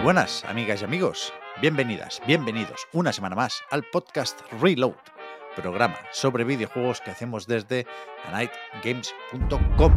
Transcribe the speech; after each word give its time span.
Muy 0.00 0.14
buenas, 0.14 0.46
amigas 0.46 0.80
y 0.80 0.84
amigos. 0.86 1.30
Bienvenidas, 1.60 2.22
bienvenidos 2.26 2.88
una 2.94 3.12
semana 3.12 3.36
más 3.36 3.62
al 3.70 3.84
podcast 3.84 4.40
Reload, 4.58 4.94
programa 5.54 5.98
sobre 6.10 6.44
videojuegos 6.44 7.02
que 7.02 7.10
hacemos 7.10 7.46
desde 7.46 7.86
anightgames.com. 8.26 9.92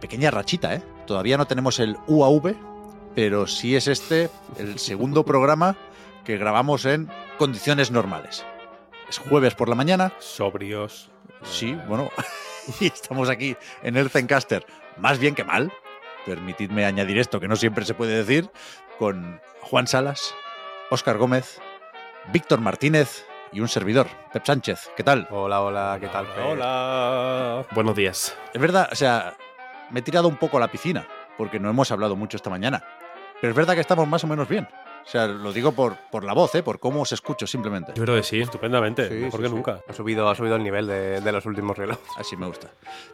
Pequeña 0.00 0.30
rachita, 0.30 0.74
¿eh? 0.74 0.82
Todavía 1.06 1.36
no 1.36 1.46
tenemos 1.46 1.78
el 1.80 1.98
UAV, 2.06 2.56
pero 3.14 3.46
sí 3.46 3.76
es 3.76 3.88
este 3.88 4.30
el 4.56 4.78
segundo 4.78 5.22
programa 5.26 5.76
que 6.24 6.38
grabamos 6.38 6.86
en 6.86 7.10
condiciones 7.36 7.90
normales. 7.90 8.46
Es 9.06 9.18
jueves 9.18 9.54
por 9.54 9.68
la 9.68 9.74
mañana, 9.74 10.14
sobrios. 10.18 11.10
Sí, 11.42 11.78
bueno, 11.88 12.10
y 12.80 12.86
estamos 12.86 13.28
aquí 13.28 13.54
en 13.82 13.98
el 13.98 14.08
Zencaster, 14.08 14.64
más 14.96 15.18
bien 15.18 15.34
que 15.34 15.44
mal. 15.44 15.70
Permitidme 16.26 16.84
añadir 16.84 17.18
esto, 17.18 17.38
que 17.38 17.46
no 17.46 17.54
siempre 17.54 17.84
se 17.84 17.94
puede 17.94 18.16
decir, 18.16 18.50
con 18.98 19.40
Juan 19.62 19.86
Salas, 19.86 20.34
Óscar 20.90 21.18
Gómez, 21.18 21.60
Víctor 22.32 22.60
Martínez 22.60 23.24
y 23.52 23.60
un 23.60 23.68
servidor, 23.68 24.08
Pep 24.32 24.44
Sánchez. 24.44 24.90
¿Qué 24.96 25.04
tal? 25.04 25.28
Hola, 25.30 25.62
hola, 25.62 25.98
¿qué 26.00 26.08
tal? 26.08 26.26
Pep? 26.26 26.44
Hola. 26.44 27.64
Buenos 27.70 27.94
días. 27.94 28.36
Es 28.52 28.60
verdad, 28.60 28.88
o 28.90 28.96
sea, 28.96 29.36
me 29.90 30.00
he 30.00 30.02
tirado 30.02 30.26
un 30.26 30.36
poco 30.36 30.56
a 30.56 30.60
la 30.60 30.68
piscina, 30.68 31.06
porque 31.38 31.60
no 31.60 31.70
hemos 31.70 31.92
hablado 31.92 32.16
mucho 32.16 32.36
esta 32.36 32.50
mañana. 32.50 32.82
Pero 33.40 33.52
es 33.52 33.56
verdad 33.56 33.74
que 33.74 33.80
estamos 33.80 34.08
más 34.08 34.24
o 34.24 34.26
menos 34.26 34.48
bien. 34.48 34.66
O 35.04 35.08
sea, 35.08 35.28
lo 35.28 35.52
digo 35.52 35.70
por, 35.70 35.96
por 36.10 36.24
la 36.24 36.32
voz, 36.32 36.52
¿eh? 36.56 36.64
por 36.64 36.80
cómo 36.80 37.02
os 37.02 37.12
escucho 37.12 37.46
simplemente. 37.46 37.92
Yo 37.94 38.02
creo 38.02 38.16
que 38.16 38.24
sí, 38.24 38.40
estupendamente. 38.40 39.08
Sí, 39.08 39.14
mejor 39.14 39.38
sí, 39.38 39.42
que 39.44 39.48
sí. 39.48 39.54
nunca. 39.54 39.80
Ha 39.88 39.92
subido, 39.92 40.28
ha 40.28 40.34
subido 40.34 40.56
el 40.56 40.64
nivel 40.64 40.88
de, 40.88 41.20
de 41.20 41.32
los 41.32 41.46
últimos 41.46 41.78
relojes. 41.78 42.08
Así 42.16 42.36
me 42.36 42.48
gusta. 42.48 42.70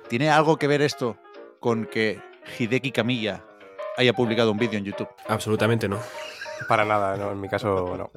¿Tiene 0.09 0.31
algo 0.31 0.57
que 0.57 0.67
ver 0.67 0.81
esto 0.81 1.19
con 1.61 1.85
que 1.85 2.32
Hideki 2.59 2.93
Kamiya 2.93 3.43
haya 3.97 4.13
publicado 4.13 4.51
un 4.51 4.59
vídeo 4.59 4.79
en 4.79 4.85
YouTube? 4.85 5.09
Absolutamente 5.29 5.89
no. 5.89 5.99
Para 6.69 6.85
nada, 6.85 7.17
¿no? 7.17 7.33
En 7.33 7.41
mi 7.41 7.49
caso, 7.49 7.97
no. 7.97 8.11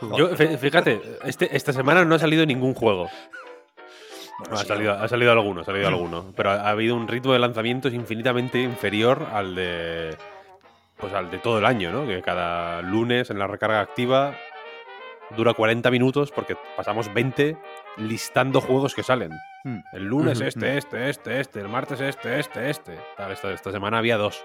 Yo, 0.16 0.28
fíjate, 0.36 1.00
este, 1.24 1.54
esta 1.56 1.72
semana 1.72 2.04
no 2.04 2.14
ha 2.14 2.18
salido 2.18 2.46
ningún 2.46 2.74
juego. 2.74 3.08
Bueno, 4.38 4.54
ha, 4.54 4.64
salido, 4.64 4.92
ha 4.92 5.08
salido 5.08 5.32
alguno, 5.32 5.62
ha 5.62 5.64
salido 5.64 5.88
alguno. 5.88 6.32
Pero 6.36 6.50
ha, 6.50 6.54
ha 6.60 6.70
habido 6.70 6.94
un 6.94 7.08
ritmo 7.08 7.32
de 7.32 7.40
lanzamientos 7.40 7.92
infinitamente 7.92 8.60
inferior 8.62 9.26
al 9.32 9.54
de. 9.54 10.16
Pues 10.96 11.12
al 11.12 11.30
de 11.30 11.38
todo 11.38 11.58
el 11.58 11.64
año, 11.64 11.90
¿no? 11.92 12.06
Que 12.06 12.22
cada 12.22 12.82
lunes 12.82 13.30
en 13.30 13.38
la 13.38 13.46
recarga 13.46 13.80
activa 13.80 14.36
dura 15.36 15.54
40 15.54 15.90
minutos 15.90 16.30
porque 16.30 16.56
pasamos 16.76 17.12
20 17.12 17.56
listando 17.96 18.60
juegos 18.60 18.94
que 18.94 19.02
salen. 19.02 19.32
Hmm. 19.64 19.78
El 19.92 20.04
lunes 20.04 20.40
este, 20.40 20.68
ujú. 20.68 20.78
este, 20.78 21.08
este, 21.10 21.40
este. 21.40 21.60
El 21.60 21.68
martes 21.68 22.00
este, 22.00 22.38
este, 22.38 22.70
este. 22.70 22.98
Tal, 23.16 23.32
esta, 23.32 23.52
esta 23.52 23.72
semana 23.72 23.98
había 23.98 24.16
dos. 24.16 24.44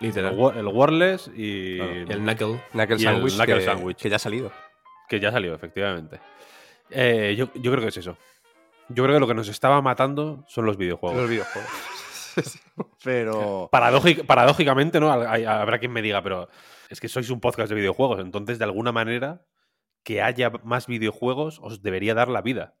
El, 0.00 0.08
Literal. 0.08 0.34
Wa- 0.36 0.54
el 0.56 0.66
Warless 0.66 1.30
y, 1.34 1.76
Y 1.76 1.80
el 1.80 2.18
Knuckle. 2.20 2.60
Knuckle 2.72 2.96
Y 2.96 2.98
el 2.98 3.00
Sandwich, 3.00 3.34
Knuckle 3.34 3.54
que, 3.58 3.60
Sandwich. 3.64 3.96
que 3.98 4.10
ya 4.10 4.16
ha 4.16 4.20
salido. 4.20 4.52
que 5.08 5.20
ya 5.20 5.32
salió, 5.32 5.54
efectivamente. 5.54 6.20
Eh, 6.90 7.34
yo, 7.36 7.48
yo 7.54 7.70
creo 7.72 7.82
que 7.82 7.88
es 7.88 7.96
eso. 7.96 8.16
Yo 8.88 9.02
creo 9.04 9.16
que 9.16 9.20
lo 9.20 9.26
que 9.26 9.34
nos 9.34 9.48
estaba 9.48 9.80
matando 9.82 10.44
son 10.46 10.66
los 10.66 10.76
videojuegos. 10.76 11.18
Los 11.20 11.28
videojuegos. 11.30 11.70
Pero. 13.02 13.68
Paradójic- 13.72 14.26
paradójicamente, 14.26 15.00
¿no? 15.00 15.10
Hay- 15.12 15.44
habrá 15.44 15.78
quien 15.78 15.92
me 15.92 16.02
diga, 16.02 16.22
pero 16.22 16.48
es 16.88 17.00
que 17.00 17.08
sois 17.08 17.30
un 17.30 17.40
podcast 17.40 17.68
de 17.70 17.74
videojuegos, 17.74 18.20
entonces 18.20 18.58
de 18.58 18.64
alguna 18.64 18.92
manera 18.92 19.40
que 20.06 20.22
haya 20.22 20.50
más 20.62 20.86
videojuegos 20.86 21.58
os 21.60 21.82
debería 21.82 22.14
dar 22.14 22.28
la 22.28 22.40
vida. 22.40 22.76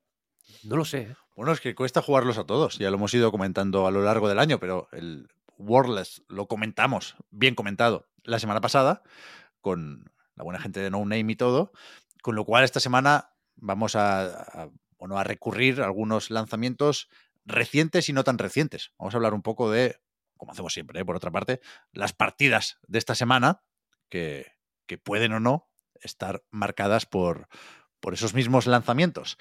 No 0.62 0.76
lo 0.76 0.84
sé. 0.84 0.98
¿eh? 0.98 1.16
Bueno, 1.34 1.50
es 1.50 1.60
que 1.60 1.74
cuesta 1.74 2.00
jugarlos 2.00 2.38
a 2.38 2.44
todos. 2.44 2.78
Ya 2.78 2.88
lo 2.88 2.98
hemos 2.98 3.12
ido 3.14 3.32
comentando 3.32 3.88
a 3.88 3.90
lo 3.90 4.00
largo 4.00 4.28
del 4.28 4.38
año, 4.38 4.60
pero 4.60 4.88
el 4.92 5.26
Wordless 5.58 6.22
lo 6.28 6.46
comentamos, 6.46 7.16
bien 7.30 7.56
comentado, 7.56 8.06
la 8.22 8.38
semana 8.38 8.60
pasada, 8.60 9.02
con 9.60 10.08
la 10.36 10.44
buena 10.44 10.60
gente 10.60 10.78
de 10.78 10.88
No 10.88 11.00
Name 11.00 11.32
y 11.32 11.34
todo. 11.34 11.72
Con 12.22 12.36
lo 12.36 12.44
cual, 12.44 12.62
esta 12.62 12.78
semana 12.78 13.30
vamos 13.56 13.96
a, 13.96 14.70
bueno, 14.96 15.18
a 15.18 15.24
recurrir 15.24 15.82
a 15.82 15.86
algunos 15.86 16.30
lanzamientos 16.30 17.08
recientes 17.44 18.08
y 18.08 18.12
no 18.12 18.22
tan 18.22 18.38
recientes. 18.38 18.92
Vamos 19.00 19.14
a 19.14 19.16
hablar 19.16 19.34
un 19.34 19.42
poco 19.42 19.68
de, 19.68 19.96
como 20.36 20.52
hacemos 20.52 20.72
siempre, 20.72 21.00
¿eh? 21.00 21.04
por 21.04 21.16
otra 21.16 21.32
parte, 21.32 21.60
las 21.90 22.12
partidas 22.12 22.78
de 22.86 23.00
esta 23.00 23.16
semana, 23.16 23.62
que, 24.08 24.46
que 24.86 24.96
pueden 24.96 25.32
o 25.32 25.40
no 25.40 25.68
estar 26.02 26.42
marcadas 26.50 27.06
por, 27.06 27.48
por 28.00 28.14
esos 28.14 28.34
mismos 28.34 28.66
lanzamientos. 28.66 29.36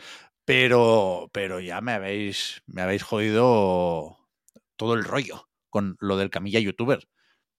Pero, 0.46 1.30
pero 1.34 1.60
ya 1.60 1.82
me 1.82 1.94
habéis, 1.94 2.62
me 2.68 2.82
habéis 2.82 3.04
jodido 3.04 4.18
todo 4.76 4.94
el 4.94 5.04
rollo 5.04 5.50
con 5.70 5.98
lo 6.00 6.18
del 6.18 6.30
camilla 6.30 6.60
youtuber. 6.60 7.08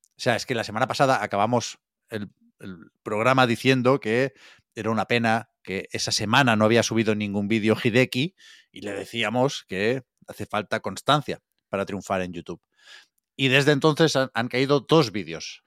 O 0.01 0.21
sea, 0.21 0.37
es 0.37 0.47
que 0.47 0.55
la 0.55 0.65
semana 0.65 0.87
pasada 0.87 1.23
acabamos 1.23 1.79
el, 2.09 2.31
el 2.61 2.91
programa 3.03 3.47
diciendo 3.47 4.01
que 4.01 4.35
era 4.75 4.91
una 4.91 5.07
pena 5.07 5.51
que 5.63 5.89
esa 5.91 6.13
semana 6.13 6.55
no 6.55 6.65
había 6.65 6.83
subido 6.83 7.15
ningún 7.15 7.49
vídeo 7.49 7.77
Hideki 7.83 8.35
y 8.71 8.81
le 8.83 8.93
decíamos 8.93 9.65
que 9.69 10.05
hace 10.29 10.47
falta 10.47 10.81
constancia 10.81 11.41
para 11.69 11.87
triunfar 11.87 12.23
en 12.23 12.33
YouTube. 12.33 12.63
Y 13.37 13.49
desde 13.49 13.73
entonces 13.73 14.17
han, 14.17 14.31
han 14.33 14.49
caído 14.49 14.81
dos 14.81 15.13
vídeos, 15.13 15.65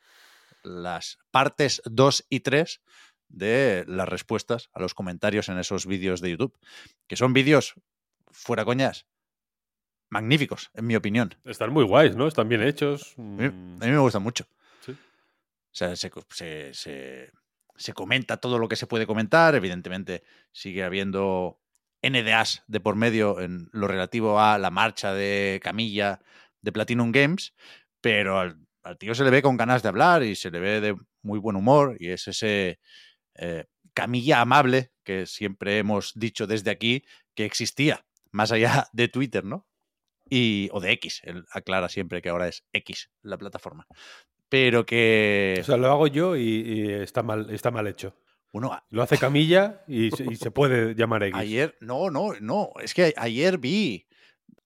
las 0.64 1.18
partes 1.32 1.82
2 1.86 2.26
y 2.30 2.40
3 2.42 2.82
de 3.30 3.86
las 3.88 4.10
respuestas 4.10 4.70
a 4.74 4.80
los 4.82 4.94
comentarios 4.94 5.48
en 5.50 5.58
esos 5.60 5.86
vídeos 5.86 6.20
de 6.22 6.32
YouTube, 6.32 6.58
que 7.08 7.16
son 7.16 7.32
vídeos, 7.34 7.76
fuera 8.32 8.66
coñas, 8.66 9.06
magníficos, 10.10 10.72
en 10.74 10.88
mi 10.88 10.96
opinión. 10.96 11.36
Están 11.46 11.72
muy 11.72 11.84
guays, 11.84 12.16
¿no? 12.16 12.28
Están 12.28 12.50
bien 12.50 12.64
hechos. 12.64 13.14
A 13.18 13.22
mí, 13.22 13.48
Mm, 13.50 13.82
a 13.84 13.86
mí 13.86 13.92
me 13.92 14.00
gustan 14.00 14.24
mucho. 14.24 14.46
Sí. 14.82 14.92
O 14.92 14.96
sea, 15.72 15.96
se, 15.96 16.12
se- 16.30 16.74
se- 16.74 17.32
se 17.76 17.94
comenta 17.94 18.38
todo 18.38 18.58
lo 18.60 18.68
que 18.68 18.76
se 18.76 18.88
puede 18.88 19.06
comentar. 19.08 19.56
Evidentemente, 19.56 20.24
sigue 20.52 20.84
habiendo 20.84 21.60
NDAs 22.02 22.64
de 22.68 22.80
por 22.80 22.96
medio 22.96 23.40
en 23.40 23.70
lo 23.72 23.88
relativo 23.88 24.40
a 24.40 24.58
la 24.58 24.70
marcha 24.72 25.14
de 25.14 25.60
Camilla 25.64 26.20
de 26.62 26.72
Platinum 26.72 27.12
Games, 27.12 27.54
pero 28.02 28.40
al, 28.40 28.58
al 28.84 28.98
tío 28.98 29.14
se 29.16 29.24
le 29.24 29.30
ve 29.30 29.42
con 29.42 29.58
ganas 29.58 29.84
de 29.84 29.90
hablar 29.90 30.24
y 30.24 30.36
se 30.36 30.50
le 30.52 30.60
ve 30.60 30.82
de 30.82 30.96
muy 31.22 31.40
buen 31.40 31.56
humor 31.56 31.96
y 32.00 32.10
es 32.10 32.28
ese 32.28 32.80
eh, 33.40 33.66
Camilla 33.94 34.42
amable 34.42 34.92
que 35.04 35.26
siempre 35.26 35.78
hemos 35.80 36.14
dicho 36.16 36.46
desde 36.48 36.70
aquí 36.72 37.04
que 37.34 37.46
existía, 37.46 38.06
más 38.32 38.52
allá 38.52 38.88
de 38.94 39.08
Twitter, 39.08 39.44
¿no? 39.44 39.66
Y, 40.30 40.70
o 40.74 40.80
de 40.80 40.92
X, 40.92 41.22
él 41.24 41.46
aclara 41.52 41.90
siempre 41.90 42.22
que 42.22 42.30
ahora 42.30 42.48
es 42.48 42.64
X 42.72 43.10
la 43.24 43.38
plataforma. 43.38 43.88
Pero 44.48 44.86
que, 44.86 45.58
O 45.62 45.64
sea, 45.64 45.78
lo 45.78 45.88
hago 45.88 46.08
yo 46.08 46.36
y, 46.36 46.42
y 46.44 46.92
está, 46.94 47.24
mal, 47.24 47.50
está 47.50 47.72
mal 47.72 47.88
hecho. 47.88 48.16
bueno, 48.52 48.72
a- 48.74 48.86
Lo 48.90 49.02
hace 49.02 49.18
Camilla 49.18 49.84
y 49.88 50.12
se 50.12 50.52
puede 50.52 50.94
llamar 50.96 51.24
X. 51.24 51.36
ayer, 51.40 51.78
no, 51.82 52.10
no, 52.12 52.34
no, 52.42 52.72
es 52.82 52.94
que 52.94 53.14
ayer 53.18 53.58
vi 53.58 54.08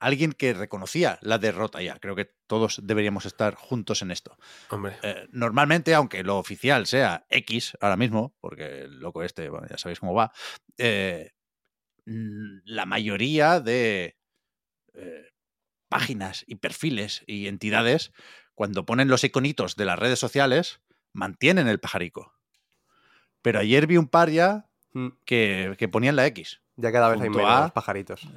alguien 0.06 0.34
que 0.34 0.54
reconocía 0.54 1.18
la 1.22 1.38
derrota 1.38 1.82
ya. 1.82 1.98
Creo 2.00 2.16
que 2.16 2.34
todos 2.48 2.82
deberíamos 2.84 3.26
estar 3.26 3.56
juntos 3.56 4.02
en 4.02 4.12
esto. 4.12 4.38
Hombre. 4.70 4.98
Eh, 5.02 5.28
normalmente, 5.32 5.94
aunque 5.94 6.24
lo 6.24 6.38
oficial 6.38 6.86
sea 6.86 7.26
X 7.30 7.78
ahora 7.80 7.98
mismo, 7.98 8.36
porque 8.40 8.82
el 8.82 9.00
loco 9.00 9.24
este, 9.24 9.50
bueno, 9.50 9.68
ya 9.70 9.78
sabéis 9.78 10.00
cómo 10.00 10.14
va, 10.14 10.32
eh, 10.78 11.32
mm, 12.06 12.60
la 12.66 12.86
mayoría 12.86 13.60
de 13.60 14.18
eh, 14.94 15.30
páginas 15.90 16.44
y 16.48 16.56
perfiles 16.56 17.24
y 17.26 17.48
entidades, 17.48 18.12
cuando 18.56 18.86
ponen 18.86 19.08
los 19.08 19.24
iconitos 19.24 19.76
de 19.76 19.86
las 19.86 19.98
redes 19.98 20.20
sociales, 20.20 20.82
mantienen 21.14 21.68
el 21.68 21.80
pajarico. 21.80 22.34
Pero 23.42 23.60
ayer 23.60 23.88
vi 23.88 23.98
un 23.98 24.08
par 24.08 24.30
ya 24.30 24.70
Mm, 24.94 25.08
que, 25.26 25.76
que 25.78 25.88
ponían 25.88 26.16
la 26.16 26.26
X. 26.28 26.62
Ya 26.76 26.92
cada 26.92 27.10
vez 27.10 27.22
hay 27.22 27.30
menos 27.30 27.72
pajaritos. 27.72 28.28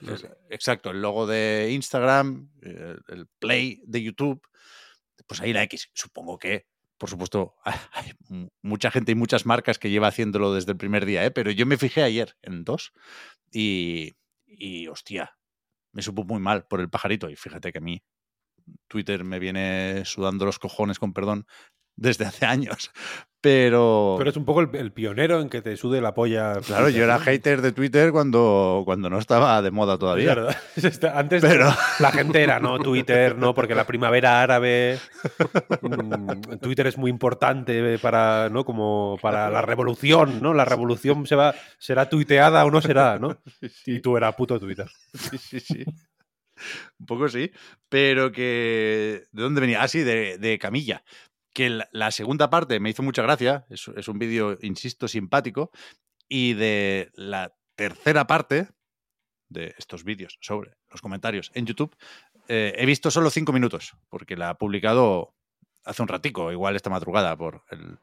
Exacto, 0.51 0.91
el 0.91 1.01
logo 1.01 1.27
de 1.27 1.71
Instagram, 1.73 2.51
el, 2.61 3.01
el 3.09 3.27
Play 3.39 3.83
de 3.87 4.03
YouTube, 4.03 4.41
pues 5.27 5.41
ahí 5.41 5.53
la 5.53 5.63
X. 5.63 5.89
Supongo 5.95 6.39
que, 6.39 6.67
por 6.99 7.09
supuesto, 7.09 7.55
hay 7.93 8.13
mu- 8.29 8.49
mucha 8.63 8.91
gente 8.91 9.13
y 9.13 9.15
muchas 9.15 9.47
marcas 9.47 9.79
que 9.79 9.91
lleva 9.91 10.09
haciéndolo 10.09 10.53
desde 10.53 10.73
el 10.73 10.77
primer 10.79 11.07
día, 11.07 11.25
¿eh? 11.25 11.31
pero 11.31 11.51
yo 11.51 11.65
me 11.67 11.79
fijé 11.79 12.03
ayer 12.03 12.37
en 12.43 12.65
dos 12.65 12.93
y, 13.51 14.17
y 14.47 14.87
hostia, 14.89 15.37
me 15.93 16.03
supo 16.03 16.25
muy 16.25 16.41
mal 16.41 16.67
por 16.67 16.81
el 16.83 16.91
pajarito. 16.91 17.31
Y 17.31 17.37
fíjate 17.37 17.73
que 17.73 17.79
a 17.79 17.83
mí 17.83 18.03
Twitter 18.89 19.25
me 19.25 19.39
viene 19.39 20.03
sudando 20.05 20.45
los 20.45 20.59
cojones, 20.59 20.99
con 20.99 21.15
perdón, 21.15 21.47
desde 21.95 22.27
hace 22.27 22.45
años. 22.47 22.91
Pero. 23.47 24.17
Pero 24.19 24.31
es 24.31 24.37
un 24.37 24.45
poco 24.45 24.61
el, 24.61 24.75
el 24.75 24.91
pionero 24.91 25.41
en 25.41 25.49
que 25.49 25.63
te 25.63 25.77
sude 25.77 26.01
la 26.01 26.13
polla. 26.15 26.55
Claro, 26.67 26.89
yo 26.89 27.05
era 27.05 27.21
hater 27.21 27.63
de 27.63 27.71
Twitter 27.71 28.11
cuando, 28.11 28.83
cuando 28.85 29.09
no 29.09 29.21
estaba 29.21 29.63
de 29.63 29.71
moda 29.71 29.97
todavía. 29.99 30.33
Antes 31.15 31.43
Pero- 31.43 31.73
la 32.01 32.11
gente 32.11 32.43
era, 32.43 32.59
no, 32.59 32.81
Twitter, 32.81 33.39
no, 33.39 33.55
porque 33.55 33.77
la 33.77 33.87
primavera 33.87 34.43
árabe. 34.43 34.99
mm, 35.81 36.57
Twitter 36.61 36.89
es 36.89 36.99
muy 36.99 37.09
importante 37.09 38.01
para, 38.01 38.49
¿no? 38.51 38.65
Como 38.65 39.17
para 39.23 39.49
la 39.49 39.63
revolución, 39.63 40.43
¿no? 40.43 40.53
La 40.53 40.65
revolución 40.65 41.25
se 41.25 41.37
va, 41.37 41.55
será 41.79 42.09
tuiteada 42.09 42.65
o 42.65 42.71
no 42.73 42.81
será, 42.83 43.21
¿no? 43.21 43.39
Y 43.87 44.01
tú 44.01 44.17
eras 44.17 44.35
puto 44.35 44.59
Twitter. 44.59 44.89
Sí, 45.15 45.39
sí, 45.39 45.61
sí. 45.61 45.85
Un 46.99 47.07
poco 47.07 47.29
sí. 47.29 47.53
Pero 47.89 48.33
que. 48.33 49.23
¿De 49.31 49.43
dónde 49.43 49.61
venía? 49.61 49.83
Ah, 49.85 49.87
sí, 49.89 50.01
de, 50.01 50.37
de 50.39 50.59
Camilla. 50.59 51.05
Que 51.57 51.71
la, 51.91 52.11
segunda 52.11 52.51
parte 52.51 52.81
me 52.81 52.91
hizo 52.91 53.03
mucha 53.03 53.23
gracia. 53.23 53.65
Es, 53.71 53.89
un 53.89 54.19
vídeo, 54.19 54.59
insisto, 54.61 55.09
simpático. 55.09 55.71
Y 56.29 56.53
de 56.53 57.11
la 57.15 57.57
tercera 57.77 58.27
parte 58.27 58.69
de 59.49 59.75
estos 59.79 60.05
vídeos 60.05 60.37
sobre 60.43 60.77
los 60.91 61.01
comentarios 61.01 61.51
en 61.55 61.65
YouTube, 61.65 61.97
eh, 62.49 62.75
he 62.77 62.85
visto 62.85 63.11
solo 63.11 63.31
cinco 63.31 63.55
minutos, 63.55 63.97
porque 64.11 64.37
la 64.37 64.51
ha 64.51 64.59
publicado 64.59 65.35
hace 65.83 66.03
un 66.03 66.09
ratico, 66.09 66.53
igual 66.53 66.77
esta 66.77 66.91
madrugada, 66.91 67.35
por 67.39 67.65
el 67.71 68.01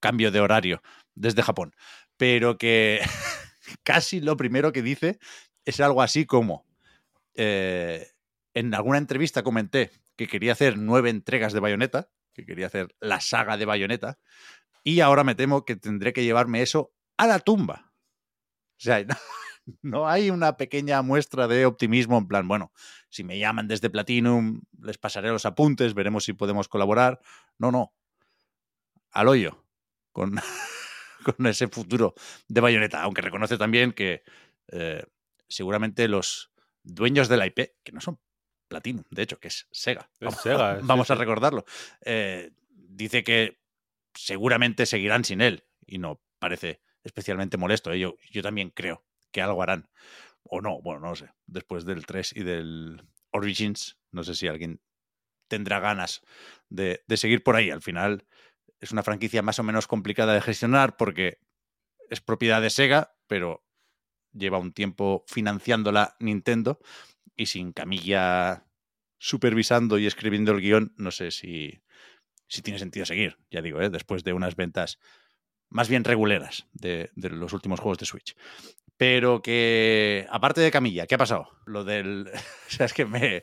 cambio 0.00 0.30
de 0.30 0.40
horario 0.40 0.80
desde 1.14 1.42
Japón. 1.42 1.74
Pero 2.16 2.56
que 2.56 3.02
casi 3.82 4.22
lo 4.22 4.38
primero 4.38 4.72
que 4.72 4.80
dice 4.80 5.18
es 5.66 5.78
algo 5.78 6.00
así 6.00 6.24
como, 6.24 6.64
eh, 7.34 8.12
en 8.54 8.72
alguna 8.72 8.96
entrevista 8.96 9.42
comenté 9.42 9.90
que 10.16 10.26
quería 10.26 10.52
hacer 10.52 10.78
nueve 10.78 11.10
entregas 11.10 11.52
de 11.52 11.60
Bayonetta, 11.60 12.08
que 12.34 12.44
quería 12.44 12.66
hacer 12.66 12.94
la 13.00 13.20
saga 13.20 13.56
de 13.56 13.64
Bayonetta, 13.64 14.18
y 14.82 15.00
ahora 15.00 15.24
me 15.24 15.34
temo 15.34 15.64
que 15.64 15.76
tendré 15.76 16.12
que 16.12 16.24
llevarme 16.24 16.60
eso 16.60 16.92
a 17.16 17.26
la 17.26 17.38
tumba. 17.38 17.92
O 18.76 18.80
sea, 18.80 19.04
no, 19.82 20.08
hay 20.08 20.30
una 20.30 20.56
pequeña 20.56 21.00
muestra 21.02 21.48
de 21.48 21.64
optimismo 21.64 22.18
en 22.18 22.28
plan, 22.28 22.46
bueno, 22.46 22.72
si 23.08 23.24
me 23.24 23.38
llaman 23.38 23.68
desde 23.68 23.90
Platinum, 23.90 24.62
les 24.82 24.98
pasaré 24.98 25.28
los 25.28 25.46
apuntes, 25.46 25.94
veremos 25.94 26.24
si 26.24 26.32
podemos 26.32 26.68
colaborar. 26.68 27.20
No, 27.58 27.70
no. 27.70 27.94
Al 29.12 29.28
hoyo 29.28 29.64
con, 30.12 30.34
con 31.24 31.46
ese 31.46 31.68
futuro 31.68 32.14
de 32.48 32.60
Bayonetta, 32.60 33.02
aunque 33.02 33.22
reconoce 33.22 33.56
también 33.56 33.92
que 33.92 34.22
eh, 34.68 35.04
seguramente 35.48 36.08
los 36.08 36.50
dueños 36.82 37.28
de 37.28 37.36
la 37.36 37.46
IP, 37.46 37.74
que 37.82 37.92
no 37.92 38.00
son 38.00 38.18
Platinum, 38.68 39.04
de 39.10 39.22
hecho, 39.22 39.38
que 39.38 39.48
es 39.48 39.66
Sega, 39.70 40.10
Es 40.14 40.26
vamos, 40.26 40.40
Sega, 40.42 40.76
sí, 40.80 40.86
vamos 40.86 41.10
a 41.10 41.14
recordarlo, 41.14 41.64
eh, 42.02 42.50
dice 42.72 43.24
que 43.24 43.60
seguramente 44.14 44.86
seguirán 44.86 45.24
sin 45.24 45.40
él 45.40 45.64
y 45.86 45.98
no 45.98 46.20
parece 46.38 46.80
especialmente 47.02 47.56
molesto. 47.56 47.92
¿eh? 47.92 47.98
Yo, 47.98 48.16
yo 48.30 48.42
también 48.42 48.70
creo 48.70 49.04
que 49.30 49.42
algo 49.42 49.62
harán. 49.62 49.88
O 50.42 50.60
no, 50.60 50.80
bueno, 50.82 51.00
no 51.00 51.08
lo 51.10 51.16
sé. 51.16 51.30
Después 51.46 51.84
del 51.84 52.06
3 52.06 52.36
y 52.36 52.42
del 52.42 53.02
Origins, 53.30 53.98
no 54.10 54.24
sé 54.24 54.34
si 54.34 54.46
alguien 54.46 54.80
tendrá 55.48 55.80
ganas 55.80 56.22
de, 56.68 57.02
de 57.06 57.16
seguir 57.16 57.42
por 57.42 57.56
ahí. 57.56 57.70
Al 57.70 57.82
final 57.82 58.26
es 58.80 58.92
una 58.92 59.02
franquicia 59.02 59.42
más 59.42 59.58
o 59.58 59.62
menos 59.62 59.86
complicada 59.86 60.34
de 60.34 60.40
gestionar 60.40 60.96
porque 60.96 61.38
es 62.10 62.20
propiedad 62.20 62.60
de 62.60 62.70
Sega, 62.70 63.16
pero 63.26 63.64
lleva 64.32 64.58
un 64.58 64.72
tiempo 64.72 65.24
financiándola 65.28 66.16
Nintendo 66.18 66.80
y 67.36 67.46
sin 67.46 67.72
Camilla 67.72 68.66
supervisando 69.18 69.98
y 69.98 70.06
escribiendo 70.06 70.52
el 70.52 70.60
guion, 70.60 70.92
no 70.96 71.10
sé 71.10 71.30
si, 71.30 71.82
si 72.46 72.62
tiene 72.62 72.78
sentido 72.78 73.06
seguir, 73.06 73.38
ya 73.50 73.62
digo, 73.62 73.80
¿eh? 73.80 73.90
después 73.90 74.24
de 74.24 74.32
unas 74.32 74.56
ventas 74.56 74.98
más 75.70 75.88
bien 75.88 76.04
reguleras 76.04 76.68
de, 76.72 77.10
los 77.16 77.52
últimos 77.52 77.80
juegos 77.80 77.98
de 77.98 78.06
Switch. 78.06 78.36
Pero 78.96 79.42
que, 79.42 80.26
aparte 80.30 80.60
de 80.60 80.70
Camilla, 80.70 81.06
¿qué 81.06 81.16
ha 81.16 81.18
pasado? 81.18 81.48
Lo 81.66 81.84
del... 81.84 82.28
o 82.68 82.70
sea, 82.70 82.86
es 82.86 82.92
que 82.92 83.06
me, 83.06 83.42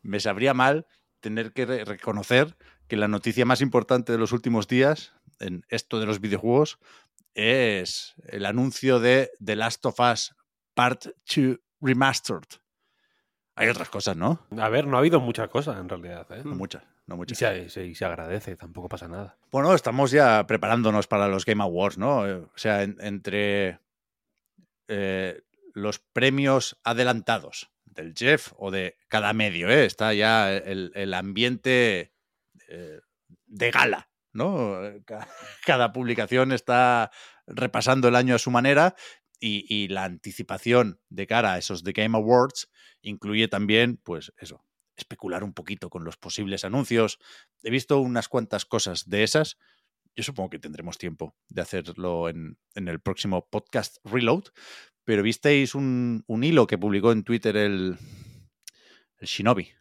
me 0.00 0.20
sabría 0.20 0.54
mal 0.54 0.86
tener 1.20 1.52
que 1.52 1.66
re- 1.66 1.84
reconocer 1.84 2.56
que 2.86 2.96
la 2.96 3.08
noticia 3.08 3.44
más 3.44 3.62
importante 3.62 4.12
de 4.12 4.18
los 4.18 4.32
últimos 4.32 4.68
días 4.68 5.14
en 5.40 5.64
esto 5.70 5.98
de 5.98 6.06
los 6.06 6.20
videojuegos 6.20 6.78
es 7.34 8.14
el 8.26 8.44
anuncio 8.46 9.00
de 9.00 9.30
The 9.44 9.56
Last 9.56 9.84
of 9.86 9.98
Us 9.98 10.34
Part 10.74 11.06
2 11.34 11.58
Remastered. 11.80 12.61
Hay 13.54 13.68
otras 13.68 13.90
cosas, 13.90 14.16
¿no? 14.16 14.46
A 14.58 14.68
ver, 14.70 14.86
no 14.86 14.96
ha 14.96 15.00
habido 15.00 15.20
muchas 15.20 15.48
cosas 15.48 15.78
en 15.78 15.88
realidad. 15.88 16.26
¿eh? 16.32 16.42
No 16.44 16.54
muchas, 16.54 16.82
no 17.06 17.16
Y 17.16 17.18
muchas. 17.18 17.36
se, 17.38 17.68
se- 17.68 17.86
y 17.86 17.94
se 17.94 18.04
agradece, 18.06 18.56
tampoco 18.56 18.88
pasa 18.88 19.08
nada. 19.08 19.36
Bueno, 19.50 19.74
estamos 19.74 20.10
ya 20.10 20.46
preparándonos 20.46 21.06
para 21.06 21.28
los 21.28 21.44
Game 21.44 21.62
Awards, 21.62 21.98
¿no? 21.98 22.26
Eh, 22.26 22.34
O 22.36 22.50
sea, 22.56 22.82
en- 22.82 22.96
entre 23.00 23.80
eh, 24.88 25.42
los 25.74 25.98
premios 25.98 26.78
adelantados 26.84 27.70
del 27.84 28.14
Jeff 28.16 28.52
o 28.56 28.70
de 28.70 28.96
cada 29.08 29.32
medio, 29.32 29.68
¿eh? 29.68 29.84
Está 29.84 30.14
ya 30.14 30.52
el, 30.52 30.92
el 30.94 31.14
ambiente 31.14 32.14
eh, 32.68 33.00
de 33.46 33.70
gala, 33.70 34.08
¿no? 34.32 34.80
Ca- 35.04 35.28
Cada 35.66 35.92
publicación 35.92 36.52
está 36.52 37.10
repasando 37.46 38.08
el 38.08 38.16
año 38.16 38.34
a 38.34 38.38
su 38.38 38.50
manera 38.50 38.94
y, 39.38 39.66
y 39.68 39.88
la 39.88 40.04
anticipación 40.04 41.00
de 41.10 41.26
cara 41.26 41.52
a 41.54 41.58
esos 41.58 41.84
The 41.84 41.92
Game 41.92 42.16
Awards 42.16 42.70
incluye 43.02 43.48
también, 43.48 43.96
pues 43.98 44.32
eso, 44.38 44.64
especular 44.96 45.44
un 45.44 45.52
poquito 45.52 45.90
con 45.90 46.04
los 46.04 46.16
posibles 46.16 46.64
anuncios. 46.64 47.18
He 47.62 47.70
visto 47.70 47.98
unas 48.00 48.28
cuantas 48.28 48.64
cosas 48.64 49.08
de 49.08 49.22
esas. 49.22 49.58
Yo 50.14 50.22
supongo 50.22 50.50
que 50.50 50.58
tendremos 50.58 50.98
tiempo 50.98 51.34
de 51.48 51.62
hacerlo 51.62 52.28
en, 52.28 52.58
en 52.74 52.88
el 52.88 53.00
próximo 53.00 53.48
podcast 53.48 53.96
Reload. 54.04 54.44
Pero 55.04 55.22
visteis 55.22 55.74
un, 55.74 56.22
un 56.28 56.44
hilo 56.44 56.66
que 56.66 56.78
publicó 56.78 57.10
en 57.12 57.24
Twitter 57.24 57.56
el, 57.56 57.96
el 59.18 59.26
Shinobi. 59.26 59.72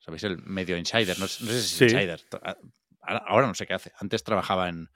¿Sabéis? 0.00 0.24
El 0.24 0.38
medio 0.42 0.76
insider. 0.76 1.18
No, 1.18 1.26
sé- 1.26 1.44
no 1.44 1.50
sé 1.50 1.62
si 1.62 1.68
Sí. 1.78 1.84
es 1.86 1.92
insider. 1.92 2.20
Ahora- 3.00 3.24
Ahora 3.26 3.46
no 3.46 3.54
sé 3.54 3.66
qué 3.66 3.72
hace. 3.74 3.92
Antes 3.98 4.22
trabajaba 4.24 4.68
en 4.68 4.90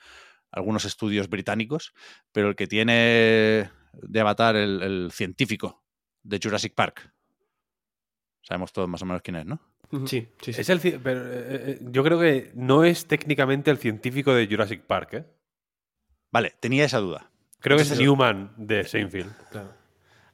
algunos 0.50 0.84
estudios 0.84 1.28
británicos, 1.30 1.94
pero 2.32 2.50
el 2.50 2.56
que 2.56 2.66
tiene 2.66 3.70
de 3.94 4.20
avatar 4.20 4.54
el, 4.56 4.82
el 4.82 5.10
científico 5.12 5.81
de 6.22 6.40
Jurassic 6.42 6.74
Park. 6.74 7.12
Sabemos 8.42 8.72
todos 8.72 8.88
más 8.88 9.02
o 9.02 9.06
menos 9.06 9.22
quién 9.22 9.36
es, 9.36 9.46
¿no? 9.46 9.60
Sí, 10.06 10.26
sí, 10.40 10.52
sí. 10.54 10.60
Es 10.62 10.68
el, 10.70 10.80
pero, 10.80 11.20
eh, 11.26 11.32
eh, 11.50 11.78
yo 11.90 12.02
creo 12.02 12.18
que 12.18 12.50
no 12.54 12.82
es 12.84 13.06
técnicamente 13.06 13.70
el 13.70 13.76
científico 13.78 14.32
de 14.34 14.46
Jurassic 14.46 14.82
Park, 14.82 15.14
¿eh? 15.14 15.24
Vale, 16.30 16.54
tenía 16.60 16.84
esa 16.86 16.98
duda. 16.98 17.30
Creo 17.60 17.76
que 17.76 17.82
es 17.82 17.98
Newman 17.98 18.54
de 18.56 18.84
Seinfeld. 18.84 19.32
Claro. 19.50 19.74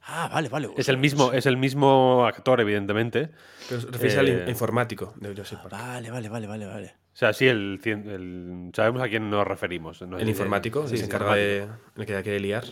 Ah, 0.01 0.29
vale, 0.33 0.47
vale. 0.49 0.69
Es 0.77 0.87
el 0.89 0.97
mismo, 0.97 1.33
es 1.33 1.45
el 1.45 1.57
mismo 1.57 2.25
actor, 2.25 2.61
evidentemente. 2.61 3.29
Pero 3.67 4.19
al 4.19 4.27
Eh, 4.29 4.43
in- 4.43 4.49
informático 4.49 5.13
de 5.17 5.29
Jurassic 5.33 5.59
Park. 5.59 5.71
Vale, 5.73 6.09
vale, 6.09 6.29
vale, 6.29 6.47
vale, 6.47 6.65
vale. 6.65 6.95
O 7.13 7.17
sea, 7.19 7.33
sí, 7.33 7.47
el, 7.47 7.79
cien- 7.83 8.07
el- 8.09 8.71
sabemos 8.73 9.01
a 9.03 9.09
quién 9.09 9.29
nos 9.29 9.45
referimos. 9.45 10.01
¿no? 10.03 10.17
El 10.17 10.29
informático, 10.29 10.87
sí, 10.87 10.95
el 10.95 11.01
que 11.01 11.05
se 11.05 11.05
encarga 11.05 11.35
de. 11.35 11.67
El 11.97 12.05
que 12.05 12.13
la 12.13 12.23
quiere 12.23 12.39
liar. 12.39 12.63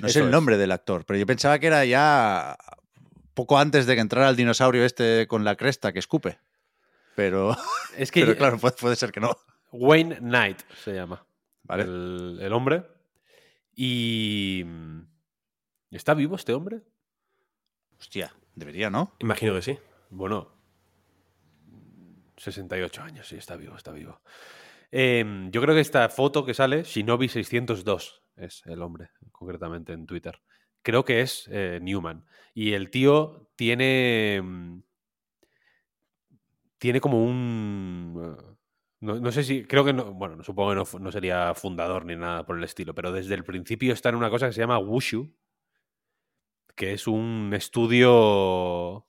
No 0.00 0.08
sé 0.08 0.20
el 0.20 0.30
nombre 0.30 0.56
del 0.56 0.72
actor, 0.72 1.04
pero 1.04 1.18
yo 1.18 1.26
pensaba 1.26 1.58
que 1.58 1.66
era 1.68 1.84
ya 1.84 2.56
poco 3.34 3.58
antes 3.58 3.86
de 3.86 3.94
que 3.94 4.00
entrara 4.00 4.28
el 4.28 4.36
dinosaurio 4.36 4.84
este 4.84 5.26
con 5.26 5.44
la 5.44 5.56
cresta 5.56 5.92
que 5.92 5.98
escupe. 5.98 6.38
Pero, 7.14 7.56
Es 7.96 8.10
que 8.10 8.20
pero 8.20 8.36
claro, 8.36 8.58
puede, 8.58 8.74
puede 8.76 8.96
ser 8.96 9.12
que 9.12 9.20
no. 9.20 9.36
Wayne 9.72 10.16
Knight 10.16 10.60
se 10.84 10.94
llama. 10.94 11.24
Vale. 11.62 11.84
El, 11.84 12.38
el 12.40 12.52
hombre. 12.52 12.84
Y. 13.74 14.64
¿Está 15.90 16.14
vivo 16.14 16.36
este 16.36 16.52
hombre? 16.52 16.82
Hostia, 17.98 18.34
debería, 18.54 18.90
¿no? 18.90 19.14
Imagino 19.18 19.54
que 19.54 19.62
sí. 19.62 19.78
Bueno. 20.10 20.54
68 22.38 23.02
años, 23.02 23.26
sí, 23.28 23.36
está 23.36 23.56
vivo, 23.56 23.76
está 23.76 23.92
vivo. 23.92 24.20
Eh, 24.92 25.48
yo 25.50 25.62
creo 25.62 25.74
que 25.74 25.80
esta 25.80 26.08
foto 26.08 26.44
que 26.44 26.54
sale, 26.54 26.82
Shinobi 26.82 27.28
602, 27.28 28.22
es 28.36 28.62
el 28.66 28.82
hombre, 28.82 29.10
concretamente 29.32 29.92
en 29.92 30.06
Twitter. 30.06 30.40
Creo 30.82 31.04
que 31.04 31.20
es 31.20 31.48
eh, 31.50 31.78
Newman. 31.82 32.24
Y 32.54 32.72
el 32.74 32.90
tío 32.90 33.50
tiene. 33.56 34.40
mm, 34.42 34.80
Tiene 36.78 37.00
como 37.00 37.24
un. 37.24 38.36
eh, 38.38 38.42
No, 39.00 39.18
no 39.20 39.32
sé 39.32 39.42
si. 39.44 39.64
Creo 39.64 39.84
que 39.84 39.92
no. 39.92 40.12
Bueno, 40.12 40.42
supongo 40.44 40.70
que 40.70 40.76
no, 40.76 40.98
no 41.04 41.12
sería 41.12 41.54
fundador 41.54 42.04
ni 42.04 42.16
nada 42.16 42.44
por 42.46 42.56
el 42.58 42.64
estilo, 42.64 42.94
pero 42.94 43.12
desde 43.12 43.34
el 43.34 43.44
principio 43.44 43.92
está 43.92 44.08
en 44.10 44.16
una 44.16 44.30
cosa 44.30 44.46
que 44.46 44.52
se 44.52 44.60
llama 44.60 44.78
Wushu, 44.78 45.32
que 46.74 46.92
es 46.92 47.06
un 47.06 47.52
estudio. 47.54 49.06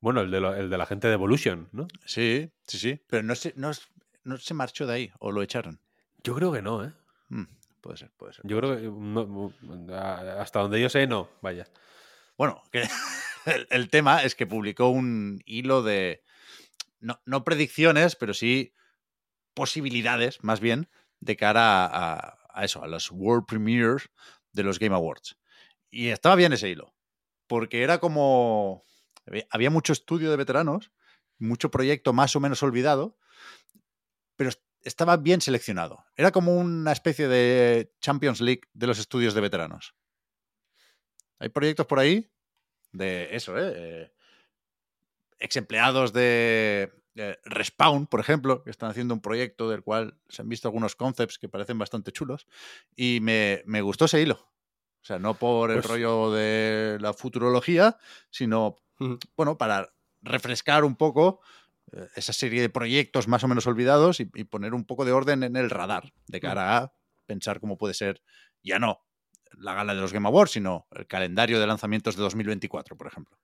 Bueno, 0.00 0.20
el 0.22 0.30
de, 0.30 0.40
lo- 0.40 0.54
el 0.54 0.70
de 0.70 0.78
la 0.78 0.86
gente 0.86 1.08
de 1.08 1.14
Evolution, 1.14 1.68
¿no? 1.72 1.86
Sí, 2.06 2.50
sí, 2.66 2.78
sí. 2.78 3.00
Pero 3.08 3.22
no 3.22 3.34
se, 3.34 3.52
no, 3.56 3.70
no 4.24 4.36
se 4.38 4.54
marchó 4.54 4.86
de 4.86 4.94
ahí 4.94 5.12
o 5.18 5.30
lo 5.30 5.42
echaron. 5.42 5.80
Yo 6.22 6.34
creo 6.34 6.52
que 6.52 6.62
no, 6.62 6.84
¿eh? 6.84 6.92
Mm. 7.28 7.44
Puede 7.80 7.96
ser, 7.96 8.10
puede 8.16 8.32
ser. 8.32 8.46
Yo 8.46 8.58
creo 8.58 8.76
que 8.76 8.82
no- 8.82 9.52
a- 9.94 10.40
hasta 10.42 10.60
donde 10.60 10.80
yo 10.80 10.88
sé, 10.88 11.06
no. 11.06 11.28
Vaya. 11.42 11.66
Bueno, 12.36 12.62
que 12.72 12.82
el, 13.46 13.66
el 13.70 13.88
tema 13.90 14.22
es 14.22 14.34
que 14.34 14.46
publicó 14.46 14.88
un 14.88 15.40
hilo 15.46 15.82
de, 15.82 16.22
no, 17.00 17.20
no 17.24 17.44
predicciones, 17.44 18.16
pero 18.16 18.34
sí 18.34 18.74
posibilidades, 19.54 20.42
más 20.44 20.60
bien, 20.60 20.88
de 21.20 21.36
cara 21.36 21.84
a, 21.86 22.14
a- 22.14 22.38
a 22.52 22.64
eso, 22.64 22.82
a 22.82 22.88
los 22.88 23.10
World 23.10 23.46
Premiers 23.46 24.10
de 24.52 24.62
los 24.64 24.78
Game 24.78 24.94
Awards. 24.94 25.36
Y 25.90 26.08
estaba 26.08 26.36
bien 26.36 26.52
ese 26.52 26.68
hilo, 26.68 26.94
porque 27.46 27.82
era 27.82 27.98
como... 27.98 28.84
había- 29.52 29.70
mucho 29.70 29.92
estudio 29.92 30.30
de 30.30 30.36
veteranos, 30.36 30.92
mucho 31.38 31.70
proyecto 31.70 32.12
más 32.12 32.34
o 32.36 32.40
menos 32.40 32.62
olvidado, 32.62 33.16
pero 34.36 34.50
estaba 34.82 35.16
bien 35.16 35.40
seleccionado. 35.40 36.04
Era 36.16 36.30
como 36.30 36.56
una 36.56 36.92
especie 36.92 37.28
de 37.28 37.92
Champions 38.00 38.40
League 38.40 38.62
de 38.72 38.86
los 38.86 38.98
estudios 38.98 39.34
de 39.34 39.40
veteranos. 39.40 39.94
Hay 41.38 41.48
proyectos 41.48 41.86
por 41.86 41.98
ahí 41.98 42.30
de 42.92 43.34
eso, 43.34 43.56
¿eh? 43.58 43.72
eh 43.74 44.12
ex 45.40 45.56
empleados 45.56 46.12
de 46.12 46.92
eh, 47.16 47.38
Respawn, 47.44 48.06
por 48.06 48.20
ejemplo, 48.20 48.62
que 48.62 48.70
están 48.70 48.90
haciendo 48.90 49.14
un 49.14 49.20
proyecto 49.20 49.68
del 49.70 49.82
cual 49.82 50.18
se 50.28 50.42
han 50.42 50.48
visto 50.48 50.68
algunos 50.68 50.94
concepts 50.96 51.38
que 51.38 51.48
parecen 51.48 51.78
bastante 51.78 52.12
chulos. 52.12 52.46
Y 52.94 53.20
me, 53.22 53.62
me 53.66 53.80
gustó 53.80 54.04
ese 54.04 54.20
hilo. 54.20 54.34
O 55.02 55.04
sea, 55.04 55.18
no 55.18 55.34
por 55.34 55.70
el 55.70 55.78
Pues- 55.78 55.86
rollo 55.86 56.30
de 56.30 56.98
la 57.00 57.14
futurología, 57.14 57.96
sino, 58.30 58.76
bueno, 59.36 59.56
para 59.56 59.94
refrescar 60.22 60.84
un 60.84 60.96
poco 60.96 61.40
esa 62.14 62.32
serie 62.32 62.60
de 62.60 62.68
proyectos 62.70 63.28
más 63.28 63.44
o 63.44 63.48
menos 63.48 63.66
olvidados 63.66 64.20
y, 64.20 64.30
y 64.34 64.44
poner 64.44 64.74
un 64.74 64.84
poco 64.84 65.04
de 65.04 65.12
orden 65.12 65.42
en 65.42 65.56
el 65.56 65.70
radar 65.70 66.12
de 66.26 66.40
cara 66.40 66.76
a 66.76 66.92
pensar 67.26 67.60
cómo 67.60 67.78
puede 67.78 67.94
ser, 67.94 68.22
ya 68.62 68.78
no 68.78 69.00
la 69.58 69.74
gala 69.74 69.94
de 69.94 70.00
los 70.00 70.12
Game 70.12 70.28
Awards, 70.28 70.52
sino 70.52 70.86
el 70.92 71.06
calendario 71.06 71.60
de 71.60 71.66
lanzamientos 71.66 72.16
de 72.16 72.22
2024, 72.22 72.96
por 72.96 73.06
ejemplo. 73.06 73.36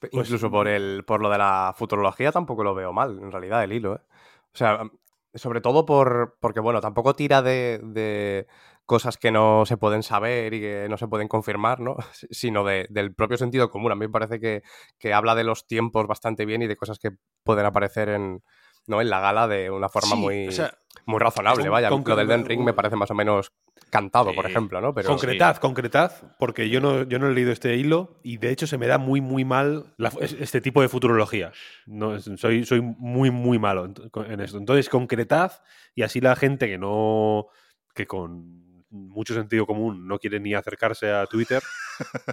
Pues- 0.00 0.12
Incluso 0.12 0.50
por, 0.50 0.66
el, 0.66 1.04
por 1.04 1.20
lo 1.20 1.30
de 1.30 1.38
la 1.38 1.74
futurología 1.76 2.32
tampoco 2.32 2.64
lo 2.64 2.74
veo 2.74 2.92
mal, 2.92 3.18
en 3.20 3.30
realidad, 3.30 3.62
el 3.62 3.72
hilo. 3.72 3.94
¿eh? 3.96 4.00
O 4.52 4.56
sea, 4.56 4.80
sobre 5.34 5.60
todo 5.60 5.86
por, 5.86 6.36
porque, 6.40 6.60
bueno, 6.60 6.80
tampoco 6.80 7.14
tira 7.14 7.40
de, 7.42 7.80
de 7.82 8.46
cosas 8.86 9.16
que 9.16 9.30
no 9.30 9.64
se 9.66 9.76
pueden 9.76 10.02
saber 10.02 10.54
y 10.54 10.60
que 10.60 10.86
no 10.90 10.96
se 10.98 11.08
pueden 11.08 11.28
confirmar, 11.28 11.80
¿no? 11.80 11.96
S- 12.12 12.26
Sino 12.30 12.64
de- 12.64 12.86
del 12.90 13.14
propio 13.14 13.36
sentido 13.38 13.70
común. 13.70 13.92
A 13.92 13.94
mí 13.94 14.00
me 14.06 14.10
parece 14.12 14.40
que, 14.40 14.62
que 14.98 15.12
habla 15.14 15.34
de 15.34 15.44
los 15.44 15.66
tiempos 15.66 16.06
bastante 16.06 16.44
bien 16.44 16.62
y 16.62 16.66
de 16.66 16.76
cosas 16.76 16.98
que 16.98 17.10
pueden 17.44 17.64
aparecer 17.66 18.08
en, 18.10 18.42
¿no? 18.86 19.00
en 19.00 19.08
la 19.10 19.20
gala 19.20 19.48
de 19.48 19.70
una 19.70 19.88
forma 19.88 20.16
Sí, 20.16 20.22
muy, 20.22 20.48
o 20.48 20.52
sea, 20.52 20.74
muy 21.06 21.18
razonable. 21.18 21.68
Vaya, 21.68 21.88
con- 21.88 22.04
lo 22.06 22.16
del 22.16 22.28
Den 22.28 22.44
Ring 22.44 22.62
me 22.62 22.74
parece 22.74 22.96
más 22.96 23.10
o 23.10 23.14
menos 23.14 23.52
cantado, 23.90 24.34
por 24.34 24.46
ejemplo, 24.46 24.80
¿no? 24.80 24.94
Pero 24.94 25.08
concretad, 25.08 25.56
concretad, 25.58 26.12
porque 26.38 26.68
yo 26.70 26.80
no, 26.80 27.02
yo 27.04 27.18
no 27.18 27.28
he 27.28 27.32
leído 27.34 27.52
este 27.52 27.76
hilo 27.76 28.18
y 28.22 28.38
de 28.38 28.50
hecho 28.50 28.66
se 28.66 28.78
me 28.78 28.86
da 28.86 28.98
muy, 28.98 29.20
muy 29.20 29.44
mal 29.44 29.94
la- 29.96 30.12
este 30.20 30.60
tipo 30.60 30.80
de 30.82 30.88
futurología. 30.88 31.52
No, 31.86 32.18
soy, 32.18 32.64
soy 32.64 32.80
muy, 32.80 33.30
muy 33.30 33.58
malo 33.58 33.84
en, 33.84 33.94
en 34.30 34.40
esto. 34.40 34.58
Entonces, 34.58 34.88
concretad 34.88 35.52
y 35.94 36.02
así 36.02 36.20
la 36.20 36.36
gente 36.36 36.68
que 36.68 36.78
no. 36.78 37.46
que 37.94 38.06
con 38.06 38.71
mucho 38.92 39.34
sentido 39.34 39.66
común 39.66 40.06
no 40.06 40.18
quiere 40.18 40.38
ni 40.38 40.54
acercarse 40.54 41.10
a 41.10 41.26
Twitter, 41.26 41.62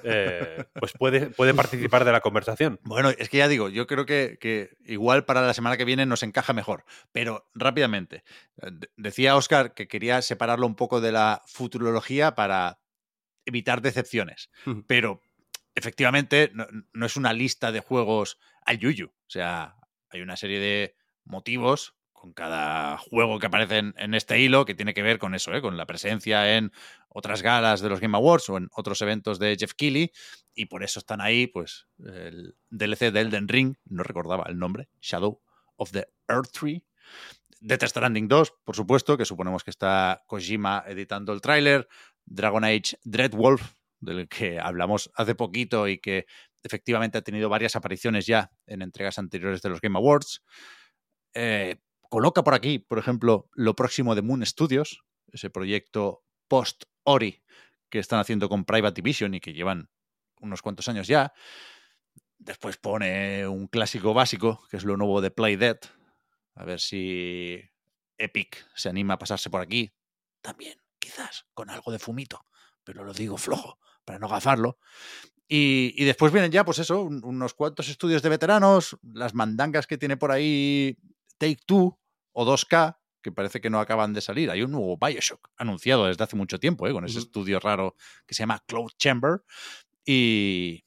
eh, 0.03 0.65
pues 0.79 0.91
puede, 0.93 1.27
puede 1.27 1.53
participar 1.53 2.05
de 2.05 2.11
la 2.11 2.21
conversación. 2.21 2.79
Bueno, 2.83 3.09
es 3.09 3.29
que 3.29 3.37
ya 3.37 3.47
digo, 3.47 3.69
yo 3.69 3.87
creo 3.87 4.05
que, 4.05 4.37
que 4.39 4.71
igual 4.85 5.25
para 5.25 5.41
la 5.41 5.53
semana 5.53 5.77
que 5.77 5.85
viene 5.85 6.05
nos 6.05 6.21
encaja 6.23 6.53
mejor. 6.53 6.83
Pero 7.11 7.49
rápidamente, 7.55 8.23
eh, 8.61 8.69
de- 8.71 8.89
decía 8.97 9.35
Oscar 9.35 9.73
que 9.73 9.87
quería 9.87 10.21
separarlo 10.21 10.67
un 10.67 10.75
poco 10.75 11.01
de 11.01 11.11
la 11.11 11.41
futurología 11.47 12.35
para 12.35 12.79
evitar 13.45 13.81
decepciones. 13.81 14.49
Pero 14.85 15.21
efectivamente 15.75 16.51
no, 16.53 16.67
no 16.93 17.05
es 17.05 17.15
una 17.15 17.33
lista 17.33 17.71
de 17.71 17.79
juegos 17.79 18.37
al 18.65 18.79
yuyu. 18.79 19.07
O 19.07 19.29
sea, 19.29 19.75
hay 20.09 20.21
una 20.21 20.35
serie 20.35 20.59
de 20.59 20.95
motivos 21.23 21.95
con 22.19 22.33
cada 22.33 22.97
juego 22.97 23.39
que 23.39 23.47
aparece 23.47 23.77
en, 23.77 24.13
este 24.13 24.39
hilo 24.41 24.65
que 24.65 24.75
tiene 24.75 24.93
que 24.93 25.01
ver 25.01 25.19
con 25.19 25.35
eso, 25.35 25.53
¿eh? 25.53 25.61
con 25.61 25.77
la 25.77 25.85
presencia 25.85 26.57
en 26.57 26.71
otras 27.07 27.41
galas 27.41 27.79
de 27.79 27.87
los 27.87 28.01
Game 28.01 28.17
Awards 28.17 28.49
o 28.49 28.57
en 28.57 28.67
otros 28.75 29.01
eventos 29.01 29.39
de 29.39 29.55
Jeff 29.57 29.73
Keighley 29.73 30.11
y 30.53 30.65
por 30.65 30.83
eso 30.83 30.99
están 30.99 31.21
ahí, 31.21 31.47
pues, 31.47 31.87
el 32.05 32.57
DLC 32.69 33.11
de 33.11 33.21
Elden 33.21 33.47
Ring, 33.47 33.75
no 33.85 34.03
recordaba 34.03 34.43
el 34.49 34.59
nombre, 34.59 34.89
Shadow 34.99 35.41
of 35.77 35.91
the 35.91 36.07
Earth 36.27 36.51
Tree. 36.51 36.83
Death 37.61 37.83
Stranding 37.83 38.27
2, 38.27 38.53
por 38.63 38.75
supuesto, 38.75 39.17
que 39.17 39.25
suponemos 39.25 39.63
que 39.63 39.71
está 39.71 40.23
Kojima 40.27 40.83
editando 40.87 41.33
el 41.33 41.41
tráiler. 41.41 41.87
Dragon 42.25 42.63
Age 42.63 42.97
Dreadwolf, 43.03 43.73
del 43.99 44.29
que 44.29 44.59
hablamos 44.59 45.09
hace 45.15 45.35
poquito 45.35 45.87
y 45.87 45.97
que 45.99 46.25
efectivamente 46.63 47.17
ha 47.17 47.21
tenido 47.21 47.49
varias 47.49 47.75
apariciones 47.75 48.25
ya 48.25 48.51
en 48.65 48.81
entregas 48.81 49.19
anteriores 49.19 49.61
de 49.61 49.69
los 49.69 49.81
Game 49.81 49.97
Awards. 49.97 50.43
Eh, 51.33 51.77
coloca 52.09 52.43
por 52.43 52.53
aquí, 52.53 52.79
por 52.79 52.99
ejemplo, 52.99 53.49
lo 53.53 53.75
próximo 53.75 54.15
de 54.15 54.21
Moon 54.21 54.45
Studios, 54.45 55.03
ese 55.31 55.49
proyecto 55.49 56.23
post-Ori 56.47 57.43
que 57.89 57.99
están 57.99 58.19
haciendo 58.19 58.49
con 58.49 58.65
Private 58.65 59.01
Division 59.01 59.33
y 59.35 59.39
que 59.39 59.53
llevan 59.53 59.89
unos 60.41 60.61
cuantos 60.61 60.87
años 60.87 61.07
ya. 61.07 61.33
Después 62.37 62.77
pone 62.77 63.47
un 63.47 63.67
clásico 63.67 64.13
básico, 64.13 64.61
que 64.69 64.77
es 64.77 64.85
lo 64.85 64.95
nuevo 64.97 65.21
de 65.21 65.31
Play 65.31 65.55
Dead. 65.55 65.77
A 66.55 66.65
ver 66.65 66.79
si 66.79 67.59
Epic 68.17 68.65
se 68.75 68.89
anima 68.89 69.15
a 69.15 69.19
pasarse 69.19 69.49
por 69.49 69.61
aquí. 69.61 69.91
También, 70.41 70.79
quizás, 70.99 71.45
con 71.53 71.69
algo 71.69 71.91
de 71.91 71.99
fumito, 71.99 72.45
pero 72.83 73.03
lo 73.03 73.13
digo 73.13 73.37
flojo, 73.37 73.77
para 74.05 74.19
no 74.19 74.29
gafarlo. 74.29 74.79
Y, 75.47 75.93
y 75.97 76.05
después 76.05 76.31
vienen 76.31 76.51
ya, 76.51 76.63
pues 76.63 76.79
eso, 76.79 77.01
un- 77.03 77.23
unos 77.25 77.53
cuantos 77.53 77.89
estudios 77.89 78.21
de 78.21 78.29
veteranos, 78.29 78.97
las 79.01 79.33
mandangas 79.33 79.87
que 79.87 79.97
tiene 79.97 80.15
por 80.15 80.31
ahí 80.31 80.97
Take 81.39 81.57
Two 81.65 81.97
o 82.33 82.45
2K, 82.45 82.97
que 83.23 83.31
parece 83.31 83.59
que 83.59 83.71
no 83.71 83.79
acaban 83.79 84.13
de 84.13 84.21
salir. 84.21 84.51
Hay 84.51 84.61
un 84.61 84.71
nuevo 84.71 84.97
Bioshock 84.97 85.49
anunciado 85.57 86.05
desde 86.05 86.23
hace 86.23 86.35
mucho 86.35 86.59
tiempo, 86.59 86.87
¿eh? 86.87 86.93
con 86.93 87.03
ese 87.05 87.17
estudio 87.19 87.59
raro 87.59 87.95
que 88.27 88.35
se 88.35 88.43
llama 88.43 88.61
Cloud 88.67 88.91
Chamber. 88.97 89.41
Y, 90.05 90.83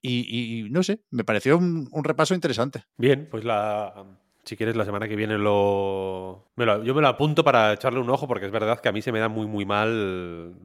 y, 0.00 0.60
y 0.66 0.70
no 0.70 0.82
sé, 0.82 1.02
me 1.10 1.24
pareció 1.24 1.56
un, 1.58 1.88
un 1.92 2.04
repaso 2.04 2.34
interesante. 2.34 2.84
Bien, 2.96 3.28
pues 3.30 3.44
la. 3.44 4.18
Si 4.44 4.56
quieres, 4.56 4.74
la 4.74 4.84
semana 4.84 5.06
que 5.06 5.14
viene 5.14 5.38
lo... 5.38 6.50
me 6.56 6.66
lo- 6.66 6.82
Yo 6.82 6.96
me 6.96 7.00
lo 7.00 7.06
apunto 7.06 7.44
para 7.44 7.72
echarle 7.74 8.00
un 8.00 8.10
ojo 8.10 8.26
porque 8.26 8.46
es 8.46 8.50
verdad 8.50 8.80
que 8.80 8.88
a 8.88 8.92
mí 8.92 9.00
se 9.00 9.12
me 9.12 9.20
da 9.20 9.28
muy, 9.28 9.46
muy 9.46 9.64
mal 9.64 10.56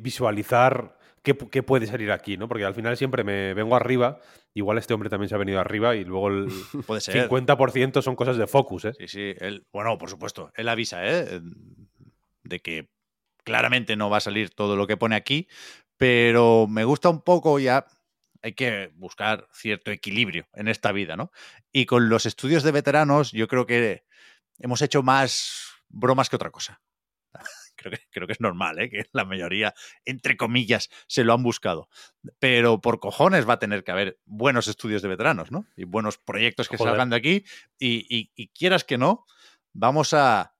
visualizar 0.00 0.98
qué, 1.22 1.36
pu- 1.36 1.48
qué 1.50 1.62
puede 1.62 1.86
salir 1.86 2.10
aquí, 2.12 2.36
¿no? 2.36 2.48
Porque 2.48 2.64
al 2.64 2.74
final 2.74 2.96
siempre 2.96 3.24
me 3.24 3.54
vengo 3.54 3.74
arriba. 3.76 4.18
Igual 4.54 4.78
este 4.78 4.92
hombre 4.94 5.08
también 5.08 5.28
se 5.28 5.34
ha 5.34 5.38
venido 5.38 5.60
arriba 5.60 5.94
y 5.96 6.04
luego 6.04 6.28
el 6.28 6.48
Puede 6.86 7.00
ser. 7.00 7.28
50% 7.28 8.02
son 8.02 8.16
cosas 8.16 8.36
de 8.36 8.46
focus, 8.46 8.84
¿eh? 8.86 8.92
Sí, 8.98 9.08
sí, 9.08 9.34
él, 9.38 9.66
bueno, 9.72 9.96
por 9.98 10.10
supuesto, 10.10 10.50
él 10.54 10.68
avisa, 10.68 11.06
¿eh? 11.06 11.40
De 12.42 12.60
que 12.60 12.88
claramente 13.44 13.96
no 13.96 14.10
va 14.10 14.18
a 14.18 14.20
salir 14.20 14.50
todo 14.50 14.76
lo 14.76 14.86
que 14.86 14.96
pone 14.96 15.16
aquí, 15.16 15.48
pero 15.96 16.66
me 16.68 16.84
gusta 16.84 17.08
un 17.08 17.22
poco 17.22 17.58
ya. 17.58 17.86
Hay 18.44 18.54
que 18.54 18.90
buscar 18.94 19.46
cierto 19.52 19.92
equilibrio 19.92 20.48
en 20.54 20.66
esta 20.66 20.90
vida, 20.90 21.16
¿no? 21.16 21.30
Y 21.70 21.86
con 21.86 22.08
los 22.08 22.26
estudios 22.26 22.64
de 22.64 22.72
veteranos, 22.72 23.30
yo 23.30 23.46
creo 23.46 23.66
que 23.66 24.02
hemos 24.58 24.82
hecho 24.82 25.04
más 25.04 25.68
bromas 25.88 26.28
que 26.28 26.34
otra 26.36 26.50
cosa. 26.50 26.80
Creo 27.82 27.92
que, 27.92 28.00
creo 28.10 28.26
que 28.26 28.32
es 28.34 28.40
normal, 28.40 28.78
¿eh? 28.80 28.88
que 28.90 29.04
la 29.12 29.24
mayoría, 29.24 29.74
entre 30.04 30.36
comillas, 30.36 30.88
se 31.06 31.24
lo 31.24 31.32
han 31.34 31.42
buscado. 31.42 31.88
Pero 32.38 32.80
por 32.80 33.00
cojones 33.00 33.48
va 33.48 33.54
a 33.54 33.58
tener 33.58 33.84
que 33.84 33.90
haber 33.92 34.18
buenos 34.24 34.68
estudios 34.68 35.02
de 35.02 35.08
veteranos, 35.08 35.50
¿no? 35.50 35.66
Y 35.76 35.84
buenos 35.84 36.18
proyectos 36.18 36.68
que 36.68 36.76
Joder. 36.76 36.92
salgan 36.92 37.10
de 37.10 37.16
aquí. 37.16 37.44
Y, 37.78 38.06
y- 38.08 38.30
y 38.34 38.48
quieras 38.48 38.84
que 38.84 38.98
no, 38.98 39.26
vamos 39.72 40.14
a 40.14 40.54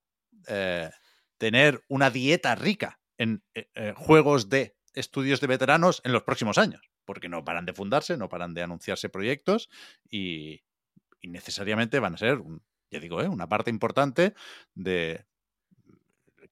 eh, 0.49 0.91
tener 1.39 1.83
una 1.89 2.11
dieta 2.11 2.55
rica 2.55 3.01
en 3.19 3.45
eh, 3.55 3.69
eh, 3.75 3.95
juegos 3.97 4.49
de 4.49 4.77
estudios 4.95 5.41
de 5.41 5.47
veteranos 5.47 6.01
en 6.05 6.13
los 6.13 6.23
próximos 6.23 6.59
años. 6.59 6.91
Porque 7.05 7.29
no 7.29 7.45
paran 7.45 7.67
de 7.67 7.73
fundarse, 7.73 8.17
no 8.17 8.29
paran 8.29 8.55
de 8.55 8.63
anunciarse 8.63 9.09
proyectos 9.09 9.69
y, 10.09 10.63
y 11.21 11.29
necesariamente 11.29 11.99
van 11.99 12.15
a 12.15 12.19
ser, 12.19 12.39
un- 12.39 12.63
ya 12.91 13.01
digo, 13.01 13.21
¿eh? 13.23 13.29
una 13.29 13.49
parte 13.49 13.71
importante 13.71 14.35
de 14.75 15.25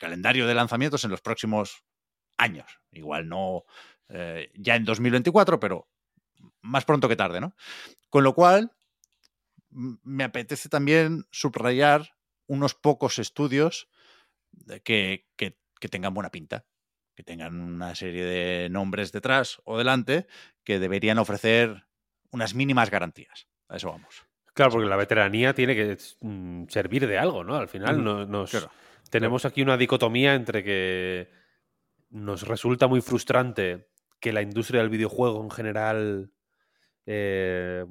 calendario 0.00 0.47
de 0.49 0.54
lanzamientos 0.54 1.04
en 1.04 1.11
los 1.12 1.21
próximos 1.21 1.85
años. 2.38 2.80
Igual 2.90 3.28
no 3.28 3.64
eh, 4.09 4.50
ya 4.57 4.75
en 4.75 4.85
2024, 4.85 5.61
pero 5.61 5.88
más 6.62 6.85
pronto 6.85 7.09
que 7.09 7.14
tarde, 7.16 7.40
¿no? 7.40 7.54
Con 8.09 8.25
lo 8.25 8.35
cual, 8.35 8.73
me 9.71 10.25
apetece 10.25 10.69
también 10.69 11.26
subrayar 11.30 12.16
unos 12.47 12.75
pocos 12.75 13.19
estudios 13.21 13.88
de 14.50 14.80
que, 14.80 15.28
que- 15.37 15.57
que 15.78 15.88
tengan 15.88 16.12
buena 16.12 16.30
pinta, 16.30 16.64
que 17.14 17.23
tengan 17.23 17.54
una 17.61 17.95
serie 17.95 18.25
de 18.25 18.69
nombres 18.71 19.12
detrás 19.12 19.61
o 19.64 19.78
delante 19.78 20.26
que 20.64 20.78
deberían 20.80 21.19
ofrecer 21.19 21.87
unas 22.33 22.54
mínimas 22.54 22.90
garantías. 22.90 23.47
A 23.69 23.76
eso 23.76 23.90
vamos. 23.90 24.25
Claro, 24.52 24.73
porque 24.73 24.88
la 24.88 24.97
veteranía 24.97 25.54
tiene 25.54 25.76
que 25.76 25.97
mm, 26.21 26.64
servir 26.69 27.07
de 27.07 27.19
algo, 27.19 27.45
¿no? 27.45 27.54
Al 27.57 27.69
final 27.69 27.95
Ujú, 27.97 28.02
no- 28.04 28.26
nos, 28.26 28.50
claro. 28.50 28.71
Tenemos 29.10 29.44
aquí 29.44 29.62
una 29.62 29.76
dicotomía 29.76 30.34
entre 30.34 30.64
que 30.64 31.28
nos 32.10 32.46
resulta 32.46 32.86
muy 32.86 33.00
frustrante 33.00 33.88
que 34.20 34.32
la 34.32 34.42
industria 34.42 34.80
del 34.80 34.90
videojuego 34.90 35.42
en 35.42 35.50
general, 35.50 36.32
eh, 37.06 37.84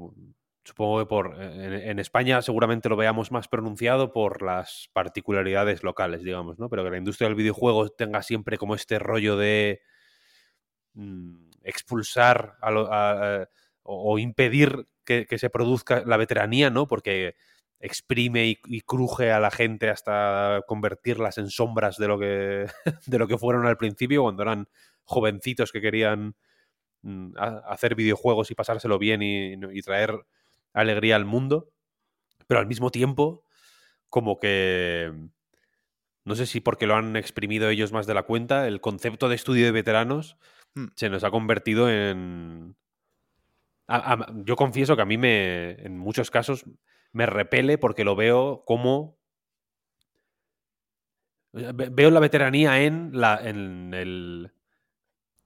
supongo 0.63 0.99
que 0.99 1.05
por 1.05 1.41
en, 1.41 1.99
España 1.99 2.41
seguramente 2.41 2.89
lo 2.89 2.95
veamos 2.95 3.31
más 3.31 3.47
pronunciado 3.47 4.13
por 4.13 4.41
las 4.41 4.89
particularidades 4.93 5.83
locales, 5.83 6.23
digamos, 6.23 6.59
¿no? 6.59 6.69
Pero 6.69 6.83
que 6.83 6.91
la 6.91 6.97
industria 6.97 7.27
del 7.27 7.35
videojuego 7.35 7.89
tenga 7.89 8.21
siempre 8.21 8.57
como 8.57 8.75
este 8.75 8.99
rollo 8.99 9.37
de 9.37 9.81
mm, 10.93 11.49
expulsar 11.63 12.57
a 12.61 12.71
lo, 12.71 12.89
o 13.83 14.19
impedir 14.19 14.87
que, 15.03 15.25
que, 15.25 15.39
se 15.39 15.49
produzca 15.49 16.03
la 16.05 16.17
veteranía, 16.17 16.69
¿no? 16.69 16.87
Porque 16.87 17.35
exprime 17.79 18.47
y, 18.47 18.59
y, 18.65 18.81
cruje 18.81 19.31
a 19.31 19.39
la 19.39 19.51
gente 19.51 19.89
hasta 19.89 20.61
convertirlas 20.67 21.37
en 21.37 21.49
sombras 21.49 21.97
de 21.97 22.07
lo 22.07 22.19
que 22.19 22.67
de 23.05 23.19
lo 23.19 23.27
que 23.27 23.37
fueron 23.37 23.65
al 23.65 23.77
principio 23.77 24.23
cuando 24.23 24.43
eran 24.43 24.67
jovencitos 25.03 25.71
que 25.71 25.81
querían 25.81 26.35
mm, 27.03 27.33
hacer 27.37 27.95
videojuegos 27.95 28.51
y 28.51 28.55
pasárselo 28.55 28.99
bien 28.99 29.21
y, 29.21 29.53
y, 29.53 29.81
traer 29.81 30.13
alegría 30.73 31.15
al 31.15 31.25
mundo 31.25 31.69
pero 32.47 32.59
al 32.59 32.67
mismo 32.67 32.91
tiempo 32.91 33.45
como 34.09 34.39
que 34.39 35.13
no 36.25 36.35
sé 36.35 36.45
si 36.45 36.59
porque 36.59 36.85
lo 36.85 36.95
han 36.95 37.15
exprimido 37.15 37.69
ellos 37.69 37.93
más 37.93 38.07
de 38.07 38.13
la 38.13 38.23
cuenta 38.23 38.67
el 38.67 38.81
concepto 38.81 39.29
de 39.29 39.35
estudio 39.35 39.65
de 39.65 39.71
veteranos 39.71 40.37
hmm. 40.75 40.87
se 40.95 41.09
nos 41.09 41.23
ha 41.23 41.31
convertido 41.31 41.89
en 41.89 42.75
a, 43.87 44.13
a, 44.13 44.33
yo 44.43 44.57
confieso 44.57 44.97
que 44.97 45.01
a 45.01 45.05
mí 45.05 45.17
me 45.17 45.71
en 45.81 45.97
muchos 45.97 46.29
casos 46.29 46.65
me 47.11 47.25
repele 47.25 47.77
porque 47.77 48.03
lo 48.03 48.15
veo 48.15 48.63
como. 48.65 49.17
Veo 51.51 52.11
la 52.11 52.19
veteranía 52.19 52.81
en, 52.83 53.09
la, 53.13 53.39
en 53.43 53.93
el. 53.93 54.51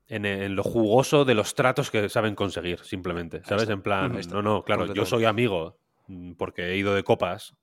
En, 0.08 0.25
en, 0.25 0.55
lo 0.55 0.63
jugoso 0.63 1.24
de 1.24 1.34
los 1.34 1.55
tratos 1.55 1.89
que 1.89 2.10
saben 2.10 2.36
conseguir, 2.36 2.79
simplemente. 2.79 3.41
¿Sabes? 3.46 3.70
En 3.70 3.82
plan, 3.82 4.20
no, 4.29 4.41
no, 4.41 4.63
claro, 4.63 4.93
yo 4.93 5.05
soy 5.05 5.25
amigo 5.25 5.79
mm, 6.08 6.34
porque 6.34 6.65
he 6.65 6.77
ido 6.77 6.93
de 6.93 7.03
copas 7.03 7.55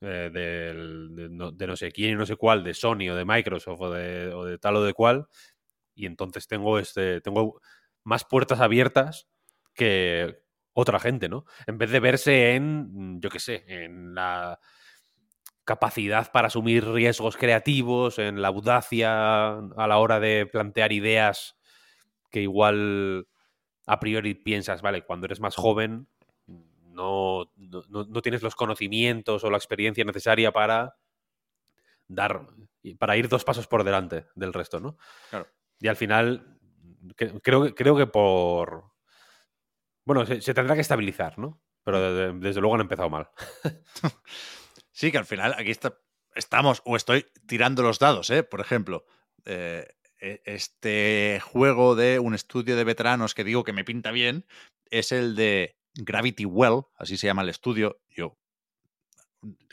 eh, 0.00 0.30
de, 0.32 0.74
de, 1.14 1.28
no, 1.30 1.52
de, 1.52 1.66
no, 1.68 1.76
sé 1.76 1.92
quién 1.92 2.10
y 2.10 2.14
no 2.16 2.26
sé 2.26 2.34
cuál, 2.34 2.64
de 2.64 2.74
Sony 2.74 3.08
o 3.10 3.14
de 3.14 3.24
Microsoft 3.24 3.80
o 3.80 3.90
de, 3.92 4.34
o 4.34 4.44
de 4.44 4.58
tal 4.58 4.76
o 4.76 4.82
de 4.82 4.92
cual, 4.92 5.28
y 5.94 6.06
entonces 6.06 6.48
tengo 6.48 6.80
este. 6.80 7.20
tengo 7.20 7.60
más 8.02 8.24
puertas 8.24 8.60
abiertas 8.60 9.28
que, 9.72 10.42
otra 10.74 10.98
gente, 11.00 11.28
¿no? 11.28 11.44
En 11.66 11.78
vez 11.78 11.90
de 11.90 12.00
verse 12.00 12.54
en, 12.54 13.20
yo 13.20 13.30
qué 13.30 13.40
sé, 13.40 13.64
en 13.66 14.14
la 14.14 14.58
capacidad 15.64 16.32
para 16.32 16.48
asumir 16.48 16.86
riesgos 16.88 17.36
creativos, 17.36 18.18
en 18.18 18.42
la 18.42 18.48
audacia 18.48 19.58
a 19.58 19.86
la 19.86 19.98
hora 19.98 20.18
de 20.18 20.46
plantear 20.46 20.92
ideas 20.92 21.56
que 22.30 22.40
igual 22.40 23.28
a 23.86 24.00
priori 24.00 24.34
piensas, 24.34 24.82
vale, 24.82 25.04
cuando 25.04 25.26
eres 25.26 25.40
más 25.40 25.54
joven 25.54 26.08
no, 26.46 27.50
no, 27.56 27.82
no 27.88 28.22
tienes 28.22 28.42
los 28.42 28.54
conocimientos 28.54 29.44
o 29.44 29.50
la 29.50 29.56
experiencia 29.56 30.04
necesaria 30.04 30.52
para 30.52 30.96
dar, 32.08 32.46
para 32.98 33.16
ir 33.16 33.28
dos 33.28 33.44
pasos 33.44 33.66
por 33.66 33.84
delante 33.84 34.26
del 34.34 34.52
resto, 34.52 34.80
¿no? 34.80 34.96
Claro. 35.30 35.48
Y 35.80 35.88
al 35.88 35.96
final, 35.96 36.58
creo, 37.16 37.74
creo 37.74 37.96
que 37.96 38.06
por, 38.06 38.91
bueno, 40.04 40.26
se, 40.26 40.40
se, 40.40 40.54
tendrá 40.54 40.74
que 40.74 40.80
estabilizar, 40.80 41.38
¿no? 41.38 41.62
Pero 41.84 42.00
desde, 42.00 42.38
desde 42.38 42.60
luego 42.60 42.74
han 42.76 42.82
empezado 42.82 43.10
mal. 43.10 43.30
sí, 44.92 45.10
que 45.10 45.18
al 45.18 45.26
final 45.26 45.54
aquí 45.58 45.70
está, 45.70 45.98
estamos, 46.34 46.82
o 46.84 46.96
estoy 46.96 47.26
tirando 47.46 47.82
los 47.82 47.98
dados, 47.98 48.30
¿eh? 48.30 48.42
Por 48.42 48.60
ejemplo, 48.60 49.04
eh, 49.44 49.86
este 50.22 51.40
juego 51.42 51.96
de 51.96 52.18
un 52.18 52.34
estudio 52.34 52.76
de 52.76 52.84
veteranos 52.84 53.34
que 53.34 53.44
digo 53.44 53.64
que 53.64 53.72
me 53.72 53.84
pinta 53.84 54.12
bien 54.12 54.46
es 54.90 55.10
el 55.10 55.34
de 55.34 55.76
Gravity 55.94 56.44
Well, 56.44 56.82
así 56.96 57.16
se 57.16 57.26
llama 57.26 57.42
el 57.42 57.48
estudio. 57.48 58.00
Yo 58.08 58.38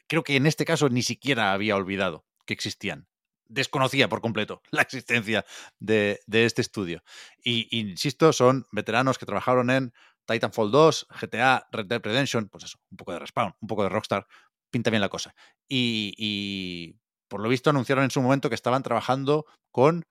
creo 0.08 0.24
que 0.24 0.36
en 0.36 0.48
este 0.48 0.66
caso 0.66 0.90
ni 0.90 1.04
siquiera 1.04 1.54
había 1.54 1.76
olvidado 1.76 2.26
que 2.46 2.54
existían. 2.54 3.08
Desconocía 3.46 4.10
por 4.10 4.22
completo 4.22 4.62
la 4.72 4.82
existencia 4.82 5.46
de, 5.80 6.20
de 6.26 6.46
este 6.46 6.62
estudio. 6.62 7.04
Y 7.44 7.68
insisto, 7.78 8.34
son 8.34 8.66
veteranos 8.72 9.18
que 9.18 9.26
trabajaron 9.26 9.70
en 9.70 9.94
Titanfall 10.30 10.70
2, 10.70 11.08
GTA, 11.10 11.68
Red 11.72 11.88
Dead 11.88 12.02
Redemption, 12.04 12.50
pues 12.50 12.66
eso, 12.66 12.78
un 12.92 12.98
poco 12.98 13.14
de 13.14 13.20
Respawn, 13.20 13.56
un 13.60 13.68
poco 13.68 13.84
de 13.84 13.90
Rockstar, 13.90 14.28
pinta 14.70 14.92
bien 14.92 15.02
la 15.02 15.10
cosa. 15.10 15.34
Y, 15.68 16.96
por 17.28 17.42
lo 17.42 17.50
visto 17.50 17.70
anunciaron 17.70 18.04
en 18.04 18.12
su 18.12 18.22
momento 18.22 18.50
que 18.50 18.56
estaban 18.56 18.84
trabajando 18.84 19.46
con 19.72 20.06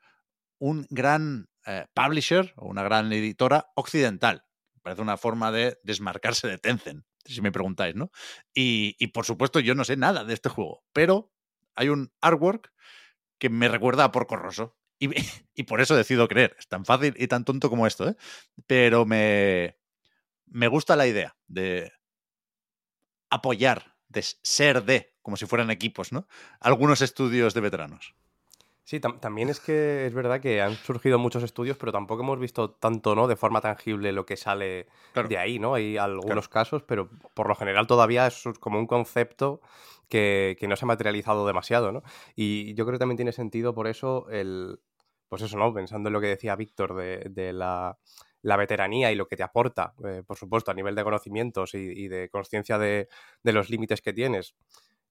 un 0.61 0.87
gran 0.91 1.49
eh, 1.67 1.87
publisher 1.95 2.53
o 2.57 2.67
una 2.67 2.83
gran 2.83 3.13
editora 3.13 3.71
occidental. 3.75 4.45
Parece 4.83 5.03
una 5.03 5.17
forma 5.17 5.53
de 5.53 5.79
desmarcarse 5.83 6.49
de 6.49 6.59
Tencent, 6.59 7.05
si 7.25 7.41
me 7.41 7.53
preguntáis, 7.53 7.95
¿no? 7.95 8.11
Y, 8.55 8.97
y, 8.99 9.09
por 9.09 9.25
supuesto 9.25 9.61
yo 9.61 9.75
no 9.75 9.85
sé 9.85 9.97
nada 9.97 10.25
de 10.25 10.35
este 10.35 10.49
juego, 10.49 10.83
pero 10.93 11.33
hay 11.77 11.89
un 11.89 12.13
artwork 12.21 12.73
que 13.39 13.51
me 13.51 13.69
recuerda 13.69 14.05
a 14.05 14.13
Porco 14.13 14.37
Rosso. 14.37 14.77
Y, 15.01 15.11
y 15.55 15.63
por 15.65 15.81
eso 15.81 15.95
decido 15.95 16.27
creer. 16.27 16.57
Es 16.59 16.67
tan 16.69 16.85
fácil 16.85 17.15
y 17.17 17.29
tan 17.29 17.45
tonto 17.45 17.71
como 17.71 17.87
esto, 17.87 18.09
¿eh? 18.09 18.17
Pero 18.67 19.07
me, 19.07 19.78
me 20.51 20.69
gusta 20.69 20.97
la 20.97 21.07
idea 21.07 21.37
de 21.47 21.93
apoyar, 23.31 23.97
de 24.09 24.23
ser 24.23 24.85
de, 24.85 25.15
como 25.23 25.37
si 25.37 25.47
fueran 25.47 25.71
equipos, 25.71 26.13
¿no? 26.13 26.27
Algunos 26.61 27.03
estudios 27.03 27.55
de 27.55 27.61
veteranos. 27.61 28.15
Sí, 28.85 29.01
tam 29.01 29.21
también 29.21 29.51
es 29.51 29.61
que 29.61 30.07
es 30.07 30.15
verdad 30.15 30.41
que 30.41 30.63
han 30.63 30.75
surgido 30.75 31.19
muchos 31.19 31.43
estudios, 31.43 31.77
pero 31.77 31.93
tampoco 31.93 32.23
hemos 32.23 32.39
visto 32.39 32.71
tanto, 32.71 33.15
¿no? 33.15 33.29
De 33.29 33.37
forma 33.37 33.61
tangible 33.61 34.13
lo 34.13 34.25
que 34.25 34.39
sale 34.39 34.87
claro. 35.13 35.29
de 35.29 35.37
ahí, 35.37 35.59
¿no? 35.59 35.75
Hay 35.75 35.99
algunos 35.99 36.49
claro. 36.49 36.65
casos, 36.65 36.83
pero 36.85 37.11
por 37.35 37.49
lo 37.49 37.55
general 37.55 37.87
todavía 37.87 38.27
es 38.27 38.45
como 38.61 38.79
un 38.79 38.87
concepto 38.87 39.61
que, 40.09 40.57
que, 40.59 40.67
no 40.69 40.75
se 40.75 40.87
ha 40.87 40.89
materializado 40.89 41.47
demasiado, 41.47 41.93
¿no? 41.93 42.03
Y 42.35 42.73
yo 42.77 42.87
creo 42.87 42.95
que 42.95 43.01
también 43.01 43.19
tiene 43.19 43.33
sentido 43.33 43.75
por 43.75 43.89
eso 43.89 44.27
el, 44.31 44.81
pues 45.29 45.43
eso, 45.43 45.59
¿no? 45.59 45.75
Pensando 45.75 46.09
en 46.09 46.15
lo 46.15 46.21
que 46.23 46.29
decía 46.29 46.57
Víctor 46.57 46.95
de, 46.95 47.27
de 47.29 47.53
la 47.53 47.99
la 48.49 48.57
veteranía 48.57 49.13
y 49.13 49.15
lo 49.15 49.29
que 49.29 49.37
te 49.37 49.43
aporta, 49.43 49.95
eh, 50.05 50.23
por 50.27 50.39
supuesto, 50.39 50.71
a 50.71 50.75
nivel 50.75 50.95
de 50.95 51.05
conocimientos 51.05 51.75
y, 51.75 52.09
de 52.09 52.31
conciencia 52.31 52.79
de, 52.79 53.09
de, 53.43 53.53
los 53.53 53.69
límites 53.69 54.01
que 54.01 54.15
tienes, 54.15 54.57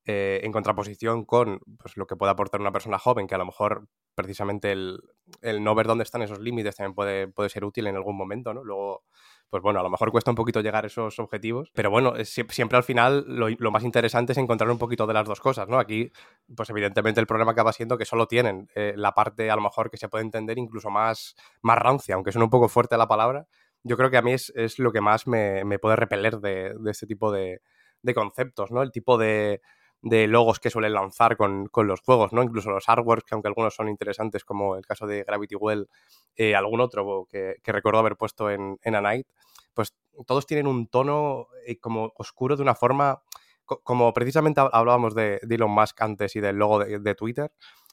eh, 0.06 0.42
en 0.44 0.52
contraposición 0.52 1.24
con 1.24 1.60
pues, 1.78 1.98
lo 1.98 2.08
que 2.08 2.16
puede 2.16 2.32
aportar 2.32 2.60
una 2.60 2.72
persona 2.72 2.98
joven, 2.98 3.28
que 3.28 3.36
a 3.36 3.38
lo 3.38 3.46
mejor 3.46 3.88
precisamente 4.16 4.72
el, 4.72 5.00
el 5.42 5.64
no 5.64 5.76
ver 5.76 5.86
dónde 5.86 6.04
están 6.04 6.24
esos 6.24 6.40
límites 6.40 6.76
también 6.76 6.96
puede, 6.96 7.28
puede, 7.28 7.50
ser 7.50 7.64
útil 7.64 7.86
en 7.86 7.96
algún 7.96 8.18
momento, 8.18 8.54
¿no? 8.54 8.64
Luego, 8.64 9.04
pues 9.50 9.64
bueno, 9.64 9.80
a 9.80 9.84
lo 9.84 9.90
mejor 9.90 10.12
cuesta 10.12 10.32
un 10.32 10.36
poquito 10.36 10.62
llegar 10.62 10.84
a 10.84 10.88
esos 10.88 11.20
objetivos, 11.20 11.72
pero 11.74 11.90
bueno, 11.90 12.14
siempre 12.26 12.78
al 12.78 12.84
final 12.84 13.24
lo, 13.28 13.48
lo, 13.50 13.72
más 13.72 13.84
interesante 13.84 14.34
es 14.34 14.38
encontrar 14.38 14.70
un 14.70 14.78
poquito 14.78 15.08
de 15.08 15.14
las 15.14 15.26
dos 15.26 15.40
cosas, 15.40 15.68
¿no? 15.70 15.80
Aquí, 15.80 16.12
pues 16.56 16.70
evidentemente 16.70 17.22
el 17.22 17.28
problema 17.28 17.52
acaba 17.52 17.72
siendo 17.72 17.98
que 17.98 18.06
solo 18.06 18.28
tienen 18.28 18.70
eh, 18.76 18.94
la 18.96 19.14
parte 19.14 19.50
a 19.50 19.56
lo 19.56 19.62
mejor 19.62 19.90
que 19.90 19.98
se 19.98 20.10
puede 20.10 20.26
entender 20.26 20.58
incluso 20.58 20.90
más, 20.90 21.36
más 21.62 21.78
rancia, 21.78 22.16
aunque 22.16 22.32
suene 22.32 22.46
un 22.46 22.50
poco 22.50 22.68
fuerte 22.68 22.98
la 22.98 23.08
palabra, 23.08 23.48
yo 23.84 23.96
creo 23.96 24.10
que 24.10 24.18
a 24.18 24.22
mí 24.22 24.34
es, 24.34 24.52
es 24.56 24.80
lo 24.80 24.92
que 24.92 25.02
más 25.02 25.28
me, 25.28 25.64
me 25.64 25.80
puede 25.80 25.96
repeler 25.96 26.40
de, 26.40 26.74
de 26.78 26.92
este 26.92 27.08
tipo 27.08 27.32
de, 27.32 27.62
de, 28.02 28.14
conceptos, 28.14 28.72
¿no? 28.72 28.82
El 28.82 28.92
tipo 28.92 29.18
de, 29.18 29.62
de 30.02 30.28
logos 30.28 30.60
que 30.60 30.70
suelen 30.70 30.94
lanzar 30.94 31.38
con, 31.38 31.68
con, 31.68 31.88
los 31.88 32.02
juegos, 32.02 32.32
¿no? 32.34 32.44
Incluso 32.44 32.70
los 32.70 32.88
artworks, 32.88 33.26
que 33.26 33.36
aunque 33.36 33.48
algunos 33.48 33.76
son 33.76 33.90
interesantes, 33.90 34.44
como 34.46 34.76
el 34.76 34.86
caso 34.86 35.08
de 35.08 35.24
Gravity 35.24 35.56
Well, 35.56 35.90
eh, 36.36 36.56
algún 36.56 36.82
otro 36.82 37.28
que, 37.30 37.56
que, 37.64 37.72
recuerdo 37.72 38.00
haber 38.00 38.16
puesto 38.16 38.50
en, 38.50 38.78
en 38.84 38.96
A 38.96 39.02
Night, 39.02 39.28
pues 39.74 39.96
todos 40.26 40.46
tienen 40.46 40.68
un 40.68 40.88
tono 40.88 41.48
eh, 41.66 41.80
como 41.80 42.14
oscuro 42.16 42.56
de 42.56 42.64
una 42.64 42.76
forma, 42.76 43.22
co 43.66 43.82
como 43.82 44.14
precisamente 44.14 44.62
hablábamos 44.62 45.16
de, 45.16 45.40
de, 45.44 45.56
Elon 45.56 45.72
Musk 45.72 46.02
antes 46.02 46.36
y 46.36 46.40
del 46.40 46.58
logo 46.58 46.80
de, 46.80 47.00
de, 47.00 47.16
Twitter, 47.16 47.52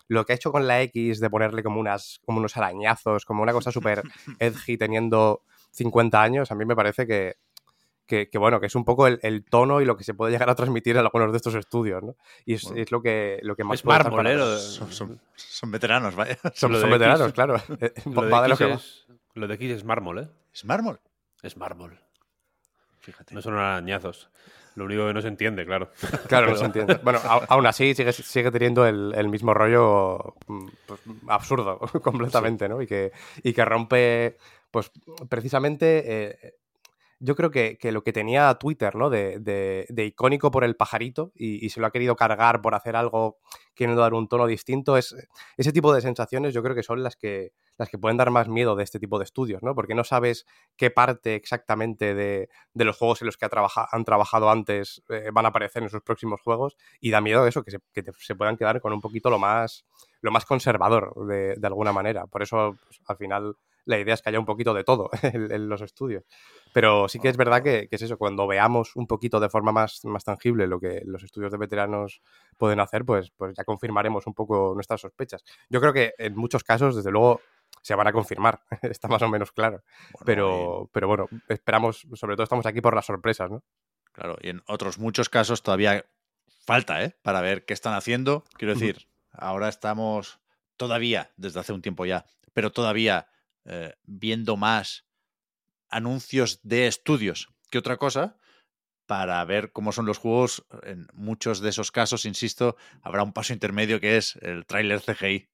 lo 0.08 0.24
que 0.24 0.32
ha 0.32 0.36
hecho 0.36 0.52
con 0.52 0.66
la 0.66 0.82
X 0.82 1.20
de 1.20 1.30
ponerle 1.30 1.62
como, 1.62 1.80
unas, 1.80 2.20
como 2.24 2.38
unos 2.38 2.56
arañazos, 2.56 3.24
como 3.24 3.42
una 3.42 3.52
cosa 3.52 3.72
súper 3.72 4.02
edgy 4.38 4.76
teniendo 4.76 5.42
50 5.72 6.22
años, 6.22 6.50
a 6.50 6.54
mí 6.54 6.64
me 6.64 6.76
parece 6.76 7.06
que, 7.06 7.36
que, 8.06 8.28
que, 8.28 8.38
bueno, 8.38 8.60
que 8.60 8.66
es 8.66 8.74
un 8.74 8.84
poco 8.84 9.06
el, 9.06 9.18
el, 9.22 9.44
tono 9.44 9.80
y 9.80 9.84
lo 9.84 9.96
que 9.96 10.04
se 10.04 10.14
puede 10.14 10.32
llegar 10.32 10.50
a 10.50 10.54
transmitir 10.54 10.96
en 10.96 11.04
algunos 11.04 11.30
de 11.32 11.36
estos 11.36 11.54
estudios, 11.54 12.02
¿no? 12.02 12.16
Y 12.44 12.54
es, 12.54 12.64
bueno. 12.64 12.82
es 12.82 12.92
lo, 12.92 13.02
que, 13.02 13.40
lo 13.42 13.56
que 13.56 13.64
más... 13.64 13.80
Es 13.80 13.84
mármol, 13.84 14.26
¿eh? 14.26 14.38
Son, 14.58 14.92
son, 14.92 15.20
son, 15.34 15.70
veteranos, 15.70 16.14
vaya. 16.14 16.36
Son, 16.54 16.74
son 16.74 16.90
veteranos, 16.90 17.28
X, 17.28 17.32
claro. 17.32 17.54
Lo 17.68 18.22
de, 18.22 18.48
lo, 18.48 18.74
es, 18.74 19.06
lo 19.34 19.48
de 19.48 19.54
X 19.54 19.70
es 19.70 19.84
mármol, 19.84 20.18
¿eh? 20.18 20.28
¿Es 20.52 20.64
mármol? 20.64 21.00
Es 21.42 21.56
mármol. 21.56 21.98
Fíjate. 23.00 23.34
No 23.34 23.42
son 23.42 23.54
arañazos. 23.54 24.30
Lo 24.76 24.86
único 24.86 25.06
que 25.06 25.14
no 25.14 25.22
se 25.22 25.28
entiende, 25.28 25.64
claro. 25.64 25.90
Claro, 26.28 26.50
no 26.50 26.56
se 26.56 26.64
entiende. 26.64 26.98
Bueno, 27.02 27.20
aún 27.48 27.66
así 27.66 27.94
sigue, 27.94 28.12
sigue 28.12 28.50
teniendo 28.50 28.86
el, 28.86 29.12
el, 29.14 29.28
mismo 29.28 29.54
rollo 29.54 30.34
mm, 30.46 30.66
pues, 30.86 31.00
absurdo 31.28 31.78
completamente, 32.02 32.66
sí. 32.66 32.68
¿no? 32.68 32.82
Y 32.82 32.86
que, 32.86 33.12
y 33.42 33.52
que 33.52 33.64
rompe, 33.64 34.36
pues 34.70 34.90
precisamente... 35.28 36.02
Eh, 36.06 36.54
yo 37.24 37.34
creo 37.34 37.50
que, 37.50 37.78
que, 37.78 37.90
lo 37.90 38.02
que 38.02 38.12
tenía 38.12 38.54
Twitter, 38.56 38.94
¿no? 38.96 39.08
De, 39.08 39.38
de, 39.38 39.86
de 39.88 40.04
icónico 40.04 40.50
por 40.50 40.62
el 40.62 40.76
pajarito 40.76 41.32
y, 41.34 41.64
y, 41.64 41.70
se 41.70 41.80
lo 41.80 41.86
ha 41.86 41.90
querido 41.90 42.16
cargar 42.16 42.60
por 42.60 42.74
hacer 42.74 42.96
algo, 42.96 43.38
queriendo 43.74 44.02
dar 44.02 44.12
un 44.12 44.28
tono 44.28 44.46
distinto, 44.46 44.98
es 44.98 45.16
ese 45.56 45.72
tipo 45.72 45.94
de 45.94 46.02
sensaciones 46.02 46.52
yo 46.52 46.62
creo 46.62 46.74
que 46.74 46.82
son 46.82 47.02
las 47.02 47.16
que, 47.16 47.52
las 47.78 47.88
que 47.88 47.96
pueden 47.96 48.18
dar 48.18 48.30
más 48.30 48.48
miedo 48.48 48.76
de 48.76 48.84
este 48.84 48.98
tipo 49.00 49.18
de 49.18 49.24
estudios, 49.24 49.62
¿no? 49.62 49.74
Porque 49.74 49.94
no 49.94 50.04
sabes 50.04 50.44
qué 50.76 50.90
parte 50.90 51.34
exactamente 51.34 52.14
de, 52.14 52.50
de 52.74 52.84
los 52.84 52.98
juegos 52.98 53.22
en 53.22 53.26
los 53.26 53.38
que 53.38 53.46
ha 53.46 53.48
trabaja, 53.48 53.88
han 53.90 54.04
trabajado 54.04 54.50
antes 54.50 55.02
eh, 55.08 55.30
van 55.32 55.46
a 55.46 55.48
aparecer 55.48 55.82
en 55.82 55.88
sus 55.88 56.02
próximos 56.02 56.42
juegos 56.42 56.76
y 57.00 57.10
da 57.10 57.22
miedo 57.22 57.46
eso, 57.46 57.64
que 57.64 57.70
se, 57.70 57.78
que 57.94 58.04
se 58.18 58.34
puedan 58.34 58.58
quedar 58.58 58.82
con 58.82 58.92
un 58.92 59.00
poquito 59.00 59.30
lo 59.30 59.38
más, 59.38 59.86
lo 60.20 60.30
más 60.30 60.44
conservador 60.44 61.14
de, 61.26 61.54
de 61.56 61.66
alguna 61.66 61.92
manera. 61.92 62.26
Por 62.26 62.42
eso, 62.42 62.76
pues, 62.86 63.00
al 63.06 63.16
final 63.16 63.56
la 63.84 63.98
idea 63.98 64.14
es 64.14 64.22
que 64.22 64.30
haya 64.30 64.40
un 64.40 64.46
poquito 64.46 64.74
de 64.74 64.84
todo 64.84 65.10
en, 65.22 65.52
en 65.52 65.68
los 65.68 65.80
estudios. 65.80 66.24
Pero 66.72 67.08
sí 67.08 67.20
que 67.20 67.28
es 67.28 67.36
verdad 67.36 67.62
que, 67.62 67.88
que, 67.88 67.96
es 67.96 68.02
eso, 68.02 68.18
cuando 68.18 68.46
veamos 68.46 68.96
un 68.96 69.06
poquito 69.06 69.38
de 69.38 69.48
forma 69.48 69.72
más, 69.72 70.04
más 70.04 70.24
tangible 70.24 70.66
lo 70.66 70.80
que 70.80 71.02
los 71.04 71.22
estudios 71.22 71.52
de 71.52 71.58
veteranos 71.58 72.20
pueden 72.58 72.80
hacer, 72.80 73.04
pues, 73.04 73.30
pues 73.36 73.54
ya 73.56 73.64
confirmaremos 73.64 74.26
un 74.26 74.34
poco 74.34 74.72
nuestras 74.74 75.00
sospechas. 75.00 75.44
Yo 75.68 75.80
creo 75.80 75.92
que 75.92 76.14
en 76.18 76.34
muchos 76.34 76.64
casos, 76.64 76.96
desde 76.96 77.10
luego, 77.10 77.40
se 77.82 77.94
van 77.94 78.06
a 78.06 78.12
confirmar, 78.12 78.62
está 78.82 79.08
más 79.08 79.22
o 79.22 79.28
menos 79.28 79.52
claro. 79.52 79.82
Bueno, 80.12 80.24
pero, 80.24 80.90
pero 80.92 81.08
bueno, 81.08 81.28
esperamos, 81.48 82.06
sobre 82.14 82.34
todo 82.34 82.44
estamos 82.44 82.66
aquí 82.66 82.80
por 82.80 82.94
las 82.94 83.06
sorpresas, 83.06 83.50
¿no? 83.50 83.62
Claro, 84.12 84.36
y 84.40 84.48
en 84.50 84.62
otros 84.66 84.98
muchos 84.98 85.28
casos 85.28 85.62
todavía 85.62 86.04
falta, 86.64 87.04
¿eh? 87.04 87.16
Para 87.22 87.40
ver 87.40 87.64
qué 87.64 87.74
están 87.74 87.94
haciendo. 87.94 88.44
Quiero 88.56 88.74
decir, 88.74 89.08
ahora 89.32 89.68
estamos 89.68 90.40
todavía, 90.76 91.32
desde 91.36 91.60
hace 91.60 91.72
un 91.72 91.82
tiempo 91.82 92.06
ya, 92.06 92.24
pero 92.52 92.72
todavía 92.72 93.28
eh, 93.66 93.94
viendo 94.04 94.56
más 94.56 95.06
anuncios 95.88 96.60
de 96.62 96.86
estudios 96.86 97.48
que 97.70 97.78
otra 97.78 97.96
cosa 97.96 98.36
para 99.06 99.44
ver 99.44 99.72
cómo 99.72 99.92
son 99.92 100.06
los 100.06 100.18
juegos. 100.18 100.66
En 100.82 101.06
muchos 101.12 101.60
de 101.60 101.70
esos 101.70 101.90
casos, 101.90 102.24
insisto, 102.24 102.76
habrá 103.02 103.22
un 103.22 103.32
paso 103.32 103.52
intermedio 103.52 104.00
que 104.00 104.16
es 104.16 104.36
el 104.36 104.66
tráiler 104.66 105.00
CGI, 105.00 105.48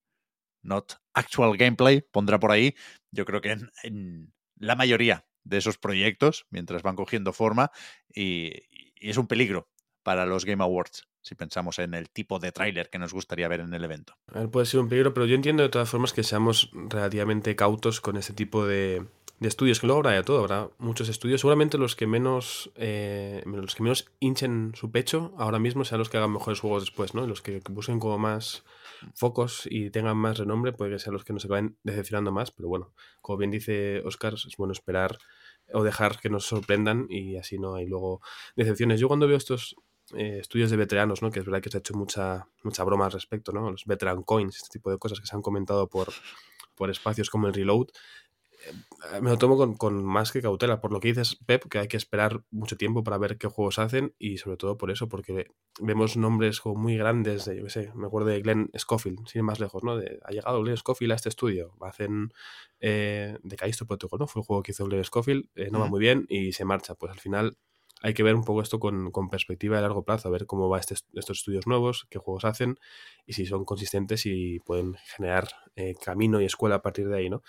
not 0.62 0.94
actual 1.14 1.56
gameplay, 1.56 2.02
pondrá 2.02 2.38
por 2.38 2.52
ahí. 2.52 2.74
Yo 3.10 3.24
creo 3.24 3.40
que 3.40 3.56
en, 3.82 4.32
la 4.56 4.76
mayoría 4.76 5.26
de 5.44 5.56
esos 5.56 5.78
proyectos, 5.78 6.46
mientras 6.50 6.82
van 6.82 6.96
cogiendo 6.96 7.32
forma, 7.32 7.70
y 8.14 8.52
es 8.96 9.16
un 9.16 9.26
peligro 9.26 9.69
para 10.02 10.26
los 10.26 10.44
Game 10.44 10.62
Awards 10.62 11.06
si 11.22 11.34
pensamos 11.34 11.78
en 11.78 11.94
el 11.94 12.08
tipo 12.08 12.38
de 12.38 12.50
tráiler 12.50 12.88
que 12.88 12.98
nos 12.98 13.12
gustaría 13.12 13.48
ver 13.48 13.60
en 13.60 13.74
el 13.74 13.84
evento. 13.84 14.14
A 14.28 14.40
ver, 14.40 14.50
puede 14.50 14.66
ser 14.66 14.80
un 14.80 14.88
peligro, 14.88 15.12
pero 15.12 15.26
yo 15.26 15.34
entiendo 15.34 15.62
de 15.62 15.68
todas 15.68 15.90
formas 15.90 16.12
que 16.12 16.22
seamos 16.22 16.70
relativamente 16.72 17.54
cautos 17.56 18.00
con 18.00 18.16
ese 18.16 18.32
tipo 18.32 18.66
de, 18.66 19.04
de 19.40 19.48
estudios, 19.48 19.80
que 19.80 19.86
luego 19.86 20.00
habrá 20.00 20.12
de 20.12 20.22
todo, 20.22 20.40
habrá 20.40 20.68
muchos 20.78 21.08
estudios, 21.08 21.40
seguramente 21.40 21.78
los 21.78 21.96
que 21.96 22.06
menos 22.06 22.70
eh, 22.76 23.42
los 23.46 23.74
que 23.74 23.82
menos 23.82 24.10
hinchen 24.20 24.72
su 24.74 24.90
pecho 24.90 25.34
ahora 25.38 25.58
mismo 25.58 25.84
sean 25.84 25.98
los 25.98 26.10
que 26.10 26.18
hagan 26.18 26.32
mejores 26.32 26.60
juegos 26.60 26.82
después, 26.84 27.14
¿no? 27.14 27.26
Los 27.26 27.42
que 27.42 27.60
busquen 27.70 28.00
como 28.00 28.18
más 28.18 28.64
focos 29.14 29.66
y 29.70 29.90
tengan 29.90 30.18
más 30.18 30.38
renombre, 30.38 30.72
puede 30.72 30.92
que 30.92 30.98
sean 30.98 31.14
los 31.14 31.24
que 31.24 31.32
nos 31.32 31.46
acaben 31.46 31.78
decepcionando 31.82 32.32
más, 32.32 32.50
pero 32.50 32.68
bueno, 32.68 32.92
como 33.22 33.38
bien 33.38 33.50
dice 33.50 34.02
Oscar, 34.04 34.34
es 34.34 34.56
bueno 34.58 34.72
esperar 34.72 35.18
o 35.72 35.84
dejar 35.84 36.18
que 36.18 36.28
nos 36.28 36.44
sorprendan 36.44 37.06
y 37.08 37.36
así 37.36 37.58
no 37.58 37.76
hay 37.76 37.86
luego 37.86 38.20
decepciones. 38.56 39.00
Yo 39.00 39.08
cuando 39.08 39.26
veo 39.26 39.36
estos 39.36 39.76
eh, 40.16 40.38
estudios 40.40 40.70
de 40.70 40.76
veteranos, 40.76 41.22
¿no? 41.22 41.30
Que 41.30 41.40
es 41.40 41.44
verdad 41.44 41.62
que 41.62 41.70
se 41.70 41.76
ha 41.76 41.80
hecho 41.80 41.94
mucha, 41.94 42.48
mucha 42.62 42.84
broma 42.84 43.06
al 43.06 43.12
respecto, 43.12 43.52
¿no? 43.52 43.70
Los 43.70 43.84
veteran 43.84 44.22
coins, 44.22 44.56
este 44.56 44.78
tipo 44.78 44.90
de 44.90 44.98
cosas 44.98 45.20
que 45.20 45.26
se 45.26 45.36
han 45.36 45.42
comentado 45.42 45.88
por, 45.88 46.08
por 46.74 46.90
espacios 46.90 47.30
como 47.30 47.46
el 47.46 47.54
Reload. 47.54 47.88
Eh, 48.66 49.20
me 49.20 49.30
lo 49.30 49.38
tomo 49.38 49.56
con, 49.56 49.74
con, 49.74 50.04
más 50.04 50.32
que 50.32 50.42
cautela, 50.42 50.80
por 50.80 50.92
lo 50.92 51.00
que 51.00 51.08
dices, 51.08 51.36
Pep, 51.46 51.64
que 51.68 51.78
hay 51.78 51.88
que 51.88 51.96
esperar 51.96 52.42
mucho 52.50 52.76
tiempo 52.76 53.02
para 53.02 53.18
ver 53.18 53.38
qué 53.38 53.48
juegos 53.48 53.78
hacen 53.78 54.14
y 54.18 54.38
sobre 54.38 54.56
todo 54.56 54.76
por 54.76 54.90
eso, 54.90 55.08
porque 55.08 55.46
vemos 55.80 56.16
nombres 56.16 56.60
como 56.60 56.74
muy 56.74 56.96
grandes, 56.96 57.46
de, 57.46 57.56
yo 57.56 57.64
qué 57.64 57.70
sé, 57.70 57.92
me 57.94 58.06
acuerdo 58.06 58.28
de 58.28 58.40
Glenn 58.42 58.70
Scofield, 58.76 59.26
sin 59.26 59.40
ir 59.40 59.44
más 59.44 59.60
lejos, 59.60 59.82
¿no? 59.82 59.96
De, 59.96 60.20
ha 60.24 60.30
llegado 60.30 60.62
Glenn 60.62 60.76
Scofield 60.76 61.12
a 61.12 61.16
este 61.16 61.30
estudio, 61.30 61.72
hacen 61.80 62.32
eh, 62.80 63.38
de 63.42 63.56
Callisto 63.56 63.86
Protocol, 63.86 64.18
¿no? 64.18 64.26
Fue 64.26 64.40
el 64.40 64.46
juego 64.46 64.62
que 64.62 64.72
hizo 64.72 64.84
Glenn 64.84 65.04
Scofield, 65.04 65.48
eh, 65.54 65.70
no 65.70 65.80
va 65.80 65.86
muy 65.86 66.00
bien 66.00 66.26
y 66.28 66.52
se 66.52 66.64
marcha, 66.64 66.94
pues 66.94 67.12
al 67.12 67.20
final 67.20 67.56
hay 68.02 68.14
que 68.14 68.22
ver 68.22 68.34
un 68.34 68.44
poco 68.44 68.62
esto 68.62 68.80
con, 68.80 69.10
perspectiva 69.30 69.76
de 69.76 69.82
largo 69.82 70.04
plazo, 70.04 70.28
a 70.28 70.30
ver 70.30 70.46
cómo 70.46 70.68
va 70.68 70.78
este, 70.78 70.94
estos 70.94 71.38
estudios 71.38 71.66
nuevos, 71.66 72.06
qué 72.10 72.18
juegos 72.18 72.44
hacen 72.44 72.78
y 73.26 73.34
si 73.34 73.46
son 73.46 73.64
consistentes 73.64 74.26
y 74.26 74.60
pueden 74.60 74.94
generar 75.16 75.48
eh, 75.76 75.94
camino 76.02 76.40
y 76.40 76.46
escuela 76.46 76.76
a 76.76 76.82
partir 76.82 77.08
de 77.08 77.18
ahí, 77.18 77.30
¿no? 77.30 77.42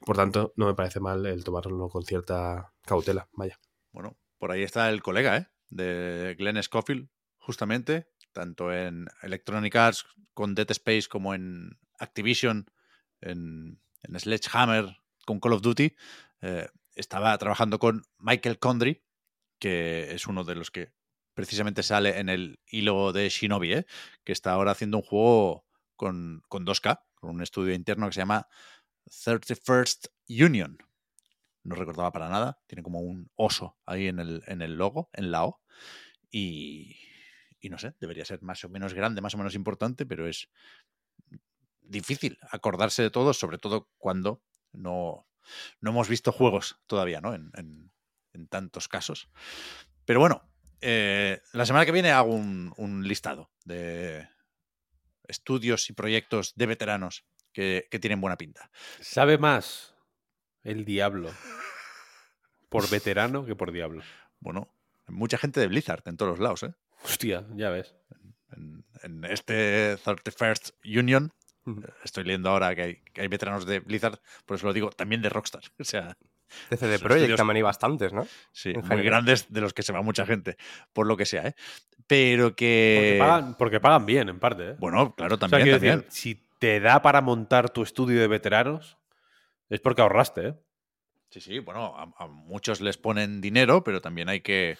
Por 0.00 0.16
tanto, 0.16 0.52
no 0.56 0.66
me 0.66 0.74
parece 0.74 0.98
mal 1.00 1.24
el 1.26 1.44
tomarlo 1.44 1.88
con 1.88 2.04
cierta 2.04 2.72
cautela, 2.84 3.28
vaya. 3.32 3.58
Bueno, 3.92 4.16
por 4.38 4.50
ahí 4.50 4.62
está 4.62 4.88
el 4.90 5.02
colega, 5.02 5.36
¿eh? 5.36 5.46
De 5.68 6.34
Glenn 6.38 6.62
Scofield, 6.62 7.08
justamente, 7.36 8.08
tanto 8.32 8.72
en 8.72 9.06
Electronic 9.22 9.76
Arts 9.76 10.06
con 10.34 10.54
Dead 10.54 10.70
Space 10.70 11.08
como 11.08 11.34
en 11.34 11.78
Activision, 11.98 12.66
en, 13.20 13.80
en 14.02 14.18
Sledgehammer 14.18 14.96
con 15.24 15.38
Call 15.38 15.52
of 15.52 15.62
Duty. 15.62 15.94
Eh, 16.40 16.68
estaba 16.94 17.36
trabajando 17.38 17.78
con 17.78 18.02
Michael 18.18 18.58
Condry, 18.58 19.02
que 19.62 20.12
es 20.12 20.26
uno 20.26 20.42
de 20.42 20.56
los 20.56 20.72
que 20.72 20.90
precisamente 21.34 21.84
sale 21.84 22.18
en 22.18 22.28
el 22.28 22.58
hilo 22.66 23.12
de 23.12 23.28
Shinobi, 23.28 23.74
¿eh? 23.74 23.86
que 24.24 24.32
está 24.32 24.50
ahora 24.50 24.72
haciendo 24.72 24.96
un 24.96 25.04
juego 25.04 25.64
con, 25.94 26.42
con 26.48 26.66
2K, 26.66 27.00
con 27.14 27.30
un 27.30 27.42
estudio 27.42 27.72
interno 27.72 28.08
que 28.08 28.14
se 28.14 28.22
llama 28.22 28.48
31st 29.06 30.08
Union. 30.30 30.78
No 31.62 31.76
recordaba 31.76 32.10
para 32.10 32.28
nada, 32.28 32.58
tiene 32.66 32.82
como 32.82 33.02
un 33.02 33.30
oso 33.36 33.78
ahí 33.86 34.08
en 34.08 34.18
el, 34.18 34.42
en 34.48 34.62
el 34.62 34.74
logo, 34.74 35.10
en 35.12 35.30
la 35.30 35.44
O. 35.44 35.60
Y, 36.28 36.96
y 37.60 37.68
no 37.68 37.78
sé, 37.78 37.94
debería 38.00 38.24
ser 38.24 38.42
más 38.42 38.64
o 38.64 38.68
menos 38.68 38.94
grande, 38.94 39.20
más 39.20 39.34
o 39.34 39.38
menos 39.38 39.54
importante, 39.54 40.06
pero 40.06 40.26
es 40.26 40.48
difícil 41.82 42.36
acordarse 42.50 43.00
de 43.00 43.10
todo, 43.10 43.32
sobre 43.32 43.58
todo 43.58 43.88
cuando 43.96 44.42
no, 44.72 45.28
no 45.80 45.90
hemos 45.90 46.08
visto 46.08 46.32
juegos 46.32 46.80
todavía, 46.88 47.20
¿no? 47.20 47.32
En 48.32 48.46
tantos 48.46 48.88
casos. 48.88 49.28
Pero 50.04 50.20
bueno, 50.20 50.48
eh, 50.80 51.40
la 51.52 51.66
semana 51.66 51.86
que 51.86 51.92
viene 51.92 52.10
hago 52.10 52.34
un, 52.34 52.72
un, 52.76 53.06
listado 53.06 53.50
de 53.64 54.28
estudios 55.28 55.88
y 55.90 55.92
proyectos 55.92 56.54
de 56.56 56.66
veteranos 56.66 57.24
que, 57.52 57.86
que, 57.90 57.98
tienen 57.98 58.20
buena 58.20 58.36
pinta. 58.36 58.70
Sabe 59.00 59.38
más 59.38 59.94
el 60.64 60.84
diablo 60.84 61.32
por 62.68 62.88
veterano 62.90 63.44
que 63.44 63.54
por 63.54 63.70
diablo. 63.70 64.02
Bueno, 64.40 64.74
mucha 65.06 65.38
gente 65.38 65.60
de 65.60 65.68
Blizzard 65.68 66.02
en 66.06 66.16
todos 66.16 66.30
los 66.30 66.40
lados, 66.40 66.62
¿eh? 66.64 66.74
Hostia, 67.04 67.46
ya 67.54 67.70
ves. 67.70 67.94
En, 68.50 68.84
en 69.02 69.24
este 69.24 69.96
31st 69.98 70.74
Union, 70.84 71.32
estoy 72.04 72.24
leyendo 72.24 72.50
ahora 72.50 72.74
que 72.74 72.82
hay, 72.82 72.96
que 73.12 73.22
hay 73.22 73.28
veteranos 73.28 73.66
de 73.66 73.80
Blizzard, 73.80 74.20
por 74.46 74.56
eso 74.56 74.66
lo 74.66 74.72
digo, 74.72 74.90
también 74.90 75.22
de 75.22 75.28
Rockstar. 75.28 75.62
O 75.78 75.84
sea, 75.84 76.16
de 76.70 76.76
CD 76.76 76.98
Projekt 76.98 77.36
también 77.36 77.56
hay 77.56 77.62
bastantes, 77.62 78.12
¿no? 78.12 78.26
Sí, 78.52 78.72
muy 78.74 79.02
grandes 79.02 79.52
de 79.52 79.60
los 79.60 79.72
que 79.72 79.82
se 79.82 79.92
va 79.92 80.02
mucha 80.02 80.26
gente, 80.26 80.56
por 80.92 81.06
lo 81.06 81.16
que 81.16 81.26
sea, 81.26 81.48
¿eh? 81.48 81.54
Pero 82.06 82.56
que... 82.56 82.96
Porque 82.98 83.18
pagan, 83.18 83.56
porque 83.56 83.80
pagan 83.80 84.06
bien, 84.06 84.28
en 84.28 84.38
parte, 84.38 84.70
¿eh? 84.70 84.76
Bueno, 84.78 85.14
claro, 85.14 85.38
también. 85.38 85.62
O 85.62 85.64
sea, 85.64 85.74
también. 85.74 85.96
Decir, 86.00 86.10
si 86.10 86.42
te 86.58 86.80
da 86.80 87.02
para 87.02 87.20
montar 87.20 87.70
tu 87.70 87.82
estudio 87.82 88.20
de 88.20 88.28
veteranos, 88.28 88.98
es 89.68 89.80
porque 89.80 90.02
ahorraste, 90.02 90.48
¿eh? 90.48 90.54
Sí, 91.30 91.40
sí, 91.40 91.58
bueno, 91.60 91.94
a, 91.96 92.12
a 92.22 92.26
muchos 92.26 92.80
les 92.80 92.98
ponen 92.98 93.40
dinero, 93.40 93.82
pero 93.84 94.02
también 94.02 94.28
hay 94.28 94.40
que, 94.40 94.76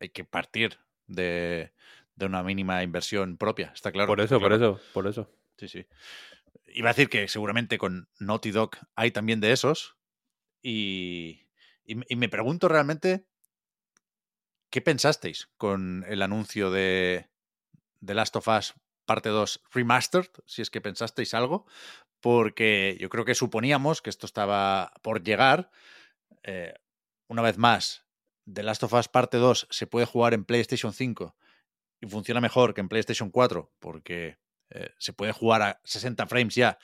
hay 0.00 0.08
que 0.08 0.24
partir 0.24 0.78
de, 1.06 1.72
de 2.16 2.26
una 2.26 2.42
mínima 2.42 2.82
inversión 2.82 3.36
propia, 3.36 3.72
está 3.74 3.92
claro. 3.92 4.08
Por 4.08 4.20
eso, 4.20 4.38
claro. 4.38 4.58
por 4.58 4.62
eso, 4.62 4.80
por 4.92 5.06
eso. 5.06 5.30
Sí, 5.56 5.68
sí. 5.68 5.86
Iba 6.68 6.90
a 6.90 6.92
decir 6.92 7.08
que 7.08 7.28
seguramente 7.28 7.78
con 7.78 8.08
Naughty 8.18 8.50
Dog 8.50 8.70
hay 8.94 9.10
también 9.10 9.40
de 9.40 9.52
esos, 9.52 9.96
y, 10.64 11.46
y, 11.84 12.16
me 12.16 12.28
pregunto 12.30 12.68
realmente 12.68 13.26
qué 14.70 14.80
pensasteis 14.80 15.50
con 15.58 16.04
el 16.08 16.22
anuncio 16.22 16.70
de 16.70 17.28
The 18.04 18.14
Last 18.14 18.36
of 18.36 18.48
Us 18.48 18.74
parte 19.04 19.28
2 19.28 19.62
remastered, 19.72 20.30
si 20.46 20.62
es 20.62 20.70
que 20.70 20.80
pensasteis 20.80 21.34
algo, 21.34 21.66
porque 22.20 22.96
yo 22.98 23.10
creo 23.10 23.26
que 23.26 23.34
suponíamos 23.34 24.00
que 24.00 24.08
esto 24.08 24.24
estaba 24.24 24.94
por 25.02 25.22
llegar. 25.22 25.70
Eh, 26.42 26.72
una 27.28 27.42
vez 27.42 27.58
más, 27.58 28.06
The 28.50 28.62
Last 28.62 28.82
of 28.84 28.94
Us 28.94 29.08
parte 29.08 29.36
2 29.36 29.68
se 29.70 29.86
puede 29.86 30.06
jugar 30.06 30.32
en 30.32 30.46
PlayStation 30.46 30.94
5 30.94 31.36
y 32.00 32.06
funciona 32.06 32.40
mejor 32.40 32.72
que 32.72 32.80
en 32.80 32.88
PlayStation 32.88 33.30
4 33.30 33.70
porque 33.78 34.38
eh, 34.70 34.94
se 34.98 35.12
puede 35.12 35.32
jugar 35.32 35.60
a 35.60 35.80
60 35.84 36.26
frames 36.26 36.54
ya 36.54 36.78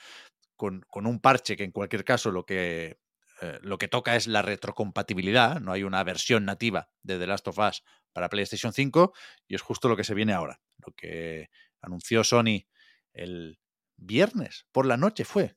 con, 0.55 0.85
con, 0.87 1.07
un 1.07 1.19
parche 1.19 1.57
que 1.57 1.63
en 1.63 1.71
cualquier 1.71 2.05
caso 2.05 2.29
lo 2.29 2.45
que 2.45 3.00
eh, 3.41 3.59
lo 3.61 3.77
que 3.77 3.87
toca 3.87 4.15
es 4.15 4.27
la 4.27 4.41
retrocompatibilidad, 4.41 5.59
no 5.59 5.71
hay 5.71 5.83
una 5.83 6.03
versión 6.03 6.45
nativa 6.45 6.89
de 7.01 7.17
The 7.17 7.27
Last 7.27 7.47
of 7.47 7.57
Us 7.57 7.83
para 8.13 8.29
PlayStation 8.29 8.71
5 8.71 9.13
y 9.47 9.55
es 9.55 9.61
justo 9.61 9.89
lo 9.89 9.97
que 9.97 10.03
se 10.03 10.13
viene 10.13 10.33
ahora. 10.33 10.61
Lo 10.77 10.93
que 10.93 11.49
anunció 11.81 12.23
Sony 12.23 12.67
el 13.13 13.59
viernes 13.97 14.67
por 14.71 14.85
la 14.85 14.97
noche 14.97 15.25
fue. 15.25 15.55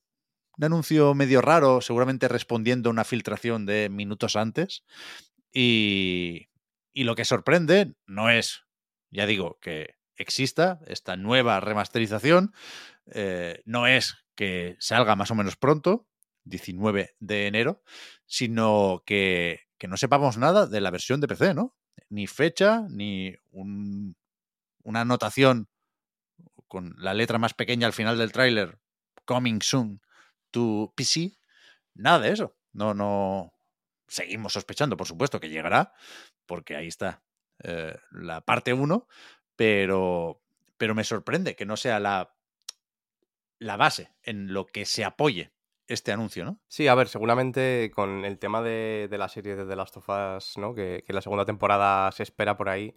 Un 0.56 0.64
anuncio 0.64 1.14
medio 1.14 1.40
raro, 1.40 1.80
seguramente 1.80 2.28
respondiendo 2.28 2.88
a 2.88 2.92
una 2.92 3.04
filtración 3.04 3.66
de 3.66 3.88
minutos 3.90 4.36
antes. 4.36 4.84
Y, 5.52 6.48
y 6.92 7.04
lo 7.04 7.14
que 7.14 7.24
sorprende 7.24 7.94
no 8.06 8.30
es, 8.30 8.64
ya 9.10 9.26
digo, 9.26 9.58
que 9.60 9.96
exista 10.16 10.80
esta 10.86 11.16
nueva 11.16 11.60
remasterización, 11.60 12.54
eh, 13.06 13.62
no 13.64 13.86
es 13.86 14.24
que 14.36 14.76
salga 14.78 15.16
más 15.16 15.30
o 15.30 15.34
menos 15.34 15.56
pronto, 15.56 16.06
19 16.44 17.14
de 17.20 17.46
enero, 17.46 17.82
sino 18.26 19.02
que, 19.06 19.60
que 19.78 19.88
no 19.88 19.96
sepamos 19.96 20.36
nada 20.38 20.66
de 20.66 20.80
la 20.80 20.90
versión 20.90 21.20
de 21.20 21.28
PC, 21.28 21.54
¿no? 21.54 21.76
Ni 22.10 22.26
fecha, 22.26 22.82
ni 22.90 23.34
un- 23.52 24.16
una 24.84 25.02
anotación 25.02 25.68
con 26.68 26.94
la 26.98 27.14
letra 27.14 27.38
más 27.38 27.54
pequeña 27.54 27.86
al 27.86 27.92
final 27.92 28.18
del 28.18 28.32
tráiler, 28.32 28.78
coming 29.24 29.60
soon 29.60 30.00
to 30.50 30.92
PC, 30.96 31.36
nada 31.94 32.20
de 32.20 32.32
eso. 32.32 32.56
No, 32.72 32.94
no. 32.94 33.52
Seguimos 34.08 34.52
sospechando, 34.52 34.96
por 34.96 35.06
supuesto, 35.06 35.40
que 35.40 35.48
llegará, 35.48 35.92
porque 36.46 36.76
ahí 36.76 36.88
está 36.88 37.22
eh, 37.62 37.96
la 38.12 38.42
parte 38.42 38.72
1, 38.72 39.08
pero, 39.56 40.42
pero 40.76 40.94
me 40.94 41.04
sorprende 41.04 41.56
que 41.56 41.66
no 41.66 41.76
sea 41.76 42.00
la, 42.00 42.34
la 43.58 43.76
base 43.76 44.14
en 44.22 44.52
lo 44.52 44.66
que 44.66 44.84
se 44.86 45.04
apoye 45.04 45.52
este 45.86 46.12
anuncio, 46.12 46.44
¿no? 46.44 46.58
Sí, 46.68 46.88
a 46.88 46.94
ver, 46.94 47.08
seguramente 47.08 47.90
con 47.94 48.24
el 48.24 48.38
tema 48.38 48.62
de, 48.62 49.08
de 49.10 49.18
la 49.18 49.28
serie 49.28 49.54
de 49.56 49.66
The 49.66 49.76
Last 49.76 49.96
of 49.98 50.08
Us, 50.08 50.56
¿no? 50.58 50.74
Que, 50.74 51.04
que 51.06 51.12
la 51.12 51.20
segunda 51.20 51.44
temporada 51.44 52.10
se 52.12 52.22
espera 52.22 52.56
por 52.56 52.68
ahí. 52.68 52.94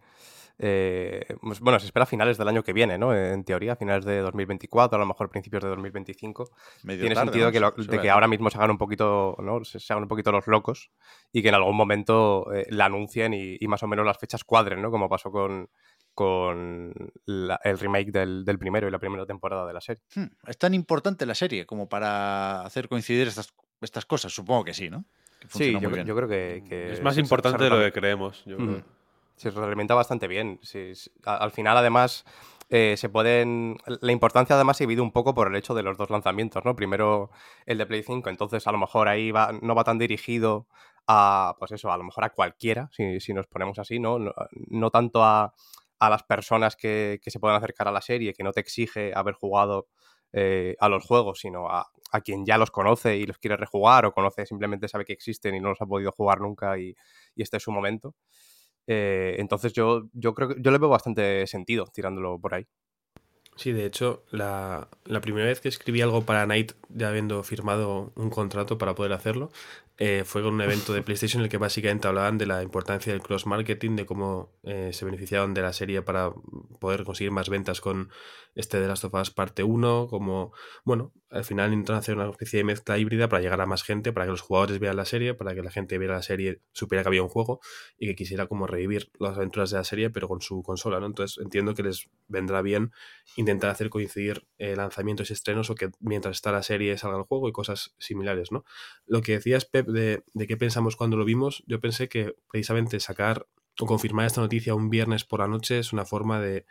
eh, 0.60 1.24
pues, 1.42 1.60
bueno, 1.60 1.80
se 1.80 1.86
espera 1.86 2.04
a 2.04 2.08
finales 2.08 2.38
del 2.38 2.48
año 2.48 2.64
que 2.64 2.74
viene, 2.74 2.98
¿no? 2.98 3.14
En 3.16 3.44
teoría, 3.44 3.74
a 3.74 3.76
finales 3.76 4.06
de 4.06 4.20
2024, 4.22 4.96
a 4.96 5.00
lo 5.00 5.06
mejor 5.06 5.30
principios 5.30 5.62
de 5.64 5.70
2025. 5.70 6.50
Medio 6.84 7.02
Tiene 7.02 7.16
tarde, 7.16 7.28
sentido 7.28 7.48
¿no? 7.48 7.52
que, 7.52 7.60
lo- 7.60 7.72
de 7.72 8.02
que 8.02 8.10
ahora 8.10 8.28
mismo 8.28 8.50
se 8.50 8.58
hagan 8.58 8.72
un 8.72 8.78
poquito, 8.78 9.36
¿no? 9.40 9.64
Se, 9.64 9.80
se 9.80 9.94
hagan 9.94 10.04
un 10.04 10.10
poquito 10.10 10.32
los 10.32 10.48
locos 10.48 10.90
y 11.32 11.42
que 11.44 11.50
en 11.50 11.56
algún 11.56 11.76
momento 11.76 12.52
eh, 12.54 12.66
la 12.70 12.86
anuncien 12.86 13.34
y, 13.34 13.58
y 13.60 13.68
más 13.68 13.84
o 13.84 13.88
menos 13.88 14.06
las 14.06 14.18
fechas 14.18 14.44
cuadren, 14.44 14.82
¿no? 14.82 14.90
Como 14.90 15.08
pasó 15.10 15.32
con, 15.32 15.70
con 16.18 16.96
la- 17.26 17.60
el 17.64 17.78
remake 17.78 18.12
del, 18.12 18.44
del 18.44 18.58
primero 18.58 18.88
y 18.88 18.92
la 18.92 18.98
primera 18.98 19.24
temporada 19.28 19.68
de 19.68 19.74
la 19.74 19.82
serie. 19.82 20.02
Hmm, 20.16 20.26
¿Es 20.48 20.58
tan 20.58 20.74
importante 20.74 21.28
la 21.28 21.36
serie 21.36 21.68
como 21.68 21.88
para 21.88 22.64
hacer 22.64 22.90
coincidir 22.90 23.28
estas, 23.28 23.54
estas 23.82 24.08
cosas? 24.08 24.34
Supongo 24.34 24.64
que 24.64 24.74
sí, 24.74 24.90
¿no? 24.90 25.06
Que 25.40 25.48
Sí, 25.48 25.78
yo, 25.80 25.92
creo 25.92 26.28
que, 26.28 26.64
que 26.68 26.94
Es 26.94 27.04
más 27.04 27.14
se- 27.14 27.22
importante 27.22 27.60
se 27.60 27.64
de 27.66 27.70
lo 27.70 27.78
que 27.80 27.92
creemos. 27.92 28.44
yo 28.46 28.58
creo. 28.58 28.70
Ujú. 28.78 28.84
Se 29.36 29.52
retroalimenta 29.52 29.94
bastante 29.94 30.28
bien. 30.28 30.60
Sí, 30.64 30.92
al 31.24 31.52
final, 31.52 31.78
además, 31.78 32.26
eh, 32.72 32.96
se 32.98 33.10
pueden. 33.10 33.78
La 34.02 34.12
importancia, 34.12 34.56
además, 34.56 34.78
se 34.78 34.86
divide 34.86 35.02
un 35.02 35.12
poco 35.12 35.36
por 35.36 35.48
el 35.50 35.56
hecho 35.56 35.76
de 35.76 35.84
los 35.84 35.98
dos 36.00 36.10
lanzamientos, 36.10 36.66
¿no? 36.66 36.76
Primero 36.76 37.30
el 37.68 37.78
de 37.78 37.86
Play 37.86 38.02
5, 38.02 38.32
entonces 38.32 38.66
a 38.66 38.72
lo 38.72 38.80
mejor 38.80 39.08
ahí 39.08 39.30
va, 39.30 39.52
no 39.62 39.76
va 39.76 39.84
tan 39.84 40.00
dirigido 40.00 40.66
a. 41.06 41.56
Pues 41.60 41.72
eso, 41.74 41.92
a 41.92 41.98
lo 41.98 42.04
mejor 42.06 42.24
a 42.24 42.32
cualquiera, 42.32 42.90
si, 42.92 43.20
si 43.20 43.32
nos 43.36 43.46
ponemos 43.46 43.78
así, 43.78 44.00
¿no? 44.00 44.18
No, 44.18 44.34
no 44.72 44.90
tanto 44.90 45.24
a, 45.24 45.54
a 46.00 46.10
las 46.10 46.24
personas 46.24 46.76
que, 46.76 47.20
que 47.22 47.32
se 47.32 47.40
puedan 47.40 47.58
acercar 47.58 47.88
a 47.88 47.92
la 47.92 48.02
serie, 48.02 48.34
que 48.34 48.44
no 48.44 48.52
te 48.52 48.60
exige 48.62 49.14
haber 49.16 49.34
jugado 49.34 49.88
eh, 50.34 50.76
a 50.80 50.90
los 50.90 51.06
juegos, 51.06 51.40
sino 51.40 51.70
a, 51.70 51.88
a 52.12 52.22
quien 52.22 52.46
ya 52.46 52.58
los 52.58 52.72
conoce 52.72 53.18
y 53.18 53.26
los 53.26 53.38
quiere 53.38 53.58
rejugar 53.58 54.06
o 54.06 54.12
conoce, 54.12 54.46
simplemente 54.46 54.88
sabe 54.88 55.06
que 55.06 55.14
existen 55.14 55.56
y 55.56 55.60
no 55.60 55.70
los 55.70 55.82
ha 55.82 55.86
podido 55.86 56.12
jugar 56.12 56.42
nunca 56.42 56.78
y, 56.78 56.96
y 57.36 57.42
este 57.42 57.58
es 57.58 57.64
su 57.64 57.72
momento. 57.72 58.16
Eh, 58.88 59.36
entonces 59.40 59.74
yo, 59.74 60.10
yo 60.14 60.34
creo 60.34 60.50
que 60.50 60.56
yo 60.62 60.72
le 60.72 60.78
veo 60.78 60.90
bastante 60.90 61.46
sentido 61.48 61.86
tirándolo 61.88 62.40
por 62.40 62.54
ahí. 62.54 62.68
Sí, 63.56 63.72
de 63.72 63.86
hecho, 63.86 64.24
la, 64.30 64.88
la 65.06 65.20
primera 65.20 65.48
vez 65.48 65.60
que 65.62 65.68
escribí 65.68 66.02
algo 66.02 66.24
para 66.24 66.46
Night, 66.46 66.74
ya 66.90 67.10
habiendo 67.10 67.42
firmado 67.42 68.14
un 68.16 68.30
contrato 68.30 68.78
para 68.78 68.94
poder 68.94 69.14
hacerlo, 69.14 69.52
eh, 70.00 70.24
fue 70.26 70.44
con 70.44 70.54
un 70.54 70.62
evento 70.62 70.94
de 70.94 71.02
PlayStation 71.02 71.42
en 71.42 71.46
el 71.46 71.50
que 71.50 71.58
básicamente 71.58 72.08
hablaban 72.08 72.38
de 72.38 72.46
la 72.46 72.62
importancia 72.62 73.12
del 73.12 73.24
cross-marketing, 73.24 73.96
de 73.96 74.06
cómo 74.06 74.52
eh, 74.64 74.92
se 74.94 75.06
beneficiaban 75.06 75.56
de 75.56 75.64
la 75.64 75.74
serie 75.74 76.04
para 76.04 76.32
poder 76.80 77.04
conseguir 77.04 77.32
más 77.32 77.50
ventas 77.50 77.82
con 77.82 78.10
este 78.54 78.80
de 78.80 78.88
Last 78.88 79.06
of 79.06 79.14
Us 79.16 79.32
parte 79.32 79.64
1, 79.64 80.08
como, 80.08 80.54
bueno, 80.84 81.14
al 81.30 81.44
final 81.44 81.74
intentan 81.74 81.98
hacer 81.98 82.16
una 82.16 82.30
especie 82.30 82.58
de 82.58 82.64
mezcla 82.64 82.98
híbrida 82.98 83.28
para 83.28 83.42
llegar 83.42 83.60
a 83.60 83.66
más 83.66 83.84
gente, 83.84 84.14
para 84.14 84.26
que 84.26 84.32
los 84.32 84.42
jugadores 84.42 84.80
vean 84.80 84.96
la 84.96 85.06
serie, 85.06 85.34
para 85.34 85.54
que 85.54 85.62
la 85.62 85.72
gente 85.72 85.98
viera 85.98 86.16
la 86.16 86.22
serie, 86.22 86.62
supiera 86.72 87.04
que 87.04 87.10
había 87.10 87.24
un 87.24 87.30
juego 87.30 87.60
y 87.98 88.08
que 88.08 88.16
quisiera 88.16 88.48
como 88.48 88.68
revivir 88.68 89.12
las 89.20 89.36
aventuras 89.36 89.72
de 89.72 89.78
la 89.78 89.84
serie, 89.84 90.10
pero 90.10 90.28
con 90.28 90.42
su 90.42 90.64
consola, 90.64 91.00
¿no? 91.00 91.08
Entonces 91.08 91.38
entiendo 91.44 91.74
que 91.74 91.84
les 91.84 92.10
vendrá 92.28 92.62
bien 92.62 92.92
intentar 93.36 93.70
hacer 93.70 93.90
coincidir 93.90 94.48
eh, 94.58 94.76
lanzamientos 94.76 95.30
y 95.30 95.34
estrenos 95.34 95.70
o 95.70 95.76
que 95.76 95.90
mientras 96.00 96.38
está 96.38 96.52
la 96.52 96.64
serie 96.64 96.98
salga 96.98 97.18
el 97.18 97.24
juego 97.24 97.50
y 97.50 97.52
cosas 97.52 97.96
similares, 98.00 98.52
¿no? 98.52 98.64
Lo 99.06 99.22
que 99.22 99.34
decías, 99.34 99.66
Pep, 99.66 99.88
de, 99.88 100.24
de 100.34 100.48
qué 100.48 100.56
pensamos 100.56 100.96
cuando 100.96 101.18
lo 101.18 101.26
vimos, 101.26 101.64
yo 101.68 101.80
pensé 101.82 102.08
que 102.08 102.36
precisamente 102.50 103.00
sacar 103.00 103.48
o 103.80 103.86
confirmar 103.86 104.26
esta 104.26 104.42
noticia 104.42 104.76
un 104.76 104.90
viernes 104.90 105.24
por 105.24 105.42
la 105.42 105.48
noche 105.48 105.80
es 105.80 105.94
una 105.94 106.06
forma 106.06 106.40
de 106.40 106.66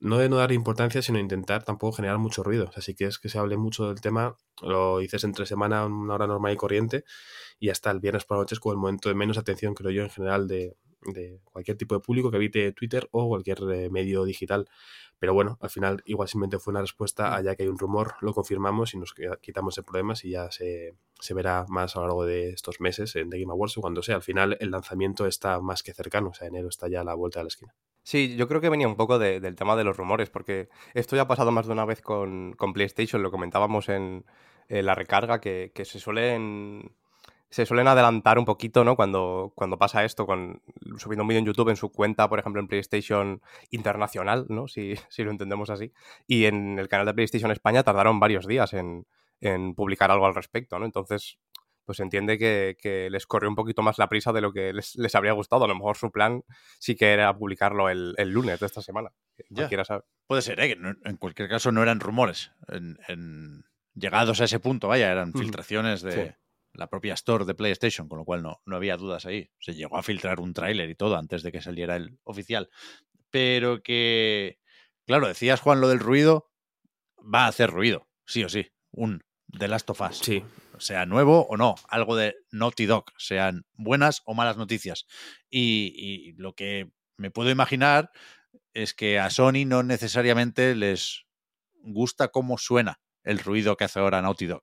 no 0.00 0.18
de 0.18 0.28
no 0.28 0.36
dar 0.36 0.52
importancia, 0.52 1.02
sino 1.02 1.18
intentar 1.18 1.64
tampoco 1.64 1.96
generar 1.96 2.18
mucho 2.18 2.42
ruido. 2.42 2.66
O 2.68 2.72
sea, 2.72 2.82
si 2.82 2.94
quieres 2.94 3.18
que 3.18 3.28
se 3.28 3.38
hable 3.38 3.56
mucho 3.56 3.88
del 3.88 4.00
tema, 4.00 4.36
lo 4.62 4.98
dices 4.98 5.24
entre 5.24 5.46
semana, 5.46 5.84
una 5.86 6.14
hora 6.14 6.26
normal 6.26 6.52
y 6.52 6.56
corriente, 6.56 7.04
y 7.58 7.70
hasta 7.70 7.90
el 7.90 8.00
viernes 8.00 8.24
por 8.24 8.36
la 8.36 8.42
noche 8.42 8.54
es 8.54 8.60
como 8.60 8.72
el 8.72 8.78
momento 8.78 9.08
de 9.08 9.14
menos 9.14 9.38
atención, 9.38 9.74
creo 9.74 9.90
yo, 9.90 10.02
en 10.02 10.10
general, 10.10 10.46
de, 10.48 10.76
de 11.02 11.40
cualquier 11.44 11.76
tipo 11.76 11.94
de 11.94 12.00
público 12.00 12.30
que 12.30 12.36
evite 12.36 12.72
Twitter 12.72 13.08
o 13.12 13.28
cualquier 13.28 13.58
eh, 13.72 13.88
medio 13.90 14.24
digital. 14.24 14.68
Pero 15.20 15.34
bueno, 15.34 15.58
al 15.60 15.70
final 15.70 16.00
igual 16.04 16.28
simplemente 16.28 16.58
fue 16.60 16.70
una 16.70 16.80
respuesta 16.80 17.34
a 17.34 17.40
ya 17.42 17.56
que 17.56 17.64
hay 17.64 17.68
un 17.68 17.78
rumor, 17.78 18.14
lo 18.20 18.32
confirmamos 18.32 18.94
y 18.94 18.98
nos 18.98 19.14
quitamos 19.40 19.74
de 19.74 19.82
problemas 19.82 20.24
y 20.24 20.30
ya 20.30 20.50
se, 20.52 20.94
se 21.18 21.34
verá 21.34 21.64
más 21.68 21.96
a 21.96 22.00
lo 22.00 22.06
largo 22.06 22.24
de 22.24 22.50
estos 22.50 22.80
meses 22.80 23.16
en 23.16 23.28
The 23.28 23.40
Game 23.40 23.50
Awards 23.52 23.76
o 23.78 23.80
cuando 23.80 24.02
sea. 24.02 24.14
Al 24.16 24.22
final 24.22 24.56
el 24.60 24.70
lanzamiento 24.70 25.26
está 25.26 25.60
más 25.60 25.82
que 25.82 25.92
cercano, 25.92 26.28
o 26.28 26.34
sea, 26.34 26.46
enero 26.46 26.68
está 26.68 26.88
ya 26.88 27.00
a 27.00 27.04
la 27.04 27.14
vuelta 27.14 27.40
de 27.40 27.44
la 27.44 27.48
esquina. 27.48 27.74
Sí, 28.04 28.36
yo 28.36 28.46
creo 28.46 28.60
que 28.60 28.68
venía 28.70 28.86
un 28.86 28.96
poco 28.96 29.18
de- 29.18 29.40
del 29.40 29.56
tema 29.56 29.74
de 29.76 29.84
los 29.84 29.96
rumores, 29.96 30.30
porque 30.30 30.68
esto 30.94 31.16
ya 31.16 31.22
ha 31.22 31.28
pasado 31.28 31.50
más 31.50 31.66
de 31.66 31.72
una 31.72 31.84
vez 31.84 32.00
con, 32.00 32.52
con 32.52 32.72
PlayStation, 32.72 33.20
lo 33.22 33.30
comentábamos 33.32 33.88
en, 33.88 34.24
en 34.68 34.86
la 34.86 34.94
recarga, 34.94 35.40
que, 35.40 35.72
que 35.74 35.84
se 35.84 35.98
suelen 35.98 36.92
se 37.50 37.64
suelen 37.66 37.88
adelantar 37.88 38.38
un 38.38 38.44
poquito, 38.44 38.84
¿no? 38.84 38.94
Cuando, 38.96 39.52
cuando 39.54 39.78
pasa 39.78 40.04
esto, 40.04 40.26
con 40.26 40.60
subiendo 40.98 41.22
un 41.24 41.28
vídeo 41.28 41.38
en 41.40 41.46
YouTube 41.46 41.70
en 41.70 41.76
su 41.76 41.90
cuenta, 41.90 42.28
por 42.28 42.38
ejemplo, 42.38 42.60
en 42.60 42.68
PlayStation 42.68 43.40
Internacional, 43.70 44.46
¿no? 44.48 44.68
Si, 44.68 44.94
si 45.08 45.24
lo 45.24 45.30
entendemos 45.30 45.70
así. 45.70 45.92
Y 46.26 46.44
en 46.46 46.78
el 46.78 46.88
canal 46.88 47.06
de 47.06 47.14
PlayStation 47.14 47.50
España 47.50 47.82
tardaron 47.82 48.20
varios 48.20 48.46
días 48.46 48.72
en, 48.74 49.06
en 49.40 49.74
publicar 49.74 50.10
algo 50.10 50.26
al 50.26 50.34
respecto, 50.34 50.78
¿no? 50.78 50.84
Entonces, 50.84 51.38
pues 51.84 51.96
se 51.96 52.02
entiende 52.02 52.36
que, 52.36 52.76
que 52.78 53.08
les 53.08 53.26
corrió 53.26 53.48
un 53.48 53.56
poquito 53.56 53.80
más 53.80 53.96
la 53.96 54.08
prisa 54.10 54.30
de 54.34 54.42
lo 54.42 54.52
que 54.52 54.74
les, 54.74 54.94
les 54.96 55.14
habría 55.14 55.32
gustado. 55.32 55.64
A 55.64 55.68
lo 55.68 55.74
mejor 55.74 55.96
su 55.96 56.10
plan 56.10 56.42
sí 56.78 56.96
que 56.96 57.12
era 57.14 57.34
publicarlo 57.34 57.88
el, 57.88 58.14
el 58.18 58.28
lunes 58.30 58.60
de 58.60 58.66
esta 58.66 58.82
semana. 58.82 59.10
Ya. 59.48 59.84
Sabe. 59.86 60.02
Puede 60.26 60.42
ser, 60.42 60.60
¿eh? 60.60 60.76
en 61.04 61.16
cualquier 61.16 61.48
caso 61.48 61.72
no 61.72 61.82
eran 61.82 62.00
rumores. 62.00 62.52
En, 62.68 62.98
en- 63.08 63.64
llegados 63.94 64.40
a 64.42 64.44
ese 64.44 64.60
punto, 64.60 64.86
vaya, 64.88 65.10
eran 65.10 65.32
filtraciones 65.32 66.02
de 66.02 66.12
Sí. 66.12 66.30
La 66.78 66.88
propia 66.88 67.14
store 67.14 67.44
de 67.44 67.54
PlayStation, 67.54 68.08
con 68.08 68.18
lo 68.18 68.24
cual 68.24 68.42
no, 68.42 68.62
no 68.64 68.76
había 68.76 68.96
dudas 68.96 69.26
ahí. 69.26 69.50
Se 69.58 69.74
llegó 69.74 69.96
a 69.98 70.02
filtrar 70.04 70.38
un 70.38 70.54
tráiler 70.54 70.88
y 70.88 70.94
todo 70.94 71.16
antes 71.16 71.42
de 71.42 71.50
que 71.50 71.60
saliera 71.60 71.96
el 71.96 72.18
oficial. 72.22 72.70
Pero 73.30 73.82
que, 73.82 74.60
claro, 75.04 75.26
decías 75.26 75.60
Juan 75.60 75.80
lo 75.80 75.88
del 75.88 75.98
ruido, 75.98 76.52
va 77.18 77.44
a 77.44 77.48
hacer 77.48 77.70
ruido, 77.70 78.08
sí 78.24 78.44
o 78.44 78.48
sí. 78.48 78.70
Un 78.92 79.24
The 79.58 79.66
Last 79.66 79.90
of 79.90 80.00
Us. 80.02 80.18
Sí, 80.18 80.44
sea 80.78 81.04
nuevo 81.04 81.46
o 81.48 81.56
no, 81.56 81.74
algo 81.88 82.14
de 82.14 82.36
Naughty 82.52 82.86
Dog, 82.86 83.06
sean 83.18 83.66
buenas 83.72 84.22
o 84.24 84.34
malas 84.34 84.56
noticias. 84.56 85.06
Y, 85.50 85.92
y 85.96 86.32
lo 86.34 86.54
que 86.54 86.92
me 87.16 87.32
puedo 87.32 87.50
imaginar 87.50 88.12
es 88.72 88.94
que 88.94 89.18
a 89.18 89.30
Sony 89.30 89.66
no 89.66 89.82
necesariamente 89.82 90.76
les 90.76 91.26
gusta 91.82 92.28
cómo 92.28 92.56
suena 92.56 93.00
el 93.24 93.40
ruido 93.40 93.76
que 93.76 93.84
hace 93.84 93.98
ahora 93.98 94.22
Naughty 94.22 94.46
Dog. 94.46 94.62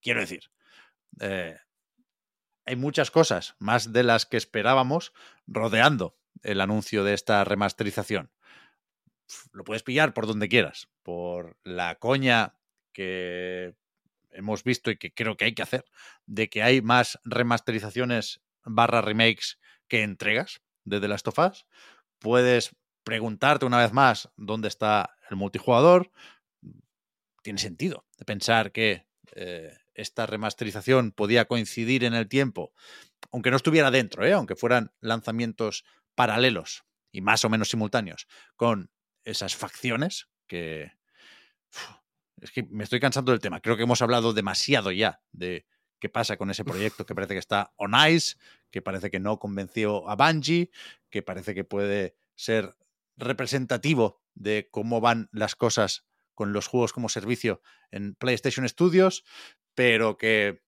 Quiero 0.00 0.20
decir, 0.20 0.44
eh, 1.20 1.56
hay 2.64 2.76
muchas 2.76 3.10
cosas, 3.10 3.54
más 3.58 3.92
de 3.92 4.02
las 4.02 4.26
que 4.26 4.36
esperábamos, 4.36 5.12
rodeando 5.46 6.16
el 6.42 6.60
anuncio 6.60 7.04
de 7.04 7.14
esta 7.14 7.44
remasterización. 7.44 8.30
Lo 9.52 9.64
puedes 9.64 9.82
pillar 9.82 10.14
por 10.14 10.26
donde 10.26 10.48
quieras, 10.48 10.88
por 11.02 11.56
la 11.64 11.96
coña 11.96 12.56
que 12.92 13.74
hemos 14.30 14.64
visto 14.64 14.90
y 14.90 14.96
que 14.96 15.12
creo 15.12 15.36
que 15.36 15.46
hay 15.46 15.54
que 15.54 15.62
hacer, 15.62 15.84
de 16.26 16.48
que 16.48 16.62
hay 16.62 16.82
más 16.82 17.18
remasterizaciones 17.24 18.40
barra 18.64 19.00
remakes 19.00 19.58
que 19.88 20.02
entregas 20.02 20.60
de 20.84 21.00
The 21.00 21.08
Last 21.08 21.28
of 21.28 21.38
Us. 21.38 21.66
Puedes 22.18 22.74
preguntarte 23.04 23.66
una 23.66 23.78
vez 23.78 23.92
más 23.92 24.30
dónde 24.36 24.68
está 24.68 25.16
el 25.30 25.36
multijugador. 25.36 26.10
Tiene 27.42 27.58
sentido 27.58 28.04
de 28.18 28.24
pensar 28.24 28.72
que 28.72 29.06
eh, 29.34 29.76
esta 29.96 30.26
remasterización 30.26 31.12
podía 31.12 31.46
coincidir 31.46 32.04
en 32.04 32.14
el 32.14 32.28
tiempo, 32.28 32.72
aunque 33.32 33.50
no 33.50 33.56
estuviera 33.56 33.90
dentro, 33.90 34.24
¿eh? 34.24 34.32
aunque 34.32 34.54
fueran 34.54 34.92
lanzamientos 35.00 35.84
paralelos 36.14 36.84
y 37.10 37.22
más 37.22 37.44
o 37.44 37.48
menos 37.48 37.70
simultáneos 37.70 38.26
con 38.56 38.90
esas 39.24 39.56
facciones 39.56 40.28
que... 40.46 40.92
Es 42.40 42.50
que 42.50 42.64
me 42.64 42.84
estoy 42.84 43.00
cansando 43.00 43.32
del 43.32 43.40
tema. 43.40 43.60
Creo 43.60 43.78
que 43.78 43.84
hemos 43.84 44.02
hablado 44.02 44.34
demasiado 44.34 44.92
ya 44.92 45.22
de 45.32 45.66
qué 45.98 46.10
pasa 46.10 46.36
con 46.36 46.50
ese 46.50 46.64
proyecto 46.64 47.06
que 47.06 47.14
parece 47.14 47.32
que 47.32 47.38
está 47.38 47.72
on 47.76 47.94
ice, 48.10 48.36
que 48.70 48.82
parece 48.82 49.10
que 49.10 49.20
no 49.20 49.38
convenció 49.38 50.08
a 50.08 50.16
Bungie, 50.16 50.70
que 51.08 51.22
parece 51.22 51.54
que 51.54 51.64
puede 51.64 52.14
ser 52.34 52.76
representativo 53.16 54.22
de 54.34 54.68
cómo 54.70 55.00
van 55.00 55.30
las 55.32 55.56
cosas 55.56 56.04
con 56.34 56.52
los 56.52 56.66
juegos 56.66 56.92
como 56.92 57.08
servicio 57.08 57.62
en 57.90 58.14
PlayStation 58.14 58.68
Studios, 58.68 59.24
pero 59.76 60.16
que 60.16 60.62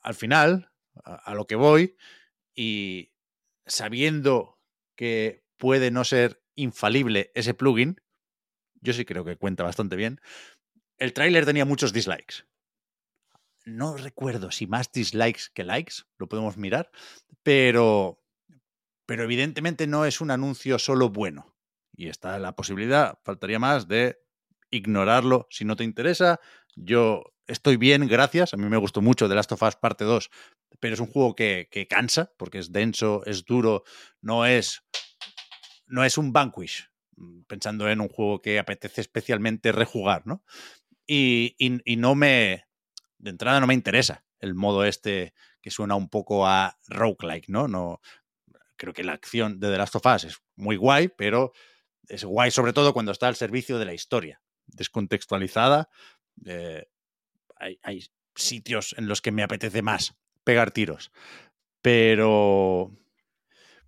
al 0.00 0.14
final, 0.14 0.70
a, 1.04 1.34
lo 1.34 1.46
que 1.46 1.56
voy, 1.56 1.96
y 2.54 3.12
sabiendo 3.66 4.58
que 4.96 5.44
puede 5.58 5.90
no 5.90 6.04
ser 6.04 6.42
infalible 6.54 7.32
ese 7.34 7.52
plugin, 7.52 8.00
yo 8.80 8.92
sí 8.92 9.04
creo 9.04 9.24
que 9.24 9.36
cuenta 9.36 9.64
bastante 9.64 9.96
bien. 9.96 10.20
El 10.98 11.12
tráiler 11.12 11.44
tenía 11.44 11.64
muchos 11.64 11.92
dislikes. 11.92 12.44
No 13.64 13.96
recuerdo 13.96 14.50
si 14.52 14.66
más 14.66 14.92
dislikes 14.92 15.44
que 15.52 15.64
likes, 15.64 16.04
lo 16.16 16.28
podemos 16.28 16.56
mirar, 16.56 16.92
pero, 17.42 18.22
pero 19.04 19.24
evidentemente 19.24 19.86
no 19.88 20.04
es 20.04 20.20
un 20.20 20.30
anuncio 20.30 20.78
solo 20.78 21.08
bueno. 21.08 21.56
Y 21.96 22.08
está 22.08 22.38
la 22.38 22.54
posibilidad, 22.54 23.18
faltaría 23.24 23.58
más, 23.58 23.88
de 23.88 24.22
ignorarlo 24.70 25.48
si 25.50 25.64
no 25.64 25.74
te 25.74 25.84
interesa. 25.84 26.40
Yo 26.76 27.33
estoy 27.46 27.76
bien, 27.76 28.06
gracias. 28.06 28.54
A 28.54 28.56
mí 28.56 28.68
me 28.68 28.76
gustó 28.76 29.00
mucho 29.02 29.28
The 29.28 29.34
Last 29.34 29.52
of 29.52 29.62
Us 29.62 29.76
Parte 29.76 30.04
2, 30.04 30.30
pero 30.80 30.94
es 30.94 31.00
un 31.00 31.06
juego 31.06 31.34
que, 31.34 31.86
cansa 31.88 32.32
porque 32.36 32.58
es 32.58 32.72
denso, 32.72 33.22
es 33.26 33.44
duro, 33.44 33.84
no 34.20 34.46
es, 34.46 34.82
no 35.86 36.04
es 36.04 36.18
un 36.18 36.32
Vanquish, 36.32 36.90
mm, 37.16 37.42
pensando 37.42 37.88
en 37.88 38.00
un 38.00 38.08
juego 38.08 38.40
que 38.40 38.58
apetece 38.58 39.00
especialmente 39.00 39.72
rejugar, 39.72 40.26
¿no? 40.26 40.44
Y, 41.06 41.54
y, 41.58 41.80
y 41.84 41.96
no 41.96 42.14
me, 42.14 42.64
de 43.18 43.30
entrada 43.30 43.60
no 43.60 43.66
me 43.66 43.74
interesa 43.74 44.24
el 44.40 44.54
modo 44.54 44.84
este 44.84 45.34
que 45.60 45.70
suena 45.70 45.94
un 45.94 46.10
poco 46.10 46.46
a 46.46 46.78
roguelike, 46.88 47.48
¿no? 47.48 47.68
No 47.68 48.00
creo 48.76 48.92
que 48.92 49.04
la 49.04 49.12
acción 49.12 49.60
de 49.60 49.70
The 49.70 49.78
Last 49.78 49.96
of 49.96 50.06
Us 50.06 50.24
es 50.24 50.38
muy 50.56 50.76
guay, 50.76 51.08
pero 51.08 51.52
es 52.08 52.24
guay 52.24 52.50
sobre 52.50 52.72
todo 52.72 52.92
cuando 52.92 53.12
está 53.12 53.28
al 53.28 53.36
servicio 53.36 53.78
de 53.78 53.86
la 53.86 53.94
historia, 53.94 54.42
descontextualizada. 54.66 55.88
Eh, 56.44 56.86
hay, 57.82 58.04
sitios 58.36 58.94
en 58.98 59.06
los 59.06 59.22
que 59.22 59.30
me 59.30 59.42
apetece 59.42 59.82
más 59.82 60.16
pegar 60.42 60.72
tiros, 60.72 61.12
pero 61.82 62.90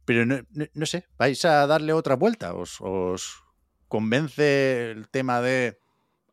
pero 0.04 0.24
no, 0.24 0.86
sé, 0.86 1.08
vais 1.18 1.44
a 1.44 1.66
darle 1.66 1.92
otra 1.92 2.14
vuelta, 2.14 2.54
os, 2.54 2.80
os 2.80 3.42
convence 3.88 4.92
el 4.92 5.08
tema 5.08 5.40
de 5.40 5.80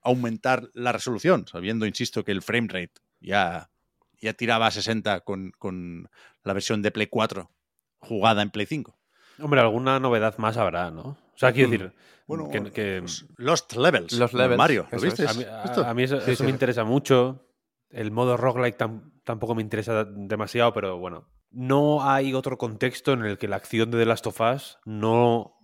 aumentar 0.03 0.69
la 0.73 0.91
resolución, 0.91 1.47
sabiendo, 1.47 1.88
insisto, 1.88 2.23
que 2.23 2.32
el 2.32 2.43
frame 2.43 2.67
rate 2.67 3.01
ya, 3.19 3.71
ya 4.21 4.34
tiraba 4.34 4.67
a 4.67 4.71
60 4.71 5.21
con, 5.21 5.51
con, 5.58 6.10
la 6.43 6.53
versión 6.53 6.82
de 6.82 6.91
Play 6.91 7.08
4 7.08 7.49
jugada 7.99 8.41
en 8.41 8.51
Play 8.51 8.65
5. 8.65 8.95
Hombre, 9.39 9.62
alguna 9.62 9.99
novedad 9.99 10.38
más 10.38 10.58
habrá, 10.58 10.91
¿no? 10.91 11.17
O 11.35 11.37
sea, 11.37 11.51
quiero 11.51 11.69
decir, 11.69 11.93
bueno, 12.27 12.49
que, 12.49 12.71
que... 12.71 13.01
Los 13.01 13.25
Lost 13.37 13.75
Levels, 13.75 14.13
los 14.13 14.33
levels 14.33 14.57
Mario, 14.57 14.87
¿lo 14.91 14.99
viste? 14.99 15.27
A 15.27 15.33
mí, 15.33 15.43
a, 15.43 15.89
a 15.89 15.93
mí 15.93 16.03
eso, 16.03 16.19
sí, 16.21 16.31
eso 16.31 16.37
sí. 16.37 16.43
me 16.43 16.49
interesa 16.49 16.83
mucho. 16.83 17.49
El 17.89 18.11
modo 18.11 18.37
roguelike 18.37 18.77
tam, 18.77 19.13
tampoco 19.23 19.55
me 19.55 19.61
interesa 19.61 20.05
demasiado, 20.05 20.73
pero 20.73 20.97
bueno, 20.97 21.29
no 21.51 22.03
hay 22.03 22.33
otro 22.33 22.57
contexto 22.57 23.13
en 23.13 23.23
el 23.23 23.37
que 23.37 23.47
la 23.47 23.57
acción 23.57 23.91
de 23.91 23.99
The 23.99 24.05
Last 24.05 24.27
of 24.27 24.41
Us 24.41 24.79
no 24.85 25.55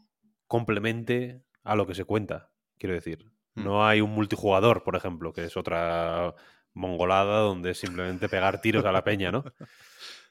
complemente 0.47 1.43
a 1.63 1.75
lo 1.75 1.87
que 1.87 1.95
se 1.95 2.05
cuenta, 2.05 2.51
quiero 2.77 2.95
decir. 2.95 3.31
No 3.55 3.85
hay 3.85 3.99
un 3.99 4.11
multijugador, 4.11 4.83
por 4.83 4.95
ejemplo, 4.95 5.33
que 5.33 5.45
es 5.45 5.57
otra 5.57 6.33
mongolada 6.73 7.39
donde 7.39 7.71
es 7.71 7.79
simplemente 7.79 8.29
pegar 8.29 8.61
tiros 8.61 8.85
a 8.85 8.91
la 8.91 9.03
peña, 9.03 9.31
¿no? 9.31 9.43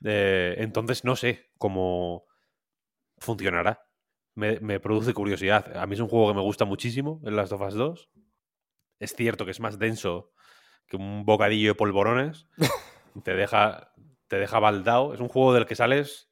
Eh, 0.05 0.55
entonces 0.59 1.05
no 1.05 1.17
sé 1.17 1.51
cómo 1.59 2.25
funcionará. 3.17 3.88
Me, 4.39 4.61
me, 4.61 4.79
produce 4.79 5.13
curiosidad. 5.15 5.77
A 5.77 5.85
mí 5.89 5.95
es 5.95 6.01
un 6.01 6.07
juego 6.07 6.29
que 6.29 6.35
me 6.35 6.43
gusta 6.43 6.65
muchísimo, 6.65 7.21
el 7.25 7.35
Last 7.35 7.51
of 7.51 7.61
Us 7.61 7.75
2. 7.75 8.11
Es 9.01 9.13
cierto 9.17 9.45
que 9.45 9.51
es 9.51 9.59
más 9.59 9.81
denso 9.81 10.33
que 10.87 10.97
un 10.97 11.25
bocadillo 11.25 11.71
de 11.71 11.75
polvorones. 11.75 12.47
te 13.25 13.35
deja, 13.35 13.93
te 14.29 14.39
deja 14.39 14.61
baldado. 14.61 15.13
Es 15.13 15.19
un 15.19 15.27
juego 15.27 15.55
del 15.55 15.67
que 15.67 15.75
sales 15.75 16.31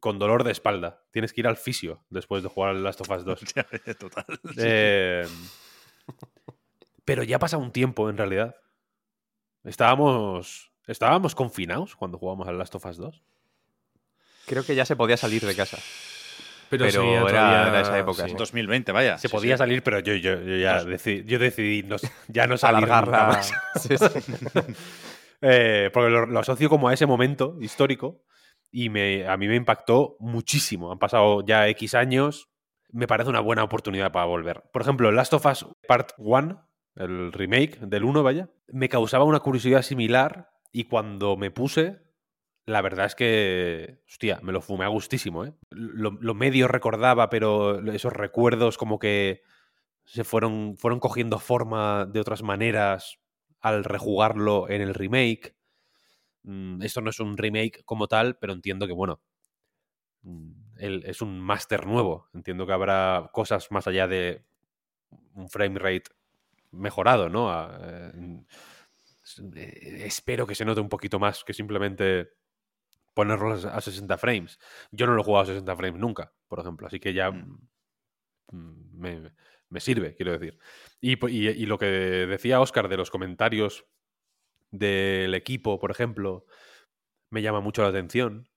con 0.00 0.18
dolor 0.18 0.42
de 0.42 0.50
espalda. 0.50 1.04
Tienes 1.12 1.32
que 1.32 1.42
ir 1.42 1.46
al 1.46 1.56
fisio 1.56 2.04
después 2.10 2.42
de 2.42 2.48
jugar 2.48 2.70
al 2.70 2.82
Last 2.82 3.02
of 3.02 3.10
Us 3.10 3.24
2. 3.24 3.40
Total. 4.00 4.24
Eh, 4.58 5.24
pero 7.04 7.22
ya 7.22 7.38
pasa 7.38 7.56
un 7.56 7.70
tiempo, 7.70 8.10
en 8.10 8.16
realidad. 8.16 8.56
Estábamos, 9.62 10.72
estábamos 10.88 11.36
confinados 11.36 11.94
cuando 11.94 12.18
jugamos 12.18 12.48
al 12.48 12.58
Last 12.58 12.74
of 12.74 12.84
Us 12.86 12.96
2. 12.96 13.22
Creo 14.46 14.64
que 14.64 14.74
ya 14.74 14.84
se 14.84 14.96
podía 14.96 15.16
salir 15.16 15.46
de 15.46 15.54
casa. 15.54 15.78
Pero, 16.70 16.84
pero 16.86 17.02
sí, 17.02 17.08
era 17.08 17.20
todavía- 17.28 17.70
de 17.72 17.80
esa 17.80 17.98
época. 17.98 18.24
sí. 18.24 18.30
sí. 18.30 18.36
2020, 18.36 18.92
vaya. 18.92 19.18
Se 19.18 19.28
sí, 19.28 19.32
podía 19.32 19.54
sí. 19.56 19.58
salir, 19.58 19.82
pero 19.82 20.00
yo, 20.00 20.14
yo, 20.14 20.40
yo 20.42 20.56
ya 20.56 20.84
decidí, 20.84 21.24
yo 21.24 21.38
decidí 21.38 21.82
no- 21.82 21.96
ya 22.28 22.46
no 22.46 22.56
salir 22.58 22.84
Alargarla. 22.84 23.26
más. 23.28 23.52
Sí, 23.80 23.96
sí. 23.96 24.06
Eh, 25.40 25.90
porque 25.92 26.10
lo, 26.10 26.26
lo 26.26 26.40
asocio 26.40 26.68
como 26.68 26.88
a 26.88 26.94
ese 26.94 27.06
momento 27.06 27.56
histórico 27.60 28.24
y 28.72 28.88
me, 28.90 29.24
a 29.28 29.36
mí 29.36 29.46
me 29.46 29.54
impactó 29.54 30.16
muchísimo. 30.18 30.90
Han 30.90 30.98
pasado 30.98 31.44
ya 31.46 31.68
X 31.68 31.94
años. 31.94 32.48
Me 32.90 33.06
parece 33.06 33.30
una 33.30 33.40
buena 33.40 33.62
oportunidad 33.62 34.10
para 34.10 34.24
volver. 34.24 34.62
Por 34.72 34.82
ejemplo, 34.82 35.12
Last 35.12 35.34
of 35.34 35.46
Us 35.46 35.66
Part 35.86 36.10
1, 36.18 36.60
el 36.96 37.32
remake 37.32 37.78
del 37.80 38.02
1, 38.04 38.22
vaya, 38.22 38.48
me 38.66 38.88
causaba 38.88 39.24
una 39.24 39.38
curiosidad 39.40 39.82
similar 39.82 40.48
y 40.72 40.84
cuando 40.84 41.36
me 41.36 41.50
puse, 41.52 41.98
la 42.68 42.82
verdad 42.82 43.06
es 43.06 43.14
que, 43.14 44.02
hostia, 44.08 44.40
me 44.42 44.52
lo 44.52 44.60
fumé 44.60 44.84
a 44.84 44.88
gustísimo. 44.88 45.44
¿eh? 45.44 45.54
Lo, 45.70 46.10
lo 46.12 46.34
medio 46.34 46.68
recordaba, 46.68 47.30
pero 47.30 47.80
esos 47.92 48.12
recuerdos 48.12 48.78
como 48.78 48.98
que 48.98 49.42
se 50.04 50.24
fueron, 50.24 50.76
fueron 50.78 51.00
cogiendo 51.00 51.38
forma 51.40 52.06
de 52.06 52.20
otras 52.20 52.42
maneras 52.42 53.18
al 53.60 53.84
rejugarlo 53.84 54.68
en 54.70 54.82
el 54.82 54.94
remake. 54.94 55.56
Mm, 56.44 56.82
Esto 56.82 57.00
no 57.02 57.10
es 57.10 57.20
un 57.20 57.36
remake 57.38 57.84
como 57.84 58.08
tal, 58.08 58.38
pero 58.38 58.52
entiendo 58.54 58.86
que, 58.86 58.94
bueno, 58.94 59.22
mm, 60.22 60.52
es 60.80 61.22
un 61.22 61.40
máster 61.40 61.86
nuevo. 61.86 62.28
Entiendo 62.34 62.66
que 62.66 62.72
habrá 62.72 63.30
cosas 63.32 63.70
más 63.70 63.86
allá 63.86 64.06
de 64.06 64.44
un 65.34 65.48
frame 65.50 65.78
rate 65.78 66.10
mejorado, 66.72 67.28
¿no? 67.30 67.50
A- 67.50 67.78
eh, 67.82 68.12
s- 69.24 69.42
eh, 69.56 70.04
espero 70.06 70.46
que 70.46 70.54
se 70.54 70.64
note 70.64 70.80
un 70.80 70.88
poquito 70.88 71.18
más 71.18 71.44
que 71.44 71.54
simplemente 71.54 72.30
ponerlo 73.18 73.52
a 73.54 73.80
60 73.80 74.16
frames. 74.16 74.60
Yo 74.92 75.06
no 75.08 75.14
lo 75.14 75.22
he 75.22 75.24
jugado 75.24 75.42
a 75.42 75.46
60 75.46 75.74
frames 75.74 76.00
nunca, 76.00 76.32
por 76.46 76.60
ejemplo, 76.60 76.86
así 76.86 77.00
que 77.00 77.12
ya 77.12 77.32
Mm. 77.32 77.58
mm, 78.52 78.98
me, 79.00 79.32
me 79.70 79.80
sirve, 79.80 80.14
quiero 80.14 80.38
decir. 80.38 80.56
Y, 81.00 81.16
po- 81.16 81.28
y- 81.28 81.48
y 81.48 81.66
lo 81.66 81.78
que 81.78 81.86
decía 81.86 82.60
Oscar 82.60 82.88
de 82.88 82.96
los 82.96 83.10
comentarios 83.10 83.86
del 84.70 85.34
equipo, 85.34 85.80
por 85.80 85.90
ejemplo, 85.90 86.46
me 87.30 87.42
llama 87.42 87.60
mucho 87.60 87.82
la 87.82 87.88
atención. 87.88 88.48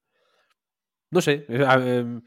No 1.09 1.21
sé, 1.21 1.45
eh, 1.49 1.65
em, 1.97 2.21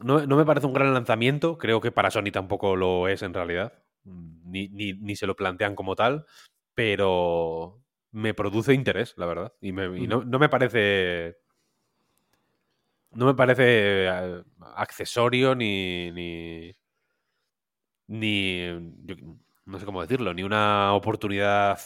no, 0.00 0.26
no 0.26 0.36
me 0.36 0.44
parece 0.44 0.66
un 0.66 0.74
gran 0.74 0.92
lanzamiento, 0.92 1.56
creo 1.56 1.80
que 1.80 1.92
para 1.92 2.10
Sony 2.10 2.30
tampoco 2.30 2.76
lo 2.76 3.08
es 3.08 3.22
en 3.22 3.32
realidad, 3.32 3.72
Mm, 4.06 4.50
ni, 4.50 4.68
ni- 4.68 4.92
ni 4.92 5.16
se 5.16 5.26
lo 5.26 5.34
plantean 5.34 5.74
como 5.74 5.96
tal, 5.96 6.26
pero 6.74 7.80
me 8.12 8.34
produce 8.34 8.74
interés, 8.74 9.14
la 9.16 9.24
verdad. 9.24 9.54
Y, 9.62 9.72
me- 9.72 9.98
y 9.98 10.06
no, 10.06 10.22
no 10.24 10.38
me 10.38 10.50
parece... 10.50 11.38
No 13.14 13.26
me 13.26 13.34
parece 13.34 13.64
eh, 14.06 14.42
accesorio 14.76 15.54
ni, 15.54 16.10
ni, 16.12 16.72
ni 18.08 18.66
yo 19.04 19.14
no 19.66 19.78
sé 19.78 19.86
cómo 19.86 20.02
decirlo, 20.02 20.34
ni 20.34 20.42
una 20.42 20.92
oportunidad, 20.94 21.78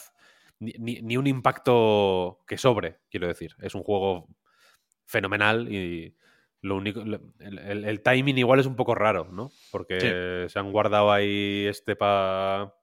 ni, 0.59 0.73
ni- 0.77 1.01
ni 1.01 1.17
un 1.17 1.27
impacto 1.27 2.39
que 2.47 2.57
sobre, 2.57 2.99
quiero 3.09 3.27
decir. 3.27 3.55
Es 3.61 3.73
un 3.75 3.83
juego 3.83 4.27
fenomenal 5.05 5.71
y 5.73 6.15
lo 6.61 6.75
único, 6.75 7.01
el- 7.01 7.85
el 7.85 8.01
timing 8.01 8.37
igual 8.37 8.59
es 8.59 8.65
un 8.65 8.75
poco 8.75 8.95
raro, 8.95 9.29
¿no? 9.31 9.51
Porque 9.71 10.45
se 10.49 10.59
han 10.59 10.71
guardado 10.71 11.11
ahí 11.11 11.65
este 11.67 11.95
para... 11.95 12.73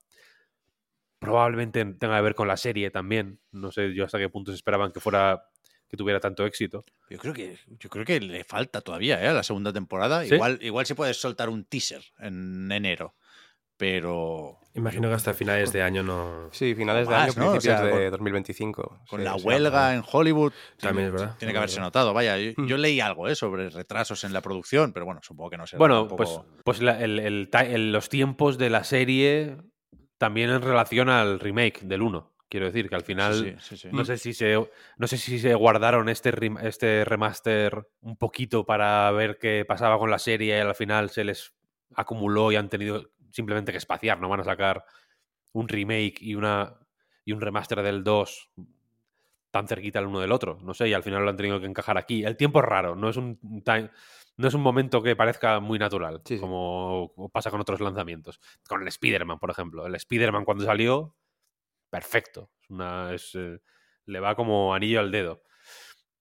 Probablemente 1.19 1.85
tenga 1.94 2.17
que 2.17 2.23
ver 2.23 2.35
con 2.35 2.47
la 2.49 2.57
serie 2.57 2.90
también. 2.90 3.40
No 3.51 3.73
sé 3.73 3.94
yo 3.94 4.05
hasta 4.05 4.19
qué 4.19 4.29
punto 4.29 4.51
se 4.53 4.57
esperaban 4.57 4.92
que 4.92 5.01
fuera 5.01 5.49
que 5.89 5.97
tuviera 5.97 6.21
tanto 6.21 6.45
éxito. 6.47 6.85
Yo 7.11 7.19
creo 7.19 7.33
que, 7.33 7.59
yo 7.79 7.89
creo 7.89 8.05
que 8.05 8.21
le 8.21 8.43
falta 8.45 8.81
todavía 8.81 9.23
¿eh? 9.23 9.29
a 9.29 9.33
la 9.33 9.43
segunda 9.43 9.73
temporada. 9.73 10.25
¿Sí? 10.25 10.35
Igual, 10.35 10.59
igual 10.63 10.87
se 10.87 10.95
puede 10.95 11.15
soltar 11.15 11.49
un 11.49 11.65
teaser 11.65 12.03
en 12.19 12.71
enero. 12.73 13.15
Pero 13.79 14.59
Imagino 14.75 15.09
que 15.09 15.15
hasta 15.15 15.35
finales 15.35 15.71
de 15.73 15.83
año 15.83 16.03
no. 16.03 16.49
Sí, 16.53 16.75
finales 16.75 17.07
de 17.07 17.15
Más, 17.15 17.25
año, 17.37 17.45
¿no? 17.45 17.49
O 17.49 17.51
principios 17.53 17.79
sea, 17.79 17.87
de 17.87 17.93
con- 18.05 18.11
2025. 18.11 19.01
con 19.09 19.21
Sí, 19.21 19.25
la 19.25 19.39
sí, 19.39 19.45
huelga 19.47 19.95
en 19.95 20.03
Hollywood. 20.11 20.53
También 20.79 20.95
tiene, 20.95 21.07
es 21.09 21.13
verdad, 21.13 21.37
Tiene 21.39 21.53
que 21.53 21.59
haberse 21.59 21.81
notado. 21.81 22.15
Vaya, 22.15 22.39
yo, 22.39 22.53
Mm. 22.57 22.67
yo 22.67 22.77
leí 22.79 23.01
algo 23.01 23.29
¿eh? 23.29 23.35
sobre 23.35 23.69
retrasos 23.71 24.25
en 24.25 24.33
la 24.33 24.41
producción, 24.41 24.93
pero 24.95 25.05
bueno, 25.05 25.21
supongo 25.23 25.51
que 25.51 25.57
no 25.59 25.67
será 25.67 25.79
Bueno, 25.79 26.01
tampoco- 26.09 26.17
pues, 26.17 26.63
pues 26.65 26.81
la- 26.83 27.03
el- 27.03 27.19
el 27.21 27.51
el- 27.53 27.93
los 27.93 28.09
tiempos 28.09 28.57
de 28.59 28.71
la 28.71 28.83
serie 28.85 29.57
también 30.19 30.49
en 30.51 30.63
relación 30.63 31.11
al 31.11 31.39
remake 31.39 31.81
del 31.83 32.01
1, 32.03 32.33
Quiero 32.49 32.67
decir 32.67 32.88
que 32.88 32.94
al 32.94 33.03
final 33.03 33.35
Sí, 33.35 33.55
sí, 33.61 33.77
sí. 33.77 33.88
no 33.92 34.05
sé 34.05 34.19
si 34.19 34.33
se 34.33 34.55
no 34.99 35.07
sé 35.09 35.17
si 35.19 35.38
se 35.40 35.55
guardaron 35.55 36.09
este 36.09 36.33
rem- 36.33 36.63
este 36.63 37.05
remaster 37.05 37.88
un 38.03 38.17
poquito 38.17 38.65
para 38.65 39.11
ver 39.11 39.38
qué 39.38 39.65
pasaba 39.67 39.99
con 39.99 40.11
la 40.11 40.19
serie 40.19 40.57
y 40.57 40.61
al 40.61 40.75
final 40.77 41.11
se 41.11 41.25
les 41.25 41.55
acumuló 41.94 42.53
y 42.53 42.57
han 42.57 42.69
tenido 42.69 43.11
simplemente 43.33 43.73
que 43.73 43.79
espaciar, 43.79 44.21
no 44.21 44.29
van 44.29 44.40
a 44.40 44.44
sacar 44.44 44.85
un 45.53 45.67
remake 45.69 46.17
y 46.21 46.35
una 46.37 46.75
y 47.25 47.33
un 47.33 47.40
remaster 47.40 47.83
del 47.83 48.05
2 48.05 48.51
tan 49.51 49.67
cerquita 49.67 49.99
el 49.99 50.07
uno 50.07 50.21
del 50.21 50.33
otro, 50.33 50.59
no 50.63 50.75
sé, 50.75 50.88
y 50.88 50.92
al 50.92 51.03
final 51.03 51.25
lo 51.25 51.31
han 51.31 51.37
tenido 51.37 51.59
que 51.61 51.67
encajar 51.67 51.97
aquí. 51.97 52.25
El 52.25 52.37
tiempo 52.37 52.59
es 52.61 52.65
raro, 52.67 52.94
no 52.94 53.09
es 53.09 53.17
un 53.17 53.38
time- 53.65 53.90
no 54.37 54.49
es 54.49 54.55
un 54.55 54.61
momento 54.61 55.03
que 55.03 55.17
parezca 55.17 55.61
muy 55.61 55.79
natural, 55.79 56.21
como 56.40 57.13
pasa 57.33 57.51
con 57.51 57.61
otros 57.61 57.81
lanzamientos. 57.81 58.38
Con 58.69 58.83
el 58.83 58.88
Spider-Man, 58.88 59.38
por 59.38 59.51
ejemplo. 59.51 59.87
El 59.87 59.94
Spider-Man 59.94 60.44
cuando 60.44 60.65
salió, 60.65 61.15
perfecto. 61.91 62.51
Es 62.63 62.71
una, 62.71 63.15
es, 63.15 63.31
eh, 63.35 63.59
le 64.07 64.21
va 64.21 64.35
como 64.35 64.75
anillo 64.75 65.01
al 65.01 65.11
dedo. 65.11 65.43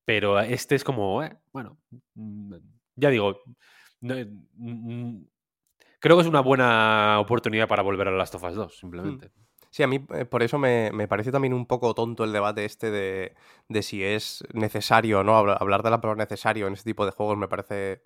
Pero 0.05 0.39
este 0.39 0.75
es 0.75 0.83
como, 0.83 1.23
eh, 1.23 1.37
bueno, 1.51 1.79
mm, 2.15 2.55
ya 2.95 3.09
digo, 3.09 3.39
no, 4.01 4.15
mm, 4.55 5.23
creo 5.99 6.15
que 6.17 6.21
es 6.21 6.27
una 6.27 6.41
buena 6.41 7.19
oportunidad 7.19 7.67
para 7.67 7.83
volver 7.83 8.07
a 8.07 8.11
Last 8.11 8.35
of 8.35 8.43
Us 8.43 8.55
2, 8.55 8.77
simplemente. 8.77 9.31
Sí, 9.71 9.83
a 9.83 9.87
mí 9.87 10.05
eh, 10.13 10.25
por 10.25 10.41
eso 10.43 10.57
me, 10.57 10.91
me 10.93 11.07
parece 11.07 11.31
también 11.31 11.53
un 11.53 11.65
poco 11.65 11.93
tonto 11.93 12.23
el 12.23 12.31
debate 12.31 12.63
este 12.65 12.91
de, 12.91 13.35
de 13.67 13.83
si 13.83 14.03
es 14.03 14.43
necesario 14.53 15.19
o 15.19 15.23
no. 15.23 15.35
Habla- 15.37 15.55
Hablar 15.59 15.83
de 15.83 15.89
la 15.89 15.99
palabra 16.01 16.23
necesario 16.23 16.67
en 16.67 16.73
este 16.73 16.91
tipo 16.91 17.05
de 17.05 17.11
juegos 17.11 17.37
me 17.37 17.47
parece, 17.49 18.01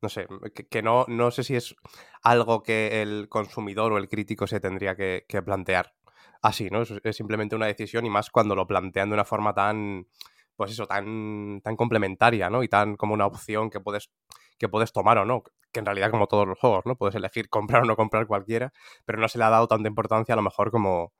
no 0.00 0.08
sé, 0.08 0.26
que, 0.54 0.66
que 0.68 0.82
no, 0.82 1.04
no 1.08 1.30
sé 1.30 1.44
si 1.44 1.54
es 1.56 1.74
algo 2.22 2.62
que 2.62 3.02
el 3.02 3.28
consumidor 3.28 3.92
o 3.92 3.98
el 3.98 4.08
crítico 4.08 4.46
se 4.46 4.60
tendría 4.60 4.96
que, 4.96 5.26
que 5.28 5.42
plantear 5.42 5.92
así, 6.42 6.68
¿no? 6.70 6.82
Es, 6.82 6.92
es 7.02 7.16
simplemente 7.16 7.56
una 7.56 7.66
decisión 7.66 8.06
y 8.06 8.10
más 8.10 8.30
cuando 8.30 8.54
lo 8.54 8.66
plantean 8.66 9.08
de 9.10 9.14
una 9.14 9.24
forma 9.24 9.54
tan, 9.54 10.06
pues 10.56 10.72
eso, 10.72 10.86
tan, 10.86 11.60
tan 11.62 11.76
complementaria, 11.76 12.50
¿no? 12.50 12.62
Y 12.62 12.68
tan 12.68 12.96
como 12.96 13.14
una 13.14 13.26
opción 13.26 13.70
que 13.70 13.80
puedes, 13.80 14.10
que 14.58 14.68
puedes 14.68 14.92
tomar 14.92 15.18
o 15.18 15.24
no. 15.24 15.42
Que 15.72 15.80
en 15.80 15.86
realidad 15.86 16.10
como 16.10 16.26
todos 16.26 16.46
los 16.46 16.58
juegos, 16.58 16.84
¿no? 16.86 16.96
Puedes 16.96 17.14
elegir 17.14 17.48
comprar 17.80 17.82
o 17.82 17.86
no 17.86 17.96
comprar 17.96 18.26
cualquiera 18.26 18.72
pero 19.04 19.18
no 19.20 19.28
se 19.28 19.38
le 19.38 19.44
ha 19.44 19.50
dado 19.50 19.68
tanta 19.68 19.88
importancia 19.88 20.34
a 20.34 20.36
lo 20.36 20.42
mejor 20.42 20.70
como, 20.70 21.12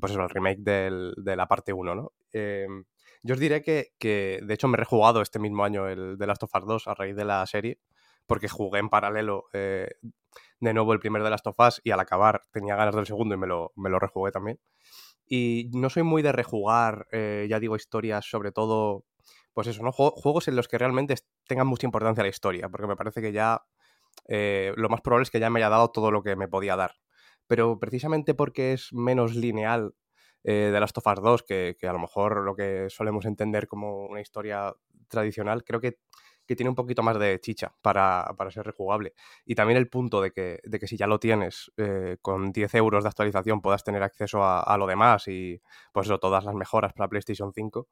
pues 0.00 0.12
eso, 0.12 0.22
el 0.22 0.30
remake 0.30 0.60
del- 0.60 1.14
de 1.16 1.36
la 1.36 1.46
parte 1.48 1.72
1, 1.72 1.94
¿no? 1.94 2.12
Eh, 2.32 2.66
yo 3.22 3.34
os 3.34 3.40
diré 3.40 3.62
que, 3.62 3.88
que, 3.98 4.40
de 4.42 4.54
hecho, 4.54 4.68
me 4.68 4.76
he 4.76 4.78
rejugado 4.80 5.22
este 5.22 5.38
mismo 5.38 5.64
año 5.64 5.88
el 5.88 6.16
de 6.18 6.26
Last 6.26 6.44
of 6.44 6.50
Us 6.54 6.66
2 6.66 6.86
a 6.88 6.94
raíz 6.94 7.16
de 7.16 7.24
la 7.24 7.44
serie, 7.46 7.78
porque 8.28 8.48
jugué 8.48 8.80
en 8.80 8.90
paralelo 8.90 9.46
eh, 9.54 9.88
de 10.60 10.74
nuevo 10.74 10.92
el 10.92 11.00
primer 11.00 11.22
de 11.22 11.30
Last 11.30 11.46
of 11.48 11.56
Us 11.58 11.80
y 11.84 11.90
al 11.92 12.00
acabar 12.00 12.42
tenía 12.52 12.76
ganas 12.76 12.94
del 12.94 13.06
segundo 13.06 13.34
y 13.34 13.38
me 13.38 13.46
lo, 13.48 13.72
me 13.76 13.90
lo 13.90 13.98
rejugué 13.98 14.32
también. 14.32 14.60
Y 15.26 15.70
no 15.74 15.90
soy 15.90 16.02
muy 16.02 16.22
de 16.22 16.32
rejugar, 16.32 17.06
eh, 17.12 17.46
ya 17.50 17.60
digo, 17.60 17.76
historias, 17.76 18.24
sobre 18.28 18.52
todo, 18.52 19.04
pues 19.52 19.66
eso, 19.68 19.82
¿no? 19.82 19.92
Juego- 19.92 20.12
Juegos 20.16 20.48
en 20.48 20.56
los 20.56 20.68
que 20.68 20.78
realmente 20.78 21.14
tengan 21.46 21.66
mucha 21.66 21.86
importancia 21.86 22.22
la 22.22 22.30
historia, 22.30 22.68
porque 22.68 22.86
me 22.86 22.96
parece 22.96 23.20
que 23.20 23.32
ya 23.32 23.62
eh, 24.28 24.72
lo 24.76 24.88
más 24.88 25.00
probable 25.00 25.24
es 25.24 25.30
que 25.30 25.40
ya 25.40 25.50
me 25.50 25.60
haya 25.60 25.68
dado 25.70 25.90
todo 25.90 26.10
lo 26.10 26.22
que 26.22 26.36
me 26.36 26.48
podía 26.48 26.76
dar. 26.76 26.94
Pero 27.46 27.78
precisamente 27.78 28.34
porque 28.34 28.72
es 28.74 28.92
menos 28.92 29.34
lineal 29.34 29.94
de 30.44 30.80
Last 30.80 30.96
of 30.98 31.06
Us 31.06 31.22
2, 31.22 31.42
que, 31.42 31.76
que 31.78 31.88
a 31.88 31.92
lo 31.92 31.98
mejor 31.98 32.42
lo 32.44 32.54
que 32.56 32.86
solemos 32.90 33.26
entender 33.26 33.68
como 33.68 34.06
una 34.06 34.20
historia 34.20 34.74
tradicional, 35.08 35.64
creo 35.64 35.80
que, 35.80 35.98
que 36.48 36.56
tiene 36.56 36.70
un 36.70 36.74
poquito 36.74 37.02
más 37.02 37.18
de 37.18 37.38
chicha 37.40 37.74
para, 37.82 38.34
para 38.36 38.50
ser 38.50 38.64
rejugable. 38.64 39.12
Y 39.44 39.54
también 39.54 39.76
el 39.76 39.88
punto 39.88 40.22
de 40.22 40.32
que, 40.32 40.60
de 40.64 40.78
que 40.78 40.88
si 40.88 40.96
ya 40.96 41.06
lo 41.06 41.20
tienes, 41.20 41.70
eh, 41.76 42.16
con 42.22 42.50
10 42.52 42.74
euros 42.74 43.04
de 43.04 43.08
actualización 43.10 43.60
puedas 43.60 43.84
tener 43.84 44.02
acceso 44.02 44.42
a, 44.42 44.62
a 44.62 44.78
lo 44.78 44.86
demás 44.86 45.28
y 45.28 45.60
pues 45.92 46.06
eso, 46.06 46.18
todas 46.18 46.44
las 46.44 46.54
mejoras 46.54 46.94
para 46.94 47.08
PlayStation 47.08 47.52
5 47.52 47.88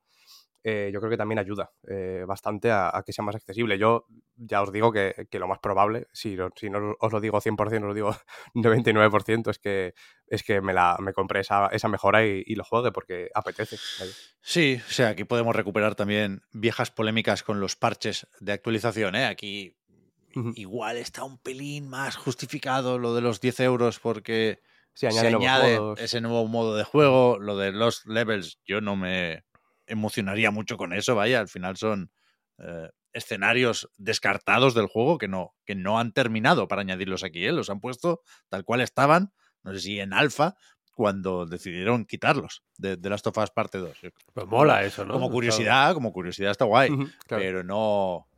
eh, 0.69 0.91
yo 0.93 0.99
creo 0.99 1.11
que 1.11 1.17
también 1.17 1.39
ayuda 1.39 1.71
eh, 1.89 2.25
bastante 2.27 2.73
a, 2.73 2.91
a 2.93 3.05
que 3.05 3.13
sea 3.13 3.25
más 3.25 3.37
accesible. 3.37 3.79
Yo 3.79 4.07
ya 4.35 4.63
os 4.63 4.73
digo 4.73 4.91
que, 4.91 5.29
que 5.31 5.39
lo 5.39 5.47
más 5.47 5.61
probable, 5.61 6.09
si, 6.13 6.35
no- 6.35 6.51
si 6.57 6.69
no 6.71 6.97
os 6.99 7.13
lo 7.13 7.21
digo 7.21 7.41
100%, 7.41 7.85
os 7.85 7.89
lo 7.89 7.95
digo 7.95 8.11
99%, 8.55 9.51
es 9.51 9.59
que, 9.61 9.95
es 10.27 10.43
que 10.43 10.61
me, 10.61 10.75
la, 10.75 10.97
me 11.01 11.13
compré 11.13 11.41
esa, 11.41 11.69
esa 11.69 11.87
mejora 11.89 12.27
y, 12.27 12.43
y 12.45 12.57
lo 12.57 12.65
juegue 12.65 12.91
porque 12.91 13.29
apetece. 13.33 13.77
Sí, 14.41 14.81
o 14.85 14.91
sea, 14.93 15.11
aquí 15.11 15.23
podemos 15.25 15.55
recuperar 15.55 15.95
también 15.95 16.43
viejas 16.53 16.91
polémicas 16.91 17.43
con 17.45 17.61
los 17.61 17.77
parches 17.77 18.27
de 18.41 18.53
actualización. 18.53 19.15
¿eh? 19.15 19.27
Aquí 19.27 19.77
igual 20.57 20.97
está 20.97 21.23
un 21.25 21.39
pelín 21.39 21.89
más 21.89 22.17
justificado 22.17 22.99
lo 22.99 23.15
de 23.15 23.21
los 23.23 23.41
10 23.41 23.61
euros 23.61 23.99
porque 24.01 24.61
Sí, 24.95 25.07
se 25.11 25.31
añade 25.37 25.79
ese 25.99 26.21
nuevo 26.21 26.47
modo 26.49 26.75
de 26.77 26.85
juego. 26.85 27.39
Lo 27.39 27.57
de 27.57 27.73
los 27.73 28.05
levels, 28.07 28.59
yo 28.67 28.81
no 28.81 28.97
me 28.97 29.45
emocionaría 29.87 30.51
mucho 30.51 30.77
con 30.77 30.93
eso. 30.93 31.15
Vaya, 31.15 31.41
al 31.41 31.49
final 31.49 31.77
son 31.77 32.11
eh, 32.59 32.91
escenarios 33.13 33.89
descartados 33.97 34.75
del 34.75 34.87
juego 34.87 35.19
que 35.19 35.29
no, 35.29 35.55
que 35.65 35.75
no 35.75 35.99
han 35.99 36.13
terminado 36.13 36.69
para 36.69 36.83
añadirlos 36.83 37.25
aquí. 37.25 37.47
¿eh? 37.47 37.53
Los 37.53 37.71
han 37.71 37.81
puesto 37.81 38.21
tal 38.49 38.65
cual 38.65 38.81
estaban, 38.81 39.33
no 39.63 39.73
sé 39.73 39.81
si 39.81 40.01
en 40.01 40.13
alfa, 40.13 40.57
cuando 40.95 41.45
decidieron 41.45 42.07
quitarlos 42.07 42.63
de, 42.79 42.97
de 42.97 43.11
Last 43.11 43.27
of 43.27 43.37
Us 43.37 43.51
parte 43.51 43.79
2. 43.79 43.99
Pues 44.33 44.47
mola 44.47 44.83
eso, 44.83 45.05
¿no? 45.05 45.15
Como 45.15 45.31
curiosidad, 45.31 45.93
como 45.93 46.13
curiosidad 46.13 46.51
está 46.51 46.65
guay 46.65 46.89
claro. 46.89 47.11
pero 47.29 47.63
no, 47.63 48.15
o 48.15 48.29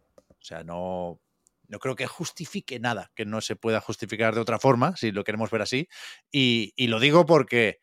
sea, 0.41 0.65
no, 0.65 1.21
no 1.69 1.79
creo 1.79 1.95
que 1.95 2.07
justifique 2.07 2.81
nada, 2.81 3.13
que 3.15 3.25
no 3.25 3.41
se 3.41 3.55
pueda 3.55 3.81
justificar 3.81 4.35
de 4.35 4.41
otra 4.41 4.59
forma, 4.59 4.97
si 4.97 5.13
lo 5.13 5.23
queremos 5.23 5.51
ver 5.51 5.63
así. 5.63 5.89
Y, 6.33 6.73
y 6.77 6.89
lo 6.89 6.99
digo 6.99 7.27
porque, 7.27 7.79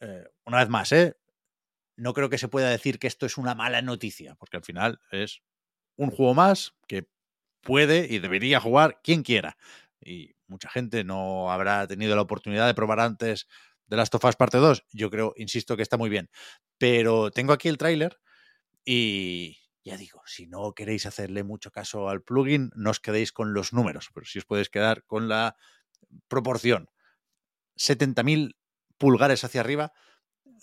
eh, 0.00 0.24
una 0.44 0.58
vez 0.58 0.68
más, 0.68 0.92
¿eh? 0.92 1.16
No 1.98 2.14
creo 2.14 2.30
que 2.30 2.38
se 2.38 2.48
pueda 2.48 2.70
decir 2.70 2.98
que 2.98 3.08
esto 3.08 3.26
es 3.26 3.36
una 3.36 3.54
mala 3.54 3.82
noticia, 3.82 4.36
porque 4.36 4.56
al 4.56 4.64
final 4.64 5.00
es 5.10 5.42
un 5.96 6.10
juego 6.10 6.32
más 6.32 6.74
que 6.86 7.08
puede 7.60 8.06
y 8.08 8.20
debería 8.20 8.60
jugar 8.60 9.00
quien 9.02 9.22
quiera. 9.22 9.58
Y 10.00 10.36
mucha 10.46 10.70
gente 10.70 11.02
no 11.02 11.50
habrá 11.50 11.86
tenido 11.86 12.14
la 12.14 12.22
oportunidad 12.22 12.66
de 12.66 12.74
probar 12.74 13.00
antes 13.00 13.48
de 13.86 13.96
Last 13.96 14.14
of 14.14 14.24
Us 14.24 14.36
Parte 14.36 14.58
2. 14.58 14.84
Yo 14.92 15.10
creo, 15.10 15.34
insisto, 15.36 15.76
que 15.76 15.82
está 15.82 15.96
muy 15.96 16.08
bien. 16.08 16.30
Pero 16.78 17.32
tengo 17.32 17.52
aquí 17.52 17.68
el 17.68 17.78
tráiler 17.78 18.20
y 18.84 19.58
ya 19.84 19.96
digo, 19.96 20.22
si 20.24 20.46
no 20.46 20.72
queréis 20.74 21.04
hacerle 21.04 21.42
mucho 21.42 21.72
caso 21.72 22.08
al 22.08 22.22
plugin, 22.22 22.70
no 22.76 22.90
os 22.90 23.00
quedéis 23.00 23.32
con 23.32 23.54
los 23.54 23.72
números, 23.72 24.10
pero 24.14 24.24
si 24.24 24.38
os 24.38 24.44
podéis 24.44 24.70
quedar 24.70 25.04
con 25.04 25.28
la 25.28 25.56
proporción. 26.28 26.90
70.000 27.76 28.56
pulgares 28.98 29.42
hacia 29.44 29.62
arriba, 29.62 29.92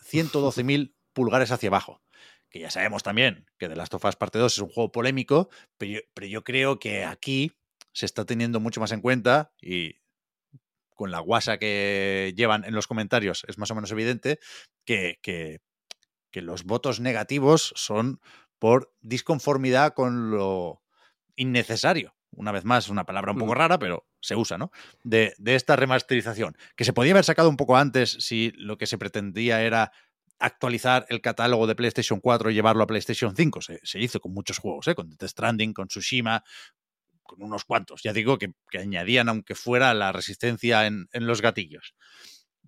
112.000 0.09 0.94
pulgares 1.15 1.51
hacia 1.51 1.69
abajo. 1.69 2.03
Que 2.51 2.59
ya 2.59 2.69
sabemos 2.69 3.01
también 3.01 3.47
que 3.57 3.67
The 3.67 3.75
Last 3.75 3.95
of 3.95 4.05
Us 4.05 4.15
Parte 4.15 4.37
2 4.37 4.53
es 4.53 4.59
un 4.59 4.69
juego 4.69 4.91
polémico, 4.91 5.49
pero 5.79 5.93
yo, 5.93 5.99
pero 6.13 6.27
yo 6.27 6.43
creo 6.43 6.77
que 6.77 7.03
aquí 7.03 7.51
se 7.91 8.05
está 8.05 8.25
teniendo 8.25 8.59
mucho 8.59 8.79
más 8.79 8.91
en 8.91 9.01
cuenta 9.01 9.53
y 9.59 9.95
con 10.93 11.11
la 11.11 11.19
guasa 11.19 11.57
que 11.57 12.33
llevan 12.37 12.63
en 12.63 12.73
los 12.75 12.87
comentarios 12.87 13.43
es 13.47 13.57
más 13.57 13.71
o 13.71 13.75
menos 13.75 13.91
evidente 13.91 14.39
que, 14.85 15.19
que, 15.21 15.59
que 16.31 16.41
los 16.41 16.63
votos 16.63 16.99
negativos 16.99 17.73
son 17.75 18.21
por 18.59 18.93
disconformidad 19.01 19.93
con 19.93 20.31
lo 20.31 20.81
innecesario. 21.35 22.15
Una 22.31 22.51
vez 22.51 22.65
más, 22.65 22.89
una 22.89 23.05
palabra 23.05 23.31
un 23.31 23.37
poco 23.37 23.53
Mm. 23.53 23.57
rara, 23.57 23.79
pero 23.79 24.07
se 24.21 24.35
usa, 24.35 24.57
¿no? 24.57 24.71
De, 25.03 25.33
de 25.37 25.55
esta 25.55 25.75
remasterización, 25.75 26.57
que 26.75 26.83
se 26.83 26.91
podía 26.93 27.11
haber 27.11 27.23
sacado 27.23 27.49
un 27.49 27.57
poco 27.57 27.77
antes 27.77 28.17
si 28.19 28.51
lo 28.57 28.77
que 28.77 28.87
se 28.87 28.97
pretendía 28.97 29.61
era 29.61 29.91
actualizar 30.39 31.05
el 31.09 31.21
catálogo 31.21 31.67
de 31.67 31.75
PlayStation 31.75 32.19
4 32.19 32.49
y 32.49 32.53
llevarlo 32.53 32.83
a 32.83 32.87
PlayStation 32.87 33.35
5. 33.35 33.61
Se, 33.61 33.79
se 33.83 33.99
hizo 33.99 34.19
con 34.19 34.33
muchos 34.33 34.57
juegos, 34.57 34.87
¿eh? 34.87 34.95
con 34.95 35.09
Death 35.09 35.29
Stranding, 35.29 35.73
con 35.73 35.87
Tsushima, 35.87 36.43
con 37.23 37.41
unos 37.41 37.65
cuantos. 37.65 38.01
Ya 38.03 38.13
digo 38.13 38.37
que, 38.37 38.53
que 38.69 38.79
añadían, 38.79 39.29
aunque 39.29 39.55
fuera, 39.55 39.93
la 39.93 40.11
resistencia 40.11 40.85
en, 40.85 41.07
en 41.11 41.27
los 41.27 41.41
gatillos. 41.41 41.95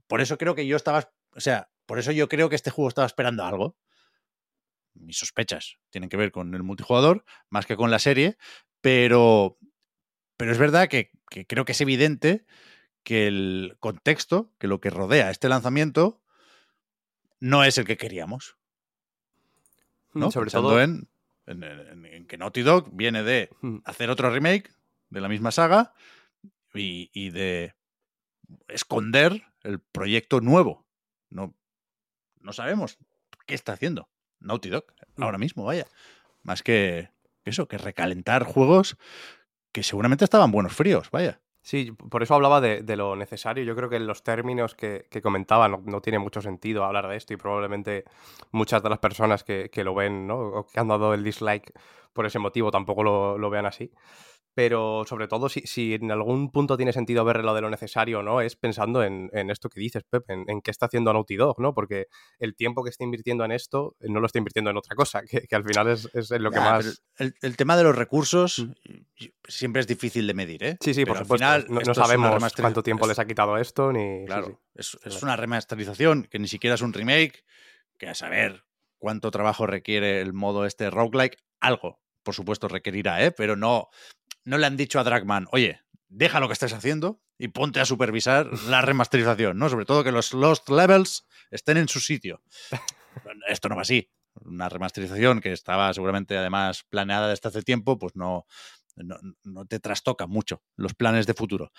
Por 0.07 0.21
eso 0.21 0.37
creo 0.37 0.55
que 0.55 0.67
yo 0.67 0.75
estaba, 0.75 1.11
o 1.35 1.39
sea, 1.39 1.69
por 1.85 1.99
eso 1.99 2.11
yo 2.11 2.27
creo 2.27 2.49
que 2.49 2.55
este 2.55 2.71
juego 2.71 2.89
estaba 2.89 3.07
esperando 3.07 3.45
algo. 3.45 3.77
Mis 4.93 5.17
sospechas 5.17 5.77
tienen 5.89 6.09
que 6.09 6.17
ver 6.17 6.31
con 6.31 6.53
el 6.53 6.63
multijugador 6.63 7.23
más 7.49 7.65
que 7.65 7.75
con 7.75 7.91
la 7.91 7.99
serie, 7.99 8.37
pero, 8.81 9.57
pero 10.37 10.51
es 10.51 10.57
verdad 10.57 10.87
que, 10.87 11.11
que 11.29 11.45
creo 11.45 11.65
que 11.65 11.73
es 11.73 11.81
evidente 11.81 12.45
que 13.03 13.27
el 13.27 13.77
contexto, 13.79 14.53
que 14.59 14.67
lo 14.67 14.81
que 14.81 14.89
rodea 14.89 15.29
este 15.29 15.49
lanzamiento, 15.49 16.21
no 17.39 17.63
es 17.63 17.77
el 17.77 17.85
que 17.85 17.97
queríamos. 17.97 18.57
¿no? 20.13 20.31
Sobre 20.31 20.45
Pensando 20.45 20.69
todo, 20.69 20.81
en, 20.81 21.07
en- 21.45 21.63
en- 21.63 22.05
en 22.05 22.25
que 22.27 22.37
Naughty 22.37 22.61
Dog 22.63 22.89
viene 22.91 23.23
de 23.23 23.49
Mm. 23.61 23.77
hacer 23.85 24.09
otro 24.09 24.29
remake 24.31 24.71
de 25.09 25.21
la 25.21 25.29
misma 25.29 25.51
saga 25.51 25.93
y, 26.73 27.09
y 27.13 27.29
de 27.29 27.75
esconder 28.67 29.43
el 29.63 29.79
proyecto 29.79 30.41
nuevo. 30.41 30.85
No, 31.29 31.53
no 32.39 32.53
sabemos 32.53 32.97
qué 33.45 33.53
está 33.55 33.73
haciendo 33.73 34.09
Naughty 34.39 34.69
Dog 34.69 34.85
Mm. 35.15 35.23
ahora 35.23 35.37
mismo, 35.37 35.65
vaya. 35.65 35.85
Más 36.43 36.63
que 36.63 37.09
eso, 37.45 37.67
que 37.67 37.77
recalentar 37.77 38.43
juegos 38.43 38.97
que 39.71 39.83
seguramente 39.83 40.23
estaban 40.25 40.51
buenos 40.51 40.73
fríos, 40.73 41.11
vaya. 41.11 41.41
Sí, 41.67 41.91
por 41.91 42.23
eso 42.23 42.33
hablaba 42.33 42.61
de, 42.61 42.81
de 42.81 42.95
lo 42.95 43.17
necesario. 43.17 43.61
Yo 43.65 43.75
creo 43.75 43.89
que 43.89 43.97
en 43.97 44.07
los 44.07 44.23
términos 44.23 44.73
que, 44.73 45.05
que 45.09 45.21
comentaba 45.21 45.67
no, 45.67 45.83
no 45.85 45.99
tiene 45.99 46.17
mucho 46.17 46.41
sentido 46.41 46.85
hablar 46.85 47.09
de 47.09 47.17
esto 47.17 47.33
y 47.33 47.37
probablemente 47.37 48.05
muchas 48.51 48.81
de 48.81 48.89
las 48.89 48.99
personas 48.99 49.43
que, 49.43 49.69
que 49.69 49.83
lo 49.83 49.93
ven 49.93 50.27
¿no? 50.27 50.39
o 50.39 50.65
que 50.65 50.79
han 50.79 50.87
dado 50.87 51.13
el 51.13 51.25
dislike 51.25 51.73
por 52.13 52.25
ese 52.25 52.39
motivo 52.39 52.71
tampoco 52.71 53.03
lo, 53.03 53.37
lo 53.37 53.49
vean 53.49 53.65
así. 53.65 53.91
Pero 54.57 55.03
sobre 55.07 55.27
todo, 55.27 55.49
si, 55.49 55.61
si, 55.67 55.93
en 55.93 56.11
algún 56.11 56.49
punto 56.49 56.77
tiene 56.77 56.91
sentido 56.91 57.23
ver 57.23 57.43
lo 57.43 57.53
de 57.53 57.61
lo 57.61 57.69
necesario 57.69 58.21
o 58.21 58.23
no, 58.23 58.41
es 58.41 58.55
pensando 58.55 59.03
en, 59.03 59.29
en 59.31 59.51
esto 59.51 59.69
que 59.69 59.79
dices, 59.79 60.01
Pep, 60.09 60.27
en, 60.31 60.45
en, 60.47 60.61
qué 60.61 60.71
está 60.71 60.87
haciendo 60.87 61.13
Naughty 61.13 61.35
Dog, 61.35 61.59
¿no? 61.59 61.75
Porque 61.75 62.07
el 62.39 62.55
tiempo 62.55 62.83
que 62.83 62.89
está 62.89 63.03
invirtiendo 63.03 63.45
en 63.45 63.51
esto 63.51 63.95
eh, 63.99 64.07
no 64.09 64.19
lo 64.19 64.25
está 64.25 64.39
invirtiendo 64.39 64.71
en 64.71 64.77
otra 64.77 64.95
cosa, 64.95 65.21
que, 65.29 65.41
que 65.41 65.55
al 65.55 65.63
final 65.63 65.89
es, 65.89 66.09
es 66.11 66.31
lo 66.31 66.49
que 66.49 66.59
más... 66.59 67.03
El, 67.17 67.35
el, 67.43 67.55
tema 67.55 67.77
de 67.77 67.83
los 67.83 67.95
recursos 67.95 68.65
mm. 68.65 69.25
siempre 69.47 69.81
es 69.81 69.85
difícil 69.85 70.25
de 70.25 70.33
medir, 70.33 70.63
¿eh? 70.63 70.77
Sí, 70.81 70.95
sí, 70.95 71.01
pero 71.01 71.17
por 71.19 71.25
supuesto. 71.25 71.45
Final, 71.45 71.65
no, 71.69 71.81
no 71.81 71.93
sabemos 71.93 72.53
cuánto 72.55 72.81
tiempo 72.81 73.05
es, 73.05 73.09
les 73.09 73.19
ha 73.19 73.27
quitado 73.27 73.57
esto, 73.57 73.93
ni... 73.93 74.25
Claro, 74.25 74.47
sí, 74.47 74.53
sí. 74.53 74.97
Es, 75.03 75.15
es 75.17 75.21
una 75.21 75.35
remasterización 75.35 76.23
que 76.23 76.39
ni 76.39 76.47
siquiera 76.47 76.73
es 76.73 76.81
un 76.81 76.93
remake, 76.93 77.45
que 77.99 78.07
a 78.07 78.15
saber 78.15 78.65
cuánto 78.97 79.29
trabajo 79.29 79.67
requiere 79.67 80.19
el 80.19 80.33
modo 80.33 80.65
este 80.65 80.89
roguelike, 80.89 81.37
algo, 81.59 81.99
por 82.23 82.33
supuesto, 82.33 82.67
requerirá, 82.67 83.23
¿eh? 83.23 83.31
Pero 83.31 83.55
no 83.55 83.89
no 84.47 84.57
le 84.57 84.65
han 84.65 84.77
dicho 84.77 84.99
a 84.99 85.03
Dragman, 85.03 85.47
oye, 85.51 85.81
deja 86.07 86.39
lo 86.39 86.47
que 86.47 86.53
estés 86.53 86.71
haciendo 86.71 87.21
y 87.37 87.49
ponte 87.49 87.81
a 87.81 87.85
supervisar 87.85 88.49
la 88.69 88.81
remasterización, 88.81 89.57
¿no? 89.57 89.69
Sobre 89.69 89.85
todo 89.85 90.05
que 90.05 90.11
los 90.13 90.33
Lost 90.33 90.69
Levels 90.69 91.27
estén 91.51 91.75
en 91.77 91.89
su 91.89 91.99
sitio. 91.99 92.41
Esto 93.49 93.67
no 93.67 93.75
va 93.75 93.81
así. 93.81 94.09
Una 94.45 94.69
remasterización 94.69 95.41
que 95.41 95.51
estaba 95.51 95.93
seguramente 95.93 96.37
además 96.37 96.83
planeada 96.83 97.27
desde 97.27 97.49
hace 97.49 97.61
tiempo, 97.61 97.99
pues 97.99 98.15
no, 98.15 98.45
no, 98.95 99.17
no 99.43 99.65
te 99.65 99.79
trastoca 99.79 100.27
mucho 100.27 100.63
los 100.77 100.93
planes 100.93 101.27
de 101.27 101.33
futuro. 101.33 101.73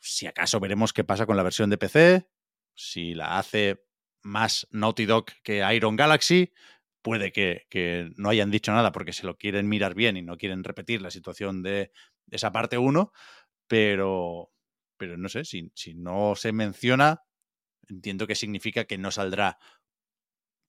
Si 0.00 0.26
acaso 0.26 0.58
veremos 0.58 0.92
qué 0.92 1.04
pasa 1.04 1.24
con 1.24 1.36
la 1.36 1.44
versión 1.44 1.70
de 1.70 1.78
PC, 1.78 2.28
si 2.74 3.14
la 3.14 3.38
hace 3.38 3.84
más 4.22 4.66
Naughty 4.72 5.04
Dog 5.06 5.26
que 5.44 5.62
Iron 5.72 5.94
Galaxy, 5.94 6.52
puede 7.02 7.32
que, 7.32 7.66
que, 7.68 8.10
no 8.16 8.28
hayan 8.28 8.50
dicho 8.50 8.72
nada 8.72 8.92
porque 8.92 9.12
se 9.12 9.26
lo 9.26 9.36
quieren 9.36 9.68
mirar 9.68 9.94
bien 9.94 10.16
y 10.16 10.22
no 10.22 10.36
quieren 10.36 10.64
repetir 10.64 11.02
la 11.02 11.10
situación 11.10 11.62
de 11.62 11.92
esa 12.30 12.52
parte 12.52 12.78
1, 12.78 13.12
pero, 13.66 14.52
pero 14.96 15.16
no 15.16 15.28
sé, 15.28 15.44
si, 15.44 15.70
si 15.74 15.94
no 15.94 16.34
se 16.36 16.52
menciona, 16.52 17.22
entiendo 17.88 18.26
que 18.26 18.34
significa 18.34 18.84
que 18.84 18.98
no 18.98 19.10
saldrá 19.10 19.58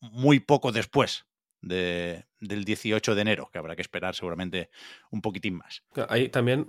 muy 0.02 0.40
poco 0.40 0.72
después 0.72 1.26
de, 1.64 2.26
del 2.40 2.66
18 2.66 3.16
de 3.16 3.22
enero, 3.22 3.50
que 3.52 3.58
habrá 3.58 3.76
que 3.76 3.82
esperar 3.82 4.14
seguramente 4.14 4.70
un 5.10 5.22
poquitín 5.22 5.56
más. 5.56 5.84
Ahí 6.10 6.30
también 6.30 6.68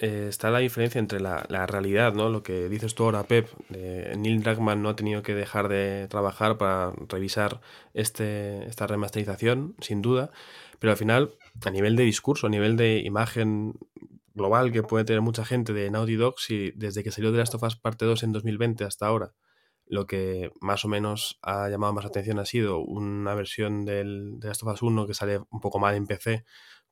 eh, 0.00 0.26
está 0.28 0.50
la 0.50 0.60
diferencia 0.60 0.98
entre 0.98 1.20
la, 1.20 1.44
la, 1.48 1.66
realidad, 1.66 2.14
¿no? 2.14 2.30
Lo 2.30 2.42
que 2.42 2.68
dices 2.68 2.94
tú 2.94 3.04
ahora, 3.04 3.24
Pep. 3.24 3.48
Eh, 3.74 4.14
Neil 4.16 4.42
Druckmann 4.42 4.82
no 4.82 4.88
ha 4.88 4.96
tenido 4.96 5.22
que 5.22 5.34
dejar 5.34 5.68
de 5.68 6.06
trabajar 6.08 6.56
para 6.56 6.92
revisar 7.08 7.60
este, 7.92 8.66
esta 8.66 8.86
remasterización, 8.86 9.74
sin 9.80 10.00
duda, 10.00 10.30
pero 10.78 10.92
al 10.92 10.96
final, 10.96 11.34
a 11.64 11.70
nivel 11.70 11.96
de 11.96 12.04
discurso, 12.04 12.46
a 12.46 12.50
nivel 12.50 12.76
de 12.76 13.00
imagen 13.00 13.74
global 14.34 14.70
que 14.70 14.82
puede 14.82 15.04
tener 15.04 15.22
mucha 15.22 15.44
gente 15.44 15.72
de 15.72 15.90
Naughty 15.90 16.14
Dog, 16.14 16.38
si 16.38 16.70
desde 16.76 17.02
que 17.02 17.10
salió 17.10 17.32
de 17.32 17.38
Last 17.38 17.54
of 17.54 17.62
Us 17.62 17.76
Parte 17.76 18.04
2 18.04 18.22
en 18.22 18.32
2020 18.32 18.84
hasta 18.84 19.06
ahora 19.06 19.32
lo 19.86 20.06
que 20.06 20.50
más 20.60 20.84
o 20.84 20.88
menos 20.88 21.38
ha 21.42 21.68
llamado 21.68 21.92
más 21.92 22.04
atención 22.04 22.38
ha 22.38 22.44
sido 22.44 22.78
una 22.78 23.34
versión 23.34 23.84
del, 23.84 24.38
de 24.40 24.48
Last 24.48 24.62
of 24.62 24.74
Us 24.74 24.82
1 24.82 25.06
que 25.06 25.14
sale 25.14 25.40
un 25.50 25.60
poco 25.60 25.78
mal 25.78 25.94
en 25.94 26.06
PC, 26.06 26.44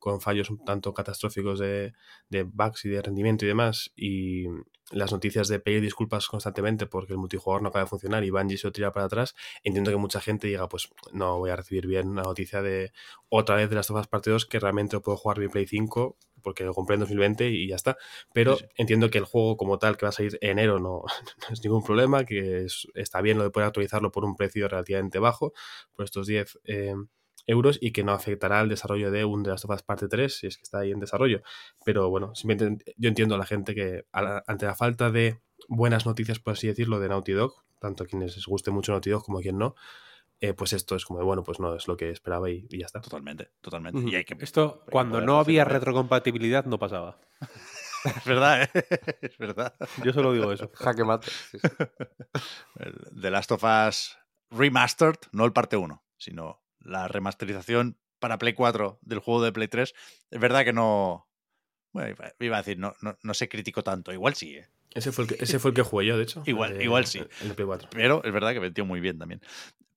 con 0.05 0.21
fallos 0.21 0.51
un 0.51 0.63
tanto 0.63 0.93
catastróficos 0.93 1.57
de, 1.57 1.93
de, 2.29 2.43
bugs 2.43 2.85
y 2.85 2.89
de 2.89 3.01
rendimiento 3.01 3.43
y 3.43 3.47
demás, 3.47 3.91
y 3.95 4.45
las 4.91 5.11
noticias 5.11 5.47
de 5.47 5.59
pedir 5.59 5.81
disculpas 5.81 6.27
constantemente 6.27 6.85
porque 6.85 7.13
el 7.13 7.17
multijugador 7.17 7.63
no 7.63 7.69
acaba 7.69 7.85
de 7.85 7.89
funcionar 7.89 8.23
y 8.23 8.29
Bungie 8.29 8.59
se 8.59 8.69
tira 8.69 8.93
para 8.93 9.07
atrás, 9.07 9.33
entiendo 9.63 9.89
que 9.89 9.97
mucha 9.97 10.21
gente 10.21 10.45
diga, 10.45 10.69
pues 10.69 10.89
no 11.11 11.39
voy 11.39 11.49
a 11.49 11.55
recibir 11.55 11.87
bien 11.87 12.07
una 12.07 12.21
noticia 12.21 12.61
de 12.61 12.93
otra 13.29 13.55
vez 13.55 13.67
de 13.67 13.75
las 13.77 13.91
Parte 14.07 14.29
2 14.29 14.45
que 14.45 14.59
realmente 14.59 14.95
lo 14.95 15.01
puedo 15.01 15.17
jugar 15.17 15.39
mi 15.39 15.47
Play 15.47 15.65
5 15.65 16.15
porque 16.43 16.65
lo 16.65 16.75
compré 16.75 16.93
en 16.93 16.99
2020 16.99 17.49
y 17.49 17.67
ya 17.67 17.75
está. 17.75 17.97
Pero 18.31 18.57
sí. 18.57 18.65
entiendo 18.77 19.09
que 19.09 19.17
el 19.17 19.25
juego 19.25 19.57
como 19.57 19.79
tal 19.79 19.97
que 19.97 20.05
va 20.05 20.09
a 20.09 20.11
salir 20.11 20.37
en 20.41 20.59
enero 20.59 20.77
no, 20.77 21.01
no 21.49 21.53
es 21.53 21.63
ningún 21.63 21.83
problema, 21.83 22.25
que 22.25 22.65
es, 22.65 22.87
está 22.93 23.21
bien 23.21 23.39
lo 23.39 23.43
de 23.43 23.49
poder 23.49 23.65
actualizarlo 23.65 24.11
por 24.11 24.23
un 24.23 24.35
precio 24.35 24.67
relativamente 24.67 25.17
bajo, 25.17 25.53
por 25.95 26.05
estos 26.05 26.27
10 26.27 26.59
eh, 26.65 26.93
euros, 27.47 27.77
y 27.81 27.91
que 27.91 28.03
no 28.03 28.11
afectará 28.11 28.59
al 28.59 28.69
desarrollo 28.69 29.11
de 29.11 29.25
un 29.25 29.43
de 29.43 29.51
las 29.51 29.61
tofas 29.61 29.83
parte 29.83 30.07
3, 30.07 30.35
si 30.35 30.47
es 30.47 30.57
que 30.57 30.63
está 30.63 30.79
ahí 30.79 30.91
en 30.91 30.99
desarrollo. 30.99 31.41
Pero 31.85 32.09
bueno, 32.09 32.33
simplemente 32.35 32.93
yo 32.97 33.09
entiendo 33.09 33.35
a 33.35 33.37
la 33.37 33.45
gente 33.45 33.75
que 33.75 34.05
a 34.11 34.21
la, 34.21 34.43
ante 34.47 34.65
la 34.65 34.75
falta 34.75 35.11
de 35.11 35.41
buenas 35.67 36.05
noticias, 36.05 36.39
por 36.39 36.53
así 36.53 36.67
decirlo, 36.67 36.99
de 36.99 37.09
Naughty 37.09 37.33
Dog, 37.33 37.53
tanto 37.79 38.03
a 38.03 38.07
quienes 38.07 38.35
les 38.35 38.45
guste 38.45 38.71
mucho 38.71 38.91
Naughty 38.91 39.09
Dog 39.09 39.23
como 39.23 39.39
a 39.39 39.41
quien 39.41 39.57
no, 39.57 39.75
eh, 40.41 40.53
pues 40.53 40.73
esto 40.73 40.95
es 40.95 41.05
como 41.05 41.19
de, 41.19 41.25
bueno, 41.25 41.43
pues 41.43 41.59
no 41.59 41.75
es 41.75 41.87
lo 41.87 41.95
que 41.95 42.09
esperaba 42.09 42.49
y, 42.49 42.67
y 42.69 42.79
ya 42.79 42.85
está. 42.85 43.01
Totalmente, 43.01 43.51
totalmente. 43.61 43.99
-huh. 43.99 44.11
y 44.11 44.15
hay 44.15 44.25
que, 44.25 44.35
esto, 44.41 44.83
cuando 44.91 45.21
no 45.21 45.39
había 45.39 45.63
retrocompatibilidad, 45.65 46.65
no 46.65 46.77
pasaba. 46.77 47.19
es 48.05 48.25
verdad, 48.25 48.63
¿eh? 48.63 48.69
es 49.21 49.37
verdad. 49.37 49.75
Yo 50.03 50.13
solo 50.13 50.33
digo 50.33 50.51
eso. 50.51 50.69
Jaque 50.75 51.03
mate. 51.03 51.29
Sí, 51.29 51.57
sí. 51.59 51.67
The 53.19 53.31
Last 53.31 53.51
of 53.51 53.63
Us 53.63 54.17
Remastered, 54.51 55.19
no 55.31 55.45
el 55.45 55.53
parte 55.53 55.77
1, 55.77 56.03
sino 56.17 56.64
la 56.85 57.07
remasterización 57.07 57.97
para 58.19 58.37
Play 58.37 58.53
4 58.53 58.99
del 59.01 59.19
juego 59.19 59.43
de 59.43 59.51
Play 59.51 59.67
3. 59.67 59.93
Es 60.31 60.39
verdad 60.39 60.63
que 60.63 60.73
no. 60.73 61.27
Bueno, 61.91 62.15
iba 62.39 62.57
a 62.57 62.61
decir, 62.61 62.77
no, 62.77 62.93
no, 63.01 63.17
no 63.21 63.33
se 63.33 63.49
criticó 63.49 63.83
tanto. 63.83 64.13
Igual 64.13 64.35
sí, 64.35 64.55
¿eh? 64.55 64.69
Ese 64.93 65.11
fue, 65.11 65.25
el 65.25 65.29
que, 65.29 65.43
ese 65.43 65.59
fue 65.59 65.71
el 65.71 65.75
que 65.75 65.81
jugué 65.81 66.05
yo, 66.05 66.17
de 66.17 66.23
hecho. 66.23 66.43
Igual, 66.45 66.81
igual 66.81 67.05
sí. 67.05 67.19
El 67.41 67.53
Play 67.53 67.65
4. 67.65 67.89
Pero 67.91 68.23
es 68.23 68.31
verdad 68.31 68.53
que 68.53 68.61
metió 68.61 68.85
muy 68.85 69.01
bien 69.01 69.19
también 69.19 69.41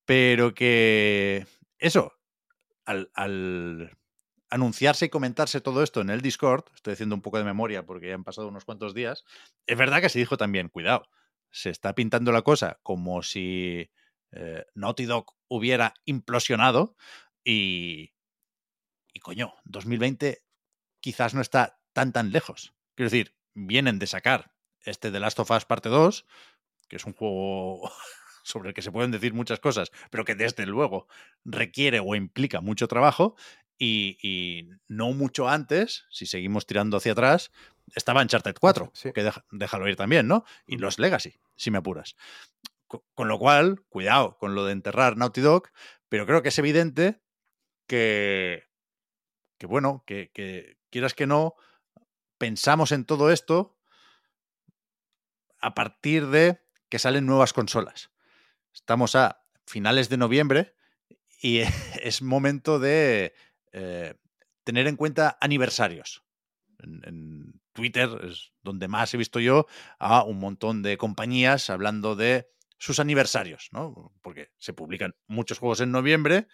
pero 0.09 0.55
que 0.55 1.47
eso, 1.79 2.15
al, 2.87 3.11
al, 3.13 3.95
anunciarse 4.49 5.05
y 5.05 5.09
comentarse 5.11 5.61
todo 5.61 5.83
esto 5.83 6.01
en 6.01 6.09
el 6.09 6.23
Discord, 6.23 6.65
estoy 6.75 6.95
haciendo 6.95 7.15
un 7.15 7.21
poco 7.21 7.37
de 7.37 7.45
memoria 7.45 7.85
porque 7.85 8.09
ya 8.09 8.15
han 8.15 8.25
pasado 8.25 8.49
unos 8.49 8.65
cuantos 8.65 8.95
días, 8.95 9.27
es 9.67 9.77
verdad 9.77 10.01
que 10.01 10.09
se 10.09 10.19
dijo 10.19 10.39
también, 10.39 10.71
cuidado, 10.71 11.11
se 11.51 11.69
está 11.69 11.95
pintando 11.95 12.33
la 12.33 12.41
cosa 12.41 12.81
como 12.83 13.23
si 13.23 13.91
eh, 14.33 14.67
Naughty 14.75 15.05
Dog 15.05 15.35
hubiera 15.49 15.95
implosionado 16.05 16.97
y, 17.45 18.15
y 19.13 19.21
coño, 19.21 19.55
2020 19.65 20.45
quizás 21.01 21.35
no 21.35 21.41
está 21.41 21.81
tan 21.93 22.13
tan 22.13 22.31
lejos. 22.31 22.75
Quiero 22.95 23.11
decir, 23.11 23.37
vienen 23.55 23.99
de 23.99 24.07
sacar 24.07 24.55
este 24.83 25.11
The 25.11 25.21
Last 25.21 25.39
of 25.39 25.51
Us 25.51 25.65
parte 25.65 25.89
2, 25.89 26.27
que 26.89 26.97
es 26.97 27.05
un 27.05 27.13
juego 27.15 27.91
sobre 28.43 28.71
el 28.71 28.75
que 28.75 28.83
se 28.83 28.93
pueden 28.93 29.11
decir 29.11 29.35
muchas 29.35 29.61
cosas, 29.61 29.91
pero 30.11 30.25
que 30.25 30.35
desde 30.35 30.67
luego 30.67 31.07
requiere 31.45 32.01
o 32.01 32.15
implica 32.15 32.61
mucho 32.61 32.89
trabajo. 32.89 33.37
Y, 33.81 34.19
y 34.23 34.71
no 34.89 35.13
mucho 35.13 35.49
antes, 35.49 36.05
si 36.11 36.27
seguimos 36.27 36.67
tirando 36.67 36.97
hacia 36.97 37.13
atrás, 37.13 37.53
estaba 37.95 38.23
Uncharted 38.23 38.57
4, 38.59 38.91
sí. 38.93 39.13
que 39.13 39.23
deja, 39.23 39.45
déjalo 39.53 39.89
ir 39.89 39.95
también, 39.95 40.27
¿no? 40.27 40.45
Y 40.67 40.79
los 40.79 40.99
Legacy, 40.99 41.39
si 41.55 41.71
me 41.71 41.79
apuras. 41.79 42.17
Con, 42.89 43.29
lo 43.29 43.39
cual, 43.39 43.85
cuidado 43.91 44.39
con 44.39 44.55
lo 44.55 44.65
de 44.65 44.73
enterrar 44.73 45.17
Naughty 45.17 45.43
Dog, 45.43 45.69
pero 46.09 46.25
creo 46.27 46.43
que 46.43 46.49
es 46.49 46.59
evidente 46.59 47.21
que, 47.87 48.65
que 49.59 49.67
bueno, 49.67 50.05
que, 50.07 50.31
que 50.33 50.79
quieras 50.91 51.13
que 51.13 51.27
no, 51.27 51.55
pensamos 52.39 52.93
en 52.93 53.05
todo 53.05 53.31
esto 53.31 53.77
a 55.61 55.75
partir 55.75 56.29
de 56.29 56.61
que 56.89 56.99
salen 56.99 57.27
nuevas 57.27 57.53
consolas. 57.53 58.11
Estamos 58.73 59.15
a 59.17 59.45
finales 59.67 60.09
de 60.09 60.17
noviembre 60.17 60.75
y 61.43 61.59
es 62.03 62.23
momento 62.23 62.79
de 62.79 63.35
eh, 63.73 64.15
tener 64.65 64.87
en 64.87 64.97
cuenta 64.97 65.37
aniversarios. 65.41 66.25
En, 66.79 67.03
en, 67.05 67.61
Twitter 67.79 68.09
es 68.25 68.51
donde 68.63 68.89
más 68.89 69.15
he 69.15 69.17
visto 69.17 69.39
yo 69.39 69.69
a 70.01 70.25
un 70.25 70.41
montón 70.41 70.83
de 70.83 70.99
compañías 70.99 71.71
hablando 71.71 72.17
de 72.17 72.51
sus 72.79 73.01
aniversarios, 73.01 73.69
¿no? 73.73 74.13
Porque 74.23 74.51
se 74.57 74.73
publican 74.73 75.15
muchos 75.27 75.59
juegos 75.59 75.81
en 75.81 75.91
noviembre 75.91 76.47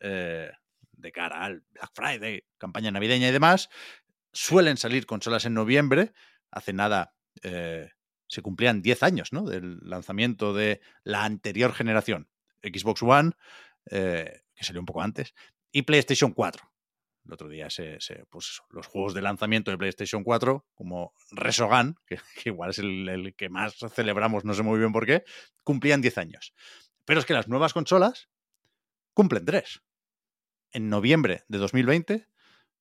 eh, 0.00 0.50
de 0.92 1.12
cara 1.12 1.44
al 1.44 1.64
Black 1.70 1.90
Friday, 1.92 2.44
campaña 2.58 2.90
navideña 2.90 3.28
y 3.28 3.32
demás. 3.32 3.68
Suelen 4.32 4.76
salir 4.76 5.06
consolas 5.06 5.44
en 5.44 5.54
noviembre. 5.54 6.12
Hace 6.50 6.72
nada 6.72 7.14
eh, 7.42 7.90
se 8.28 8.42
cumplían 8.42 8.82
10 8.82 9.02
años 9.02 9.32
¿no? 9.32 9.44
del 9.44 9.78
lanzamiento 9.82 10.54
de 10.54 10.80
la 11.02 11.24
anterior 11.24 11.72
generación, 11.72 12.28
Xbox 12.62 13.02
One, 13.02 13.32
eh, 13.90 14.42
que 14.54 14.64
salió 14.64 14.80
un 14.80 14.86
poco 14.86 15.02
antes, 15.02 15.34
y 15.72 15.82
PlayStation 15.82 16.32
4. 16.32 16.73
El 17.24 17.32
otro 17.32 17.48
día 17.48 17.70
se, 17.70 17.98
pues 18.28 18.60
los 18.70 18.86
juegos 18.86 19.14
de 19.14 19.22
lanzamiento 19.22 19.70
de 19.70 19.78
PlayStation 19.78 20.22
4, 20.22 20.66
como 20.74 21.14
Resogan, 21.30 21.96
que, 22.06 22.18
igual 22.44 22.70
es 22.70 22.78
el, 22.78 23.34
que 23.36 23.48
más 23.48 23.76
celebramos, 23.94 24.44
no 24.44 24.54
sé 24.54 24.62
muy 24.62 24.78
bien 24.78 24.92
por 24.92 25.06
qué, 25.06 25.24
cumplían 25.62 26.02
10 26.02 26.18
años. 26.18 26.54
Pero 27.04 27.20
es 27.20 27.26
que 27.26 27.34
las 27.34 27.48
nuevas 27.48 27.72
consolas 27.72 28.28
cumplen 29.14 29.44
3. 29.44 29.82
En 30.72 30.88
noviembre 30.88 31.44
de 31.48 31.58
2020 31.58 32.28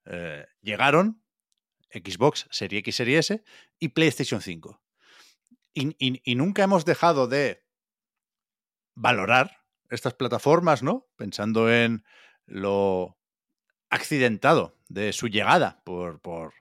eh, 0.05 0.45
llegaron 0.61 1.23
Xbox 1.91 2.47
Serie 2.51 2.79
X, 2.79 2.95
Serie 2.95 3.19
S 3.19 3.43
y 3.79 3.89
PlayStation 3.89 4.41
5. 4.41 4.81
Y, 5.75 6.35
nunca 6.35 6.63
hemos 6.63 6.85
dejado 6.85 7.27
de 7.27 7.65
valorar 8.95 9.57
estas 9.89 10.13
plataformas, 10.13 10.83
¿no? 10.83 11.07
Pensando 11.15 11.71
en 11.71 12.03
lo 12.45 13.17
accidentado 13.93 14.77
de 14.89 15.13
su 15.13 15.27
llegada, 15.27 15.81
por, 15.83 16.19
por 16.19 16.53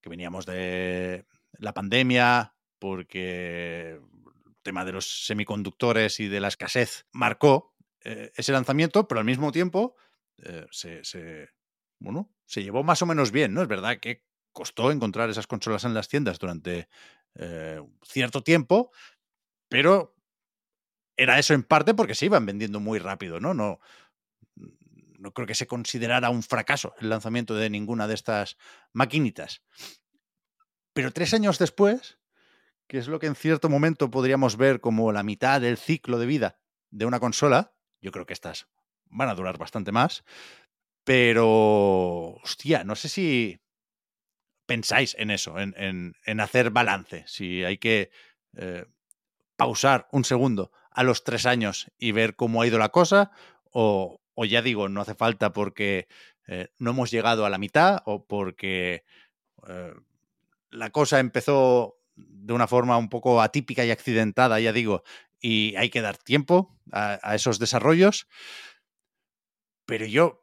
que 0.00 0.08
veníamos 0.08 0.46
de 0.46 1.24
la 1.58 1.74
pandemia, 1.74 2.54
porque 2.78 4.00
el 4.00 4.56
tema 4.62 4.84
de 4.84 4.92
los 4.92 5.26
semiconductores 5.26 6.20
y 6.20 6.28
de 6.28 6.40
la 6.40 6.48
escasez 6.48 7.06
marcó 7.12 7.74
eh, 8.04 8.32
ese 8.36 8.52
lanzamiento, 8.52 9.08
pero 9.08 9.18
al 9.18 9.24
mismo 9.24 9.50
tiempo 9.50 9.96
eh, 10.38 10.66
se, 10.70 11.48
bueno, 11.98 12.30
se 12.46 12.62
llevó 12.62 12.84
más 12.84 13.02
o 13.02 13.06
menos 13.06 13.32
bien, 13.32 13.54
¿no? 13.54 13.62
Es 13.62 13.68
verdad 13.68 13.98
que 13.98 14.24
costó 14.52 14.90
encontrar 14.90 15.30
esas 15.30 15.46
consolas 15.46 15.84
en 15.84 15.94
las 15.94 16.08
tiendas 16.08 16.38
durante 16.38 16.88
eh, 17.34 17.82
cierto 18.02 18.42
tiempo, 18.42 18.92
pero 19.68 20.14
era 21.16 21.38
eso 21.38 21.54
en 21.54 21.64
parte 21.64 21.94
porque 21.94 22.14
se 22.14 22.26
iban 22.26 22.46
vendiendo 22.46 22.78
muy 22.78 23.00
rápido, 23.00 23.40
¿no? 23.40 23.52
No, 23.52 23.80
no 25.18 25.32
creo 25.32 25.46
que 25.46 25.54
se 25.54 25.66
considerara 25.66 26.30
un 26.30 26.42
fracaso 26.42 26.94
el 27.00 27.10
lanzamiento 27.10 27.54
de 27.54 27.70
ninguna 27.70 28.06
de 28.06 28.14
estas 28.14 28.56
maquinitas. 28.92 29.62
Pero 30.92 31.12
tres 31.12 31.34
años 31.34 31.58
después, 31.58 32.18
que 32.86 32.98
es 32.98 33.08
lo 33.08 33.18
que 33.18 33.26
en 33.26 33.34
cierto 33.34 33.68
momento 33.68 34.10
podríamos 34.10 34.56
ver 34.56 34.80
como 34.80 35.12
la 35.12 35.22
mitad 35.22 35.60
del 35.60 35.76
ciclo 35.76 36.18
de 36.18 36.26
vida 36.26 36.58
de 36.90 37.04
una 37.04 37.20
consola, 37.20 37.74
yo 38.00 38.12
creo 38.12 38.26
que 38.26 38.32
estas 38.32 38.68
van 39.10 39.28
a 39.28 39.34
durar 39.34 39.58
bastante 39.58 39.92
más, 39.92 40.24
pero, 41.04 42.34
hostia, 42.42 42.84
no 42.84 42.94
sé 42.94 43.08
si 43.08 43.60
pensáis 44.66 45.16
en 45.18 45.30
eso, 45.30 45.58
en, 45.58 46.40
hacer 46.40 46.70
balance, 46.70 47.24
si 47.26 47.64
hay 47.64 47.78
que 47.78 48.10
eh, 48.58 48.84
pausar 49.56 50.06
un 50.12 50.24
segundo 50.24 50.70
a 50.90 51.02
los 51.04 51.24
tres 51.24 51.46
años 51.46 51.90
y 51.96 52.12
ver 52.12 52.36
cómo 52.36 52.60
ha 52.60 52.66
ido 52.66 52.78
la 52.78 52.90
cosa, 52.90 53.30
o, 53.72 54.20
ya 54.44 54.62
digo, 54.62 54.88
no 54.88 55.00
hace 55.00 55.14
falta 55.14 55.52
porque 55.52 56.08
eh, 56.46 56.68
no 56.78 56.90
hemos 56.90 57.10
llegado 57.10 57.44
a 57.44 57.50
la 57.50 57.58
mitad 57.58 58.02
o 58.04 58.26
porque 58.26 59.04
eh, 59.66 59.94
la 60.70 60.90
cosa 60.90 61.20
empezó 61.20 61.98
de 62.16 62.52
una 62.52 62.66
forma 62.66 62.96
un 62.98 63.08
poco 63.08 63.40
atípica 63.40 63.84
y 63.84 63.90
accidentada, 63.90 64.58
ya 64.60 64.72
digo, 64.72 65.02
y 65.40 65.76
hay 65.76 65.90
que 65.90 66.00
dar 66.00 66.16
tiempo 66.18 66.76
a 66.90 67.34
esos 67.34 67.58
desarrollos. 67.58 68.26
Pero 69.86 70.04
yo 70.04 70.40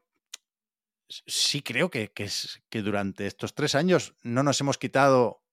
sí 1.07 1.61
creo 1.61 1.89
que, 1.89 2.11
es, 2.15 2.61
que 2.69 2.81
durante 2.81 3.27
estos 3.27 3.53
tres 3.53 3.75
años 3.75 4.15
no 4.23 4.43
nos 4.43 4.59
hemos 4.61 4.77
quitado 4.77 5.43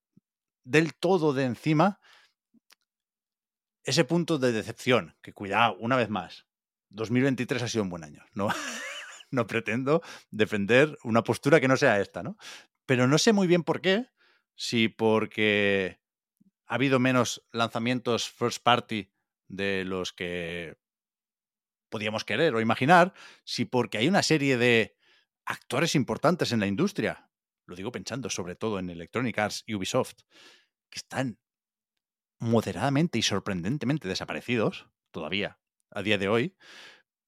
del 0.65 0.95
todo 0.95 1.33
de 1.33 1.45
encima 1.45 2.01
ese 3.85 4.05
punto 4.05 4.39
de 4.39 4.53
decepción, 4.53 5.17
que 5.23 5.33
cuidado, 5.33 5.77
una 5.81 5.97
vez 5.97 6.09
más, 6.09 6.47
2023 6.93 7.63
ha 7.63 7.69
sido 7.69 7.85
un 7.85 7.91
buen 7.91 8.05
año. 8.05 8.25
No, 8.35 8.49
no 9.31 9.47
pretendo 9.47 10.03
defender 10.31 10.99
una 11.03 11.23
postura 11.23 11.61
que 11.61 11.69
no 11.69 11.77
sea 11.77 12.01
esta, 12.01 12.23
¿no? 12.23 12.37
Pero 12.87 13.09
no 13.09 13.19
sé 13.19 13.33
muy 13.33 13.47
bien 13.47 13.63
por 13.63 13.81
qué, 13.81 14.07
si 14.55 14.89
porque 14.89 16.01
ha 16.67 16.75
habido 16.75 16.99
menos 16.99 17.45
lanzamientos 17.53 18.29
first 18.29 18.63
party 18.63 19.13
de 19.49 19.85
los 19.85 20.13
que 20.13 20.77
podíamos 21.91 22.25
querer 22.25 22.55
o 22.55 22.61
imaginar, 22.61 23.13
si 23.45 23.65
porque 23.65 23.99
hay 23.99 24.09
una 24.09 24.23
serie 24.23 24.57
de 24.57 24.97
actores 25.45 25.95
importantes 25.95 26.53
en 26.53 26.61
la 26.61 26.67
industria, 26.67 27.31
lo 27.67 27.77
digo 27.77 27.93
pensando 27.93 28.31
sobre 28.31 28.57
todo 28.57 28.79
en 28.79 28.91
Electronic 28.91 29.39
Arts 29.39 29.65
y 29.67 29.75
Ubisoft, 29.75 30.23
que 30.91 30.99
están 30.99 31.39
moderadamente 32.39 33.19
y 33.19 33.23
sorprendentemente 33.23 34.09
desaparecidos 34.09 34.89
todavía 35.11 35.62
a 35.95 36.03
día 36.03 36.19
de 36.19 36.29
hoy, 36.29 36.57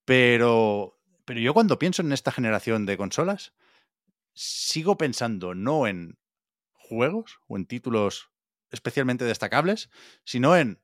pero, 0.05 0.99
pero 1.25 1.41
yo 1.41 1.55
cuando 1.55 1.79
pienso 1.79 2.03
en 2.03 2.13
esta 2.13 2.33
generación 2.33 2.87
de 2.87 2.97
consolas, 2.97 3.55
sigo 4.35 4.97
pensando 4.99 5.55
no 5.55 5.87
en 5.87 6.19
juegos 6.73 7.39
o 7.47 7.57
en 7.57 7.67
títulos 7.67 8.31
especialmente 8.71 9.25
destacables, 9.25 9.91
sino 10.25 10.57
en 10.57 10.81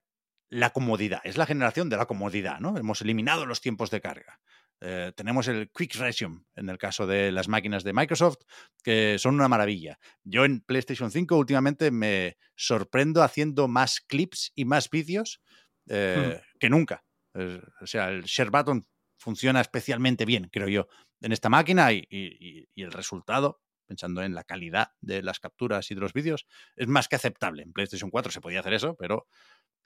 la 0.49 0.71
comodidad. 0.71 1.21
Es 1.25 1.37
la 1.37 1.47
generación 1.47 1.89
de 1.89 1.97
la 1.97 2.07
comodidad, 2.07 2.61
¿no? 2.61 2.77
Hemos 2.77 3.01
eliminado 3.01 3.47
los 3.47 3.61
tiempos 3.61 3.91
de 3.91 4.01
carga. 4.01 4.41
Eh, 4.83 5.13
tenemos 5.15 5.47
el 5.49 5.71
Quick 5.71 5.95
Resume 5.97 6.43
en 6.57 6.71
el 6.71 6.79
caso 6.79 7.07
de 7.07 7.31
las 7.31 7.49
máquinas 7.49 7.85
de 7.85 7.93
Microsoft, 7.93 8.39
que 8.83 9.19
son 9.19 9.35
una 9.35 9.49
maravilla. 9.49 9.99
Yo 10.25 10.45
en 10.45 10.61
PlayStation 10.61 11.11
5 11.11 11.37
últimamente 11.37 11.91
me 11.91 12.39
sorprendo 12.57 13.23
haciendo 13.23 13.69
más 13.69 14.01
clips 14.01 14.53
y 14.55 14.65
más 14.65 14.89
vídeos 14.89 15.43
eh, 15.89 16.41
que 16.59 16.71
nunca. 16.71 17.05
O 17.35 17.87
sea, 17.87 18.09
el 18.11 18.25
share 18.25 18.51
button 18.51 18.87
funciona 19.17 19.61
especialmente 19.61 20.25
bien, 20.25 20.49
creo 20.51 20.69
yo, 20.69 20.89
en 21.21 21.33
esta 21.33 21.49
máquina 21.49 21.93
y, 21.93 22.07
y 22.11 22.83
el 22.83 22.93
resultado 22.93 23.61
pensando 23.91 24.23
en 24.23 24.37
la 24.37 24.45
calidad 24.45 24.93
de 25.01 25.21
las 25.21 25.41
capturas 25.41 25.91
y 25.91 25.97
de 25.97 26.01
los 26.01 26.13
vídeos, 26.13 26.47
es 26.77 26.87
más 26.87 27.09
que 27.09 27.17
aceptable. 27.17 27.65
En 27.65 27.73
PlayStation 27.73 28.09
4 28.09 28.31
se 28.31 28.41
podía 28.41 28.61
hacer 28.61 28.73
eso, 28.73 28.95
pero 28.95 29.27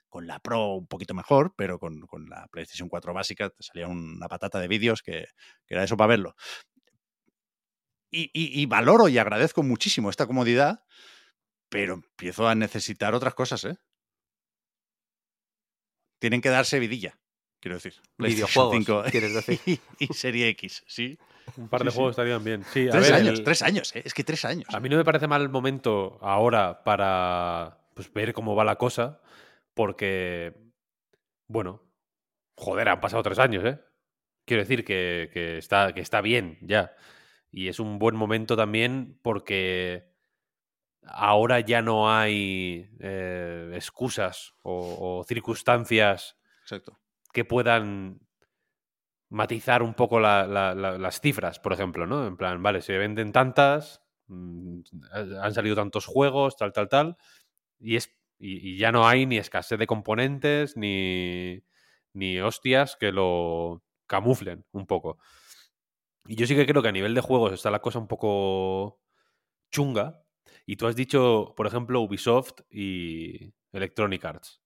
con 0.09 0.27
la 0.27 0.39
Pro 0.39 0.75
un 0.75 0.85
poquito 0.85 1.15
mejor, 1.15 1.55
pero 1.57 1.79
con, 1.79 1.99
la 2.29 2.47
PlayStation 2.51 2.87
4 2.87 3.15
básica 3.15 3.49
te 3.49 3.63
salía 3.63 3.87
una 3.87 4.27
patata 4.27 4.59
de 4.59 4.67
vídeos 4.67 5.01
que, 5.01 5.25
era 5.67 5.83
eso 5.83 5.97
para 5.97 6.09
verlo. 6.09 6.35
Y, 8.11 8.65
valoro 8.67 9.09
y 9.09 9.17
agradezco 9.17 9.63
muchísimo 9.63 10.11
esta 10.11 10.27
comodidad, 10.27 10.85
pero 11.67 11.95
empiezo 11.95 12.47
a 12.47 12.53
necesitar 12.53 13.15
otras 13.15 13.33
cosas, 13.33 13.65
¿eh? 13.65 13.75
Tienen 16.19 16.41
que 16.41 16.49
darse 16.49 16.79
vidilla, 16.79 17.19
quiero 17.65 17.77
decir. 17.77 17.95
Videojuegos, 18.19 19.09
quieres 19.09 19.33
decir. 19.33 19.79
Y, 19.99 20.05
Serie 20.13 20.49
X, 20.49 20.83
sí. 20.85 21.17
Un 21.57 21.67
par 21.67 21.83
de 21.83 21.89
juegos 21.89 22.11
estarían 22.11 22.43
bien. 22.43 22.63
Sí, 22.71 22.87
tres 22.91 23.11
años, 23.11 23.43
tres 23.43 23.63
años, 23.63 23.95
¿eh? 23.95 24.03
es 24.05 24.13
que 24.13 24.23
tres 24.23 24.45
años. 24.45 24.67
A 24.71 24.79
mí 24.79 24.87
no 24.87 24.97
me 24.97 25.03
parece 25.03 25.25
mal 25.25 25.41
el 25.41 25.49
momento 25.49 26.19
ahora 26.21 26.83
para 26.83 27.79
pues, 27.95 28.13
ver 28.13 28.33
cómo 28.33 28.55
va 28.55 28.63
la 28.63 28.75
cosa, 28.75 29.19
porque, 29.73 30.53
bueno, 31.47 31.81
joder, 32.55 32.87
han 32.87 33.01
pasado 33.01 33.23
tres 33.23 33.39
años, 33.39 33.65
¿eh? 33.65 33.79
Quiero 34.45 34.61
decir 34.61 34.85
que, 34.85 35.57
está, 35.57 35.91
que 35.91 36.01
está 36.01 36.21
bien 36.21 36.59
ya. 36.61 36.95
Y 37.49 37.67
es 37.67 37.79
un 37.79 37.97
buen 37.97 38.15
momento 38.15 38.55
también 38.55 39.17
porque 39.23 40.13
ahora 41.01 41.61
ya 41.61 41.81
no 41.81 42.11
hay 42.13 42.91
eh, 42.99 43.71
excusas 43.73 44.53
o, 44.61 45.25
circunstancias 45.27 46.37
que 47.35 47.45
puedan 47.45 48.21
matizar 49.29 49.83
un 49.83 49.93
poco 49.93 50.19
las 50.19 51.19
cifras, 51.19 51.59
por 51.59 51.73
ejemplo, 51.73 52.07
¿no? 52.07 52.25
En 52.25 52.37
plan, 52.37 52.63
vale, 52.63 52.81
se 52.81 52.97
venden 52.97 53.33
tantas, 53.33 54.01
mm, 54.27 54.79
han 55.41 55.53
salido 55.53 55.75
tantos 55.75 56.05
juegos, 56.05 56.55
tal, 56.55 56.71
tal, 56.71 56.87
tal, 56.87 57.17
y 57.79 57.97
es 57.97 58.15
y, 58.39 58.77
ya 58.77 58.91
no 58.91 59.07
hay 59.07 59.25
ni 59.25 59.37
escasez 59.37 59.79
de 59.79 59.87
componentes, 59.87 60.77
ni, 60.77 61.63
ni 62.13 62.39
hostias 62.39 62.95
que 62.97 63.11
lo 63.11 63.83
camuflen 64.07 64.65
un 64.71 64.87
poco. 64.87 65.17
Y 66.27 66.35
yo 66.35 66.47
sí 66.47 66.55
que 66.55 66.65
creo 66.65 66.81
que 66.81 66.89
a 66.89 66.91
nivel 66.91 67.15
de 67.15 67.21
juegos 67.21 67.53
está 67.53 67.71
la 67.71 67.81
cosa 67.81 67.99
un 67.99 68.07
poco 68.07 68.99
chunga. 69.71 70.23
Y 70.65 70.77
tú 70.77 70.87
has 70.87 70.95
dicho, 70.95 71.53
por 71.55 71.67
ejemplo, 71.67 72.01
Ubisoft 72.01 72.61
y 72.69 73.53
Electronic 73.71 74.25
Arts. 74.25 74.64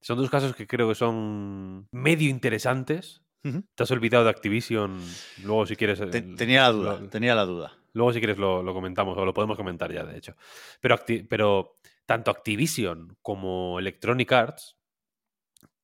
Son 0.00 0.16
dos 0.16 0.30
casos 0.30 0.54
que 0.54 0.66
creo 0.66 0.88
que 0.88 0.94
son 0.94 1.88
medio 1.92 2.30
interesantes. 2.30 3.22
Te 3.42 3.82
has 3.82 3.90
olvidado 3.90 4.24
de 4.24 4.30
Activision. 4.30 5.00
Luego, 5.42 5.66
si 5.66 5.76
quieres. 5.76 6.00
tenía 6.36 6.62
la 6.62 6.72
duda. 6.72 7.10
tenía 7.10 7.34
la 7.34 7.44
duda. 7.44 7.76
Luego, 7.92 8.12
si 8.12 8.20
quieres, 8.20 8.38
lo, 8.38 8.62
lo, 8.62 8.72
comentamos 8.74 9.16
o 9.16 9.24
lo 9.24 9.34
podemos 9.34 9.56
comentar 9.56 9.92
ya, 9.92 10.04
de 10.04 10.16
hecho. 10.16 10.36
Pero, 10.80 10.96
pero 11.28 11.78
tanto 12.06 12.30
Activision 12.30 13.16
como 13.22 13.78
Electronic 13.78 14.32
Arts, 14.32 14.76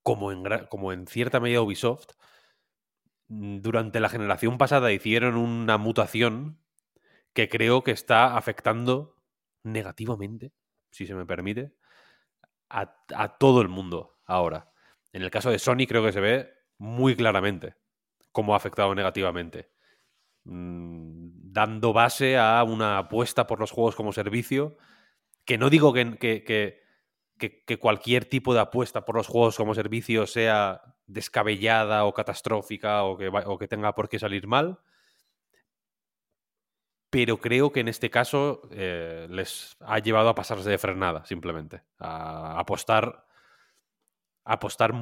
como 0.03 0.33
en, 0.33 0.45
como 0.69 0.93
en 0.93 1.07
cierta 1.07 1.41
medida 1.41 1.63
Ubisoft, 1.63 2.11
mm, 3.29 3.59
durante 3.59 4.01
la 4.01 4.09
generación 4.09 4.59
pasada 4.59 4.93
hicieron 4.93 5.37
una 5.37 5.79
mutación 5.79 6.59
que 7.33 7.49
creo 7.49 7.83
que 7.83 7.91
está 7.91 8.37
afectando 8.37 9.17
negativamente, 9.63 10.53
si 10.91 11.07
se 11.07 11.15
me 11.15 11.27
permite, 11.27 11.75
a, 12.69 13.37
todo 13.39 13.61
el 13.63 13.69
mundo 13.69 14.19
ahora. 14.25 14.71
En 15.13 15.23
el 15.23 15.31
caso 15.31 15.51
de 15.51 15.59
Sony 15.59 15.87
creo 15.89 16.05
que 16.05 16.13
se 16.13 16.21
ve 16.21 16.53
muy 16.79 17.17
claramente 17.17 17.75
cómo 18.33 18.55
ha 18.55 18.57
afectado 18.57 18.95
negativamente, 18.95 19.71
mm, 20.45 21.53
dando 21.53 21.93
base 21.93 22.37
a 22.37 22.63
una 22.65 22.99
apuesta 22.99 23.47
por 23.47 23.61
los 23.61 23.71
juegos 23.71 23.97
como 23.97 24.13
servicio 24.13 24.77
que 25.47 25.59
no 25.59 25.71
digo 25.71 25.93
que, 25.93 26.19
que, 26.19 27.79
cualquier 27.79 28.25
tipo 28.25 28.53
de 28.53 28.61
apuesta 28.61 29.05
por 29.05 29.15
los 29.15 29.29
juegos 29.29 29.57
como 29.57 29.75
servicio 29.75 30.27
sea 30.27 30.83
descabellada 31.07 32.05
o 32.05 32.13
catastrófica 32.13 33.05
o 33.05 33.17
que, 33.17 33.29
o 33.29 33.57
que 33.57 33.69
tenga 33.69 33.95
por 33.95 34.09
qué 34.09 34.19
salir 34.19 34.47
mal, 34.49 34.81
pero 37.11 37.39
creo 37.39 37.73
que 37.73 37.81
en 37.81 37.89
este 37.89 38.11
caso 38.11 38.63
eh, 38.71 39.27
les 39.31 39.77
ha 39.81 39.99
llevado 40.01 40.29
a 40.29 40.35
pasarse 40.35 40.69
de 40.69 40.79
frenada, 40.79 41.25
simplemente. 41.25 41.83
A 41.99 42.59
apostar. 42.59 43.25
A 44.45 44.55
apostar. 44.55 44.93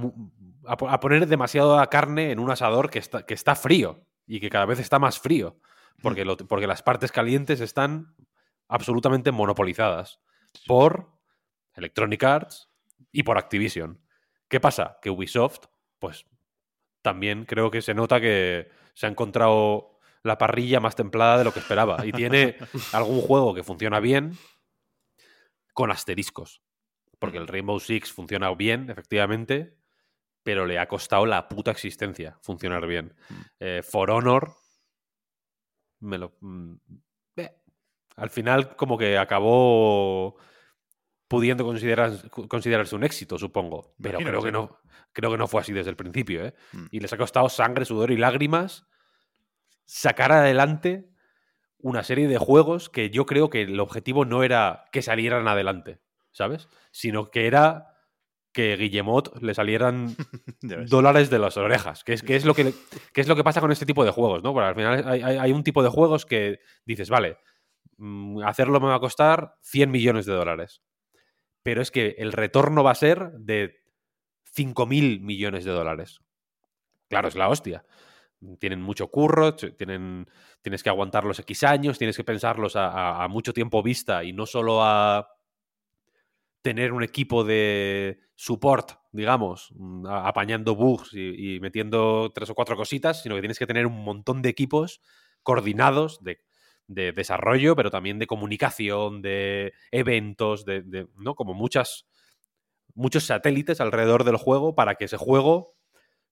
A, 0.66 0.72
a 0.72 1.00
poner 1.00 1.26
demasiada 1.26 1.86
carne 1.88 2.30
en 2.30 2.38
un 2.38 2.50
asador 2.50 2.90
que 2.90 2.98
está, 2.98 3.24
que 3.26 3.34
está 3.34 3.54
frío 3.54 4.04
y 4.26 4.40
que 4.40 4.50
cada 4.50 4.66
vez 4.66 4.78
está 4.78 4.98
más 4.98 5.18
frío. 5.18 5.56
Porque, 6.02 6.24
lo- 6.24 6.36
porque 6.36 6.66
las 6.66 6.82
partes 6.82 7.12
calientes 7.12 7.60
están 7.60 8.14
absolutamente 8.68 9.30
monopolizadas 9.32 10.20
por 10.66 11.10
Electronic 11.74 12.22
Arts 12.24 12.70
y 13.12 13.22
por 13.22 13.38
Activision. 13.38 14.00
¿Qué 14.48 14.60
pasa? 14.60 14.98
Que 15.02 15.10
Ubisoft, 15.10 15.66
pues 15.98 16.26
también 17.02 17.44
creo 17.44 17.70
que 17.70 17.82
se 17.82 17.94
nota 17.94 18.20
que 18.20 18.70
se 18.94 19.06
ha 19.06 19.10
encontrado 19.10 19.93
la 20.24 20.38
parrilla 20.38 20.80
más 20.80 20.96
templada 20.96 21.38
de 21.38 21.44
lo 21.44 21.52
que 21.52 21.60
esperaba. 21.60 22.04
Y 22.04 22.10
tiene 22.10 22.56
algún 22.92 23.20
juego 23.20 23.54
que 23.54 23.62
funciona 23.62 24.00
bien 24.00 24.36
con 25.72 25.92
asteriscos. 25.92 26.62
Porque 27.18 27.38
el 27.38 27.46
Rainbow 27.46 27.78
Six 27.78 28.10
funciona 28.10 28.52
bien, 28.54 28.90
efectivamente, 28.90 29.76
pero 30.42 30.66
le 30.66 30.78
ha 30.78 30.88
costado 30.88 31.26
la 31.26 31.48
puta 31.48 31.70
existencia 31.70 32.38
funcionar 32.40 32.86
bien. 32.86 33.14
Eh, 33.60 33.82
For 33.82 34.10
Honor 34.10 34.54
me 36.00 36.18
lo... 36.18 36.36
mm, 36.40 36.74
eh, 37.36 37.56
al 38.16 38.30
final 38.30 38.76
como 38.76 38.98
que 38.98 39.18
acabó 39.18 40.36
pudiendo 41.28 41.64
considerar, 41.64 42.30
considerarse 42.30 42.96
un 42.96 43.04
éxito, 43.04 43.38
supongo. 43.38 43.94
Pero 44.00 44.18
creo 44.18 44.40
que 44.40 44.46
que, 44.46 44.52
no, 44.52 44.80
creo 45.12 45.30
que 45.30 45.38
no 45.38 45.48
fue 45.48 45.60
así 45.60 45.72
desde 45.72 45.90
el 45.90 45.96
principio. 45.96 46.46
¿eh? 46.46 46.54
Mm. 46.72 46.86
Y 46.92 47.00
les 47.00 47.12
ha 47.12 47.18
costado 47.18 47.48
sangre, 47.50 47.84
sudor 47.84 48.10
y 48.10 48.16
lágrimas 48.16 48.86
sacar 49.84 50.32
adelante 50.32 51.08
una 51.78 52.02
serie 52.02 52.28
de 52.28 52.38
juegos 52.38 52.88
que 52.90 53.10
yo 53.10 53.26
creo 53.26 53.50
que 53.50 53.62
el 53.62 53.78
objetivo 53.80 54.24
no 54.24 54.42
era 54.42 54.84
que 54.92 55.02
salieran 55.02 55.46
adelante, 55.48 56.00
¿sabes? 56.32 56.68
Sino 56.92 57.30
que 57.30 57.46
era 57.46 57.88
que 58.52 58.76
Guillemot 58.76 59.42
le 59.42 59.52
salieran 59.54 60.16
dólares 60.88 61.28
de 61.30 61.38
las 61.40 61.56
orejas, 61.56 62.04
que 62.04 62.12
es, 62.14 62.22
que 62.22 62.36
es, 62.36 62.44
lo, 62.44 62.54
que, 62.54 62.72
que 63.12 63.20
es 63.20 63.28
lo 63.28 63.36
que 63.36 63.44
pasa 63.44 63.60
con 63.60 63.72
este 63.72 63.84
tipo 63.86 64.04
de 64.04 64.12
juegos, 64.12 64.42
¿no? 64.42 64.52
Porque 64.52 64.68
al 64.68 64.74
final 64.76 65.08
hay, 65.08 65.22
hay- 65.22 65.36
hay 65.38 65.52
un 65.52 65.64
tipo 65.64 65.82
de 65.82 65.88
juegos 65.90 66.24
que 66.24 66.60
dices, 66.86 67.10
vale, 67.10 67.38
mm, 67.98 68.42
hacerlo 68.44 68.80
me 68.80 68.86
va 68.88 68.96
a 68.96 69.00
costar 69.00 69.56
100 69.62 69.90
millones 69.90 70.24
de 70.26 70.32
dólares, 70.34 70.82
pero 71.62 71.82
es 71.82 71.90
que 71.90 72.14
el 72.18 72.32
retorno 72.32 72.84
va 72.84 72.92
a 72.92 72.96
ser 72.96 73.32
de 73.32 73.76
5.000 74.44 75.20
millones 75.20 75.64
de 75.64 75.72
dólares. 75.72 76.20
Claro, 77.08 77.28
es 77.28 77.36
la 77.36 77.48
hostia. 77.48 77.84
Tienen 78.58 78.82
mucho 78.82 79.08
curro, 79.08 79.54
tienen, 79.54 80.26
tienes 80.62 80.82
que 80.82 80.90
aguantarlos 80.90 81.38
X 81.40 81.64
años, 81.64 81.98
tienes 81.98 82.16
que 82.16 82.24
pensarlos 82.24 82.74
a, 82.76 83.26
mucho 83.28 83.52
tiempo 83.52 83.82
vista 83.82 84.24
y 84.24 84.32
no 84.32 84.46
solo 84.46 84.82
a 84.82 85.28
tener 86.62 86.92
un 86.92 87.02
equipo 87.02 87.44
de 87.44 88.18
support, 88.34 88.92
digamos, 89.12 89.70
mm, 89.74 90.06
apañando 90.06 90.74
bugs 90.74 91.10
y, 91.12 91.60
metiendo 91.60 92.32
tres 92.34 92.48
o 92.50 92.54
cuatro 92.54 92.76
cositas, 92.76 93.22
sino 93.22 93.34
que 93.34 93.42
tienes 93.42 93.58
que 93.58 93.66
tener 93.66 93.86
un 93.86 94.02
montón 94.02 94.40
de 94.40 94.48
equipos 94.48 95.00
coordinados 95.42 96.24
de, 96.24 96.40
de 96.86 97.12
desarrollo, 97.12 97.76
pero 97.76 97.90
también 97.90 98.18
de 98.18 98.26
comunicación, 98.26 99.20
de 99.20 99.74
eventos, 99.90 100.64
de, 100.64 100.80
de- 100.82 101.06
¿no? 101.16 101.34
Como 101.34 101.52
muchas, 101.52 102.06
muchos 102.94 103.24
satélites 103.24 103.80
alrededor 103.80 104.24
del 104.24 104.36
juego 104.36 104.74
para 104.74 104.96
que 104.96 105.06
ese 105.06 105.16
juego 105.16 105.76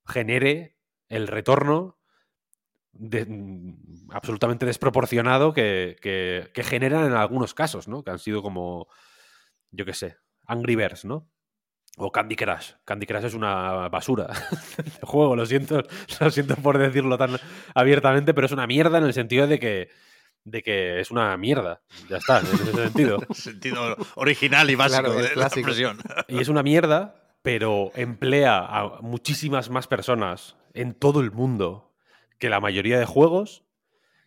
genere 0.07 0.77
el 1.09 1.29
retorno 1.29 1.99
de- 2.93 3.27
mm, 3.27 4.11
absolutamente 4.13 4.67
desproporcionado 4.67 5.53
que, 5.53 5.97
que- 6.01 6.51
que 6.55 6.63
generan 6.63 7.07
en 7.07 7.13
algunos 7.15 7.55
casos, 7.55 7.89
¿no? 7.89 8.03
Que 8.05 8.11
han 8.11 8.19
sido 8.19 8.43
como, 8.43 8.87
yo 9.71 9.85
qué 9.85 9.95
sé, 9.95 10.17
Angry 10.47 10.77
Birds, 10.77 11.05
¿no? 11.05 11.29
O 11.99 12.11
Candy 12.11 12.37
Crush. 12.37 12.73
Candy 12.87 13.05
Crush 13.07 13.25
es 13.27 13.35
una 13.35 13.89
basura 13.89 14.27
de 14.79 15.07
juego, 15.07 15.37
lo 15.37 15.45
siento, 15.45 15.83
lo 16.21 16.31
siento 16.31 16.57
por 16.57 16.79
decirlo 16.79 17.19
tan 17.19 17.37
abiertamente, 17.75 18.33
pero 18.35 18.47
es 18.47 18.53
una 18.53 18.67
mierda 18.67 18.99
en 18.99 19.05
el 19.05 19.13
sentido 19.13 19.47
de 19.47 19.59
que, 19.59 19.91
de 20.45 20.63
que 20.63 21.01
es 21.01 21.11
una 21.11 21.37
mierda. 21.37 21.83
Ya 22.09 22.17
está, 22.17 22.41
en 22.41 22.47
ese 22.47 22.73
sentido. 22.73 23.19
Sentido 23.35 23.97
original 24.15 24.71
y 24.71 24.75
básico 24.75 25.03
Claro, 25.03 25.15
de 25.23 25.37
la 25.37 25.47
expresión. 25.49 25.99
Y 26.29 26.39
es 26.41 26.49
una 26.49 26.63
mierda, 26.63 27.15
pero 27.43 27.91
emplea 27.95 28.59
a 28.59 29.01
muchísimas 29.03 29.69
más 29.69 29.87
personas 29.87 30.57
en 30.75 30.95
todo 30.95 31.21
el 31.21 31.31
mundo 31.31 31.92
que 32.43 32.51
la 32.51 32.59
mayoría 32.59 32.99
de 32.99 33.05
juegos 33.07 33.65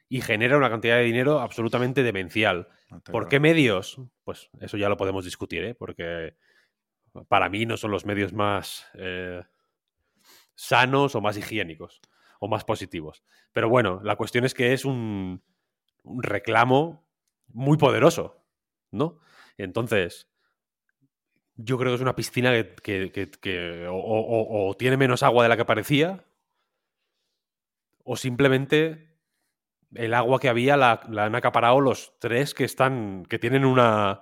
y 0.07 0.21
genera 0.21 0.57
una 0.57 0.69
cantidad 0.69 0.95
de 0.95 1.03
dinero 1.03 1.41
absolutamente 1.41 2.01
demencial. 2.01 2.69
¿Por 3.11 3.27
qué 3.27 3.41
medios? 3.41 3.99
Pues 4.23 4.49
eso 4.61 4.77
ya 4.77 4.87
lo 4.87 4.95
podemos 4.95 5.25
discutir, 5.25 5.65
¿eh? 5.65 5.75
Porque 5.75 6.37
para 7.27 7.49
mí 7.49 7.65
no 7.65 7.75
son 7.75 7.91
los 7.91 8.05
medios 8.05 8.31
más 8.31 8.87
eh, 8.93 9.43
sanos 10.53 11.13
o 11.15 11.19
más 11.21 11.35
higiénicos 11.37 11.99
o 12.39 12.47
más 12.47 12.63
positivos. 12.63 13.21
Pero 13.51 13.67
bueno, 13.67 13.99
la 14.03 14.15
cuestión 14.15 14.45
es 14.45 14.53
que 14.53 14.71
es 14.71 14.85
un, 14.85 15.43
un 16.03 16.23
reclamo 16.23 17.05
muy 17.47 17.77
poderoso, 17.77 18.45
¿no? 18.91 19.19
Entonces, 19.57 20.29
yo 21.57 21.77
creo 21.77 21.91
que 21.91 21.95
es 21.95 22.01
una 22.01 22.15
piscina 22.15 22.51
que, 22.53 22.75
que- 22.81 23.11
que- 23.11 23.31
que 23.31 23.87
o, 23.87 23.95
o- 23.95 24.69
o 24.69 24.73
tiene 24.75 24.95
menos 24.95 25.21
agua 25.23 25.43
de 25.43 25.49
la 25.49 25.57
que 25.57 25.65
parecía, 25.65 26.23
o 28.05 28.15
simplemente 28.15 29.09
el 29.95 30.13
agua 30.13 30.39
que 30.39 30.47
había 30.47 30.77
la, 30.77 31.01
la 31.09 31.25
han 31.25 31.35
acaparado 31.35 31.81
los 31.81 32.13
tres 32.19 32.53
que 32.53 32.63
están. 32.63 33.25
que 33.25 33.39
tienen 33.39 33.65
una. 33.65 34.21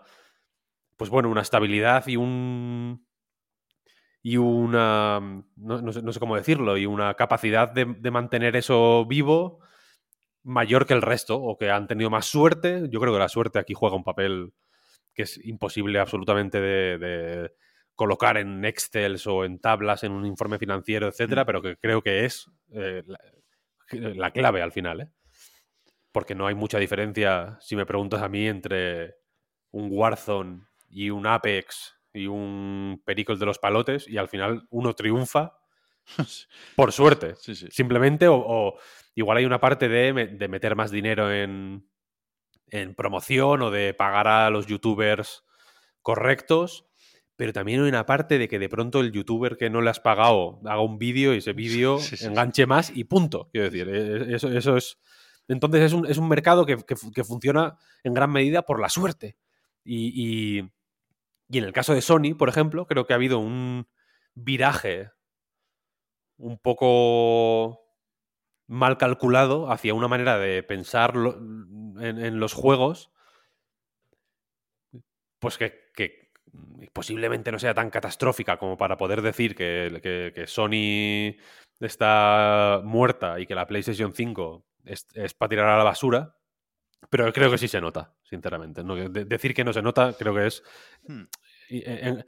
Pues 0.98 1.10
bueno, 1.10 1.30
una 1.30 1.42
estabilidad 1.42 2.08
y 2.08 2.16
un. 2.16 3.06
y 4.24 4.38
una. 4.38 5.20
no, 5.20 5.82
no 5.82 5.92
sé, 5.92 6.02
no 6.02 6.14
sé 6.14 6.20
cómo 6.20 6.36
decirlo, 6.36 6.78
y 6.78 6.86
una 6.86 7.14
capacidad 7.16 7.70
de, 7.70 7.86
de 7.86 8.12
mantener 8.12 8.56
eso 8.56 9.06
vivo 9.06 9.60
mayor 10.44 10.86
que 10.86 10.94
el 10.94 11.02
resto, 11.02 11.38
o 11.42 11.58
que 11.58 11.70
han 11.70 11.88
tenido 11.88 12.10
más 12.10 12.26
suerte. 12.26 12.88
Yo 12.90 13.00
creo 13.00 13.14
que 13.14 13.20
la 13.20 13.30
suerte 13.30 13.60
aquí 13.60 13.74
juega 13.74 13.96
un 13.96 14.04
papel 14.04 14.54
que 15.14 15.24
es 15.24 15.40
imposible 15.46 16.00
absolutamente 16.00 16.60
de, 16.60 16.98
de 16.98 17.52
colocar 17.96 18.38
en 18.38 18.66
Excel 18.66 19.18
o 19.28 19.46
en 19.46 19.60
tablas, 19.60 20.04
en 20.04 20.12
un 20.12 20.26
informe 20.26 20.58
financiero, 20.58 21.08
etcétera, 21.08 21.46
pero 21.46 21.62
que 21.62 21.78
creo 21.78 22.02
que 22.02 22.26
es 22.26 22.50
eh, 22.72 23.04
la, 23.94 24.10
la 24.16 24.32
clave 24.32 24.62
al 24.62 24.72
final, 24.72 25.02
¿eh? 25.02 25.10
Porque 26.12 26.36
no 26.36 26.46
hay 26.46 26.56
mucha 26.56 26.78
diferencia, 26.78 27.58
si 27.60 27.76
me 27.76 27.86
preguntas 27.86 28.22
a 28.22 28.30
mí, 28.30 28.48
entre 28.48 29.16
un 29.72 29.90
Warzone 29.92 30.62
y 30.90 31.10
un 31.10 31.26
Apex 31.26 31.96
y 32.14 32.28
un 32.28 33.02
Pericles 33.04 33.40
de 33.40 33.48
los 33.48 33.58
Palotes, 33.58 34.08
y 34.08 34.18
al 34.18 34.28
final 34.30 34.68
uno 34.70 34.94
triunfa 34.94 35.58
por 36.76 36.92
suerte. 36.92 37.36
Sí, 37.38 37.56
sí. 37.56 37.68
Simplemente, 37.72 38.28
o, 38.28 38.36
o 38.36 38.80
igual 39.16 39.38
hay 39.38 39.46
una 39.46 39.60
parte 39.60 39.90
de, 39.90 40.14
de 40.14 40.48
meter 40.48 40.76
más 40.76 40.92
dinero 40.92 41.34
en, 41.34 41.90
en 42.68 42.96
promoción 42.96 43.62
o 43.62 43.72
de 43.72 43.94
pagar 43.94 44.28
a 44.28 44.50
los 44.50 44.68
youtubers 44.68 45.44
correctos, 46.02 46.88
pero 47.44 47.52
también 47.52 47.82
hay 47.82 47.90
una 47.90 48.06
parte 48.06 48.38
de 48.38 48.48
que 48.48 48.58
de 48.58 48.70
pronto 48.70 49.02
el 49.02 49.12
youtuber 49.12 49.58
que 49.58 49.70
no 49.70 49.82
le 49.82 49.90
has 49.90 50.00
pagado 50.00 50.62
haga 50.64 50.80
un 50.80 50.98
vídeo 50.98 51.34
y 51.34 51.40
ese 51.40 51.52
vídeo 51.52 52.00
Sí, 52.00 52.12
sí, 52.16 52.16
sí. 52.16 52.26
enganche 52.28 52.66
más 52.66 52.90
y 52.96 53.04
punto. 53.04 53.50
Quiero 53.52 53.70
decir, 53.70 53.90
eh, 53.94 54.34
eso, 54.34 54.48
eso 54.50 54.78
es. 54.78 54.98
Entonces 55.50 55.82
es 55.82 55.92
un, 55.92 56.06
es 56.06 56.18
un 56.18 56.30
mercado 56.30 56.66
que, 56.66 56.78
que 56.78 56.96
fu- 56.96 57.12
que 57.12 57.26
funciona 57.26 57.78
en 58.06 58.14
gran 58.14 58.32
medida 58.32 58.62
por 58.62 58.80
la 58.80 58.88
suerte. 58.88 59.36
Y, 59.84 60.14
y- 60.62 60.72
y 61.50 61.58
en 61.58 61.66
el 61.66 61.74
caso 61.74 61.94
de 61.94 62.02
Sony, 62.02 62.34
por 62.38 62.48
ejemplo, 62.48 62.88
creo 62.88 63.06
que 63.06 63.12
ha 63.12 63.18
habido 63.18 63.40
un 63.40 63.88
viraje 64.36 65.12
un 66.38 66.58
poco 66.60 67.82
mal 68.68 68.98
calculado 68.98 69.70
hacia 69.70 69.94
una 69.94 70.08
manera 70.08 70.40
de 70.40 70.64
pensar 70.64 71.18
lo- 71.18 71.38
en, 71.38 72.20
en 72.24 72.40
los 72.40 72.54
juegos, 72.54 73.12
pues 75.40 75.58
que, 75.58 75.74
que 75.94 76.23
posiblemente 76.92 77.52
no 77.52 77.60
sea 77.60 77.74
tan 77.74 77.90
catastrófica 77.90 78.58
como 78.58 78.78
para 78.78 78.98
poder 78.98 79.22
decir 79.22 79.56
que, 79.56 80.00
que- 80.04 80.32
que 80.34 80.48
Sony 80.48 81.38
está 81.80 82.82
muerta 82.84 83.40
y 83.40 83.46
que 83.46 83.56
la 83.56 83.68
PlayStation 83.68 84.14
5 84.14 84.66
es, 84.86 85.06
para 85.34 85.50
tirar 85.50 85.68
a 85.70 85.78
la 85.78 85.84
basura, 85.84 86.36
pero 87.10 87.32
creo 87.34 87.52
que 87.52 87.58
sí 87.58 87.68
se 87.68 87.82
nota, 87.82 88.16
sinceramente. 88.24 88.84
¿no? 88.84 88.96
De- 88.96 89.26
decir 89.26 89.54
que 89.54 89.64
no 89.64 89.74
se 89.74 89.82
nota 89.82 90.14
creo 90.18 90.34
que 90.34 90.48
es... 90.48 90.64
Hmm. 91.08 91.24
en- 91.70 92.08
en- 92.18 92.26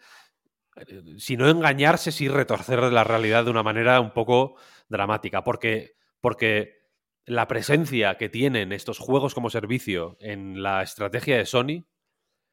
si 1.19 1.37
no 1.37 1.49
engañarse, 1.49 2.11
sí 2.11 2.27
retorcer 2.27 2.79
la 2.91 3.03
realidad 3.05 3.45
de 3.45 3.51
una 3.51 3.63
manera 3.63 4.01
un 4.01 4.11
poco 4.11 4.55
dramática, 4.89 5.43
porque, 5.43 5.93
porque 6.19 6.79
la 7.25 7.47
presencia 7.47 8.15
que 8.17 8.27
tienen 8.29 8.73
estos 8.73 8.99
juegos 8.99 9.33
como 9.33 9.49
servicio 9.49 10.17
en 10.19 10.61
la 10.61 10.83
estrategia 10.83 11.37
de 11.37 11.45
Sony, 11.45 11.85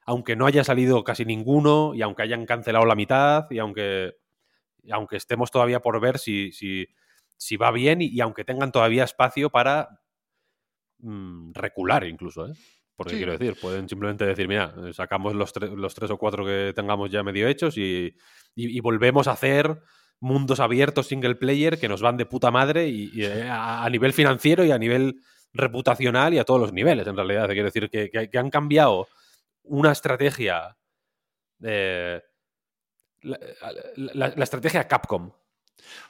aunque 0.05 0.35
no 0.35 0.45
haya 0.45 0.63
salido 0.63 1.03
casi 1.03 1.25
ninguno 1.25 1.93
y 1.95 2.01
aunque 2.01 2.23
hayan 2.23 2.45
cancelado 2.45 2.85
la 2.85 2.95
mitad 2.95 3.45
y 3.49 3.59
aunque, 3.59 4.13
y 4.83 4.91
aunque 4.91 5.17
estemos 5.17 5.51
todavía 5.51 5.79
por 5.81 5.99
ver 6.01 6.17
si, 6.19 6.51
si, 6.51 6.87
si 7.37 7.57
va 7.57 7.71
bien 7.71 8.01
y, 8.01 8.07
y 8.07 8.21
aunque 8.21 8.43
tengan 8.43 8.71
todavía 8.71 9.03
espacio 9.03 9.49
para 9.49 9.89
mm, 10.99 11.51
recular 11.53 12.03
incluso, 12.05 12.47
¿eh? 12.47 12.53
Porque 12.95 13.11
Sí. 13.13 13.17
quiero 13.17 13.31
decir, 13.37 13.55
pueden 13.59 13.89
simplemente 13.89 14.23
decir, 14.25 14.47
mira, 14.47 14.71
sacamos 14.93 15.33
los, 15.33 15.53
tre- 15.53 15.73
los 15.75 15.95
tres 15.95 16.11
o 16.11 16.17
cuatro 16.17 16.45
que 16.45 16.73
tengamos 16.75 17.09
ya 17.09 17.23
medio 17.23 17.47
hechos 17.47 17.75
y, 17.77 18.15
y- 18.55 18.77
y 18.77 18.79
volvemos 18.81 19.27
a 19.27 19.31
hacer 19.31 19.81
mundos 20.19 20.59
abiertos 20.59 21.07
single 21.07 21.35
player 21.35 21.79
que 21.79 21.89
nos 21.89 22.01
van 22.01 22.17
de 22.17 22.27
puta 22.27 22.51
madre 22.51 22.87
y, 22.87 23.09
y, 23.11 23.25
eh, 23.25 23.49
a, 23.49 23.83
a 23.83 23.89
nivel 23.89 24.13
financiero 24.13 24.63
y 24.63 24.71
a 24.71 24.77
nivel 24.77 25.15
reputacional 25.53 26.33
y 26.35 26.37
a 26.39 26.43
todos 26.45 26.61
los 26.61 26.71
niveles, 26.71 27.07
en 27.07 27.15
realidad. 27.17 27.47
Quiero 27.47 27.65
decir 27.65 27.89
que, 27.89 28.09
que- 28.11 28.29
que 28.29 28.37
han 28.37 28.51
cambiado 28.51 29.07
una 29.63 29.91
estrategia. 29.91 30.77
eh, 31.63 32.21
la, 33.21 33.39
la- 33.95 34.33
la 34.35 34.43
estrategia 34.43 34.87
Capcom. 34.87 35.31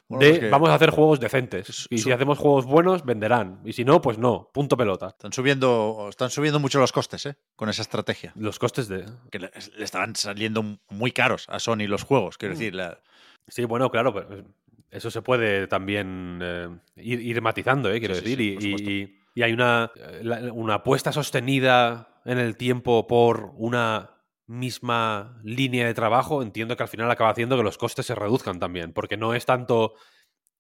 Bueno, 0.08 0.26
de 0.34 0.40
que 0.40 0.50
vamos 0.50 0.70
a 0.70 0.76
hacer 0.76 0.90
juegos 0.92 1.20
decentes. 1.20 1.88
Y 1.90 1.98
si 2.00 2.12
hacemos 2.12 2.38
juegos 2.38 2.66
buenos, 2.66 3.06
venderán. 3.06 3.62
Y 3.66 3.74
si 3.74 3.86
no, 3.86 4.02
pues 4.02 4.18
no. 4.18 4.50
Punto 4.54 4.76
pelota. 4.78 5.08
Están 5.10 5.32
subiendo, 5.34 6.08
están 6.10 6.30
subiendo 6.30 6.60
mucho 6.60 6.80
los 6.80 6.92
costes, 6.92 7.26
¿eh? 7.26 7.36
Con 7.56 7.70
esa 7.70 7.82
estrategia. 7.82 8.34
Los 8.36 8.60
costes 8.60 8.88
de. 8.88 9.06
Que 9.32 9.40
le, 9.40 9.52
le 9.78 9.84
estaban 9.84 10.16
saliendo 10.16 10.64
muy 10.90 11.12
caros 11.12 11.46
a 11.50 11.60
Sony 11.60 11.88
los 11.88 12.04
juegos. 12.04 12.38
Quiero 12.38 12.56
Mm. 12.56 12.58
decir, 12.58 12.76
la- 12.76 13.00
Sí, 13.48 13.66
bueno, 13.66 13.90
claro, 13.92 14.14
pero 14.14 14.44
eso 14.90 15.12
se 15.12 15.22
puede 15.22 15.68
también 15.68 16.40
eh, 16.42 16.70
ir, 16.98 17.20
ir 17.22 17.42
matizando, 17.42 17.92
¿eh? 17.92 18.00
quiero 18.00 18.16
Sí, 18.16 18.22
decir. 18.22 18.38
sí, 18.62 18.68
y- 18.70 18.76
y, 18.76 19.02
y- 19.04 19.20
y 19.36 19.42
hay 19.44 19.52
una, 19.54 19.92
eh, 19.96 20.50
una 20.52 20.76
apuesta 20.76 21.12
sostenida 21.12 22.08
en 22.26 22.38
el 22.40 22.58
tiempo 22.58 23.08
por 23.08 23.52
una 23.56 24.12
misma 24.48 25.40
línea 25.44 25.88
de 25.88 25.94
trabajo. 25.94 26.42
Entiendo 26.42 26.76
que 26.76 26.84
al 26.84 26.90
final 26.90 27.10
acaba 27.12 27.32
haciendo 27.32 27.58
que 27.58 27.64
los 27.64 27.78
costes 27.78 28.06
se 28.06 28.16
reduzcan 28.16 28.60
también, 28.60 28.94
porque 28.94 29.18
no 29.18 29.34
es 29.34 29.46
tanto 29.46 29.94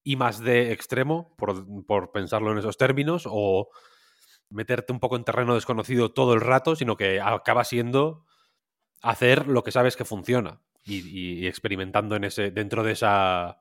I 0.03 0.16
más 0.18 0.39
D 0.39 0.72
extremo, 0.72 1.36
por, 1.38 1.66
por 1.86 2.11
pensarlo 2.11 2.51
en 2.51 2.59
esos 2.59 2.78
términos, 2.78 3.24
o 3.30 3.70
meterte 4.49 4.93
un 4.93 4.99
poco 4.99 5.16
en 5.18 5.24
terreno 5.24 5.55
desconocido 5.55 6.11
todo 6.14 6.34
el 6.34 6.41
rato, 6.41 6.76
sino 6.76 6.97
que 6.97 7.22
acaba 7.22 7.64
siendo 7.64 8.26
hacer 9.01 9.47
lo 9.47 9.64
que 9.64 9.72
sabes 9.72 9.95
que 9.97 10.05
funciona 10.05 10.61
y, 10.84 11.41
y- 11.43 11.47
experimentando 11.47 12.16
en 12.16 12.24
ese 12.26 12.51
dentro 12.51 12.84
de 12.84 12.93
esa 12.93 13.59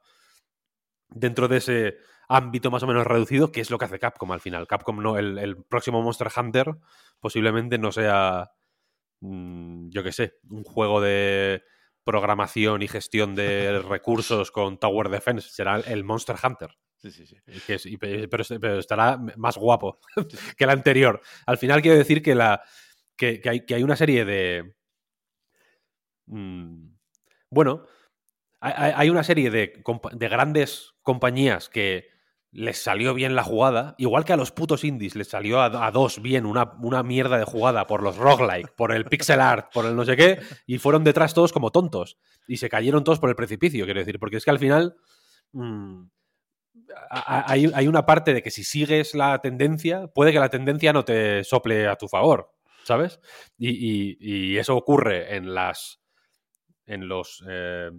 dentro 1.08 1.48
de 1.48 1.58
ese 1.58 1.96
ámbito 2.28 2.70
más 2.70 2.82
o 2.82 2.86
menos 2.86 3.06
reducido 3.06 3.52
que 3.52 3.60
es 3.60 3.70
lo 3.70 3.78
que 3.78 3.84
hace 3.84 3.98
Capcom 3.98 4.32
al 4.32 4.40
final 4.40 4.66
Capcom 4.66 5.02
no 5.02 5.18
el, 5.18 5.38
el 5.38 5.62
próximo 5.64 6.02
Monster 6.02 6.28
Hunter 6.34 6.76
posiblemente 7.22 7.78
no 7.78 7.90
sea 7.92 8.50
mm, 9.20 9.88
yo 9.90 10.02
qué 10.02 10.12
sé 10.12 10.34
un 10.50 10.64
juego 10.64 11.00
de 11.00 11.62
programación 12.04 12.82
y 12.82 12.88
gestión 12.88 13.34
de 13.34 13.80
recursos 13.88 14.50
con 14.50 14.78
Tower 14.78 15.08
Defense 15.08 15.48
será 15.50 15.76
el 15.78 16.04
Monster 16.04 16.36
Hunter. 16.44 16.70
Que 17.66 17.74
es- 17.74 17.86
y 17.86 17.96
pe- 17.96 18.28
pero, 18.28 18.44
pero 18.60 18.78
estará 18.78 19.18
más 19.36 19.56
guapo 19.56 19.98
que 20.58 20.64
el 20.64 20.70
anterior. 20.70 21.20
Al 21.46 21.58
final 21.58 21.80
quiero 21.82 21.96
decir 21.98 22.22
que, 22.22 22.34
la, 22.34 22.62
que, 23.16 23.40
que 23.40 23.48
hay, 23.48 23.66
que 23.66 23.74
hay 23.76 23.82
una 23.84 23.96
serie 23.96 24.24
de... 24.24 24.74
mm, 26.26 26.86
bueno, 27.50 27.86
hay- 28.60 28.92
hay, 28.96 29.10
una 29.10 29.24
serie 29.24 29.50
de, 29.50 29.82
de 30.12 30.28
grandes 30.28 30.92
compañías 31.02 31.68
que 31.68 32.08
les 32.54 32.76
salió 32.82 33.14
bien 33.14 33.34
la 33.34 33.42
jugada, 33.42 33.94
igual 33.98 34.24
que 34.26 34.34
a 34.34 34.36
los 34.36 34.52
putos 34.52 34.84
indies 34.84 35.16
les 35.16 35.28
salió 35.28 35.60
a, 35.62 35.90
dos 35.90 36.20
bien 36.20 36.44
una, 36.44 36.72
una 36.82 37.02
mierda 37.02 37.38
de 37.38 37.44
jugada 37.44 37.86
por 37.86 38.02
los 38.02 38.16
roguelike, 38.18 38.72
por 38.74 38.92
el 38.92 39.06
pixel 39.06 39.40
art, 39.40 39.72
por 39.72 39.86
el 39.86 39.96
no 39.96 40.04
sé 40.04 40.16
qué, 40.16 40.38
y 40.66 40.76
fueron 40.78 41.02
detrás 41.02 41.32
todos 41.32 41.52
como 41.52 41.70
tontos. 41.70 42.18
Y 42.46 42.58
se 42.58 42.68
cayeron 42.68 43.04
todos 43.04 43.20
por 43.20 43.30
el 43.30 43.36
precipicio, 43.36 43.86
quiero 43.86 44.00
decir, 44.00 44.18
porque 44.18 44.36
es 44.36 44.44
que 44.44 44.50
al 44.50 44.58
final... 44.58 44.96
mm, 45.52 46.02
hay, 47.10 47.70
hay 47.74 47.86
una 47.88 48.04
parte 48.06 48.34
de 48.34 48.42
que 48.42 48.50
si 48.50 48.64
sigues 48.64 49.14
la 49.14 49.40
tendencia, 49.40 50.06
puede 50.08 50.32
que 50.32 50.38
la 50.38 50.48
tendencia 50.50 50.92
no 50.92 51.04
te 51.04 51.44
sople 51.44 51.86
a 51.86 51.96
tu 51.96 52.08
favor, 52.08 52.50
¿sabes? 52.84 53.20
Y, 53.58 54.16
y- 54.20 54.58
eso 54.58 54.76
ocurre 54.76 55.36
en 55.36 55.54
las. 55.54 56.00
en 56.86 57.08
los. 57.08 57.42
eh, 57.48 57.90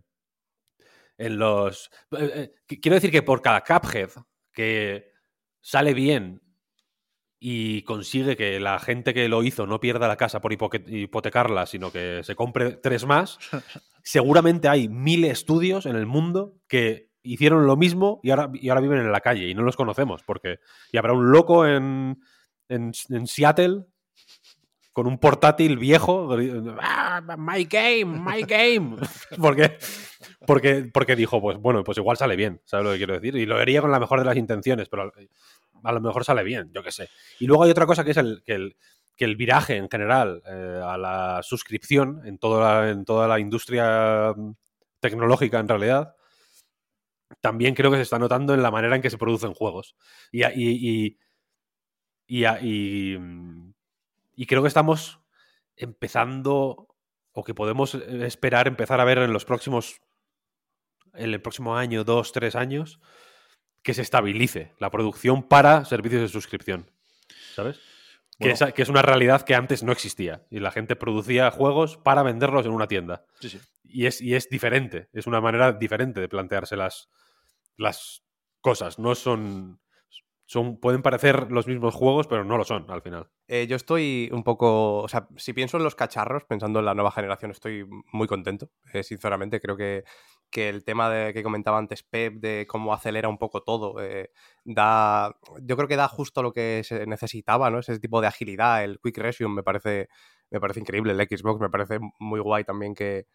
en 1.18 1.38
los. 1.38 1.90
eh, 2.12 2.32
eh, 2.36 2.52
qu- 2.68 2.80
quiero 2.82 2.96
decir 2.96 3.12
que 3.12 3.22
por 3.24 3.42
cada 3.42 3.62
Cuphead 3.64 4.10
que 4.54 5.12
sale 5.62 5.94
bien 5.94 6.42
y 7.40 7.82
consigue 7.82 8.38
que 8.38 8.60
la 8.60 8.80
gente 8.80 9.14
que 9.14 9.28
lo 9.28 9.44
hizo 9.44 9.68
no 9.68 9.82
pierda 9.82 10.08
la 10.08 10.16
casa 10.16 10.40
por 10.40 10.54
hipotecarla, 10.54 11.66
sino 11.66 11.92
que 11.92 12.22
se 12.24 12.36
compre 12.36 12.78
tres 12.78 13.06
más, 13.06 13.38
seguramente 14.04 14.70
hay 14.70 14.88
mil 14.88 15.26
estudios 15.26 15.86
en 15.86 15.98
el 15.98 16.06
mundo 16.06 16.56
que 16.68 17.10
hicieron 17.22 17.66
lo 17.66 17.76
mismo 17.76 18.22
y 18.24 18.30
ahora, 18.30 18.50
y 18.54 18.70
ahora 18.70 18.82
viven 18.82 19.00
en 19.00 19.12
la 19.12 19.20
calle 19.20 19.50
y 19.50 19.56
no 19.56 19.64
los 19.64 19.76
conocemos, 19.76 20.24
porque 20.24 20.60
y 20.92 20.98
habrá 20.98 21.14
un 21.14 21.32
loco 21.32 21.66
en, 21.66 22.22
en, 22.70 22.92
en 23.10 23.28
Seattle 23.28 23.88
con 24.94 25.08
un 25.08 25.18
portátil 25.18 25.78
viejo, 25.78 26.30
"Ah, 26.80 27.22
my 27.38 27.66
game, 27.66 28.06
my 28.06 28.44
game, 28.44 28.96
porque, 29.42 29.78
porque, 30.46 30.90
porque 30.94 31.16
dijo, 31.16 31.42
pues 31.42 31.58
bueno, 31.58 31.84
pues 31.84 31.98
igual 31.98 32.16
sale 32.18 32.36
bien, 32.36 32.62
¿sabes 32.66 32.86
lo 32.86 32.92
que 32.92 32.98
quiero 32.98 33.14
decir? 33.16 33.36
Y 33.36 33.46
lo 33.46 33.58
haría 33.58 33.82
con 33.82 33.92
la 33.92 34.00
mejor 34.00 34.20
de 34.20 34.26
las 34.26 34.38
intenciones, 34.38 34.88
pero 34.90 35.12
a 35.84 35.92
lo 35.92 36.00
mejor 36.02 36.24
sale 36.24 36.44
bien, 36.44 36.72
yo 36.74 36.84
qué 36.84 36.92
sé. 36.92 37.10
Y 37.40 37.48
luego 37.48 37.64
hay 37.64 37.72
otra 37.72 37.86
cosa 37.88 38.04
que 38.06 38.12
es 38.12 38.18
el, 38.18 38.44
que 38.46 38.54
el, 38.54 38.78
que 39.16 39.26
el 39.26 39.36
viraje 39.36 39.76
en 39.78 39.90
general 39.90 40.42
eh, 40.48 40.82
a 40.84 40.98
la 40.98 41.42
suscripción 41.44 42.22
en 42.26 42.38
toda 42.38 42.82
la, 42.84 42.90
en 42.92 43.04
toda 43.04 43.28
la 43.28 43.40
industria 43.40 44.34
mm, 44.36 44.52
tecnológica 45.00 45.60
en 45.60 45.68
realidad 45.68 46.16
también 47.42 47.74
creo 47.76 47.92
que 47.92 47.98
se 47.98 48.04
está 48.04 48.20
notando 48.20 48.54
en 48.54 48.62
la 48.64 48.72
manera 48.72 48.96
en 48.96 49.02
que 49.02 49.10
se 49.10 49.18
producen 49.18 49.54
juegos. 49.54 49.96
Y, 50.32 50.44
y, 50.46 50.48
y, 51.08 51.18
y, 52.28 52.46
a- 52.46 52.60
y, 54.36 54.46
creo 54.46 54.62
que 54.62 54.68
estamos 54.68 55.20
empezando 55.76 56.88
o 57.32 57.44
que 57.44 57.54
podemos 57.54 57.96
esperar 57.96 58.68
empezar 58.68 59.00
a 59.00 59.06
ver 59.06 59.18
en 59.18 59.34
los 59.34 59.46
próximos 59.46 60.02
en 61.14 61.34
el 61.34 61.42
próximo 61.42 61.78
año, 61.78 62.04
dos, 62.04 62.32
tres 62.32 62.56
años, 62.56 63.00
que 63.84 63.94
se 63.94 64.02
estabilice 64.02 64.74
la 64.80 64.90
producción 64.90 65.44
para 65.44 65.86
servicios 65.86 66.22
de 66.22 66.28
suscripción. 66.28 66.90
¿Sabes? 67.56 67.80
Que, 68.40 68.52
es, 68.52 68.64
que 68.74 68.82
es 68.82 68.90
una 68.90 69.02
realidad 69.02 69.44
que 69.44 69.56
antes 69.56 69.84
no 69.84 69.92
existía. 69.92 70.46
Y 70.50 70.60
la 70.60 70.72
gente 70.72 70.96
producía 70.96 71.52
juegos 71.52 71.98
para 71.98 72.24
venderlos 72.24 72.66
en 72.66 72.72
una 72.72 72.88
tienda. 72.88 73.26
Sí, 73.40 73.50
sí. 73.50 73.60
Y 73.84 74.08
es, 74.08 74.22
y 74.22 74.36
es 74.36 74.50
diferente. 74.50 75.10
Es 75.14 75.28
una 75.28 75.40
manera 75.40 75.74
diferente 75.74 76.20
de 76.20 76.30
plantearse 76.30 76.76
las, 76.76 77.10
las 77.78 78.24
cosas. 78.60 78.98
No 78.98 79.14
son, 79.14 79.80
son. 80.46 80.80
Pueden 80.80 81.02
parecer 81.02 81.52
los 81.52 81.68
mismos 81.68 81.96
juegos, 81.96 82.28
pero 82.28 82.44
no 82.44 82.58
lo 82.58 82.64
son 82.64 82.86
al 82.90 83.02
final. 83.02 83.30
Eh, 83.48 83.68
yo 83.68 83.76
estoy 83.76 84.30
un 84.32 84.44
poco, 84.44 85.00
o 85.00 85.08
sea, 85.08 85.28
si 85.38 85.54
pienso 85.54 85.78
en 85.78 85.84
los 85.84 85.96
cacharros, 85.96 86.44
pensando 86.46 86.80
en 86.80 86.86
la 86.86 86.94
nueva 86.94 87.12
generación, 87.12 87.52
estoy 87.52 87.86
muy 88.12 88.28
contento, 88.28 88.70
eh, 88.94 89.04
sinceramente. 89.04 89.60
Creo 89.60 89.78
que, 89.78 90.04
que 90.50 90.70
el 90.70 90.84
tema 90.84 91.10
de, 91.10 91.34
que 91.34 91.44
comentaba 91.44 91.78
antes 91.78 92.04
Pep, 92.04 92.36
de 92.36 92.66
cómo 92.68 92.94
acelera 92.94 93.28
un 93.28 93.38
poco 93.38 93.64
todo, 93.64 94.02
eh, 94.02 94.32
da, 94.64 95.36
yo 95.62 95.76
creo 95.76 95.88
que 95.88 95.96
da 95.96 96.08
justo 96.08 96.44
lo 96.44 96.54
que 96.54 96.82
se 96.84 97.06
necesitaba, 97.08 97.70
¿no? 97.70 97.80
Ese 97.80 98.00
tipo 98.00 98.22
de 98.22 98.28
agilidad, 98.28 98.84
el 98.84 99.00
Quick 99.04 99.18
Resume 99.18 99.56
me 99.56 99.64
parece, 99.64 100.10
me 100.52 100.60
parece 100.60 100.80
increíble, 100.80 101.14
el 101.14 101.28
Xbox 101.28 101.60
me 101.60 101.70
parece 101.70 102.00
muy 102.20 102.40
guay 102.40 102.64
también 102.64 102.94
que, 102.94 103.26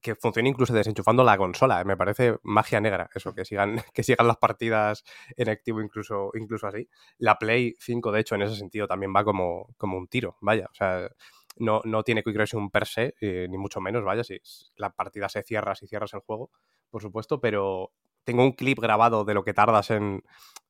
que 0.00 0.14
funcione 0.14 0.48
incluso 0.48 0.72
desenchufando 0.72 1.24
la 1.24 1.36
consola. 1.36 1.82
Me 1.84 1.96
parece 1.96 2.38
magia 2.42 2.80
negra 2.80 3.10
eso, 3.14 3.34
que 3.34 3.44
sigan, 3.44 3.76
que 3.94 4.02
sigan 4.02 4.26
las 4.26 4.36
partidas 4.36 5.04
en 5.36 5.48
activo 5.48 5.80
incluso, 5.80 6.30
incluso 6.34 6.66
así. 6.66 6.88
La 7.18 7.36
Play 7.38 7.76
5, 7.78 8.12
de 8.12 8.20
hecho, 8.20 8.34
en 8.34 8.42
ese 8.42 8.56
sentido 8.56 8.86
también 8.86 9.12
va 9.14 9.24
como, 9.24 9.74
como 9.76 9.98
un 9.98 10.08
tiro, 10.08 10.36
vaya. 10.40 10.66
O 10.70 10.74
sea, 10.74 11.08
no, 11.56 11.80
no 11.84 12.02
tiene 12.02 12.22
Quick 12.22 12.36
Resume 12.36 12.70
per 12.70 12.86
se, 12.86 13.14
eh, 13.20 13.46
ni 13.50 13.58
mucho 13.58 13.80
menos, 13.80 14.04
vaya. 14.04 14.24
Si 14.24 14.40
la 14.76 14.90
partida 14.90 15.28
se 15.28 15.42
cierra, 15.42 15.74
si 15.74 15.86
cierras 15.86 16.14
el 16.14 16.20
juego, 16.20 16.50
por 16.90 17.02
supuesto, 17.02 17.40
pero 17.40 17.92
tengo 18.24 18.42
un 18.44 18.52
clip 18.52 18.78
grabado 18.78 19.24
de 19.24 19.34
lo 19.34 19.44
que 19.44 19.54
tardas 19.54 19.90
en, 19.90 20.22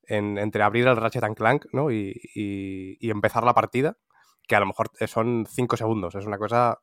en 0.05 0.39
entre 0.39 0.63
abrir 0.63 0.87
el 0.87 0.97
Ratchet 0.97 1.25
and 1.25 1.37
Clank 1.37 1.67
¿no? 1.73 1.91
y, 1.91 2.21
y, 2.35 2.97
y 3.01 3.11
empezar 3.11 3.45
la 3.45 3.55
partida, 3.55 3.99
que 4.47 4.57
a 4.57 4.61
lo 4.61 4.67
mejor 4.67 4.91
son 5.07 5.47
5 5.49 5.77
segundos. 5.77 6.15
Es 6.15 6.27
una 6.27 6.39
cosa 6.39 6.81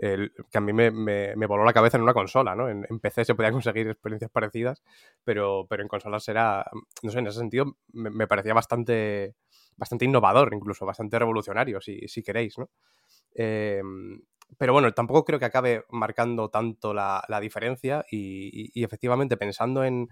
el- 0.00 0.32
que 0.50 0.58
a 0.58 0.60
mí 0.60 0.72
me, 0.72 0.90
me- 0.90 1.46
voló 1.46 1.64
la 1.64 1.72
cabeza 1.72 1.96
en 1.98 2.02
una 2.04 2.14
consola, 2.14 2.54
¿no? 2.56 2.68
En, 2.68 2.84
PC 3.00 3.24
se 3.24 3.34
podían 3.34 3.52
conseguir 3.52 3.88
experiencias 3.88 4.30
parecidas, 4.30 4.82
pero, 5.24 5.66
pero 5.68 5.82
en 5.82 5.88
consolas 5.88 6.26
era, 6.28 6.64
no 7.02 7.10
sé, 7.10 7.18
en 7.20 7.26
ese 7.28 7.38
sentido 7.38 7.76
me, 7.92 8.10
me 8.10 8.26
parecía 8.26 8.54
bastante, 8.54 9.34
bastante 9.76 10.04
innovador, 10.06 10.52
incluso 10.54 10.86
bastante 10.86 11.18
revolucionario, 11.18 11.80
si, 11.80 12.00
si 12.08 12.22
queréis, 12.22 12.58
¿no? 12.58 12.70
Eh, 13.34 13.82
pero 14.58 14.72
bueno, 14.72 14.92
tampoco 14.92 15.24
creo 15.24 15.38
que 15.38 15.44
acabe 15.44 15.84
marcando 15.90 16.50
tanto 16.50 16.92
la, 16.92 17.22
la 17.28 17.40
diferencia 17.40 18.04
y, 18.10 18.50
y- 18.52 18.70
y 18.74 18.84
efectivamente 18.84 19.36
pensando 19.36 19.84
en, 19.84 20.08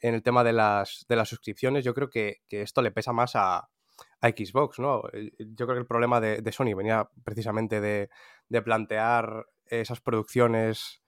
en 0.00 0.14
el 0.14 0.22
tema 0.22 0.44
de 0.44 0.52
las, 0.54 1.06
de 1.08 1.16
las 1.16 1.28
suscripciones, 1.28 1.84
yo 1.84 1.94
creo 1.94 2.10
que, 2.10 2.38
que 2.48 2.62
esto 2.62 2.82
le 2.82 2.92
pesa 2.92 3.12
más 3.12 3.32
a, 3.36 3.68
a 4.20 4.28
Xbox, 4.28 4.78
¿no? 4.78 5.02
Eh, 5.12 5.32
Yo 5.38 5.66
creo 5.66 5.76
que 5.76 5.80
el 5.80 5.86
problema 5.86 6.20
de, 6.20 6.52
Sony 6.52 6.74
venía 6.76 7.08
precisamente 7.24 7.80
de, 7.80 8.08
plantear 8.62 9.46
esas 9.66 10.00
producciones, 10.00 11.02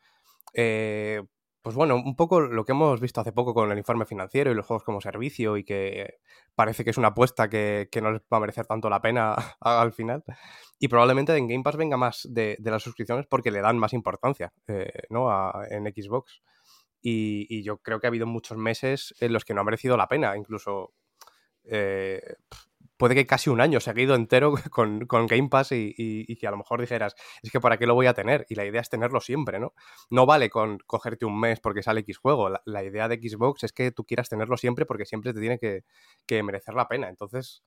eh, 0.55 1.23
pues 1.63 1.77
bueno, 1.77 1.97
un 1.97 2.17
poco 2.17 2.41
lo 2.41 2.65
que 2.65 2.73
hemos 2.73 3.01
visto 3.01 3.21
hace 3.21 3.33
poco 3.33 3.55
con 3.55 3.71
el 3.71 3.79
informe 3.79 4.07
financiero 4.07 4.51
y 4.51 4.55
los 4.55 4.67
juegos 4.67 4.85
como 4.85 5.01
servicio 5.01 5.57
y 5.57 5.65
que 5.65 6.19
parece 6.55 6.83
que 6.83 6.91
es 6.91 6.99
una 6.99 7.09
apuesta 7.09 7.49
que, 7.49 7.89
no 8.01 8.13
les 8.13 8.23
va 8.23 8.39
a 8.39 8.41
merecer 8.41 8.67
tanto 8.67 8.89
la 8.89 9.01
pena 9.01 9.35
al 9.61 9.93
final. 9.93 10.25
Y 10.79 10.89
probablemente 10.89 11.37
en 11.37 11.49
Game 11.49 11.63
Pass 11.63 11.77
venga 11.77 11.97
más 11.97 12.27
de, 12.31 12.57
las 12.61 12.83
suscripciones 12.83 13.27
porque 13.27 13.51
le 13.51 13.61
dan 13.61 13.79
más 13.79 13.93
importancia 13.93 14.53
eh, 14.67 15.03
¿no? 15.11 15.29
en 15.69 15.85
Xbox. 15.85 16.43
Y, 17.01 17.63
yo 17.63 17.79
creo 17.79 18.01
que 18.01 18.07
ha 18.07 18.11
habido 18.11 18.27
muchos 18.27 18.59
meses 18.59 19.15
en 19.21 19.33
los 19.33 19.45
que 19.45 19.55
no 19.55 19.61
ha 19.61 19.65
merecido 19.65 19.97
la 19.97 20.09
pena. 20.09 20.37
Incluso 20.37 20.93
eh, 21.65 22.35
puede 22.99 23.15
que 23.15 23.27
casi 23.27 23.49
un 23.49 23.61
año 23.61 23.81
seguido 23.81 24.15
entero 24.15 24.53
con, 24.71 25.07
Game 25.27 25.49
Pass 25.49 25.73
y, 25.73 26.37
que 26.37 26.47
a 26.47 26.51
lo 26.51 26.59
mejor 26.59 26.81
dijeras, 26.81 27.15
es 27.43 27.51
que 27.51 27.61
para 27.61 27.79
qué 27.79 27.87
lo 27.87 27.95
voy 27.95 28.07
a 28.07 28.15
tener. 28.15 28.45
Y 28.51 28.57
la 28.57 28.67
idea 28.67 28.81
es 28.81 28.91
tenerlo 28.91 29.21
siempre, 29.21 29.59
¿no? 29.59 29.73
No 30.11 30.27
vale 30.27 30.51
con 30.51 30.79
cogerte 30.87 31.25
un 31.25 31.39
mes 31.41 31.61
porque 31.61 31.83
sale 31.83 32.01
X 32.01 32.19
juego. 32.19 32.51
La, 32.65 32.85
idea 32.85 33.09
de 33.09 33.17
Xbox 33.17 33.65
es 33.65 33.73
que 33.73 33.93
tú 33.93 34.05
quieras 34.05 34.29
tenerlo 34.29 34.57
siempre 34.57 34.85
porque 34.85 35.07
siempre 35.07 35.33
te 35.33 35.41
tiene 35.41 35.59
que, 35.59 36.43
merecer 36.43 36.75
la 36.75 36.89
pena. 36.89 37.09
Entonces, 37.09 37.63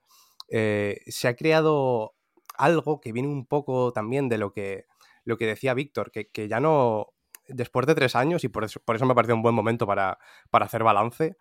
eh, 0.49 0.99
se 1.07 1.27
ha 1.27 1.35
creado 1.35 2.13
algo 2.57 2.99
que 3.01 3.11
viene 3.11 3.29
un 3.29 3.45
poco 3.45 3.93
también 3.93 4.29
de 4.29 4.37
lo 4.37 4.51
que, 4.51 4.85
lo 5.23 5.37
que 5.37 5.47
decía 5.47 5.73
Víctor, 5.73 6.11
que, 6.11 6.47
ya 6.47 6.59
no, 6.59 7.13
después 7.47 7.87
de 7.87 7.95
tres 7.95 8.15
años, 8.15 8.43
y 8.43 8.49
por 8.49 8.65
eso, 8.65 8.81
por 8.83 8.95
eso 8.95 9.05
me 9.05 9.15
pareció 9.15 9.35
un 9.35 9.41
buen 9.41 9.55
momento 9.55 9.87
para, 9.87 10.17
para 10.49 10.65
hacer 10.65 10.83
balance, 10.83 11.37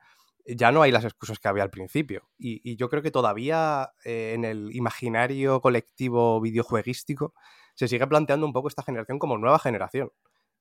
ya 0.46 0.72
no 0.72 0.82
hay 0.82 0.92
las 0.92 1.04
excusas 1.04 1.38
que 1.38 1.48
había 1.48 1.62
al 1.62 1.70
principio. 1.70 2.28
Y, 2.38 2.76
yo 2.76 2.88
creo 2.88 3.02
que 3.02 3.10
todavía 3.10 3.90
eh, 4.04 4.32
en 4.34 4.44
el 4.44 4.74
imaginario 4.74 5.60
colectivo 5.60 6.40
videojueguístico 6.40 7.34
se 7.74 7.88
sigue 7.88 8.06
planteando 8.06 8.46
un 8.46 8.52
poco 8.52 8.68
esta 8.68 8.82
generación 8.82 9.18
como 9.18 9.38
nueva 9.38 9.58
generación. 9.58 10.10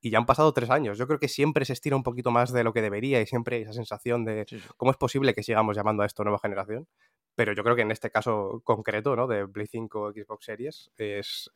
Y 0.01 0.11
ya 0.11 0.17
han 0.17 0.25
pasado 0.25 0.53
tres 0.53 0.69
años. 0.69 0.97
Yo 0.97 1.07
creo 1.07 1.19
que 1.19 1.27
siempre 1.27 1.65
se 1.65 1.73
estira 1.73 1.95
un 1.95 2.03
poquito 2.03 2.31
más 2.31 2.53
de 2.53 2.63
lo 2.63 2.71
que 2.71 2.81
debería 2.81 3.21
y 3.21 3.25
siempre 3.25 3.57
hay 3.57 3.61
esa 3.63 3.73
sensación 3.73 4.23
de 4.23 4.45
cómo 4.77 4.91
es 4.91 4.97
posible 4.97 5.33
que 5.33 5.43
sigamos 5.43 5.75
llamando 5.75 6.03
a 6.03 6.05
esto 6.05 6.23
nueva 6.23 6.39
generación. 6.39 6.87
Pero 7.35 7.53
yo 7.53 7.63
creo 7.63 7.75
que 7.75 7.81
en 7.81 7.91
este 7.91 8.09
caso 8.09 8.61
concreto, 8.63 9.15
¿no? 9.15 9.27
De 9.27 9.47
Play 9.47 9.67
5 9.67 10.01
o 10.01 10.11
Xbox 10.13 10.45
Series, 10.45 10.91
es 10.97 11.51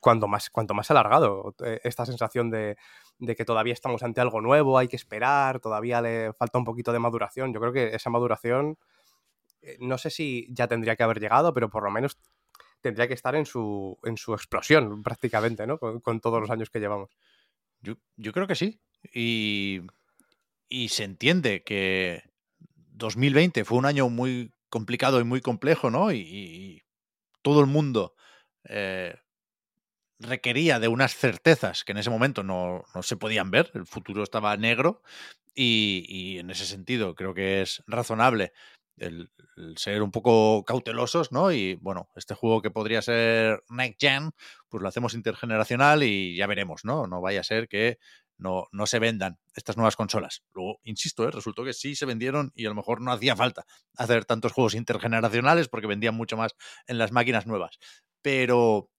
cuanto 0.00 0.28
más, 0.28 0.50
cuanto 0.50 0.74
más 0.74 0.90
alargado 0.90 1.54
eh, 1.64 1.80
esta 1.84 2.04
sensación 2.06 2.50
de, 2.50 2.76
de 3.18 3.36
que 3.36 3.44
todavía 3.44 3.72
estamos 3.72 4.02
ante 4.02 4.20
algo 4.20 4.40
nuevo, 4.40 4.78
hay 4.78 4.88
que 4.88 4.96
esperar, 4.96 5.60
todavía 5.60 6.00
le 6.00 6.32
falta 6.32 6.58
un 6.58 6.64
poquito 6.64 6.92
de 6.92 6.98
maduración. 6.98 7.52
Yo 7.52 7.60
creo 7.60 7.72
que 7.72 7.94
esa 7.94 8.10
maduración, 8.10 8.78
eh, 9.62 9.76
no 9.80 9.98
sé 9.98 10.10
si 10.10 10.48
ya 10.50 10.66
tendría 10.68 10.96
que 10.96 11.02
haber 11.02 11.20
llegado, 11.20 11.52
pero 11.52 11.68
por 11.70 11.84
lo 11.84 11.90
menos 11.90 12.18
tendría 12.80 13.08
que 13.08 13.14
estar 13.14 13.34
en 13.34 13.46
su, 13.46 13.98
en 14.04 14.16
su 14.16 14.32
explosión 14.34 15.02
prácticamente, 15.02 15.66
¿no? 15.66 15.78
Con, 15.78 16.20
todos 16.20 16.40
los 16.40 16.50
años 16.50 16.70
que 16.70 16.80
llevamos. 16.80 17.10
Yo, 17.82 18.32
creo 18.32 18.46
que 18.46 18.54
sí. 18.54 18.80
Y, 19.12 19.82
y, 20.68 20.88
se 20.88 21.04
entiende 21.04 21.62
que 21.62 22.22
2020 22.92 23.64
fue 23.64 23.78
un 23.78 23.86
año 23.86 24.08
muy 24.08 24.52
complicado 24.68 25.20
y 25.20 25.24
muy 25.24 25.40
complejo, 25.40 25.90
¿no? 25.90 26.12
Y, 26.12 26.82
todo 27.42 27.60
el 27.60 27.66
mundo 27.66 28.14
eh, 28.64 29.14
requería 30.20 30.78
de 30.78 30.88
unas 30.88 31.16
certezas 31.16 31.82
que 31.84 31.92
en 31.92 31.98
ese 31.98 32.10
momento 32.10 32.42
no, 32.42 32.84
se 33.02 33.16
podían 33.16 33.50
ver, 33.50 33.70
el 33.74 33.86
futuro 33.86 34.22
estaba 34.22 34.56
negro 34.56 35.02
y, 35.54 36.38
en 36.38 36.50
ese 36.50 36.66
sentido 36.66 37.14
creo 37.14 37.34
que 37.34 37.62
es 37.62 37.82
razonable 37.86 38.52
el, 38.96 39.30
ser 39.76 40.02
un 40.02 40.10
poco 40.10 40.64
cautelosos, 40.64 41.32
¿no? 41.32 41.52
Y 41.52 41.74
bueno, 41.76 42.08
este 42.16 42.34
juego 42.34 42.62
que 42.62 42.70
podría 42.70 43.02
ser 43.02 43.62
Next 43.68 44.00
Gen, 44.00 44.30
pues 44.68 44.82
lo 44.82 44.88
hacemos 44.88 45.14
intergeneracional 45.14 46.02
y 46.02 46.36
ya 46.36 46.46
veremos, 46.46 46.84
¿no? 46.84 47.06
No 47.06 47.20
vaya 47.20 47.40
a 47.40 47.44
ser 47.44 47.68
que 47.68 47.98
no, 48.38 48.68
no 48.72 48.86
se 48.86 48.98
vendan 48.98 49.38
estas 49.54 49.76
nuevas 49.76 49.96
consolas. 49.96 50.42
Luego, 50.54 50.80
insisto, 50.82 51.26
¿eh? 51.26 51.30
resultó 51.30 51.64
que 51.64 51.74
sí 51.74 51.94
se 51.94 52.06
vendieron 52.06 52.52
y 52.54 52.66
a 52.66 52.70
lo 52.70 52.74
mejor 52.74 53.00
no 53.00 53.12
hacía 53.12 53.36
falta 53.36 53.66
hacer 53.96 54.24
tantos 54.24 54.52
juegos 54.52 54.74
intergeneracionales 54.74 55.68
porque 55.68 55.86
vendían 55.86 56.14
mucho 56.14 56.36
más 56.36 56.54
en 56.86 56.98
las 56.98 57.12
máquinas 57.12 57.46
nuevas. 57.46 57.78
Pero, 58.22 58.90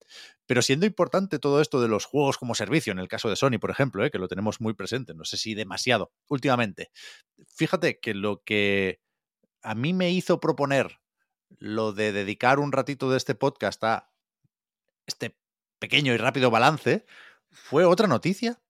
pero 0.45 0.61
siendo 0.61 0.85
importante 0.85 1.39
todo 1.39 1.61
esto 1.61 1.81
de 1.81 1.87
los 1.87 2.05
juegos 2.05 2.37
como 2.37 2.55
servicio, 2.55 2.91
en 2.91 2.99
el 2.99 3.07
caso 3.07 3.29
de 3.29 3.35
Sony, 3.35 3.59
por 3.59 3.71
ejemplo, 3.71 4.03
¿eh? 4.03 4.11
que 4.11 4.19
lo 4.19 4.27
tenemos 4.27 4.61
muy 4.61 4.73
presente, 4.73 5.13
no 5.13 5.25
sé 5.25 5.37
si 5.37 5.53
demasiado 5.53 6.11
últimamente, 6.27 6.91
fíjate 7.47 7.99
que 7.99 8.13
lo 8.13 8.41
que 8.43 9.01
a 9.61 9.75
mí 9.75 9.93
me 9.93 10.09
hizo 10.11 10.39
proponer 10.39 10.99
lo 11.59 11.93
de 11.93 12.11
dedicar 12.11 12.59
un 12.59 12.71
ratito 12.71 13.11
de 13.11 13.17
este 13.17 13.35
podcast 13.35 13.83
a 13.83 14.11
este 15.05 15.37
pequeño 15.79 16.13
y 16.13 16.17
rápido 16.17 16.49
balance 16.49 17.05
fue 17.51 17.85
otra 17.85 18.07
noticia 18.07 18.61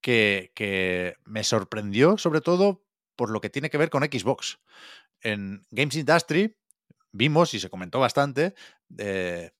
que, 0.00 0.52
que 0.54 1.16
me 1.24 1.42
sorprendió 1.42 2.16
sobre 2.16 2.40
todo 2.40 2.84
por 3.16 3.30
lo 3.30 3.40
que 3.40 3.50
tiene 3.50 3.70
que 3.70 3.78
ver 3.78 3.90
con 3.90 4.04
Xbox. 4.04 4.60
En 5.20 5.66
Games 5.70 5.96
Industry 5.96 6.56
vimos, 7.16 7.54
y 7.54 7.60
se 7.60 7.70
comentó 7.70 7.98
bastante, 7.98 8.54
eh, 8.98 9.50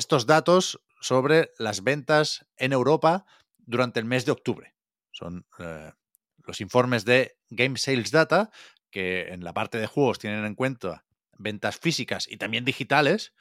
estos 0.00 0.24
datos 0.24 0.80
sobre 1.02 1.52
las 1.58 1.84
ventas 1.84 2.46
en 2.56 2.72
Europa 2.72 3.26
durante 3.58 4.00
el 4.00 4.06
mes 4.06 4.24
de 4.24 4.32
octubre. 4.32 4.74
Son 5.12 5.46
eh, 5.58 5.92
los 6.38 6.62
informes 6.62 7.04
de 7.04 7.36
Game 7.50 7.76
Sales 7.76 8.10
Data, 8.10 8.50
que 8.90 9.28
en 9.28 9.44
la 9.44 9.52
parte 9.52 9.78
de 9.78 9.86
juegos 9.86 10.18
tienen 10.18 10.46
en 10.46 10.54
cuenta 10.54 11.04
ventas 11.36 11.78
físicas 11.78 12.26
y 12.28 12.38
también 12.38 12.64
digitales. 12.64 13.34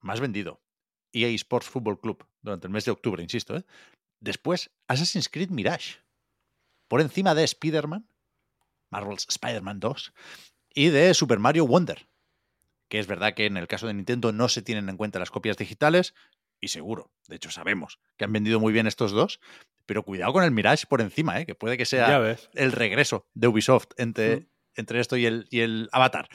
Más 0.00 0.20
vendido. 0.20 0.62
EA 1.12 1.28
Sports 1.28 1.68
Football 1.68 2.00
Club 2.00 2.26
durante 2.40 2.66
el 2.66 2.72
mes 2.72 2.86
de 2.86 2.90
octubre, 2.90 3.22
insisto. 3.22 3.56
¿eh? 3.58 3.64
Después, 4.20 4.70
Assassin's 4.88 5.28
Creed 5.28 5.50
Mirage. 5.50 5.98
Por 6.88 7.02
encima 7.02 7.34
de 7.34 7.44
Spider-Man, 7.44 8.08
Marvel's 8.90 9.26
Spider-Man 9.28 9.80
2, 9.80 10.14
y 10.74 10.88
de 10.88 11.12
Super 11.12 11.38
Mario 11.38 11.66
Wonder 11.66 12.08
que 12.94 13.00
es 13.00 13.08
verdad 13.08 13.34
que 13.34 13.46
en 13.46 13.56
el 13.56 13.66
caso 13.66 13.88
de 13.88 13.94
Nintendo 13.94 14.30
no 14.30 14.48
se 14.48 14.62
tienen 14.62 14.88
en 14.88 14.96
cuenta 14.96 15.18
las 15.18 15.32
copias 15.32 15.56
digitales, 15.56 16.14
y 16.60 16.68
seguro, 16.68 17.10
de 17.26 17.34
hecho 17.34 17.50
sabemos 17.50 17.98
que 18.16 18.24
han 18.24 18.32
vendido 18.32 18.60
muy 18.60 18.72
bien 18.72 18.86
estos 18.86 19.10
dos, 19.10 19.40
pero 19.84 20.04
cuidado 20.04 20.32
con 20.32 20.44
el 20.44 20.52
Mirage 20.52 20.86
por 20.86 21.00
encima, 21.00 21.40
¿eh? 21.40 21.44
que 21.44 21.56
puede 21.56 21.76
que 21.76 21.86
sea 21.86 22.36
el 22.52 22.70
regreso 22.70 23.26
de 23.34 23.48
Ubisoft 23.48 23.88
entre, 23.96 24.46
entre 24.76 25.00
esto 25.00 25.16
y 25.16 25.26
el, 25.26 25.48
y 25.50 25.62
el 25.62 25.88
Avatar, 25.90 26.28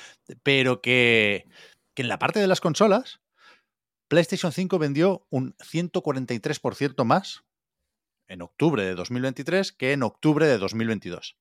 pero 0.44 0.82
que, 0.82 1.48
que 1.94 2.02
en 2.02 2.10
la 2.10 2.20
parte 2.20 2.42
de 2.42 2.48
las 2.48 2.60
consolas, 2.60 3.22
PlayStation 4.10 4.52
5 4.52 4.80
vendió 4.80 5.26
un 5.30 5.56
143% 5.60 7.06
más 7.06 7.46
en 8.28 8.42
octubre 8.42 8.84
de 8.84 8.96
2023 8.96 9.72
que 9.72 9.94
en 9.94 10.04
octubre 10.04 10.46
de 10.46 10.58
2022. 10.58 11.38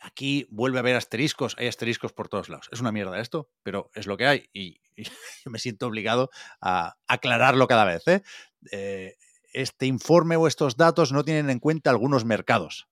Aquí 0.00 0.46
vuelve 0.50 0.78
a 0.78 0.80
haber 0.80 0.96
asteriscos, 0.96 1.54
hay 1.58 1.68
asteriscos 1.68 2.12
por 2.12 2.28
todos 2.28 2.48
lados. 2.48 2.68
Es 2.70 2.80
una 2.80 2.92
mierda 2.92 3.20
esto, 3.20 3.50
pero 3.62 3.90
es 3.94 4.06
lo 4.06 4.16
que 4.16 4.26
hay 4.26 4.48
y, 4.52 4.80
yo 4.96 5.50
me 5.50 5.58
siento 5.58 5.86
obligado 5.86 6.30
a 6.60 6.96
aclararlo 7.06 7.66
cada 7.66 7.84
vez. 7.84 8.06
¿eh? 8.08 8.22
Eh, 8.70 9.16
este 9.52 9.86
informe 9.86 10.36
o 10.36 10.46
estos 10.46 10.76
datos 10.76 11.12
no 11.12 11.24
tienen 11.24 11.50
en 11.50 11.58
cuenta 11.58 11.90
algunos 11.90 12.24
mercados 12.24 12.88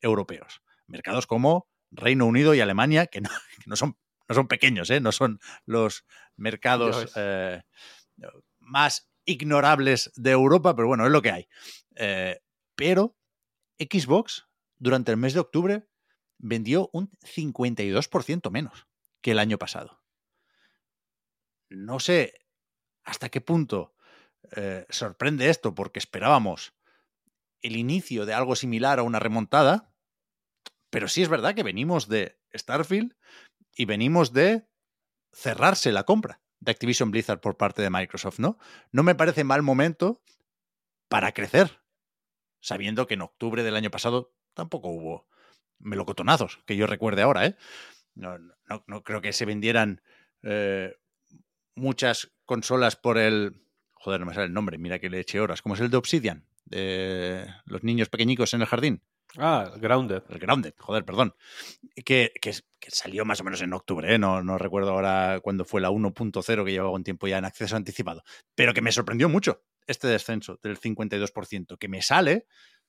europeos. 0.00 0.62
Mercados 0.86 1.26
como 1.26 1.68
Reino 1.90 2.26
Unido 2.26 2.54
y 2.54 2.60
Alemania, 2.60 3.06
que 3.06 3.20
no, 3.20 3.30
son, 3.76 3.96
no 4.28 4.34
son, 4.34 4.48
pequeños, 4.48 4.90
¿eh? 4.90 5.00
no 5.00 5.12
son 5.12 5.40
los 5.64 6.04
mercados 6.36 7.14
más 8.58 9.08
ignorables 9.24 10.12
de 10.16 10.32
Europa, 10.32 10.74
pero 10.74 10.88
bueno, 10.88 11.06
es 11.06 11.12
lo 11.12 11.22
que 11.22 11.30
hay. 11.30 11.48
pero 12.74 13.16
Xbox, 13.78 14.48
durante 14.78 15.12
el 15.12 15.16
mes 15.16 15.34
de 15.34 15.40
octubre, 15.40 15.86
vendió 16.38 16.90
un 16.92 17.10
52% 17.20 18.50
menos 18.50 18.86
que 19.20 19.32
el 19.32 19.38
año 19.38 19.58
pasado. 19.58 20.02
No 21.68 22.00
sé 22.00 22.46
hasta 23.02 23.28
qué 23.28 23.40
punto 23.40 23.94
eh, 24.56 24.86
sorprende 24.90 25.48
esto, 25.48 25.74
porque 25.74 25.98
esperábamos 25.98 26.74
el 27.62 27.76
inicio 27.76 28.26
de 28.26 28.34
algo 28.34 28.56
similar 28.56 28.98
a 28.98 29.02
una 29.02 29.18
remontada, 29.18 29.92
pero 30.90 31.08
sí 31.08 31.22
es 31.22 31.28
verdad 31.28 31.54
que 31.54 31.62
venimos 31.62 32.08
de 32.08 32.38
Starfield 32.54 33.16
y 33.74 33.86
venimos 33.86 34.32
de 34.32 34.68
cerrarse 35.32 35.90
la 35.92 36.04
compra 36.04 36.40
de 36.60 36.70
Activision 36.70 37.10
Blizzard 37.10 37.40
por 37.40 37.56
parte 37.56 37.82
de 37.82 37.90
Microsoft, 37.90 38.38
¿no? 38.38 38.58
No 38.92 39.02
me 39.02 39.14
parece 39.14 39.44
mal 39.44 39.62
momento 39.62 40.22
para 41.08 41.32
crecer, 41.32 41.82
sabiendo 42.60 43.06
que 43.06 43.14
en 43.14 43.22
octubre 43.22 43.62
del 43.62 43.76
año 43.76 43.90
pasado 43.90 44.34
tampoco 44.54 44.88
hubo 44.88 45.26
melocotonazos, 45.78 46.60
que 46.66 46.76
yo 46.76 46.86
recuerde 46.86 47.22
ahora, 47.22 47.46
¿eh? 47.46 47.56
No, 48.14 48.38
no, 48.86 49.02
creo 49.02 49.20
que 49.20 49.32
se 49.32 49.44
vendieran 49.44 50.00
eh, 50.42 50.94
muchas 51.74 52.32
consolas 52.44 52.96
por 52.96 53.18
el. 53.18 53.60
Joder, 53.92 54.20
no 54.20 54.26
me 54.26 54.34
sale 54.34 54.46
el 54.46 54.52
nombre, 54.52 54.78
mira 54.78 54.98
que 54.98 55.10
le 55.10 55.20
eché 55.20 55.40
horas. 55.40 55.62
¿Cómo 55.62 55.74
es 55.74 55.80
el 55.80 55.90
de 55.90 55.96
Obsidian? 55.96 56.46
De 56.64 57.46
los 57.64 57.82
niños 57.82 58.08
pequeñicos 58.08 58.54
en 58.54 58.60
el 58.60 58.66
jardín. 58.66 59.02
Ah, 59.36 59.72
Grounded. 59.76 60.22
El 60.28 60.38
Grounded, 60.38 60.74
joder, 60.78 61.04
perdón. 61.04 61.34
Que, 62.04 62.32
que, 62.40 62.54
salió 62.86 63.24
más 63.24 63.40
o 63.40 63.44
menos 63.44 63.62
en 63.62 63.72
octubre, 63.72 64.14
¿eh? 64.14 64.18
no, 64.18 64.42
no 64.42 64.58
recuerdo 64.58 64.90
ahora 64.90 65.40
cuándo 65.42 65.64
fue 65.64 65.80
la 65.80 65.90
1.0 65.90 66.64
que 66.64 66.70
llevaba 66.70 66.92
un 66.92 67.02
tiempo 67.02 67.26
ya 67.26 67.38
en 67.38 67.46
acceso 67.46 67.76
anticipado. 67.76 68.22
Pero 68.54 68.74
que 68.74 68.82
me 68.82 68.92
sorprendió 68.92 69.28
mucho 69.28 69.64
este 69.86 70.06
descenso 70.06 70.58
del 70.62 70.78
52%, 70.78 71.78
que 71.78 71.88
me 71.88 72.02
sale 72.02 72.46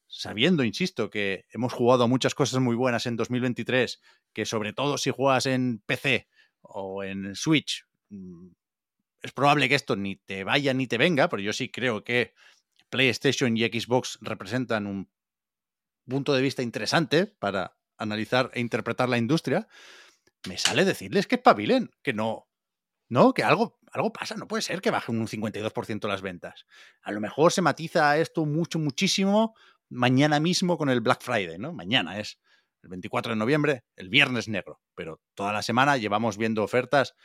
sabiendo, 0.08 0.64
insisto, 0.64 1.10
que 1.10 1.46
hemos 1.52 1.74
jugado 1.74 2.04
a 2.04 2.08
muchas 2.08 2.36
cosas 2.36 2.60
muy 2.62 2.76
buenas 2.76 3.06
en 3.06 3.16
2023, 3.16 4.02
que 4.34 4.46
sobre 4.46 4.74
todo 4.74 4.98
si 4.98 5.12
juegas 5.12 5.46
en 5.46 5.82
PC 5.86 6.28
o 6.62 7.04
en 7.04 7.36
Switch, 7.36 7.86
mm, 8.10 8.48
es 9.22 9.32
probable 9.32 9.68
que 9.68 9.76
esto 9.76 9.96
ni 9.96 10.18
te 10.18 10.44
vaya 10.44 10.74
ni 10.74 10.88
te 10.88 10.98
venga, 10.98 11.30
pero 11.30 11.42
yo 11.42 11.54
sí 11.54 11.70
creo 11.70 12.04
que 12.04 12.34
PlayStation 12.90 13.58
y 13.58 13.62
Xbox 13.62 14.20
representan 14.22 14.86
un 14.88 15.10
punto 16.08 16.34
de 16.34 16.42
vista 16.42 16.62
interesante 16.62 17.26
para 17.26 17.76
analizar 17.98 18.52
e 18.54 18.60
interpretar 18.60 19.10
la 19.10 19.18
industria, 19.18 19.68
me 20.48 20.58
sale 20.58 20.86
decirles 20.86 21.28
que 21.28 21.36
espabilen, 21.36 21.90
que 22.04 22.14
no, 22.14 22.48
no, 23.10 23.34
que 23.34 23.44
algo, 23.44 23.80
algo 23.92 24.14
pasa, 24.14 24.36
no 24.36 24.48
puede 24.48 24.62
ser 24.62 24.82
que 24.82 24.92
bajen 24.92 25.20
un 25.20 25.28
52% 25.28 26.08
las 26.08 26.22
ventas. 26.22 26.66
A 27.02 27.12
lo 27.12 27.22
mejor 27.22 27.52
se 27.52 27.62
matiza 27.62 28.18
esto 28.18 28.46
mucho, 28.46 28.80
muchísimo 28.80 29.56
mañana 29.90 30.40
mismo 30.40 30.78
con 30.78 30.90
el 30.90 31.02
Black 31.02 31.22
Friday, 31.22 31.58
¿no? 31.58 31.74
Mañana 31.74 32.20
es 32.20 32.40
el 32.84 32.90
24 32.90 33.34
de 33.34 33.38
noviembre, 33.38 33.84
el 33.96 34.10
viernes 34.10 34.48
negro, 34.48 34.82
pero 34.94 35.22
toda 35.34 35.52
la 35.54 35.62
semana 35.62 35.98
llevamos 35.98 36.38
viendo 36.38 36.64
ofertas 36.64 37.16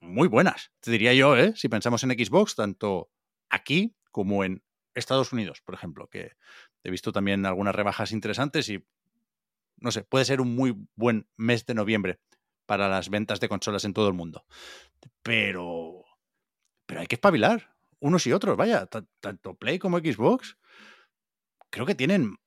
muy 0.00 0.28
buenas, 0.28 0.72
te 0.80 0.90
diría 0.90 1.14
yo, 1.14 1.36
¿eh? 1.36 1.52
Si 1.56 1.68
pensamos 1.68 2.02
en 2.04 2.10
Xbox, 2.10 2.54
tanto 2.54 3.10
aquí 3.48 3.96
como 4.10 4.44
en 4.44 4.62
Estados 4.94 5.32
Unidos, 5.32 5.62
por 5.62 5.74
ejemplo, 5.74 6.08
que 6.08 6.32
he 6.84 6.90
visto 6.90 7.12
también 7.12 7.46
algunas 7.46 7.74
rebajas 7.74 8.12
interesantes 8.12 8.68
y, 8.68 8.84
no 9.78 9.90
sé, 9.90 10.04
puede 10.04 10.24
ser 10.24 10.40
un 10.40 10.54
muy 10.54 10.76
buen 10.94 11.28
mes 11.36 11.66
de 11.66 11.74
noviembre 11.74 12.20
para 12.66 12.88
las 12.88 13.08
ventas 13.08 13.40
de 13.40 13.48
consolas 13.48 13.84
en 13.84 13.94
todo 13.94 14.08
el 14.08 14.14
mundo. 14.14 14.44
Pero, 15.22 16.04
pero 16.86 17.00
hay 17.00 17.06
que 17.06 17.16
espabilar, 17.16 17.74
unos 18.00 18.26
y 18.26 18.32
otros, 18.32 18.56
vaya, 18.56 18.86
tanto 19.20 19.54
Play 19.54 19.78
como 19.78 19.98
Xbox, 19.98 20.56
creo 21.76 21.84
que 21.84 21.94
tienen 21.94 22.38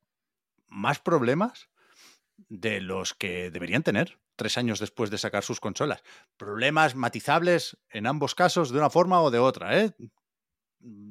más 0.69 0.97
problemas 0.97 1.69
de 2.47 2.82
los 2.82 3.13
que 3.13 3.51
deberían 3.51 3.84
tener 3.84 4.17
tres 4.36 4.57
años 4.57 4.80
después 4.80 5.11
de 5.11 5.19
sacar 5.19 5.43
sus 5.43 5.59
consolas. 5.59 6.01
Problemas 6.36 6.95
matizables 6.95 7.77
en 7.91 8.07
ambos 8.07 8.34
casos 8.34 8.71
de 8.71 8.80
una 8.80 8.89
forma 8.89 9.21
o 9.21 9.30
de 9.30 9.38
otra. 9.38 9.80
¿eh? 9.80 9.93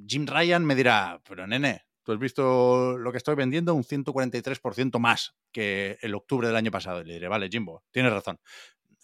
Jim 0.08 0.26
Ryan 0.26 0.64
me 0.64 0.74
dirá, 0.74 1.22
pero 1.28 1.46
nene, 1.46 1.86
tú 2.02 2.10
has 2.10 2.18
visto 2.18 2.98
lo 2.98 3.12
que 3.12 3.18
estoy 3.18 3.36
vendiendo 3.36 3.72
un 3.72 3.84
143% 3.84 4.98
más 4.98 5.36
que 5.52 5.96
el 6.00 6.16
octubre 6.16 6.48
del 6.48 6.56
año 6.56 6.72
pasado. 6.72 7.02
Y 7.02 7.04
le 7.04 7.14
diré, 7.14 7.28
vale, 7.28 7.48
Jimbo, 7.48 7.84
tienes 7.92 8.12
razón. 8.12 8.40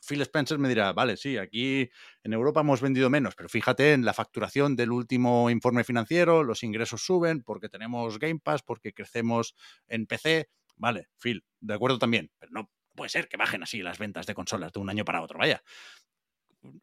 Phil 0.06 0.20
Spencer 0.22 0.58
me 0.58 0.68
dirá, 0.68 0.92
vale, 0.92 1.16
sí, 1.16 1.38
aquí 1.38 1.90
en 2.22 2.32
Europa 2.32 2.60
hemos 2.60 2.80
vendido 2.80 3.10
menos, 3.10 3.34
pero 3.34 3.48
fíjate 3.48 3.92
en 3.92 4.04
la 4.04 4.12
facturación 4.12 4.76
del 4.76 4.90
último 4.90 5.50
informe 5.50 5.84
financiero, 5.84 6.42
los 6.42 6.62
ingresos 6.62 7.04
suben 7.04 7.42
porque 7.42 7.68
tenemos 7.68 8.18
Game 8.18 8.40
Pass, 8.42 8.62
porque 8.62 8.92
crecemos 8.92 9.54
en 9.88 10.06
PC. 10.06 10.48
Vale, 10.76 11.08
Phil, 11.18 11.44
de 11.60 11.74
acuerdo 11.74 11.98
también, 11.98 12.30
pero 12.38 12.52
no 12.52 12.70
puede 12.94 13.08
ser 13.08 13.28
que 13.28 13.36
bajen 13.36 13.62
así 13.62 13.82
las 13.82 13.98
ventas 13.98 14.26
de 14.26 14.34
consolas 14.34 14.72
de 14.72 14.80
un 14.80 14.90
año 14.90 15.04
para 15.04 15.22
otro, 15.22 15.38
vaya. 15.38 15.62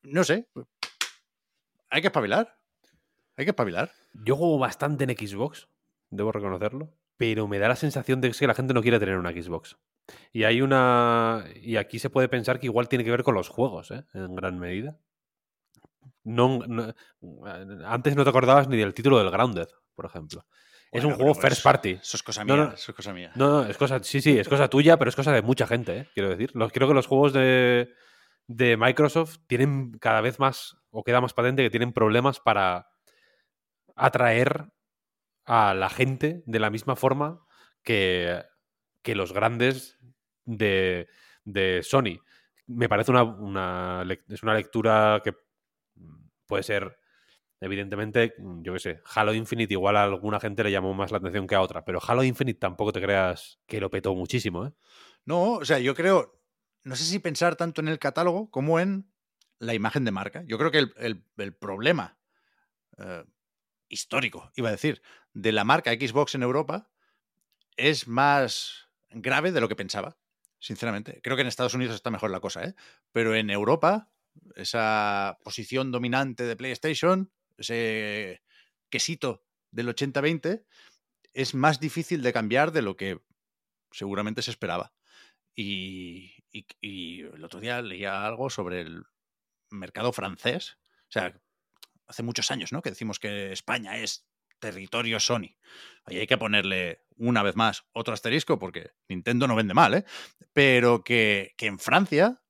No 0.04 0.24
sé. 0.24 0.48
Hay 1.90 2.02
que 2.02 2.08
espabilar. 2.08 2.58
Hay 3.36 3.46
que 3.46 3.52
espabilar. 3.52 3.92
Yo 4.14 4.36
juego 4.36 4.58
bastante 4.60 5.04
en 5.04 5.10
Xbox, 5.18 5.68
debo 6.10 6.32
reconocerlo, 6.32 6.94
pero 7.18 7.48
me 7.48 7.60
da 7.60 7.68
la 7.68 7.76
sensación 7.76 8.22
de 8.22 8.32
que 8.32 8.48
la 8.48 8.54
gente 8.54 8.74
no 8.74 8.82
quiere 8.82 9.00
tener 9.00 9.18
una 9.18 9.32
Xbox. 9.32 9.78
Y 10.32 10.44
hay 10.44 10.62
una. 10.62 11.46
Y 11.62 11.78
aquí 11.78 12.00
se 12.00 12.10
puede 12.10 12.30
pensar 12.30 12.60
que 12.60 12.68
igual 12.68 12.88
tiene 12.88 13.04
que 13.04 13.12
ver 13.12 13.24
con 13.24 13.36
los 13.36 13.50
juegos, 13.50 13.92
¿eh? 13.92 14.06
En 14.14 14.36
gran 14.36 14.60
medida. 14.60 14.98
No, 16.24 16.60
antes 17.86 18.16
no 18.16 18.24
te 18.24 18.30
acordabas 18.30 18.68
ni 18.68 18.78
del 18.78 18.94
título 18.94 19.18
del 19.18 19.32
Grounded, 19.32 19.68
por 19.96 20.06
ejemplo. 20.06 20.46
es 20.92 21.04
un 21.04 21.14
juego 21.14 21.34
first 21.34 21.64
party. 21.64 21.92
Eso 22.02 22.18
es 22.18 22.24
cosa 22.24 22.44
mía. 22.44 22.56
No, 22.56 22.66
no, 22.66 22.74
eso 22.74 22.92
es 22.92 22.96
cosa 22.96 23.14
mía. 23.14 23.32
No, 23.36 23.50
no, 23.50 23.66
es 23.70 23.78
cosa. 23.78 24.02
Sí, 24.04 24.22
sí, 24.22 24.38
es 24.38 24.48
cosa 24.48 24.70
tuya, 24.70 24.98
pero 24.98 25.10
es 25.10 25.16
cosa 25.16 25.32
de 25.32 25.42
mucha 25.42 25.66
gente, 25.66 25.98
¿eh? 25.98 26.10
quiero 26.14 26.30
decir. 26.30 26.52
Los, 26.54 26.72
creo 26.72 26.88
que 26.88 26.94
los 26.94 27.08
juegos 27.08 27.34
de, 27.34 27.92
de 28.48 28.78
Microsoft 28.78 29.38
tienen 29.48 29.98
cada 30.00 30.22
vez 30.22 30.40
más, 30.40 30.78
o 30.92 31.04
queda 31.04 31.22
más 31.22 31.34
patente, 31.34 31.64
que 31.64 31.72
tienen 31.72 31.94
problemas 31.94 32.40
para 32.40 32.88
atraer 33.96 34.68
a 35.46 35.74
la 35.74 35.90
gente 35.90 36.44
de 36.46 36.60
la 36.60 36.70
misma 36.70 36.96
forma 36.96 37.46
que, 37.84 38.44
que 39.02 39.16
los 39.16 39.34
grandes 39.34 39.98
de, 40.58 41.08
de 41.44 41.82
Sony. 41.84 42.20
Me 42.68 42.88
parece 42.88 43.12
una, 43.12 44.06
es 44.30 44.44
una 44.44 44.54
lectura 44.54 45.22
que 45.24 45.34
puede 46.46 46.64
ser, 46.64 46.98
evidentemente, 47.60 48.36
yo 48.62 48.74
qué 48.74 48.80
sé, 48.80 49.02
Halo 49.16 49.34
Infinite 49.34 49.74
igual 49.74 49.98
a 49.98 50.04
alguna 50.04 50.40
gente 50.40 50.64
le 50.64 50.72
llamó 50.72 50.94
más 50.94 51.12
la 51.12 51.18
atención 51.18 51.48
que 51.48 51.56
a 51.56 51.62
otra, 51.62 51.84
pero 51.84 52.00
Halo 52.06 52.24
Infinite 52.24 52.60
tampoco 52.60 52.92
te 52.92 53.02
creas 53.02 53.60
que 53.66 53.80
lo 53.80 53.90
petó 53.90 54.14
muchísimo, 54.16 54.66
¿eh? 54.68 54.74
No, 55.26 55.54
o 55.54 55.66
sea, 55.66 55.80
yo 55.80 55.94
creo, 55.94 56.42
no 56.84 56.96
sé 56.96 57.04
si 57.04 57.20
pensar 57.20 57.56
tanto 57.56 57.82
en 57.82 57.88
el 57.88 58.00
catálogo 58.00 58.50
como 58.50 58.80
en 58.80 59.12
la 59.60 59.74
imagen 59.76 60.04
de 60.04 60.12
marca. 60.12 60.44
Yo 60.48 60.58
creo 60.58 60.72
que 60.72 60.80
el, 60.80 61.24
el, 61.38 61.54
problema 61.54 62.18
eh, 62.98 63.24
histórico, 63.88 64.52
iba 64.56 64.70
a 64.70 64.74
decir, 64.74 65.02
de 65.34 65.52
la 65.52 65.64
marca 65.64 65.92
Xbox 65.92 66.36
en 66.36 66.44
Europa 66.44 66.90
es 67.78 68.08
más 68.08 68.90
grave 69.10 69.52
de 69.52 69.62
lo 69.62 69.70
que 69.70 69.76
pensaba, 69.76 70.18
sinceramente. 70.62 71.20
Creo 71.22 71.36
que 71.36 71.42
en 71.42 71.48
Estados 71.48 71.74
Unidos 71.74 71.96
está 71.96 72.12
mejor 72.12 72.32
la 72.32 72.40
cosa, 72.40 72.64
¿eh? 72.64 72.76
Pero 73.12 73.36
en 73.36 73.50
Europa, 73.50 74.10
esa 74.56 75.38
posición 75.44 75.92
dominante 75.92 76.44
de 76.44 76.56
PlayStation, 76.56 77.34
ese 77.58 78.42
quesito 78.90 79.44
del 79.72 79.90
80-20, 79.90 80.64
es 81.34 81.56
más 81.56 81.80
difícil 81.80 82.22
de 82.22 82.32
cambiar 82.32 82.72
de 82.72 82.84
lo 82.84 82.96
que 82.96 83.20
seguramente 83.92 84.42
se 84.42 84.52
esperaba. 84.52 84.94
Y, 85.56 86.34
y, 86.52 87.22
el 87.22 87.44
otro 87.44 87.60
día 87.60 87.82
leía 87.82 88.26
algo 88.26 88.50
sobre 88.50 88.82
el 88.82 89.04
mercado 89.70 90.14
francés. 90.14 90.78
O 91.10 91.12
sea, 91.12 91.34
hace 92.08 92.24
muchos 92.24 92.52
años, 92.52 92.72
¿no? 92.72 92.82
Que 92.82 92.92
decimos 92.92 93.20
que 93.20 93.52
España 93.52 93.98
es 93.98 94.26
territorio 94.62 95.20
Sony. 95.20 95.58
Ahí 96.06 96.20
hay 96.20 96.28
que 96.28 96.38
ponerle 96.38 97.04
una 97.18 97.44
vez 97.44 97.58
más 97.58 97.84
otro 97.92 98.14
asterisco 98.14 98.58
porque 98.58 98.92
Nintendo 99.10 99.48
no 99.48 99.56
vende 99.56 99.74
mal, 99.74 99.94
¿eh? 99.94 100.06
Pero 100.54 101.04
que, 101.04 101.54
en 101.58 101.80
Francia 101.80 102.42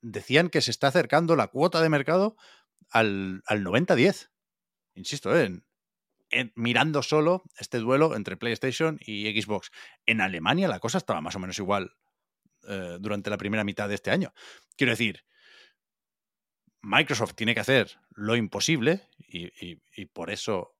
decían 0.00 0.48
que 0.48 0.62
se 0.62 0.70
está 0.70 0.88
acercando 0.88 1.36
la 1.36 1.48
cuota 1.48 1.82
de 1.82 1.90
mercado 1.90 2.36
al, 2.90 3.42
al 3.46 3.62
90-10. 3.62 4.30
Insisto, 4.94 5.38
¿eh? 5.38 5.60
en, 6.30 6.52
mirando 6.56 7.02
solo 7.02 7.42
este 7.58 7.78
duelo 7.78 8.16
entre 8.16 8.36
PlayStation 8.36 8.98
y 9.04 9.40
Xbox. 9.40 9.70
En 10.06 10.20
Alemania 10.20 10.68
la 10.68 10.80
cosa 10.80 10.98
estaba 10.98 11.20
más 11.20 11.36
o 11.36 11.38
menos 11.38 11.58
igual 11.58 11.92
eh, 12.68 12.98
durante 13.00 13.30
la 13.30 13.38
primera 13.38 13.64
mitad 13.64 13.88
de 13.88 13.94
este 13.94 14.10
año. 14.10 14.32
Quiero 14.76 14.92
decir, 14.92 15.24
Microsoft 16.82 17.34
tiene 17.34 17.54
que 17.54 17.60
hacer 17.60 17.98
lo 18.10 18.36
imposible 18.36 19.06
y, 19.18 20.06
por 20.06 20.30
eso, 20.30 20.74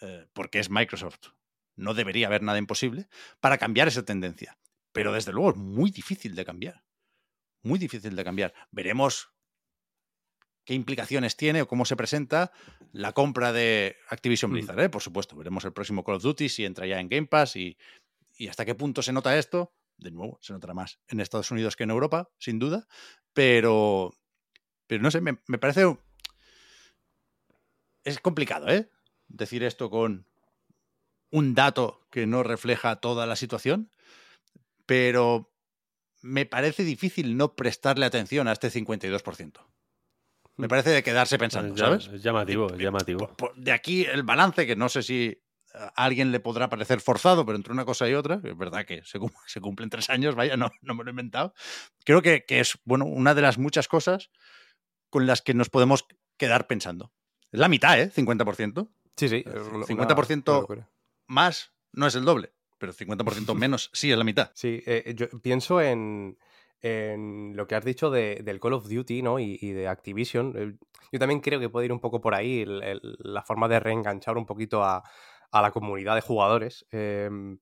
eh, 0.00 0.26
porque 0.32 0.60
es 0.60 0.70
Microsoft, 0.70 1.28
no 1.76 1.94
debería 1.94 2.28
haber 2.28 2.42
nada 2.42 2.58
imposible 2.58 3.08
para 3.40 3.58
cambiar 3.58 3.88
esa 3.88 4.04
tendencia. 4.04 4.58
Pero 4.92 5.12
desde 5.12 5.32
luego 5.32 5.50
es 5.50 5.56
muy 5.56 5.90
difícil 5.90 6.34
de 6.36 6.44
cambiar. 6.44 6.84
Muy 7.62 7.78
difícil 7.78 8.14
de 8.14 8.24
cambiar. 8.24 8.54
Veremos 8.70 9.34
qué 10.64 10.74
implicaciones 10.74 11.36
tiene 11.36 11.62
o 11.62 11.68
cómo 11.68 11.84
se 11.84 11.96
presenta 11.96 12.52
la 12.92 13.12
compra 13.12 13.52
de 13.52 13.96
Activision 14.08 14.50
mm. 14.50 14.54
Blizzard. 14.54 14.80
¿eh? 14.80 14.88
Por 14.88 15.02
supuesto, 15.02 15.36
veremos 15.36 15.64
el 15.64 15.72
próximo 15.72 16.04
Call 16.04 16.16
of 16.16 16.22
Duty 16.22 16.48
si 16.48 16.64
entra 16.64 16.86
ya 16.86 17.00
en 17.00 17.08
Game 17.08 17.26
Pass 17.26 17.56
y, 17.56 17.76
y 18.36 18.48
hasta 18.48 18.64
qué 18.64 18.74
punto 18.74 19.02
se 19.02 19.12
nota 19.12 19.36
esto. 19.36 19.74
De 19.96 20.10
nuevo, 20.10 20.38
se 20.42 20.52
notará 20.52 20.74
más 20.74 21.00
en 21.08 21.20
Estados 21.20 21.50
Unidos 21.50 21.76
que 21.76 21.84
en 21.84 21.90
Europa, 21.90 22.30
sin 22.38 22.58
duda. 22.58 22.86
Pero, 23.32 24.12
pero 24.94 25.02
no 25.02 25.10
sé, 25.10 25.20
me, 25.20 25.34
parece. 25.58 25.98
Es 28.04 28.20
complicado, 28.20 28.68
¿eh? 28.68 28.88
Decir 29.26 29.64
esto 29.64 29.90
con 29.90 30.24
un 31.30 31.56
dato 31.56 32.06
que 32.10 32.28
no 32.28 32.44
refleja 32.44 32.94
toda 33.00 33.26
la 33.26 33.34
situación, 33.34 33.90
pero 34.86 35.52
me 36.22 36.46
parece 36.46 36.84
difícil 36.84 37.36
no 37.36 37.56
prestarle 37.56 38.06
atención 38.06 38.46
a 38.46 38.52
este 38.52 38.68
52%. 38.68 39.66
Me 40.58 40.68
parece 40.68 40.90
de 40.90 41.02
quedarse 41.02 41.38
pensando, 41.38 41.76
¿sabes? 41.76 42.06
Es 42.06 42.22
llamativo, 42.22 42.72
es 42.72 42.78
llamativo. 42.78 43.34
de 43.56 43.72
aquí 43.72 44.04
el 44.04 44.22
balance, 44.22 44.64
que 44.64 44.76
no 44.76 44.88
sé 44.88 45.02
si 45.02 45.42
a 45.72 46.04
alguien 46.04 46.30
le 46.30 46.38
podrá 46.38 46.68
parecer 46.68 47.00
forzado, 47.00 47.44
pero 47.44 47.56
entre 47.56 47.72
una 47.72 47.84
cosa 47.84 48.08
y 48.08 48.14
otra, 48.14 48.40
es 48.44 48.56
verdad 48.56 48.84
que 48.84 49.02
se, 49.02 49.18
se 49.46 49.60
cumplen 49.60 49.90
tres 49.90 50.08
años, 50.08 50.36
vaya, 50.36 50.56
no, 50.56 50.70
no 50.82 50.94
me 50.94 51.02
lo 51.02 51.10
he 51.10 51.12
inventado. 51.12 51.52
Creo 52.04 52.22
que, 52.22 52.44
que, 52.44 52.60
es, 52.60 52.78
bueno, 52.84 53.06
una 53.06 53.34
de 53.34 53.42
las 53.42 53.58
muchas 53.58 53.88
cosas 53.88 54.30
con 55.14 55.28
las 55.28 55.42
que 55.42 55.54
nos 55.54 55.70
podemos 55.70 56.08
quedar 56.36 56.66
pensando. 56.66 57.12
Es 57.52 57.60
la 57.60 57.68
mitad, 57.68 58.00
¿eh? 58.00 58.10
50%. 58.10 58.88
Sí, 59.14 59.28
sí. 59.28 59.44
50% 59.44 60.88
más 61.28 61.72
no 61.92 62.08
es 62.08 62.16
el 62.16 62.24
doble, 62.24 62.52
pero 62.78 62.92
50% 62.92 63.54
menos 63.54 63.90
sí 63.92 64.10
es 64.10 64.18
la 64.18 64.24
mitad. 64.24 64.50
Sí, 64.54 64.82
eh, 64.84 65.14
yo 65.16 65.28
pienso 65.40 65.80
en, 65.80 66.36
lo 66.82 67.66
que 67.68 67.76
has 67.76 67.84
dicho 67.84 68.10
del 68.10 68.58
Call 68.58 68.72
of 68.72 68.88
Duty 68.88 69.22
¿no? 69.22 69.38
y, 69.38 69.56
de 69.56 69.86
Activision. 69.86 70.80
Yo 71.12 71.18
también 71.20 71.38
creo 71.38 71.60
que 71.60 71.68
puede 71.68 71.86
ir 71.86 71.92
un 71.92 72.00
poco 72.00 72.20
por 72.20 72.34
ahí 72.34 72.64
la 72.66 73.42
forma 73.44 73.68
de 73.68 73.78
reenganchar 73.78 74.36
un 74.36 74.46
poquito 74.46 74.82
a, 74.82 75.04
a 75.52 75.62
la 75.62 75.70
comunidad 75.70 76.16
de 76.16 76.22
jugadores. 76.22 76.86
em, 76.90 77.60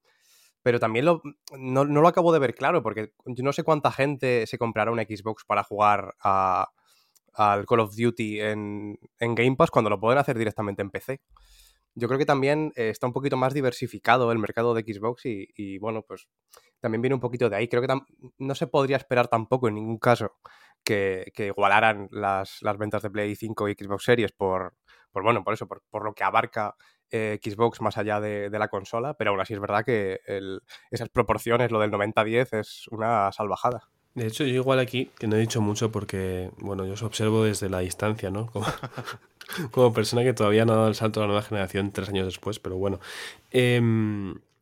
pero 0.62 0.81
también 0.81 1.05
lo, 1.05 1.20
no, 1.59 1.85
no 1.85 2.01
lo 2.01 2.09
acabo 2.09 2.33
de 2.33 2.39
ver 2.39 2.55
claro, 2.55 2.83
porque 2.83 3.12
yo 3.27 3.45
no 3.45 3.53
sé 3.53 3.62
cuánta 3.62 3.93
gente 3.93 4.47
se 4.47 4.57
comprará 4.57 4.91
una 4.91 5.03
Xbox 5.03 5.45
para 5.45 5.65
jugar 5.65 6.15
a- 6.23 6.70
al 7.35 7.67
Call 7.67 7.81
of 7.81 7.97
Duty 7.97 8.41
en, 8.41 8.99
en 9.19 9.35
Game 9.35 9.57
Pass 9.57 9.71
cuando 9.71 9.91
lo 9.91 10.01
pueden 10.01 10.19
hacer 10.19 10.39
directamente 10.39 10.83
en 10.83 10.91
PC. 10.91 11.21
Yo 11.95 12.09
creo 12.09 12.19
que 12.19 12.27
también 12.27 12.73
eh, 12.75 12.89
está 12.89 13.07
un 13.07 13.13
poquito 13.13 13.37
más 13.37 13.53
diversificado 13.53 14.33
el 14.33 14.39
mercado 14.39 14.73
de 14.73 14.83
Xbox 14.83 15.27
y, 15.27 15.79
bueno, 15.79 16.03
pues 16.03 16.29
también 16.81 17.03
viene 17.03 17.15
un 17.15 17.21
poquito 17.21 17.51
de 17.51 17.57
ahí. 17.57 17.69
Creo 17.69 17.83
que 17.83 17.95
no 18.39 18.55
se 18.55 18.67
podría 18.67 18.97
esperar 18.97 19.29
tampoco 19.29 19.69
en 19.69 19.75
ningún 19.75 19.99
caso 19.99 20.33
que, 20.83 21.31
igualaran 21.37 22.09
las, 22.11 22.59
las 22.63 22.79
ventas 22.79 23.03
de 23.03 23.11
Play 23.11 23.37
5 23.37 23.69
y 23.69 23.75
Xbox 23.75 24.05
Series 24.05 24.33
por, 24.33 24.75
por 25.11 25.23
bueno, 25.23 25.45
por 25.45 25.53
eso, 25.53 25.67
por, 25.69 25.83
por 25.91 26.05
lo 26.05 26.15
que 26.15 26.25
abarca 26.25 26.75
eh, 27.11 27.39
Xbox 27.43 27.83
más 27.83 27.99
allá 27.99 28.21
de, 28.21 28.49
de 28.49 28.59
la 28.59 28.69
consola, 28.69 29.15
pero 29.15 29.31
aún 29.31 29.41
así 29.41 29.53
es 29.53 29.61
verdad 29.61 29.85
que 29.85 30.21
esas 30.91 31.11
proporciones, 31.11 31.71
lo 31.71 31.79
del 31.79 31.91
90-10, 31.91 32.59
es 32.59 32.89
una 32.89 33.31
salvajada. 33.33 33.91
De 34.14 34.26
hecho, 34.26 34.44
yo 34.44 34.55
igual 34.56 34.78
aquí, 34.78 35.10
que 35.18 35.26
no 35.26 35.36
he 35.36 35.40
dicho 35.40 35.62
mucho 35.62 35.90
porque, 35.90 36.51
bueno, 36.59 36.84
yo 36.86 36.93
os 36.94 37.02
observo 37.02 37.44
desde 37.44 37.70
la 37.70 37.78
distancia, 37.80 38.30
¿no? 38.30 38.51
Como, 38.51 38.66
como 39.70 39.93
persona 39.94 40.22
que 40.22 40.34
todavía 40.34 40.64
no 40.66 40.72
ha 40.74 40.76
dado 40.76 40.89
el 40.89 40.94
salto 40.94 41.20
a 41.20 41.22
la 41.22 41.28
nueva 41.28 41.43
generación 41.43 41.93
tres 41.93 42.10
años 42.10 42.26
después, 42.26 42.59
pero 42.59 42.76
bueno. 42.76 43.01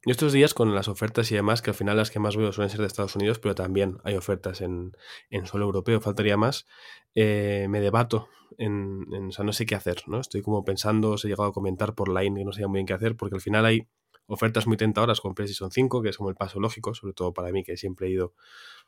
Yo 0.06 0.12
estos 0.12 0.32
días 0.32 0.54
con 0.54 0.74
las 0.74 0.88
ofertas 0.88 1.30
y 1.30 1.34
demás, 1.34 1.60
que 1.60 1.70
al 1.70 1.74
final 1.76 1.96
las 1.96 2.10
que 2.10 2.18
más 2.20 2.36
veo 2.36 2.52
suelen 2.52 2.70
ser 2.70 2.80
de 2.80 2.86
Estados 2.86 3.16
Unidos, 3.16 3.38
pero 3.38 3.54
también 3.54 3.98
hay 4.02 4.14
ofertas 4.16 4.62
en, 4.62 4.92
en 5.28 5.46
suelo 5.46 5.66
europeo, 5.66 6.00
faltaría 6.00 6.36
más, 6.38 6.66
eh, 7.14 7.66
me 7.68 7.80
debato 7.80 8.28
en, 8.56 9.06
en- 9.12 9.26
o 9.28 9.32
sea, 9.32 9.44
no 9.44 9.52
sé 9.52 9.66
qué 9.66 9.74
hacer, 9.74 10.02
¿no? 10.06 10.20
Estoy 10.20 10.40
como 10.42 10.64
pensando, 10.64 11.10
os 11.12 11.24
he 11.24 11.28
llegado 11.28 11.50
a 11.50 11.52
comentar 11.52 11.94
por 11.94 12.08
line 12.08 12.40
que 12.40 12.44
no 12.46 12.52
sé 12.52 12.66
muy 12.66 12.78
bien 12.78 12.86
qué 12.86 12.94
hacer, 12.94 13.14
porque 13.16 13.34
al 13.34 13.40
final 13.42 13.66
hay 13.66 13.86
ofertas 14.26 14.66
muy 14.66 14.76
tentadoras 14.78 15.20
con 15.20 15.34
PlayStation 15.34 15.70
5, 15.70 16.00
que 16.02 16.08
es 16.08 16.16
como 16.16 16.30
el 16.30 16.36
paso 16.36 16.60
lógico, 16.60 16.94
sobre 16.94 17.12
todo 17.12 17.34
para 17.34 17.52
mí, 17.52 17.62
que 17.62 17.76
siempre 17.76 18.06
he 18.06 18.10
ido 18.10 18.32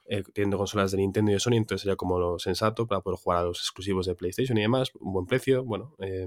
eh, 0.05 0.23
teniendo 0.35 0.59
consolas 0.59 0.91
de 0.91 0.99
Nintendo 0.99 1.31
y 1.31 1.35
de 1.35 1.41
Sony, 1.41 1.55
entonces 1.55 1.83
sería 1.83 1.97
como 1.97 2.19
lo 2.19 2.39
sensato 2.39 2.87
para 2.87 3.01
poder 3.01 3.19
jugar 3.19 3.39
a 3.39 3.45
los 3.45 3.59
exclusivos 3.59 4.07
de 4.07 4.15
PlayStation 4.15 4.59
y 4.59 4.63
demás, 4.63 4.91
un 5.01 5.13
buen 5.13 5.27
precio, 5.27 5.65
bueno, 5.65 5.95
eh, 5.99 6.27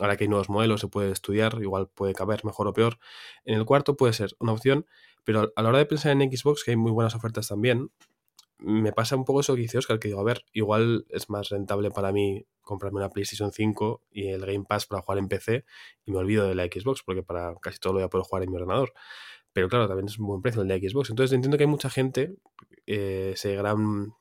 ahora 0.00 0.16
que 0.16 0.24
hay 0.24 0.28
nuevos 0.28 0.48
modelos 0.48 0.80
se 0.80 0.88
puede 0.88 1.12
estudiar, 1.12 1.58
igual 1.62 1.88
puede 1.88 2.14
caber 2.14 2.44
mejor 2.44 2.66
o 2.68 2.72
peor. 2.72 2.98
En 3.44 3.54
el 3.56 3.64
cuarto 3.64 3.96
puede 3.96 4.12
ser 4.12 4.34
una 4.38 4.52
opción, 4.52 4.86
pero 5.24 5.52
a 5.54 5.62
la 5.62 5.68
hora 5.68 5.78
de 5.78 5.86
pensar 5.86 6.12
en 6.12 6.30
Xbox, 6.30 6.64
que 6.64 6.72
hay 6.72 6.76
muy 6.76 6.92
buenas 6.92 7.14
ofertas 7.14 7.48
también, 7.48 7.90
me 8.58 8.92
pasa 8.92 9.16
un 9.16 9.24
poco 9.24 9.40
eso 9.40 9.54
que 9.54 9.62
dice 9.62 9.78
Oscar, 9.78 9.98
que 9.98 10.08
digo, 10.08 10.20
a 10.20 10.24
ver, 10.24 10.44
igual 10.52 11.06
es 11.10 11.28
más 11.28 11.50
rentable 11.50 11.90
para 11.90 12.12
mí 12.12 12.46
comprarme 12.62 12.98
una 12.98 13.10
PlayStation 13.10 13.52
5 13.52 14.02
y 14.10 14.28
el 14.28 14.44
Game 14.46 14.64
Pass 14.66 14.86
para 14.86 15.02
jugar 15.02 15.18
en 15.18 15.28
PC 15.28 15.64
y 16.06 16.12
me 16.12 16.18
olvido 16.18 16.46
de 16.48 16.54
la 16.54 16.64
Xbox, 16.64 17.02
porque 17.04 17.22
para 17.22 17.54
casi 17.60 17.78
todo 17.78 17.92
lo 17.92 17.98
voy 17.98 18.06
a 18.06 18.08
poder 18.08 18.26
jugar 18.26 18.42
en 18.42 18.50
mi 18.50 18.56
ordenador. 18.56 18.94
Pero 19.54 19.68
claro, 19.68 19.88
también 19.88 20.08
es 20.08 20.18
un 20.18 20.26
buen 20.26 20.42
precio 20.42 20.60
el 20.60 20.68
de 20.68 20.78
Xbox. 20.78 21.08
Entonces 21.08 21.32
entiendo 21.32 21.56
que 21.56 21.64
hay 21.64 21.70
mucha 21.70 21.88
gente, 21.88 22.34
eh, 22.86 23.30
ese 23.34 23.54
gran 23.54 24.12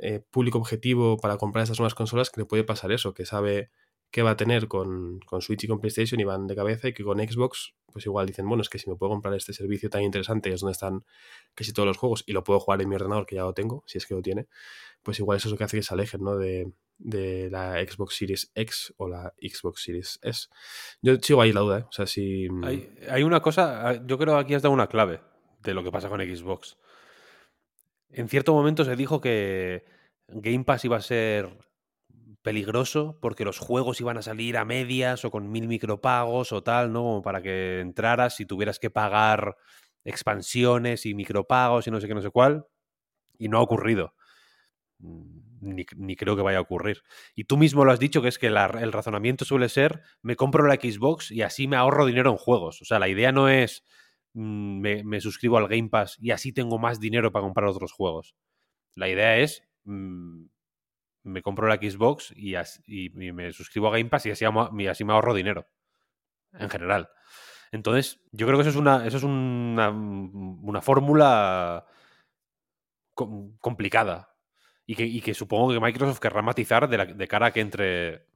eh, 0.00 0.20
público 0.30 0.58
objetivo 0.58 1.18
para 1.18 1.36
comprar 1.36 1.64
estas 1.64 1.78
nuevas 1.78 1.94
consolas, 1.94 2.30
que 2.30 2.40
le 2.40 2.46
puede 2.46 2.64
pasar 2.64 2.92
eso, 2.92 3.12
que 3.12 3.26
sabe 3.26 3.70
qué 4.12 4.22
va 4.22 4.30
a 4.30 4.36
tener 4.36 4.68
con, 4.68 5.20
con 5.26 5.42
Switch 5.42 5.64
y 5.64 5.68
con 5.68 5.80
PlayStation 5.80 6.20
y 6.20 6.24
van 6.24 6.46
de 6.46 6.54
cabeza 6.54 6.88
y 6.88 6.94
que 6.94 7.02
con 7.04 7.18
Xbox, 7.18 7.74
pues 7.92 8.06
igual 8.06 8.26
dicen, 8.26 8.48
bueno, 8.48 8.62
es 8.62 8.68
que 8.68 8.78
si 8.78 8.88
me 8.88 8.96
puedo 8.96 9.10
comprar 9.10 9.34
este 9.34 9.52
servicio 9.52 9.90
tan 9.90 10.02
interesante, 10.02 10.52
es 10.52 10.60
donde 10.60 10.72
están 10.72 11.04
casi 11.54 11.72
todos 11.72 11.86
los 11.86 11.96
juegos 11.96 12.22
y 12.26 12.32
lo 12.32 12.44
puedo 12.44 12.60
jugar 12.60 12.80
en 12.80 12.88
mi 12.88 12.94
ordenador, 12.94 13.26
que 13.26 13.34
ya 13.34 13.42
lo 13.42 13.54
tengo, 13.54 13.82
si 13.86 13.98
es 13.98 14.06
que 14.06 14.14
lo 14.14 14.22
tiene, 14.22 14.46
pues 15.02 15.18
igual 15.18 15.38
eso 15.38 15.48
es 15.48 15.52
lo 15.52 15.58
que 15.58 15.64
hace 15.64 15.78
que 15.78 15.82
se 15.82 15.94
alejen, 15.94 16.22
¿no? 16.22 16.36
De, 16.36 16.72
de 16.98 17.50
la 17.50 17.74
Xbox 17.84 18.16
Series 18.16 18.50
X 18.54 18.94
o 18.96 19.08
la 19.08 19.34
Xbox 19.40 19.82
Series 19.82 20.18
S. 20.22 20.48
Yo 21.02 21.16
sigo 21.16 21.42
ahí 21.42 21.52
la 21.52 21.60
duda, 21.60 21.78
¿eh? 21.80 21.84
O 21.88 21.92
sea, 21.92 22.06
si... 22.06 22.48
Hay, 22.62 22.90
hay 23.10 23.22
una 23.22 23.40
cosa, 23.40 23.88
ah, 23.88 24.06
yo 24.06 24.18
creo 24.18 24.34
que 24.34 24.40
aquí 24.40 24.54
has 24.54 24.62
dado 24.62 24.74
una 24.74 24.88
clave 24.88 25.20
de 25.62 25.74
lo 25.74 25.82
que 25.84 25.92
pasa 25.92 26.08
con 26.08 26.20
Xbox. 26.20 26.78
En 28.10 28.28
cierto 28.28 28.54
momento 28.54 28.84
se 28.84 28.96
dijo 28.96 29.20
que 29.20 29.84
Game 30.28 30.64
Pass 30.64 30.84
iba 30.84 30.96
a 30.96 31.02
ser 31.02 31.58
peligroso 32.42 33.18
porque 33.20 33.44
los 33.44 33.58
juegos 33.58 34.00
iban 34.00 34.18
a 34.18 34.22
salir 34.22 34.56
a 34.56 34.64
medias 34.64 35.24
o 35.24 35.30
con 35.30 35.50
mil 35.50 35.66
micropagos 35.66 36.52
o 36.52 36.62
tal, 36.62 36.92
¿no? 36.92 37.02
Como 37.02 37.22
para 37.22 37.42
que 37.42 37.80
entraras 37.80 38.38
y 38.40 38.46
tuvieras 38.46 38.78
que 38.78 38.88
pagar 38.88 39.56
expansiones 40.04 41.06
y 41.06 41.14
micropagos 41.14 41.86
y 41.86 41.90
no 41.90 42.00
sé 42.00 42.06
qué, 42.06 42.14
no 42.14 42.22
sé 42.22 42.30
cuál. 42.30 42.64
Y 43.38 43.48
no 43.48 43.58
ha 43.58 43.62
ocurrido. 43.62 44.14
Ni, 45.66 46.16
creo 46.16 46.36
que 46.36 46.42
vaya 46.42 46.58
a 46.58 46.62
ocurrir. 46.62 47.02
Y 47.34 47.44
tú 47.44 47.56
mismo 47.56 47.84
lo 47.84 47.92
has 47.92 47.98
dicho, 47.98 48.22
que 48.22 48.28
es 48.28 48.38
que 48.38 48.46
el 48.46 48.92
razonamiento 48.92 49.44
suele 49.44 49.68
ser, 49.68 50.02
me 50.22 50.36
compro 50.36 50.66
la 50.66 50.74
Xbox 50.76 51.30
y 51.30 51.42
así 51.42 51.68
me 51.68 51.76
ahorro 51.76 52.06
dinero 52.06 52.30
en 52.30 52.36
juegos. 52.36 52.80
O 52.82 52.84
sea, 52.84 52.98
la 52.98 53.08
idea 53.08 53.32
no 53.32 53.48
es, 53.48 53.84
mm, 54.34 54.80
me, 55.04 55.20
suscribo 55.20 55.58
al 55.58 55.68
Game 55.68 55.88
Pass 55.88 56.16
y 56.20 56.30
así 56.30 56.52
tengo 56.52 56.78
más 56.78 57.00
dinero 57.00 57.32
para 57.32 57.44
comprar 57.44 57.68
otros 57.68 57.92
juegos. 57.92 58.36
La 58.94 59.08
idea 59.08 59.38
es, 59.38 59.62
mm, 59.84 60.44
me 61.24 61.42
compro 61.42 61.68
la 61.68 61.76
Xbox 61.76 62.32
y, 62.36 62.54
y- 62.86 63.10
me 63.10 63.52
suscribo 63.52 63.88
a 63.88 63.92
Game 63.92 64.06
Pass 64.10 64.26
y 64.26 64.30
así, 64.30 64.44
y 64.78 64.86
así 64.86 65.04
me 65.04 65.12
ahorro 65.12 65.34
dinero. 65.34 65.66
En 66.52 66.70
general. 66.70 67.10
Entonces, 67.72 68.20
yo 68.32 68.46
creo 68.46 68.58
que 68.58 68.62
eso 68.62 68.70
es 68.70 68.76
una, 68.76 69.06
eso 69.06 69.16
es 69.18 69.22
una, 69.24 69.90
una 69.90 70.80
fórmula 70.80 71.86
com- 73.14 73.56
complicada. 73.60 74.35
Y 74.86 74.94
que, 74.94 75.04
y 75.04 75.20
que 75.20 75.34
supongo 75.34 75.72
que 75.72 75.80
Microsoft 75.80 76.20
querrá 76.20 76.42
matizar 76.42 76.88
de, 76.88 76.96
la- 76.98 77.06
de 77.06 77.28
cara 77.28 77.46
a 77.46 77.52
que 77.52 77.60
entre 77.60 78.26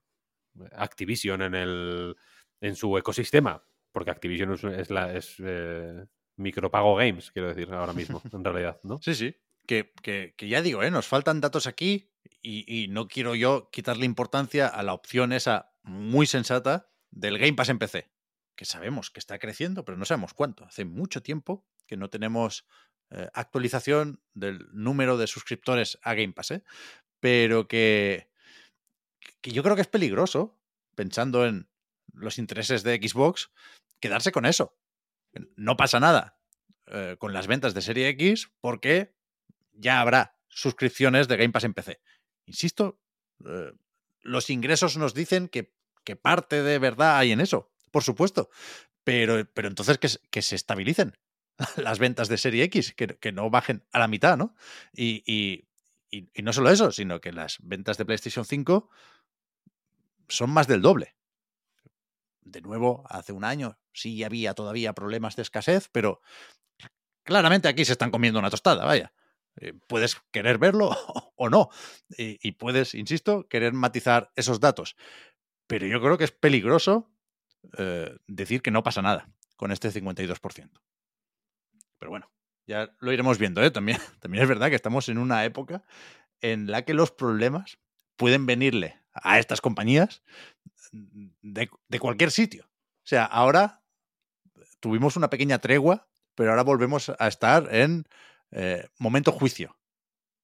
Activision 0.73 1.43
en, 1.43 1.55
el, 1.55 2.17
en 2.61 2.77
su 2.77 2.97
ecosistema. 2.99 3.63
Porque 3.93 4.11
Activision 4.11 4.53
es, 4.53 4.65
es 4.65 4.91
la, 4.91 5.13
es 5.13 5.37
eh, 5.45 6.07
micropago 6.37 6.95
games, 6.97 7.31
quiero 7.33 7.49
decir, 7.49 7.73
ahora 7.73 7.93
mismo, 7.93 8.23
en 8.33 8.45
realidad, 8.45 8.81
¿no? 8.85 8.99
Sí, 9.03 9.15
sí. 9.15 9.35
Que, 9.67 9.93
que- 10.03 10.35
que 10.37 10.49
ya 10.49 10.63
digo, 10.63 10.83
¿eh? 10.83 10.91
nos 10.91 11.07
faltan 11.07 11.41
datos 11.41 11.67
aquí 11.67 12.11
y, 12.43 12.83
y 12.85 12.89
no 12.89 13.09
quiero 13.09 13.35
yo 13.35 13.69
quitarle 13.71 14.05
importancia 14.07 14.67
a 14.69 14.83
la 14.83 14.95
opción 14.95 15.33
esa 15.33 15.73
muy 15.83 16.27
sensata 16.27 16.89
del 17.11 17.39
Game 17.39 17.55
Pass 17.55 17.69
en 17.71 17.79
PC, 17.79 18.11
que 18.57 18.65
sabemos 18.65 19.11
que 19.11 19.19
está 19.21 19.39
creciendo, 19.39 19.85
pero 19.85 19.99
no 19.99 20.05
sabemos 20.05 20.35
cuánto. 20.35 20.65
Hace 20.65 20.85
mucho 20.85 21.23
tiempo 21.23 21.67
que 21.87 21.97
no 21.97 22.09
tenemos 22.11 22.67
eh, 23.13 23.29
actualización 23.35 24.21
del 24.35 24.69
número 24.73 25.19
de 25.19 25.27
suscriptores 25.27 25.99
a 26.03 26.15
Game 26.15 26.33
Pass, 26.33 26.53
¿eh? 26.53 26.63
pero 27.19 27.67
que, 27.67 28.31
que 29.41 29.51
yo 29.51 29.65
creo 29.65 29.75
que 29.75 29.83
es 29.83 29.89
peligroso, 29.89 30.57
pensando 30.95 31.45
en 31.45 31.69
los 32.13 32.39
intereses 32.39 32.85
de 32.85 32.97
Xbox, 32.97 33.51
quedarse 33.99 34.31
con 34.31 34.47
eso. 34.47 34.77
No 35.57 35.77
pasa 35.77 35.99
nada 35.99 36.39
eh, 36.87 37.17
con 37.19 37.33
las 37.33 37.49
ventas 37.49 37.75
de 37.75 37.83
Serie 37.83 38.09
X 38.11 38.53
porque 38.61 39.13
ya 39.73 40.01
habrá 40.01 40.37
suscripciones 40.49 41.27
de 41.27 41.37
Game 41.37 41.51
Pass 41.51 41.65
en 41.65 41.75
PC. 41.75 42.01
Insisto, 42.47 43.01
los 44.23 44.51
ingresos 44.51 44.97
nos 44.97 45.15
dicen 45.15 45.49
que, 45.49 45.73
que 46.05 46.15
parte 46.15 46.63
de 46.63 46.79
verdad 46.79 47.19
hay 47.19 47.33
en 47.33 47.41
eso, 47.41 47.73
por 47.91 48.05
supuesto, 48.05 48.51
pero, 49.03 49.45
pero 49.53 49.67
entonces 49.67 49.99
que, 49.99 50.09
que 50.31 50.43
se 50.43 50.57
estabilicen 50.57 51.17
las 51.77 51.99
ventas 51.99 52.29
de 52.29 52.39
Serie 52.39 52.65
X, 52.65 52.95
que, 52.95 53.33
no 53.33 53.51
bajen 53.51 53.85
a 53.93 53.99
la 53.99 54.09
mitad, 54.09 54.37
¿no? 54.37 54.55
Y, 54.95 55.67
no 56.43 56.53
solo 56.53 56.71
eso, 56.71 56.91
sino 56.91 57.21
que 57.21 57.33
las 57.33 57.59
ventas 57.61 57.97
de 57.99 58.05
PlayStation 58.05 58.45
5 58.45 58.89
son 60.29 60.51
más 60.51 60.67
del 60.67 60.83
doble. 60.83 61.17
De 62.41 62.61
nuevo, 62.61 63.05
hace 63.09 63.33
un 63.33 63.45
año 63.45 63.79
sí 63.93 64.25
había 64.25 64.55
todavía 64.55 64.93
problemas 64.93 65.37
de 65.37 65.43
escasez, 65.43 65.89
pero 65.93 66.21
claramente 67.23 67.69
aquí 67.69 67.85
se 67.85 67.93
están 67.93 68.11
comiendo 68.11 68.39
una 68.41 68.51
tostada, 68.51 68.85
vaya. 68.85 69.13
Eh, 69.61 69.75
puedes 69.87 70.17
querer 70.33 70.59
verlo 70.59 70.91
o 71.37 71.49
no. 71.49 71.69
Y, 72.17 72.39
y 72.43 72.53
puedes, 72.53 72.95
insisto, 72.95 73.47
querer 73.49 73.73
matizar 73.73 74.33
esos 74.35 74.59
datos. 74.59 74.97
Pero 75.67 75.87
yo 75.87 76.01
creo 76.01 76.19
que 76.19 76.25
es 76.25 76.33
peligroso 76.33 77.11
eh, 77.79 78.17
decir 78.27 78.63
que 78.63 78.71
no 78.71 78.83
pasa 78.83 79.03
nada 79.03 79.29
con 79.57 79.71
este 79.71 79.91
52%. 79.91 80.71
Pero 82.01 82.11
bueno, 82.11 82.29
ya 82.67 82.93
lo 82.99 83.13
iremos 83.13 83.39
viendo. 83.39 83.63
¿eh? 83.63 83.71
También, 83.71 83.99
también 84.21 84.43
es 84.43 84.49
verdad 84.49 84.69
que 84.71 84.75
estamos 84.75 85.09
en 85.09 85.19
una 85.19 85.45
época 85.45 85.85
en 86.41 86.69
la 86.69 86.85
que 86.85 86.95
los 86.95 87.13
problemas 87.13 87.79
pueden 88.17 88.47
venirle 88.47 89.01
a 89.13 89.39
estas 89.39 89.61
compañías 89.61 90.23
de, 90.93 91.69
cualquier 92.01 92.31
sitio. 92.31 92.65
O 92.65 93.07
sea, 93.07 93.25
ahora 93.25 93.83
tuvimos 94.81 95.17
una 95.17 95.31
pequeña 95.31 95.59
tregua, 95.59 96.09
pero 96.35 96.51
ahora 96.51 96.63
volvemos 96.63 97.13
a 97.19 97.29
estar 97.29 97.73
en 97.75 98.05
eh, 98.51 98.89
momento 98.99 99.31
juicio. 99.33 99.77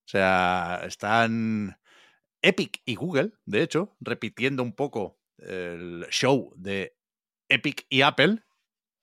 O 0.05 0.09
sea, 0.09 0.83
están 0.85 1.79
Epic 2.43 2.83
y 2.85 2.95
Google, 2.95 3.33
de 3.45 3.63
hecho, 3.63 3.97
repitiendo 4.01 4.63
un 4.63 4.73
poco 4.73 5.19
el 5.39 6.07
show 6.11 6.53
de 6.57 6.97
Epic 7.49 7.87
y 7.89 8.03
Apple. 8.03 8.46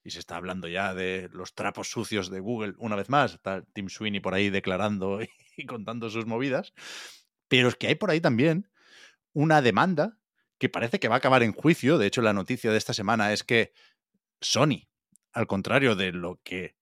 Y 0.04 0.12
se 0.12 0.20
está 0.20 0.36
hablando 0.36 0.68
ya 0.68 0.94
de 0.94 1.30
los 1.32 1.56
trapos 1.56 1.90
sucios 1.90 2.30
de 2.30 2.40
Google 2.40 2.74
una 2.78 2.96
vez 2.96 3.10
más. 3.10 3.34
Está 3.34 3.64
Tim 3.74 3.90
Sweeney 3.90 4.20
por 4.20 4.34
ahí 4.34 4.50
declarando 4.50 5.20
y, 5.58 5.66
contando 5.66 6.10
sus 6.10 6.26
movidas. 6.26 6.74
Pero 7.48 7.70
es 7.70 7.76
que 7.76 7.88
hay 7.88 7.96
por 7.96 8.12
ahí 8.12 8.20
también 8.20 8.70
una 9.34 9.62
demanda 9.62 10.18
que 10.60 10.70
parece 10.70 11.00
que 11.00 11.08
va 11.08 11.16
a 11.16 11.18
acabar 11.18 11.44
en 11.44 11.54
juicio. 11.54 11.98
De 11.98 12.08
hecho, 12.08 12.22
la 12.22 12.34
noticia 12.34 12.72
de 12.72 12.78
esta 12.78 12.94
semana 12.94 13.34
es 13.34 13.44
que 13.44 13.74
Sony 14.42 14.88
al 15.34 15.48
contrario 15.48 15.96
de 15.96 16.12
lo 16.12 16.40
que 16.44 16.78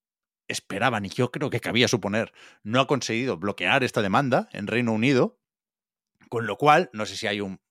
esperaban 0.47 1.05
y 1.05 1.09
yo 1.09 1.31
creo 1.31 1.49
que 1.49 1.61
cabía 1.61 1.87
suponer, 1.87 2.33
no 2.63 2.81
ha 2.81 2.87
conseguido 2.87 3.37
bloquear 3.37 3.83
esta 3.83 4.01
demanda 4.01 4.49
en 4.51 4.67
Reino 4.67 4.91
Unido, 4.91 5.39
con 6.29 6.45
lo 6.45 6.57
cual 6.57 6.89
no 6.93 7.05
sé 7.05 7.15
si 7.15 7.27
hay 7.27 7.39
un, 7.39 7.61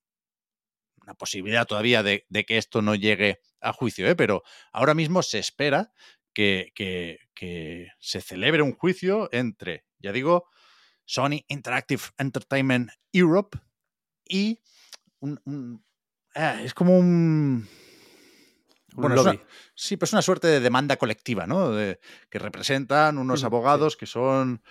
una 1.10 1.18
posibilidad 1.18 1.66
todavía 1.66 2.02
de, 2.04 2.24
de, 2.28 2.44
que 2.44 2.56
esto 2.56 2.82
no 2.82 2.94
llegue 2.94 3.40
a 3.60 3.72
juicio, 3.72 4.08
¿eh? 4.08 4.14
pero 4.14 4.44
ahora 4.72 4.94
mismo 4.94 5.22
se 5.22 5.40
espera 5.40 5.92
que, 6.32 6.70
que, 6.74 7.18
que 7.34 7.88
se 7.98 8.20
celebre 8.20 8.62
un 8.62 8.72
juicio 8.72 9.28
entre, 9.32 9.84
ya 9.98 10.12
digo, 10.12 10.48
Sony 11.04 11.44
Interactive 11.48 12.02
Entertainment 12.16 12.90
Europe 13.12 13.58
y 14.24 14.60
un, 15.18 15.40
un, 15.44 15.84
eh, 16.36 16.62
es 16.64 16.74
como 16.74 16.96
un... 16.96 17.68
Bueno, 18.92 19.16
es 19.16 19.20
una, 19.22 19.40
sí, 19.74 19.96
pues 19.96 20.12
una 20.12 20.22
suerte 20.22 20.46
de 20.46 20.60
demanda 20.60 20.96
colectiva, 20.96 21.46
¿no? 21.46 21.70
De, 21.70 22.00
que 22.28 22.38
representan 22.38 23.18
unos 23.18 23.44
abogados 23.44 23.96
que 23.96 24.06
son, 24.06 24.62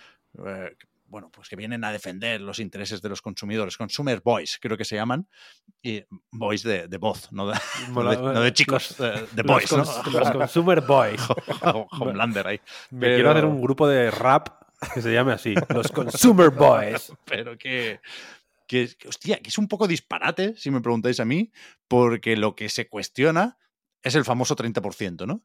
eh, 0.45 0.75
bueno, 1.09 1.31
pues 1.31 1.49
que 1.49 1.55
vienen 1.55 1.83
a 1.83 1.91
defender 1.91 2.39
los 2.39 2.59
intereses 2.59 3.01
de 3.01 3.09
los 3.09 3.21
consumidores, 3.21 3.77
consumer 3.77 4.21
boys, 4.21 4.59
creo 4.61 4.77
que 4.77 4.85
se 4.85 4.95
llaman, 4.95 5.27
y 5.81 6.03
boys 6.31 6.63
de, 6.63 6.87
de 6.87 6.97
voz, 6.97 7.31
no 7.31 7.47
de, 7.47 7.57
no 7.93 8.09
de, 8.09 8.17
no 8.17 8.41
de 8.41 8.53
chicos, 8.53 8.97
de, 8.97 9.27
de 9.31 9.43
boys, 9.43 9.71
los, 9.71 10.05
los 10.13 10.31
consumer 10.31 10.81
boys. 10.81 11.21
Homelander 11.91 12.47
ahí. 12.47 12.61
Me 12.91 13.01
Pero... 13.01 13.15
quiero 13.15 13.31
hacer 13.31 13.45
un 13.45 13.61
grupo 13.61 13.87
de 13.87 14.11
rap 14.11 14.49
que 14.93 15.01
se 15.01 15.13
llame 15.13 15.33
así, 15.33 15.53
los 15.69 15.91
consumer 15.91 16.51
boys. 16.51 17.11
Pero 17.25 17.57
que, 17.57 17.99
que, 18.67 18.89
hostia, 19.07 19.39
que 19.39 19.49
es 19.49 19.57
un 19.57 19.67
poco 19.67 19.87
disparate, 19.87 20.55
si 20.55 20.71
me 20.71 20.81
preguntáis 20.81 21.19
a 21.19 21.25
mí, 21.25 21.51
porque 21.87 22.37
lo 22.37 22.55
que 22.55 22.69
se 22.69 22.87
cuestiona 22.87 23.57
es 24.03 24.15
el 24.15 24.25
famoso 24.25 24.55
30%, 24.55 25.25
¿no? 25.25 25.43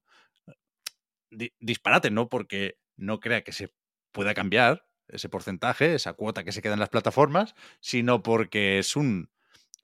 Disparate, 1.58 2.10
no 2.10 2.28
porque 2.28 2.78
no 2.96 3.18
crea 3.18 3.42
que 3.42 3.52
se 3.52 3.74
pueda 4.12 4.34
cambiar 4.34 4.86
ese 5.08 5.28
porcentaje, 5.28 5.94
esa 5.94 6.14
cuota 6.14 6.44
que 6.44 6.52
se 6.52 6.62
queda 6.62 6.74
en 6.74 6.80
las 6.80 6.88
plataformas, 6.88 7.54
sino 7.80 8.22
porque 8.22 8.78
es 8.78 8.96
un, 8.96 9.30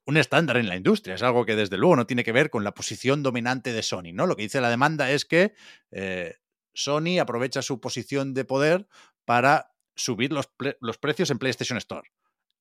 un 0.05 0.17
estándar 0.17 0.57
en 0.57 0.67
la 0.67 0.75
industria. 0.75 1.15
Es 1.15 1.23
algo 1.23 1.45
que 1.45 1.55
desde 1.55 1.77
luego 1.77 1.95
no 1.95 2.07
tiene 2.07 2.23
que 2.23 2.31
ver 2.31 2.49
con 2.49 2.63
la 2.63 2.73
posición 2.73 3.23
dominante 3.23 3.73
de 3.73 3.83
Sony, 3.83 4.13
¿no? 4.13 4.27
Lo 4.27 4.35
que 4.35 4.43
dice 4.43 4.61
la 4.61 4.69
demanda 4.69 5.11
es 5.11 5.25
que 5.25 5.53
eh, 5.91 6.35
Sony 6.73 7.19
aprovecha 7.19 7.61
su 7.61 7.79
posición 7.79 8.33
de 8.33 8.45
poder 8.45 8.87
para 9.25 9.73
subir 9.95 10.31
los, 10.31 10.49
los 10.79 10.97
precios 10.97 11.29
en 11.29 11.39
PlayStation 11.39 11.77
Store. 11.77 12.09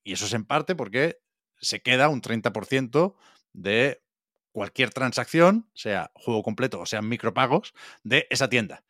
Y 0.04 0.12
eso 0.12 0.26
es 0.26 0.34
en 0.34 0.44
parte 0.44 0.74
porque 0.74 1.20
se 1.58 1.82
queda 1.82 2.08
un 2.08 2.22
30% 2.22 3.14
de 3.52 4.02
cualquier 4.52 4.90
transacción, 4.90 5.70
sea 5.74 6.10
juego 6.14 6.42
completo 6.42 6.80
o 6.80 6.86
sean 6.86 7.08
micropagos, 7.08 7.74
de 8.02 8.26
esa 8.30 8.48
tienda. 8.48 8.84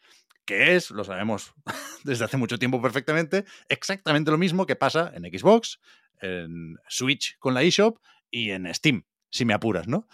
Que 0.51 0.75
es, 0.75 0.91
lo 0.91 1.05
sabemos 1.05 1.55
desde 2.03 2.25
hace 2.25 2.37
mucho 2.37 2.59
tiempo 2.59 2.83
perfectamente, 2.83 3.45
exactamente 3.69 4.33
lo 4.33 4.37
mismo 4.37 4.67
que 4.67 4.75
pasa 4.75 5.13
en 5.15 5.23
Xbox, 5.23 5.79
en 6.21 6.77
Switch 6.89 7.39
con 7.39 7.55
la 7.55 7.63
eShop 7.63 8.01
y 8.33 8.51
en 8.51 8.75
Steam, 8.75 9.05
si 9.31 9.45
me 9.45 9.55
apuras, 9.55 9.87
¿no? 9.87 10.09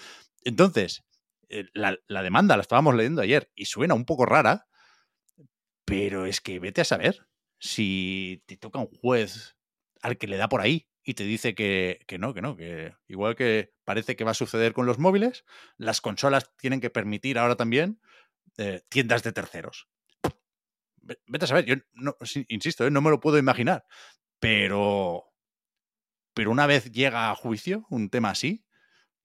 Entonces, 0.44 1.06
eh, 1.48 1.64
la, 1.72 1.96
la 2.06 2.22
demanda 2.22 2.54
la 2.54 2.60
estábamos 2.60 2.94
leyendo 2.94 3.22
ayer 3.22 3.50
y 3.54 3.64
suena 3.64 3.94
un 3.94 4.04
poco 4.04 4.26
rara, 4.26 4.66
pero 5.86 6.26
es 6.26 6.42
que 6.42 6.58
vete 6.58 6.82
a 6.82 6.84
saber 6.84 7.26
si 7.58 8.42
te 8.44 8.58
toca 8.58 8.78
un 8.78 8.88
juez 8.88 9.56
al 10.02 10.18
que 10.18 10.26
le 10.26 10.36
da 10.36 10.50
por 10.50 10.60
ahí 10.60 10.86
y 11.02 11.14
te 11.14 11.24
dice 11.24 11.54
que, 11.54 12.04
que, 12.06 12.18
no, 12.18 12.34
que 12.34 12.42
no, 12.42 12.58
que 12.58 12.92
igual 13.08 13.36
que 13.36 13.72
parece 13.86 14.16
que 14.16 14.24
va 14.24 14.32
a 14.32 14.34
suceder 14.34 14.74
con 14.74 14.84
los 14.84 14.98
móviles, 14.98 15.46
las 15.78 16.02
consolas 16.02 16.54
tienen 16.58 16.82
que 16.82 16.90
permitir 16.90 17.38
ahora 17.38 17.56
también 17.56 18.02
eh, 18.58 18.82
tiendas 18.90 19.22
de 19.22 19.32
terceros. 19.32 19.88
Vete 21.26 21.44
a 21.44 21.48
saber, 21.48 21.64
yo 21.64 21.76
no, 21.94 22.16
insisto, 22.48 22.86
¿eh? 22.86 22.90
no 22.90 23.00
me 23.00 23.10
lo 23.10 23.20
puedo 23.20 23.38
imaginar, 23.38 23.84
pero, 24.40 25.24
pero 26.34 26.50
una 26.50 26.66
vez 26.66 26.90
llega 26.90 27.30
a 27.30 27.34
juicio 27.34 27.86
un 27.90 28.10
tema 28.10 28.30
así, 28.30 28.64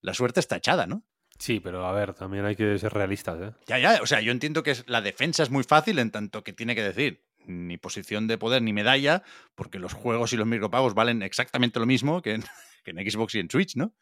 la 0.02 0.14
suerte 0.14 0.40
está 0.40 0.58
echada, 0.58 0.88
¿no? 0.88 1.06
Sí, 1.40 1.60
pero 1.60 1.86
a 1.86 1.92
ver, 1.92 2.14
también 2.14 2.46
hay 2.46 2.56
que 2.56 2.78
ser 2.78 2.94
realistas, 2.94 3.42
¿eh? 3.42 3.56
Ya, 3.66 3.80
ya, 3.80 4.00
o 4.02 4.06
sea, 4.06 4.22
yo 4.22 4.32
entiendo 4.32 4.62
que 4.62 4.76
la 4.86 5.02
defensa 5.02 5.42
es 5.42 5.50
muy 5.50 5.64
fácil 5.64 5.98
en 5.98 6.12
tanto 6.12 6.44
que 6.44 6.54
tiene 6.54 6.76
que 6.76 6.84
decir, 6.84 7.26
ni 7.46 7.78
posición 7.78 8.28
de 8.28 8.38
poder 8.38 8.62
ni 8.62 8.74
medalla, 8.74 9.24
porque 9.56 9.80
los 9.80 9.94
juegos 9.94 10.34
y 10.34 10.38
los 10.38 10.48
micropagos 10.48 10.94
valen 10.94 11.24
exactamente 11.24 11.80
lo 11.80 11.86
mismo 11.86 12.22
que 12.22 12.34
en, 12.34 12.44
que 12.84 12.92
en 12.92 13.10
Xbox 13.10 13.36
y 13.36 13.40
en 13.40 13.50
Switch, 13.50 13.76
¿no? 13.76 13.96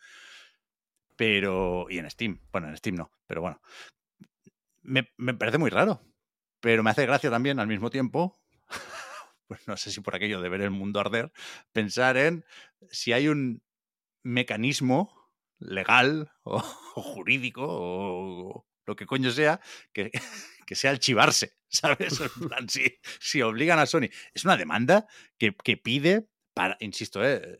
Pero. 1.16 1.88
Y 1.90 1.98
en 1.98 2.10
Steam. 2.10 2.40
Bueno, 2.52 2.70
en 2.70 2.78
Steam 2.78 2.96
no, 2.96 3.12
pero 3.28 3.42
bueno. 3.42 3.62
Me, 4.82 5.10
me 5.18 5.34
parece 5.34 5.58
muy 5.58 5.70
raro. 5.70 6.02
Pero 6.60 6.84
me 6.84 6.90
hace 6.90 7.06
gracia 7.06 7.30
también 7.30 7.60
al 7.60 7.68
mismo 7.68 7.90
tiempo. 7.90 8.40
Pues 9.48 9.68
no 9.68 9.76
sé 9.78 9.90
si 9.90 10.00
por 10.00 10.14
aquello 10.14 10.42
de 10.42 10.50
ver 10.50 10.62
el 10.62 10.70
mundo 10.70 11.00
arder, 11.00 11.32
pensar 11.72 12.18
en 12.18 12.46
si 12.92 13.14
hay 13.14 13.30
un 13.30 13.64
mecanismo 14.22 15.12
legal 15.58 16.32
o, 16.44 16.58
o 16.96 17.02
jurídico 17.02 17.66
o, 17.66 18.68
lo 18.86 18.96
que 18.96 19.06
coño 19.06 19.32
sea, 19.32 19.62
que, 19.94 20.12
que 20.68 20.76
sea 20.76 20.92
archivarse, 20.92 21.58
¿sabes? 21.68 22.20
En 22.20 22.48
plan, 22.48 22.70
si, 22.70 23.00
si, 23.20 23.42
obligan 23.42 23.80
a 23.80 23.86
Sony. 23.86 24.10
Es 24.34 24.46
una 24.46 24.58
demanda 24.58 25.08
que, 25.38 25.56
que 25.64 25.78
pide 25.78 26.28
para, 26.54 26.76
insisto, 26.80 27.24
eh, 27.24 27.60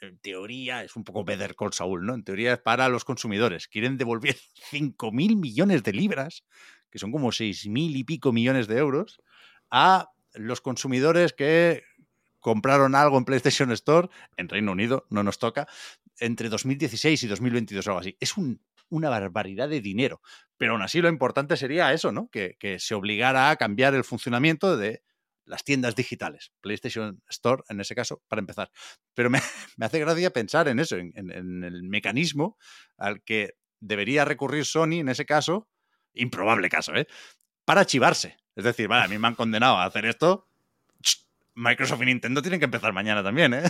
en 0.00 0.18
teoría 0.18 0.82
es 0.82 0.96
un 0.96 1.04
poco 1.04 1.24
Better 1.24 1.54
Call 1.54 1.74
Saul, 1.74 2.06
¿no? 2.06 2.14
En 2.14 2.24
teoría 2.24 2.54
es 2.54 2.58
para 2.58 2.88
los 2.88 3.04
consumidores. 3.04 3.68
Quieren 3.68 3.98
devolver 3.98 4.36
5 4.70 5.12
mil 5.12 5.36
millones 5.36 5.82
de 5.82 5.92
libras, 5.92 6.44
que 6.90 6.98
son 6.98 7.12
como 7.12 7.32
6 7.32 7.68
mil 7.68 7.96
y 7.96 8.04
pico 8.04 8.32
millones 8.32 8.66
de 8.66 8.78
euros, 8.78 9.20
a 9.70 10.10
los 10.34 10.60
consumidores 10.60 11.32
que 11.32 11.82
compraron 12.40 12.94
algo 12.94 13.18
en 13.18 13.24
PlayStation 13.24 13.70
Store, 13.72 14.08
en 14.36 14.48
Reino 14.48 14.72
Unido, 14.72 15.06
no 15.10 15.22
nos 15.22 15.38
toca, 15.38 15.68
entre 16.18 16.48
2016 16.48 17.22
y 17.22 17.26
2022 17.26 17.86
o 17.86 17.90
algo 17.90 18.00
así. 18.00 18.16
Es 18.18 18.36
un, 18.36 18.60
una 18.90 19.08
barbaridad 19.08 19.68
de 19.68 19.80
dinero. 19.80 20.20
Pero 20.56 20.72
aún 20.72 20.82
así 20.82 21.00
lo 21.00 21.08
importante 21.08 21.56
sería 21.56 21.92
eso, 21.92 22.12
¿no? 22.12 22.28
Que, 22.28 22.56
se 22.78 22.94
obligara 22.94 23.50
a 23.50 23.56
cambiar 23.56 23.94
el 23.94 24.04
funcionamiento 24.04 24.76
de 24.76 25.02
las 25.46 25.64
tiendas 25.64 25.96
digitales, 25.96 26.52
PlayStation 26.60 27.22
Store 27.28 27.62
en 27.68 27.80
ese 27.80 27.94
caso, 27.94 28.22
para 28.28 28.40
empezar. 28.40 28.70
Pero 29.14 29.30
me, 29.30 29.40
hace 29.80 29.98
gracia 29.98 30.30
pensar 30.30 30.68
en 30.68 30.78
eso, 30.78 30.96
en, 30.96 31.64
el 31.64 31.82
mecanismo 31.82 32.56
al 32.98 33.22
que 33.22 33.54
debería 33.80 34.24
recurrir 34.24 34.64
Sony 34.64 35.00
en 35.00 35.08
ese 35.08 35.24
caso, 35.24 35.68
improbable 36.14 36.68
caso, 36.68 36.94
¿eh? 36.94 37.06
Para 37.64 37.82
archivarse. 37.82 38.36
Es 38.56 38.64
decir, 38.64 38.88
vale, 38.88 39.04
a 39.04 39.08
mí 39.08 39.18
me 39.18 39.28
han 39.28 39.34
condenado 39.34 39.76
a 39.76 39.84
hacer 39.84 40.06
esto, 40.06 40.48
Microsoft 41.54 42.02
y 42.02 42.06
Nintendo 42.06 42.42
tienen 42.42 42.58
que 42.60 42.64
empezar 42.64 42.92
mañana 42.92 43.22
también, 43.22 43.54
¿eh? 43.54 43.62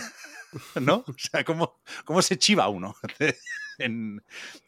¿No? 0.81 1.05
O 1.07 1.15
sea, 1.17 1.45
¿cómo, 1.45 1.81
cómo 2.05 2.23
se 2.23 2.39
chiva 2.39 2.69
uno 2.69 2.95
en, 3.79 4.23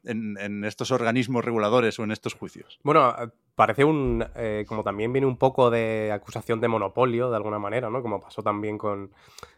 en, 0.04 0.38
en, 0.38 0.64
estos 0.64 0.90
organismos 0.90 1.44
reguladores 1.44 1.98
o 1.98 2.04
en 2.04 2.12
estos 2.12 2.34
juicios? 2.34 2.78
Bueno, 2.82 3.14
parece 3.54 3.84
un. 3.84 4.24
Eh, 4.36 4.64
como 4.66 4.82
también 4.82 5.12
viene 5.12 5.26
un 5.26 5.36
poco 5.36 5.70
de 5.70 6.10
acusación 6.12 6.60
de 6.60 6.68
monopolio, 6.68 7.30
de 7.30 7.36
alguna 7.36 7.58
manera, 7.58 7.90
¿no? 7.90 8.02
Como 8.02 8.20
pasó 8.20 8.42
también 8.42 8.78
con 8.78 9.10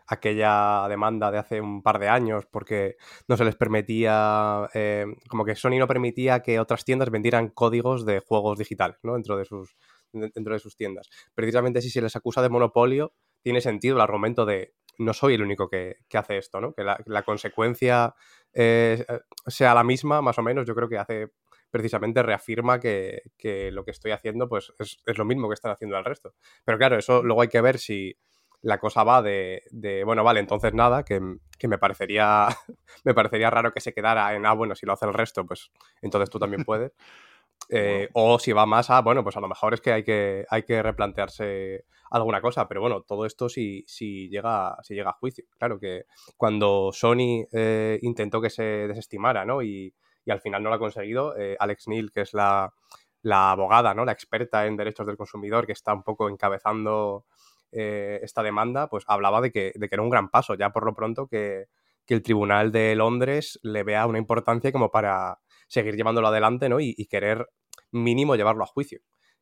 aquella 0.06 0.86
demanda 0.88 1.30
de 1.30 1.38
hace 1.38 1.60
un 1.60 1.82
par 1.82 1.98
de 1.98 2.08
años, 2.08 2.46
porque 2.46 2.96
no 3.28 3.36
se 3.36 3.44
les 3.44 3.56
permitía. 3.56 4.68
Eh, 4.74 5.06
como 5.28 5.44
que 5.44 5.56
Sony 5.56 5.78
no 5.78 5.86
permitía 5.86 6.40
que 6.40 6.60
otras 6.60 6.84
tiendas 6.84 7.10
vendieran 7.10 7.48
códigos 7.48 8.04
de 8.04 8.20
juegos 8.20 8.58
digitales, 8.58 8.98
¿no? 9.02 9.14
Dentro 9.14 9.36
de 9.36 9.44
sus, 9.44 9.76
dentro 10.12 10.52
de 10.52 10.58
sus 10.58 10.76
tiendas. 10.76 11.08
Precisamente 11.34 11.80
si 11.80 11.90
se 11.90 12.02
les 12.02 12.16
acusa 12.16 12.42
de 12.42 12.48
monopolio 12.48 13.14
tiene 13.42 13.60
sentido 13.60 13.96
el 13.96 14.02
argumento 14.02 14.46
de 14.46 14.74
no 14.98 15.12
soy 15.12 15.34
el 15.34 15.42
único 15.42 15.68
que, 15.68 15.96
que 16.08 16.18
hace 16.18 16.38
esto, 16.38 16.60
¿no? 16.60 16.72
Que 16.72 16.84
la, 16.84 17.22
consecuencia 17.24 18.14
eh, 18.52 19.04
sea 19.46 19.74
la 19.74 19.84
misma, 19.84 20.22
más 20.22 20.38
o 20.38 20.42
menos, 20.42 20.66
yo 20.66 20.74
creo 20.74 20.88
que 20.88 20.98
hace 20.98 21.32
precisamente 21.70 22.22
reafirma 22.22 22.78
que, 22.78 23.22
que 23.36 23.72
lo 23.72 23.84
que 23.84 23.90
estoy 23.90 24.12
haciendo 24.12 24.48
pues 24.48 24.72
es, 24.78 25.02
es, 25.04 25.18
lo 25.18 25.24
mismo 25.24 25.48
que 25.48 25.54
están 25.54 25.72
haciendo 25.72 25.98
el 25.98 26.04
resto. 26.04 26.34
Pero 26.64 26.78
claro, 26.78 26.96
eso 26.96 27.22
luego 27.22 27.42
hay 27.42 27.48
que 27.48 27.60
ver 27.60 27.78
si 27.78 28.16
la 28.64 28.78
cosa 28.78 29.04
va 29.04 29.20
de, 29.22 29.62
de 29.70 30.04
bueno, 30.04 30.24
vale, 30.24 30.40
entonces 30.40 30.72
nada, 30.72 31.04
que, 31.04 31.20
que, 31.58 31.68
me 31.68 31.78
parecería 31.78 32.48
me 33.04 33.14
parecería 33.14 33.50
raro 33.50 33.72
que 33.72 33.80
se 33.80 33.92
quedara 33.92 34.34
en, 34.34 34.46
ah, 34.46 34.54
bueno, 34.54 34.74
si 34.74 34.86
lo 34.86 34.94
hace 34.94 35.04
el 35.06 35.12
resto, 35.12 35.44
pues 35.46 35.70
entonces 36.00 36.30
tú 36.30 36.38
también 36.38 36.64
puedes. 36.64 36.92
Eh, 37.70 38.10
wow. 38.12 38.34
O 38.34 38.38
si 38.38 38.52
va 38.52 38.66
más 38.66 38.90
a, 38.90 39.00
bueno, 39.00 39.22
pues 39.22 39.36
a 39.38 39.40
lo 39.40 39.48
mejor 39.48 39.72
es 39.72 39.80
que 39.80 39.92
hay 39.92 40.02
que, 40.02 40.44
hay 40.50 40.64
que 40.64 40.82
replantearse 40.82 41.86
alguna 42.10 42.42
cosa, 42.42 42.68
pero 42.68 42.82
bueno, 42.82 43.02
todo 43.02 43.24
esto 43.24 43.48
si, 43.48 43.84
si, 43.86 44.28
llega, 44.28 44.76
si 44.82 44.94
llega 44.94 45.10
a 45.10 45.14
juicio. 45.14 45.46
Claro 45.56 45.78
que 45.78 46.04
cuando 46.36 46.90
Sony 46.92 47.46
eh, 47.52 47.98
intentó 48.02 48.42
que 48.42 48.50
se 48.50 48.62
desestimara, 48.62 49.46
¿no? 49.46 49.62
Y, 49.62 49.94
y, 50.26 50.30
al 50.30 50.40
final 50.40 50.62
no 50.62 50.68
lo 50.68 50.74
ha 50.74 50.80
conseguido, 50.80 51.38
eh, 51.38 51.56
Alex 51.58 51.88
Neil, 51.88 52.10
que 52.10 52.22
es 52.22 52.34
la, 52.34 52.74
la, 53.22 53.52
abogada, 53.52 53.94
¿no? 53.94 54.04
La 54.04 54.12
experta 54.12 54.66
en 54.66 54.76
derechos 54.76 55.06
del 55.06 55.16
consumidor, 55.16 55.64
que 55.64 55.72
está 55.72 55.94
un 55.94 56.02
poco 56.02 56.28
encabezando 56.28 57.24
eh, 57.74 58.20
esta 58.22 58.42
demanda, 58.42 58.88
pues 58.88 59.04
hablaba 59.08 59.40
de 59.40 59.50
que, 59.50 59.72
de 59.74 59.88
que 59.88 59.94
era 59.94 60.02
un 60.02 60.10
gran 60.10 60.30
paso, 60.30 60.54
ya 60.54 60.70
por 60.70 60.84
lo 60.84 60.94
pronto 60.94 61.26
que, 61.26 61.66
que 62.06 62.14
el 62.14 62.22
Tribunal 62.22 62.72
de 62.72 62.94
Londres 62.94 63.58
le 63.62 63.82
vea 63.82 64.06
una 64.06 64.18
importancia 64.18 64.72
como 64.72 64.90
para 64.90 65.38
seguir 65.68 65.96
llevándolo 65.96 66.28
adelante, 66.28 66.68
¿no? 66.68 66.80
Y, 66.80 66.94
y 66.96 67.06
querer 67.06 67.48
mínimo 67.92 68.36
llevarlo 68.36 68.64
a 68.64 68.66
juicio 68.66 69.00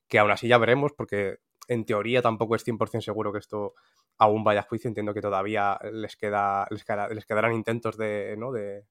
que 0.08 0.18
aún 0.18 0.30
así 0.30 0.46
ya 0.46 0.58
veremos, 0.58 0.92
porque 0.92 1.38
en 1.68 1.86
teoría 1.86 2.20
tampoco 2.20 2.54
es 2.54 2.64
100% 2.66 3.00
seguro 3.00 3.32
que 3.32 3.38
esto 3.38 3.72
aún 4.18 4.44
vaya 4.44 4.60
a 4.60 4.64
juicio. 4.64 4.88
Entiendo 4.88 5.14
que 5.14 5.22
todavía 5.22 5.78
les, 5.90 6.16
queda, 6.16 6.66
les, 6.70 6.84
les 7.14 7.24
quedarán 7.24 7.54
intentos 7.54 7.96
de, 7.96 8.34
¿no? 8.36 8.52
de, 8.52 8.84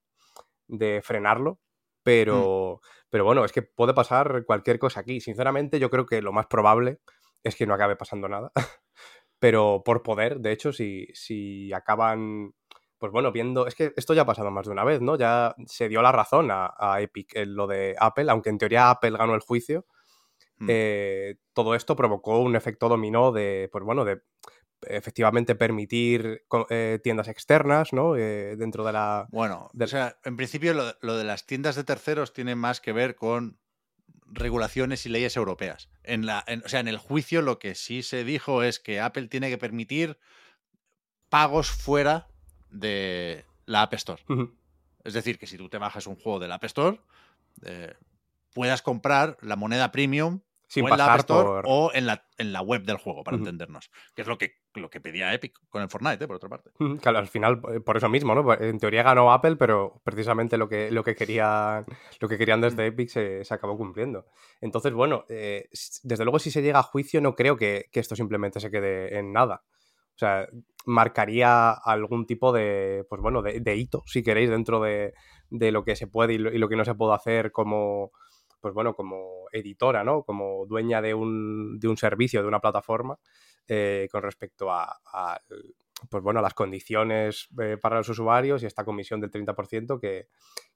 de 0.68 1.02
frenarlo, 1.04 1.60
pero, 2.02 2.80
Mm. 2.82 2.88
pero 3.12 3.26
bueno, 3.26 3.46
es 3.46 3.52
que 3.52 3.62
puede 3.62 3.94
pasar 3.94 4.46
cualquier 4.46 4.80
cosa 4.80 5.02
aquí. 5.02 5.22
Sinceramente, 5.22 5.78
yo 5.80 5.92
creo 5.92 6.08
que 6.08 6.24
lo 6.24 6.32
más 6.34 6.48
probable 6.48 7.02
es 7.44 7.56
que 7.56 7.68
no 7.68 7.76
acabe 7.76 7.96
pasando 7.96 8.28
nada. 8.28 8.52
pero 9.42 9.82
por 9.84 10.04
poder, 10.04 10.40
de 10.40 10.52
hecho, 10.52 10.72
si, 10.72 11.08
si 11.16 11.74
acaban, 11.74 12.54
pues 13.00 13.12
bueno, 13.12 13.32
viendo, 13.32 13.66
es 13.66 13.74
que 13.74 13.92
esto 13.98 14.14
ya 14.14 14.22
ha 14.22 14.26
pasado 14.28 14.52
más 14.52 14.68
de 14.68 14.72
una 14.72 14.84
vez, 14.84 15.02
¿no? 15.02 15.18
Ya 15.18 15.56
se 15.66 15.90
dio 15.90 16.04
la 16.04 16.12
razón 16.12 16.52
a, 16.52 16.72
a 16.78 17.02
Epic 17.02 17.36
en 17.36 17.56
lo 17.56 17.66
de 17.66 17.96
Apple, 18.00 18.30
aunque 18.30 18.50
en 18.52 18.60
teoría 18.60 18.92
Apple 18.92 19.18
ganó 19.18 19.34
el 19.34 19.42
juicio. 19.42 19.86
Mm. 20.60 20.68
eh, 20.70 21.36
todo 21.54 21.74
esto 21.74 21.96
provocó 21.96 22.40
un 22.40 22.56
efecto 22.56 22.88
dominó 22.88 23.32
de, 23.32 23.68
pues 23.72 23.84
bueno, 23.84 24.06
de 24.06 24.22
efectivamente 24.82 25.56
permitir 25.56 26.44
eh, 26.70 27.00
tiendas 27.04 27.28
externas, 27.28 27.94
¿no? 27.94 28.16
Eh, 28.16 28.56
dentro 28.58 28.84
de 28.84 28.94
la... 28.94 29.28
Bueno, 29.32 29.70
del- 29.74 29.86
o 29.86 29.90
sea, 29.90 30.18
en 30.24 30.38
principio 30.38 30.74
lo, 30.76 30.84
lo 31.02 31.18
de 31.18 31.24
las 31.24 31.48
tiendas 31.48 31.76
de 31.76 31.84
terceros 31.84 32.32
tiene 32.34 32.54
más 32.56 32.80
que 32.80 32.94
ver 32.94 33.16
con 33.16 33.60
regulaciones 34.32 35.06
y 35.06 35.10
leyes 35.10 35.36
europeas. 35.38 35.90
En 36.04 36.26
la, 36.26 36.44
en- 36.48 36.64
o 36.66 36.70
sea, 36.70 36.80
en 36.80 36.88
el 36.88 36.98
juicio 36.98 37.42
lo 37.42 37.60
que 37.60 37.76
sí 37.76 38.02
se 38.04 38.24
dijo 38.24 38.64
es 38.64 38.80
que 38.80 39.00
Apple 39.00 39.28
tiene 39.28 39.50
que 39.50 39.58
permitir 39.58 40.18
pagos 41.30 41.70
fuera 41.70 42.28
de 42.70 43.46
la 43.66 43.84
App 43.84 43.94
Store. 43.94 44.24
Es 45.04 45.14
decir, 45.14 45.40
que 45.40 45.48
si 45.48 45.58
tú 45.58 45.70
te 45.70 45.78
bajas 45.78 46.08
un 46.08 46.16
juego 46.16 46.40
del 46.40 46.52
App 46.52 46.64
Store, 46.66 47.00
eh, 47.64 47.94
puedas 48.54 48.82
comprar 48.82 49.38
la 49.42 49.56
moneda 49.56 49.92
premium 49.92 50.42
Sin 50.72 50.86
o 50.86 50.88
en 50.88 50.98
la 50.98 51.04
App 51.04 51.10
pasar 51.10 51.20
Store 51.20 51.48
por... 51.48 51.66
o 51.68 51.92
en 51.94 52.06
la, 52.06 52.24
en 52.38 52.54
la 52.54 52.62
web 52.62 52.84
del 52.84 52.96
juego, 52.96 53.26
para 53.26 53.36
entendernos. 53.36 53.92
Que 54.16 54.22
es 54.22 54.28
lo 54.30 54.38
que, 54.38 54.54
lo 54.74 54.90
que 54.90 55.02
pedía 55.02 55.34
Epic 55.34 55.54
con 55.68 55.82
el 55.82 55.90
Fortnite, 55.90 56.24
¿eh? 56.24 56.28
por 56.28 56.38
otra 56.38 56.48
parte. 56.48 56.72
Claro, 57.02 57.18
al 57.18 57.28
final, 57.28 57.62
eh, 57.74 57.82
por 57.82 57.98
eso 57.98 58.08
mismo, 58.08 58.34
¿no? 58.34 58.54
En 58.54 58.80
teoría 58.80 59.04
ganó 59.04 59.34
Apple, 59.34 59.58
pero 59.58 60.02
precisamente 60.06 60.58
lo 60.58 60.70
que, 60.70 60.90
lo 60.90 61.04
que 61.04 61.14
querían, 61.14 61.86
lo 62.22 62.30
que 62.30 62.38
querían 62.38 62.62
desde 62.62 62.88
Epic 62.88 63.10
se, 63.10 63.44
se 63.44 63.54
acabó 63.54 63.76
cumpliendo. 63.76 64.28
Entonces, 64.62 64.94
bueno, 64.94 65.26
eh, 65.28 65.68
desde 66.04 66.24
luego 66.24 66.40
si 66.40 66.52
se 66.52 66.62
llega 66.62 66.80
a 66.80 66.84
juicio, 66.84 67.20
no 67.20 67.36
creo 67.36 67.58
que, 67.58 67.90
que 67.92 68.00
esto 68.00 68.16
simplemente 68.16 68.62
se 68.62 68.72
quede 68.72 69.20
en 69.20 69.34
nada. 69.34 69.64
O 70.16 70.18
sea, 70.22 70.48
marcaría 70.86 71.72
algún 71.72 72.26
tipo 72.26 72.54
de, 72.54 73.06
pues 73.10 73.22
bueno, 73.22 73.42
de, 73.42 73.60
de 73.60 73.76
hito, 73.76 74.04
si 74.06 74.24
queréis, 74.24 74.50
dentro 74.50 74.80
de, 74.80 75.16
de 75.50 75.72
lo 75.74 75.84
que 75.84 75.98
se 75.98 76.08
puede 76.08 76.36
y 76.36 76.38
lo, 76.38 76.54
y 76.54 76.58
lo 76.60 76.70
que 76.70 76.78
no 76.78 76.86
se 76.86 76.96
puede 76.96 77.14
hacer 77.14 77.52
como, 77.52 78.12
pues 78.62 78.74
bueno, 78.74 78.94
como 78.94 79.48
editora, 79.52 80.04
¿no? 80.04 80.24
Como 80.24 80.66
dueña 80.68 81.02
de 81.02 81.14
un, 81.14 81.80
de 81.80 81.88
un 81.88 81.98
servicio, 81.98 82.42
de 82.42 82.48
una 82.48 82.60
plataforma, 82.60 83.18
eh, 83.68 84.08
con 84.12 84.24
respecto 84.24 84.72
a, 84.72 85.00
a, 85.06 85.40
pues 86.10 86.24
bueno, 86.24 86.40
a 86.40 86.44
las 86.44 86.54
condiciones 86.54 87.48
eh, 87.62 87.78
para 87.82 87.98
los 87.98 88.10
usuarios 88.10 88.64
y 88.64 88.66
esta 88.66 88.84
comisión 88.84 89.20
del 89.20 89.32
30%, 89.32 90.00
que, 90.00 90.28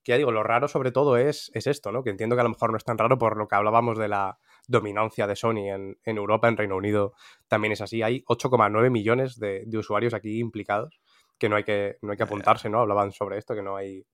que 0.04 0.12
ya 0.12 0.18
digo, 0.18 0.32
lo 0.32 0.44
raro 0.44 0.68
sobre 0.68 0.92
todo 0.92 1.18
es, 1.18 1.52
es 1.54 1.68
esto, 1.68 1.92
¿no? 1.92 2.04
Que 2.04 2.10
entiendo 2.10 2.36
que 2.36 2.42
a 2.42 2.44
lo 2.44 2.50
mejor 2.50 2.72
no 2.72 2.78
es 2.78 2.84
tan 2.84 2.98
raro 2.98 3.18
por 3.18 3.38
lo 3.38 3.48
que 3.48 3.56
hablábamos 3.56 3.98
de 3.98 4.08
la 4.08 4.38
dominancia 4.68 5.28
de 5.28 5.36
Sony 5.36 5.70
en, 5.70 5.98
en 6.04 6.18
Europa, 6.18 6.48
en 6.48 6.58
Reino 6.58 6.76
Unido 6.76 7.14
también 7.48 7.72
es 7.72 7.82
así. 7.82 8.02
Hay 8.02 8.24
8,9 8.26 8.90
millones 8.90 9.40
de, 9.40 9.64
de 9.66 9.78
usuarios 9.78 10.14
aquí 10.14 10.40
implicados, 10.40 11.00
que 11.38 11.50
no 11.50 11.56
hay 11.56 11.64
que, 11.64 11.98
no 12.02 12.12
hay 12.12 12.18
que 12.18 12.24
apuntarse, 12.24 12.70
¿no? 12.70 12.80
Hablaban 12.80 13.12
sobre 13.12 13.38
esto, 13.38 13.56
que 13.56 13.62
no 13.62 13.76
hay, 13.76 14.06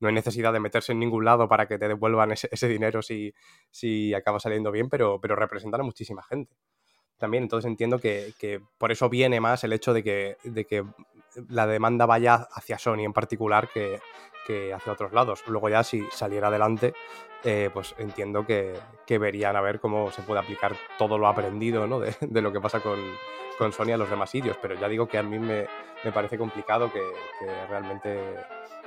no 0.00 0.08
hay 0.08 0.14
necesidad 0.14 0.52
de 0.52 0.60
meterse 0.60 0.92
en 0.92 0.98
ningún 0.98 1.24
lado 1.24 1.48
para 1.48 1.66
que 1.68 1.78
te 1.78 1.86
devuelvan 1.86 2.32
ese, 2.32 2.68
dinero 2.68 3.02
si, 3.02 3.32
si 3.70 4.14
acaba 4.14 4.40
saliendo 4.40 4.72
bien, 4.72 4.88
pero, 4.88 5.20
pero 5.20 5.36
representan 5.36 5.82
a 5.82 5.84
muchísima 5.84 6.22
gente. 6.22 6.56
También, 7.18 7.44
entonces 7.44 7.68
entiendo 7.68 7.98
que, 7.98 8.32
que 8.38 8.62
por 8.78 8.90
eso 8.90 9.10
viene 9.10 9.40
más 9.40 9.62
el 9.62 9.74
hecho 9.74 9.92
de 9.92 10.02
que, 10.02 10.36
de 10.42 10.64
que 10.64 10.84
la 11.48 11.66
demanda 11.66 12.06
vaya 12.06 12.48
hacia 12.50 12.78
Sony 12.78 13.00
en 13.00 13.12
particular 13.12 13.68
que, 13.68 14.00
que 14.46 14.72
hacia 14.72 14.94
otros 14.94 15.12
lados. 15.12 15.44
Luego 15.46 15.68
ya 15.68 15.84
si 15.84 16.02
saliera 16.12 16.48
adelante, 16.48 16.94
eh, 17.44 17.68
pues 17.72 17.94
entiendo 17.98 18.46
que, 18.46 18.72
que 19.06 19.18
verían 19.18 19.54
a 19.54 19.60
ver 19.60 19.80
cómo 19.80 20.10
se 20.10 20.22
puede 20.22 20.40
aplicar 20.40 20.74
todo 20.98 21.18
lo 21.18 21.28
aprendido 21.28 21.86
¿no? 21.86 22.00
de, 22.00 22.16
de 22.22 22.40
lo 22.40 22.52
que 22.52 22.60
pasa 22.60 22.80
con, 22.80 22.98
con 23.58 23.70
Sony 23.70 23.92
a 23.92 23.98
los 23.98 24.08
demás 24.08 24.30
sitios. 24.30 24.56
Pero 24.62 24.74
ya 24.76 24.88
digo 24.88 25.06
que 25.06 25.18
a 25.18 25.22
mí 25.22 25.38
me, 25.38 25.66
me 26.02 26.12
parece 26.12 26.38
complicado 26.38 26.90
que 26.90 27.02
realmente 27.68 28.18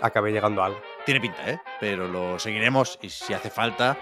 acabe 0.01 0.31
llegando 0.31 0.61
a 0.61 0.67
algo. 0.67 0.81
Tiene 1.05 1.21
pinta, 1.21 1.49
¿eh? 1.49 1.59
Pero 1.79 2.07
lo 2.07 2.39
seguiremos 2.39 2.99
y 3.01 3.09
si 3.09 3.33
hace 3.33 3.49
falta, 3.49 3.97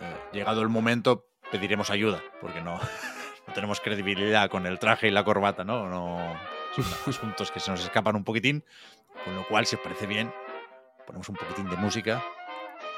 eh, 0.00 0.16
llegado 0.32 0.62
el 0.62 0.68
momento, 0.68 1.26
pediremos 1.50 1.90
ayuda, 1.90 2.22
porque 2.40 2.60
no, 2.60 2.74
no 3.46 3.54
tenemos 3.54 3.80
credibilidad 3.80 4.48
con 4.50 4.66
el 4.66 4.78
traje 4.78 5.08
y 5.08 5.10
la 5.10 5.24
corbata, 5.24 5.64
¿no? 5.64 5.88
no 5.88 6.34
son 6.74 6.84
asuntos 7.06 7.50
que 7.50 7.60
se 7.60 7.70
nos 7.70 7.82
escapan 7.82 8.16
un 8.16 8.24
poquitín, 8.24 8.64
con 9.24 9.34
lo 9.34 9.46
cual, 9.46 9.66
si 9.66 9.76
os 9.76 9.82
parece 9.82 10.06
bien, 10.06 10.32
ponemos 11.06 11.28
un 11.28 11.36
poquitín 11.36 11.68
de 11.68 11.76
música 11.76 12.22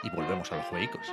y 0.03 0.11
volvemos 0.11 0.51
a 0.53 0.57
los 0.57 0.67
jueguicos. 0.67 1.13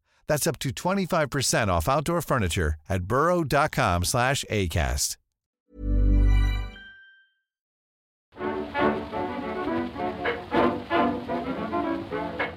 That's 0.31 0.47
up 0.47 0.59
to 0.59 0.69
25% 0.71 1.67
off 1.67 1.89
outdoor 1.89 2.21
furniture 2.21 2.75
at 2.87 3.03
burrow.com 3.03 4.05
slash 4.05 4.45
ACAST. 4.49 5.17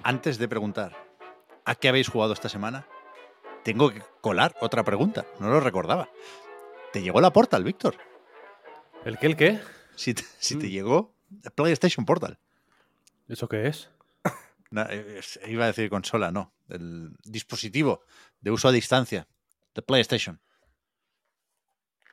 Antes 0.02 0.38
de 0.38 0.48
preguntar 0.48 0.92
a 1.64 1.74
qué 1.74 1.88
habéis 1.88 2.08
jugado 2.08 2.32
esta 2.32 2.48
semana, 2.48 2.86
tengo 3.62 3.90
que 3.90 4.02
colar 4.20 4.54
otra 4.60 4.84
pregunta. 4.84 5.26
No 5.40 5.48
lo 5.48 5.60
recordaba. 5.60 6.08
¿Te 6.92 7.02
llegó 7.02 7.20
la 7.20 7.32
Portal, 7.32 7.64
Víctor? 7.64 7.96
¿El 9.04 9.18
qué, 9.18 9.26
el 9.26 9.36
qué? 9.36 9.60
Si 9.96 10.14
te, 10.14 10.22
si 10.38 10.56
Mm. 10.56 10.58
te 10.60 10.70
llegó 10.70 11.14
PlayStation 11.54 12.04
Portal. 12.04 12.38
¿Eso 13.28 13.48
qué 13.48 13.66
es? 13.68 13.90
Eh, 14.90 15.20
iba 15.48 15.64
a 15.64 15.68
decir 15.68 15.88
consola, 15.90 16.30
no. 16.30 16.52
El 16.68 17.14
dispositivo 17.24 18.04
de 18.40 18.50
uso 18.50 18.68
a 18.68 18.72
distancia 18.72 19.26
de 19.74 19.82
PlayStation. 19.82 20.40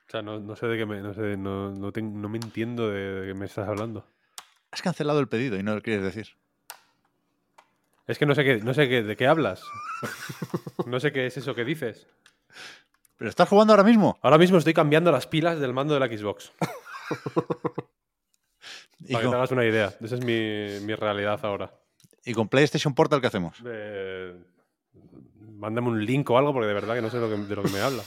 O 0.08 0.12
sea, 0.12 0.22
no, 0.22 0.40
no 0.40 0.56
sé 0.56 0.68
de 0.68 0.78
qué 0.78 0.86
me. 0.86 1.02
No, 1.02 1.14
sé, 1.14 1.38
no, 1.38 1.72
no, 1.72 1.92
te- 1.92 2.02
no 2.02 2.28
me 2.30 2.38
entiendo 2.38 2.90
de, 2.90 3.22
de 3.22 3.28
qué 3.28 3.34
me 3.34 3.46
estás 3.46 3.68
hablando. 3.68 4.06
Has 4.72 4.82
cancelado 4.82 5.20
el 5.20 5.28
pedido 5.28 5.58
y 5.58 5.64
no 5.64 5.74
lo 5.76 5.82
quieres 5.82 6.04
decir. 6.04 6.36
Es 8.08 8.18
que 8.18 8.26
no 8.26 8.36
sé, 8.36 8.44
qué, 8.44 8.58
no 8.58 8.74
sé 8.74 8.90
qué, 8.90 9.04
de 9.04 9.16
qué 9.16 9.28
hablas. 9.28 9.64
No 10.86 11.00
sé 11.00 11.12
qué 11.14 11.28
es 11.28 11.38
eso 11.38 11.56
que 11.56 11.64
dices. 11.64 12.08
¿Pero 13.18 13.30
estás 13.30 13.48
jugando 13.48 13.72
ahora 13.74 13.84
mismo? 13.84 14.18
Ahora 14.22 14.38
mismo 14.38 14.58
estoy 14.58 14.74
cambiando 14.74 15.12
las 15.12 15.28
pilas 15.28 15.60
del 15.60 15.74
mando 15.74 15.94
de 15.94 16.00
la 16.02 16.08
Xbox. 16.08 16.52
¿Y 19.00 19.14
Para 19.14 19.24
que 19.26 19.30
te 19.30 19.36
hagas 19.36 19.52
una 19.52 19.66
idea. 19.66 19.94
Esa 20.02 20.16
es 20.16 20.26
mi, 20.26 20.86
mi 20.86 20.96
realidad 20.96 21.40
ahora. 21.44 21.72
Y 22.26 22.34
con 22.34 22.48
PlayStation 22.50 22.94
Portal 22.94 23.22
qué 23.22 23.28
hacemos? 23.28 23.58
Eh, 23.66 24.36
Mándame 25.58 25.90
un 25.90 26.04
link 26.06 26.30
o 26.30 26.38
algo, 26.38 26.54
porque 26.54 26.68
de 26.68 26.74
verdad 26.74 26.96
que 26.96 27.02
no 27.02 27.10
sé 27.12 27.20
lo 27.20 27.30
que- 27.30 27.38
de 27.38 27.56
lo 27.56 27.64
que 27.64 27.70
me 27.70 27.80
habla. 27.82 28.02
O 28.02 28.06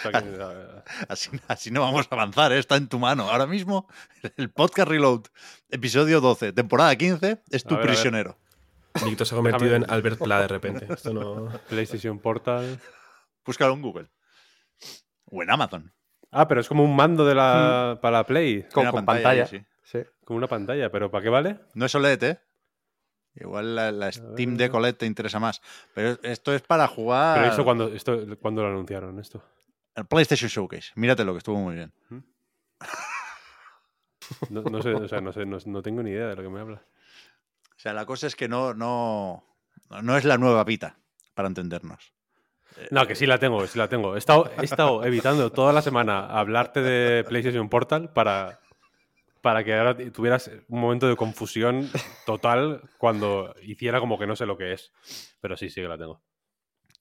sea 0.00 0.12
que, 0.12 0.18
Así, 1.08 1.30
así 1.48 1.70
no 1.70 1.80
vamos 1.80 2.06
a 2.10 2.14
avanzar, 2.14 2.52
¿eh? 2.52 2.58
está 2.58 2.76
en 2.76 2.88
tu 2.88 2.98
mano. 2.98 3.28
Ahora 3.28 3.46
mismo, 3.46 3.88
el 4.36 4.50
podcast 4.50 4.88
Reload, 4.88 5.22
episodio 5.70 6.20
12, 6.20 6.52
temporada 6.52 6.94
15, 6.96 7.42
es 7.50 7.64
tu 7.64 7.76
ver, 7.76 7.86
prisionero. 7.86 8.36
Víctor 9.04 9.26
se 9.26 9.34
ha 9.34 9.36
convertido 9.36 9.70
Déjame- 9.72 9.84
en 9.84 9.90
Albert 9.90 10.18
Pla 10.20 10.40
de 10.40 10.48
repente. 10.48 10.86
Esto 10.92 11.12
no. 11.12 11.48
PlayStation 11.68 12.18
Portal. 12.20 12.78
Búscalo 13.44 13.74
en 13.74 13.82
Google. 13.82 14.08
O 15.26 15.42
en 15.42 15.50
Amazon. 15.50 15.92
Ah, 16.30 16.46
pero 16.46 16.60
es 16.60 16.68
como 16.68 16.84
un 16.84 16.94
mando 16.94 17.24
de 17.26 17.34
la, 17.34 17.98
para 18.00 18.18
la 18.18 18.24
Play. 18.24 18.64
Con, 18.72 18.86
con 18.90 19.04
pantalla 19.04 19.46
sí. 19.46 19.60
Como 20.28 20.36
una 20.36 20.46
pantalla, 20.46 20.90
pero 20.92 21.10
¿para 21.10 21.22
qué 21.22 21.30
vale? 21.30 21.58
No 21.72 21.86
es 21.86 21.94
OLED, 21.94 22.22
¿eh? 22.22 22.38
Igual 23.36 23.74
la, 23.74 23.90
la 23.90 24.12
Steam 24.12 24.58
Deck 24.58 24.74
OLED 24.74 24.94
te 24.94 25.06
interesa 25.06 25.40
más. 25.40 25.62
Pero 25.94 26.18
esto 26.22 26.52
es 26.52 26.60
para 26.60 26.86
jugar 26.86 27.38
Pero 27.38 27.50
eso 27.50 27.64
cuando, 27.64 27.88
esto, 27.88 28.36
¿cuándo 28.38 28.60
lo 28.60 28.68
anunciaron 28.68 29.18
esto? 29.20 29.42
el 29.94 30.04
PlayStation 30.04 30.50
Showcase. 30.50 30.92
Míratelo, 30.96 31.32
que 31.32 31.38
estuvo 31.38 31.56
muy 31.56 31.76
bien. 31.76 31.94
No, 34.50 34.60
no 34.60 34.82
sé, 34.82 34.92
o 34.92 35.08
sea, 35.08 35.22
no 35.22 35.32
sé, 35.32 35.46
no, 35.46 35.56
no 35.64 35.80
tengo 35.80 36.02
ni 36.02 36.10
idea 36.10 36.26
de 36.26 36.36
lo 36.36 36.42
que 36.42 36.50
me 36.50 36.60
hablas. 36.60 36.82
O 36.82 37.78
sea, 37.78 37.94
la 37.94 38.04
cosa 38.04 38.26
es 38.26 38.36
que 38.36 38.48
no, 38.48 38.74
no, 38.74 39.46
no 40.02 40.16
es 40.18 40.26
la 40.26 40.36
nueva 40.36 40.62
Vita, 40.64 40.98
para 41.32 41.48
entendernos. 41.48 42.12
No, 42.90 43.06
que 43.06 43.14
sí 43.14 43.24
la 43.24 43.38
tengo, 43.38 43.66
sí 43.66 43.78
la 43.78 43.88
tengo. 43.88 44.14
He 44.14 44.18
estado, 44.18 44.50
he 44.60 44.64
estado 44.66 45.06
evitando 45.06 45.50
toda 45.50 45.72
la 45.72 45.80
semana 45.80 46.26
hablarte 46.26 46.82
de 46.82 47.24
PlayStation 47.24 47.70
Portal 47.70 48.12
para, 48.12 48.60
para 49.42 49.64
que 49.64 49.74
ahora 49.74 49.96
tuvieras 50.12 50.50
un 50.68 50.80
momento 50.80 51.08
de 51.08 51.16
confusión 51.16 51.88
total 52.26 52.82
cuando 52.98 53.54
hiciera 53.62 54.00
como 54.00 54.18
que 54.18 54.26
no 54.26 54.36
sé 54.36 54.46
lo 54.46 54.56
que 54.58 54.72
es. 54.72 54.92
Pero 55.40 55.56
sí, 55.56 55.70
sí 55.70 55.80
que 55.80 55.88
la 55.88 55.98
tengo. 55.98 56.20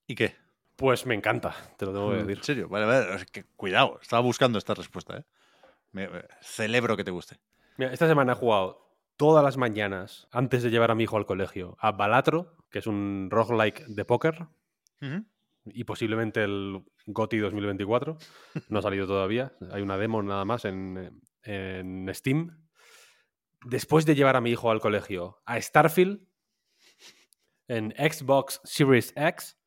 ¿Y 0.06 0.16
qué? 0.16 0.36
Pues 0.76 1.06
me 1.06 1.16
encanta, 1.16 1.56
te 1.78 1.86
lo 1.86 1.92
tengo 1.94 2.12
que 2.12 2.20
En 2.20 2.28
decir. 2.28 2.44
serio, 2.44 2.70
vale, 2.70 2.86
vale. 2.86 3.16
es 3.16 3.26
que, 3.26 3.44
cuidado, 3.56 4.00
estaba 4.02 4.22
buscando 4.22 4.58
esta 4.60 4.74
respuesta, 4.76 5.18
¿eh? 5.18 5.24
Me- 5.92 6.08
me- 6.08 6.24
celebro 6.42 6.96
que 6.96 7.04
te 7.04 7.12
guste. 7.12 7.40
Mira, 7.78 7.92
esta 7.92 8.08
semana 8.08 8.34
he 8.34 8.36
jugado 8.36 8.86
todas 9.16 9.44
las 9.44 9.58
mañanas, 9.58 10.28
antes 10.32 10.62
de 10.62 10.70
llevar 10.70 10.92
a 10.92 10.96
mi 10.96 11.04
hijo 11.06 11.18
al 11.18 11.26
colegio, 11.26 11.76
a 11.80 11.92
Balatro, 11.94 12.56
que 12.70 12.80
es 12.80 12.86
un 12.88 13.30
roguelike 13.32 13.86
de 13.88 14.06
póker, 14.06 14.46
y 15.66 15.84
posiblemente 15.84 16.44
el 16.44 16.84
GOTY 17.08 17.40
2024. 17.40 18.18
No 18.70 18.80
ha 18.80 18.82
salido 18.82 19.08
todavía. 19.08 19.54
Hay 19.72 19.82
una 19.82 19.98
demo 19.98 20.22
nada 20.24 20.46
más 20.46 20.66
en, 20.66 21.20
en 21.48 22.14
Steam. 22.14 22.68
Después 23.66 24.06
de 24.06 24.16
llevar 24.16 24.36
a 24.36 24.42
mi 24.42 24.52
hijo 24.52 24.70
al 24.70 24.80
colegio, 24.80 25.42
a 25.46 25.60
Starfield 25.60 26.22
en 27.68 27.94
Xbox 27.98 28.62
Series 28.64 29.14
X 29.16 29.58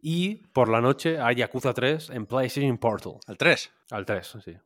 y 0.00 0.46
por 0.48 0.68
la 0.68 0.80
noche 0.80 1.18
a 1.18 1.32
Yakuza 1.32 1.74
3 1.74 2.10
en 2.10 2.26
PlayStation 2.26 2.78
Portal. 2.78 3.14
Al 3.26 3.36
3. 3.36 3.72
Al 3.90 4.06
3, 4.06 4.36
sí. 4.44 4.56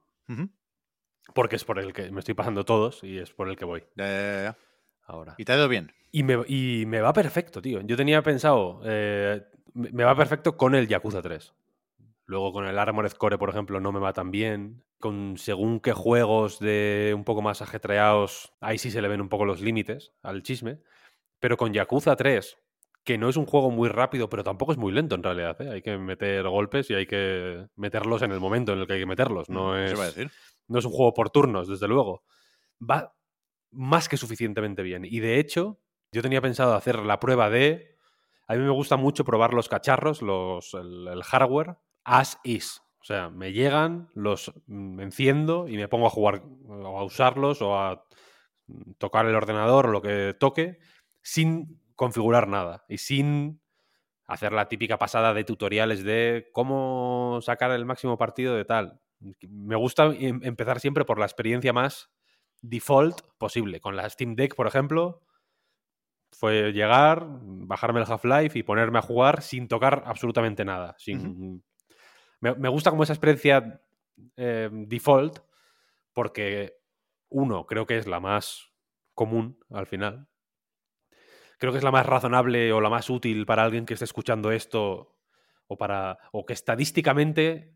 Porque 1.33 1.57
es 1.57 1.65
por 1.65 1.79
el 1.79 1.93
que 1.93 2.11
me 2.11 2.21
estoy 2.21 2.35
pasando 2.35 2.65
todos 2.65 3.03
y 3.03 3.19
es 3.19 3.33
por 3.33 3.49
el 3.49 3.57
que 3.57 3.65
voy 3.65 3.85
Ya, 3.97 4.07
ya, 4.07 4.43
ya, 4.43 4.59
ahora. 5.05 5.35
Y 5.39 5.45
te 5.45 5.53
ha 5.53 5.57
ido 5.57 5.69
bien. 5.69 5.93
Y 6.13 6.23
me, 6.23 6.45
y 6.47 6.85
me 6.87 7.01
va 7.01 7.13
perfecto, 7.13 7.63
tío. 7.63 7.81
Yo 7.81 7.97
tenía 7.97 8.23
pensado, 8.23 8.81
eh, 8.85 9.43
me 9.73 9.91
me 9.91 10.05
va 10.05 10.15
perfecto 10.15 10.57
con 10.57 10.75
el 10.75 10.87
Yakuza 10.87 11.23
3. 11.23 11.55
Luego 12.27 12.53
con 12.53 12.67
el 12.67 12.79
Armored 12.79 13.13
Core, 13.13 13.39
por 13.39 13.51
ejemplo, 13.51 13.81
no 13.81 13.93
me 13.93 14.01
va 14.01 14.13
tan 14.13 14.31
bien. 14.31 14.85
Con 14.99 15.37
según 15.37 15.81
qué 15.81 15.93
juegos 15.93 16.59
de 16.59 17.13
un 17.15 17.25
poco 17.25 17.43
más 17.43 17.61
ajetreados, 17.61 18.53
ahí 18.61 18.79
sí 18.79 18.91
se 18.91 19.03
le 19.03 19.09
ven 19.09 19.21
un 19.21 19.29
poco 19.29 19.45
los 19.45 19.61
límites 19.61 20.13
al 20.23 20.43
chisme. 20.43 20.81
Pero 21.41 21.57
con 21.59 21.75
Yakuza 21.75 22.17
3, 22.17 22.57
que 23.05 23.19
no 23.19 23.29
es 23.29 23.37
un 23.37 23.45
juego 23.45 23.71
muy 23.71 23.89
rápido, 23.91 24.31
pero 24.31 24.43
tampoco 24.43 24.73
es 24.73 24.79
muy 24.79 24.93
lento 24.93 25.15
en 25.15 25.23
realidad. 25.23 25.61
¿eh? 25.61 25.71
Hay 25.71 25.83
que 25.83 25.99
meter 25.99 26.49
golpes 26.49 26.91
y 26.91 26.95
hay 26.95 27.07
que 27.07 27.67
meterlos 27.77 28.23
en 28.23 28.33
el 28.33 28.41
momento 28.41 28.73
en 28.73 28.79
el 28.81 28.87
que 28.87 28.95
hay 28.95 29.01
que 29.01 29.07
meterlos. 29.07 29.51
No 29.51 29.77
Eso 29.77 29.95
es, 29.95 30.01
a 30.01 30.05
decir. 30.07 30.31
no 30.69 30.79
es 30.79 30.85
un 30.87 30.93
juego 30.93 31.13
por 31.13 31.29
turnos, 31.31 31.69
desde 31.69 31.87
luego. 31.87 32.25
Va 32.81 33.15
más 33.71 34.09
que 34.09 34.17
suficientemente 34.17 34.83
bien. 34.83 35.05
Y 35.05 35.21
de 35.21 35.39
hecho, 35.39 35.81
yo 36.13 36.23
tenía 36.23 36.41
pensado 36.41 36.75
hacer 36.75 37.01
la 37.01 37.21
prueba 37.21 37.51
de. 37.51 37.99
A 38.47 38.55
mí 38.55 38.61
me 38.61 38.71
gusta 38.71 38.97
mucho 38.97 39.25
probar 39.25 39.53
los 39.53 39.69
cacharros, 39.69 40.23
los, 40.23 40.73
el, 40.75 41.09
el 41.09 41.23
hardware, 41.23 41.77
as 42.05 42.39
is. 42.45 42.81
O 43.01 43.05
sea, 43.05 43.29
me 43.29 43.53
llegan, 43.53 44.09
los 44.15 44.53
mm, 44.67 45.01
enciendo 45.01 45.69
y 45.69 45.77
me 45.77 45.89
pongo 45.89 46.07
a 46.07 46.11
jugar 46.11 46.43
o 46.69 46.99
a 46.99 47.05
usarlos 47.05 47.61
o 47.61 47.77
a 47.79 48.07
mm, 48.67 48.93
tocar 48.99 49.27
el 49.27 49.35
ordenador 49.35 49.87
o 49.87 49.93
lo 49.93 50.03
que 50.03 50.35
toque 50.39 50.79
sin 51.23 51.81
configurar 51.97 52.49
nada 52.49 52.85
y 52.89 52.99
sin 52.99 53.61
hacer 54.27 54.53
la 54.53 54.69
típica 54.69 54.99
pasada 54.99 55.35
de 55.35 55.45
tutoriales 55.45 56.03
de 56.03 56.49
cómo 56.53 57.41
sacar 57.43 57.71
el 57.73 57.85
máximo 57.85 58.17
partido 58.17 58.57
de 58.57 58.65
tal. 58.65 59.01
Me 59.49 59.77
gusta 59.77 60.07
em- 60.07 60.41
empezar 60.43 60.81
siempre 60.81 61.05
por 61.05 61.19
la 61.19 61.27
experiencia 61.27 61.73
más 61.73 62.11
default 62.63 63.21
posible. 63.39 63.81
Con 63.81 63.97
la 63.97 64.09
Steam 64.09 64.35
Deck, 64.35 64.55
por 64.55 64.67
ejemplo, 64.67 65.21
fue 66.33 66.73
llegar, 66.73 67.27
bajarme 67.27 68.01
el 68.01 68.07
Half-Life 68.11 68.59
y 68.59 68.63
ponerme 68.63 68.99
a 68.99 69.03
jugar 69.03 69.43
sin 69.43 69.69
tocar 69.69 70.03
absolutamente 70.07 70.65
nada. 70.65 70.95
Sin... 70.99 71.63
me, 72.53 72.69
gusta 72.69 72.91
como 72.91 73.03
esa 73.03 73.13
experiencia 73.13 73.81
eh, 74.37 74.69
default 74.71 75.39
porque, 76.13 76.77
uno, 77.29 77.67
creo 77.67 77.87
que 77.87 77.97
es 77.97 78.07
la 78.07 78.21
más 78.21 78.73
común 79.15 79.59
al 79.71 79.87
final. 79.87 80.29
Creo 81.59 81.73
que 81.73 81.79
es 81.79 81.85
la 81.85 81.91
más 81.91 82.07
razonable 82.07 82.73
o 82.73 82.81
la 82.81 82.91
más 82.91 83.09
útil 83.11 83.47
para 83.47 83.65
alguien 83.65 83.87
que 83.87 83.95
esté 83.95 84.05
escuchando 84.05 84.53
esto 84.53 85.17
o 85.67 85.77
para 85.79 86.19
o 86.33 86.45
que 86.45 86.53
estadísticamente 86.53 87.75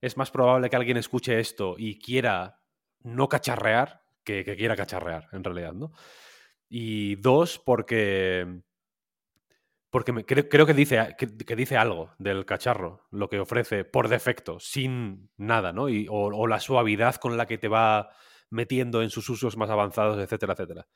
es 0.00 0.16
más 0.16 0.30
probable 0.30 0.68
que 0.68 0.76
alguien 0.76 0.96
escuche 0.96 1.38
esto 1.38 1.76
y 1.78 1.98
quiera 1.98 2.60
no 3.00 3.28
cacharrear 3.28 4.02
que, 4.24 4.44
que 4.44 4.56
quiera 4.56 4.76
cacharrear, 4.76 5.28
en 5.32 5.44
realidad, 5.44 5.72
¿no? 5.72 5.92
Y 6.68 7.16
dos, 7.16 7.58
porque. 7.58 8.62
Porque 9.94 10.12
creo, 10.24 10.48
creo 10.48 10.66
que, 10.66 10.74
dice, 10.74 11.14
que, 11.16 11.54
dice 11.54 11.76
algo 11.76 12.10
del 12.18 12.44
cacharro, 12.44 13.06
lo 13.12 13.28
que 13.28 13.38
ofrece 13.38 13.84
por 13.84 14.08
defecto, 14.08 14.58
sin 14.58 15.30
nada, 15.36 15.72
¿no? 15.72 15.88
Y, 15.88 16.08
o, 16.10 16.48
la 16.48 16.58
suavidad 16.58 17.14
con 17.14 17.36
la 17.36 17.46
que 17.46 17.58
te 17.58 17.68
va 17.68 18.10
metiendo 18.50 19.02
en 19.02 19.10
sus 19.10 19.28
usos 19.30 19.56
más 19.56 19.70
avanzados, 19.70 20.18
etcétera, 20.18 20.54
etcétera. 20.54 20.88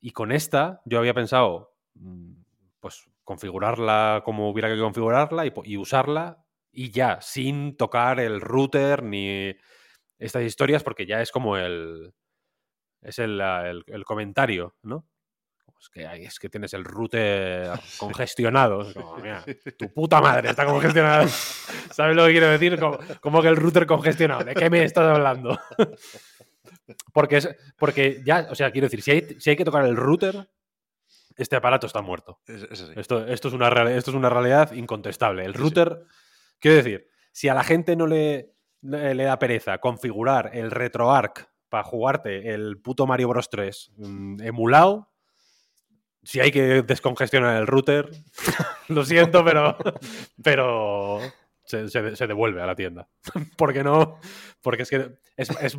Y 0.00 0.12
con 0.12 0.32
esta, 0.32 0.82
yo 0.86 0.98
había 0.98 1.14
pensado, 1.14 1.74
mm, 1.94 2.32
pues, 2.80 3.10
configurarla 3.24 4.22
como 4.24 4.50
hubiera 4.50 4.68
que 4.68 4.80
configurarla 4.80 5.46
y, 5.64 5.76
usarla 5.78 6.44
y 6.72 6.90
ya, 6.90 7.20
sin 7.22 7.76
tocar 7.78 8.20
el 8.20 8.40
router 8.42 9.02
ni 9.02 9.56
estas 10.18 10.44
historias, 10.44 10.84
porque 10.84 11.06
ya 11.06 11.22
es 11.22 11.32
como 11.32 11.56
el. 11.58 12.14
Es 13.02 13.18
el- 13.20 13.40
el 13.88 14.04
comentario, 14.06 14.76
¿no? 14.82 15.06
Es 15.80 15.88
que, 15.88 16.06
ay, 16.06 16.24
es 16.26 16.38
que 16.38 16.50
tienes 16.50 16.74
el 16.74 16.84
router 16.84 17.70
congestionado. 17.98 18.82
Es 18.82 18.92
como, 18.94 19.16
mira, 19.16 19.42
tu 19.78 19.92
puta 19.92 20.20
madre 20.20 20.50
está 20.50 20.66
congestionada. 20.66 21.26
¿Sabes 21.90 22.14
lo 22.14 22.26
que 22.26 22.32
quiero 22.32 22.48
decir? 22.50 22.78
Como, 22.78 22.98
como 23.20 23.40
que 23.42 23.48
el 23.48 23.56
router 23.56 23.86
congestionado. 23.86 24.44
¿De 24.44 24.54
qué 24.54 24.68
me 24.68 24.84
estás 24.84 25.04
hablando? 25.06 25.58
porque, 27.12 27.38
es, 27.38 27.48
porque 27.78 28.22
ya, 28.24 28.46
o 28.50 28.54
sea, 28.54 28.70
quiero 28.70 28.86
decir, 28.86 29.02
si 29.02 29.10
hay, 29.10 29.40
si 29.40 29.50
hay 29.50 29.56
que 29.56 29.64
tocar 29.64 29.84
el 29.86 29.96
router, 29.96 30.48
este 31.36 31.56
aparato 31.56 31.86
está 31.86 32.02
muerto. 32.02 32.40
Es, 32.46 32.62
es 32.70 32.82
así. 32.82 32.92
Esto, 32.96 33.26
esto, 33.26 33.48
es 33.48 33.54
una 33.54 33.70
real- 33.70 33.88
esto 33.88 34.10
es 34.10 34.16
una 34.16 34.28
realidad 34.28 34.72
incontestable. 34.72 35.44
El 35.44 35.54
router, 35.54 36.04
quiero 36.58 36.76
decir, 36.76 37.08
si 37.32 37.48
a 37.48 37.54
la 37.54 37.64
gente 37.64 37.96
no 37.96 38.06
le, 38.06 38.52
le 38.82 39.14
le 39.14 39.24
da 39.24 39.38
pereza 39.38 39.78
configurar 39.78 40.50
el 40.52 40.70
RetroArch 40.70 41.46
para 41.68 41.84
jugarte 41.84 42.52
el 42.52 42.78
puto 42.82 43.06
Mario 43.06 43.28
Bros 43.28 43.48
3 43.48 43.92
mm, 43.96 44.42
emulado, 44.42 45.09
si 46.30 46.38
hay 46.38 46.52
que 46.52 46.82
descongestionar 46.82 47.56
el 47.56 47.66
router, 47.66 48.08
lo 48.88 49.04
siento, 49.04 49.44
pero, 49.44 49.76
pero 50.40 51.18
se, 51.64 51.88
se- 51.88 52.14
se 52.14 52.26
devuelve 52.28 52.62
a 52.62 52.66
la 52.66 52.76
tienda. 52.76 53.08
porque 53.56 53.82
no, 53.82 54.20
porque 54.62 54.84
es 54.84 54.90
que 54.90 55.10
es, 55.36 55.50
es, 55.50 55.76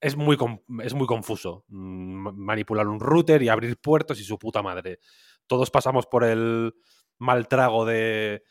es 0.00 0.16
muy, 0.16 0.36
es 0.82 0.94
muy 0.94 1.06
confuso 1.06 1.64
mm, 1.68 2.34
manipular 2.44 2.86
un 2.86 3.00
router 3.00 3.42
y 3.42 3.48
abrir 3.48 3.78
puertos 3.78 4.20
y 4.20 4.24
su 4.24 4.38
puta 4.38 4.62
madre. 4.62 4.98
Todos 5.46 5.70
pasamos 5.70 6.06
por 6.06 6.24
el 6.24 6.74
mal 7.18 7.48
trago 7.48 7.86
de 7.86 8.42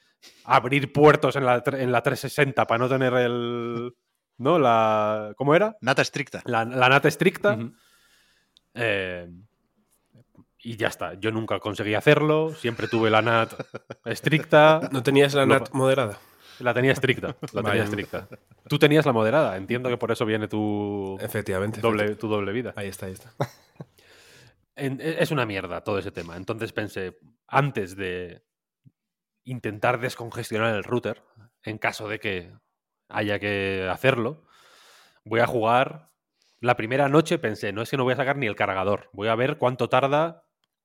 abrir 0.45 0.91
puertos 0.91 1.35
en 1.35 1.45
la, 1.45 1.61
en 1.65 1.91
la 1.91 2.01
360 2.01 2.65
para 2.65 2.79
no 2.79 2.89
tener 2.89 3.13
el... 3.13 3.93
¿No? 4.37 4.57
La, 4.57 5.33
¿Cómo 5.37 5.53
era? 5.53 5.77
Nata 5.81 6.01
estricta. 6.01 6.41
La, 6.45 6.65
la 6.65 6.89
NAT 6.89 7.05
estricta. 7.05 7.59
Eh, 8.73 9.29
y 10.63 10.75
ya 10.77 10.87
está. 10.87 11.13
Yo 11.15 11.31
nunca 11.31 11.59
conseguí 11.59 11.93
hacerlo. 11.95 12.53
Siempre 12.55 12.87
tuve 12.87 13.09
la 13.09 13.21
NAT 13.21 13.53
estricta. 14.05 14.79
¿No 14.91 15.01
tenías 15.03 15.33
la 15.33 15.45
No, 15.45 15.59
NAT 15.59 15.71
moderada? 15.73 16.17
La 16.59 16.73
tenía 16.73 16.91
estricta. 16.91 17.35
La 17.53 17.63
tenía 17.63 17.83
estricta. 17.83 18.27
Tú 18.67 18.77
tenías 18.77 19.05
la 19.05 19.13
moderada. 19.13 19.57
Entiendo 19.57 19.89
que 19.89 19.97
por 19.97 20.11
eso 20.11 20.25
viene 20.25 20.47
tu 20.47 21.17
Efectivamente. 21.19 21.81
doble, 21.81 22.03
efectivamente. 22.03 22.21
tu 22.21 22.27
doble 22.27 22.51
vida. 22.51 22.73
Ahí 22.75 22.87
está, 22.87 23.07
ahí 23.07 23.13
está. 23.13 23.33
en- 24.75 25.01
e- 25.01 25.17
es 25.19 25.31
una 25.31 25.45
mierda 25.45 25.81
todo 25.81 25.97
ese 25.97 26.11
tema. 26.11 26.37
Entonces 26.37 26.71
pensé, 26.71 27.17
antes 27.47 27.95
de 27.95 28.43
intentar 29.43 29.99
descongestionar 29.99 30.75
el 30.75 30.83
router, 30.83 31.23
en 31.63 31.77
caso 31.79 32.07
de 32.07 32.19
que 32.19 32.51
haya 33.09 33.39
que 33.39 33.87
hacerlo, 33.91 34.43
voy 35.25 35.39
a 35.39 35.47
jugar. 35.47 36.09
La 36.59 36.77
primera 36.77 37.09
noche 37.09 37.39
pensé, 37.39 37.73
no 37.73 37.81
es 37.81 37.89
que 37.89 37.97
no 37.97 38.03
voy 38.03 38.13
a 38.13 38.17
sacar 38.17 38.37
ni 38.37 38.45
el 38.45 38.55
cargador, 38.55 39.09
voy 39.13 39.29
a 39.29 39.35
ver 39.35 39.57
cuánto 39.57 39.89
tarda 39.89 40.40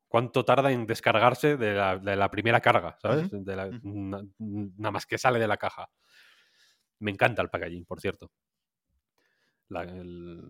cuánto 0.08 0.44
tarda 0.44 0.70
en 0.72 0.86
descargarse 0.86 1.56
de 1.56 1.74
la, 1.74 1.98
de 1.98 2.16
la 2.16 2.30
primera 2.30 2.60
carga, 2.60 2.96
¿sabes? 3.02 3.26
Ujú, 3.32 3.44
De 3.44 3.56
la- 3.56 3.66
ujú. 3.68 3.80
na- 3.84 4.22
nada 4.38 4.90
más 4.90 5.06
que 5.06 5.18
sale 5.18 5.38
de 5.38 5.48
la 5.48 5.56
caja. 5.56 5.88
Me 6.98 7.10
encanta 7.10 7.42
el 7.42 7.50
packaging, 7.50 7.84
por 7.84 8.00
cierto. 8.00 8.30
La- 9.68 9.82
el- 9.82 10.42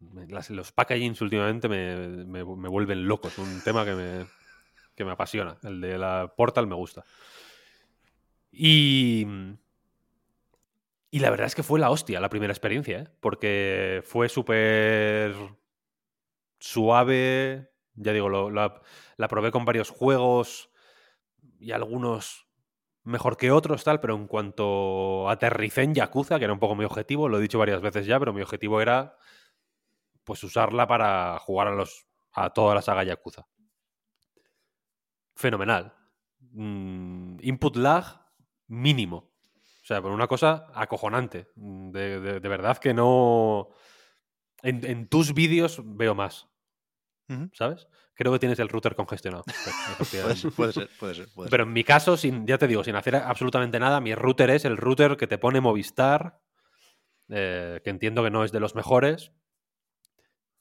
me- 0.00 0.26
las- 0.28 0.50
los 0.50 0.72
packagings 0.72 1.20
últimamente 1.20 1.68
me, 1.68 2.24
me- 2.24 2.44
me 2.44 2.68
vuelven 2.68 3.06
locos. 3.06 3.36
Un 3.38 3.60
tema 3.62 3.84
que 3.84 3.94
me, 3.94 4.26
que 4.94 5.04
me 5.04 5.12
apasiona. 5.12 5.58
El 5.62 5.80
de 5.80 5.98
la 5.98 6.32
Portal 6.36 6.66
me 6.66 6.74
gusta. 6.74 7.04
Y. 8.50 9.26
Y 11.10 11.18
la 11.18 11.28
verdad 11.30 11.46
es 11.46 11.54
que 11.54 11.62
fue 11.62 11.78
la 11.78 11.90
hostia 11.90 12.20
la 12.20 12.30
primera 12.30 12.52
experiencia, 12.52 13.00
¿eh? 13.00 13.08
porque 13.20 14.02
fue 14.06 14.28
súper 14.30 15.34
suave. 16.58 17.71
Ya 17.94 18.12
digo, 18.12 18.28
lo- 18.28 18.50
la, 18.50 18.82
probé 19.28 19.50
con 19.52 19.64
varios 19.64 19.90
juegos 19.90 20.70
y 21.58 21.72
algunos 21.72 22.48
mejor 23.04 23.36
que 23.36 23.50
otros, 23.52 23.84
tal, 23.84 24.00
pero 24.00 24.14
en 24.16 24.26
cuanto 24.28 25.28
aterricé 25.30 25.82
en 25.82 25.94
Yakuza, 25.94 26.38
que 26.38 26.44
era 26.44 26.54
un 26.54 26.60
poco 26.60 26.76
mi 26.76 26.84
objetivo, 26.84 27.28
lo 27.28 27.38
he 27.38 27.42
dicho 27.42 27.58
varias 27.58 27.82
veces 27.82 28.06
ya, 28.06 28.18
pero 28.20 28.32
mi 28.32 28.42
objetivo 28.42 28.80
era 28.80 29.16
pues 30.24 30.42
usarla 30.44 30.86
para 30.86 31.38
jugar 31.38 31.68
a 31.68 31.74
los 31.74 32.06
a 32.32 32.50
toda 32.50 32.74
la 32.74 32.82
saga 32.82 33.04
Yakuza. 33.04 33.46
Fenomenal. 35.34 35.92
Mm, 36.52 37.38
input 37.42 37.76
lag 37.76 38.04
mínimo. 38.68 39.16
O 39.82 39.84
sea, 39.84 40.00
por 40.00 40.12
una 40.12 40.28
cosa 40.28 40.66
acojonante. 40.74 41.48
De, 41.56 42.20
de- 42.20 42.40
de 42.40 42.48
verdad 42.48 42.78
que 42.78 42.94
no. 42.94 43.68
En, 44.62 44.84
en 44.86 45.08
tus 45.08 45.34
vídeos 45.34 45.82
veo 45.84 46.14
más. 46.16 46.48
¿Sabes? 47.52 47.86
Creo 48.14 48.32
que 48.32 48.38
tienes 48.38 48.58
el 48.58 48.68
router 48.68 48.94
congestionado. 48.94 49.44
Puede 50.10 50.36
ser, 50.36 50.52
puede 50.52 50.72
ser, 50.72 50.90
puede 50.98 51.14
ser. 51.14 51.28
puede. 51.30 51.50
Pero 51.50 51.62
en 51.64 51.72
mi 51.72 51.82
caso, 51.82 52.16
sin, 52.16 52.46
ya 52.46 52.58
te 52.58 52.66
digo, 52.66 52.84
sin 52.84 52.94
hacer 52.94 53.16
absolutamente 53.16 53.80
nada, 53.80 54.00
mi 54.00 54.14
router 54.14 54.50
es 54.50 54.64
el 54.64 54.76
router 54.76 55.16
que 55.16 55.26
te 55.26 55.38
pone 55.38 55.60
Movistar, 55.60 56.40
eh, 57.28 57.80
que 57.82 57.90
entiendo 57.90 58.22
que 58.22 58.30
no 58.30 58.44
es 58.44 58.52
de 58.52 58.60
los 58.60 58.74
mejores. 58.74 59.32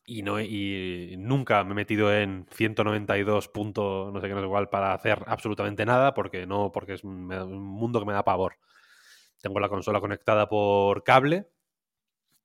Y, 0.06 0.24
no, 0.24 0.40
y 0.42 1.16
nunca 1.18 1.64
me 1.64 1.72
he 1.72 1.76
metido 1.76 2.14
en 2.14 2.48
192 2.52 3.48
punto 3.50 4.10
no 4.12 4.20
sé 4.20 4.28
qué, 4.28 4.34
no 4.34 4.42
sé 4.42 4.48
cuál 4.48 4.68
para 4.68 4.94
hacer 4.94 5.24
absolutamente 5.28 5.86
nada, 5.86 6.14
porque 6.14 6.48
no, 6.48 6.72
porque 6.72 6.94
es 6.94 7.04
un, 7.04 7.28
mundo 7.28 8.00
que 8.00 8.06
me 8.06 8.14
da 8.14 8.24
pavor. 8.24 8.58
Tengo 9.42 9.60
la 9.60 9.70
consola 9.70 10.00
conectada 10.00 10.50
por 10.50 11.04
cable 11.04 11.50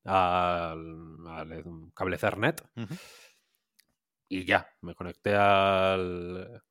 al, 0.05 1.17
al, 1.27 1.53
eh, 1.53 1.65
cable 1.95 2.17
Ethernet 2.17 2.63
Ujú. 2.77 2.95
Y 4.29 4.45
ya, 4.45 4.69
me 4.83 4.95
conecté 4.95 5.35
al 5.35 6.63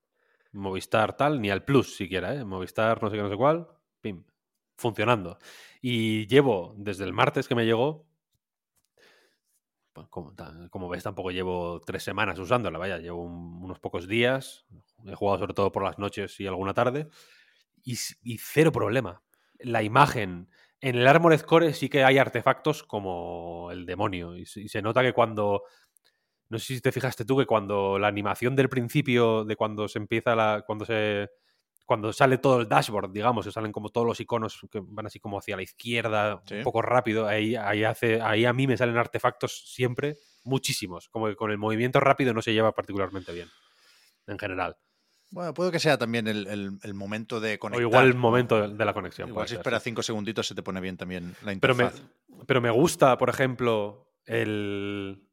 Movistar 0.53 1.15
tal, 1.17 1.41
ni 1.41 1.49
al 1.49 1.63
Plus 1.65 1.95
siquiera, 1.95 2.33
¿eh? 2.35 2.45
Movistar 2.45 3.01
no 3.03 3.09
sé 3.09 3.17
qué, 3.17 3.23
no 3.23 3.29
sé 3.29 3.35
cuál, 3.37 3.67
pim, 4.01 4.23
funcionando. 4.77 5.37
Y 5.81 6.27
llevo, 6.27 6.73
desde 6.77 7.03
el 7.05 7.13
martes 7.13 7.47
que 7.47 7.55
me 7.55 7.65
llegó, 7.65 8.07
como, 10.69 10.89
ves, 10.89 11.03
tampoco 11.03 11.31
llevo 11.31 11.79
tres 11.81 12.03
semanas 12.03 12.37
usándola, 12.39 12.77
vaya, 12.77 12.97
llevo 12.97 13.23
un- 13.23 13.63
unos 13.63 13.79
pocos 13.79 14.07
días, 14.07 14.65
he 15.05 15.15
jugado 15.15 15.39
sobre 15.39 15.53
todo 15.53 15.71
por 15.71 15.83
las 15.83 15.97
noches 15.99 16.39
y 16.39 16.47
alguna 16.47 16.73
tarde, 16.73 17.07
y, 17.83 17.95
cero 18.39 18.71
problema. 18.71 19.23
La 19.59 19.83
imagen, 19.83 20.49
en 20.81 20.95
el 20.95 21.07
Armored 21.07 21.41
Core 21.41 21.73
sí 21.73 21.89
que 21.89 22.03
hay 22.03 22.17
artefactos 22.17 22.83
como 22.83 23.69
el 23.71 23.85
demonio, 23.85 24.35
y 24.35 24.45
se 24.45 24.81
nota 24.81 25.01
que 25.01 25.13
cuando 25.13 25.63
no 26.49 26.59
sé 26.59 26.75
si 26.75 26.81
te 26.81 26.91
fijaste 26.91 27.25
tú 27.25 27.37
que 27.37 27.45
cuando 27.45 27.97
la 27.99 28.07
animación 28.07 28.55
del 28.55 28.69
principio, 28.69 29.43
de 29.45 29.55
cuando 29.55 29.87
se 29.87 29.99
empieza 29.99 30.35
la. 30.35 30.63
cuando 30.65 30.85
se. 30.85 31.29
cuando 31.85 32.11
sale 32.13 32.37
todo 32.39 32.61
el 32.61 32.67
dashboard, 32.67 33.11
digamos, 33.11 33.45
que 33.45 33.51
salen 33.51 33.71
como 33.71 33.89
todos 33.89 34.07
los 34.07 34.19
iconos 34.19 34.59
que 34.71 34.81
van 34.83 35.05
así 35.05 35.19
como 35.19 35.37
hacia 35.37 35.55
la 35.55 35.61
izquierda, 35.63 36.41
Sí. 36.45 36.55
un 36.55 36.63
poco 36.63 36.81
rápido, 36.81 37.27
ahí, 37.27 37.55
ahí 37.55 37.83
hace. 37.83 38.21
ahí 38.21 38.45
a 38.45 38.53
mí 38.53 38.65
me 38.67 38.75
salen 38.77 38.97
artefactos 38.97 39.63
siempre, 39.71 40.17
muchísimos. 40.43 41.09
Como 41.09 41.27
que 41.27 41.35
con 41.35 41.51
el 41.51 41.57
movimiento 41.57 41.99
rápido 41.99 42.33
no 42.33 42.41
se 42.41 42.53
lleva 42.53 42.71
particularmente 42.73 43.31
bien. 43.33 43.49
En 44.27 44.39
general. 44.39 44.75
Bueno, 45.31 45.53
puede 45.53 45.71
que 45.71 45.79
sea 45.79 45.97
también 45.97 46.27
el, 46.27 46.47
el- 46.47 46.79
el 46.81 46.93
momento 46.93 47.39
de 47.39 47.55
O 47.55 47.59
conectar. 47.59 47.81
igual 47.81 48.05
el 48.07 48.15
momento 48.15 48.61
de, 48.67 48.75
de 48.75 48.85
la 48.85 48.93
conexión. 48.93 49.29
Igual 49.29 49.47
si 49.47 49.55
sí. 49.55 49.61
cinco 49.81 50.01
segunditos 50.03 50.47
se 50.47 50.55
te 50.55 50.63
pone 50.63 50.79
bien 50.81 50.97
también 50.97 51.35
la 51.43 51.53
Pero 51.59 51.75
me, 51.75 51.83
interfaz. 51.85 52.07
pero 52.47 52.61
me 52.61 52.69
gusta, 52.71 53.17
por 53.17 53.29
ejemplo, 53.29 54.07
el. 54.25 55.24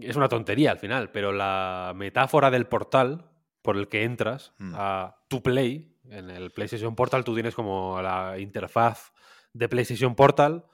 Es 0.00 0.16
una 0.16 0.28
tontería 0.28 0.70
al 0.72 0.78
final, 0.78 1.10
pero 1.10 1.32
la 1.32 1.92
metáfora 1.96 2.50
del 2.50 2.66
portal 2.66 3.30
por 3.62 3.76
el 3.76 3.88
que 3.88 4.04
entras 4.04 4.52
Mm. 4.58 4.74
a 4.76 5.16
tu 5.28 5.42
Play, 5.42 5.96
en 6.10 6.30
el 6.30 6.50
PlayStation 6.52 6.94
Portal, 6.94 7.24
tú 7.24 7.34
tienes 7.34 7.54
como 7.54 8.00
la 8.00 8.38
interfaz 8.38 9.12
de 9.52 9.68
PlayStation 9.68 10.14
Portal 10.14 10.64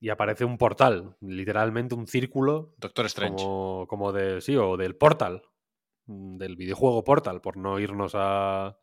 y 0.00 0.08
aparece 0.10 0.44
un 0.44 0.58
portal, 0.58 1.16
literalmente 1.20 1.94
un 1.94 2.06
círculo 2.06 2.74
Doctor 2.78 3.06
Strange. 3.06 3.36
como, 3.42 3.86
como 3.88 4.12
de, 4.12 4.40
sí, 4.40 4.56
o 4.56 4.76
del 4.76 4.94
Portal, 4.96 5.42
mm, 6.06 6.36
del 6.36 6.56
videojuego 6.56 7.02
Portal, 7.04 7.40
por 7.40 7.56
no 7.56 7.78
irnos 7.80 8.12
a, 8.14 8.78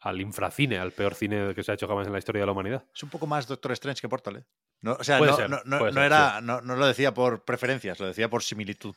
al 0.00 0.20
infracine, 0.20 0.78
al 0.78 0.92
peor 0.92 1.14
cine 1.14 1.54
que 1.54 1.62
se 1.62 1.70
ha 1.70 1.74
hecho 1.74 1.86
jamás 1.88 2.06
en 2.06 2.12
la 2.12 2.18
historia 2.18 2.40
de 2.42 2.46
la 2.46 2.52
humanidad. 2.52 2.84
Es 2.94 3.02
un 3.02 3.10
poco 3.10 3.26
más 3.26 3.46
Doctor 3.46 3.72
Strange 3.72 4.00
que 4.00 4.08
Portal, 4.08 4.36
¿eh? 4.38 4.44
No, 4.82 4.92
o 4.98 5.04
sea, 5.04 5.18
no, 5.30 5.36
ser, 5.36 5.48
no- 5.48 5.78
ser, 5.78 6.02
era, 6.02 6.40
no, 6.40 6.60
no 6.60 6.76
lo 6.76 6.86
decía 6.86 7.14
por 7.14 7.44
preferencias, 7.44 7.98
lo 8.00 8.06
decía 8.06 8.28
por 8.28 8.42
similitud. 8.42 8.94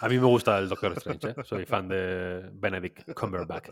A 0.00 0.08
mí 0.08 0.18
me 0.18 0.26
gusta 0.26 0.58
el 0.58 0.68
Doctor 0.68 0.92
Strange, 0.96 1.28
¿eh? 1.30 1.34
soy 1.44 1.64
fan 1.66 1.88
de 1.88 2.50
Benedict 2.52 3.12
Cumberbatch. 3.14 3.68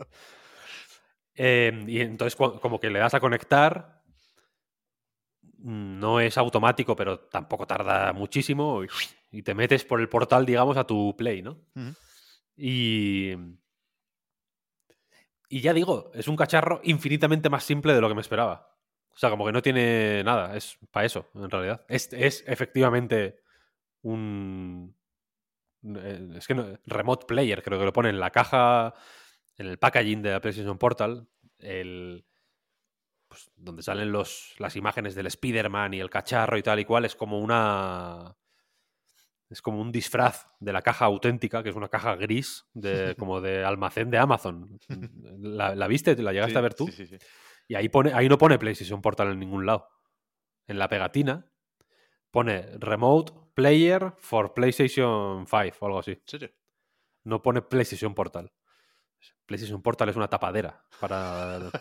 Eh, 1.35 1.83
y 1.87 1.99
entonces, 2.01 2.35
como 2.35 2.79
que 2.79 2.89
le 2.89 2.99
das 2.99 3.13
a 3.15 3.19
conectar, 3.19 4.01
mm, 5.57 5.99
no 5.99 6.19
es 6.19 6.37
automático, 6.37 6.95
pero 6.95 7.19
tampoco 7.19 7.65
tarda 7.67 8.13
muchísimo, 8.13 8.83
y, 8.83 8.87
y 9.31 9.41
te 9.43 9.53
metes 9.53 9.83
por 9.83 9.99
el 9.99 10.07
portal, 10.09 10.45
digamos, 10.45 10.77
a 10.77 10.85
tu 10.85 11.15
Play, 11.17 11.41
¿no? 11.41 11.57
Y. 12.55 13.33
Y 15.49 15.61
ya 15.61 15.73
digo, 15.73 16.09
es 16.15 16.27
un 16.27 16.35
cacharro 16.35 16.79
infinitamente 16.83 17.49
más 17.49 17.63
simple 17.63 17.93
de 17.93 18.01
lo 18.01 18.07
que 18.09 18.15
me 18.15 18.21
esperaba. 18.21 18.72
O 19.15 19.17
sea, 19.17 19.29
como 19.29 19.45
que 19.45 19.51
no 19.51 19.61
tiene 19.61 20.23
nada, 20.23 20.55
es 20.57 20.77
para 20.91 21.05
eso, 21.05 21.29
en 21.35 21.49
realidad. 21.49 21.85
Es, 21.87 22.11
es 22.13 22.43
efectivamente 22.47 23.39
un. 24.01 24.95
eh, 25.83 26.29
Es 26.35 26.47
que 26.47 26.55
no- 26.55 26.77
Remote 26.85 27.25
Player, 27.27 27.61
creo 27.61 27.77
que 27.79 27.85
lo 27.85 27.93
pone 27.93 28.09
en 28.09 28.19
la 28.19 28.31
caja, 28.31 28.93
en 29.57 29.67
el 29.67 29.77
packaging 29.77 30.21
de 30.21 30.31
la 30.31 30.41
PlayStation 30.41 30.77
Portal, 30.77 31.27
el. 31.59 32.25
pues, 33.27 33.51
donde 33.55 33.83
salen 33.83 34.11
los, 34.11 34.55
las 34.57 34.75
imágenes 34.75 35.13
del 35.15 35.27
Spider-Man 35.27 35.93
y 35.93 35.99
el 35.99 36.09
cacharro 36.09 36.57
y 36.57 36.63
tal 36.63 36.79
y 36.79 36.85
cual, 36.85 37.05
es 37.05 37.15
como 37.15 37.39
una. 37.39 38.35
Es 39.49 39.61
como 39.61 39.79
un 39.79 39.91
disfraz 39.91 40.47
de 40.59 40.73
la 40.73 40.81
caja 40.81 41.05
auténtica, 41.05 41.61
que 41.61 41.69
es 41.69 41.75
una 41.75 41.89
caja 41.89 42.15
gris, 42.15 42.65
de, 42.73 43.15
como 43.19 43.39
de 43.41 43.63
almacén 43.63 44.09
de 44.09 44.17
Amazon. 44.17 44.79
¿La, 45.39 45.75
la 45.75 45.87
viste? 45.87 46.15
¿La 46.15 46.31
llegaste 46.31 46.53
Sí, 46.53 46.57
a 46.57 46.61
ver 46.61 46.73
tú? 46.73 46.87
Sí, 46.87 46.93
sí, 46.93 47.05
sí. 47.05 47.17
Y 47.73 47.75
ahí, 47.75 47.89
pone, 47.89 48.13
ahí 48.13 48.29
no 48.29 48.37
pone 48.37 48.59
PlayStation 48.59 49.01
Portal 49.01 49.31
en 49.31 49.39
ningún 49.39 49.65
lado. 49.65 49.89
En 50.67 50.77
la 50.77 50.87
pegatina 50.87 51.43
pone 52.29 52.67
Remote 52.77 53.33
Player 53.55 54.13
for 54.19 54.53
PlayStation 54.53 55.47
5 55.47 55.77
o 55.79 55.85
algo 55.87 55.97
así. 55.97 56.11
¿En 56.11 56.21
serio? 56.27 56.51
No 57.23 57.41
pone 57.41 57.63
PlayStation 57.63 58.13
Portal. 58.13 58.51
PlayStation 59.47 59.81
Portal 59.81 60.09
es 60.09 60.15
una 60.15 60.27
tapadera 60.27 60.85
para... 60.99 61.71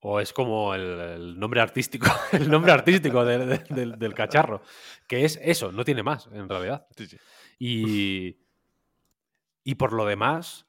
O 0.00 0.20
es 0.20 0.32
como 0.34 0.74
el, 0.74 0.82
el 0.82 1.38
nombre 1.40 1.62
artístico, 1.62 2.06
el 2.32 2.50
nombre 2.50 2.72
artístico 2.72 3.24
de- 3.24 3.46
de- 3.46 3.58
del, 3.74 3.98
del 3.98 4.12
cacharro. 4.14 4.60
Que 5.08 5.24
es 5.24 5.38
eso, 5.42 5.72
no 5.72 5.82
tiene 5.82 6.02
más, 6.02 6.26
en 6.30 6.46
realidad. 6.48 6.86
Sí, 6.94 7.06
sí. 7.06 7.16
Y, 7.58 8.36
y 9.64 9.74
por 9.76 9.94
lo 9.94 10.04
demás, 10.04 10.66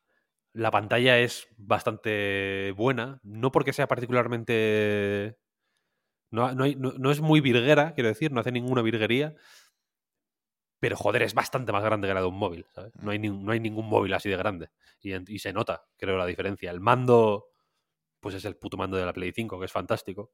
la 0.58 0.72
pantalla 0.72 1.20
es 1.20 1.48
bastante 1.58 2.74
buena. 2.76 3.20
No 3.24 3.52
porque 3.52 3.74
sea 3.74 3.88
particularmente. 3.88 5.38
No, 6.32 6.54
no 6.54 6.66
no- 6.78 6.94
no 6.98 7.12
es 7.12 7.22
muy 7.22 7.42
virguera, 7.42 7.94
quiero 7.96 8.10
decir, 8.10 8.32
no 8.32 8.42
hace 8.42 8.52
ninguna 8.52 8.82
virguería. 8.84 9.36
Pero 10.80 10.96
joder, 10.96 11.24
es 11.24 11.34
bastante 11.34 11.72
más 11.72 11.84
grande 11.84 12.08
que 12.08 12.14
la 12.14 12.22
de 12.22 12.28
un 12.28 12.38
móvil. 12.38 12.66
¿sabes? 12.74 12.94
No, 13.02 13.12
hay 13.12 13.20
no 13.20 13.52
hay 13.52 13.60
ningún 13.60 13.88
móvil 13.90 14.14
así 14.14 14.30
de 14.30 14.38
grande. 14.38 14.70
Y, 15.02 15.40
se 15.40 15.54
nota, 15.54 15.84
creo, 15.98 16.18
la 16.18 16.26
diferencia. 16.26 16.72
El 16.72 16.80
mando, 16.80 17.48
pues 18.22 18.36
es 18.36 18.46
el 18.46 18.58
puto 18.58 18.78
mando 18.78 18.98
de 18.98 19.06
la 19.06 19.14
Play 19.14 19.34
5, 19.34 19.60
que 19.60 19.66
es 19.66 19.72
fantástico. 19.72 20.32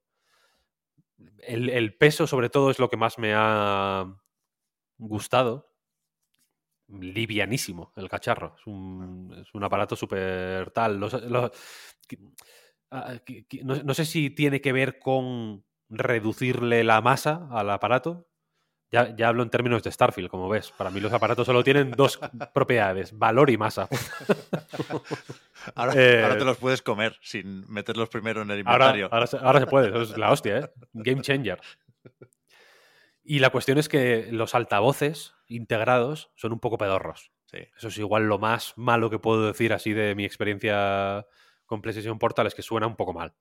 El 1.40 1.96
peso, 1.98 2.28
sobre 2.28 2.50
todo, 2.50 2.72
es 2.72 2.80
lo 2.80 2.90
que 2.90 2.98
más 2.98 3.18
me 3.20 3.34
ha 3.36 4.06
gustado 4.98 5.73
livianísimo 7.00 7.92
el 7.96 8.10
cacharro. 8.10 8.56
Es 8.60 8.68
un, 8.68 9.34
es 9.42 9.54
un 9.54 9.64
aparato 9.64 9.96
súper 9.96 10.72
tal. 10.72 11.00
Los- 11.00 11.22
los- 11.24 11.52
que- 12.08 12.20
ah, 12.92 13.16
no, 13.64 13.76
no 13.84 13.94
sé 13.94 14.06
si 14.06 14.30
tiene 14.30 14.62
que 14.62 14.72
ver 14.74 15.00
con 15.00 15.64
reducirle 15.90 16.84
la 16.84 17.02
masa 17.02 17.48
al 17.52 17.70
aparato. 17.70 18.28
Ya, 18.92 19.16
ya 19.16 19.30
hablo 19.30 19.42
en 19.42 19.50
términos 19.50 19.82
de 19.82 19.92
Starfield, 19.92 20.30
como 20.30 20.48
ves. 20.48 20.72
Para 20.72 20.92
mí 20.92 21.00
los 21.00 21.12
aparatos 21.12 21.48
solo 21.48 21.64
tienen 21.64 21.90
dos 21.92 22.20
propiedades, 22.54 23.18
valor 23.18 23.50
y 23.50 23.58
masa. 23.58 23.90
Ahora, 25.76 25.94
Eh, 25.96 26.22
ahora 26.24 26.38
te 26.38 26.46
los 26.46 26.58
puedes 26.58 26.82
comer 26.82 27.18
sin 27.22 27.66
meterlos 27.72 28.10
primero 28.10 28.42
en 28.42 28.52
el 28.52 28.60
Ahora, 28.68 28.86
inventario. 28.88 29.10
ahora, 29.12 29.28
se, 29.28 29.38
ahora 29.38 29.60
se 29.62 29.68
puede, 29.68 29.88
eso 29.90 30.02
es 30.02 30.18
la 30.18 30.32
hostia, 30.32 30.58
¿eh? 30.60 30.70
Game 30.94 31.22
changer. 31.22 31.60
Y 33.26 33.40
la 33.40 33.52
cuestión 33.52 33.78
es 33.78 33.88
que 33.88 34.28
los 34.34 34.54
altavoces 34.54 35.34
integrados 35.56 36.32
son 36.36 36.54
un 36.54 36.60
poco 36.60 36.78
pedorros. 36.78 37.32
Sí. 37.46 37.60
Eso 37.78 37.88
es 37.90 37.98
igual 37.98 38.28
lo 38.28 38.40
más 38.40 38.74
malo 38.78 39.10
que 39.10 39.20
puedo 39.20 39.46
decir 39.48 39.74
así 39.74 39.94
de 39.94 40.16
mi 40.16 40.26
experiencia 40.26 41.26
con 41.66 41.82
PlayStation 41.82 42.18
Portal, 42.20 42.48
es 42.48 42.56
que 42.56 42.62
suena 42.64 42.88
un 42.88 42.96
poco 42.96 43.14
mal. 43.14 43.34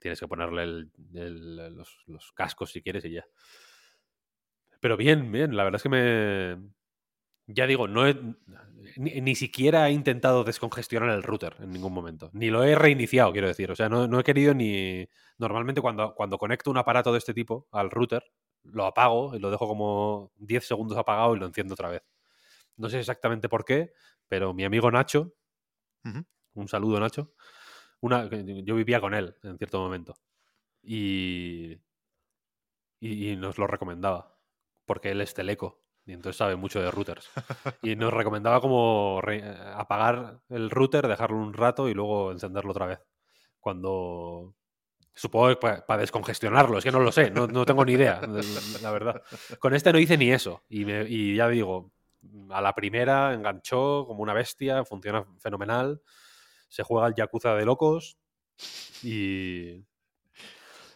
Tienes 0.00 0.20
que 0.20 0.28
ponerle 0.28 0.62
el- 0.62 0.90
el- 1.14 1.56
los, 1.76 2.02
los 2.06 2.32
cascos 2.32 2.70
si 2.70 2.82
quieres 2.82 3.04
y 3.04 3.12
ya. 3.12 3.24
Pero 4.80 4.96
bien, 4.96 5.32
bien, 5.32 5.56
la 5.56 5.64
verdad 5.64 5.76
es 5.76 5.82
que 5.82 5.88
me... 5.88 6.70
Ya 7.48 7.66
digo, 7.66 7.86
no 7.88 8.06
he- 8.06 8.20
ni, 8.96 9.20
ni 9.20 9.34
siquiera 9.34 9.88
he 9.88 9.92
intentado 9.92 10.44
descongestionar 10.44 11.10
el 11.10 11.22
router 11.22 11.56
en 11.60 11.70
ningún 11.70 11.92
momento. 11.92 12.30
Ni 12.32 12.50
lo 12.50 12.64
he 12.64 12.74
reiniciado, 12.74 13.32
quiero 13.32 13.48
decir. 13.48 13.70
O 13.70 13.76
sea, 13.76 13.88
no, 13.88 14.06
no 14.08 14.20
he 14.20 14.24
querido 14.24 14.54
ni... 14.54 15.08
Normalmente 15.38 15.80
cuando, 15.80 16.14
cuando 16.14 16.38
conecto 16.38 16.70
un 16.70 16.78
aparato 16.78 17.12
de 17.12 17.18
este 17.18 17.34
tipo 17.34 17.68
al 17.72 17.90
router, 17.90 18.24
lo 18.72 18.86
apago 18.86 19.34
y 19.34 19.38
lo 19.40 19.50
dejo 19.50 19.68
como 19.68 20.32
10 20.36 20.66
segundos 20.66 20.98
apagado 20.98 21.36
y 21.36 21.38
lo 21.40 21.46
enciendo 21.46 21.74
otra 21.74 21.88
vez. 21.90 22.02
No 22.76 22.88
sé 22.90 23.00
exactamente 23.00 23.48
por 23.48 23.64
qué, 23.64 23.92
pero 24.28 24.54
mi 24.54 24.64
amigo 24.64 24.90
Nacho, 24.90 25.34
un 26.54 26.68
saludo 26.68 27.00
Nacho, 27.00 27.32
una, 28.00 28.28
yo 28.30 28.74
vivía 28.76 29.00
con 29.00 29.14
él 29.14 29.36
en 29.42 29.58
cierto 29.58 29.80
momento 29.80 30.14
y, 30.82 31.76
y, 33.00 33.30
y 33.32 33.36
nos 33.36 33.58
lo 33.58 33.66
recomendaba 33.66 34.38
porque 34.84 35.10
él 35.10 35.20
es 35.20 35.34
teleco 35.34 35.82
y 36.04 36.12
entonces 36.12 36.36
sabe 36.38 36.56
mucho 36.56 36.80
de 36.80 36.90
routers 36.90 37.28
y 37.82 37.96
nos 37.96 38.12
recomendaba 38.12 38.60
como 38.60 39.20
re- 39.22 39.42
apagar 39.74 40.40
el 40.48 40.70
router, 40.70 41.08
dejarlo 41.08 41.36
un 41.38 41.52
rato 41.54 41.88
y 41.88 41.94
luego 41.94 42.32
encenderlo 42.32 42.70
otra 42.72 42.86
vez 42.86 43.00
cuando 43.60 44.54
supongo 45.16 45.48
que 45.48 45.56
para 45.56 46.00
descongestionarlo, 46.00 46.78
es 46.78 46.84
que 46.84 46.92
no 46.92 47.00
lo 47.00 47.10
sé, 47.10 47.30
no, 47.30 47.46
no 47.48 47.64
tengo 47.64 47.84
ni 47.84 47.92
idea, 47.94 48.20
la, 48.82 48.90
verdad. 48.92 49.22
Con 49.58 49.74
este 49.74 49.92
no 49.92 49.98
hice 49.98 50.16
ni 50.16 50.30
eso 50.30 50.62
y, 50.68 51.34
ya 51.34 51.48
digo, 51.48 51.90
a 52.50 52.60
la 52.60 52.74
primera 52.74 53.32
enganchó 53.34 54.04
como 54.06 54.22
una 54.22 54.34
bestia, 54.34 54.84
funciona 54.84 55.24
fenomenal, 55.38 56.00
se 56.68 56.82
juega 56.82 57.08
el 57.08 57.14
Yakuza 57.14 57.54
de 57.54 57.64
locos 57.64 58.18
y, 59.02 59.84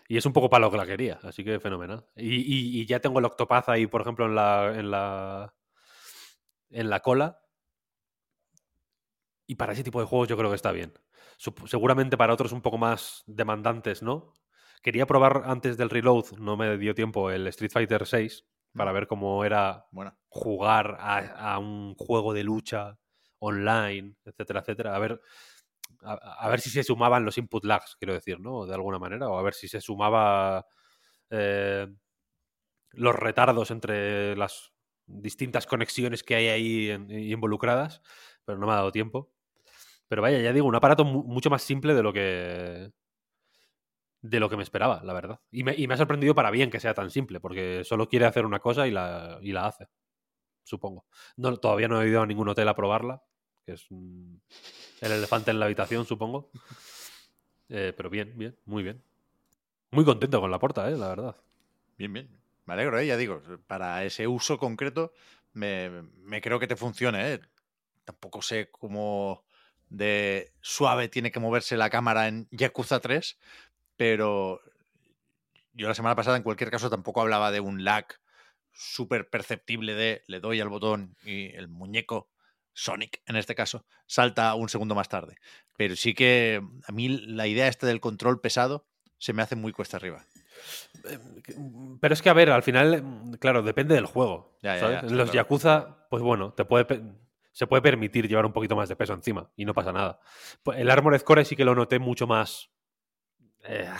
y 0.09 0.17
es 0.17 0.27
un 0.27 0.33
poco 0.33 0.51
para 0.51 0.67
lo 0.67 0.71
que 0.71 0.77
la 0.77 0.87
quería, 0.87 1.19
así 1.23 1.43
que 1.43 1.59
fenomenal. 1.59 2.05
Y, 2.17 2.37
y- 2.37 2.81
y 2.81 2.87
ya 2.87 3.01
tengo 3.01 3.19
el 3.21 3.25
Octopath 3.25 3.69
ahí, 3.71 3.87
por 3.87 4.03
ejemplo, 4.03 4.27
en 4.27 4.35
la, 4.35 4.75
en 4.77 4.91
la, 4.91 5.55
en 6.71 6.91
la 6.91 7.01
cola. 7.01 7.41
Y 9.47 9.55
para 9.57 9.73
ese 9.73 9.83
tipo 9.83 10.01
de 10.01 10.07
juegos 10.07 10.29
yo 10.29 10.37
creo 10.37 10.51
que 10.51 10.57
está 10.57 10.73
bien. 10.73 10.93
Seguramente 11.67 12.17
para 12.19 12.35
otros 12.35 12.53
un 12.53 12.61
poco 12.61 12.77
más 12.79 13.23
demandantes, 13.27 14.03
¿no? 14.03 14.35
Quería 14.83 15.07
probar 15.07 15.43
antes 15.47 15.77
del 15.77 15.91
reload, 15.91 16.33
no 16.39 16.57
me 16.57 16.77
dio 16.77 16.95
tiempo, 16.95 17.31
el 17.31 17.47
Street 17.49 17.71
Fighter 17.73 18.07
6 18.07 18.45
para 18.75 18.93
ver 18.93 19.07
cómo 19.07 19.45
era 19.45 19.87
Bueno, 19.91 20.17
jugar 20.29 20.97
a, 21.01 21.55
a 21.55 21.59
un 21.59 21.95
juego 21.97 22.33
de 22.35 22.45
lucha 22.45 22.99
online, 23.39 24.17
etcétera, 24.25 24.61
etcétera. 24.61 24.95
A 24.95 24.99
ver, 24.99 25.21
a, 26.05 26.15
a 26.15 26.49
ver 26.51 26.61
si 26.61 26.71
se 26.71 26.85
sumaban 26.85 27.25
los 27.25 27.39
input 27.39 27.65
lags, 27.65 27.97
quiero 27.99 28.15
decir, 28.15 28.41
¿no? 28.41 28.67
De 28.67 28.75
alguna 28.75 28.99
manera, 28.99 29.29
o 29.29 29.39
a 29.39 29.43
ver 29.43 29.55
si 29.55 29.69
se 29.69 29.81
sumaba 29.81 30.67
eh, 31.31 31.89
los 32.93 33.15
retardos 33.15 33.71
entre 33.71 34.37
las 34.37 34.73
distintas 35.07 35.67
conexiones 35.67 36.23
que 36.23 36.35
hay 36.37 36.49
ahí 36.49 36.91
en- 36.91 37.11
involucradas, 37.11 38.03
pero 38.45 38.59
no 38.59 38.67
me 38.67 38.73
ha 38.73 38.77
dado 38.77 38.93
tiempo. 38.93 39.33
Pero 40.11 40.23
vaya, 40.23 40.41
ya 40.41 40.53
digo, 40.55 40.69
un 40.69 40.77
aparato 40.77 41.07
mu- 41.07 41.25
mucho 41.25 41.51
más 41.51 41.63
simple 41.63 41.95
de 41.95 42.05
lo 42.05 42.13
que 42.15 42.93
de 44.23 44.39
lo 44.41 44.51
que 44.51 44.57
me 44.57 44.63
esperaba, 44.63 45.01
la 45.03 45.13
verdad. 45.15 45.41
Y 45.51 45.65
me, 45.65 45.75
y 45.77 45.87
me 45.87 45.95
ha 45.95 45.97
sorprendido 45.97 46.35
para 46.35 46.51
bien 46.51 46.71
que 46.71 46.81
sea 46.81 46.95
tan 46.95 47.11
simple, 47.11 47.41
porque 47.41 47.83
solo 47.85 48.09
quiere 48.09 48.27
hacer 48.27 48.45
una 48.45 48.61
cosa 48.61 48.87
y 48.87 48.91
la, 48.91 49.39
y 49.43 49.53
la 49.53 49.67
hace, 49.67 49.89
supongo. 50.65 51.07
No, 51.37 51.57
todavía 51.59 51.89
no 51.89 52.03
he 52.03 52.09
ido 52.09 52.23
a 52.23 52.27
ningún 52.27 52.49
hotel 52.49 52.69
a 52.69 52.77
probarla, 52.77 53.23
que 53.67 53.75
es 53.75 53.87
el 55.01 55.13
elefante 55.13 55.51
en 55.51 55.61
la 55.61 55.67
habitación, 55.67 56.07
supongo. 56.07 56.51
Eh, 57.69 57.93
pero 57.97 58.11
bien, 58.11 58.33
bien, 58.37 58.59
muy 58.65 58.83
bien. 58.83 59.03
Muy 59.93 60.05
contento 60.05 60.41
con 60.41 60.51
la 60.51 60.59
porta, 60.61 60.89
eh, 60.91 60.97
la 60.97 61.09
verdad. 61.09 61.37
bien, 61.97 62.13
bien. 62.13 62.41
Me 62.67 62.75
alegro, 62.75 62.99
¿eh? 62.99 63.07
Ya 63.07 63.17
digo, 63.17 63.43
para 63.67 64.05
ese 64.05 64.27
uso 64.29 64.59
concreto 64.59 65.13
me, 65.53 66.03
me 66.19 66.41
creo 66.41 66.59
que 66.61 66.67
te 66.67 66.77
funcione, 66.77 67.35
¿eh? 67.35 67.41
Tampoco 68.05 68.43
sé 68.43 68.71
cómo 68.71 69.45
de 69.91 70.53
suave 70.61 71.09
tiene 71.09 71.31
que 71.31 71.41
moverse 71.41 71.77
la 71.77 71.91
cámara 71.91 72.29
en 72.29 72.49
Yakuza 72.51 73.01
3, 73.01 73.39
pero 73.97 74.63
yo 75.75 75.89
la 75.89 75.95
semana 75.95 76.17
pasada 76.17 76.37
en 76.37 76.43
cualquier 76.43 76.71
caso 76.71 76.89
tampoco 76.89 77.21
hablaba 77.21 77.51
de 77.51 77.61
un 77.61 77.85
lag 77.85 78.07
súper 78.73 79.29
perceptible 79.29 79.95
de 79.95 80.23
le 80.27 80.41
doy 80.41 80.61
al 80.61 80.69
botón 80.69 81.17
y 81.25 81.55
el 81.55 81.69
muñeco 81.69 82.31
Sonic 82.73 83.21
en 83.27 83.37
este 83.37 83.55
caso 83.55 83.85
salta 84.07 84.55
un 84.55 84.69
segundo 84.69 84.95
más 84.95 85.09
tarde. 85.09 85.37
Pero 85.77 85.97
sí 85.97 86.15
que 86.15 86.63
a 86.87 86.93
mí 86.93 87.09
la 87.09 87.47
idea 87.47 87.69
esta 87.69 87.87
del 87.87 88.01
control 88.01 88.41
pesado 88.41 88.87
se 89.19 89.33
me 89.33 89.43
hace 89.43 89.57
muy 89.57 89.73
cuesta 89.73 89.97
arriba. 89.97 90.25
Pero 92.01 92.15
es 92.15 92.23
que, 92.23 92.31
a 92.31 92.35
ver, 92.35 92.51
al 92.51 92.63
final, 92.63 93.03
mm, 93.03 93.33
claro, 93.35 93.63
depende 93.63 93.95
del 93.95 94.07
juego. 94.07 94.59
Los 94.63 94.79
claro. 94.79 95.33
Yakuza, 95.33 96.07
pues 96.09 96.23
bueno, 96.23 96.53
te 96.53 96.65
puede, 96.65 96.87
se 97.53 97.67
puede 97.67 97.83
permitir 97.83 98.29
llevar 98.29 98.47
un 98.47 98.53
poquito 98.53 98.77
más 98.77 98.89
de 98.89 98.97
peso 98.97 99.13
encima 99.15 99.51
y 99.57 99.65
no 99.65 99.75
pasa 99.75 99.93
nada. 99.93 100.21
Pues 100.63 100.79
El 100.79 100.91
Armored 100.91 101.23
Core 101.23 101.45
sí 101.45 101.57
que 101.57 101.65
lo 101.65 101.75
noté 101.75 101.99
mucho 101.99 102.27
más. 102.27 102.71
eh, 103.65 103.91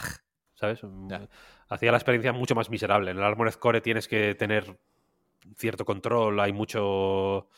¿Sabes? 0.55 0.81
Ya. 1.09 1.29
Hacía 1.69 1.91
la 1.91 1.99
experiencia 1.99 2.33
mucho 2.33 2.55
más 2.55 2.69
miserable. 2.71 3.11
En 3.13 3.17
el 3.19 3.23
Armored 3.25 3.55
Core 3.55 3.81
tienes 3.81 4.09
que 4.09 4.35
tener 4.35 4.79
cierto 5.57 5.85
control, 5.85 6.39
hay 6.41 6.53
mucho 6.53 7.49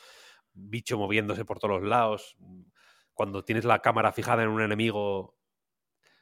bicho 0.55 0.99
moviéndose 0.99 1.45
por 1.45 1.59
todos 1.59 1.81
los 1.81 1.89
lados. 1.89 2.37
Cuando 3.15 3.45
tienes 3.45 3.65
la 3.65 3.81
cámara 3.81 4.13
fijada 4.13 4.43
en 4.43 4.49
un 4.51 4.63
enemigo, 4.63 5.37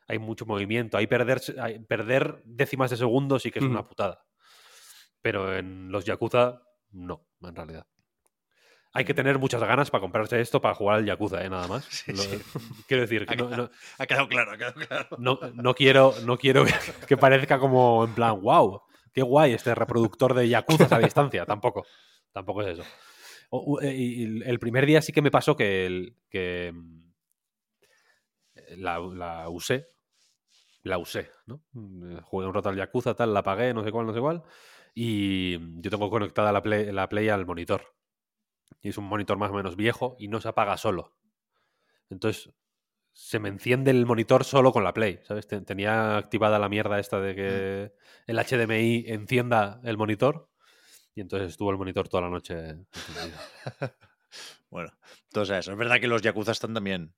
hay 0.08 0.18
mucho 0.18 0.46
movimiento. 0.46 0.96
Hay 0.96 1.06
perder, 1.06 1.40
hay- 1.60 1.78
perder 1.80 2.42
décimas 2.44 2.90
de 2.90 2.96
segundo 2.96 3.38
sí 3.38 3.50
que 3.50 3.58
es 3.60 3.64
una 3.64 3.80
Ujú. 3.80 3.88
putada. 3.90 4.24
Pero 5.20 5.54
en 5.56 5.92
los 5.92 6.04
Yakuza, 6.06 6.62
no, 6.92 7.26
en 7.42 7.54
realidad. 7.54 7.86
Hay 8.92 9.04
que 9.04 9.14
tener 9.14 9.38
muchas 9.38 9.62
ganas 9.62 9.90
para 9.90 10.00
comprarse 10.00 10.40
esto 10.40 10.60
para 10.60 10.74
jugar 10.74 10.96
al 10.98 11.06
Yakuza, 11.06 11.44
¿eh? 11.44 11.48
Nada 11.50 11.68
más. 11.68 11.84
Sí, 11.90 12.12
Lo- 12.12 12.22
sí. 12.22 12.38
Quiero 12.88 13.02
decir, 13.02 13.24
que 13.26 13.36
no, 13.36 13.48
no- 13.50 13.70
Ha 13.98 14.06
quedado 14.06 14.28
claro, 14.28 14.52
ha 14.52 14.56
quedado 14.58 14.74
claro. 14.74 15.08
no, 15.18 15.38
no 15.54 15.74
quiero, 15.74 16.14
no 16.24 16.36
quiero 16.38 16.64
que, 16.64 16.72
que 17.06 17.16
parezca 17.16 17.58
como 17.58 18.04
en 18.04 18.14
plan, 18.14 18.40
wow, 18.40 18.82
qué 19.12 19.22
guay 19.22 19.52
este 19.52 19.74
reproductor 19.74 20.34
de 20.34 20.48
Yakuza 20.48 20.88
a 20.94 20.98
distancia. 20.98 21.46
Tampoco, 21.46 21.86
tampoco 22.32 22.62
es 22.62 22.68
eso. 22.78 22.84
O- 23.50 23.80
eh, 23.80 23.94
y 23.94 24.42
el- 24.42 24.58
primer 24.58 24.86
día 24.86 25.00
sí 25.02 25.12
que 25.12 25.22
me 25.22 25.30
pasó 25.30 25.56
que, 25.56 25.86
el- 25.86 26.16
que 26.28 26.72
mm, 26.74 27.00
la, 28.78 28.98
la 28.98 29.48
usé, 29.48 29.86
la 30.82 30.98
usé, 30.98 31.30
¿no? 31.46 31.62
Mm, 31.72 32.18
Jugué 32.22 32.46
un 32.46 32.54
rato 32.54 32.68
al 32.68 32.76
Yakuza, 32.76 33.14
tal, 33.14 33.32
la 33.34 33.40
apagué, 33.40 33.74
no 33.74 33.84
sé 33.84 33.90
cuál, 33.92 34.06
no 34.06 34.14
sé 34.14 34.20
cuál, 34.20 34.42
y 34.94 35.58
yo 35.80 35.90
tengo 35.90 36.10
conectada 36.10 36.52
la 36.52 36.62
Play, 36.62 36.90
la 36.92 37.08
Play 37.08 37.28
al 37.28 37.46
monitor. 37.46 37.82
Y 38.82 38.88
es 38.90 38.98
un 38.98 39.04
monitor 39.04 39.36
más 39.38 39.50
o 39.50 39.54
menos 39.54 39.76
viejo 39.76 40.16
y 40.18 40.28
no 40.28 40.40
se 40.40 40.48
apaga 40.48 40.76
solo. 40.76 41.16
Entonces, 42.08 42.52
se 43.12 43.38
me 43.38 43.48
enciende 43.48 43.90
el 43.90 44.06
monitor 44.06 44.44
solo 44.44 44.72
con 44.72 44.84
la 44.84 44.94
Play, 44.94 45.20
¿sabes? 45.24 45.46
Te- 45.46 45.60
Tenía 45.62 46.16
activada 46.16 46.58
la 46.58 46.68
mierda 46.68 46.98
esta 46.98 47.20
de 47.20 47.34
que 47.34 47.92
el 48.26 48.38
HDMI 48.38 49.04
encienda 49.08 49.80
el 49.84 49.96
monitor 49.96 50.48
y 51.14 51.20
entonces 51.20 51.50
estuvo 51.50 51.70
el 51.70 51.78
monitor 51.78 52.08
toda 52.08 52.22
la 52.22 52.30
noche. 52.30 52.76
Bueno, 54.70 54.92
entonces 55.24 55.58
eso. 55.58 55.72
Es 55.72 55.78
verdad 55.78 56.00
que 56.00 56.06
los 56.06 56.22
Yakuza 56.22 56.52
están 56.52 56.72
también 56.74 57.12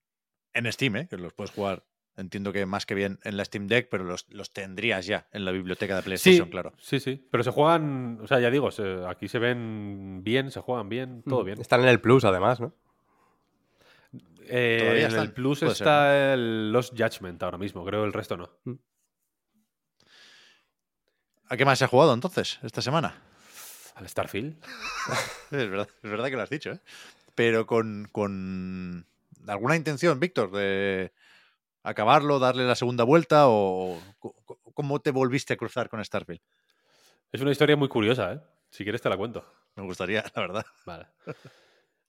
en 0.55 0.73
Steam, 0.73 0.97
¿eh? 0.97 1.09
que 1.09 1.19
los 1.19 1.35
puedes 1.35 1.51
jugar, 1.51 1.85
entiendo 2.17 2.53
que 2.53 2.67
más 2.67 2.85
que 2.87 2.95
bien 2.95 3.19
en 3.25 3.37
la 3.37 3.45
Steam 3.45 3.67
Deck, 3.69 3.89
pero 3.91 4.05
los, 4.05 4.27
los 4.31 4.53
tendrías 4.53 5.07
ya 5.07 5.27
en 5.33 5.45
la 5.45 5.51
biblioteca 5.53 5.97
de 5.97 6.03
PlayStation, 6.03 6.47
Sí, 6.47 6.51
claro. 6.51 6.73
sí, 6.79 7.01
sí. 7.01 7.27
Pero 7.31 7.43
se 7.43 7.51
juegan, 7.51 8.19
o 8.23 8.27
sea, 8.27 8.39
ya 8.41 8.51
digo, 8.51 8.71
se- 8.71 9.05
aquí 9.09 9.29
se 9.29 9.39
ven 9.39 10.21
bien, 10.23 10.51
se 10.51 10.61
juegan 10.61 10.89
bien, 10.89 11.23
todo 11.23 11.43
bien. 11.45 11.61
Están 11.61 11.81
en 11.83 11.89
el 11.89 12.01
Plus, 12.01 12.25
además, 12.25 12.61
¿no? 12.61 12.75
Eh, 14.45 14.79
Todavía 14.81 15.03
en 15.05 15.09
están, 15.09 15.25
el 15.27 15.33
Plus 15.33 15.61
puede 15.61 15.75
ser, 15.75 15.85
está 15.87 16.35
el 16.35 16.73
Lost 16.73 16.93
Judgment 16.99 17.43
ahora 17.43 17.59
mismo, 17.59 17.85
creo 17.85 18.05
el 18.05 18.13
resto 18.13 18.37
no. 18.37 18.51
¿A 21.49 21.57
qué 21.57 21.65
más 21.65 21.79
se 21.79 21.85
ha 21.85 21.89
jugado 21.89 22.15
entonces 22.15 22.59
esta 22.63 22.83
semana? 22.83 23.23
Al 23.95 24.09
Starfield. 24.09 24.57
Es 25.51 25.69
verdad, 25.71 25.89
es 26.03 26.11
verdad 26.11 26.29
que 26.31 26.37
lo 26.37 26.43
has 26.43 26.51
dicho, 26.51 26.73
¿eh? 26.73 26.81
Pero 27.35 27.67
con, 27.67 28.09
con 28.11 29.07
alguna 29.47 29.77
intención, 29.77 30.19
Víctor, 30.19 30.51
de 30.51 31.13
acabarlo, 31.83 32.39
darle 32.39 32.67
la 32.67 32.75
segunda 32.75 33.05
vuelta 33.05 33.45
o 33.49 33.99
cómo 34.75 35.01
te 35.01 35.11
volviste 35.11 35.55
a 35.55 35.57
cruzar 35.57 35.89
con 35.89 36.05
Starfield. 36.05 36.41
Es 37.31 37.41
una 37.41 37.51
historia 37.51 37.77
muy 37.77 37.89
curiosa, 37.89 38.33
¿eh? 38.35 38.41
Si 38.71 38.85
quieres 38.85 39.01
te 39.03 39.09
la 39.09 39.17
cuento. 39.17 39.45
Me 39.77 39.83
gustaría, 39.85 40.23
la 40.35 40.43
verdad. 40.43 40.67
Vale. 40.87 41.07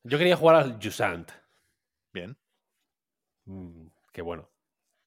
Yo 0.04 0.18
quería 0.18 0.36
jugar 0.36 0.56
al 0.58 0.80
Jusant. 0.82 1.32
Bien, 2.14 2.38
Mm, 3.46 3.88
que 4.12 4.22
bueno. 4.22 4.50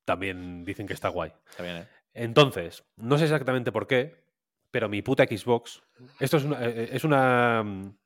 También 0.05 0.65
dicen 0.65 0.87
que 0.87 0.93
está 0.95 1.09
guay. 1.09 1.33
está 1.51 1.63
bien, 1.63 1.77
¿eh? 1.79 1.89
Entonces, 2.15 2.85
no 2.97 3.17
sé 3.19 3.25
exactamente 3.25 3.73
por 3.73 3.87
qué, 3.87 4.25
pero 4.71 4.89
mi 4.89 5.03
puta 5.03 5.25
Xbox. 5.25 5.83
Esto 6.21 6.37
es 6.37 6.45
una. 6.45 6.59
eh, 6.65 6.91
Es 6.93 7.05
una, 7.05 7.63
mm, 7.63 7.97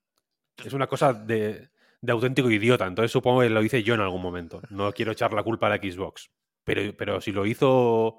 es 0.65 0.73
una 0.73 0.87
cosa 0.87 1.13
de, 1.13 1.69
de 2.01 2.13
auténtico 2.13 2.51
idiota. 2.51 2.87
Entonces 2.87 3.11
supongo 3.13 3.41
que 3.41 3.51
lo 3.51 3.63
hice 3.63 3.83
yo 3.83 3.95
en 3.95 4.01
algún 4.01 4.23
momento. 4.23 4.61
No 4.71 4.93
quiero 4.93 5.13
echar 5.13 5.33
la 5.33 5.43
culpa 5.43 5.67
a 5.67 5.71
la 5.71 5.77
Xbox. 5.79 6.31
Pero, 6.75 6.97
pero 6.97 7.21
si 7.21 7.33
lo 7.33 7.47
hizo 7.47 8.19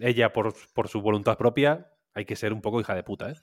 ella 0.00 0.32
por, 0.32 0.54
por 0.74 0.88
su 0.88 1.00
voluntad 1.02 1.36
propia, 1.38 1.92
hay 2.14 2.24
que 2.24 2.36
ser 2.36 2.52
un 2.52 2.60
poco 2.62 2.80
hija 2.80 2.94
de 2.94 3.02
puta, 3.04 3.30
¿eh? 3.30 3.34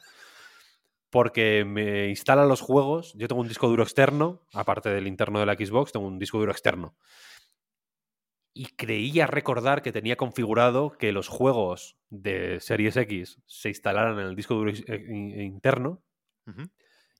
Porque 1.11 1.65
me 1.65 2.07
instala 2.09 2.45
los 2.45 2.61
juegos. 2.61 3.13
Yo 3.15 3.27
tengo 3.27 3.41
un 3.41 3.47
disco 3.47 3.67
duro 3.67 3.83
externo, 3.83 4.41
aparte 4.53 4.89
del 4.89 5.07
interno 5.07 5.39
de 5.39 5.45
la 5.45 5.55
Xbox, 5.55 5.91
tengo 5.91 6.05
un 6.07 6.19
disco 6.19 6.37
duro 6.39 6.51
externo 6.51 6.95
y 8.53 8.65
creía 8.75 9.27
recordar 9.27 9.81
que 9.81 9.91
tenía 9.91 10.15
configurado 10.15 10.91
que 10.91 11.11
los 11.11 11.27
juegos 11.27 11.97
de 12.09 12.59
Series 12.59 12.97
X 12.97 13.39
se 13.45 13.69
instalaran 13.69 14.19
en 14.19 14.25
el 14.27 14.35
disco 14.35 14.55
duro 14.55 14.71
eh, 14.71 15.05
in- 15.09 15.39
interno 15.41 16.03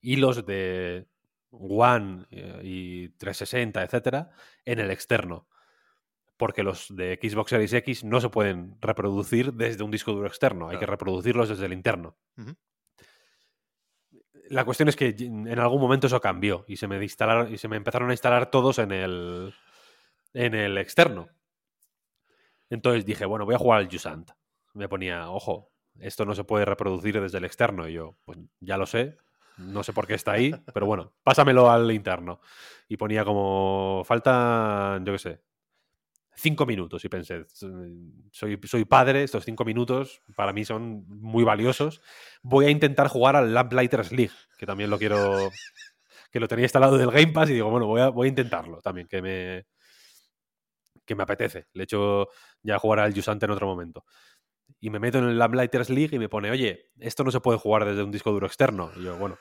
y 0.01 0.15
los 0.17 0.45
de 0.45 1.07
One 1.51 2.25
eh, 2.31 2.61
y 2.63 3.09
360, 3.09 3.83
etcétera, 3.83 4.31
en 4.65 4.79
el 4.79 4.91
externo. 4.91 5.48
Porque 6.39 6.63
los 6.63 6.95
de 6.95 7.19
Xbox 7.21 7.49
Series 7.49 7.73
X 7.73 8.05
no 8.05 8.21
se 8.21 8.29
pueden 8.29 8.77
reproducir 8.79 9.51
desde 9.53 9.83
un 9.83 9.91
disco 9.91 10.13
duro 10.13 10.25
externo, 10.25 10.69
hay 10.69 10.79
que 10.79 10.85
reproducirlos 10.85 11.49
desde 11.49 11.65
el 11.65 11.73
interno. 11.73 12.15
La 14.47 14.63
cuestión 14.63 14.87
es 14.87 14.95
que 14.95 15.13
en 15.19 15.59
algún 15.59 15.81
momento 15.81 16.07
eso 16.07 16.21
cambió 16.21 16.63
y 16.65 16.77
se 16.77 16.87
me 16.87 17.03
instalaron 17.03 17.53
y 17.53 17.57
se 17.57 17.67
me 17.67 17.75
empezaron 17.75 18.09
a 18.09 18.13
instalar 18.13 18.49
todos 18.49 18.79
en 18.79 18.93
el 18.93 19.53
en 20.33 20.55
el 20.55 20.77
externo. 20.77 21.27
Entonces 22.69 23.05
dije, 23.05 23.25
bueno, 23.25 23.43
voy 23.43 23.55
a 23.55 23.59
jugar 23.59 23.79
al 23.79 23.91
Jusant. 23.91 24.31
Me 24.73 24.87
ponía, 24.87 25.29
ojo, 25.29 25.73
esto 25.99 26.23
no 26.23 26.35
se 26.35 26.45
puede 26.45 26.63
reproducir 26.63 27.19
desde 27.19 27.39
el 27.39 27.43
externo. 27.43 27.85
Y 27.89 27.93
yo, 27.95 28.15
pues 28.23 28.37
ya 28.61 28.77
lo 28.77 28.85
sé, 28.85 29.17
no 29.57 29.83
sé 29.83 29.91
por 29.91 30.07
qué 30.07 30.13
está 30.13 30.31
ahí, 30.31 30.55
pero 30.73 30.85
bueno, 30.85 31.11
pásamelo 31.21 31.69
al 31.69 31.91
interno. 31.91 32.39
Y 32.87 32.95
ponía 32.95 33.25
como, 33.25 34.03
falta, 34.05 35.01
yo 35.03 35.11
qué 35.11 35.19
sé, 35.19 35.41
cinco 36.39 36.65
minutos. 36.65 37.03
Y 37.05 37.09
pensé, 37.09 37.45
soy, 38.31 38.59
soy 38.63 38.85
padre, 38.85 39.23
estos 39.23 39.45
cinco 39.45 39.65
minutos 39.65 40.21
para 40.35 40.53
mí 40.53 40.65
son 40.65 41.05
muy 41.07 41.43
valiosos. 41.43 42.01
Voy 42.41 42.65
a 42.65 42.69
intentar 42.69 43.07
jugar 43.07 43.35
al 43.35 43.53
Lamplighters 43.53 44.11
League, 44.11 44.33
que 44.57 44.65
también 44.65 44.89
lo 44.89 44.97
quiero, 44.97 45.49
que 46.31 46.39
lo 46.39 46.47
tenía 46.47 46.65
instalado 46.65 46.97
del 46.97 47.11
Game 47.11 47.33
Pass 47.33 47.49
y 47.49 47.53
digo, 47.53 47.69
bueno, 47.69 47.87
voy 47.87 48.01
a, 48.01 48.09
voy 48.09 48.27
a 48.27 48.29
intentarlo 48.29 48.81
también, 48.81 49.07
que 49.07 49.21
me, 49.21 49.65
que 51.05 51.15
me 51.15 51.23
apetece. 51.23 51.67
Le 51.73 51.83
echo 51.83 52.29
ya 52.61 52.79
jugar 52.79 52.99
al 52.99 53.13
Jusante 53.13 53.45
en 53.45 53.51
otro 53.51 53.67
momento. 53.67 54.05
Y 54.79 54.89
me 54.89 54.99
meto 54.99 55.17
en 55.17 55.25
el 55.25 55.37
Lamplighters 55.37 55.89
League 55.89 56.15
y 56.15 56.19
me 56.19 56.29
pone, 56.29 56.51
oye, 56.51 56.91
esto 56.99 57.23
no 57.23 57.31
se 57.31 57.41
puede 57.41 57.59
jugar 57.59 57.85
desde 57.85 58.03
un 58.03 58.11
disco 58.11 58.31
duro 58.31 58.47
externo. 58.47 58.91
Y 58.95 59.03
yo, 59.03 59.17
bueno, 59.17 59.37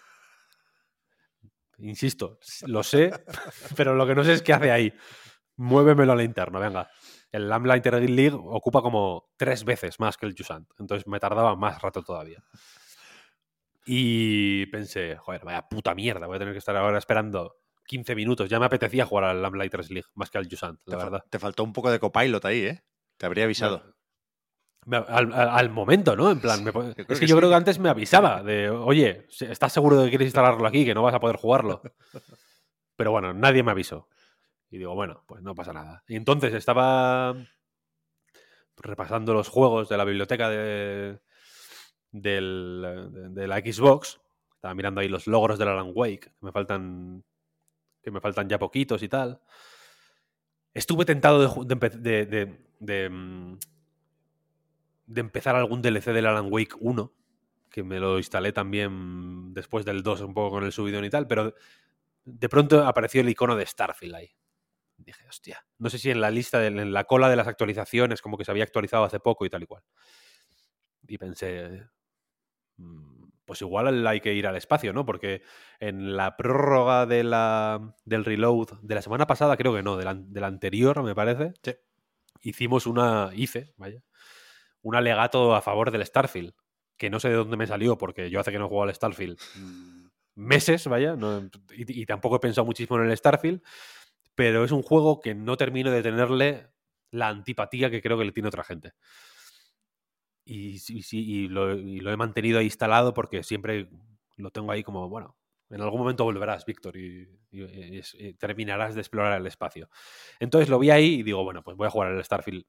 insisto, 1.78 2.38
lo 2.66 2.82
sé, 2.82 3.12
pero 3.76 3.94
lo 3.94 4.06
que 4.06 4.14
no 4.14 4.24
sé 4.24 4.32
es 4.34 4.42
qué 4.42 4.52
hace 4.52 4.70
ahí. 4.70 4.92
Muévemelo 5.58 6.12
al 6.12 6.22
interno, 6.22 6.58
venga. 6.60 6.88
El 7.30 7.48
Lamplighters 7.48 8.08
League 8.08 8.36
ocupa 8.40 8.80
como 8.80 9.28
tres 9.36 9.64
veces 9.64 10.00
más 10.00 10.16
que 10.16 10.24
el 10.26 10.34
Jusant. 10.36 10.68
Entonces 10.78 11.06
me 11.06 11.20
tardaba 11.20 11.54
más 11.56 11.82
rato 11.82 12.02
todavía. 12.02 12.42
Y 13.86 14.66
pensé, 14.66 15.16
joder, 15.16 15.44
vaya 15.44 15.62
puta 15.68 15.94
mierda, 15.94 16.26
voy 16.26 16.36
a 16.36 16.38
tener 16.38 16.52
que 16.54 16.58
estar 16.58 16.76
ahora 16.76 16.98
esperando 16.98 17.56
15 17.86 18.14
minutos. 18.14 18.48
Ya 18.50 18.58
me 18.60 18.66
apetecía 18.66 19.06
jugar 19.06 19.24
al 19.24 19.42
Lamplighters 19.42 19.90
League 19.90 20.08
más 20.14 20.30
que 20.30 20.38
al 20.38 20.48
Jusant, 20.48 20.78
la 20.86 20.96
verdad. 20.96 21.24
te 21.30 21.38
faltó 21.38 21.64
un 21.64 21.72
poco 21.72 21.90
de 21.90 21.98
copilot 21.98 22.44
ahí, 22.44 22.60
¿eh? 22.64 22.82
Te 23.16 23.26
habría 23.26 23.44
avisado. 23.44 23.94
Me- 24.86 24.96
Al, 24.96 25.70
momento, 25.70 26.16
¿no? 26.16 26.30
En 26.30 26.40
plan, 26.40 26.62
me 26.64 26.70
es 26.70 26.94
que 26.94 27.04
que 27.06 27.26
yo 27.26 27.34
sí. 27.34 27.38
creo 27.38 27.50
que 27.50 27.54
antes 27.56 27.78
me 27.78 27.88
avisaba 27.90 28.42
de, 28.42 28.70
oye, 28.70 29.26
¿estás 29.40 29.72
seguro 29.72 29.96
de 29.98 30.04
que 30.04 30.10
quieres 30.10 30.26
instalarlo 30.28 30.66
aquí? 30.66 30.84
Que 30.84 30.94
no 30.94 31.02
vas 31.02 31.14
a 31.14 31.20
poder 31.20 31.36
jugarlo. 31.36 31.82
Pero 32.96 33.10
bueno, 33.10 33.32
nadie 33.34 33.62
me 33.62 33.70
avisó. 33.70 34.08
Y 34.70 34.78
digo, 34.78 34.94
bueno, 34.94 35.24
pues 35.26 35.42
no 35.42 35.54
pasa 35.54 35.72
nada. 35.72 36.04
Y 36.08 36.16
entonces 36.16 36.52
estaba 36.54 37.34
repasando 38.76 39.34
los 39.34 39.48
juegos 39.48 39.88
de 39.88 39.96
la 39.96 40.04
biblioteca 40.04 40.48
de, 40.48 41.20
del- 42.12 43.32
de, 43.34 43.48
la 43.48 43.58
Xbox. 43.58 44.20
Estaba 44.54 44.74
mirando 44.74 45.00
ahí 45.00 45.08
los 45.08 45.26
logros 45.26 45.58
del 45.58 45.68
Alan 45.68 45.92
Wake, 45.94 46.20
que 46.20 46.32
me 46.46 46.52
faltan, 46.52 47.24
que 48.02 48.10
me 48.10 48.20
faltan 48.20 48.48
ya 48.48 48.58
poquitos 48.58 49.02
y 49.02 49.08
tal. 49.08 49.40
Estuve 50.74 51.04
tentado 51.04 51.64
de- 51.64 52.58
de, 52.80 53.10
mm, 53.10 53.58
de 55.06 55.20
empezar 55.20 55.56
algún 55.56 55.82
DLC 55.82 56.12
del 56.12 56.26
Alan 56.26 56.48
Wake 56.52 56.76
1, 56.80 57.12
que 57.70 57.82
me 57.82 57.98
lo 57.98 58.18
instalé 58.18 58.52
también 58.52 59.52
después 59.54 59.84
del 59.84 60.02
2 60.02 60.20
un 60.20 60.34
poco 60.34 60.50
con 60.50 60.64
el 60.64 60.72
subidón 60.72 61.04
y 61.04 61.10
tal, 61.10 61.26
pero 61.26 61.54
de 62.24 62.48
pronto 62.48 62.86
apareció 62.86 63.20
el 63.22 63.28
icono 63.30 63.56
de 63.56 63.66
Starfield 63.66 64.14
ahí. 64.16 64.30
Dije, 65.08 65.26
hostia, 65.26 65.64
no 65.78 65.88
sé 65.88 65.98
si 65.98 66.10
en 66.10 66.20
la 66.20 66.30
lista, 66.30 66.58
de- 66.58 66.66
en 66.66 66.92
la 66.92 67.04
cola 67.04 67.30
de 67.30 67.36
las 67.36 67.48
actualizaciones, 67.48 68.20
como 68.20 68.36
que 68.36 68.44
se 68.44 68.50
había 68.50 68.64
actualizado 68.64 69.04
hace 69.04 69.20
poco 69.20 69.46
y 69.46 69.50
tal 69.50 69.62
y 69.62 69.66
cual. 69.66 69.82
Y 71.06 71.16
pensé, 71.16 71.86
mm, 72.76 73.24
pues 73.46 73.62
igual 73.62 74.06
hay 74.06 74.20
que 74.20 74.34
ir 74.34 74.46
al 74.46 74.56
espacio, 74.56 74.92
¿no? 74.92 75.06
Porque 75.06 75.40
en 75.80 76.14
la 76.14 76.36
prórroga 76.36 77.06
de 77.06 77.24
la, 77.24 77.94
del 78.04 78.26
reload 78.26 78.68
de 78.82 78.94
la 78.94 79.00
semana 79.00 79.26
pasada, 79.26 79.56
creo 79.56 79.74
que 79.74 79.82
no, 79.82 79.96
de 79.96 80.04
la, 80.04 80.12
de 80.14 80.40
la 80.42 80.46
anterior, 80.48 81.02
me 81.02 81.14
parece, 81.14 81.54
Sí. 81.62 81.72
hicimos 82.42 82.86
una, 82.86 83.30
hice, 83.34 83.72
vaya, 83.78 84.02
un 84.82 84.94
alegato 84.94 85.54
a 85.54 85.62
favor 85.62 85.90
del 85.90 86.04
Starfield, 86.04 86.52
que 86.98 87.08
no 87.08 87.18
sé 87.18 87.30
de 87.30 87.36
dónde 87.36 87.56
me 87.56 87.66
salió, 87.66 87.96
porque 87.96 88.28
yo 88.28 88.40
hace 88.40 88.52
que 88.52 88.58
no 88.58 88.68
juego 88.68 88.82
al 88.82 88.94
Starfield 88.94 89.38
mm, 89.56 90.06
meses, 90.34 90.86
vaya, 90.86 91.16
no- 91.16 91.48
y, 91.74 92.02
y 92.02 92.04
tampoco 92.04 92.36
he 92.36 92.40
pensado 92.40 92.66
muchísimo 92.66 93.00
en 93.00 93.08
el 93.10 93.16
Starfield, 93.16 93.62
pero 94.38 94.62
es 94.64 94.70
un 94.70 94.82
juego 94.84 95.20
que 95.20 95.34
no 95.34 95.56
termino 95.56 95.90
de 95.90 96.00
tenerle 96.00 96.68
la 97.10 97.26
antipatía 97.28 97.90
que 97.90 98.00
creo 98.00 98.16
que 98.16 98.24
le 98.24 98.30
tiene 98.32 98.48
otra 98.50 98.62
gente. 98.62 98.92
Y, 100.44 100.78
sí, 100.78 101.02
y, 101.12 101.48
lo, 101.48 101.74
y 101.74 102.00
lo 102.00 102.10
he 102.10 102.16
mantenido 102.16 102.58
ahí 102.58 102.64
instalado 102.66 103.12
porque 103.12 103.42
siempre 103.42 103.90
lo 104.36 104.50
tengo 104.50 104.72
ahí 104.72 104.82
como, 104.82 105.08
bueno, 105.08 105.36
en 105.68 105.82
algún 105.82 106.00
momento 106.00 106.24
volverás, 106.24 106.64
Víctor, 106.64 106.96
y, 106.96 107.28
y- 107.50 107.62
y 107.98 108.02
y 108.18 108.32
terminarás 108.34 108.94
de 108.94 109.02
explorar 109.02 109.38
el 109.38 109.46
espacio. 109.46 109.90
Entonces 110.40 110.70
lo 110.70 110.78
vi 110.78 110.90
ahí 110.90 111.16
y 111.16 111.22
digo, 111.22 111.44
bueno, 111.44 111.62
pues 111.62 111.76
voy 111.76 111.86
a 111.86 111.90
jugar 111.90 112.12
al 112.12 112.24
Starfield 112.24 112.64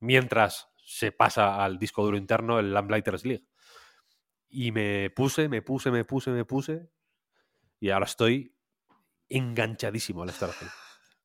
mientras 0.00 0.68
se 0.76 1.12
pasa 1.12 1.64
al 1.64 1.78
disco 1.78 2.04
duro 2.04 2.16
interno 2.18 2.58
el 2.60 2.72
Lamplighters 2.74 3.24
League. 3.24 3.46
Y 4.48 4.72
me 4.72 5.10
puse, 5.10 5.48
me 5.48 5.62
puse, 5.62 5.90
me 5.90 6.04
puse, 6.04 6.30
me 6.30 6.44
puse. 6.44 6.90
Y 7.80 7.90
ahora 7.90 8.06
estoy 8.06 8.56
enganchadísimo 9.28 10.22
al 10.24 10.30
Starfield. 10.32 10.72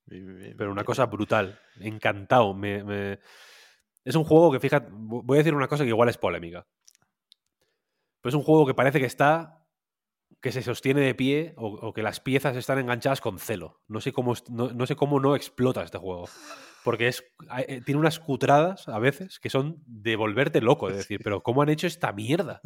Pero 0.08 0.72
una 0.72 0.84
cosa 0.84 1.06
brutal. 1.06 1.60
Encantado. 1.80 2.54
Me, 2.54 2.84
me- 2.84 3.20
Es 4.04 4.16
un 4.16 4.24
juego 4.24 4.52
que, 4.52 4.60
fíjate, 4.60 4.90
voy 4.92 5.38
a 5.38 5.40
decir 5.40 5.54
una 5.56 5.68
cosa 5.68 5.84
que 5.84 5.90
igual 5.90 6.10
es 6.10 6.18
polémica. 6.18 6.66
Pero 8.22 8.30
es 8.30 8.36
un 8.36 8.44
juego 8.44 8.66
que 8.66 8.74
parece 8.74 9.00
que 9.00 9.06
está. 9.06 9.58
que 10.42 10.52
se 10.52 10.62
sostiene 10.64 11.02
de 11.02 11.14
pie 11.16 11.54
o, 11.58 11.68
o 11.68 11.94
que 11.94 12.02
las 12.04 12.20
piezas 12.20 12.56
están 12.58 12.80
enganchadas 12.80 13.22
con 13.22 13.38
celo. 13.40 13.82
No 13.88 14.02
sé 14.02 14.12
cómo, 14.12 14.34
no, 14.50 14.70
no 14.72 14.86
sé 14.88 14.96
cómo 14.96 15.20
no 15.20 15.36
explota 15.36 15.84
este 15.84 15.98
juego. 16.00 16.28
Porque 16.84 17.08
es, 17.10 17.24
eh, 17.68 17.82
tiene 17.86 18.00
unas 18.00 18.20
cutradas 18.20 18.88
a 18.88 18.98
veces 18.98 19.40
que 19.40 19.52
son 19.52 19.84
de 19.86 20.16
volverte 20.16 20.62
loco. 20.62 20.90
De 20.90 20.96
decir, 20.98 21.22
pero 21.24 21.42
¿cómo 21.44 21.62
han 21.62 21.70
hecho 21.70 21.86
esta 21.88 22.12
mierda? 22.12 22.62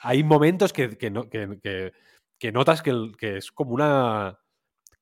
Hay 0.00 0.22
momentos 0.22 0.72
que, 0.74 0.98
que 0.98 1.10
no- 1.10 1.28
que- 1.30 1.58
que- 1.62 1.92
que 2.38 2.52
notas 2.52 2.82
que 2.82 3.36
es 3.38 3.50
como 3.52 3.72
una 3.72 4.38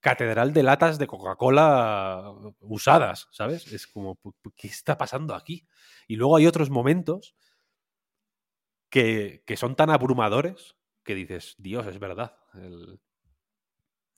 catedral 0.04 0.52
de 0.52 0.62
latas 0.62 0.98
de 0.98 1.06
Coca-Cola 1.06 2.30
usadas, 2.60 3.26
¿sabes? 3.32 3.72
Es 3.72 3.86
como, 3.86 4.18
¿qué 4.54 4.68
está 4.68 4.98
pasando 4.98 5.34
aquí? 5.34 5.66
Y 6.06 6.16
luego 6.16 6.36
hay 6.36 6.46
otros 6.46 6.68
momentos 6.68 7.34
que, 8.90 9.42
que 9.46 9.56
son 9.56 9.76
tan 9.76 9.88
abrumadores 9.88 10.76
que 11.04 11.14
dices, 11.14 11.54
Dios, 11.56 11.86
es 11.86 11.98
verdad. 11.98 12.36
El, 12.52 13.00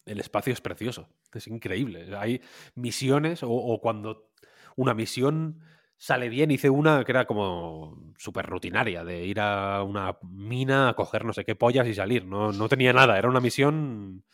el 0.07 0.19
espacio 0.19 0.53
es 0.53 0.61
precioso, 0.61 1.09
es 1.33 1.47
increíble. 1.47 2.17
Hay 2.17 2.43
misiones 2.75 3.45
o, 3.45 3.51
o 3.53 3.81
cuando 3.81 4.33
una 4.75 4.93
misión 4.93 5.61
sale 5.97 6.29
bien. 6.29 6.51
Hice 6.51 6.69
una 6.69 7.05
que 7.05 7.13
era 7.13 7.27
como 7.27 8.13
súper 8.19 8.47
rutinaria, 8.47 9.05
de 9.05 9.25
ir 9.25 9.39
a 9.39 9.85
una 9.85 10.19
mina 10.23 10.89
a 10.89 10.95
coger 10.95 11.25
no 11.25 11.33
sé 11.33 11.45
qué 11.45 11.55
pollas 11.55 11.87
y 11.87 11.95
salir. 11.95 12.25
No, 12.27 12.51
no 12.51 12.69
tenía 12.69 12.93
nada, 12.93 13.17
era 13.19 13.29
una 13.29 13.41
misión 13.41 14.25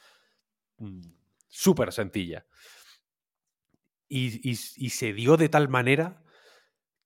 mm, 0.79 1.22
súper 1.53 1.93
sencilla. 1.93 2.47
Y, 4.09 4.57
se 4.57 5.13
dio 5.13 5.37
de 5.37 5.49
tal 5.49 5.69
manera 5.69 6.23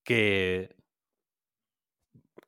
que, 0.03 0.77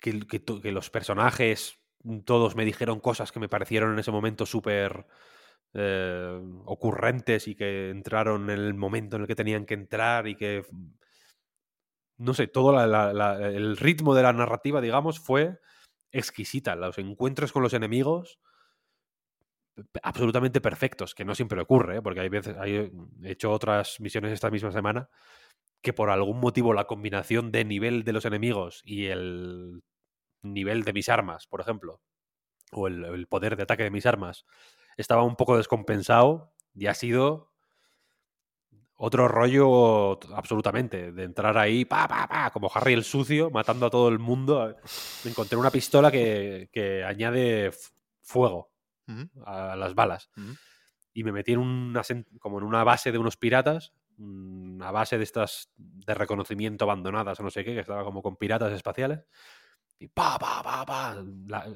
que, 0.01 0.21
que 0.21 0.73
los 0.73 0.91
personajes 0.91 1.79
mm, 2.03 2.21
todos 2.21 2.57
me 2.57 2.65
dijeron 2.65 3.01
cosas 3.01 3.31
que 3.31 3.41
me 3.41 3.49
parecieron 3.49 3.93
en 3.93 3.99
ese 4.01 4.11
momento 4.11 4.47
súper 4.47 5.07
eh, 5.75 6.41
ocurrentes 6.65 7.47
y 7.47 7.55
que 7.55 7.91
entraron 7.91 8.51
en 8.51 8.59
el 8.59 8.75
momento 8.75 9.17
en 9.17 9.23
el 9.23 9.29
que 9.29 9.37
tenían 9.37 9.65
que 9.65 9.75
entrar 9.75 10.27
y 10.27 10.35
que 10.35 10.65
no 12.17 12.35
sé, 12.35 12.49
todo 12.49 12.77
el 12.81 13.77
ritmo 13.77 14.15
de 14.15 14.25
la 14.25 14.33
narrativa, 14.33 14.81
digamos, 14.81 15.21
fue 15.21 15.61
exquisita. 16.11 16.75
Los 16.75 16.99
encuentros 16.99 17.53
con 17.53 17.63
los 17.63 17.75
enemigos 17.75 18.41
absolutamente 20.03 20.61
perfectos, 20.61 21.15
que 21.15 21.25
no 21.25 21.35
siempre 21.35 21.61
ocurre, 21.61 21.99
¿eh? 21.99 22.03
porque 22.03 22.21
hay 22.21 22.29
veces, 22.29 22.57
hay- 22.59 22.91
he 23.23 23.31
hecho 23.31 23.53
otras 23.53 24.01
misiones 24.01 24.33
esta 24.33 24.51
misma 24.51 24.73
semana 24.73 25.09
que 25.83 25.93
por 25.93 26.11
algún 26.11 26.41
motivo 26.41 26.75
la 26.75 26.87
combinación 26.87 27.53
de 27.53 27.65
nivel 27.65 28.05
de 28.05 28.13
los 28.13 28.25
enemigos 28.25 28.83
y 28.85 29.07
el 29.07 29.83
nivel 30.43 30.85
de 30.85 30.93
mis 30.93 31.09
armas, 31.09 31.47
por 31.47 31.61
ejemplo, 31.61 32.01
o 32.73 32.89
el, 32.89 33.05
el 33.05 33.27
poder 33.29 33.57
de 33.57 33.65
ataque 33.65 33.85
de 33.85 33.91
mis 33.91 34.07
armas, 34.07 34.45
estaba 34.97 35.23
un 35.25 35.37
poco 35.37 35.57
descompensado 35.57 36.53
y 36.75 36.87
ha 36.87 36.95
sido 36.95 37.53
otro 38.97 39.29
rollo 39.29 40.19
absolutamente, 40.35 41.13
de 41.13 41.23
entrar 41.23 41.57
ahí, 41.57 41.85
pa, 41.85 42.09
pa, 42.09 42.27
pa, 42.27 42.51
como 42.51 42.69
Harry 42.75 42.95
el 42.95 43.05
sucio, 43.05 43.49
matando 43.51 43.87
a 43.87 43.91
todo 43.91 44.09
el 44.09 44.19
mundo. 44.19 44.75
Encontré 45.25 45.57
una 45.57 45.71
pistola 45.71 46.11
que, 46.11 46.69
que 46.73 47.05
añade 47.05 47.67
f- 47.67 47.91
a 49.45 49.77
las 49.77 49.95
balas. 49.95 50.31
Y 51.13 51.25
me 51.25 51.33
metí 51.33 51.53
en 51.53 51.59
una, 51.59 52.03
como 52.39 52.59
en 52.59 52.65
una 52.65 52.85
base 52.85 53.11
de 53.13 53.19
unos 53.19 53.37
piratas, 53.37 53.93
una 54.19 54.91
base 54.91 55.17
de 55.19 55.25
estas 55.25 55.71
de 55.77 56.15
reconocimiento 56.15 56.85
abandonadas 56.85 57.39
o 57.41 57.43
no 57.43 57.51
sé 57.51 57.65
qué, 57.65 57.75
que 57.75 57.81
estaba 57.81 58.05
como 58.05 58.23
con 58.23 58.37
piratas 58.37 58.73
espaciales. 58.73 59.21
Y 59.99 60.09
pa, 60.09 60.39
pa, 60.39 60.63
pa, 60.63 60.85
pa. 60.87 61.17
la- 61.47 61.67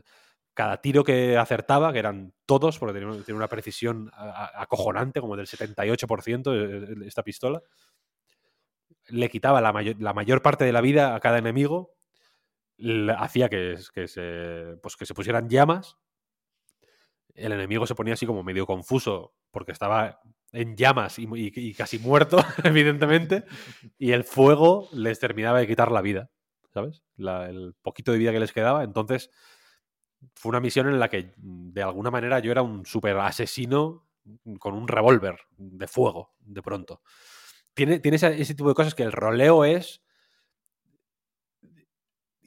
cada 0.54 0.80
tiro 0.82 1.02
que 1.02 1.38
acertaba, 1.38 1.92
que 1.92 1.98
eran 1.98 2.34
todos, 2.44 2.78
porque 2.78 3.00
tenía, 3.00 3.08
una- 3.34 3.48
precisión 3.48 4.10
a- 4.12 4.44
a- 4.44 4.62
acojonante, 4.62 5.20
como 5.20 5.34
del 5.36 5.46
78% 5.46 6.54
eh, 6.54 6.84
eh, 6.90 6.94
esta 7.06 7.22
pistola, 7.22 7.62
le 9.08 9.28
quitaba 9.28 9.60
la 9.60 9.72
mayor, 9.72 9.96
la 10.00 10.12
mayor 10.12 10.42
parte 10.42 10.64
de 10.64 10.72
la 10.72 10.80
vida 10.80 11.14
a 11.14 11.20
cada 11.20 11.38
enemigo, 11.38 11.94
hacía 13.16 13.48
que, 13.48 13.78
que 13.94 14.08
se, 14.08 14.76
pues 14.82 14.96
que 14.96 15.06
se 15.06 15.14
pusieran 15.14 15.48
llamas 15.48 15.96
el 17.34 17.52
enemigo 17.52 17.86
se 17.86 17.94
ponía 17.94 18.14
así 18.14 18.26
como 18.26 18.42
medio 18.42 18.66
confuso 18.66 19.34
porque 19.50 19.72
estaba 19.72 20.20
en 20.52 20.76
llamas 20.76 21.18
y, 21.18 21.74
casi 21.74 21.98
muerto, 21.98 22.38
evidentemente, 22.64 23.44
y 23.98 24.12
el 24.12 24.24
fuego 24.24 24.88
les 24.92 25.18
terminaba 25.18 25.58
de 25.58 25.66
quitar 25.66 25.90
la 25.90 26.02
vida, 26.02 26.30
¿sabes? 26.72 27.02
El 27.16 27.74
poquito 27.82 28.12
de 28.12 28.18
vida 28.18 28.32
que 28.32 28.40
les 28.40 28.52
quedaba. 28.52 28.84
Entonces, 28.84 29.30
fue 30.34 30.50
una 30.50 30.60
misión 30.60 30.88
en 30.88 31.00
la 31.00 31.08
que, 31.08 31.32
de 31.36 31.82
alguna 31.82 32.10
manera, 32.10 32.38
yo 32.38 32.52
era 32.52 32.62
un 32.62 32.84
super 32.84 33.16
asesino 33.18 34.06
con 34.58 34.74
un 34.74 34.88
revólver 34.88 35.40
de 35.56 35.86
fuego, 35.86 36.34
de 36.40 36.62
pronto. 36.62 37.02
Tiene, 37.74 38.00
ese 38.04 38.54
tipo 38.54 38.68
de 38.68 38.74
cosas 38.74 38.94
que 38.94 39.02
el 39.02 39.12
roleo 39.12 39.64
es 39.64 40.02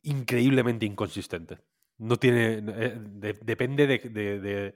increíblemente 0.03 0.85
inconsistente. 0.85 1.59
No 1.97 2.17
tiene. 2.17 2.53
eh, 2.59 2.95
de- 2.97 3.33
depende 3.41 3.87
de, 3.87 3.99
de, 3.99 4.75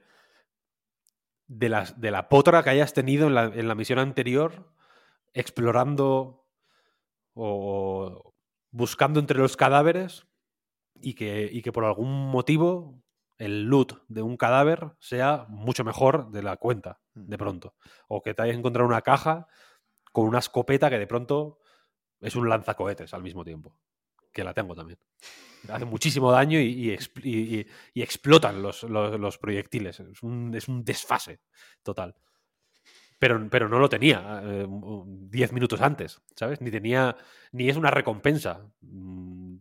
de, 1.46 1.68
las- 1.68 2.00
de 2.00 2.10
la 2.10 2.28
potra 2.28 2.62
que 2.62 2.70
hayas 2.70 2.94
tenido 2.94 3.26
en 3.26 3.34
la, 3.34 3.44
en 3.44 3.68
la 3.68 3.74
misión 3.74 3.98
anterior, 3.98 4.72
explorando 5.34 6.46
o 7.34 8.34
buscando 8.70 9.20
entre 9.20 9.38
los 9.38 9.56
cadáveres 9.56 10.26
y 10.94 11.14
que, 11.14 11.48
y 11.52 11.62
que 11.62 11.72
por 11.72 11.84
algún 11.84 12.30
motivo 12.30 13.02
el 13.38 13.64
loot 13.64 14.02
de 14.08 14.22
un 14.22 14.36
cadáver 14.36 14.92
sea 15.00 15.46
mucho 15.48 15.84
mejor 15.84 16.30
de 16.32 16.42
la 16.42 16.56
cuenta, 16.58 17.00
de 17.14 17.38
pronto. 17.38 17.74
O 18.08 18.22
que 18.22 18.34
te 18.34 18.42
hayas 18.42 18.56
encontrado 18.58 18.88
una 18.88 19.02
caja 19.02 19.48
con 20.12 20.26
una 20.28 20.40
escopeta 20.40 20.90
que 20.90 20.98
de 20.98 21.06
pronto 21.08 21.60
es 22.20 22.36
un 22.36 22.48
lanzacohetes 22.48 23.14
al 23.14 23.22
mismo 23.24 23.44
tiempo. 23.44 23.76
Que 24.32 24.44
la 24.44 24.54
tengo 24.54 24.74
también. 24.74 24.98
Hace 25.68 25.84
muchísimo 25.84 26.32
daño 26.32 26.60
y, 26.60 26.66
y 26.66 26.90
expl- 26.90 27.24
y- 27.24 27.60
y- 27.60 27.66
y 27.94 28.02
explotan 28.02 28.62
los, 28.62 28.82
los- 28.84 29.38
proyectiles. 29.38 30.00
Es 30.00 30.22
un, 30.22 30.54
es 30.54 30.68
un 30.68 30.84
desfase 30.84 31.40
total. 31.82 32.14
Pero, 33.18 33.48
pero 33.50 33.68
no 33.68 33.78
lo 33.78 33.88
tenía 33.88 34.40
eh, 34.42 34.64
un- 34.64 35.28
10 35.30 35.52
minutos 35.52 35.80
antes, 35.82 36.22
¿sabes? 36.34 36.60
Ni 36.60 36.70
tenía. 36.70 37.16
Ni 37.52 37.68
es 37.68 37.76
una 37.76 37.90
recompensa 37.90 38.66
mm, 38.80 39.56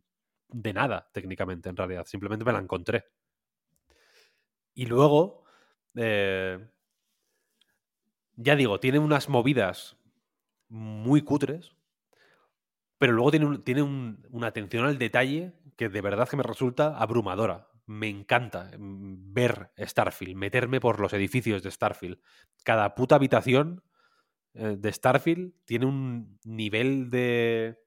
de 0.49 0.73
nada, 0.73 1.09
técnicamente, 1.11 1.69
en 1.69 1.75
realidad. 1.75 2.05
Simplemente 2.05 2.45
me 2.45 2.53
la 2.53 2.59
encontré. 2.59 3.05
Y 4.73 4.85
luego. 4.85 5.43
eh, 5.95 6.59
ya 8.35 8.55
digo, 8.55 8.79
tiene 8.79 8.99
unas 8.99 9.29
movidas 9.29 9.97
muy 10.69 11.21
cutres, 11.21 11.75
pero 12.99 13.13
luego 13.13 13.31
tiene, 13.31 13.47
un- 13.47 13.63
tiene 13.63 13.83
un- 13.83 14.27
una 14.31 14.47
atención 14.49 14.85
al 14.85 14.99
detalle 14.99 15.53
que 15.77 15.89
de 15.89 16.01
verdad 16.01 16.29
que 16.29 16.37
me 16.37 16.43
resulta 16.43 16.97
abrumadora. 16.99 17.69
Me 17.87 18.09
encanta 18.09 18.71
mm, 18.77 19.33
ver 19.33 19.71
Starfield, 19.79 20.35
meterme 20.37 20.81
por 20.81 20.99
los 21.01 21.13
edificios 21.13 21.63
de 21.63 21.71
Starfield. 21.71 22.19
Cada 22.65 22.95
puta 22.95 23.15
habitación 23.15 23.83
eh, 24.55 24.75
de 24.79 24.93
Starfield 24.93 25.53
tiene 25.65 25.85
un 25.87 26.39
nivel 26.45 27.09
de 27.11 27.79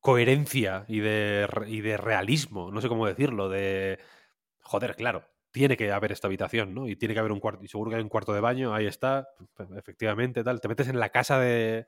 coherencia 0.00 0.84
y 0.88 1.00
de, 1.00 1.46
y 1.66 1.80
de 1.82 1.96
realismo, 1.96 2.70
no 2.70 2.80
sé 2.80 2.88
cómo 2.88 3.06
decirlo, 3.06 3.48
de... 3.48 3.98
Joder, 4.62 4.96
claro, 4.96 5.24
tiene 5.50 5.76
que 5.76 5.92
haber 5.92 6.12
esta 6.12 6.28
habitación, 6.28 6.74
¿no? 6.74 6.88
Y 6.88 6.96
tiene 6.96 7.14
que 7.14 7.20
haber 7.20 7.32
un 7.32 7.40
cuarto, 7.40 7.64
y 7.64 7.68
seguro 7.68 7.90
que 7.90 7.96
hay 7.96 8.02
un 8.02 8.08
cuarto 8.08 8.32
de 8.32 8.40
baño, 8.40 8.74
ahí 8.74 8.86
está, 8.86 9.28
efectivamente, 9.76 10.44
tal. 10.44 10.60
Te 10.60 10.68
metes 10.68 10.88
en 10.88 11.00
la 11.00 11.10
casa 11.10 11.38
de, 11.40 11.86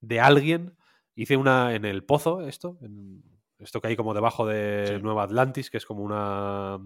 de 0.00 0.20
alguien. 0.20 0.76
Hice 1.14 1.36
una 1.36 1.74
en 1.74 1.84
el 1.84 2.04
pozo, 2.04 2.40
esto, 2.42 2.78
en- 2.82 3.22
esto 3.58 3.80
que 3.80 3.88
hay 3.88 3.96
como 3.96 4.14
debajo 4.14 4.46
de 4.46 4.84
Sí. 4.96 5.02
Nueva 5.02 5.24
Atlantis, 5.24 5.68
que 5.70 5.78
es 5.78 5.86
como 5.86 6.02
una 6.02 6.78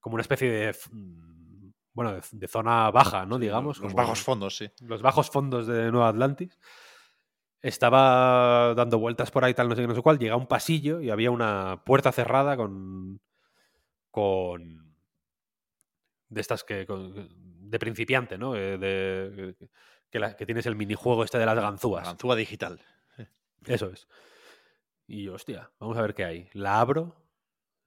como 0.00 0.14
una 0.14 0.22
especie 0.22 0.50
de 0.50 0.76
mm, 0.92 1.70
bueno, 1.94 2.12
de, 2.14 2.20
de 2.32 2.48
zona 2.48 2.90
baja, 2.90 3.26
¿no? 3.26 3.36
Sí, 3.36 3.42
Digamos. 3.42 3.78
Los 3.78 3.92
como- 3.92 4.02
bajos 4.02 4.22
fondos, 4.22 4.56
sí. 4.56 4.70
los 4.82 5.02
bajos 5.02 5.30
fondos 5.30 5.66
de 5.66 5.90
Nueva 5.90 6.08
Atlantis. 6.08 6.58
Estaba 7.60 8.72
dando 8.76 9.00
vueltas 9.00 9.32
por 9.32 9.44
ahí, 9.44 9.52
tal, 9.52 9.68
no 9.68 9.74
sé 9.74 9.80
qué, 9.82 9.88
no 9.88 9.94
sé 9.96 10.02
cuál. 10.02 10.18
Llega 10.18 10.36
un 10.36 10.46
pasillo 10.46 11.00
y 11.00 11.10
había 11.10 11.30
una 11.32 11.82
puerta 11.84 12.12
cerrada 12.12 12.56
con. 12.56 13.20
con. 14.12 14.94
de 16.28 16.40
estas 16.40 16.62
que. 16.62 16.86
con- 16.86 17.28
de 17.68 17.78
principiante, 17.78 18.38
¿no? 18.38 18.54
Eh, 18.56 18.78
de, 18.78 19.54
que, 20.10 20.18
la- 20.18 20.36
que 20.36 20.46
tienes 20.46 20.66
el 20.66 20.76
minijuego 20.76 21.24
este 21.24 21.38
de 21.38 21.46
las 21.46 21.56
La 21.56 21.62
ganzúas. 21.62 22.04
ganzúa 22.04 22.36
digital. 22.36 22.80
Eso 23.66 23.90
es. 23.90 24.06
Y 25.06 25.24
yo, 25.24 25.34
hostia, 25.34 25.70
vamos 25.78 25.96
a 25.98 26.02
ver 26.02 26.14
qué 26.14 26.24
hay. 26.24 26.50
La 26.52 26.80
abro, 26.80 27.16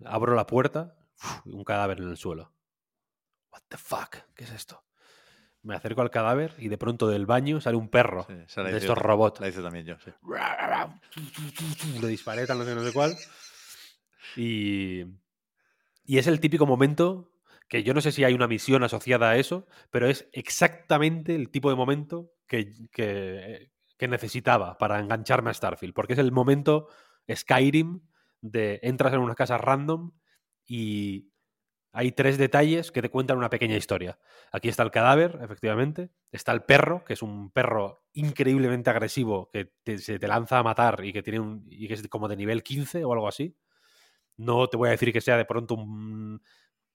abro 0.06 0.36
la 0.36 0.46
puerta, 0.48 0.98
un 1.46 1.64
cadáver 1.64 2.00
en 2.00 2.10
el 2.10 2.18
suelo. 2.18 2.54
What 3.52 3.62
the 3.68 3.78
fuck? 3.78 4.18
¿Qué 4.36 4.44
es 4.46 4.52
esto? 4.52 4.84
Me 5.64 5.76
acerco 5.76 6.02
al 6.02 6.10
cadáver 6.10 6.56
y 6.58 6.70
de 6.70 6.78
pronto 6.80 7.08
del 7.08 7.28
baño 7.28 7.62
sale 7.62 7.78
un 7.78 7.88
perro 7.90 8.26
Sí, 8.28 8.34
esa 8.46 8.62
la 8.64 8.70
de 8.70 8.78
hice 8.78 8.86
estos 8.88 8.98
yo- 8.98 9.04
robots. 9.04 9.40
La 9.40 9.48
hice 9.48 9.62
también 9.62 9.86
yo, 9.86 9.96
sí. 10.00 10.12
Le 12.02 12.08
disparé 12.08 12.48
tal, 12.48 12.58
no 12.60 12.66
sé, 12.66 12.74
no 12.76 12.84
sé 12.84 12.92
cuál. 12.92 13.16
Y, 14.36 15.02
y 16.06 16.18
es 16.18 16.28
el 16.28 16.40
típico 16.40 16.66
momento 16.66 17.32
que 17.72 17.84
yo 17.84 17.94
no 17.94 18.02
sé 18.02 18.12
si 18.12 18.26
hay 18.26 18.34
una 18.34 18.50
misión 18.50 18.84
asociada 18.84 19.30
a 19.30 19.38
eso, 19.38 19.66
pero 19.92 20.10
es 20.10 20.28
exactamente 20.34 21.34
el 21.36 21.50
tipo 21.50 21.70
de 21.70 21.78
momento 21.78 22.34
que, 22.46 22.70
que, 22.92 23.70
necesitaba 24.10 24.78
para 24.78 25.00
engancharme 25.00 25.52
a 25.52 25.54
Starfield. 25.54 25.94
Porque 25.94 26.12
es 26.12 26.20
el 26.20 26.34
momento 26.34 26.90
Skyrim 27.34 28.02
de 28.42 28.82
entras 28.84 29.14
en 29.14 29.22
una 29.22 29.36
casa 29.36 29.58
random 29.58 30.12
y 30.66 31.32
hay 31.94 32.12
tres 32.12 32.38
detalles 32.38 32.92
que 32.92 33.02
te 33.02 33.10
cuentan 33.10 33.38
una 33.38 33.50
pequeña 33.50 33.78
historia. 33.78 34.20
Aquí 34.52 34.68
está 34.68 34.84
el 34.84 34.92
cadáver, 34.92 35.40
efectivamente. 35.42 36.10
Está 36.30 36.52
el 36.52 36.64
perro, 36.64 37.06
que 37.06 37.14
es 37.14 37.22
un 37.22 37.52
perro 37.52 38.04
increíblemente 38.12 38.90
agresivo 38.90 39.50
que 39.50 39.72
se 39.98 40.20
te 40.20 40.28
lanza 40.28 40.60
a 40.60 40.64
matar 40.64 41.06
y 41.06 41.14
que 41.14 41.24
tiene 41.24 41.40
un 41.40 41.66
y 41.70 41.88
que 41.88 41.94
es 41.94 42.06
como 42.10 42.28
de 42.28 42.36
nivel 42.36 42.64
15 42.64 43.06
o 43.06 43.14
algo 43.14 43.30
así. 43.30 43.56
No 44.36 44.68
te 44.68 44.76
voy 44.76 44.90
a 44.90 44.92
decir 44.92 45.14
que 45.14 45.22
sea 45.22 45.38
de 45.38 45.46
pronto 45.46 45.76
un 45.76 46.42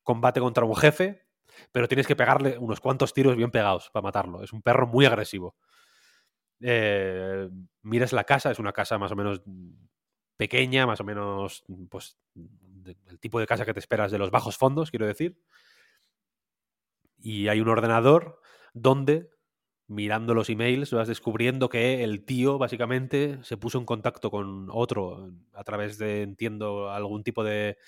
combate 0.07 0.41
contra 0.41 0.65
un 0.67 0.77
jefe, 0.77 1.27
pero 1.73 1.89
tienes 1.89 2.09
que 2.09 2.17
pegarle 2.17 2.59
unos 2.59 2.81
cuantos 2.81 3.15
tiros 3.15 3.37
bien 3.37 3.53
pegados 3.53 3.91
para 3.93 4.05
matarlo. 4.05 4.43
Es 4.45 4.55
un 4.55 4.63
perro 4.63 4.89
muy 4.89 5.07
agresivo. 5.07 5.57
eh, 6.61 7.49
miras 7.83 8.13
la 8.13 8.25
casa, 8.25 8.51
es 8.51 8.59
una 8.59 8.73
casa 8.73 8.99
más 8.99 9.13
o 9.13 9.17
menos 9.17 9.43
pequeña, 10.37 10.87
más 10.87 11.01
o 11.01 11.05
menos, 11.05 11.65
pues, 11.91 12.17
el 13.09 13.19
tipo 13.21 13.41
de 13.41 13.47
casa 13.47 13.65
que 13.65 13.73
te 13.75 13.81
esperas 13.81 14.13
de 14.13 14.19
los 14.19 14.31
bajos 14.31 14.57
fondos, 14.57 14.91
quiero 14.91 15.07
decir. 15.07 15.39
Y 17.19 17.49
hay 17.49 17.61
un 17.61 17.69
ordenador 17.69 18.41
donde, 18.75 19.31
mirando 19.89 20.35
los 20.35 20.51
emails, 20.51 20.93
vas 20.93 21.09
descubriendo 21.09 21.69
que 21.69 22.05
el 22.05 22.25
tío 22.25 22.59
básicamente 22.59 23.39
se 23.43 23.57
puso 23.57 23.79
en 23.79 23.87
contacto 23.87 24.31
con 24.31 24.69
otro 24.71 25.31
a 25.53 25.65
través 25.65 25.99
de, 25.99 26.23
entiendo, 26.23 26.91
algún 26.91 27.25
tipo 27.25 27.45
de 27.45 27.79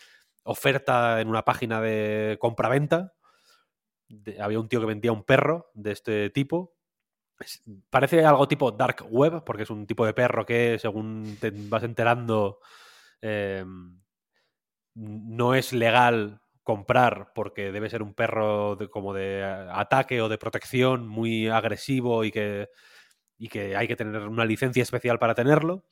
oferta 0.45 1.21
en 1.21 1.29
una 1.29 1.45
página 1.45 1.81
de 1.81 2.37
compraventa. 2.41 3.15
De- 4.09 4.41
había 4.41 4.61
un 4.61 4.69
tío 4.69 4.81
que 4.81 4.87
vendía 4.87 5.13
un 5.13 5.25
perro 5.25 5.71
de 5.75 5.93
este 5.93 6.31
tipo. 6.31 6.75
Parece 7.91 8.25
algo 8.25 8.49
tipo 8.49 8.73
dark 8.73 9.07
web, 9.11 9.45
porque 9.45 9.63
es 9.63 9.71
un 9.71 9.87
tipo 9.87 10.05
de 10.05 10.15
perro 10.15 10.45
que, 10.45 10.79
según 10.79 11.37
te 11.41 11.53
vas 11.53 11.85
enterando, 11.85 12.61
eh, 13.23 13.65
no 14.95 15.55
es 15.55 15.73
legal 15.73 16.41
comprar 16.63 17.33
porque 17.35 17.73
debe 17.73 17.89
ser 17.89 18.03
un 18.03 18.15
perro 18.15 18.77
como 18.91 19.15
de 19.15 19.41
eh, 19.41 19.69
ataque 19.73 20.21
o 20.21 20.29
de 20.29 20.37
protección 20.39 21.07
muy 21.09 21.49
agresivo 21.49 22.25
y 22.25 22.31
que, 22.31 22.69
y 23.39 23.49
que 23.49 23.77
hay 23.77 23.89
que 23.89 23.97
tener 23.97 24.23
una 24.29 24.45
licencia 24.45 24.83
especial 24.83 25.19
para 25.19 25.35
tenerlo. 25.35 25.87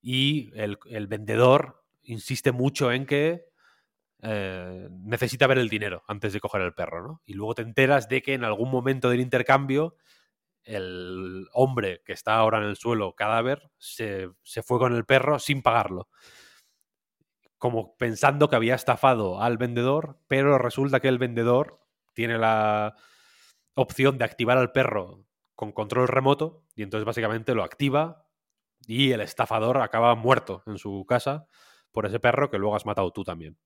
Y 0.00 0.52
el 0.54 1.06
vendedor 1.08 1.84
insiste 2.06 2.52
mucho 2.52 2.92
en 2.92 3.06
que 3.06 3.46
eh, 4.22 4.88
necesita 4.90 5.46
ver 5.46 5.58
el 5.58 5.68
dinero 5.68 6.02
antes 6.08 6.32
de 6.32 6.40
coger 6.40 6.62
el 6.62 6.74
perro, 6.74 7.06
¿no? 7.06 7.22
Y 7.26 7.34
luego 7.34 7.54
te 7.54 7.62
enteras 7.62 8.08
de 8.08 8.22
que 8.22 8.34
en 8.34 8.44
algún 8.44 8.70
momento 8.70 9.10
del 9.10 9.20
intercambio 9.20 9.96
el 10.64 11.46
hombre 11.52 12.02
que 12.04 12.12
está 12.12 12.34
ahora 12.34 12.58
en 12.58 12.64
el 12.64 12.76
suelo, 12.76 13.14
cadáver, 13.14 13.70
se, 13.78 14.30
se 14.42 14.62
fue 14.62 14.78
con 14.78 14.94
el 14.94 15.04
perro 15.04 15.38
sin 15.38 15.62
pagarlo. 15.62 16.08
Como 17.58 17.96
pensando 17.96 18.48
que 18.50 18.56
había 18.56 18.74
estafado 18.74 19.40
al 19.40 19.58
vendedor, 19.58 20.18
pero 20.26 20.58
resulta 20.58 21.00
que 21.00 21.08
el 21.08 21.18
vendedor 21.18 21.80
tiene 22.14 22.36
la 22.36 22.96
opción 23.74 24.18
de 24.18 24.24
activar 24.24 24.58
al 24.58 24.72
perro 24.72 25.24
con 25.54 25.72
control 25.72 26.08
remoto 26.08 26.64
y 26.74 26.82
entonces 26.82 27.04
básicamente 27.04 27.54
lo 27.54 27.62
activa 27.62 28.26
y 28.86 29.12
el 29.12 29.20
estafador 29.20 29.78
acaba 29.78 30.14
muerto 30.14 30.62
en 30.66 30.78
su 30.78 31.04
casa 31.08 31.46
por 31.96 32.04
ese 32.04 32.20
perro 32.20 32.50
que 32.50 32.58
luego 32.58 32.76
has 32.76 32.84
matado 32.84 33.10
tú 33.10 33.24
también. 33.24 33.56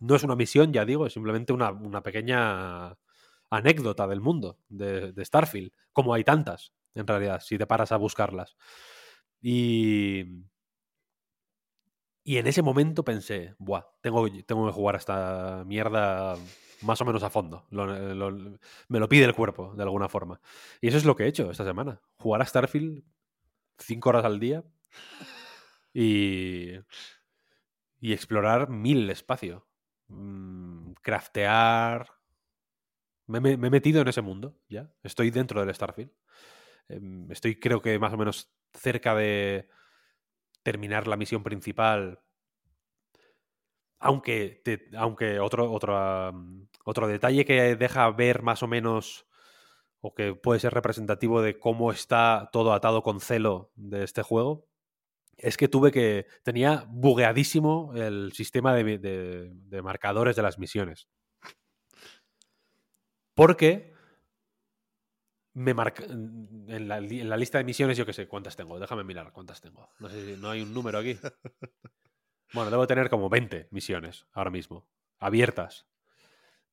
No 0.00 0.16
es 0.16 0.22
una 0.22 0.34
misión, 0.34 0.72
ya 0.72 0.86
digo, 0.86 1.04
es 1.04 1.12
simplemente 1.12 1.52
una, 1.52 1.70
una 1.70 2.02
pequeña 2.02 2.96
anécdota 3.50 4.06
del 4.06 4.22
mundo 4.22 4.56
de, 4.70 5.12
Starfield, 5.22 5.70
como 5.92 6.14
hay 6.14 6.24
tantas, 6.24 6.72
en 6.94 7.06
realidad, 7.06 7.42
si 7.44 7.58
te 7.58 7.66
paras 7.66 7.92
a 7.92 7.98
buscarlas. 7.98 8.56
Y, 9.42 10.24
y 12.24 12.38
en 12.38 12.46
ese 12.46 12.62
momento 12.62 13.04
pensé, 13.04 13.54
Buah, 13.58 13.84
tengo, 14.00 14.26
tengo 14.46 14.66
que 14.66 14.72
jugar 14.72 14.94
a 14.94 14.98
esta 14.98 15.62
mierda 15.66 16.36
más 16.80 16.98
o 17.02 17.04
menos 17.04 17.22
a 17.22 17.28
fondo. 17.28 17.66
Me 18.88 18.98
lo 18.98 19.08
pide 19.10 19.26
el 19.26 19.34
cuerpo, 19.34 19.74
de 19.76 19.82
alguna 19.82 20.08
forma. 20.08 20.40
Y 20.80 20.88
eso 20.88 20.96
es 20.96 21.04
lo 21.04 21.14
que 21.14 21.24
he 21.24 21.28
hecho 21.28 21.50
esta 21.50 21.66
semana. 21.66 22.00
Jugar 22.16 22.40
a 22.40 22.46
Starfield 22.46 23.04
cinco 23.76 24.08
horas 24.08 24.24
al 24.24 24.40
día 24.40 24.64
y, 25.92 26.72
y 28.00 28.12
explorar 28.12 28.70
mil 28.70 29.08
espacio. 29.10 29.66
Mm, 30.08 30.92
craftear. 31.02 32.08
Me, 33.26 33.52
he 33.52 33.56
metido 33.56 34.00
en 34.00 34.08
ese 34.08 34.22
mundo 34.22 34.58
ya. 34.68 34.90
Estoy 35.02 35.30
dentro 35.30 35.60
del 35.64 35.74
Starfield. 35.74 36.10
Em, 36.88 37.30
Estoy, 37.30 37.60
creo 37.60 37.80
que 37.82 37.98
más 37.98 38.12
o 38.12 38.16
menos 38.16 38.52
cerca 38.72 39.14
de 39.14 39.68
terminar 40.62 41.06
la 41.06 41.16
misión 41.16 41.42
principal. 41.42 42.20
Aunque, 43.98 44.62
aunque 44.96 45.40
otro, 45.40 45.70
otro, 45.70 46.32
otro 46.84 47.06
detalle 47.06 47.44
que 47.44 47.76
deja 47.76 48.10
ver 48.10 48.42
más 48.42 48.62
o 48.62 48.66
menos 48.66 49.26
o 50.00 50.14
que 50.14 50.34
puede 50.34 50.60
ser 50.60 50.72
representativo 50.72 51.42
de 51.42 51.58
cómo 51.58 51.92
está 51.92 52.48
todo 52.52 52.72
atado 52.72 53.02
con 53.02 53.20
celo 53.20 53.70
de 53.76 54.04
este 54.04 54.22
juego, 54.22 54.69
es 55.42 55.56
que 55.56 55.68
tuve 55.68 55.90
que. 55.92 56.26
Tenía 56.42 56.84
bugueadísimo 56.88 57.92
el 57.94 58.32
sistema 58.32 58.74
de, 58.74 58.98
de- 58.98 59.82
marcadores 59.82 60.36
de 60.36 60.42
las 60.42 60.58
misiones. 60.58 61.08
Porque 63.34 63.92
me 65.54 65.74
marca. 65.74 66.04
En 66.04 66.88
la, 66.88 66.98
en 66.98 67.28
la 67.28 67.36
lista 67.36 67.58
de 67.58 67.64
misiones, 67.64 67.96
yo 67.96 68.06
qué 68.06 68.12
sé, 68.12 68.28
¿cuántas 68.28 68.56
tengo? 68.56 68.78
Déjame 68.78 69.04
mirar 69.04 69.32
cuántas 69.32 69.60
tengo. 69.60 69.88
No 69.98 70.08
sé 70.08 70.34
si 70.34 70.40
no 70.40 70.50
hay 70.50 70.62
un 70.62 70.72
número 70.74 70.98
aquí. 70.98 71.18
Bueno, 72.52 72.70
debo 72.70 72.86
tener 72.86 73.08
como 73.10 73.28
20 73.28 73.68
misiones 73.70 74.26
ahora 74.32 74.50
mismo, 74.50 74.88
abiertas. 75.20 75.86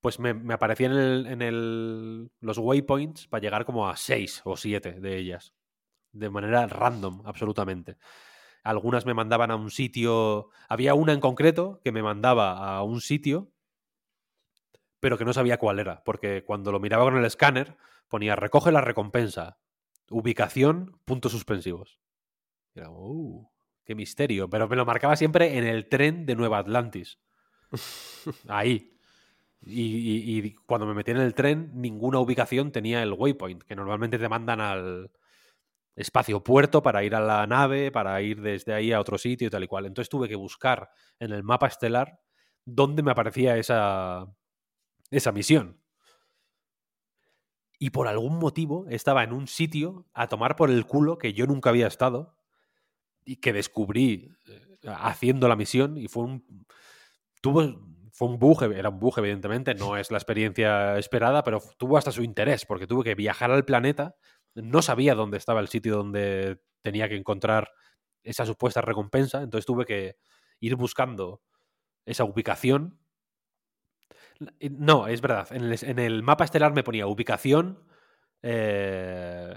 Pues 0.02 0.20
me, 0.20 0.34
me 0.34 0.54
aparecían 0.56 0.92
en, 0.94 0.98
el- 1.00 1.28
en 1.28 1.42
el- 1.42 2.32
los 2.40 2.58
waypoints 2.58 3.28
para 3.28 3.42
llegar 3.42 3.66
como 3.66 3.88
a 3.90 3.96
6 3.98 4.42
o 4.46 4.58
7 4.58 4.94
de 5.00 5.18
ellas. 5.18 5.54
De 6.12 6.30
manera 6.30 6.66
random, 6.68 7.22
absolutamente. 7.26 7.98
Algunas 8.70 9.06
me 9.06 9.14
mandaban 9.14 9.52
a 9.52 9.56
un 9.56 9.72
sitio. 9.72 10.50
Había 10.70 10.94
una 10.94 11.14
en 11.14 11.20
concreto 11.22 11.82
que 11.84 11.92
me 11.92 12.04
mandaba 12.04 12.76
a 12.78 12.84
un 12.84 13.02
sitio, 13.02 13.52
pero 15.00 15.18
que 15.18 15.26
no 15.26 15.34
sabía 15.34 15.58
cuál 15.58 15.80
era. 15.80 16.04
Porque 16.04 16.44
cuando 16.44 16.72
lo 16.72 16.80
miraba 16.80 17.04
con 17.06 17.18
el 17.18 17.26
escáner, 17.26 17.78
ponía 18.08 18.36
recoge 18.36 18.72
la 18.72 18.82
recompensa. 18.82 19.60
Ubicación, 20.10 21.00
puntos 21.06 21.32
suspensivos. 21.32 22.00
Y 22.76 22.80
era, 22.80 22.90
"Uh, 22.92 23.50
qué 23.86 23.96
misterio. 23.96 24.50
Pero 24.50 24.68
me 24.68 24.76
lo 24.76 24.86
marcaba 24.86 25.16
siempre 25.16 25.58
en 25.58 25.66
el 25.66 25.90
tren 25.90 26.26
de 26.26 26.36
Nueva 26.36 26.60
Atlantis. 26.60 27.20
Ahí. 28.50 28.94
Y, 29.62 29.82
y- 29.84 30.40
y 30.46 30.56
cuando 30.68 30.88
me 30.88 30.94
metí 30.94 31.12
en 31.12 31.18
el 31.18 31.34
tren, 31.36 31.72
ninguna 31.76 32.20
ubicación 32.20 32.72
tenía 32.72 33.04
el 33.04 33.14
waypoint, 33.14 33.64
que 33.64 33.76
normalmente 33.76 34.20
te 34.20 34.30
mandan 34.30 34.62
al 34.62 35.12
espacio 35.98 36.44
puerto 36.44 36.82
para 36.82 37.04
ir 37.04 37.16
a 37.16 37.20
la 37.20 37.46
nave, 37.48 37.92
para 37.92 38.22
ir 38.22 38.42
desde 38.42 38.74
ahí 38.74 38.94
a 38.94 39.02
otro 39.02 39.18
sitio 39.18 39.48
y 39.48 39.50
tal 39.50 39.64
y 39.64 39.68
cual. 39.68 39.86
Entonces 39.86 40.10
tuve 40.10 40.30
que 40.30 40.36
buscar 40.36 40.90
en 41.20 41.32
el 41.32 41.44
mapa 41.44 41.68
estelar 41.68 42.20
dónde 42.64 43.02
me 43.02 43.12
aparecía 43.12 43.58
esa, 43.58 44.28
esa 45.10 45.32
misión. 45.32 45.82
Y 47.80 47.90
por 47.90 48.08
algún 48.08 48.38
motivo 48.38 48.86
estaba 48.90 49.24
en 49.24 49.34
un 49.34 49.48
sitio 49.48 50.08
a 50.14 50.28
tomar 50.28 50.56
por 50.56 50.70
el 50.70 50.86
culo 50.86 51.18
que 51.18 51.34
yo 51.34 51.48
nunca 51.48 51.72
había 51.72 51.88
estado 51.88 52.38
y 53.26 53.38
que 53.38 53.52
descubrí 53.52 54.32
eh, 54.48 54.78
haciendo 54.86 55.48
la 55.48 55.56
misión 55.56 55.98
y 55.98 56.08
fue 56.08 56.24
un 56.24 56.66
tuvo 57.42 57.62
fue 58.18 58.30
un 58.30 58.40
bug, 58.40 58.64
era 58.64 58.90
un 58.90 59.00
bug 59.00 59.20
evidentemente, 59.20 59.76
no 59.76 59.96
es 59.96 60.10
la 60.10 60.18
experiencia 60.18 60.98
esperada, 60.98 61.44
pero 61.44 61.62
tuvo 61.78 62.00
hasta 62.00 62.12
su 62.12 62.24
interés 62.24 62.66
porque 62.66 62.88
tuve 62.88 63.04
que 63.04 63.14
viajar 63.14 63.52
al 63.52 63.64
planeta, 63.64 64.16
no 64.64 64.82
sabía 64.82 65.16
dónde 65.16 65.38
estaba 65.38 65.62
el 65.62 65.68
sitio 65.70 65.98
donde 65.98 66.60
tenía 66.84 67.10
que 67.10 67.16
encontrar 67.18 67.72
esa 68.24 68.46
supuesta 68.46 68.82
recompensa, 68.82 69.42
entonces 69.44 69.66
tuve 69.66 69.86
que 69.86 70.18
ir 70.60 70.76
buscando 70.76 71.42
esa 72.06 72.26
ubicación. 72.26 73.00
Eh, 74.60 74.70
No, 74.72 75.08
es 75.08 75.22
verdad, 75.22 75.48
en 75.52 75.64
el, 75.64 75.78
en 75.82 76.00
el 76.00 76.24
mapa 76.24 76.44
estelar 76.46 76.74
me 76.74 76.84
ponía 76.84 77.08
ubicación 77.08 77.84
eh, 78.44 79.56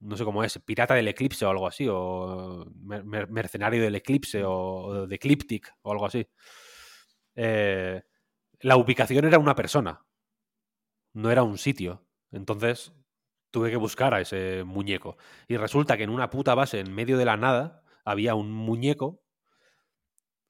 no 0.00 0.16
sé 0.16 0.24
cómo 0.24 0.44
es, 0.44 0.58
pirata 0.64 0.94
del 0.94 1.08
eclipse 1.08 1.44
o 1.46 1.50
algo 1.50 1.66
así, 1.66 1.86
o 1.90 2.66
mer- 2.82 3.04
mer- 3.04 3.30
mercenario 3.30 3.82
del 3.82 3.94
eclipse, 3.94 4.44
o, 4.44 4.52
o 4.52 5.06
de 5.06 5.14
Ecliptic, 5.16 5.72
o 5.82 5.92
algo 5.92 6.06
así. 6.06 6.26
Eh, 7.36 8.02
la 8.60 8.76
ubicación 8.76 9.24
era 9.26 9.38
una 9.38 9.54
persona, 9.54 10.04
no 11.14 11.30
era 11.30 11.42
un 11.42 11.58
sitio. 11.58 12.06
Entonces 12.30 12.92
tuve 13.56 13.70
que 13.70 13.78
buscar 13.78 14.12
a 14.12 14.20
ese 14.20 14.64
muñeco. 14.64 15.16
Y 15.48 15.56
resulta 15.56 15.96
que 15.96 16.02
en 16.02 16.10
una 16.10 16.28
puta 16.28 16.54
base, 16.54 16.78
en 16.78 16.94
medio 16.94 17.16
de 17.16 17.24
la 17.24 17.38
nada, 17.38 17.82
había 18.04 18.34
un 18.34 18.52
muñeco 18.52 19.22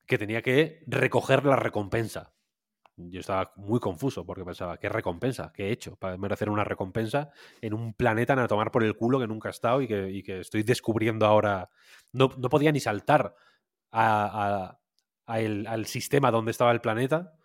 que 0.07 0.19
tenía 0.19 0.43
que 0.43 0.83
recoger 0.89 1.45
la 1.45 1.55
recompensa. 1.55 2.35
Yo 2.97 3.21
estaba 3.21 3.53
muy 3.55 3.79
confuso 3.79 4.27
porque 4.27 4.45
pensaba, 4.45 4.79
¿qué 4.79 4.89
recompensa? 4.89 5.53
¿Qué 5.55 5.69
he 5.69 5.71
hecho 5.71 5.95
para 5.95 6.17
merecer 6.17 6.51
una 6.51 6.65
recompensa 6.65 7.31
en 7.61 7.75
un 7.75 7.95
planeta 7.95 8.33
a 8.33 8.49
tomar 8.49 8.73
por 8.73 8.83
el 8.83 8.97
culo 8.97 9.21
que 9.21 9.29
nunca 9.29 9.51
he 9.51 9.53
estado 9.53 9.81
y 9.83 9.87
que, 9.87 10.41
estoy 10.41 10.65
descubriendo 10.65 11.27
ahora? 11.27 11.71
No, 12.13 12.33
no 12.37 12.49
podía 12.49 12.73
ni 12.73 12.81
saltar 12.81 13.37
al 13.93 14.77
sistema 15.87 16.33
donde 16.33 16.51
estaba 16.51 16.73
el 16.73 16.81
planeta 16.81 17.36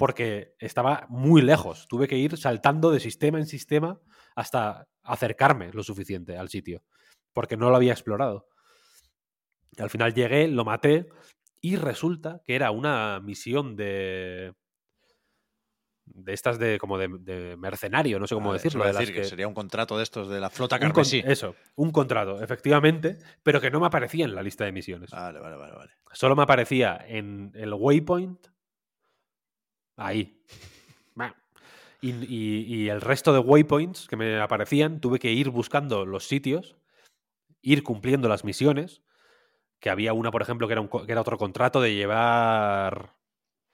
porque 0.00 0.54
estaba 0.58 1.06
muy 1.08 1.42
lejos. 1.42 1.86
Tuve 1.88 2.08
que 2.08 2.16
ir 2.16 2.36
saltando 2.36 2.90
de 2.90 2.98
sistema 3.00 3.38
en 3.38 3.46
sistema 3.46 4.00
hasta 4.34 4.88
acercarme 5.02 5.70
lo 5.72 5.82
suficiente 5.82 6.36
al 6.36 6.48
sitio 6.48 6.82
porque 7.32 7.56
no 7.56 7.70
lo 7.70 7.76
había 7.76 7.92
explorado. 7.92 8.48
Y 9.76 9.82
al 9.82 9.90
final 9.90 10.12
llegué, 10.14 10.48
lo 10.48 10.64
maté 10.64 11.08
y 11.60 11.76
resulta 11.76 12.42
que 12.44 12.54
era 12.56 12.70
una 12.72 13.20
misión 13.20 13.76
de 13.76 14.54
de 16.12 16.32
estas 16.32 16.58
de 16.58 16.78
como 16.80 16.98
de, 16.98 17.08
de 17.20 17.56
mercenario, 17.56 18.18
no 18.18 18.26
sé 18.26 18.34
cómo 18.34 18.48
Vale, 18.48 18.58
decirlo. 18.58 18.84
de 18.84 18.92
las 18.92 18.98
decir 18.98 19.14
que 19.14 19.22
sería 19.24 19.46
un 19.46 19.54
contrato 19.54 19.96
de 19.96 20.02
estos 20.02 20.28
de 20.28 20.40
la 20.40 20.50
flota 20.50 20.74
un 20.76 20.80
con- 20.82 20.90
carmesí. 20.90 21.22
Eso, 21.24 21.54
un 21.76 21.92
contrato, 21.92 22.42
efectivamente, 22.42 23.18
pero 23.44 23.60
que 23.60 23.70
no 23.70 23.78
me 23.78 23.86
aparecía 23.86 24.24
en 24.24 24.34
la 24.34 24.42
lista 24.42 24.64
de 24.64 24.72
misiones. 24.72 25.10
Vale, 25.12 25.38
vale, 25.38 25.56
vale, 25.56 25.72
vale. 25.76 25.92
Solo 26.12 26.34
me 26.34 26.42
aparecía 26.42 26.98
en 27.06 27.52
el 27.54 27.72
waypoint. 27.74 28.48
Ahí. 30.00 30.34
Y, 32.02 32.88
el 32.88 33.02
resto 33.02 33.34
de 33.34 33.40
waypoints 33.40 34.08
que 34.08 34.16
me 34.16 34.40
aparecían, 34.40 35.02
tuve 35.02 35.18
que 35.18 35.32
ir 35.32 35.50
buscando 35.50 36.06
los 36.06 36.26
sitios, 36.26 36.76
ir 37.60 37.82
cumpliendo 37.82 38.26
las 38.26 38.42
misiones. 38.42 39.02
Que 39.80 39.90
había 39.90 40.14
una, 40.14 40.30
por 40.30 40.40
ejemplo, 40.40 40.66
que 40.66 40.74
era, 41.12 41.20
otro 41.20 41.36
contrato 41.36 41.80
de 41.80 41.94
llevar, 41.94 43.14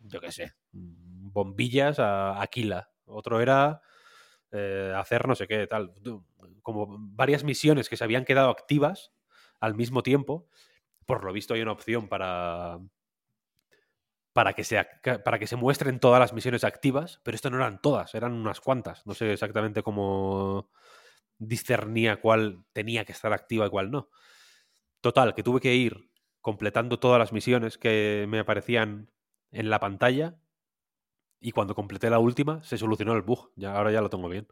yo 0.00 0.20
qué 0.20 0.32
sé, 0.32 0.54
bombillas 0.72 2.00
a 2.00 2.42
Aquila. 2.42 2.90
Otro 3.04 3.40
era 3.40 3.80
eh, 4.50 4.92
hacer 4.96 5.28
no 5.28 5.36
sé 5.36 5.46
qué, 5.46 5.68
tal. 5.68 5.94
Como 6.62 6.96
varias 6.98 7.44
misiones 7.44 7.88
que 7.88 7.96
se 7.96 8.02
habían 8.02 8.24
quedado 8.24 8.50
activas 8.50 9.12
al 9.60 9.76
mismo 9.76 10.02
tiempo. 10.02 10.48
Por 11.06 11.24
lo 11.24 11.32
visto 11.32 11.54
hay 11.54 11.62
una 11.62 11.72
opción 11.72 12.08
para, 12.08 12.80
para 14.36 14.52
que, 14.52 14.64
se, 14.64 14.86
para 15.24 15.38
que 15.38 15.46
se 15.46 15.56
muestren 15.56 15.98
todas 15.98 16.20
las 16.20 16.34
misiones 16.34 16.62
activas, 16.62 17.20
pero 17.22 17.34
esto 17.36 17.48
no 17.48 17.56
eran 17.56 17.80
todas, 17.80 18.14
eran 18.14 18.34
unas 18.34 18.60
cuantas. 18.60 19.06
No 19.06 19.14
sé 19.14 19.32
exactamente 19.32 19.82
cómo 19.82 20.68
discernía 21.38 22.20
cuál 22.20 22.66
tenía 22.74 23.06
que 23.06 23.12
estar 23.12 23.32
activa 23.32 23.66
y 23.66 23.70
cuál 23.70 23.90
no. 23.90 24.10
Total, 25.00 25.34
que 25.34 25.42
tuve 25.42 25.60
que 25.60 25.74
ir 25.74 26.10
completando 26.42 26.98
todas 27.00 27.18
las 27.18 27.32
misiones 27.32 27.78
que 27.78 28.26
me 28.28 28.40
aparecían 28.40 29.10
en 29.52 29.70
la 29.70 29.80
pantalla 29.80 30.36
y 31.40 31.52
cuando 31.52 31.74
completé 31.74 32.10
la 32.10 32.18
última 32.18 32.62
se 32.62 32.76
solucionó 32.76 33.14
el 33.14 33.22
bug. 33.22 33.50
Ya, 33.56 33.74
ahora 33.74 33.90
ya 33.90 34.02
lo 34.02 34.10
tengo 34.10 34.28
bien. 34.28 34.46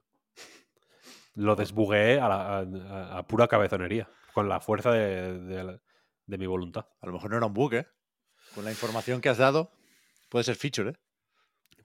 Lo 1.34 1.56
desbugueé 1.56 2.20
a, 2.20 2.28
la- 2.28 2.58
a- 2.58 3.18
a 3.18 3.26
pura 3.26 3.48
cabezonería, 3.48 4.08
con 4.32 4.48
la 4.48 4.60
fuerza 4.60 4.92
de, 4.92 5.38
de- 5.40 5.80
de 6.26 6.38
mi 6.38 6.46
voluntad. 6.46 6.86
A 7.00 7.06
lo 7.06 7.12
mejor 7.12 7.30
no 7.30 7.36
era 7.36 7.46
un 7.46 7.54
bug, 7.54 7.74
¿eh? 7.74 7.86
Con 8.54 8.64
la 8.64 8.70
información 8.70 9.20
que 9.20 9.28
has 9.28 9.38
dado, 9.38 9.70
puede 10.28 10.44
ser 10.44 10.56
feature, 10.56 10.90
¿eh? 10.90 10.94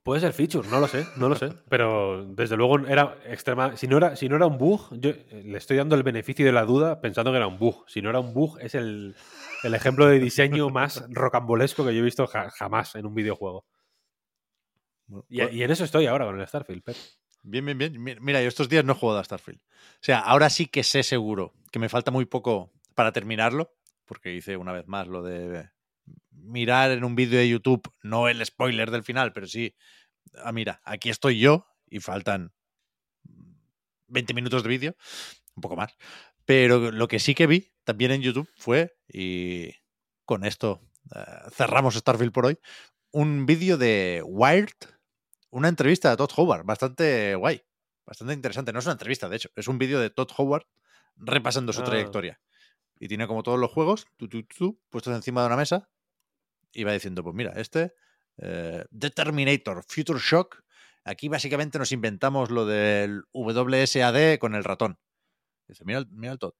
Puede 0.04 0.22
ser 0.22 0.34
feature, 0.34 0.68
no 0.70 0.80
lo 0.80 0.88
sé, 0.88 1.06
no 1.18 1.28
lo 1.30 1.36
sé. 1.36 1.54
Pero 1.68 2.26
desde 2.26 2.56
luego 2.56 2.80
era 2.88 3.18
extrema. 3.26 3.76
Si 3.76 3.88
no 3.88 3.98
era, 3.98 4.16
si 4.16 4.30
no 4.30 4.38
era 4.38 4.48
un 4.48 4.58
bug, 4.58 4.88
yo 4.92 5.10
eh, 5.12 5.44
le 5.46 5.58
estoy 5.58 5.78
dando 5.78 5.96
el 5.96 6.04
beneficio 6.04 6.46
de 6.46 6.52
la 6.52 6.64
duda 6.66 7.02
pensando 7.02 7.32
que 7.32 7.38
era 7.38 7.48
un 7.48 7.60
bug. 7.60 7.84
Si 7.88 8.02
no 8.02 8.10
era 8.10 8.20
un 8.20 8.34
bug, 8.34 8.58
es 8.62 8.76
el, 8.76 9.16
el 9.64 9.74
ejemplo 9.76 10.08
de 10.08 10.20
diseño 10.20 10.70
más 10.72 11.04
rocambolesco 11.10 11.86
que 11.86 11.94
yo 11.94 12.00
he 12.00 12.04
visto 12.04 12.26
ja- 12.28 12.50
jamás 12.50 12.96
en 12.96 13.06
un 13.06 13.14
videojuego. 13.14 13.66
Y, 15.28 15.44
y 15.44 15.64
en 15.64 15.72
eso 15.72 15.84
estoy 15.84 16.06
ahora 16.06 16.26
con 16.26 16.40
el 16.40 16.48
Starfield, 16.48 16.84
Pep. 16.84 16.96
Bien, 17.44 17.66
bien, 17.66 17.78
bien. 17.78 18.02
Mi- 18.02 18.16
Mira, 18.20 18.42
yo 18.42 18.48
estos 18.48 18.70
días 18.70 18.86
no 18.86 18.94
he 18.94 18.96
jugado 18.96 19.20
a 19.20 19.24
Starfield. 19.24 19.60
O 19.62 20.02
sea, 20.02 20.20
ahora 20.20 20.50
sí 20.50 20.68
que 20.68 20.84
sé 20.84 21.04
seguro 21.04 21.54
que 21.72 21.80
me 21.80 21.90
falta 21.90 22.12
muy 22.12 22.26
poco 22.26 22.72
para 22.96 23.12
terminarlo, 23.12 23.74
porque 24.06 24.34
hice 24.34 24.56
una 24.58 24.72
vez 24.72 24.88
más 24.88 25.08
lo 25.08 25.24
de 25.24 25.70
mirar 26.44 26.92
en 26.92 27.04
un 27.04 27.16
vídeo 27.16 27.40
de 27.40 27.50
YouTube, 27.50 27.82
no 28.04 28.28
el 28.28 28.46
spoiler 28.46 28.92
del 28.92 29.04
final, 29.04 29.34
pero 29.34 29.48
sí, 29.48 29.76
ah, 30.44 30.52
mira, 30.52 30.82
aquí 30.84 31.10
estoy 31.10 31.40
yo 31.40 31.68
y 31.90 32.00
faltan 32.00 32.54
20 34.08 34.34
minutos 34.34 34.64
de 34.64 34.70
vídeo, 34.70 34.96
un 35.56 35.62
poco 35.62 35.76
más. 35.76 35.96
Pero 36.46 36.92
lo 36.92 37.08
que 37.08 37.20
sí 37.20 37.36
que 37.36 37.48
vi 37.48 37.72
también 37.84 38.12
en 38.12 38.22
YouTube 38.22 38.50
fue, 38.56 38.98
y 39.08 39.72
con 40.26 40.46
esto 40.46 40.82
eh, 41.16 41.22
cerramos 41.52 41.96
Starfield 41.96 42.32
por 42.32 42.46
hoy, 42.48 42.58
un 43.12 43.46
vídeo 43.46 43.78
de 43.78 44.22
Wired, 44.26 44.70
una 45.52 45.68
entrevista 45.68 46.10
de 46.10 46.18
Todd 46.18 46.32
Howard, 46.36 46.66
bastante 46.66 47.36
guay, 47.36 47.62
bastante 48.06 48.34
interesante. 48.34 48.74
No 48.74 48.80
es 48.80 48.86
una 48.86 48.94
entrevista, 48.94 49.30
de 49.30 49.36
hecho, 49.36 49.50
es 49.56 49.68
un 49.68 49.78
vídeo 49.78 50.00
de 50.00 50.10
Todd 50.10 50.30
Howard 50.38 50.66
repasando 51.16 51.74
su 51.74 51.82
Ah. 51.82 51.86
trayectoria. 51.86 52.40
Y 53.00 53.08
tiene 53.08 53.28
como 53.28 53.44
todos 53.44 53.60
los 53.60 53.72
juegos, 53.72 54.08
tú, 54.18 54.28
tú, 54.28 54.44
tú, 54.44 54.80
puestos 54.90 55.16
encima 55.16 55.42
de 55.42 55.48
una 55.48 55.58
mesa, 55.58 55.90
va 56.86 56.94
diciendo, 56.94 57.24
pues 57.24 57.36
mira, 57.36 57.54
este, 57.56 57.94
eh, 58.38 58.86
Future 59.88 60.20
Shock, 60.20 60.64
aquí 61.04 61.28
básicamente 61.30 61.80
nos 61.80 61.92
inventamos 61.92 62.52
lo 62.52 62.66
del 62.66 63.24
WSAD 63.34 64.38
con 64.38 64.56
el 64.56 64.64
ratón. 64.64 65.00
Dice, 65.68 65.84
mira, 65.86 66.04
mira 66.10 66.34
el 66.34 66.40
Todd, 66.40 66.54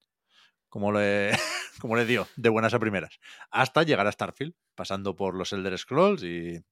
como 0.68 0.92
le, 0.92 1.32
como 1.82 1.96
le 1.96 2.06
dio, 2.06 2.28
de 2.36 2.50
buenas 2.50 2.74
a 2.74 2.80
primeras. 2.80 3.20
Hasta 3.52 3.84
llegar 3.84 4.08
a 4.08 4.12
Starfield, 4.12 4.54
pasando 4.76 5.16
por 5.16 5.36
los 5.36 5.54
Elder 5.54 5.78
Scrolls 5.78 6.24
y, 6.24 6.64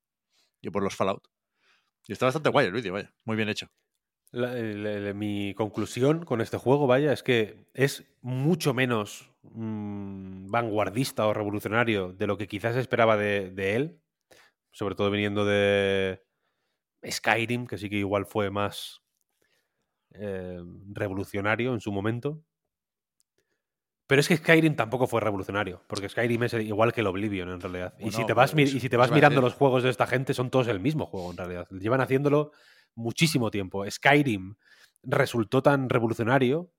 y 0.62 0.70
por 0.70 0.84
los 0.84 0.96
Fallout. 0.96 1.28
Y 2.08 2.14
está 2.14 2.26
bastante 2.26 2.50
guay 2.50 2.68
el 2.68 2.74
vídeo, 2.74 2.94
vaya, 2.94 3.14
muy 3.26 3.36
bien 3.36 3.50
hecho. 3.50 3.68
La- 4.32 4.58
el- 4.58 5.14
mi 5.16 5.54
conclusión 5.56 6.26
con 6.26 6.42
este 6.42 6.58
juego, 6.58 6.86
vaya, 6.88 7.14
es 7.14 7.24
que 7.24 7.66
es 7.74 8.06
mucho 8.22 8.74
menos 8.74 9.32
mm, 9.44 10.50
vanguardista 10.52 11.26
o 11.28 11.34
revolucionario 11.34 12.12
de 12.14 12.28
lo 12.28 12.38
que 12.38 12.48
quizás 12.48 12.76
esperaba 12.76 13.16
de, 13.18 13.50
de 13.52 13.76
él, 13.76 14.02
sobre 14.72 14.96
todo 14.96 15.10
viniendo 15.10 15.46
de 15.46 16.22
Skyrim, 17.10 17.68
que 17.68 17.78
sí 17.78 17.90
que 17.90 17.96
igual 17.98 18.26
fue 18.26 18.50
más 18.52 19.02
eh, 20.12 20.60
revolucionario 20.94 21.74
en 21.74 21.80
su 21.82 21.92
momento. 21.92 22.44
Pero 24.08 24.22
es 24.22 24.28
que 24.30 24.38
Skyrim 24.38 24.76
tampoco 24.76 25.06
fue 25.06 25.20
revolucionario, 25.20 25.82
porque 25.88 26.08
Skyrim 26.08 26.44
es 26.44 26.54
igual 26.54 26.94
que 26.94 27.02
el 27.02 27.08
Oblivion 27.08 27.50
en 27.50 27.60
realidad. 27.60 27.94
y 28.00 28.12
si 28.12 28.26
te 28.26 28.34
vas, 28.34 28.54
y 28.58 28.80
si 28.80 28.88
te 28.88 28.96
vas 28.96 29.12
mirando 29.12 29.42
decir. 29.42 29.52
los 29.52 29.54
juegos 29.54 29.84
de 29.84 29.90
esta 29.90 30.08
gente, 30.08 30.34
son 30.34 30.50
todos 30.50 30.68
el 30.70 30.80
mismo 30.80 31.06
juego 31.06 31.32
en 31.32 31.38
realidad. 31.38 31.68
Llevan 31.72 32.00
haciéndolo 32.00 32.52
muchísimo 32.98 33.52
tiempo. 33.52 33.90
Skyrim 33.90 34.56
resultó 35.04 35.62
tan 35.62 35.90
revolucionario 35.90 36.72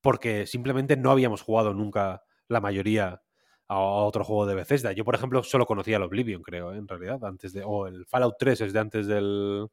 porque 0.00 0.46
simplemente 0.46 0.96
no 0.96 1.10
habíamos 1.10 1.42
jugado 1.42 1.72
nunca 1.72 2.22
la 2.48 2.60
mayoría 2.60 3.22
a 3.68 3.78
otro 3.78 4.24
juego 4.24 4.46
de 4.46 4.56
Bethesda. 4.56 4.92
Yo, 4.92 5.04
por 5.04 5.14
ejemplo, 5.14 5.42
solo 5.42 5.64
conocía 5.64 5.96
el 5.96 6.02
Oblivion, 6.02 6.42
creo, 6.42 6.72
¿eh? 6.72 6.78
en 6.78 6.88
realidad, 6.88 7.24
antes 7.24 7.52
de. 7.52 7.62
O 7.64 7.86
el 7.86 8.04
Fallout 8.06 8.34
3 8.38 8.62
es 8.62 8.72
de 8.72 8.78
antes 8.80 9.06
del. 9.06 9.68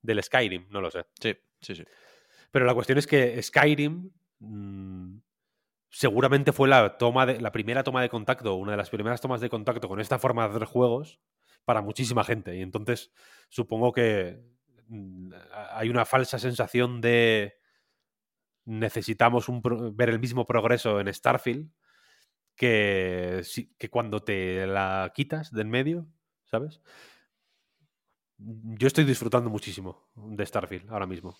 del 0.00 0.22
Skyrim, 0.22 0.68
no 0.70 0.80
lo 0.80 0.90
sé. 0.90 1.04
Sí, 1.20 1.34
sí, 1.60 1.74
sí. 1.74 1.84
Pero 2.50 2.64
la 2.64 2.74
cuestión 2.74 2.98
es 2.98 3.06
que 3.06 3.42
Skyrim 3.42 4.10
mm, 4.38 5.18
seguramente 5.90 6.52
fue 6.52 6.68
la 6.68 6.96
toma 6.98 7.26
de, 7.26 7.40
la 7.40 7.50
primera 7.50 7.82
toma 7.82 8.00
de 8.00 8.08
contacto, 8.08 8.54
una 8.54 8.72
de 8.72 8.78
las 8.78 8.90
primeras 8.90 9.20
tomas 9.20 9.40
de 9.40 9.50
contacto 9.50 9.88
con 9.88 10.00
esta 10.00 10.18
forma 10.18 10.44
de 10.44 10.54
hacer 10.54 10.64
juegos 10.64 11.20
para 11.64 11.82
muchísima 11.82 12.22
gente. 12.24 12.56
Y 12.56 12.62
entonces 12.62 13.10
supongo 13.48 13.92
que 13.92 14.40
hay 15.74 15.88
una 15.90 16.04
falsa 16.04 16.38
sensación 16.38 17.00
de 17.00 17.54
necesitamos 18.64 19.48
un 19.48 19.62
pro- 19.62 19.92
ver 19.92 20.10
el 20.10 20.18
mismo 20.20 20.46
progreso 20.46 21.00
en 21.00 21.12
Starfield 21.12 21.70
que, 22.54 23.42
que 23.78 23.88
cuando 23.90 24.22
te 24.22 24.66
la 24.66 25.10
quitas 25.14 25.52
del 25.52 25.66
medio, 25.68 26.06
¿sabes? 26.44 26.80
Yo 28.38 28.86
estoy 28.86 29.04
disfrutando 29.04 29.50
muchísimo 29.50 30.08
de 30.14 30.44
Starfield 30.46 30.90
ahora 30.90 31.06
mismo. 31.06 31.36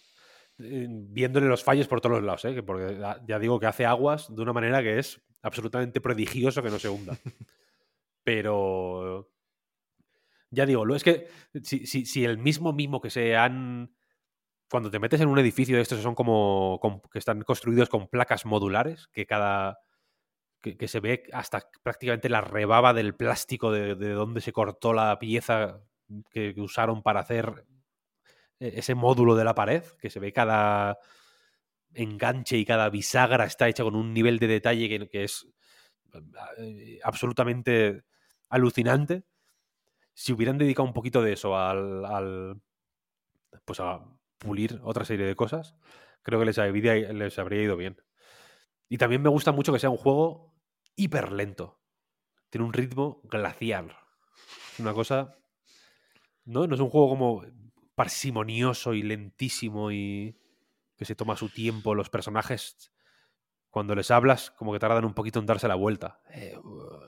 Eh, 0.58 0.86
Viéndole 0.88 1.46
los 1.46 1.62
fallos 1.62 1.86
por 1.86 2.00
todos 2.00 2.16
los 2.16 2.24
lados, 2.24 2.44
¿eh? 2.44 2.54
Que 2.54 2.62
porque 2.62 2.98
ya 3.26 3.38
digo 3.38 3.60
que 3.60 3.66
hace 3.66 3.86
aguas 3.86 4.34
de 4.34 4.42
una 4.42 4.52
manera 4.52 4.82
que 4.82 4.98
es 4.98 5.20
absolutamente 5.42 6.00
prodigioso 6.00 6.62
que 6.62 6.70
no 6.70 6.78
se 6.78 6.88
hunda. 6.88 7.16
Pero 8.24 9.30
ya 10.50 10.66
digo, 10.66 10.94
es 10.94 11.04
que 11.04 11.28
si, 11.62 12.24
el 12.24 12.38
mismo 12.38 12.72
mimo 12.72 13.00
que 13.00 13.10
se 13.10 13.36
han. 13.36 13.94
Cuando 14.70 14.90
te 14.90 14.98
metes 14.98 15.20
en 15.20 15.28
un 15.28 15.38
edificio 15.38 15.76
de 15.76 15.82
estos 15.82 16.02
son 16.02 16.14
como. 16.14 16.80
que 17.12 17.18
están 17.18 17.42
construidos 17.42 17.88
con 17.88 18.08
placas 18.08 18.46
modulares, 18.46 19.08
que 19.08 19.26
cada. 19.26 19.78
que, 20.62 20.88
se 20.88 21.00
ve 21.00 21.24
hasta 21.32 21.62
prácticamente 21.82 22.28
la 22.28 22.40
rebaba 22.40 22.94
del 22.94 23.14
plástico 23.14 23.72
de, 23.72 23.94
de 23.94 24.10
donde 24.10 24.40
se 24.40 24.52
cortó 24.52 24.92
la 24.92 25.18
pieza 25.18 25.82
que, 26.30 26.54
usaron 26.58 27.02
para 27.02 27.20
hacer 27.20 27.66
e- 28.60 28.78
ese 28.78 28.94
módulo 28.94 29.36
de 29.36 29.44
la 29.44 29.54
pared, 29.54 29.84
que 30.00 30.10
se 30.10 30.20
ve 30.20 30.32
cada 30.32 30.98
enganche 31.94 32.56
y 32.56 32.64
cada 32.64 32.90
bisagra 32.90 33.44
está 33.44 33.68
hecha 33.68 33.82
con 33.84 33.96
un 33.96 34.12
nivel 34.12 34.38
de 34.38 34.46
detalle 34.46 34.88
que, 34.88 35.08
que 35.08 35.24
es 35.24 35.46
eh, 36.58 37.00
absolutamente 37.02 38.04
alucinante. 38.48 39.24
Si 40.18 40.32
hubieran 40.32 40.58
dedicado 40.58 40.84
un 40.84 40.94
poquito 40.94 41.22
de 41.22 41.32
eso 41.34 41.56
al, 41.56 42.04
al- 42.04 42.60
pues 43.64 43.78
a 43.78 44.04
pulir 44.38 44.80
otra 44.82 45.04
serie 45.04 45.24
de 45.24 45.36
cosas, 45.36 45.76
creo 46.22 46.40
que 46.40 46.46
les 46.46 46.58
habría, 46.58 47.62
ido 47.62 47.76
bien. 47.76 48.02
Y 48.88 48.98
también 48.98 49.22
me 49.22 49.28
gusta 49.28 49.52
mucho 49.52 49.72
que 49.72 49.78
sea 49.78 49.90
un 49.90 49.96
juego 49.96 50.56
hiper 50.96 51.30
lento. 51.30 51.80
Tiene 52.50 52.66
un 52.66 52.72
ritmo 52.72 53.20
glacial. 53.22 53.96
Una 54.80 54.92
cosa. 54.92 55.36
¿No? 56.44 56.66
No 56.66 56.74
es 56.74 56.80
un 56.80 56.90
juego 56.90 57.10
como 57.10 57.44
parsimonioso 57.94 58.94
y 58.94 59.04
lentísimo 59.04 59.92
y 59.92 60.36
que 60.96 61.04
se 61.04 61.14
toma 61.14 61.36
su 61.36 61.48
tiempo. 61.48 61.94
Los 61.94 62.10
personajes, 62.10 62.92
cuando 63.70 63.94
les 63.94 64.10
hablas, 64.10 64.50
como 64.50 64.72
que 64.72 64.80
tardan 64.80 65.04
un 65.04 65.14
poquito 65.14 65.38
en 65.38 65.46
darse 65.46 65.68
la 65.68 65.76
vuelta. 65.76 66.20
Eh, 66.34 66.58
uh, 66.58 67.06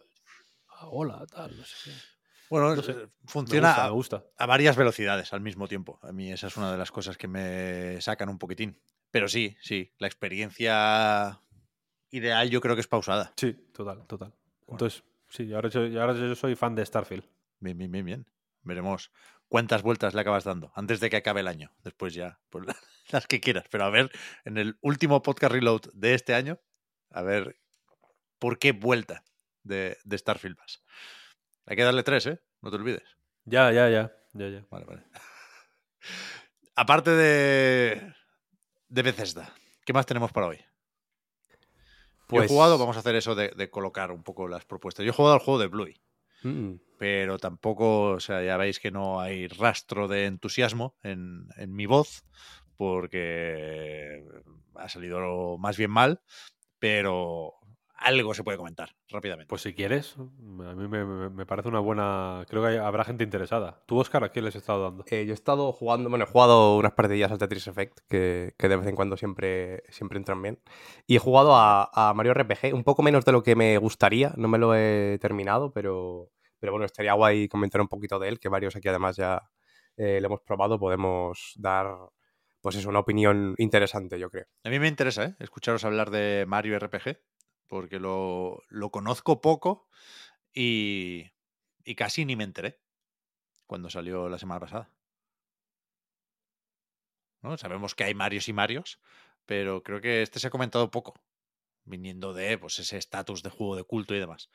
hola, 0.92 1.26
tal, 1.26 1.56
no 1.56 1.64
sé 1.64 1.90
qué. 1.90 2.19
Bueno, 2.50 2.74
No 2.76 2.82
sé, 2.82 2.92
eh, 2.92 2.94
Me 3.22 3.28
funciona 3.28 3.68
gusta, 3.68 3.82
a- 3.84 3.86
me 3.86 3.92
gusta. 3.94 4.24
a 4.36 4.46
varias 4.46 4.76
velocidades 4.76 5.32
al 5.32 5.40
mismo 5.40 5.68
tiempo. 5.68 5.98
A 6.02 6.12
mí 6.12 6.30
esa 6.32 6.48
es 6.48 6.56
una 6.56 6.70
de 6.72 6.76
las 6.78 6.90
cosas 6.90 7.16
que 7.16 7.28
me 7.28 8.00
sacan 8.02 8.28
un 8.28 8.38
poquitín. 8.38 8.78
Pero 9.10 9.28
sí, 9.28 9.56
sí, 9.60 9.92
la 9.98 10.06
experiencia 10.08 11.40
ideal 12.10 12.50
yo 12.50 12.60
creo 12.60 12.74
que 12.74 12.80
es 12.80 12.88
pausada. 12.88 13.32
Sí, 13.36 13.52
total, 13.72 14.06
total. 14.06 14.34
Entonces, 14.68 15.02
sí, 15.28 15.52
ahora 15.52 15.68
yo, 15.68 15.80
ahora 16.00 16.14
yo 16.14 16.34
soy 16.34 16.54
fan 16.56 16.74
de 16.74 16.84
Starfield. 16.84 17.24
Bien, 17.60 17.76
bien, 17.78 17.90
bien, 17.90 18.04
bien. 18.04 18.26
Veremos 18.62 19.10
cuántas 19.48 19.82
vueltas 19.82 20.14
le 20.14 20.20
acabas 20.20 20.44
dando 20.44 20.72
antes 20.74 21.00
de 21.00 21.10
que 21.10 21.16
acabe 21.16 21.40
el 21.40 21.48
año. 21.48 21.72
Después 21.82 22.14
ya, 22.14 22.40
pues 22.50 22.66
las 23.10 23.26
que 23.26 23.40
quieras. 23.40 23.64
Pero 23.70 23.84
a 23.84 23.90
ver, 23.90 24.10
en 24.44 24.58
el 24.58 24.78
último 24.80 25.22
podcast 25.22 25.52
reload 25.52 25.82
de 25.94 26.14
este 26.14 26.34
año, 26.34 26.60
a 27.10 27.22
ver 27.22 27.58
por 28.38 28.58
qué 28.58 28.72
vuelta 28.72 29.24
de, 29.64 29.98
de 30.04 30.18
Starfield 30.18 30.56
vas. 30.56 30.82
Hay 31.70 31.76
que 31.76 31.84
darle 31.84 32.02
tres, 32.02 32.26
¿eh? 32.26 32.40
No 32.62 32.70
te 32.70 32.76
olvides. 32.76 33.04
Ya, 33.44 33.70
ya, 33.70 33.88
ya, 33.88 34.12
ya, 34.34 34.48
ya. 34.48 34.66
Vale, 34.72 34.84
vale. 34.86 35.04
Aparte 36.74 37.10
de, 37.12 38.12
de 38.88 39.02
Bethesda, 39.02 39.54
¿qué 39.84 39.92
más 39.92 40.04
tenemos 40.04 40.32
para 40.32 40.48
hoy? 40.48 40.56
Yo 40.58 40.64
he 40.64 42.38
Pues- 42.40 42.50
jugado, 42.50 42.76
vamos 42.76 42.96
a 42.96 43.00
hacer 43.00 43.14
eso 43.14 43.36
de, 43.36 43.50
de 43.50 43.70
colocar 43.70 44.10
un 44.10 44.24
poco 44.24 44.48
las 44.48 44.64
propuestas. 44.64 45.04
Yo 45.06 45.10
he 45.10 45.14
jugado 45.14 45.34
al 45.34 45.40
juego 45.40 45.60
de 45.60 45.68
Bluey, 45.68 46.02
Mm. 46.42 46.76
pero 46.98 47.38
tampoco, 47.38 48.12
o 48.12 48.20
sea, 48.20 48.42
ya 48.42 48.56
veis 48.56 48.80
que 48.80 48.90
no 48.90 49.20
hay 49.20 49.46
rastro 49.46 50.08
de 50.08 50.24
entusiasmo 50.26 50.96
en, 51.04 51.46
en 51.56 51.72
mi 51.72 51.86
voz, 51.86 52.24
porque 52.78 54.24
ha 54.74 54.88
salido 54.88 55.56
más 55.58 55.76
bien 55.76 55.90
mal, 55.92 56.20
pero 56.80 57.52
algo 58.00 58.34
se 58.34 58.42
puede 58.42 58.58
comentar 58.58 58.96
rápidamente. 59.08 59.48
Pues 59.48 59.62
si 59.62 59.74
quieres, 59.74 60.16
a 60.16 60.74
mí 60.74 60.88
me, 60.88 61.04
me- 61.04 61.30
me 61.30 61.46
parece 61.46 61.68
una 61.68 61.80
buena. 61.80 62.44
Creo 62.48 62.62
que 62.62 62.68
hay- 62.68 62.76
habrá 62.78 63.04
gente 63.04 63.24
interesada. 63.24 63.82
¿Tú, 63.86 63.98
Oscar, 63.98 64.24
a 64.24 64.30
quién 64.30 64.44
les 64.44 64.56
has 64.56 64.62
estado 64.62 64.82
dando? 64.84 65.04
Eh, 65.10 65.24
yo 65.26 65.32
he 65.32 65.34
estado 65.34 65.72
jugando, 65.72 66.08
bueno, 66.10 66.24
he 66.24 66.28
jugado 66.28 66.76
unas 66.76 66.92
partidillas 66.92 67.30
al 67.30 67.38
Tetris 67.38 67.66
Effect, 67.66 67.98
que, 68.08 68.54
que 68.58 68.68
de 68.68 68.76
vez 68.76 68.86
en 68.86 68.96
cuando 68.96 69.16
siempre, 69.16 69.82
siempre 69.90 70.18
entran 70.18 70.40
bien. 70.42 70.60
Y 71.06 71.16
he 71.16 71.18
jugado 71.18 71.54
a, 71.56 71.90
a 71.92 72.14
Mario 72.14 72.32
RPG, 72.32 72.74
un 72.74 72.84
poco 72.84 73.02
menos 73.02 73.24
de 73.24 73.32
lo 73.32 73.42
que 73.42 73.54
me 73.56 73.76
gustaría, 73.78 74.32
no 74.36 74.48
me 74.48 74.58
lo 74.58 74.74
he 74.74 75.18
terminado, 75.20 75.72
pero, 75.72 76.30
pero 76.58 76.72
bueno, 76.72 76.86
estaría 76.86 77.12
guay 77.12 77.48
comentar 77.48 77.80
un 77.80 77.88
poquito 77.88 78.18
de 78.18 78.28
él, 78.28 78.40
que 78.40 78.48
varios 78.48 78.74
aquí 78.76 78.88
además 78.88 79.16
ya 79.16 79.42
eh, 79.96 80.20
lo 80.20 80.26
hemos 80.28 80.40
probado, 80.40 80.78
podemos 80.78 81.52
dar, 81.56 81.94
pues 82.62 82.76
eso, 82.76 82.88
una 82.88 83.00
opinión 83.00 83.54
interesante, 83.58 84.18
yo 84.18 84.30
creo. 84.30 84.46
A 84.64 84.70
mí 84.70 84.78
me 84.78 84.88
interesa 84.88 85.24
¿eh? 85.24 85.34
escucharos 85.38 85.84
hablar 85.84 86.10
de 86.10 86.44
Mario 86.46 86.76
RPG, 86.76 87.18
porque 87.70 88.00
lo, 88.00 88.64
lo 88.68 88.90
conozco 88.90 89.40
poco 89.40 89.88
y, 90.52 91.30
y 91.84 91.94
casi 91.94 92.24
ni 92.24 92.34
me 92.34 92.42
enteré 92.44 92.80
cuando 93.66 93.88
salió 93.88 94.28
la 94.28 94.38
semana 94.38 94.60
pasada. 94.60 94.90
¿No? 97.42 97.56
Sabemos 97.56 97.94
que 97.94 98.02
hay 98.04 98.14
Marios 98.14 98.48
y 98.48 98.52
Marios, 98.52 98.98
pero 99.46 99.84
creo 99.84 100.00
que 100.00 100.20
este 100.20 100.40
se 100.40 100.48
ha 100.48 100.50
comentado 100.50 100.90
poco, 100.90 101.14
viniendo 101.84 102.34
de 102.34 102.58
pues, 102.58 102.80
ese 102.80 102.98
estatus 102.98 103.44
de 103.44 103.50
juego 103.50 103.76
de 103.76 103.84
culto 103.84 104.16
y 104.16 104.18
demás. 104.18 104.50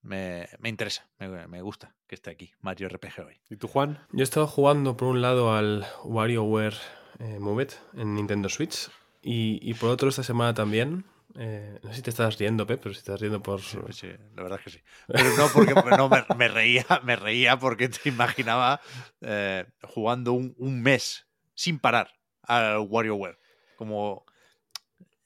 Me, 0.00 0.48
me 0.58 0.70
interesa, 0.70 1.08
me, 1.18 1.46
me 1.46 1.60
gusta 1.60 1.94
que 2.06 2.14
esté 2.14 2.30
aquí 2.30 2.52
Mario 2.60 2.88
RPG 2.88 3.26
hoy. 3.26 3.40
¿Y 3.50 3.56
tú, 3.56 3.68
Juan? 3.68 4.06
Yo 4.10 4.20
he 4.20 4.22
estado 4.22 4.46
jugando 4.46 4.96
por 4.96 5.08
un 5.08 5.20
lado 5.20 5.54
al 5.54 5.86
WarioWare 6.02 6.76
eh, 7.18 7.38
Move 7.38 7.64
It 7.64 7.72
en 7.92 8.14
Nintendo 8.14 8.48
Switch 8.48 8.88
y, 9.20 9.58
y 9.62 9.74
por 9.74 9.90
otro 9.90 10.08
esta 10.08 10.22
semana 10.22 10.54
también. 10.54 11.04
Eh, 11.36 11.78
no 11.82 11.90
sé 11.90 11.96
si 11.96 12.02
te 12.02 12.10
estás 12.10 12.38
riendo, 12.38 12.66
Pep, 12.66 12.80
pero 12.82 12.94
si 12.94 13.00
te 13.00 13.10
estás 13.10 13.20
riendo 13.20 13.42
por... 13.42 13.60
Sí, 13.60 13.78
sí, 13.90 14.08
la 14.34 14.42
verdad 14.42 14.58
es 14.58 14.64
que 14.64 14.70
sí. 14.70 14.84
Pero 15.06 15.36
no 15.36 15.48
porque 15.48 15.74
no, 15.98 16.08
me, 16.08 16.24
me 16.36 16.48
reía, 16.48 16.86
me 17.02 17.16
reía 17.16 17.58
porque 17.58 17.88
te 17.88 18.08
imaginaba 18.08 18.80
eh, 19.20 19.66
jugando 19.82 20.32
un, 20.32 20.54
un 20.58 20.82
mes 20.82 21.26
sin 21.54 21.78
parar 21.78 22.12
al 22.42 22.78
WarioWare. 22.88 23.38
Como 23.76 24.24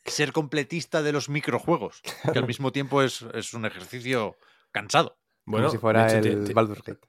ser 0.04 0.32
completista 0.32 1.02
de 1.02 1.12
los 1.12 1.28
microjuegos, 1.28 2.00
que 2.32 2.38
al 2.38 2.46
mismo 2.46 2.72
tiempo 2.72 3.02
es, 3.02 3.22
es 3.34 3.52
un 3.52 3.66
ejercicio 3.66 4.36
cansado. 4.72 5.18
Bueno, 5.44 5.66
Como 5.66 5.72
si 5.72 5.78
fuera 5.78 6.18
hecho, 6.18 6.28
el 6.28 6.54
Baldur's 6.54 6.82
Gate. 6.82 7.00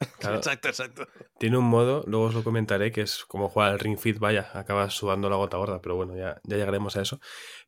claro, 0.20 0.36
Exacto, 0.36 0.68
exacto. 0.68 1.06
tiene 1.38 1.56
un 1.56 1.64
modo, 1.64 2.04
luego 2.06 2.26
os 2.26 2.34
lo 2.34 2.44
comentaré, 2.44 2.92
que 2.92 3.00
es 3.02 3.24
como 3.24 3.48
jugar 3.48 3.72
al 3.72 3.78
Ring 3.78 3.98
Fit, 3.98 4.18
vaya, 4.18 4.50
acabas 4.54 4.92
sudando 4.94 5.30
la 5.30 5.36
gota 5.36 5.56
gorda, 5.56 5.80
pero 5.80 5.96
bueno, 5.96 6.16
ya, 6.16 6.40
ya 6.44 6.56
llegaremos 6.56 6.96
a 6.96 7.02
eso. 7.02 7.18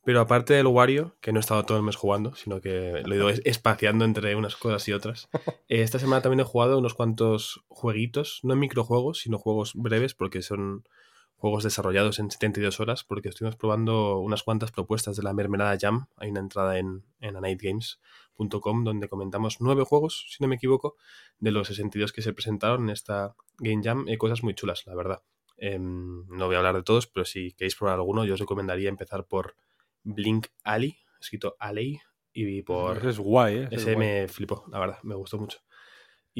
Pero 0.04 0.20
aparte 0.20 0.54
del 0.54 0.66
Wario, 0.66 1.16
que 1.20 1.32
no 1.32 1.38
he 1.38 1.40
estado 1.40 1.64
todo 1.64 1.78
el 1.78 1.84
mes 1.84 1.96
jugando, 1.96 2.34
sino 2.34 2.60
que 2.60 3.02
lo 3.04 3.14
he 3.14 3.16
ido 3.16 3.30
es- 3.30 3.42
espaciando 3.44 4.04
entre 4.04 4.34
unas 4.36 4.56
cosas 4.56 4.86
y 4.88 4.92
otras, 4.92 5.28
eh, 5.68 5.82
esta 5.82 5.98
semana 5.98 6.22
también 6.22 6.40
he 6.40 6.44
jugado 6.44 6.78
unos 6.78 6.94
cuantos 6.94 7.64
jueguitos, 7.68 8.40
no 8.42 8.56
microjuegos, 8.56 9.20
sino 9.20 9.38
juegos 9.38 9.72
breves, 9.74 10.14
porque 10.14 10.42
son 10.42 10.84
juegos 11.38 11.64
desarrollados 11.64 12.18
en 12.18 12.30
72 12.30 12.80
horas, 12.80 13.04
porque 13.04 13.28
estuvimos 13.28 13.56
probando 13.56 14.18
unas 14.18 14.42
cuantas 14.42 14.72
propuestas 14.72 15.16
de 15.16 15.22
la 15.22 15.32
Mermelada 15.32 15.76
Jam. 15.80 16.06
Hay 16.16 16.30
una 16.30 16.40
entrada 16.40 16.78
en, 16.78 17.04
en 17.20 17.36
anightgames.com 17.36 18.84
donde 18.84 19.08
comentamos 19.08 19.60
nueve 19.60 19.84
juegos, 19.84 20.26
si 20.28 20.42
no 20.42 20.48
me 20.48 20.56
equivoco, 20.56 20.96
de 21.38 21.52
los 21.52 21.68
62 21.68 22.12
que 22.12 22.22
se 22.22 22.32
presentaron 22.32 22.84
en 22.84 22.90
esta 22.90 23.36
Game 23.58 23.82
Jam. 23.82 24.04
Hay 24.08 24.16
cosas 24.16 24.42
muy 24.42 24.54
chulas, 24.54 24.84
la 24.86 24.96
verdad. 24.96 25.22
Em, 25.56 26.26
no 26.28 26.46
voy 26.46 26.56
a 26.56 26.58
hablar 26.58 26.74
de 26.74 26.82
todos, 26.82 27.06
pero 27.06 27.24
si 27.24 27.52
queréis 27.52 27.76
probar 27.76 27.94
alguno, 27.94 28.24
yo 28.24 28.34
os 28.34 28.40
recomendaría 28.40 28.88
empezar 28.88 29.24
por 29.24 29.54
Blink 30.02 30.48
Alley, 30.64 30.98
escrito 31.20 31.56
Alley, 31.60 32.00
y 32.32 32.62
por... 32.62 32.98
Ese 32.98 33.10
es 33.10 33.18
guay, 33.18 33.56
¿eh? 33.56 33.62
Ese 33.70 33.74
es 33.74 33.82
Ese 33.82 33.94
guay. 33.94 34.06
me 34.06 34.28
flipó, 34.28 34.64
la 34.70 34.78
verdad, 34.78 34.98
me 35.02 35.14
gustó 35.14 35.38
mucho. 35.38 35.58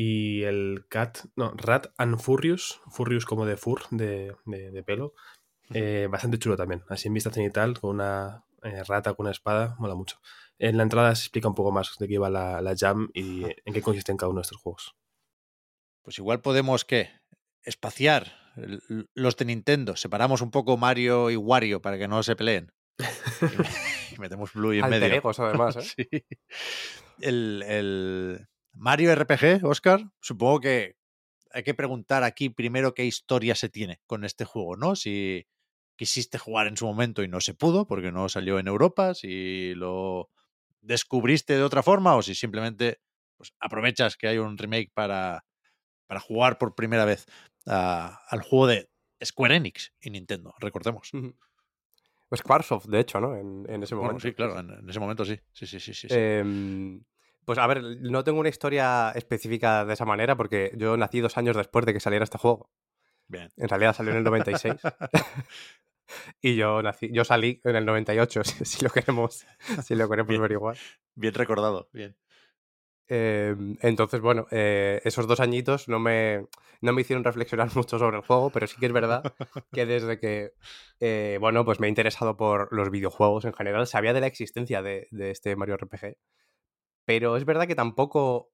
Y 0.00 0.44
el 0.44 0.86
Cat, 0.88 1.18
no, 1.34 1.50
Rat 1.56 1.88
and 1.96 2.20
Furious, 2.20 2.80
Furious 2.88 3.24
como 3.24 3.46
de 3.46 3.56
fur, 3.56 3.80
de, 3.90 4.32
de- 4.44 4.70
de 4.70 4.82
pelo, 4.84 5.12
eh, 5.74 6.06
bastante 6.08 6.38
chulo 6.38 6.56
también. 6.56 6.84
Así 6.88 7.08
en 7.08 7.14
vista 7.14 7.30
cenital, 7.32 7.80
con 7.80 7.96
una 7.96 8.44
eh, 8.62 8.84
rata 8.84 9.14
con 9.14 9.24
una 9.24 9.32
espada, 9.32 9.74
mola 9.80 9.96
mucho. 9.96 10.20
En 10.60 10.76
la 10.76 10.84
entrada 10.84 11.14
se 11.16 11.22
explica 11.22 11.48
un 11.48 11.56
poco 11.56 11.72
más 11.72 11.96
de 11.98 12.06
qué 12.06 12.14
iba 12.14 12.30
la, 12.30 12.60
la 12.62 12.74
jam 12.78 13.08
y 13.12 13.42
en 13.44 13.74
qué 13.74 13.82
consisten 13.82 14.16
cada 14.16 14.30
uno 14.30 14.38
de 14.38 14.42
estos 14.42 14.58
juegos. 14.58 14.94
Pues 16.02 16.16
igual 16.18 16.42
podemos, 16.42 16.84
¿qué? 16.84 17.10
Espaciar 17.64 18.32
los 19.14 19.36
de 19.36 19.44
Nintendo. 19.46 19.96
Separamos 19.96 20.42
un 20.42 20.50
poco 20.52 20.76
Mario 20.76 21.28
y 21.30 21.36
Wario 21.36 21.82
para 21.82 21.98
que 21.98 22.06
no 22.08 22.22
se 22.22 22.36
peleen. 22.36 22.72
Y 23.42 23.56
me- 23.56 23.68
y 24.16 24.18
metemos 24.20 24.52
Blue 24.52 24.72
en 24.72 24.84
Alter 24.84 25.00
medio. 25.00 25.16
egos, 25.16 25.38
además, 25.40 25.76
¿eh? 25.76 25.82
Sí. 25.96 26.24
El, 27.20 27.62
el 27.66 28.48
Mario 28.78 29.10
RPG, 29.12 29.64
Oscar, 29.64 30.10
supongo 30.20 30.60
que 30.60 30.96
hay 31.50 31.62
que 31.62 31.74
preguntar 31.74 32.22
aquí 32.24 32.48
primero 32.50 32.94
qué 32.94 33.04
historia 33.04 33.54
se 33.54 33.68
tiene 33.68 34.00
con 34.06 34.24
este 34.24 34.44
juego, 34.44 34.76
¿no? 34.76 34.94
Si 34.96 35.46
quisiste 35.96 36.38
jugar 36.38 36.68
en 36.68 36.76
su 36.76 36.86
momento 36.86 37.22
y 37.22 37.28
no 37.28 37.40
se 37.40 37.54
pudo 37.54 37.86
porque 37.86 38.12
no 38.12 38.28
salió 38.28 38.58
en 38.58 38.68
Europa, 38.68 39.14
si 39.14 39.74
lo 39.74 40.30
descubriste 40.80 41.56
de 41.56 41.62
otra 41.62 41.82
forma 41.82 42.14
o 42.14 42.22
si 42.22 42.34
simplemente 42.34 43.00
pues, 43.36 43.52
aprovechas 43.58 44.16
que 44.16 44.28
hay 44.28 44.38
un 44.38 44.56
remake 44.56 44.92
para, 44.94 45.44
para 46.06 46.20
jugar 46.20 46.58
por 46.58 46.74
primera 46.74 47.04
vez 47.04 47.26
a- 47.66 48.20
al 48.28 48.42
juego 48.42 48.68
de 48.68 48.90
Square 49.24 49.56
Enix 49.56 49.92
y 50.00 50.10
Nintendo, 50.10 50.54
recordemos. 50.60 51.10
Squaresoft, 52.36 52.86
de 52.86 53.00
hecho, 53.00 53.20
¿no? 53.20 53.34
En, 53.36 53.66
en 53.68 53.82
ese 53.82 53.94
Bueno, 53.94 54.10
momento. 54.12 54.28
sí, 54.28 54.34
claro, 54.34 54.58
en, 54.60 54.70
en 54.70 54.88
ese 54.90 55.00
momento 55.00 55.24
sí. 55.24 55.38
Sí, 55.52 55.66
sí, 55.66 55.80
sí, 55.80 55.94
sí. 55.94 56.08
sí. 56.08 56.14
Em, 56.14 57.02
pues 57.48 57.58
a 57.58 57.66
ver, 57.66 57.82
no 58.02 58.24
tengo 58.24 58.40
una 58.40 58.50
historia 58.50 59.10
específica 59.14 59.86
de 59.86 59.94
esa 59.94 60.04
manera 60.04 60.36
porque 60.36 60.70
yo 60.76 60.98
nací 60.98 61.20
dos 61.20 61.38
años 61.38 61.56
después 61.56 61.86
de 61.86 61.94
que 61.94 61.98
saliera 61.98 62.22
este 62.22 62.36
juego. 62.36 62.68
Bien. 63.26 63.48
En 63.56 63.70
realidad 63.70 63.96
salió 63.96 64.12
en 64.12 64.18
el 64.18 64.24
96. 64.24 64.74
y 66.42 66.56
yo 66.56 66.82
nací, 66.82 67.10
yo 67.10 67.24
salí 67.24 67.58
en 67.64 67.76
el 67.76 67.86
98, 67.86 68.44
si, 68.44 68.66
si 68.66 68.84
lo 68.84 68.90
queremos, 68.90 69.46
si 69.82 69.94
lo 69.94 70.10
queremos 70.10 70.28
Bien. 70.28 70.42
ver 70.42 70.52
igual. 70.52 70.76
Bien 71.14 71.32
recordado, 71.32 71.88
bien. 71.90 72.18
Em, 73.06 73.78
entonces, 73.80 74.20
bueno, 74.20 74.46
eh, 74.50 75.00
esos 75.04 75.26
dos 75.26 75.40
añitos 75.40 75.88
no 75.88 75.98
me, 75.98 76.48
no 76.82 76.92
me 76.92 77.00
hicieron 77.00 77.24
reflexionar 77.24 77.70
mucho 77.76 77.98
sobre 77.98 78.18
el 78.18 78.24
juego, 78.24 78.50
pero 78.50 78.66
sí 78.66 78.76
que 78.78 78.84
es 78.84 78.92
verdad 78.92 79.22
que 79.72 79.86
desde 79.86 80.20
que, 80.20 80.52
eh, 81.00 81.38
bueno, 81.40 81.64
pues 81.64 81.80
me 81.80 81.86
he 81.86 81.88
interesado 81.88 82.36
por 82.36 82.70
los 82.74 82.90
videojuegos 82.90 83.46
en 83.46 83.54
general, 83.54 83.86
sabía 83.86 84.12
de 84.12 84.20
la 84.20 84.26
existencia 84.26 84.82
de, 84.82 85.08
de 85.12 85.30
este 85.30 85.56
Mario 85.56 85.78
RPG, 85.78 86.18
pero 87.08 87.38
es 87.38 87.46
verdad 87.46 87.66
que 87.66 87.74
tampoco 87.74 88.50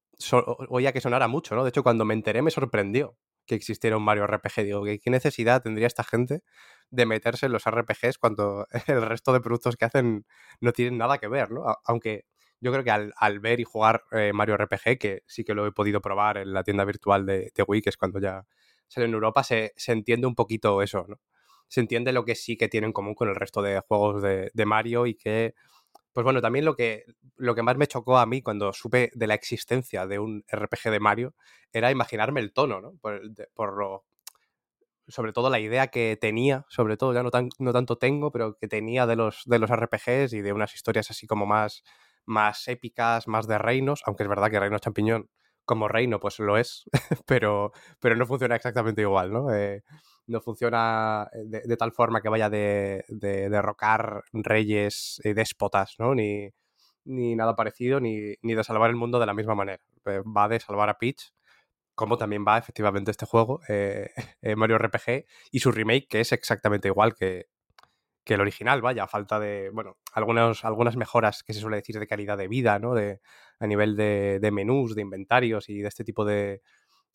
oía 0.68 0.92
que 0.92 1.00
sonara 1.00 1.26
mucho, 1.26 1.56
¿no? 1.56 1.64
De 1.64 1.70
hecho, 1.70 1.82
cuando 1.82 2.04
me 2.04 2.14
enteré 2.14 2.40
me 2.40 2.52
sorprendió 2.52 3.18
que 3.46 3.56
existiera 3.56 3.96
un 3.96 4.04
Mario 4.04 4.28
RPG. 4.28 4.62
Digo, 4.62 4.84
¿qué, 4.84 5.10
necesidad 5.10 5.60
tendría 5.60 5.88
esta 5.88 6.04
gente 6.04 6.44
de 6.88 7.04
meterse 7.04 7.46
en 7.46 7.52
los 7.52 7.64
RPGs 7.66 8.16
cuando 8.18 8.68
el 8.86 9.02
resto 9.02 9.32
de 9.32 9.40
productos 9.40 9.76
que 9.76 9.86
hacen 9.86 10.24
no 10.60 10.70
tienen 10.70 10.98
nada 10.98 11.18
que 11.18 11.26
ver, 11.26 11.50
¿no? 11.50 11.64
Aunque 11.84 12.26
yo 12.60 12.70
creo 12.70 12.84
que 12.84 12.92
al, 12.92 13.12
al 13.16 13.40
ver 13.40 13.58
y 13.58 13.64
jugar 13.64 14.04
eh, 14.12 14.32
Mario 14.32 14.56
RPG, 14.56 14.98
que 15.00 15.22
sí 15.26 15.42
que 15.42 15.54
lo 15.54 15.66
he 15.66 15.72
podido 15.72 16.00
probar 16.00 16.38
en 16.38 16.52
la 16.52 16.62
tienda 16.62 16.84
virtual 16.84 17.26
de, 17.26 17.50
de 17.52 17.62
Wii, 17.66 17.82
que 17.82 17.90
es 17.90 17.96
cuando 17.96 18.20
ya 18.20 18.46
salió 18.86 19.08
en 19.08 19.14
Europa, 19.14 19.42
se, 19.42 19.72
se 19.74 19.90
entiende 19.90 20.28
un 20.28 20.36
poquito 20.36 20.80
eso, 20.80 21.06
¿no? 21.08 21.18
Se 21.66 21.80
entiende 21.80 22.12
lo 22.12 22.24
que 22.24 22.36
sí 22.36 22.56
que 22.56 22.68
tiene 22.68 22.86
en 22.86 22.92
común 22.92 23.16
con 23.16 23.28
el 23.28 23.34
resto 23.34 23.62
de 23.62 23.80
juegos 23.80 24.22
de, 24.22 24.52
de 24.54 24.64
Mario 24.64 25.06
y 25.06 25.16
que 25.16 25.54
Pues 26.14 26.22
bueno, 26.22 26.40
también 26.40 26.64
lo 26.64 26.76
que, 26.76 27.04
lo 27.36 27.56
que 27.56 27.62
más 27.62 27.76
me 27.76 27.88
chocó 27.88 28.18
a 28.18 28.26
mí 28.26 28.40
cuando 28.40 28.72
supe 28.72 29.10
de 29.14 29.26
la 29.26 29.34
existencia 29.34 30.06
de 30.06 30.20
un 30.20 30.44
RPG 30.48 30.92
de 30.92 31.00
Mario 31.00 31.34
era 31.72 31.90
imaginarme 31.90 32.40
el 32.40 32.52
tono, 32.52 32.80
¿no? 32.80 32.92
Por, 33.00 33.76
lo, 33.76 34.04
sobre 35.08 35.32
todo 35.32 35.50
la 35.50 35.58
idea 35.58 35.88
que 35.88 36.16
tenía, 36.20 36.66
sobre 36.68 36.96
todo, 36.96 37.12
ya 37.12 37.24
no, 37.24 37.32
tan, 37.32 37.48
no 37.58 37.72
tanto 37.72 37.98
tengo, 37.98 38.30
pero 38.30 38.56
que 38.56 38.68
tenía 38.68 39.06
de 39.06 39.16
los, 39.16 39.42
de 39.44 39.58
los 39.58 39.68
RPGs 39.68 40.32
y 40.34 40.40
de 40.40 40.52
unas 40.52 40.72
historias 40.76 41.10
así 41.10 41.26
como 41.26 41.46
más, 41.46 41.82
más 42.26 42.68
épicas, 42.68 43.26
más 43.26 43.48
de 43.48 43.58
reinos, 43.58 44.02
aunque 44.06 44.22
es 44.22 44.28
verdad 44.28 44.52
que 44.52 44.60
Reino 44.60 44.78
Champiñón 44.78 45.28
como 45.64 45.88
reino 45.88 46.20
pues 46.20 46.38
lo 46.38 46.58
es, 46.58 46.84
pero, 47.26 47.72
pero 47.98 48.14
no 48.14 48.26
funciona 48.26 48.54
exactamente 48.54 49.02
igual, 49.02 49.32
¿no? 49.32 49.52
Eh, 49.52 49.82
no 50.26 50.40
funciona 50.40 51.28
de, 51.32 51.60
de 51.60 51.76
tal 51.76 51.92
forma 51.92 52.20
que 52.20 52.28
vaya 52.28 52.50
de, 52.50 53.04
de 53.08 53.48
derrocar 53.50 54.22
reyes 54.32 55.20
y 55.24 55.32
déspotas, 55.34 55.94
¿no? 55.98 56.14
Ni, 56.14 56.50
ni 57.04 57.36
nada 57.36 57.56
parecido, 57.56 58.00
ni, 58.00 58.34
ni 58.42 58.54
de 58.54 58.64
salvar 58.64 58.90
el 58.90 58.96
mundo 58.96 59.18
de 59.20 59.26
la 59.26 59.34
misma 59.34 59.54
manera. 59.54 59.82
Eh, 60.06 60.22
Va 60.24 60.48
de 60.48 60.60
salvar 60.60 60.88
a 60.88 60.98
Peach, 60.98 61.32
como 61.94 62.18
también 62.18 62.44
va 62.46 62.58
efectivamente 62.58 63.10
este 63.10 63.26
juego, 63.26 63.60
eh, 63.68 64.10
eh, 64.42 64.56
Mario 64.56 64.76
RPG, 64.78 65.26
y 65.52 65.60
su 65.60 65.72
remake, 65.72 66.08
que 66.08 66.20
es 66.20 66.32
exactamente 66.32 66.88
igual 66.88 67.14
que, 67.14 67.46
que 68.24 68.34
el 68.34 68.40
original, 68.40 68.82
vaya, 68.82 69.04
a 69.04 69.08
falta 69.08 69.38
de, 69.38 69.70
bueno, 69.72 69.98
algunos, 70.12 70.64
algunas 70.64 70.96
mejoras 70.96 71.42
que 71.42 71.52
se 71.54 71.60
suele 71.60 71.76
decir 71.76 71.98
de 71.98 72.06
calidad 72.06 72.38
de 72.38 72.48
vida, 72.48 72.78
¿no? 72.78 72.94
De, 72.94 73.20
a 73.60 73.66
nivel 73.66 73.96
de, 73.96 74.38
de 74.40 74.50
menús, 74.50 74.94
de 74.94 75.02
inventarios 75.02 75.68
y 75.68 75.80
de 75.80 75.88
este 75.88 76.04
tipo 76.04 76.24
de, 76.24 76.62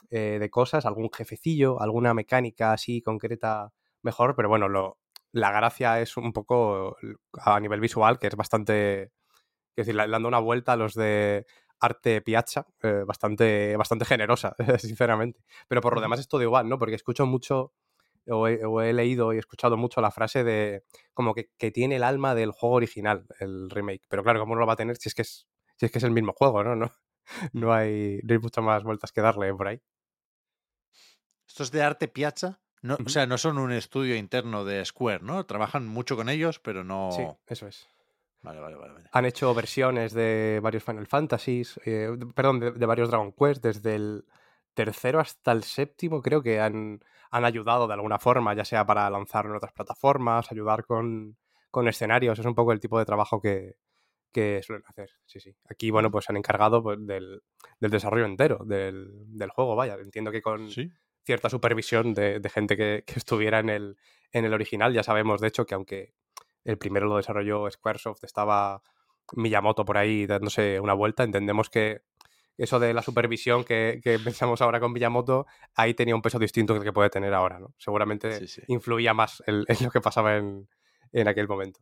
eh, 0.10 0.38
de 0.40 0.50
cosas, 0.50 0.86
algún 0.86 1.10
jefecillo, 1.12 1.82
alguna 1.82 2.14
mecánica 2.14 2.74
así 2.74 3.02
concreta 3.02 3.72
mejor, 4.02 4.36
pero 4.36 4.50
bueno, 4.50 4.68
lo, 4.70 4.98
la 5.32 5.52
gracia 5.52 6.00
es 6.02 6.18
un 6.18 6.34
poco 6.34 6.98
a 7.34 7.60
nivel 7.60 7.80
visual, 7.80 8.20
que 8.20 8.28
es 8.28 8.36
bastante, 8.36 9.04
es 9.04 9.12
decir, 9.76 9.96
le 9.96 10.08
dando 10.08 10.28
una 10.28 10.40
vuelta 10.40 10.74
a 10.74 10.78
los 10.78 10.94
de 10.94 11.46
arte 11.80 12.22
piazza, 12.22 12.68
eh, 12.84 13.04
bastante, 13.06 13.78
bastante 13.78 14.06
generosa, 14.06 14.56
sinceramente. 14.80 15.42
Pero 15.68 15.82
por 15.82 15.96
lo 15.96 16.02
demás 16.02 16.20
es 16.20 16.28
todo 16.28 16.42
igual, 16.42 16.68
¿no? 16.68 16.78
Porque 16.78 16.96
escucho 16.96 17.26
mucho, 17.26 17.74
o 18.28 18.48
he, 18.48 18.66
o 18.66 18.82
he 18.82 18.94
leído 18.94 19.34
y 19.34 19.38
he 19.38 19.40
escuchado 19.40 19.78
mucho 19.78 20.02
la 20.02 20.12
frase 20.12 20.44
de 20.44 20.84
como 21.14 21.34
que, 21.34 21.50
que, 21.58 21.72
tiene 21.72 21.98
el 21.98 22.04
alma 22.04 22.36
del 22.36 22.52
juego 22.52 22.76
original, 22.76 23.26
el 23.40 23.70
remake. 23.70 24.04
Pero 24.10 24.24
claro, 24.24 24.40
¿cómo 24.40 24.56
no 24.56 24.62
lo 24.62 24.68
va 24.68 24.74
a 24.74 24.78
tener 24.78 24.98
si 24.98 25.10
es 25.10 25.16
que 25.16 25.22
es, 25.24 25.48
si 25.78 25.86
es, 25.86 25.92
que 25.92 26.00
es 26.00 26.04
el 26.04 26.12
mismo 26.12 26.34
juego, 26.34 26.64
¿no? 26.64 26.76
No, 26.76 26.92
no, 27.54 27.74
hay, 27.74 28.20
no 28.24 28.34
hay 28.34 28.40
muchas 28.40 28.64
más 28.64 28.84
vueltas 28.84 29.12
que 29.12 29.22
darle 29.22 29.54
por 29.54 29.68
ahí. 29.68 29.82
Estos 31.48 31.72
de 31.72 31.82
arte 31.82 32.08
piazza, 32.08 32.60
no, 32.82 32.94
uh 32.94 32.98
-huh. 32.98 33.06
o 33.08 33.10
sea, 33.10 33.26
no 33.26 33.38
son 33.38 33.58
un 33.58 33.72
estudio 33.72 34.16
interno 34.16 34.64
de 34.66 34.84
Square, 34.86 35.24
¿no? 35.24 35.46
Trabajan 35.46 35.88
mucho 35.88 36.16
con 36.16 36.30
ellos, 36.30 36.60
pero 36.60 36.84
no. 36.84 37.12
Sí, 37.12 37.24
eso 37.48 37.68
es. 37.68 37.88
Vale, 38.42 38.62
vale, 38.62 38.76
vale. 38.78 38.94
vale. 38.94 39.10
Han 39.12 39.26
hecho 39.26 39.54
versiones 39.54 40.14
de 40.14 40.60
varios 40.64 40.84
Final 40.84 41.08
Fantasies, 41.08 41.80
eh, 41.86 42.10
perdón, 42.34 42.60
de, 42.60 42.72
de, 42.72 42.86
varios 42.86 43.10
Dragon 43.10 43.34
Quest, 43.34 43.62
desde 43.62 43.96
el 43.96 44.26
tercero 44.74 45.20
hasta 45.20 45.52
el 45.52 45.64
séptimo, 45.64 46.22
creo 46.22 46.42
que 46.42 46.62
han, 46.62 47.02
han 47.32 47.44
ayudado 47.44 47.86
de 47.88 47.96
alguna 47.96 48.18
forma, 48.18 48.54
ya 48.54 48.64
sea 48.64 48.86
para 48.86 49.10
lanzarlo 49.10 49.52
en 49.52 49.58
otras 49.58 49.74
plataformas, 49.74 50.50
ayudar 50.52 50.86
con, 50.86 51.38
con 51.70 51.88
escenarios. 51.90 52.40
Es 52.40 52.46
un 52.46 52.56
poco 52.56 52.72
el 52.72 52.80
tipo 52.80 52.98
de 52.98 53.06
trabajo 53.06 53.42
que, 53.42 53.76
que 54.32 54.62
suelen 54.64 54.84
hacer. 54.88 55.10
Sí, 55.26 55.40
sí. 55.40 55.56
Aquí, 55.70 55.92
bueno, 55.92 56.12
pues 56.12 56.26
se 56.26 56.32
han 56.32 56.38
encargado 56.38 56.84
pues, 56.84 56.98
del, 57.06 57.42
del, 57.80 57.92
desarrollo 57.92 58.26
entero 58.26 58.60
del, 58.66 59.10
del, 59.28 59.50
juego, 59.50 59.76
vaya. 59.76 59.96
Entiendo 59.96 60.32
que 60.32 60.42
con 60.42 60.70
¿Sí? 60.70 60.92
cierta 61.24 61.50
supervisión 61.50 62.14
de, 62.14 62.40
de 62.40 62.50
gente 62.50 62.78
que, 62.78 63.04
que, 63.06 63.14
estuviera 63.16 63.60
en 63.60 63.70
el, 63.70 63.98
en 64.32 64.46
el 64.46 64.54
original. 64.54 64.94
Ya 64.94 65.04
sabemos, 65.04 65.42
de 65.42 65.48
hecho, 65.48 65.66
que 65.66 65.76
aunque 65.76 66.14
el 66.64 66.78
primero 66.78 67.08
lo 67.08 67.18
desarrolló 67.18 67.70
Squaresoft, 67.70 68.24
estaba 68.24 68.82
Miyamoto 69.36 69.86
por 69.86 69.98
ahí 69.98 70.26
dándose 70.26 70.80
una 70.80 70.94
vuelta, 70.94 71.24
entendemos 71.24 71.70
que 71.70 72.02
eso 72.58 72.80
de 72.80 72.94
la 72.94 73.02
supervisión 73.02 73.64
que, 73.64 74.02
que, 74.04 74.20
pensamos 74.20 74.62
ahora 74.62 74.80
con 74.80 74.92
Miyamoto, 74.92 75.48
ahí 75.76 75.94
tenía 75.94 76.16
un 76.16 76.22
peso 76.22 76.40
distinto 76.40 76.74
que 76.74 76.80
el 76.80 76.84
que 76.84 76.92
puede 76.92 77.10
tener 77.10 77.34
ahora, 77.34 77.58
¿no? 77.58 77.74
Seguramente 77.78 78.34
sí, 78.34 78.48
sí. 78.48 78.62
influía 78.68 79.14
más 79.14 79.42
en, 79.48 79.64
en, 79.68 79.78
lo 79.86 79.90
que 79.92 80.02
pasaba 80.02 80.36
en, 80.36 80.68
en 81.14 81.28
aquel 81.28 81.48
momento. 81.48 81.80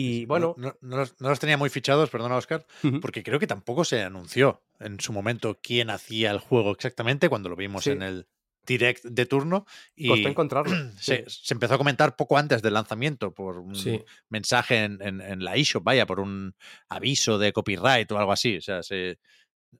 Y 0.00 0.26
bueno. 0.26 0.54
No, 0.56 0.68
no, 0.68 0.76
no, 0.80 0.96
los, 0.98 1.20
no, 1.20 1.28
los, 1.28 1.40
tenía 1.40 1.56
muy 1.56 1.70
fichados, 1.70 2.08
perdona, 2.08 2.36
Oscar, 2.36 2.64
uh 2.84 2.86
-huh. 2.86 3.00
porque 3.00 3.24
creo 3.24 3.40
que 3.40 3.48
tampoco 3.48 3.84
se 3.84 4.04
anunció 4.04 4.62
en 4.78 5.00
su 5.00 5.12
momento 5.12 5.58
quién 5.60 5.90
hacía 5.90 6.30
el 6.30 6.38
juego 6.38 6.70
exactamente 6.70 7.28
cuando 7.28 7.48
lo 7.48 7.56
vimos 7.56 7.82
sí. 7.82 7.90
en 7.90 8.02
el 8.02 8.28
direct 8.64 9.02
de 9.04 9.26
turno. 9.26 9.66
Y 9.96 10.06
Costó 10.06 10.28
encontrarlo. 10.28 10.70
Se, 11.00 11.24
sí. 11.26 11.40
se, 11.46 11.52
empezó 11.52 11.74
a 11.74 11.78
comentar 11.78 12.14
poco 12.14 12.38
antes 12.38 12.62
del 12.62 12.74
lanzamiento 12.74 13.34
por 13.34 13.58
un 13.58 13.74
sí. 13.74 14.00
mensaje 14.28 14.84
en, 14.84 15.02
en, 15.02 15.20
en, 15.20 15.42
la 15.42 15.56
eShop, 15.56 15.82
vaya, 15.82 16.06
por 16.06 16.20
un 16.20 16.54
aviso 16.88 17.36
de 17.36 17.52
copyright 17.52 18.08
o 18.12 18.18
algo 18.18 18.30
así. 18.30 18.58
O 18.58 18.62
sea, 18.62 18.84
se, 18.84 19.18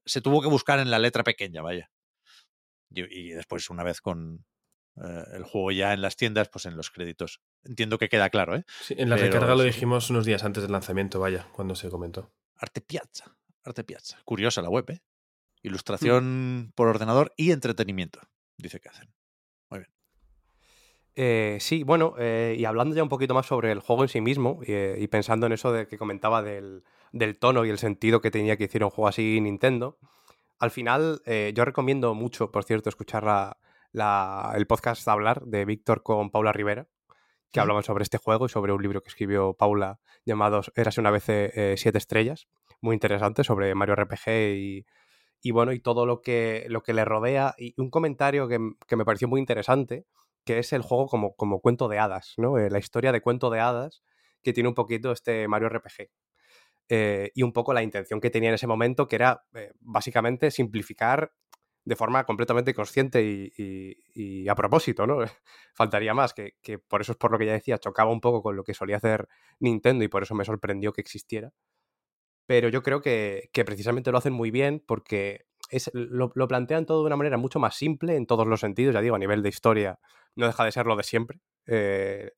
se 0.04 0.20
tuvo 0.20 0.42
que 0.42 0.48
buscar 0.48 0.80
en 0.80 0.90
la 0.90 0.98
letra 0.98 1.22
pequeña, 1.22 1.62
vaya. 1.62 1.92
Y, 2.90 3.02
y 3.02 3.28
después, 3.30 3.70
una 3.70 3.84
vez 3.84 4.00
con, 4.00 4.44
Uh, 5.00 5.36
el 5.36 5.44
juego 5.44 5.70
ya 5.70 5.92
en 5.92 6.02
las 6.02 6.16
tiendas, 6.16 6.48
pues 6.48 6.66
en 6.66 6.76
los 6.76 6.90
créditos. 6.90 7.40
Entiendo 7.64 7.98
que 7.98 8.08
queda 8.08 8.30
claro, 8.30 8.56
¿eh? 8.56 8.64
Sí, 8.82 8.94
en 8.98 9.08
la 9.08 9.14
Pero, 9.16 9.28
recarga 9.28 9.54
lo 9.54 9.62
dijimos 9.62 10.10
unos 10.10 10.26
días 10.26 10.42
antes 10.42 10.62
del 10.64 10.72
lanzamiento, 10.72 11.20
vaya, 11.20 11.46
cuando 11.52 11.76
se 11.76 11.88
comentó. 11.88 12.32
Arte 12.56 12.80
Piazza, 12.80 13.36
Arte 13.62 13.84
Piazza. 13.84 14.18
Curiosa 14.24 14.60
la 14.60 14.70
web, 14.70 14.90
¿eh? 14.90 15.00
Ilustración 15.62 16.60
mm. 16.60 16.72
por 16.74 16.88
ordenador 16.88 17.32
y 17.36 17.52
entretenimiento, 17.52 18.20
dice 18.56 18.80
que 18.80 18.88
hacen. 18.88 19.14
Muy 19.70 19.80
bien. 19.80 19.90
Eh, 21.14 21.58
sí, 21.60 21.84
bueno, 21.84 22.14
eh, 22.18 22.56
y 22.58 22.64
hablando 22.64 22.96
ya 22.96 23.02
un 23.04 23.08
poquito 23.08 23.34
más 23.34 23.46
sobre 23.46 23.70
el 23.70 23.78
juego 23.78 24.02
en 24.02 24.08
sí 24.08 24.20
mismo, 24.20 24.60
y, 24.66 24.72
y 24.72 25.06
pensando 25.06 25.46
en 25.46 25.52
eso 25.52 25.70
de 25.70 25.86
que 25.86 25.96
comentaba 25.96 26.42
del, 26.42 26.82
del, 27.12 27.38
tono 27.38 27.64
y 27.64 27.70
el 27.70 27.78
sentido 27.78 28.20
que 28.20 28.32
tenía 28.32 28.56
que 28.56 28.64
hiciera 28.64 28.86
un 28.86 28.90
juego 28.90 29.06
así 29.06 29.40
Nintendo, 29.40 29.96
al 30.58 30.70
final 30.70 31.22
eh, 31.24 31.52
yo 31.54 31.64
recomiendo 31.64 32.14
mucho, 32.14 32.50
por 32.50 32.64
cierto, 32.64 32.88
escuchar 32.88 33.22
la, 33.22 33.58
la, 33.92 34.52
el 34.56 34.66
podcast 34.66 35.04
de 35.04 35.10
hablar 35.12 35.42
de 35.44 35.64
Víctor 35.64 36.02
con 36.02 36.30
Paula 36.30 36.52
Rivera, 36.52 36.88
que 37.50 37.58
Sí. 37.58 37.60
hablaban 37.60 37.82
sobre 37.82 38.02
este 38.02 38.18
juego 38.18 38.46
y 38.46 38.48
sobre 38.50 38.72
un 38.72 38.82
libro 38.82 39.02
que 39.02 39.08
escribió 39.08 39.54
Paula 39.54 40.00
llamado 40.24 40.60
Érase 40.74 41.00
una 41.00 41.10
vez 41.10 41.24
eh, 41.28 41.74
siete 41.78 41.96
estrellas, 41.98 42.46
muy 42.80 42.94
interesante 42.94 43.42
sobre 43.44 43.74
Mario 43.74 43.94
RPG 43.96 44.28
y, 44.56 44.86
y 45.40 45.50
bueno, 45.52 45.72
y 45.72 45.80
todo 45.80 46.04
lo 46.04 46.20
que, 46.20 46.66
lo 46.68 46.82
que 46.82 46.92
le 46.92 47.04
rodea. 47.04 47.54
Y 47.56 47.74
un 47.80 47.90
comentario 47.90 48.48
que, 48.48 48.58
que 48.86 48.96
me 48.96 49.04
pareció 49.04 49.28
muy 49.28 49.40
interesante, 49.40 50.04
que 50.44 50.58
es 50.58 50.72
el 50.72 50.82
juego 50.82 51.06
como, 51.06 51.34
como 51.36 51.60
cuento 51.60 51.88
de 51.88 51.98
hadas, 51.98 52.34
¿no? 52.36 52.58
Eh, 52.58 52.70
la 52.70 52.78
historia 52.78 53.12
de 53.12 53.20
cuento 53.22 53.48
de 53.50 53.60
hadas 53.60 54.02
que 54.42 54.52
tiene 54.52 54.68
un 54.68 54.74
poquito 54.74 55.10
este 55.12 55.48
Mario 55.48 55.68
RPG. 55.68 56.10
Eh, 56.90 57.32
y 57.34 57.42
un 57.42 57.52
poco 57.52 57.72
la 57.74 57.82
intención 57.82 58.20
que 58.20 58.30
tenía 58.30 58.48
en 58.50 58.54
ese 58.54 58.66
momento, 58.66 59.06
que 59.08 59.16
era 59.16 59.44
eh, 59.54 59.72
básicamente 59.80 60.50
simplificar 60.50 61.32
de 61.88 61.96
forma 61.96 62.24
completamente 62.24 62.74
consciente 62.74 63.22
y, 63.24 63.50
y, 64.14 64.46
a 64.46 64.54
propósito, 64.54 65.06
¿no? 65.06 65.18
Faltaría 65.74 66.12
más, 66.12 66.34
que, 66.34 66.52
que, 66.60 66.78
por 66.78 67.00
eso 67.00 67.12
es 67.12 67.18
por 67.18 67.32
lo 67.32 67.38
que 67.38 67.46
ya 67.46 67.52
decía, 67.52 67.78
chocaba 67.78 68.12
un 68.12 68.20
poco 68.20 68.42
con 68.42 68.56
lo 68.56 68.62
que 68.62 68.74
solía 68.74 68.98
hacer 68.98 69.26
Nintendo 69.58 70.04
y 70.04 70.08
por 70.08 70.22
eso 70.22 70.34
me 70.34 70.44
sorprendió 70.44 70.92
que 70.92 71.00
existiera. 71.00 71.50
Pero 72.46 72.68
yo 72.68 72.82
creo 72.82 73.00
que, 73.00 73.48
que 73.54 73.64
precisamente 73.64 74.12
lo 74.12 74.18
hacen 74.18 74.34
muy 74.34 74.50
bien 74.50 74.84
porque 74.86 75.46
es, 75.70 75.90
lo, 75.94 76.30
lo, 76.34 76.46
plantean 76.46 76.84
todo 76.84 77.00
de 77.00 77.06
una 77.06 77.16
manera 77.16 77.38
mucho 77.38 77.58
más 77.58 77.74
simple 77.74 78.16
en 78.16 78.26
todos 78.26 78.46
los 78.46 78.60
sentidos, 78.60 78.92
ya 78.94 79.00
digo, 79.00 79.16
a 79.16 79.18
nivel 79.18 79.42
de 79.42 79.48
historia 79.48 79.98
no 80.36 80.46
deja 80.46 80.64
de 80.64 80.72
ser 80.72 80.86
lo 80.86 80.96
de 80.96 81.04
siempre. 81.04 81.40
Eh, 81.66 82.32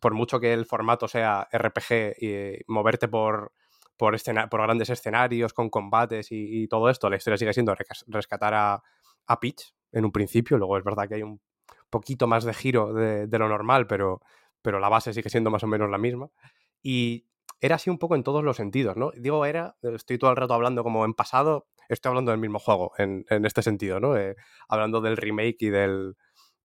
por 0.00 0.14
mucho 0.14 0.40
que 0.40 0.54
el 0.54 0.64
formato 0.64 1.08
sea 1.08 1.46
RPG 1.52 2.22
y 2.22 2.62
moverte 2.66 3.06
por, 3.06 3.52
por, 3.98 4.16
por 4.48 4.62
grandes 4.62 4.88
escenarios, 4.88 5.52
con 5.52 5.68
combates 5.68 6.28
y, 6.30 6.66
todo 6.68 6.88
esto, 6.88 7.10
la 7.10 7.16
historia 7.16 7.36
sigue 7.36 7.52
siendo 7.52 7.74
rescatar 8.06 8.54
a, 8.54 8.82
a, 9.26 9.40
Peach 9.40 9.74
en 9.92 10.04
un 10.04 10.12
principio. 10.12 10.56
Luego 10.56 10.78
es 10.78 10.84
verdad 10.84 11.08
que 11.08 11.16
hay 11.16 11.22
un 11.22 11.40
poquito 11.90 12.26
más 12.26 12.44
de 12.44 12.54
giro 12.54 12.94
de, 12.94 13.38
lo 13.38 13.48
normal, 13.48 13.86
pero, 13.86 14.22
pero 14.62 14.78
la 14.78 14.88
base 14.88 15.12
sigue 15.12 15.28
siendo 15.28 15.50
más 15.50 15.64
o 15.64 15.66
menos 15.66 15.90
la 15.90 15.98
misma. 15.98 16.30
Y 16.80 17.26
era 17.60 17.74
así 17.74 17.90
un 17.90 17.98
poco 17.98 18.14
en 18.14 18.22
todos 18.22 18.44
los 18.44 18.56
sentidos, 18.56 18.96
¿no? 18.96 19.10
Digo, 19.16 19.44
era, 19.44 19.76
estoy 19.82 20.16
todo 20.16 20.30
el 20.30 20.36
rato 20.36 20.54
hablando 20.54 20.84
como 20.84 21.04
en 21.04 21.14
pasado, 21.14 21.66
estoy 21.88 22.10
hablando 22.10 22.30
del 22.30 22.40
mismo 22.40 22.60
juego 22.60 22.92
en, 22.98 23.26
en 23.30 23.44
este 23.44 23.62
sentido, 23.62 23.98
¿no? 23.98 24.16
Eh, 24.16 24.36
hablando 24.68 25.00
del 25.00 25.16
remake 25.16 25.56
y 25.60 25.70
del, 25.70 26.14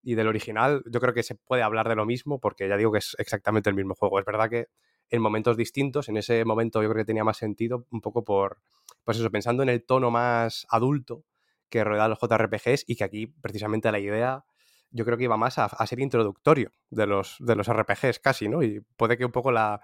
y 0.02 0.14
del 0.14 0.28
original, 0.28 0.84
yo 0.86 1.00
creo 1.00 1.14
que 1.14 1.24
se 1.24 1.34
puede 1.34 1.62
hablar 1.62 1.88
de 1.88 1.96
lo 1.96 2.06
mismo 2.06 2.38
porque 2.38 2.68
ya 2.68 2.76
digo 2.76 2.92
que 2.92 2.98
es 2.98 3.16
exactamente 3.18 3.70
el 3.70 3.76
mismo 3.76 3.94
juego. 3.96 4.20
Es 4.20 4.24
verdad 4.24 4.48
que 4.48 4.68
en 5.10 5.22
momentos 5.22 5.56
distintos. 5.56 6.08
En 6.08 6.16
ese 6.16 6.44
momento 6.44 6.82
yo 6.82 6.88
creo 6.88 7.02
que 7.02 7.06
tenía 7.06 7.24
más 7.24 7.36
sentido 7.36 7.86
un 7.90 8.00
poco 8.00 8.24
por, 8.24 8.58
pues 9.04 9.18
eso, 9.18 9.30
pensando 9.30 9.62
en 9.62 9.68
el 9.68 9.84
tono 9.84 10.10
más 10.10 10.66
adulto 10.70 11.24
que 11.68 11.84
rodea 11.84 12.08
los 12.08 12.18
JRPGs 12.20 12.84
y 12.86 12.96
que 12.96 13.04
aquí 13.04 13.26
precisamente 13.26 13.90
la 13.90 13.98
idea 13.98 14.44
yo 14.90 15.04
creo 15.04 15.18
que 15.18 15.24
iba 15.24 15.36
más 15.36 15.58
a, 15.58 15.64
a 15.64 15.86
ser 15.86 15.98
introductorio 15.98 16.70
de 16.88 17.06
los, 17.06 17.36
de 17.40 17.56
los 17.56 17.68
RPGs 17.68 18.20
casi, 18.20 18.48
¿no? 18.48 18.62
Y 18.62 18.80
puede 18.96 19.18
que 19.18 19.24
un 19.24 19.32
poco 19.32 19.50
la, 19.50 19.80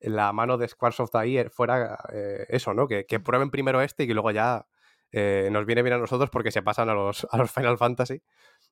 la 0.00 0.32
mano 0.32 0.56
de 0.58 0.68
Squaresoft 0.68 1.14
ahí 1.14 1.42
fuera 1.50 1.98
eh, 2.12 2.46
eso, 2.48 2.74
¿no? 2.74 2.86
Que, 2.86 3.04
prueben 3.20 3.50
primero 3.50 3.80
este 3.82 4.04
y 4.04 4.06
que 4.06 4.14
luego 4.14 4.30
ya 4.30 4.66
eh, 5.12 5.48
nos 5.52 5.66
viene 5.66 5.82
bien 5.82 5.94
a 5.94 5.98
nosotros 5.98 6.30
porque 6.30 6.50
se 6.50 6.62
pasan 6.62 6.88
a 6.88 6.94
los, 6.94 7.26
a 7.30 7.36
los 7.36 7.50
Final 7.50 7.78
Fantasy 7.78 8.22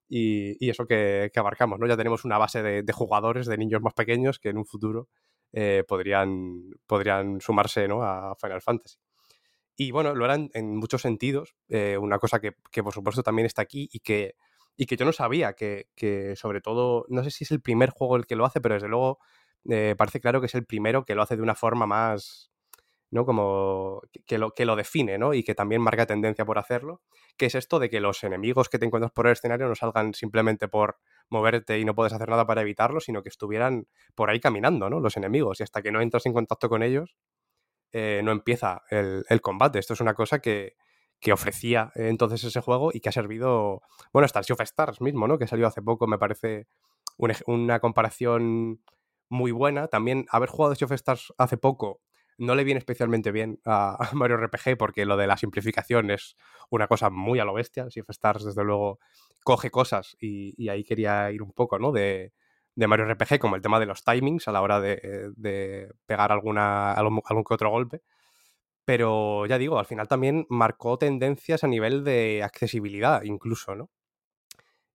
y, 0.08 0.64
y 0.64 0.70
eso 0.70 0.86
que, 0.86 1.30
que, 1.32 1.40
abarcamos, 1.40 1.78
¿no? 1.78 1.86
Ya 1.86 1.96
tenemos 1.96 2.24
una 2.24 2.38
base 2.38 2.62
de, 2.62 2.82
de, 2.82 2.92
jugadores, 2.92 3.46
de 3.46 3.58
niños 3.58 3.82
más 3.82 3.94
pequeños 3.94 4.38
que 4.38 4.48
en 4.48 4.58
un 4.58 4.64
futuro 4.64 5.08
eh, 5.52 5.84
podrían, 5.86 6.70
podrían 6.86 7.40
sumarse 7.40 7.88
¿no? 7.88 8.02
a 8.02 8.34
Final 8.36 8.62
Fantasy. 8.62 8.98
Y 9.80 9.92
bueno, 9.92 10.14
lo 10.14 10.24
eran 10.24 10.50
en 10.54 10.76
muchos 10.76 11.02
sentidos, 11.02 11.54
eh, 11.68 11.96
una 11.98 12.18
cosa 12.18 12.40
que, 12.40 12.56
que, 12.72 12.82
por 12.82 12.92
supuesto 12.92 13.22
también 13.22 13.46
está 13.46 13.62
aquí 13.62 13.88
y 13.92 14.00
que, 14.00 14.34
y 14.76 14.86
que 14.86 14.96
yo 14.96 15.04
no 15.04 15.12
sabía, 15.12 15.52
que, 15.52 15.86
que, 15.94 16.34
sobre 16.34 16.60
todo, 16.60 17.06
no 17.08 17.22
sé 17.22 17.30
si 17.30 17.44
es 17.44 17.52
el 17.52 17.60
primer 17.60 17.90
juego 17.90 18.16
el 18.16 18.26
que 18.26 18.34
lo 18.34 18.44
hace, 18.44 18.60
pero 18.60 18.74
desde 18.74 18.88
luego 18.88 19.20
eh, 19.70 19.94
parece 19.96 20.20
claro 20.20 20.40
que 20.40 20.46
es 20.46 20.54
el 20.56 20.66
primero 20.66 21.04
que 21.04 21.14
lo 21.14 21.22
hace 21.22 21.36
de 21.36 21.42
una 21.42 21.54
forma 21.54 21.86
más, 21.86 22.50
¿no? 23.10 23.24
Como 23.24 24.02
que 24.26 24.38
lo, 24.38 24.52
que 24.52 24.64
lo 24.64 24.76
define, 24.76 25.18
¿no? 25.18 25.34
Y 25.34 25.42
que 25.42 25.54
también 25.54 25.82
marca 25.82 26.06
tendencia 26.06 26.44
por 26.44 26.58
hacerlo, 26.58 27.02
que 27.36 27.46
es 27.46 27.54
esto 27.54 27.78
de 27.78 27.90
que 27.90 28.00
los 28.00 28.22
enemigos 28.24 28.68
que 28.68 28.78
te 28.78 28.86
encuentras 28.86 29.12
por 29.12 29.26
el 29.26 29.32
escenario 29.32 29.68
no 29.68 29.74
salgan 29.74 30.14
simplemente 30.14 30.68
por 30.68 30.98
moverte 31.30 31.78
y 31.78 31.84
no 31.84 31.94
puedes 31.94 32.12
hacer 32.12 32.28
nada 32.28 32.46
para 32.46 32.62
evitarlo, 32.62 33.00
sino 33.00 33.22
que 33.22 33.28
estuvieran 33.28 33.86
por 34.14 34.30
ahí 34.30 34.40
caminando, 34.40 34.90
¿no? 34.90 35.00
Los 35.00 35.16
enemigos. 35.16 35.60
Y 35.60 35.62
hasta 35.62 35.82
que 35.82 35.92
no 35.92 36.00
entras 36.00 36.26
en 36.26 36.32
contacto 36.32 36.68
con 36.68 36.82
ellos, 36.82 37.16
eh, 37.92 38.20
no 38.22 38.32
empieza 38.32 38.82
el, 38.90 39.24
el, 39.28 39.40
combate. 39.40 39.78
Esto 39.78 39.94
es 39.94 40.00
una 40.00 40.14
cosa 40.14 40.40
que, 40.40 40.76
que 41.20 41.32
ofrecía 41.32 41.90
entonces 41.94 42.44
ese 42.44 42.60
juego 42.60 42.90
y 42.92 43.00
que 43.00 43.08
ha 43.08 43.12
servido, 43.12 43.82
bueno, 44.12 44.26
hasta 44.26 44.38
el 44.38 44.44
Sea 44.44 44.54
of 44.54 44.60
Stars 44.60 45.00
mismo, 45.00 45.26
¿no? 45.26 45.38
Que 45.38 45.46
salió 45.46 45.66
hace 45.66 45.82
poco, 45.82 46.06
me 46.06 46.18
parece 46.18 46.66
una, 47.46 47.80
comparación 47.80 48.82
muy 49.28 49.50
buena. 49.50 49.88
También 49.88 50.26
haber 50.30 50.48
jugado 50.48 50.74
Sea 50.74 50.86
of 50.86 50.92
Stars 50.92 51.32
hace 51.38 51.56
poco 51.56 52.00
no 52.38 52.54
le 52.54 52.64
viene 52.64 52.78
especialmente 52.78 53.32
bien 53.32 53.60
a, 53.64 53.98
Mario 54.14 54.38
RPG 54.38 54.78
porque 54.78 55.04
lo 55.04 55.16
de 55.16 55.26
la 55.26 55.36
simplificación 55.36 56.10
es 56.10 56.36
una 56.70 56.86
cosa 56.86 57.10
muy 57.10 57.38
a 57.40 57.44
lo 57.44 57.52
bestia. 57.52 57.90
Sea 57.90 58.04
Stars, 58.08 58.44
desde 58.44 58.64
luego, 58.64 59.00
coge 59.44 59.70
cosas 59.70 60.16
y, 60.20 60.68
ahí 60.68 60.84
quería 60.84 61.30
ir 61.32 61.42
un 61.42 61.52
poco, 61.52 61.78
¿no? 61.78 61.92
De, 61.92 62.32
de, 62.74 62.86
Mario 62.86 63.06
RPG, 63.06 63.38
como 63.38 63.56
el 63.56 63.62
tema 63.62 63.80
de 63.80 63.86
los 63.86 64.04
timings 64.04 64.48
a 64.48 64.52
la 64.52 64.62
hora 64.62 64.80
de, 64.80 65.32
de 65.36 65.92
pegar 66.06 66.32
alguna, 66.32 66.92
algún, 66.92 67.20
algún 67.26 67.44
que 67.44 67.54
otro 67.54 67.70
golpe. 67.70 68.02
Pero 68.84 69.46
ya 69.46 69.58
digo, 69.58 69.78
al 69.78 69.86
final 69.86 70.08
también 70.08 70.46
marcó 70.48 70.98
tendencias 70.98 71.64
a 71.64 71.68
nivel 71.68 72.04
de 72.04 72.42
accesibilidad, 72.42 73.22
incluso, 73.22 73.74
¿no? 73.74 73.90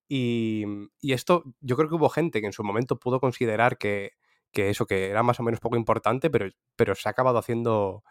Y, 0.07 0.65
y, 1.01 1.13
esto, 1.13 1.43
yo 1.61 1.75
creo 1.75 1.89
que 1.89 1.95
hubo 1.95 2.09
gente 2.09 2.41
que 2.41 2.47
en 2.47 2.53
su 2.53 2.63
momento 2.63 2.99
pudo 2.99 3.19
considerar 3.19 3.77
que, 3.77 4.13
que 4.53 4.69
eso, 4.69 4.85
que 4.85 5.09
era 5.09 5.23
más 5.23 5.39
o 5.39 5.43
menos 5.43 5.59
poco 5.59 5.75
importante, 5.75 6.29
pero, 6.29 6.49
pero 6.75 6.95
se 6.95 7.09
ha 7.09 7.11
acabado 7.11 7.37
haciendo 7.37 8.03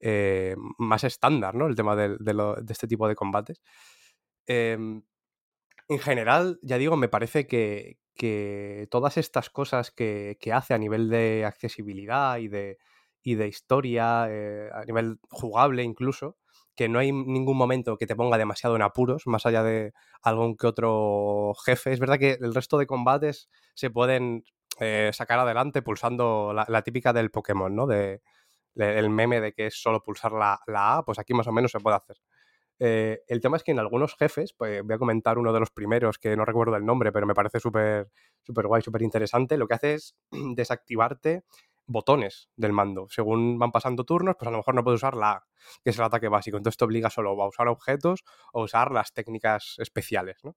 eh, 0.00 0.54
más 0.78 1.04
estándar, 1.04 1.54
¿no? 1.54 1.66
El 1.66 1.74
tema 1.74 1.96
de, 1.96 2.16
de, 2.18 2.62
este 2.68 2.86
tipo 2.86 3.08
de 3.08 3.16
combates. 3.16 3.62
Eh, 4.46 4.78
en 5.88 5.98
general, 5.98 6.58
ya 6.62 6.78
digo, 6.78 6.96
me 6.96 7.08
parece 7.08 7.46
que, 7.46 7.98
que 8.14 8.88
todas 8.90 9.16
estas 9.16 9.50
cosas 9.50 9.90
que, 9.90 10.36
que, 10.40 10.52
hace 10.52 10.74
a 10.74 10.78
nivel 10.78 11.08
de 11.08 11.44
accesibilidad 11.44 12.38
y 12.38 12.48
de, 12.48 12.78
y 13.22 13.36
de 13.36 13.48
historia, 13.48 14.26
eh, 14.28 14.68
a 14.72 14.84
nivel 14.84 15.18
jugable 15.30 15.82
incluso, 15.82 16.36
que 16.74 16.88
no 16.88 16.98
hay 16.98 17.12
ningún 17.12 17.56
momento 17.56 17.96
que 17.96 18.06
te 18.06 18.16
ponga 18.16 18.38
demasiado 18.38 18.76
en 18.76 18.82
apuros, 18.82 19.26
más 19.26 19.46
allá 19.46 19.62
de 19.62 19.92
algún 20.22 20.56
que 20.56 20.66
otro 20.66 21.54
jefe. 21.64 21.92
Es 21.92 22.00
verdad 22.00 22.18
que 22.18 22.38
el 22.40 22.54
resto 22.54 22.78
de 22.78 22.86
combates 22.86 23.48
se 23.74 23.90
pueden 23.90 24.44
eh, 24.78 25.10
sacar 25.12 25.38
adelante 25.38 25.82
pulsando 25.82 26.52
la, 26.52 26.82
típica 26.82 27.12
del 27.12 27.30
Pokémon, 27.30 27.74
¿no? 27.74 27.86
De, 27.86 28.20
el 28.74 29.08
meme 29.08 29.40
de 29.40 29.52
que 29.52 29.66
es 29.66 29.80
solo 29.80 30.02
pulsar 30.02 30.32
la, 30.32 30.60
A, 30.66 31.02
pues 31.04 31.18
aquí 31.18 31.32
más 31.32 31.46
o 31.46 31.52
menos 31.52 31.70
se 31.70 31.80
puede 31.80 31.96
hacer. 31.96 32.18
Eh, 32.78 33.22
el 33.26 33.40
tema 33.40 33.56
es 33.56 33.62
que 33.62 33.70
en 33.70 33.78
algunos 33.78 34.14
jefes, 34.16 34.52
pues 34.52 34.82
voy 34.82 34.94
a 34.94 34.98
comentar 34.98 35.38
uno 35.38 35.52
de 35.52 35.60
los 35.60 35.70
primeros 35.70 36.18
que 36.18 36.36
no 36.36 36.44
recuerdo 36.44 36.76
el 36.76 36.84
nombre, 36.84 37.10
pero 37.10 37.26
me 37.26 37.32
parece 37.32 37.58
súper 37.58 38.10
super 38.42 38.66
guay, 38.66 38.82
súper 38.82 39.02
interesante. 39.02 39.56
Lo 39.56 39.66
que 39.66 39.74
hace 39.74 39.94
es 39.94 40.14
desactivarte 40.30 41.44
botones 41.86 42.50
del 42.56 42.72
mando. 42.72 43.06
Según 43.08 43.58
van 43.58 43.72
pasando 43.72 44.04
turnos, 44.04 44.36
pues 44.38 44.48
a 44.48 44.50
lo 44.50 44.58
mejor 44.58 44.74
no 44.74 44.84
puedes 44.84 44.98
usar 44.98 45.16
la 45.16 45.30
A, 45.32 45.46
que 45.82 45.90
es 45.90 45.98
el 45.98 46.04
ataque 46.04 46.28
básico. 46.28 46.56
Entonces 46.56 46.76
te 46.76 46.84
obliga 46.84 47.10
solo 47.10 47.40
a 47.42 47.48
usar 47.48 47.68
objetos 47.68 48.24
o 48.52 48.64
usar 48.64 48.92
las 48.92 49.12
técnicas 49.12 49.76
especiales, 49.78 50.38
¿no? 50.44 50.56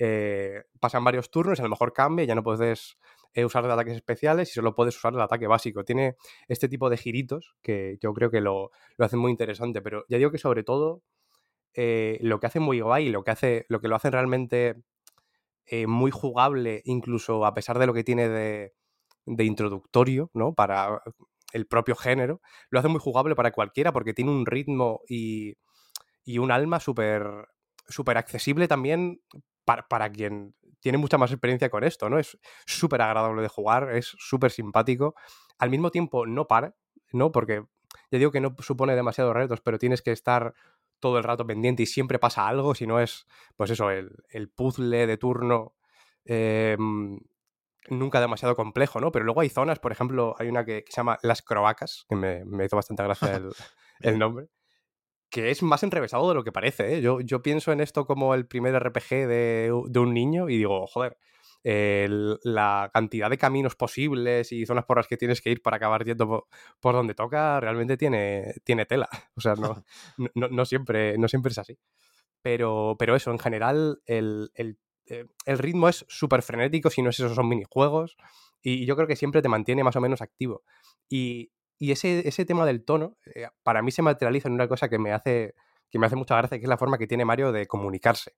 Eh, 0.00 0.62
pasan 0.78 1.02
varios 1.02 1.28
turnos 1.30 1.58
y 1.58 1.62
a 1.62 1.64
lo 1.64 1.70
mejor 1.70 1.92
cambia 1.92 2.22
y 2.22 2.26
ya 2.28 2.36
no 2.36 2.44
puedes 2.44 2.96
eh, 3.34 3.44
usar 3.44 3.66
de 3.66 3.72
ataques 3.72 3.96
especiales 3.96 4.50
y 4.50 4.52
solo 4.52 4.74
puedes 4.74 4.96
usar 4.96 5.14
el 5.14 5.20
ataque 5.20 5.46
básico. 5.46 5.84
Tiene 5.84 6.16
este 6.48 6.68
tipo 6.68 6.90
de 6.90 6.96
giritos 6.96 7.54
que 7.62 7.98
yo 8.00 8.12
creo 8.14 8.30
que 8.30 8.40
lo, 8.40 8.70
lo 8.96 9.04
hacen 9.04 9.18
muy 9.18 9.30
interesante, 9.30 9.82
pero 9.82 10.04
ya 10.08 10.18
digo 10.18 10.30
que 10.30 10.38
sobre 10.38 10.64
todo 10.64 11.02
eh, 11.74 12.18
lo 12.22 12.40
que 12.40 12.46
hace 12.46 12.60
muy 12.60 12.80
guay, 12.80 13.10
lo 13.10 13.24
que, 13.24 13.30
hace, 13.30 13.66
lo 13.68 13.80
que 13.80 13.88
lo 13.88 13.96
hace 13.96 14.10
realmente 14.10 14.82
eh, 15.66 15.86
muy 15.86 16.10
jugable, 16.10 16.82
incluso 16.84 17.44
a 17.44 17.54
pesar 17.54 17.78
de 17.78 17.86
lo 17.86 17.94
que 17.94 18.04
tiene 18.04 18.28
de, 18.28 18.74
de 19.26 19.44
introductorio, 19.44 20.30
¿no? 20.34 20.54
Para 20.54 21.02
el 21.52 21.66
propio 21.66 21.94
género, 21.96 22.40
lo 22.70 22.78
hace 22.78 22.88
muy 22.88 23.00
jugable 23.00 23.34
para 23.34 23.52
cualquiera 23.52 23.92
porque 23.92 24.14
tiene 24.14 24.30
un 24.30 24.46
ritmo 24.46 25.02
y, 25.08 25.54
y 26.24 26.38
un 26.38 26.50
alma 26.50 26.80
súper 26.80 27.48
súper 27.88 28.18
accesible 28.18 28.68
también 28.68 29.20
para, 29.64 29.88
para, 29.88 30.10
quien 30.10 30.54
tiene 30.80 30.98
mucha 30.98 31.18
más 31.18 31.30
experiencia 31.30 31.70
con 31.70 31.84
esto, 31.84 32.08
¿no? 32.08 32.18
Es 32.18 32.38
súper 32.66 33.02
agradable 33.02 33.42
de 33.42 33.48
jugar, 33.48 33.90
es 33.94 34.06
súper 34.18 34.50
simpático. 34.50 35.14
Al 35.58 35.70
mismo 35.70 35.90
tiempo, 35.90 36.26
no 36.26 36.46
para, 36.46 36.74
¿no? 37.12 37.32
Porque 37.32 37.64
ya 38.10 38.18
digo 38.18 38.30
que 38.30 38.40
no 38.40 38.54
supone 38.60 38.94
demasiados 38.94 39.34
retos, 39.34 39.60
pero 39.60 39.78
tienes 39.78 40.02
que 40.02 40.12
estar 40.12 40.54
todo 41.00 41.18
el 41.18 41.24
rato 41.24 41.46
pendiente 41.46 41.82
y 41.82 41.86
siempre 41.86 42.18
pasa 42.18 42.48
algo, 42.48 42.74
si 42.74 42.86
no 42.86 43.00
es, 43.00 43.26
pues 43.56 43.70
eso, 43.70 43.90
el, 43.90 44.10
el 44.30 44.48
puzzle 44.48 45.06
de 45.06 45.16
turno 45.16 45.74
eh, 46.24 46.76
nunca 47.90 48.20
demasiado 48.20 48.56
complejo, 48.56 49.00
¿no? 49.00 49.12
Pero 49.12 49.24
luego 49.24 49.40
hay 49.40 49.48
zonas, 49.48 49.78
por 49.78 49.92
ejemplo, 49.92 50.34
hay 50.38 50.48
una 50.48 50.64
que, 50.64 50.84
que 50.84 50.92
se 50.92 50.96
llama 50.96 51.18
Las 51.22 51.42
Croacas, 51.42 52.04
que 52.08 52.16
me, 52.16 52.44
me 52.44 52.64
hizo 52.64 52.76
bastante 52.76 53.02
gracia 53.02 53.36
el, 53.36 53.52
el, 54.00 54.18
nombre, 54.18 54.48
que 55.30 55.50
es 55.50 55.62
más 55.62 55.82
enrevesado 55.82 56.28
de 56.28 56.34
lo 56.34 56.44
que 56.44 56.52
parece, 56.52 56.96
¿eh? 56.96 57.00
Yo, 57.00 57.20
yo 57.20 57.42
pienso 57.42 57.72
en 57.72 57.80
esto 57.80 58.06
como 58.06 58.34
el 58.34 58.46
primer 58.46 58.74
RPG 58.74 59.28
de, 59.28 59.82
de 59.86 59.98
un 59.98 60.14
niño 60.14 60.48
y 60.48 60.56
digo, 60.56 60.86
joder, 60.86 61.18
la 61.64 62.90
cantidad 62.92 63.28
de 63.28 63.38
caminos 63.38 63.74
posibles 63.74 64.52
y 64.52 64.64
zonas 64.64 64.84
por 64.84 64.96
las 64.96 65.06
que 65.06 65.16
tienes 65.16 65.40
que 65.40 65.50
ir 65.50 65.60
para 65.60 65.76
acabar 65.76 66.04
yendo 66.04 66.26
por, 66.26 66.46
por 66.80 66.94
donde 66.94 67.14
toca 67.14 67.60
realmente 67.60 67.96
tiene, 67.96 68.54
tiene 68.64 68.86
tela. 68.86 69.08
O 69.36 69.40
sea, 69.40 69.54
no, 69.56 69.84
no, 70.34 70.48
no, 70.48 70.64
siempre, 70.64 71.16
no 71.18 71.28
siempre 71.28 71.52
es 71.52 71.58
así. 71.58 71.78
Pero, 72.42 72.96
pero 72.98 73.16
eso, 73.16 73.30
en 73.30 73.38
general, 73.38 74.00
el, 74.06 74.50
el 74.54 74.78
eh, 75.08 75.26
el 75.46 75.58
ritmo 75.58 75.88
es 75.88 76.04
súper 76.08 76.42
frenético, 76.42 76.90
si 76.90 77.02
no 77.02 77.10
es 77.10 77.18
eso, 77.18 77.34
son 77.34 77.48
minijuegos. 77.48 78.16
Y 78.62 78.86
yo 78.86 78.96
creo 78.96 79.08
que 79.08 79.16
siempre 79.16 79.42
te 79.42 79.48
mantiene 79.48 79.84
más 79.84 79.96
o 79.96 80.00
menos 80.00 80.20
activo. 80.20 80.62
Y, 81.08 81.50
y 81.78 81.92
ese, 81.92 82.26
ese, 82.26 82.44
tema 82.44 82.66
del 82.66 82.84
tono, 82.84 83.16
eh, 83.34 83.48
para 83.62 83.82
mí 83.82 83.90
se 83.90 84.02
materializa 84.02 84.48
en 84.48 84.54
una 84.54 84.68
cosa 84.68 84.88
que 84.88 84.98
me 84.98 85.12
hace, 85.12 85.54
que 85.90 85.98
me 85.98 86.06
hace 86.06 86.16
mucha 86.16 86.36
gracia, 86.36 86.58
que 86.58 86.64
es 86.64 86.68
la 86.68 86.78
forma 86.78 86.98
que 86.98 87.06
tiene 87.06 87.24
Mario 87.24 87.52
de 87.52 87.66
comunicarse 87.66 88.34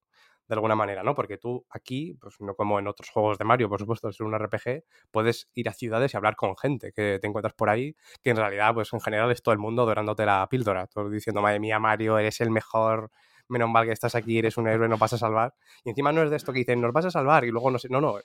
de 0.51 0.55
alguna 0.55 0.75
manera, 0.75 1.05
¿no? 1.05 1.15
Porque 1.15 1.39
tú 1.39 1.65
aquí, 1.71 2.19
pues 2.21 2.41
no 2.41 2.57
como 2.57 2.81
en 2.81 2.89
otros 2.89 3.09
juegos 3.09 3.39
de 3.39 3.45
Mario, 3.45 3.69
por 3.69 3.79
supuesto, 3.79 4.09
es 4.09 4.19
un 4.21 4.37
RPG, 4.37 4.83
puedes 5.13 5.49
ir 5.55 5.69
a 5.69 5.73
ciudades 5.73 6.13
y 6.13 6.17
hablar 6.17 6.35
con 6.35 6.57
gente 6.57 6.93
que 6.93 7.21
te 7.21 7.29
encuentras 7.29 7.55
por 7.55 7.71
ahí, 7.71 7.95
que 8.21 8.31
en 8.31 8.37
realidad, 8.37 8.75
pues 8.75 8.93
en 8.93 9.01
general 9.01 9.31
es 9.31 9.43
todo 9.43 9.53
el 9.53 9.61
mundo 9.61 9.87
dorándote 9.87 10.27
la 10.27 10.45
píldora, 10.51 10.89
todo 10.89 11.09
diciendo, 11.09 11.41
madre 11.41 11.61
mía, 11.61 11.79
Mario, 11.79 12.19
eres 12.19 12.41
el 12.41 12.51
mejor, 12.51 13.13
menos 13.47 13.71
mal 13.71 13.87
que 13.87 13.93
estás 13.93 14.17
aquí, 14.17 14.39
eres 14.39 14.57
un 14.57 14.67
héroe, 14.67 14.89
no 14.89 14.99
vas 14.99 15.13
a 15.13 15.19
salvar. 15.19 15.55
Y 15.85 15.91
encima 15.91 16.11
no 16.11 16.23
es 16.25 16.31
de 16.31 16.37
esto 16.37 16.53
que 16.53 16.59
dicen, 16.61 16.81
nos 16.81 16.93
vas 16.93 17.05
a 17.05 17.13
salvar 17.13 17.45
y 17.45 17.51
luego 17.53 17.71
no 17.71 17.79
sé, 17.79 17.89
no, 17.89 18.01
no, 18.01 18.19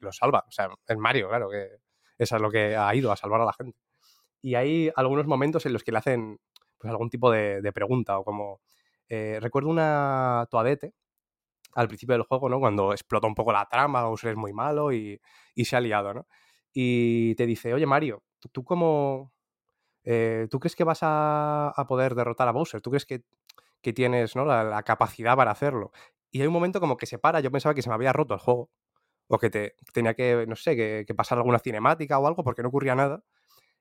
lo 0.00 0.12
salva. 0.12 0.44
O 0.46 0.52
sea, 0.52 0.68
es 0.86 0.98
Mario, 0.98 1.30
claro, 1.30 1.48
que 1.48 1.78
eso 2.18 2.36
es 2.36 2.42
lo 2.42 2.50
que 2.50 2.76
ha 2.76 2.94
ido 2.94 3.10
a 3.10 3.16
salvar 3.16 3.40
a 3.40 3.46
la 3.46 3.54
gente. 3.54 3.78
Y 4.42 4.54
hay 4.54 4.90
algunos 4.96 5.26
momentos 5.26 5.66
en 5.66 5.72
los 5.72 5.84
que 5.84 5.92
le 5.92 5.98
hacen 5.98 6.38
pues 6.78 6.90
algún 6.90 7.10
tipo 7.10 7.30
de, 7.30 7.72
pregunta 7.72 8.18
o 8.18 8.24
como... 8.24 8.60
Eh, 9.08 9.38
recuerdo 9.40 9.68
una 9.70 10.46
toadete 10.50 10.94
al 11.74 11.88
principio 11.88 12.14
del 12.14 12.22
juego, 12.22 12.48
¿no? 12.48 12.60
Cuando 12.60 12.92
explota 12.92 13.26
un 13.26 13.34
poco 13.34 13.52
la 13.52 13.66
trama, 13.68 14.04
Bowser 14.04 14.30
es 14.30 14.36
muy 14.36 14.52
malo 14.52 14.92
y, 14.92 15.20
y 15.54 15.64
se 15.64 15.76
ha 15.76 15.80
liado, 15.80 16.14
¿no? 16.14 16.26
Y 16.72 17.34
te 17.34 17.46
dice, 17.46 17.74
oye 17.74 17.86
Mario, 17.86 18.22
¿tú, 18.38 18.48
tú 18.50 18.64
cómo... 18.64 19.32
Eh, 20.04 20.48
¿Tú 20.50 20.60
crees 20.60 20.76
que 20.76 20.84
vas 20.84 21.00
a, 21.02 21.68
a, 21.68 21.86
poder 21.86 22.14
derrotar 22.14 22.48
a 22.48 22.52
Bowser? 22.52 22.80
¿Tú 22.80 22.90
crees 22.90 23.04
que 23.04 23.22
que 23.82 23.92
tienes 23.92 24.36
¿no? 24.36 24.44
la, 24.44 24.82
capacidad 24.82 25.36
para 25.36 25.50
hacerlo. 25.50 25.92
Y 26.30 26.40
hay 26.40 26.46
un 26.46 26.52
momento 26.52 26.80
como 26.80 26.96
que 26.96 27.06
se 27.06 27.18
para, 27.18 27.40
yo 27.40 27.50
pensaba 27.50 27.74
que 27.74 27.82
se 27.82 27.88
me 27.88 27.94
había 27.94 28.12
roto 28.12 28.34
el 28.34 28.40
juego, 28.40 28.70
o 29.28 29.38
que 29.38 29.50
te, 29.50 29.74
tenía 29.92 30.14
que, 30.14 30.46
no 30.48 30.56
sé, 30.56 30.76
que 30.76 31.14
pasar 31.14 31.38
alguna 31.38 31.58
cinemática 31.58 32.18
o 32.18 32.26
algo 32.26 32.44
porque 32.44 32.62
no 32.62 32.68
ocurría 32.68 32.94
nada. 32.94 33.22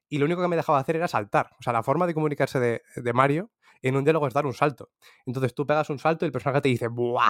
Y 0.10 0.18
lo 0.18 0.26
único 0.26 0.41
que 0.41 0.48
me 0.48 0.56
dejaba 0.56 0.80
hacer 0.80 0.95
era 0.95 1.07
saltar. 1.07 1.52
O 1.60 1.64
sea, 1.64 1.72
la 1.72 1.84
forma 1.84 2.07
de 2.07 2.14
comunicarse 2.14 2.60
de, 2.60 2.81
de 2.95 3.14
Mario 3.14 3.52
en 3.81 3.95
un 3.95 4.03
diálogo 4.03 4.27
es 4.27 4.34
dar 4.34 4.45
un 4.45 4.53
salto. 4.53 4.91
Entonces 5.26 5.53
tú 5.53 5.65
pegas 5.65 5.90
un 5.90 5.99
salto 5.99 6.26
y 6.26 6.27
el 6.27 6.31
personaje 6.31 6.61
te 6.61 6.69
dice, 6.69 6.88
¡buah! 6.88 7.30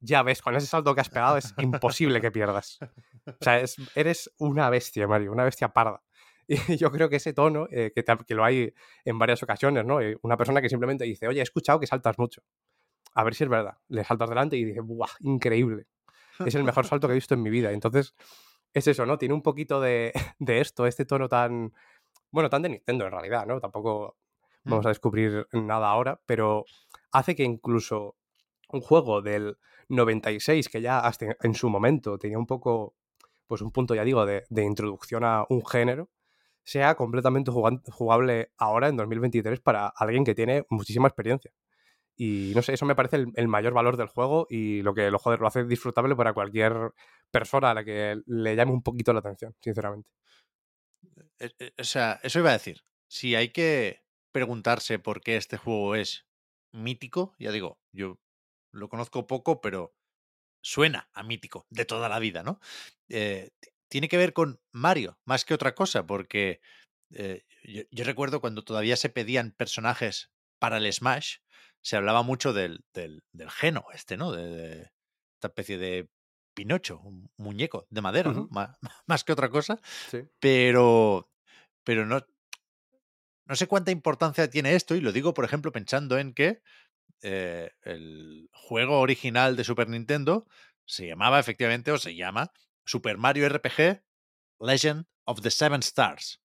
Ya 0.00 0.22
ves, 0.22 0.42
con 0.42 0.54
ese 0.54 0.66
salto 0.66 0.94
que 0.94 1.00
has 1.00 1.08
pegado 1.08 1.36
es 1.36 1.54
imposible 1.58 2.20
que 2.20 2.30
pierdas. 2.30 2.78
O 3.26 3.32
sea, 3.40 3.58
es, 3.60 3.76
eres 3.96 4.30
una 4.38 4.70
bestia, 4.70 5.08
Mario, 5.08 5.32
una 5.32 5.44
bestia 5.44 5.68
parda. 5.68 6.02
Y 6.68 6.76
yo 6.76 6.90
creo 6.90 7.10
que 7.10 7.16
ese 7.16 7.34
tono, 7.34 7.66
eh, 7.70 7.92
que, 7.94 8.02
te, 8.02 8.16
que, 8.26 8.34
lo 8.34 8.42
hay 8.42 8.72
en 9.04 9.18
varias 9.18 9.42
ocasiones, 9.42 9.84
¿no? 9.84 10.00
Eh, 10.00 10.16
una 10.22 10.36
persona 10.36 10.62
que 10.62 10.70
simplemente 10.70 11.04
dice, 11.04 11.28
oye, 11.28 11.40
he 11.40 11.42
escuchado 11.42 11.78
que 11.78 11.86
saltas 11.86 12.18
mucho. 12.18 12.42
A 13.14 13.24
ver 13.24 13.34
si 13.34 13.44
es 13.44 13.50
verdad. 13.50 13.76
Le 13.88 14.02
saltas 14.04 14.28
delante 14.28 14.56
y 14.56 14.64
dice, 14.64 14.80
¡buah! 14.80 15.10
Increíble. 15.20 15.86
Es 16.46 16.54
el 16.54 16.64
mejor 16.64 16.86
salto 16.86 17.06
que 17.06 17.12
he 17.12 17.16
visto 17.16 17.34
en 17.34 17.42
mi 17.42 17.50
vida. 17.50 17.72
Entonces, 17.72 18.14
es 18.72 18.86
eso, 18.86 19.04
¿no? 19.04 19.18
Tiene 19.18 19.34
un 19.34 19.42
poquito 19.42 19.80
de, 19.80 20.12
de 20.38 20.60
esto, 20.60 20.86
este 20.86 21.04
tono 21.04 21.28
tan, 21.28 21.74
Bueno, 22.30 22.50
tan 22.50 22.62
de 22.62 22.68
Nintendo 22.70 23.06
en 23.06 23.12
realidad, 23.12 23.46
¿no? 23.46 23.60
Tampoco 23.60 24.16
Mm. 24.64 24.70
vamos 24.70 24.86
a 24.86 24.90
descubrir 24.90 25.46
nada 25.52 25.88
ahora, 25.88 26.20
pero 26.26 26.64
hace 27.12 27.34
que 27.34 27.44
incluso 27.44 28.16
un 28.70 28.80
juego 28.80 29.22
del 29.22 29.56
96, 29.88 30.68
que 30.68 30.80
ya 30.82 31.00
hasta 31.00 31.36
en 31.42 31.54
su 31.54 31.70
momento 31.70 32.18
tenía 32.18 32.38
un 32.38 32.46
poco, 32.46 32.94
pues 33.46 33.62
un 33.62 33.72
punto, 33.72 33.94
ya 33.94 34.04
digo, 34.04 34.26
de, 34.26 34.44
de 34.50 34.64
introducción 34.64 35.24
a 35.24 35.44
un 35.48 35.64
género, 35.66 36.10
sea 36.64 36.96
completamente 36.96 37.50
jugable 37.52 38.52
ahora 38.58 38.88
en 38.88 38.96
2023 38.96 39.60
para 39.60 39.88
alguien 39.88 40.24
que 40.24 40.34
tiene 40.34 40.66
muchísima 40.70 41.08
experiencia. 41.08 41.52
Y 42.16 42.52
no 42.54 42.62
sé, 42.62 42.74
eso 42.74 42.86
me 42.86 42.96
parece 42.96 43.16
el, 43.16 43.32
el 43.36 43.48
mayor 43.48 43.74
valor 43.74 43.96
del 43.96 44.08
juego 44.08 44.46
y 44.50 44.82
lo 44.82 44.92
que 44.94 45.10
lo, 45.10 45.18
joder, 45.18 45.40
lo 45.40 45.46
hace 45.46 45.64
disfrutable 45.64 46.16
para 46.16 46.32
cualquier 46.34 46.92
persona 47.30 47.70
a 47.70 47.74
la 47.74 47.84
que 47.84 48.20
le 48.26 48.56
llame 48.56 48.72
un 48.72 48.82
poquito 48.82 49.12
la 49.12 49.20
atención, 49.20 49.54
sinceramente. 49.60 50.10
Eh, 51.40 51.52
eh, 51.58 51.72
O 51.78 51.84
sea, 51.84 52.20
eso 52.22 52.38
iba 52.38 52.50
a 52.50 52.54
decir. 52.54 52.84
Si 53.08 53.34
hay 53.34 53.50
que 53.50 54.02
preguntarse 54.32 54.98
por 54.98 55.22
qué 55.22 55.36
este 55.36 55.56
juego 55.56 55.94
es 55.94 56.26
mítico, 56.72 57.34
ya 57.38 57.50
digo, 57.52 57.80
yo 57.92 58.18
lo 58.72 58.88
conozco 58.88 59.26
poco, 59.26 59.60
pero 59.60 59.94
suena 60.62 61.08
a 61.14 61.22
mítico 61.22 61.66
de 61.70 61.84
toda 61.84 62.08
la 62.08 62.18
vida, 62.18 62.42
¿no? 62.42 62.60
Eh, 63.08 63.50
tiene 63.88 64.08
que 64.08 64.18
ver 64.18 64.32
con 64.32 64.60
Mario, 64.72 65.18
más 65.24 65.44
que 65.44 65.54
otra 65.54 65.74
cosa, 65.74 66.06
porque 66.06 66.60
eh, 67.10 67.44
yo, 67.62 68.04
recuerdo 68.04 68.40
cuando 68.40 68.64
todavía 68.64 68.96
se 68.96 69.08
pedían 69.08 69.52
personajes 69.52 70.30
para 70.58 70.76
el 70.76 70.92
Smash, 70.92 71.38
se 71.82 71.96
hablaba 71.96 72.22
mucho 72.22 72.52
del, 72.52 72.84
del, 72.92 73.22
Geno, 73.50 73.86
este, 73.94 74.16
¿no? 74.16 74.32
De 74.32 74.90
esta 75.36 75.48
especie 75.48 75.78
de 75.78 76.10
Pinocho, 76.58 76.98
un 77.04 77.30
muñeco 77.36 77.86
de 77.88 78.00
madera, 78.00 78.32
¿no? 78.32 78.48
Más 79.06 79.22
que 79.22 79.32
otra 79.32 79.48
cosa 79.48 79.78
Sí. 80.10 80.22
pero, 80.40 81.30
pero 81.84 82.04
no, 82.04 82.20
no 83.46 83.54
sé 83.54 83.68
cuánta 83.68 83.92
importancia 83.92 84.50
tiene 84.50 84.74
esto, 84.74 84.96
y 84.96 85.00
lo 85.00 85.12
digo, 85.12 85.34
por 85.34 85.44
ejemplo, 85.44 85.70
pensando 85.70 86.18
en 86.18 86.34
que 86.34 86.60
eh, 87.22 87.70
el 87.82 88.50
juego 88.52 88.98
original 88.98 89.54
de 89.54 89.62
Super 89.62 89.88
Nintendo 89.88 90.48
se 90.84 91.06
llamaba 91.06 91.38
efectivamente, 91.38 91.92
o 91.92 91.98
se 91.98 92.16
llama, 92.16 92.50
Super 92.84 93.18
Mario 93.18 93.48
RPG 93.48 94.02
Legend 94.60 95.06
of 95.26 95.40
the 95.40 95.50
Seven 95.50 95.80
Stars. 95.80 96.40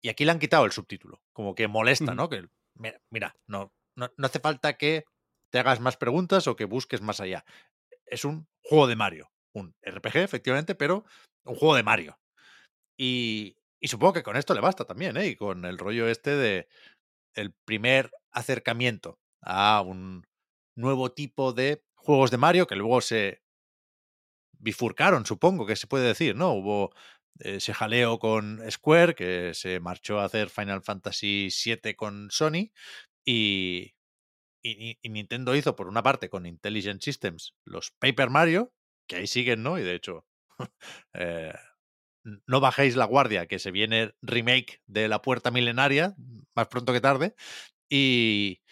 Y 0.00 0.10
aquí 0.10 0.24
le 0.24 0.30
han 0.30 0.38
quitado 0.38 0.64
el 0.64 0.72
subtítulo, 0.72 1.22
como 1.32 1.56
que 1.56 1.66
molesta. 1.66 2.14
¿no? 2.14 2.28
Que, 2.28 2.46
mira, 2.74 3.00
mira 3.10 3.34
no, 3.48 3.72
no, 3.96 4.10
no 4.16 4.26
hace 4.26 4.38
falta 4.38 4.76
que 4.76 5.04
te 5.50 5.58
hagas 5.58 5.80
más 5.80 5.96
preguntas 5.96 6.46
o 6.46 6.54
que 6.54 6.66
busques 6.66 7.00
más 7.02 7.18
allá. 7.18 7.44
Es 8.06 8.24
un 8.24 8.46
juego 8.62 8.86
de 8.86 8.96
Mario, 8.96 9.30
un 9.54 9.74
RPG, 9.82 10.16
efectivamente, 10.22 10.74
pero 10.74 11.04
un 11.44 11.54
juego 11.54 11.74
de 11.76 11.82
Mario. 11.82 12.18
Y, 12.98 13.56
y 13.80 13.88
supongo 13.88 14.14
que 14.14 14.22
con 14.22 14.36
esto 14.36 14.54
le 14.54 14.60
basta 14.60 14.84
también, 14.84 15.16
¿eh? 15.16 15.28
Y 15.28 15.36
con 15.36 15.64
el 15.64 15.78
rollo 15.78 16.08
este 16.08 16.36
de 16.36 16.68
el 17.34 17.52
primer 17.66 18.10
acercamiento 18.32 19.18
a 19.42 19.82
un 19.82 20.26
nuevo 20.76 21.12
tipo 21.12 21.52
de 21.52 21.84
juegos 21.96 22.30
de 22.30 22.38
Mario 22.38 22.66
que 22.66 22.76
luego 22.76 23.00
se 23.00 23.42
bifurcaron, 24.58 25.24
supongo 25.26 25.66
que 25.66 25.76
se 25.76 25.86
puede 25.86 26.06
decir, 26.06 26.36
¿no? 26.36 26.52
Hubo 26.52 26.90
eh, 27.40 27.56
ese 27.56 27.72
jaleo 27.74 28.18
con 28.18 28.60
Square, 28.70 29.14
que 29.14 29.52
se 29.54 29.80
marchó 29.80 30.20
a 30.20 30.24
hacer 30.24 30.50
Final 30.50 30.82
Fantasy 30.82 31.50
VII 31.50 31.94
con 31.96 32.30
Sony, 32.30 32.70
y, 33.24 33.94
y- 34.64 34.98
y 35.02 35.08
Nintendo 35.10 35.54
hizo, 35.56 35.76
por 35.76 35.88
una 35.88 36.02
parte, 36.02 36.30
con 36.30 36.46
Intelligent 36.46 37.02
Systems, 37.02 37.54
los 37.66 37.92
Paper 38.00 38.30
Mario, 38.30 38.72
que 39.10 39.16
ahí 39.16 39.26
siguen, 39.26 39.62
¿no? 39.64 39.76
Y 39.78 39.82
de 39.82 39.94
hecho, 39.96 40.24
eh, 41.14 41.52
no 42.46 42.60
bajéis 42.60 42.94
la 42.96 43.06
guardia, 43.06 43.46
que 43.46 43.58
se 43.58 43.70
viene 43.72 44.14
remake 44.22 44.80
de 44.86 45.08
La 45.08 45.20
Puerta 45.20 45.50
Milenaria, 45.50 46.14
más 46.54 46.68
pronto 46.68 46.92
que 46.92 47.00
tarde. 47.00 47.34
Y, 47.88 48.62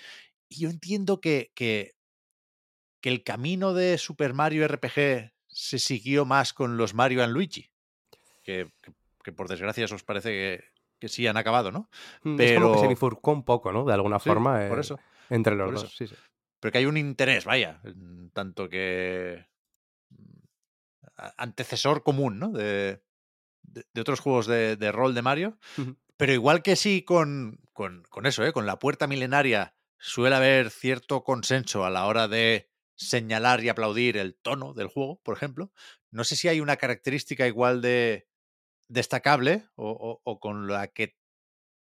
y 0.48 0.60
yo 0.60 0.70
entiendo 0.70 1.20
que, 1.20 1.51
que, 1.55 1.94
que 3.02 3.09
el 3.09 3.24
camino 3.24 3.74
de 3.74 3.98
Super 3.98 4.32
Mario 4.32 4.65
RPG 4.66 5.32
se 5.48 5.78
siguió 5.81 6.24
más 6.24 6.52
con 6.52 6.77
los 6.77 6.94
Mario 6.94 7.24
and 7.24 7.32
Luigi, 7.32 7.70
que, 8.44 8.70
que- 9.24 9.32
por 9.32 9.48
desgracia 9.48 9.85
os 9.85 10.05
parece 10.05 10.31
que, 10.31 10.65
que 11.01 11.09
sí 11.09 11.27
han 11.27 11.36
acabado, 11.36 11.70
¿no? 11.73 11.90
Mm, 12.23 12.40
Es 12.40 12.52
como 12.55 12.69
que 12.69 12.74
se 12.77 12.81
Pero- 12.82 12.89
bifurcó 12.89 13.32
un 13.32 13.44
poco, 13.44 13.73
¿no? 13.73 13.85
De 13.85 13.93
alguna 13.93 14.19
Sí, 14.20 14.28
forma. 14.31 14.69
por 14.69 14.78
eh, 14.78 14.81
eso. 14.82 14.98
Entre 15.31 15.55
los 15.55 15.66
por 15.66 15.74
dos, 15.82 15.97
sí, 15.97 16.06
sí. 16.06 16.15
Pero 16.60 16.73
que 16.73 16.78
hay 16.78 16.86
un 16.86 16.97
interés, 16.97 17.44
vaya, 17.44 17.82
tanto 18.32 18.69
que 18.70 19.44
mm, 19.44 19.57
antecesor 21.36 22.03
común, 22.03 22.39
¿no? 22.39 22.51
De, 22.51 23.03
de, 23.62 23.85
de 23.93 24.01
otros 24.01 24.20
juegos 24.20 24.47
de, 24.47 24.77
de 24.77 24.93
rol 24.93 25.15
de 25.15 25.23
Mario. 25.23 25.59
Pero 26.16 26.32
igual 26.32 26.62
que 26.62 26.77
sí 26.77 27.03
con, 27.03 27.61
con, 27.73 28.03
con 28.11 28.27
eso, 28.27 28.45
¿eh? 28.45 28.53
con 28.53 28.66
la 28.66 28.78
puerta 28.78 29.07
milenaria 29.07 29.77
suele 29.99 30.36
haber 30.36 30.70
cierto 30.70 31.23
consenso 31.24 31.85
a 31.85 31.90
la 31.90 32.07
hora 32.07 32.28
de 32.28 32.70
señalar 32.97 33.62
y 33.62 33.69
aplaudir 33.69 34.16
el 34.16 34.35
tono 34.36 34.74
del 34.74 34.89
juego, 34.89 35.20
por 35.23 35.36
ejemplo. 35.36 35.73
No 36.11 36.24
sé 36.24 36.35
si 36.36 36.49
hay 36.49 36.61
una 36.61 36.77
característica 36.77 37.47
igual 37.47 37.81
de 37.82 38.28
destacable 38.89 39.69
o, 39.77 39.90
o- 39.90 40.20
o 40.24 40.40
con 40.40 40.66
la 40.66 40.89
que 40.89 41.16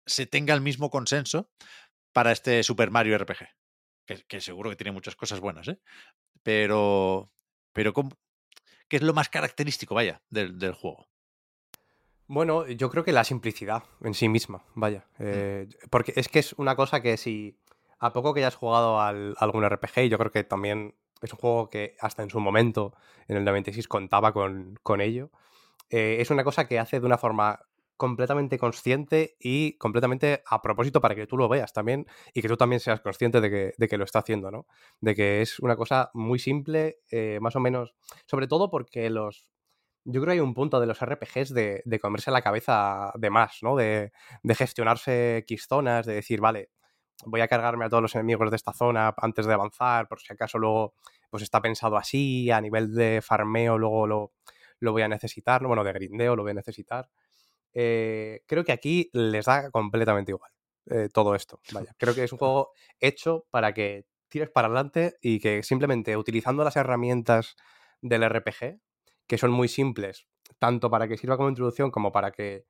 se 0.06 0.26
tenga 0.26 0.54
el 0.54 0.60
mismo 0.60 0.90
consenso 0.90 1.50
para 2.12 2.32
este 2.32 2.62
Super 2.62 2.90
Mario 2.90 3.16
RPG. 3.16 3.46
Que, 4.06 4.22
que 4.26 4.40
seguro 4.40 4.70
que 4.70 4.76
tiene 4.76 4.92
muchas 4.92 5.16
cosas 5.16 5.40
buenas, 5.40 5.68
¿eh? 5.68 5.80
Pero, 6.42 7.32
pero 7.72 7.92
¿cómo- 7.92 8.10
¿qué 8.88 8.96
es 8.96 9.02
lo 9.02 9.14
más 9.14 9.28
característico, 9.28 9.94
vaya, 9.94 10.22
del, 10.30 10.58
del 10.58 10.72
juego? 10.72 11.08
Bueno, 12.26 12.66
yo 12.66 12.90
creo 12.90 13.04
que 13.04 13.12
la 13.12 13.24
simplicidad 13.24 13.82
en 14.00 14.14
sí 14.14 14.28
misma, 14.28 14.64
vaya. 14.74 15.06
Eh, 15.18 15.68
Porque 15.90 16.14
es 16.16 16.28
que 16.28 16.38
es 16.38 16.54
una 16.54 16.74
cosa 16.74 17.02
que 17.02 17.16
si 17.16 17.58
a 17.98 18.12
poco 18.12 18.32
que 18.32 18.40
hayas 18.40 18.54
jugado 18.54 19.00
al, 19.00 19.34
algún 19.38 19.64
RPG, 19.64 20.08
yo 20.08 20.18
creo 20.18 20.30
que 20.30 20.44
también 20.44 20.94
es 21.20 21.32
un 21.32 21.38
juego 21.38 21.70
que 21.70 21.96
hasta 22.00 22.22
en 22.22 22.30
su 22.30 22.40
momento, 22.40 22.94
en 23.28 23.36
el 23.36 23.44
96, 23.44 23.88
contaba 23.88 24.32
con, 24.32 24.78
con 24.82 25.00
ello, 25.00 25.30
eh, 25.90 26.16
es 26.20 26.30
una 26.30 26.44
cosa 26.44 26.66
que 26.66 26.78
hace 26.78 27.00
de 27.00 27.06
una 27.06 27.18
forma 27.18 27.60
completamente 28.04 28.58
consciente 28.58 29.34
y 29.40 29.78
completamente 29.78 30.42
a 30.46 30.60
propósito 30.60 31.00
para 31.00 31.14
que 31.14 31.26
tú 31.26 31.38
lo 31.38 31.48
veas 31.48 31.72
también 31.72 32.06
y 32.34 32.42
que 32.42 32.48
tú 32.48 32.56
también 32.58 32.78
seas 32.80 33.00
consciente 33.00 33.40
de 33.40 33.48
que, 33.48 33.72
de 33.78 33.88
que 33.88 33.96
lo 33.96 34.04
está 34.04 34.18
haciendo, 34.18 34.50
¿no? 34.50 34.66
De 35.00 35.14
que 35.14 35.40
es 35.40 35.58
una 35.58 35.74
cosa 35.74 36.10
muy 36.12 36.38
simple, 36.38 36.98
eh, 37.10 37.38
más 37.40 37.56
o 37.56 37.60
menos, 37.60 37.94
sobre 38.26 38.46
todo 38.46 38.70
porque 38.70 39.08
los... 39.08 39.48
Yo 40.04 40.20
creo 40.20 40.26
que 40.26 40.32
hay 40.32 40.40
un 40.40 40.52
punto 40.52 40.80
de 40.80 40.86
los 40.86 41.00
RPGs 41.00 41.54
de, 41.54 41.80
de 41.86 41.98
comerse 41.98 42.30
la 42.30 42.42
cabeza 42.42 43.10
de 43.14 43.30
más, 43.30 43.60
¿no? 43.62 43.74
De, 43.74 44.12
de 44.42 44.54
gestionarse 44.54 45.38
X 45.38 45.64
zonas, 45.66 46.04
de 46.04 46.12
decir, 46.12 46.42
vale, 46.42 46.68
voy 47.24 47.40
a 47.40 47.48
cargarme 47.48 47.86
a 47.86 47.88
todos 47.88 48.02
los 48.02 48.14
enemigos 48.16 48.50
de 48.50 48.56
esta 48.56 48.74
zona 48.74 49.14
antes 49.16 49.46
de 49.46 49.54
avanzar, 49.54 50.08
por 50.08 50.20
si 50.20 50.30
acaso 50.30 50.58
luego 50.58 50.92
pues 51.30 51.42
está 51.42 51.62
pensado 51.62 51.96
así, 51.96 52.50
a 52.50 52.60
nivel 52.60 52.92
de 52.92 53.22
farmeo 53.22 53.78
luego 53.78 54.06
lo, 54.06 54.32
lo 54.80 54.92
voy 54.92 55.02
a 55.02 55.08
necesitar, 55.08 55.62
¿no? 55.62 55.68
bueno, 55.68 55.84
de 55.84 55.92
grindeo 55.94 56.36
lo 56.36 56.42
voy 56.42 56.50
a 56.50 56.54
necesitar. 56.54 57.08
Eh, 57.74 58.42
creo 58.46 58.64
que 58.64 58.72
aquí 58.72 59.10
les 59.12 59.46
da 59.46 59.70
completamente 59.70 60.32
igual 60.32 60.50
eh, 60.86 61.08
todo 61.12 61.34
esto. 61.34 61.60
Vaya, 61.72 61.94
creo 61.98 62.14
que 62.14 62.24
es 62.24 62.32
un 62.32 62.38
juego 62.38 62.72
hecho 63.00 63.46
para 63.50 63.74
que 63.74 64.06
tires 64.28 64.50
para 64.50 64.68
adelante 64.68 65.16
y 65.20 65.40
que 65.40 65.62
simplemente 65.62 66.16
utilizando 66.16 66.64
las 66.64 66.76
herramientas 66.76 67.56
del 68.00 68.22
RPG, 68.22 68.80
que 69.26 69.38
son 69.38 69.50
muy 69.50 69.68
simples, 69.68 70.26
tanto 70.58 70.90
para 70.90 71.08
que 71.08 71.16
sirva 71.16 71.36
como 71.36 71.48
introducción 71.48 71.90
como 71.90 72.12
para 72.12 72.30
que 72.30 72.64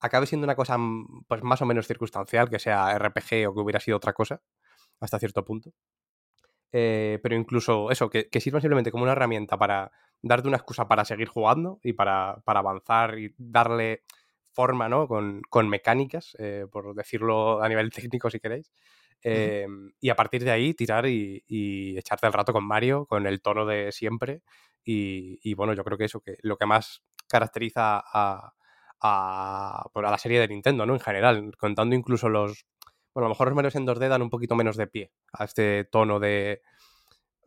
acabe 0.00 0.26
siendo 0.26 0.44
una 0.44 0.56
cosa 0.56 0.78
mm, 0.78 1.24
pues 1.26 1.42
más 1.42 1.62
o 1.62 1.66
menos 1.66 1.86
circunstancial, 1.86 2.48
que 2.50 2.58
sea 2.58 2.94
RPG 2.96 3.48
o 3.48 3.54
que 3.54 3.60
hubiera 3.60 3.80
sido 3.80 3.96
otra 3.96 4.12
cosa, 4.12 4.42
hasta 5.00 5.18
cierto 5.18 5.44
punto. 5.44 5.72
Eh, 6.72 7.18
pero 7.22 7.34
incluso 7.36 7.90
eso, 7.90 8.10
que, 8.10 8.28
que 8.28 8.40
sirva 8.40 8.60
simplemente 8.60 8.90
como 8.90 9.04
una 9.04 9.12
herramienta 9.12 9.56
para 9.56 9.90
darte 10.20 10.48
una 10.48 10.56
excusa 10.58 10.88
para 10.88 11.04
seguir 11.04 11.28
jugando 11.28 11.80
y 11.82 11.92
para, 11.92 12.42
para 12.44 12.60
avanzar 12.60 13.18
y 13.18 13.34
darle 13.38 14.02
forma, 14.56 14.88
¿no? 14.88 15.06
Con, 15.08 15.42
con 15.50 15.68
mecánicas, 15.68 16.36
eh, 16.40 16.66
por 16.72 16.94
decirlo 16.94 17.62
a 17.62 17.68
nivel 17.68 17.90
técnico 18.10 18.30
si 18.30 18.40
queréis. 18.40 18.72
Eh, 19.22 19.66
Y 20.00 20.10
a 20.10 20.16
partir 20.16 20.44
de 20.44 20.50
ahí 20.52 20.74
tirar 20.74 21.06
y, 21.06 21.42
y 21.46 21.98
echarte 21.98 22.26
el 22.26 22.32
rato 22.32 22.52
con 22.52 22.64
Mario, 22.66 23.06
con 23.06 23.26
el 23.26 23.40
tono 23.42 23.66
de 23.66 23.92
siempre. 23.92 24.42
Y, 24.84 25.38
y 25.42 25.54
bueno, 25.54 25.74
yo 25.74 25.84
creo 25.84 25.98
que 25.98 26.04
eso, 26.06 26.20
que 26.20 26.36
lo 26.42 26.56
que 26.56 26.66
más 26.66 27.02
caracteriza 27.28 27.98
a, 28.04 28.52
a, 29.00 29.84
pues, 29.92 30.06
a 30.06 30.10
la 30.10 30.18
serie 30.18 30.40
de 30.40 30.48
Nintendo, 30.48 30.86
¿no? 30.86 30.94
En 30.94 31.00
general, 31.00 31.52
contando 31.58 31.94
incluso 31.96 32.28
los... 32.28 32.66
Bueno, 33.14 33.26
a 33.26 33.28
lo 33.28 33.34
mejor 33.34 33.48
los 33.48 33.56
Marios 33.56 33.74
en 33.76 33.86
2D 33.86 34.08
dan 34.08 34.22
un 34.22 34.30
poquito 34.30 34.54
menos 34.54 34.76
de 34.76 34.86
pie 34.86 35.12
a 35.32 35.44
este 35.44 35.84
tono 35.84 36.20
de... 36.20 36.62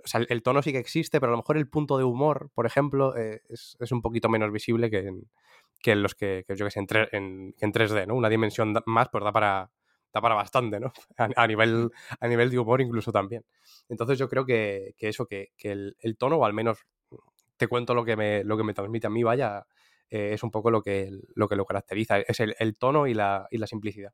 O 0.04 0.08
sea, 0.08 0.22
el, 0.22 0.28
el 0.30 0.42
tono 0.44 0.62
sí 0.62 0.72
que 0.72 0.80
existe, 0.80 1.20
pero 1.20 1.32
a 1.32 1.36
lo 1.36 1.38
mejor 1.38 1.58
el 1.58 1.70
punto 1.70 1.98
de 1.98 2.06
humor, 2.06 2.50
por 2.56 2.66
ejemplo, 2.66 3.16
eh, 3.18 3.42
es, 3.50 3.76
es 3.80 3.92
un 3.92 4.02
poquito 4.02 4.30
menos 4.30 4.52
visible 4.52 4.90
que 4.90 5.00
en, 5.08 5.30
que 5.80 5.92
en 5.94 6.04
los 6.04 6.16
que, 6.16 6.44
que 6.48 6.56
yo 6.56 6.66
que 6.66 6.72
sé, 6.72 6.80
en, 6.80 6.88
tre- 6.88 7.10
en, 7.12 7.56
en 7.60 7.72
3D, 7.72 8.06
¿no? 8.08 8.16
Una 8.16 8.30
dimensión 8.30 8.76
más, 8.86 9.10
pues 9.10 9.24
da 9.24 9.32
para, 9.32 9.72
da 10.14 10.22
para 10.22 10.36
bastante, 10.36 10.80
¿no? 10.80 10.92
A, 11.18 11.30
a 11.36 11.48
nivel, 11.48 11.90
a 12.20 12.28
nivel 12.28 12.50
de 12.50 12.60
humor 12.60 12.82
incluso 12.82 13.12
también. 13.12 13.46
Entonces 13.90 14.18
yo 14.20 14.28
creo 14.30 14.46
que, 14.46 14.94
que 14.98 15.10
eso, 15.10 15.26
que, 15.26 15.50
que 15.58 15.72
el, 15.72 15.96
el 16.00 16.18
tono, 16.18 16.38
o 16.38 16.46
al 16.46 16.54
menos 16.54 16.80
te 17.58 17.68
cuento 17.68 17.94
lo 17.94 18.06
que 18.06 18.16
me, 18.16 18.44
lo 18.44 18.58
que 18.58 18.64
me 18.64 18.74
transmite 18.74 19.08
a 19.08 19.10
mí, 19.10 19.24
vaya, 19.24 19.66
eh, 20.10 20.32
es 20.34 20.44
un 20.44 20.52
poco 20.52 20.72
lo 20.72 20.82
que 20.82 21.10
lo, 21.36 21.48
que 21.48 21.56
lo 21.56 21.66
caracteriza, 21.66 22.20
es 22.20 22.40
el, 22.40 22.56
el 22.60 22.78
tono 22.78 23.08
y 23.08 23.14
la, 23.14 23.48
y 23.52 23.58
la 23.58 23.68
simplicidad. 23.68 24.14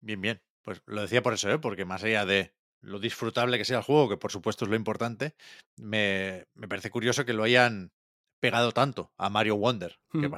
Bien, 0.00 0.20
bien. 0.20 0.42
Pues 0.62 0.82
lo 0.86 1.02
decía 1.02 1.22
por 1.22 1.34
eso, 1.34 1.50
¿eh? 1.50 1.58
porque 1.58 1.84
más 1.84 2.04
allá 2.04 2.24
de 2.26 2.54
lo 2.80 2.98
disfrutable 2.98 3.58
que 3.58 3.64
sea 3.64 3.78
el 3.78 3.84
juego, 3.84 4.08
que 4.08 4.16
por 4.16 4.30
supuesto 4.32 4.64
es 4.64 4.70
lo 4.70 4.76
importante, 4.76 5.34
me, 5.76 6.46
me 6.54 6.68
parece 6.68 6.90
curioso 6.90 7.24
que 7.24 7.32
lo 7.32 7.42
hayan 7.44 7.92
pegado 8.40 8.72
tanto 8.72 9.12
a 9.16 9.30
Mario 9.30 9.56
Wonder, 9.56 9.98
que. 10.18 10.28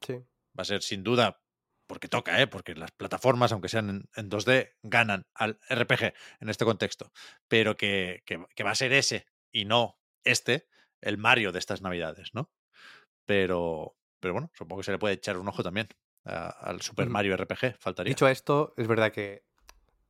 Va, 0.00 0.06
Sí. 0.06 0.14
va 0.14 0.62
a 0.62 0.64
ser 0.64 0.82
sin 0.82 1.02
duda, 1.04 1.40
porque 1.86 2.08
toca, 2.08 2.40
¿eh? 2.40 2.46
porque 2.46 2.74
las 2.74 2.90
plataformas, 2.92 3.52
aunque 3.52 3.68
sean 3.68 3.88
en, 3.90 4.08
en 4.16 4.28
2D, 4.30 4.72
ganan 4.82 5.26
al 5.34 5.58
RPG 5.68 6.12
en 6.40 6.48
este 6.48 6.64
contexto, 6.64 7.10
pero 7.48 7.76
que, 7.76 8.22
que- 8.26 8.44
que 8.54 8.64
va 8.64 8.70
a 8.72 8.74
ser 8.74 8.92
ese 8.92 9.26
y 9.50 9.64
no 9.64 9.98
este, 10.24 10.68
el 11.00 11.16
Mario 11.18 11.52
de 11.52 11.58
estas 11.58 11.80
navidades, 11.80 12.34
¿no? 12.34 12.50
Pero, 13.24 13.96
pero 14.20 14.34
bueno, 14.34 14.50
supongo 14.54 14.80
que 14.80 14.84
se 14.86 14.92
le 14.92 14.98
puede 14.98 15.14
echar 15.14 15.36
un 15.38 15.48
ojo 15.48 15.62
también 15.62 15.88
al 16.24 16.82
Super. 16.82 17.08
Mario 17.08 17.34
RPG, 17.36 17.76
faltaría. 17.78 18.10
Dicho 18.10 18.28
esto, 18.28 18.74
es 18.76 18.86
verdad 18.86 19.12
que 19.12 19.44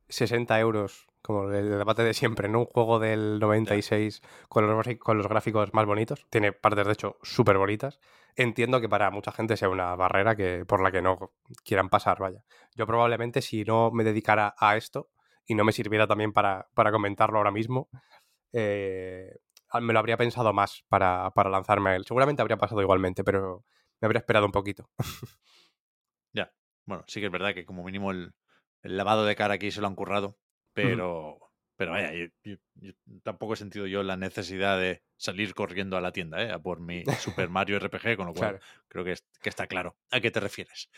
60 0.09 0.59
euros, 0.59 1.07
como 1.21 1.49
el 1.51 1.69
debate 1.69 2.03
de 2.03 2.13
siempre, 2.13 2.49
¿no? 2.49 2.59
Un 2.59 2.65
juego 2.65 2.99
del 2.99 3.39
96 3.39 4.21
con 4.49 4.67
los, 4.67 4.87
con 4.99 5.17
los 5.17 5.27
gráficos 5.27 5.73
más 5.73 5.85
bonitos. 5.85 6.25
Tiene 6.29 6.51
partes, 6.51 6.85
de 6.87 6.93
hecho, 6.93 7.17
súper 7.23 7.57
bonitas. 7.57 7.99
Entiendo 8.35 8.79
que 8.79 8.89
para 8.89 9.11
mucha 9.11 9.31
gente 9.31 9.57
sea 9.57 9.69
una 9.69 9.95
barrera 9.95 10.35
que, 10.35 10.65
por 10.65 10.81
la 10.81 10.91
que 10.91 11.01
no 11.01 11.33
quieran 11.63 11.89
pasar, 11.89 12.19
vaya. 12.19 12.43
Yo 12.75 12.87
probablemente 12.87 13.41
si 13.41 13.63
no 13.63 13.91
me 13.91 14.03
dedicara 14.03 14.55
a 14.57 14.77
esto 14.77 15.09
y 15.45 15.55
no 15.55 15.63
me 15.63 15.71
sirviera 15.71 16.07
también 16.07 16.31
para, 16.31 16.69
para 16.73 16.91
comentarlo 16.91 17.37
ahora 17.37 17.51
mismo, 17.51 17.89
eh, 18.53 19.35
me 19.81 19.93
lo 19.93 19.99
habría 19.99 20.17
pensado 20.17 20.53
más 20.53 20.83
para, 20.87 21.31
para 21.31 21.49
lanzarme 21.49 21.91
a 21.91 21.95
él. 21.95 22.05
Seguramente 22.05 22.41
habría 22.41 22.57
pasado 22.57 22.81
igualmente, 22.81 23.23
pero 23.23 23.65
me 23.99 24.05
habría 24.05 24.19
esperado 24.19 24.45
un 24.45 24.51
poquito. 24.51 24.89
Ya. 26.33 26.53
Bueno, 26.85 27.03
sí 27.07 27.19
que 27.19 27.25
es 27.25 27.31
verdad 27.31 27.53
que 27.53 27.65
como 27.65 27.83
mínimo 27.83 28.11
el, 28.11 28.33
el 28.83 28.97
lavado 28.97 29.25
de 29.25 29.35
cara 29.35 29.55
aquí 29.55 29.71
se 29.71 29.81
lo 29.81 29.87
han 29.87 29.95
currado, 29.95 30.37
pero, 30.73 31.48
pero 31.79 31.91
vaya, 31.91 32.11
yo, 32.13 32.25
yo- 32.43 32.57
yo 32.75 32.91
tampoco 33.23 33.53
he 33.53 33.55
sentido 33.55 33.87
yo 33.87 34.03
la 34.03 34.17
necesidad 34.17 34.77
de 34.77 35.01
salir 35.17 35.53
corriendo 35.53 35.95
a 35.95 36.01
la 36.01 36.11
tienda 36.11 36.43
¿eh? 36.43 36.51
a 36.51 36.59
por 36.59 36.81
mi 36.81 37.05
Super 37.21 37.47
Mario 37.49 37.77
RPG, 37.79 38.17
con 38.17 38.27
lo 38.27 38.33
cual 38.33 38.59
Claro. 38.59 38.65
creo 38.89 39.05
que, 39.05 39.13
es- 39.13 39.25
que 39.41 39.47
está 39.47 39.65
claro 39.65 39.95
a 40.11 40.19
qué 40.19 40.29
te 40.29 40.41
refieres. 40.41 40.89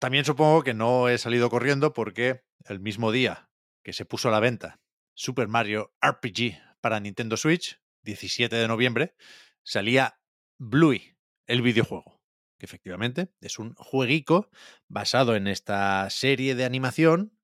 También 0.00 0.24
supongo 0.24 0.64
que 0.64 0.74
no 0.74 1.08
he 1.08 1.18
salido 1.18 1.50
corriendo 1.50 1.92
porque 1.92 2.42
el 2.68 2.80
mismo 2.80 3.12
día 3.12 3.48
que 3.84 3.92
se 3.92 4.04
puso 4.04 4.28
a 4.28 4.32
la 4.32 4.40
venta 4.40 4.80
Super 5.14 5.46
Mario 5.46 5.94
RPG 6.00 6.58
para 6.80 6.98
Nintendo 6.98 7.36
Switch, 7.36 7.80
17 8.02 8.56
de 8.56 8.66
noviembre, 8.66 9.14
salía 9.62 10.18
Bluey, 10.58 11.14
el 11.46 11.62
videojuego, 11.62 12.20
que 12.58 12.66
efectivamente 12.66 13.28
es 13.40 13.60
un 13.60 13.74
jueguico 13.74 14.50
basado 14.88 15.36
en 15.36 15.46
esta 15.46 16.10
serie 16.10 16.56
de 16.56 16.64
animación 16.64 17.38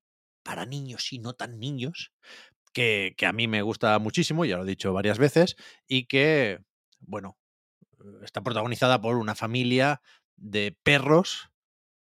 para 0.49 0.65
niños 0.65 1.13
y 1.13 1.19
no 1.19 1.33
tan 1.33 1.59
niños, 1.59 2.11
que, 2.73 3.13
a 3.23 3.31
mí 3.33 3.47
me 3.47 3.61
gusta 3.61 3.99
muchísimo, 3.99 4.45
ya 4.45 4.57
lo 4.57 4.63
he 4.63 4.67
dicho 4.67 4.91
varias 4.93 5.19
veces, 5.19 5.55
y 5.87 6.07
que, 6.07 6.57
bueno, 7.01 7.37
está 8.23 8.41
protagonizada 8.41 8.99
por 8.99 9.17
una 9.17 9.35
familia 9.35 10.01
de 10.37 10.75
perros 10.81 11.51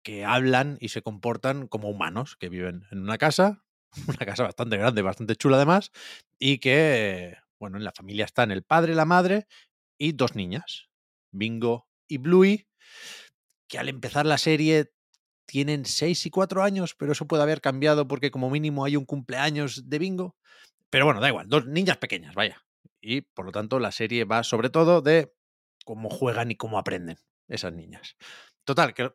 que 0.03 0.25
hablan 0.25 0.79
y 0.81 0.89
se 0.89 1.03
comportan 1.03 1.69
como 1.69 1.91
humanos, 1.91 2.37
que 2.41 2.49
viven 2.49 2.87
en 2.91 3.03
una 3.03 3.19
casa, 3.19 3.67
una 4.09 4.25
casa 4.25 4.45
bastante 4.45 4.79
grande, 4.79 5.03
bastante 5.03 5.37
chula 5.37 5.57
además, 5.57 5.91
y 6.39 6.57
que, 6.57 7.37
bueno, 7.59 7.77
en 7.77 7.85
la 7.85 7.93
familia 7.93 8.25
están 8.25 8.51
el 8.51 8.63
padre, 8.63 8.95
la 8.95 9.05
madre 9.05 9.47
y 9.99 10.13
dos 10.13 10.37
niñas, 10.37 10.89
Bingo 11.33 11.87
y 12.09 12.17
Bluey, 12.17 12.67
que 13.69 13.79
al 13.79 13.91
empezar 13.91 14.25
la 14.25 14.39
serie 14.39 14.91
tienen 15.53 15.85
seis 15.85 16.25
y 16.25 16.31
cuatro 16.31 16.63
años, 16.63 16.95
pero 16.95 17.13
eso 17.13 17.27
puede 17.27 17.43
haber 17.43 17.61
cambiado 17.61 18.09
porque 18.09 18.31
como 18.31 18.49
mínimo 18.49 18.87
hay 18.87 18.97
un 18.97 19.05
cumpleaños 19.05 19.91
de 19.91 19.99
Bingo. 19.99 20.35
Pero 20.89 21.05
bueno, 21.05 21.21
da 21.21 21.29
igual, 21.29 21.47
dos 21.47 21.67
niñas 21.67 21.99
pequeñas, 21.99 22.35
vaya. 22.35 22.65
Y 23.03 23.21
por 23.21 23.45
lo 23.45 23.53
tanto 23.53 23.79
la 23.79 23.93
serie 23.93 24.25
va 24.25 24.45
sobre 24.45 24.71
todo 24.71 25.03
de 25.03 25.35
cómo 25.85 26.09
juegan 26.09 26.51
y 26.51 26.57
cómo 26.57 26.79
aprenden 26.79 27.19
esas 27.49 27.75
niñas. 27.75 28.17
Total, 28.65 28.95
que 28.95 29.13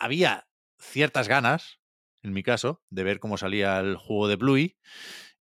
había 0.00 0.48
ciertas 0.80 1.28
ganas, 1.28 1.78
en 2.24 2.32
mi 2.32 2.42
caso, 2.42 2.82
de 2.90 3.04
ver 3.04 3.20
cómo 3.20 3.38
salía 3.38 3.78
el 3.78 3.94
juego 3.94 4.26
de 4.26 4.34
Bluey 4.34 4.76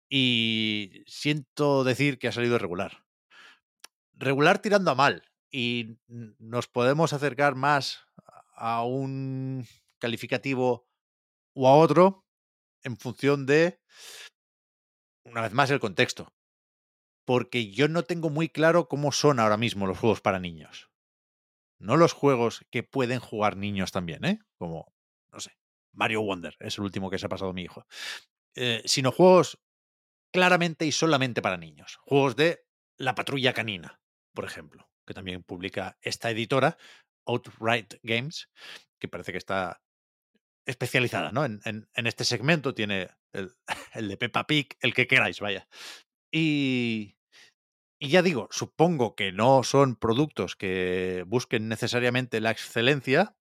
y 0.09 1.06
siento 1.07 1.85
decir 1.85 2.19
que 2.19 2.27
ha 2.27 2.33
salido 2.33 2.59
regular. 2.59 3.06
Regular 4.11 4.59
tirando 4.59 4.91
a 4.91 4.95
mal 4.95 5.23
y 5.49 5.99
nos 6.09 6.67
podemos 6.67 7.14
acercar 7.14 7.56
más 7.56 8.01
a 8.57 8.83
un 8.83 9.65
calificativo 10.00 10.88
o 11.53 11.67
a 11.67 11.76
otro 11.76 12.26
en 12.84 12.98
función 12.98 13.45
de, 13.45 13.80
una 15.26 15.42
vez 15.42 15.53
más, 15.53 15.69
el 15.72 15.80
contexto. 15.80 16.34
Porque 17.26 17.72
yo 17.72 17.88
no 17.90 18.03
tengo 18.03 18.30
muy 18.30 18.48
claro 18.48 18.88
cómo 18.88 19.11
son 19.11 19.40
ahora 19.40 19.58
mismo 19.58 19.85
los 19.85 19.98
juegos 19.98 20.22
para 20.22 20.40
niños. 20.40 20.90
No 21.80 21.98
los 21.98 22.14
juegos 22.14 22.66
que 22.69 22.84
pueden 22.84 23.19
jugar 23.19 23.58
niños 23.58 23.92
también, 23.92 24.24
¿eh? 24.24 24.40
Como, 24.58 24.93
no 25.32 25.40
sé, 25.40 25.58
Mario 25.92 26.22
Wonder 26.22 26.56
es 26.59 26.77
el 26.77 26.85
último 26.85 27.09
que 27.09 27.19
se 27.19 27.26
ha 27.26 27.30
pasado 27.30 27.53
mi 27.53 27.64
hijo. 27.64 27.85
Eh, 28.56 28.82
sino 28.85 29.11
juegos 29.11 29.59
claramente 30.32 30.85
y 30.85 30.92
solamente 30.92 31.42
para 31.42 31.58
niños. 31.58 31.98
Juegos 32.01 32.35
de 32.35 32.66
La 32.98 33.14
Patrulla 33.14 33.53
Canina, 33.53 34.00
por 34.34 34.45
ejemplo, 34.45 34.90
que 35.06 35.14
también 35.14 35.43
publica 35.43 35.98
esta 36.01 36.32
editora, 36.32 36.77
Outright 37.26 37.95
Games, 38.03 38.50
que 39.00 39.08
parece 39.08 39.32
que 39.32 39.38
está 39.38 39.82
especializada 40.68 41.32
¿no? 41.32 41.46
en, 41.46 41.62
en- 41.66 42.08
este 42.08 42.24
segmento. 42.24 42.74
Tiene 42.74 43.10
el, 43.34 43.56
el 43.94 44.08
de 44.10 44.18
Peppa 44.18 44.46
Pig, 44.46 44.78
el 44.82 44.94
que 44.94 45.08
queráis, 45.08 45.40
vaya. 45.40 45.68
Y, 46.32 47.18
y 48.00 48.10
ya 48.10 48.22
digo, 48.22 48.48
supongo 48.52 49.16
que 49.16 49.32
no 49.32 49.64
son 49.64 49.96
productos 49.96 50.56
que 50.56 51.24
busquen 51.28 51.68
necesariamente 51.70 52.42
la 52.42 52.52
excelencia. 52.52 53.36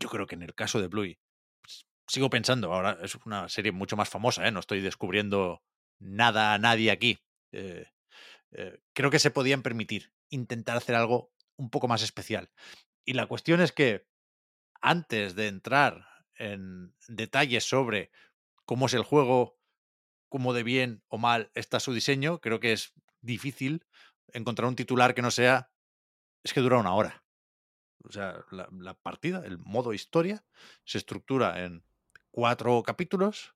Yo 0.00 0.08
creo 0.08 0.26
que 0.26 0.34
en 0.34 0.42
el 0.42 0.54
caso 0.54 0.80
de 0.80 0.88
Bluey, 0.88 1.18
pues, 1.62 1.86
sigo 2.08 2.30
pensando, 2.30 2.72
ahora 2.72 2.98
es 3.02 3.14
una 3.26 3.48
serie 3.48 3.72
mucho 3.72 3.96
más 3.96 4.08
famosa, 4.08 4.46
¿eh? 4.46 4.52
no 4.52 4.60
estoy 4.60 4.80
descubriendo 4.80 5.62
nada 6.00 6.54
a 6.54 6.58
nadie 6.58 6.90
aquí. 6.90 7.18
Eh, 7.52 7.86
eh, 8.52 8.80
creo 8.94 9.10
que 9.10 9.18
se 9.18 9.30
podían 9.30 9.62
permitir 9.62 10.12
intentar 10.30 10.76
hacer 10.76 10.94
algo 10.94 11.32
un 11.58 11.70
poco 11.70 11.88
más 11.88 12.02
especial. 12.02 12.50
Y 13.06 13.14
la 13.14 13.26
cuestión 13.26 13.60
es 13.60 13.72
que 13.72 14.06
antes 14.80 15.34
de 15.34 15.48
entrar 15.48 16.06
en 16.38 16.94
detalles 17.08 17.64
sobre 17.64 18.10
cómo 18.64 18.86
es 18.86 18.94
el 18.94 19.02
juego, 19.02 19.58
cómo 20.28 20.52
de 20.52 20.62
bien 20.62 21.02
o 21.08 21.18
mal 21.18 21.50
está 21.54 21.80
su 21.80 21.92
diseño, 21.92 22.40
creo 22.40 22.60
que 22.60 22.72
es 22.72 22.92
difícil 23.20 23.86
encontrar 24.32 24.68
un 24.68 24.76
titular 24.76 25.14
que 25.14 25.22
no 25.22 25.30
sea, 25.30 25.70
es 26.42 26.52
que 26.52 26.60
dura 26.60 26.78
una 26.78 26.94
hora. 26.94 27.24
O 28.04 28.12
sea, 28.12 28.44
la, 28.50 28.94
partida, 28.94 29.42
el 29.44 29.58
modo 29.58 29.92
historia, 29.92 30.44
se 30.84 30.98
estructura 30.98 31.64
en 31.64 31.84
cuatro 32.30 32.82
capítulos 32.82 33.54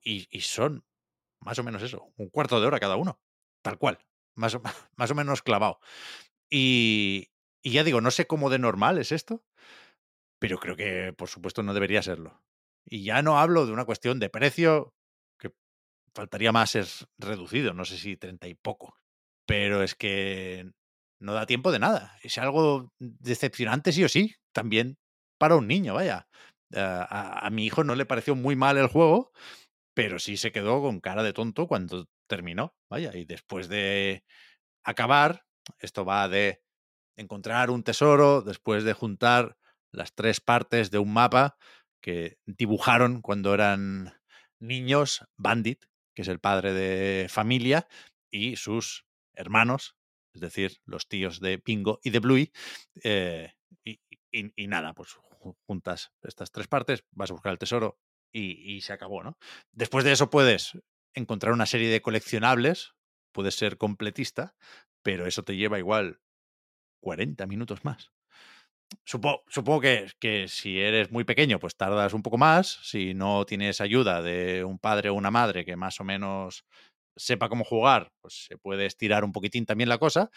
y, 0.00 0.26
y 0.30 0.40
son 0.40 0.84
más 1.40 1.58
o 1.58 1.62
menos 1.62 1.82
eso, 1.82 2.12
un 2.16 2.28
cuarto 2.28 2.60
de 2.60 2.66
hora 2.66 2.80
cada 2.80 2.96
uno, 2.96 3.20
tal 3.62 3.78
cual, 3.78 4.04
más 4.34 4.54
o, 4.54 4.62
más 4.96 5.10
o 5.10 5.14
menos 5.14 5.42
clavado. 5.42 5.80
Y, 6.50 7.30
y 7.62 7.72
ya 7.72 7.84
digo, 7.84 8.00
no 8.00 8.10
sé 8.10 8.26
cómo 8.26 8.50
de 8.50 8.58
normal 8.58 8.98
es 8.98 9.12
esto, 9.12 9.44
pero 10.38 10.58
creo 10.58 10.76
que 10.76 11.12
por 11.16 11.28
supuesto 11.28 11.62
no 11.62 11.74
debería 11.74 12.02
serlo. 12.02 12.42
Y 12.84 13.04
ya 13.04 13.22
no 13.22 13.38
hablo 13.38 13.66
de 13.66 13.72
una 13.72 13.84
cuestión 13.84 14.20
de 14.20 14.30
precio, 14.30 14.94
que 15.38 15.52
faltaría 16.14 16.52
más 16.52 16.70
ser 16.70 16.86
reducido, 17.18 17.74
no 17.74 17.84
sé 17.84 17.98
si 17.98 18.16
30 18.16 18.48
y 18.48 18.54
poco, 18.54 18.96
pero 19.46 19.82
es 19.82 19.94
que 19.94 20.70
no 21.20 21.32
da 21.34 21.46
tiempo 21.46 21.72
de 21.72 21.78
nada. 21.78 22.16
Es 22.22 22.38
algo 22.38 22.92
decepcionante 22.98 23.92
sí 23.92 24.04
o 24.04 24.08
sí, 24.08 24.34
también 24.52 24.98
para 25.38 25.56
un 25.56 25.66
niño, 25.66 25.94
vaya. 25.94 26.28
Eh, 26.72 26.80
a, 26.80 27.46
a 27.46 27.50
mi 27.50 27.66
hijo 27.66 27.84
no 27.84 27.94
le 27.94 28.06
pareció 28.06 28.34
muy 28.34 28.56
mal 28.56 28.76
el 28.78 28.88
juego, 28.88 29.32
pero 29.94 30.18
sí 30.18 30.36
se 30.36 30.52
quedó 30.52 30.82
con 30.82 31.00
cara 31.00 31.22
de 31.22 31.32
tonto 31.32 31.66
cuando 31.66 32.06
terminó, 32.28 32.74
vaya, 32.90 33.16
y 33.16 33.24
después 33.24 33.68
de 33.68 34.24
acabar, 34.84 35.44
esto 35.78 36.04
va 36.04 36.28
de 36.28 36.62
encontrar 37.16 37.70
un 37.70 37.82
tesoro, 37.82 38.42
después 38.42 38.84
de 38.84 38.92
juntar 38.92 39.56
las 39.96 40.14
tres 40.14 40.40
partes 40.40 40.90
de 40.90 40.98
un 40.98 41.12
mapa 41.12 41.56
que 42.00 42.38
dibujaron 42.46 43.22
cuando 43.22 43.54
eran 43.54 44.14
niños, 44.60 45.24
Bandit, 45.36 45.84
que 46.14 46.22
es 46.22 46.28
el 46.28 46.40
padre 46.40 46.72
de 46.72 47.28
familia, 47.28 47.88
y 48.30 48.56
sus 48.56 49.06
hermanos, 49.34 49.96
es 50.34 50.40
decir, 50.40 50.78
los 50.84 51.08
tíos 51.08 51.40
de 51.40 51.58
Pingo 51.58 52.00
y 52.02 52.10
de 52.10 52.18
Bluey, 52.20 52.52
eh, 53.02 53.52
y, 53.84 54.66
nada, 54.68 54.92
pues 54.94 55.16
ju- 55.16 55.56
juntas 55.66 56.12
estas 56.22 56.50
tres 56.50 56.68
partes, 56.68 57.04
vas 57.10 57.30
a 57.30 57.34
buscar 57.34 57.52
el 57.52 57.58
tesoro 57.58 57.98
y, 58.32 58.74
y 58.76 58.80
se 58.82 58.92
acabó, 58.92 59.22
¿no? 59.22 59.38
Después 59.72 60.04
de 60.04 60.12
eso 60.12 60.30
puedes 60.30 60.78
encontrar 61.14 61.52
una 61.52 61.66
serie 61.66 61.88
de 61.88 62.02
coleccionables, 62.02 62.92
puedes 63.32 63.54
ser 63.54 63.78
completista, 63.78 64.54
pero 65.02 65.26
eso 65.26 65.42
te 65.42 65.56
lleva 65.56 65.78
igual 65.78 66.20
40 67.00 67.46
minutos 67.46 67.84
más. 67.84 68.12
Supo- 69.04 69.42
supongo 69.48 69.80
que, 69.80 70.46
si 70.48 70.80
eres 70.80 71.10
muy 71.10 71.24
pequeño, 71.24 71.58
pues 71.58 71.76
tardas 71.76 72.12
un 72.14 72.22
poco 72.22 72.38
más. 72.38 72.78
Si 72.82 73.14
no 73.14 73.44
tienes 73.44 73.80
ayuda 73.80 74.22
de 74.22 74.64
un 74.64 74.78
padre 74.78 75.10
o 75.10 75.14
una 75.14 75.30
madre 75.30 75.64
que 75.64 75.76
más 75.76 76.00
o 76.00 76.04
menos 76.04 76.64
sepa 77.16 77.48
cómo 77.48 77.64
jugar, 77.64 78.12
pues 78.20 78.46
se 78.46 78.58
puede 78.58 78.86
estirar 78.86 79.24
un 79.24 79.32
poquitín 79.32 79.66
también 79.66 79.88
la 79.88 79.98
cosa. 79.98 80.30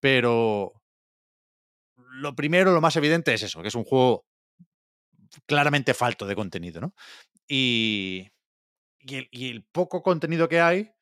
Pero 0.00 0.74
lo 2.14 2.34
primero, 2.34 2.72
lo 2.72 2.80
más 2.80 2.96
evidente 2.96 3.32
es 3.34 3.42
eso, 3.42 3.62
que 3.62 3.68
es 3.68 3.74
un 3.74 3.84
juego 3.84 4.24
claramente 5.46 5.94
falto 5.94 6.26
de 6.26 6.34
contenido, 6.36 6.80
¿no? 6.80 6.94
Y, 7.48 8.28
y 9.00 9.50
el, 9.50 9.64
poco 9.64 10.02
contenido 10.02 10.48
que 10.48 10.60
hay, 10.60 10.92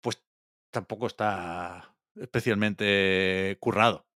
pues 0.00 0.22
tampoco 0.70 1.06
está 1.06 1.96
especialmente 2.16 3.56
currado 3.60 4.06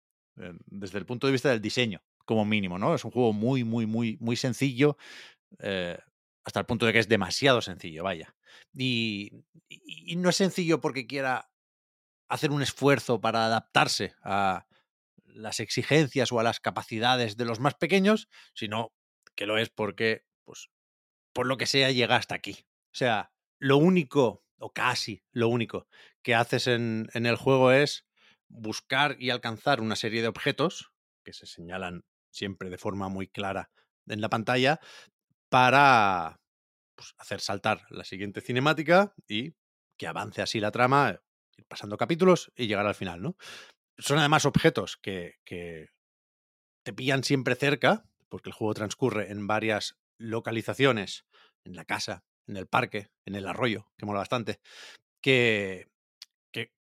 desde 0.67 0.99
el 0.99 1.07
punto 1.07 1.27
de 1.27 1.33
vista 1.33 1.51
del 1.51 1.61
diseño, 1.61 2.03
como 2.25 2.45
mínimo, 2.45 2.79
¿no? 2.79 2.95
Es 2.95 3.05
un 3.05 3.11
juego 3.11 3.33
muy, 3.33 3.65
muy, 3.65 3.87
muy, 3.87 4.17
muy 4.21 4.37
sencillo, 4.37 4.97
eh, 5.61 5.99
hasta 6.45 6.61
el 6.61 6.67
punto 6.67 6.87
de 6.87 6.93
que 6.93 7.01
es 7.01 7.09
demasiado 7.09 7.63
sencillo, 7.63 8.05
vaya. 8.05 8.35
Y, 8.75 9.33
y- 9.69 10.13
y 10.13 10.17
no 10.17 10.31
es 10.31 10.37
sencillo 10.37 10.81
porque 10.81 11.07
quiera 11.07 11.51
hacer 12.29 12.51
un 12.51 12.63
esfuerzo 12.63 13.21
para 13.21 13.47
adaptarse 13.47 14.15
a 14.23 14.67
las 15.27 15.61
exigencias 15.61 16.33
o 16.33 16.41
a 16.41 16.43
las 16.43 16.61
capacidades 16.61 17.37
de 17.37 17.45
los 17.45 17.61
más 17.61 17.75
pequeños, 17.75 18.29
sino 18.55 18.93
que 19.37 19.47
lo 19.47 19.59
es 19.59 19.71
porque, 19.71 20.25
pues, 20.45 20.71
por 21.35 21.47
lo 21.47 21.59
que 21.59 21.67
sea, 21.67 21.93
llega 21.93 22.17
hasta 22.17 22.37
aquí. 22.37 22.67
O 22.93 22.97
sea, 22.97 23.33
lo 23.61 23.79
único, 23.79 24.45
o 24.59 24.73
casi 24.73 25.25
lo 25.33 25.49
único, 25.51 25.89
que 26.23 26.35
haces 26.37 26.69
en, 26.69 27.09
en 27.15 27.27
el 27.27 27.37
juego 27.37 27.73
es 27.73 28.07
buscar 28.49 29.17
y 29.19 29.31
alcanzar 29.31 29.81
una 29.81 29.97
serie 29.97 30.23
de 30.23 30.29
objetos 30.29 30.91
que 31.25 31.33
se 31.33 31.47
señalan 31.47 32.05
siempre 32.31 32.71
de 32.71 32.79
forma 32.79 33.09
muy 33.09 33.29
clara 33.29 33.71
en 34.07 34.21
la 34.21 34.29
pantalla 34.29 34.81
para 35.49 36.41
pues, 36.95 37.15
hacer 37.19 37.41
saltar 37.41 37.87
la 37.91 38.05
siguiente 38.05 38.41
cinemática 38.41 39.15
y 39.27 39.55
que 39.99 40.07
avance 40.07 40.43
así 40.43 40.61
la 40.61 40.71
trama, 40.71 41.21
ir 41.57 41.67
pasando 41.67 41.97
capítulos 41.97 42.53
y 42.57 42.67
llegar 42.67 42.87
al 42.87 42.95
final, 42.95 43.21
¿no? 43.21 43.37
Son 43.99 44.19
además 44.19 44.45
objetos 44.45 44.97
que, 44.97 45.39
te 46.85 46.93
pillan 46.95 47.25
siempre 47.25 47.55
cerca, 47.55 48.09
porque 48.31 48.49
el 48.49 48.55
juego 48.55 48.73
transcurre 48.73 49.31
en 49.31 49.47
varias 49.47 49.99
localizaciones, 50.17 51.27
en 51.65 51.77
la 51.77 51.85
casa, 51.85 52.25
en 52.47 52.57
el 52.57 52.67
parque, 52.67 53.11
en 53.27 53.35
el 53.35 53.47
arroyo, 53.47 53.91
que 53.99 54.07
mola 54.07 54.21
bastante, 54.21 54.61
que 55.21 55.91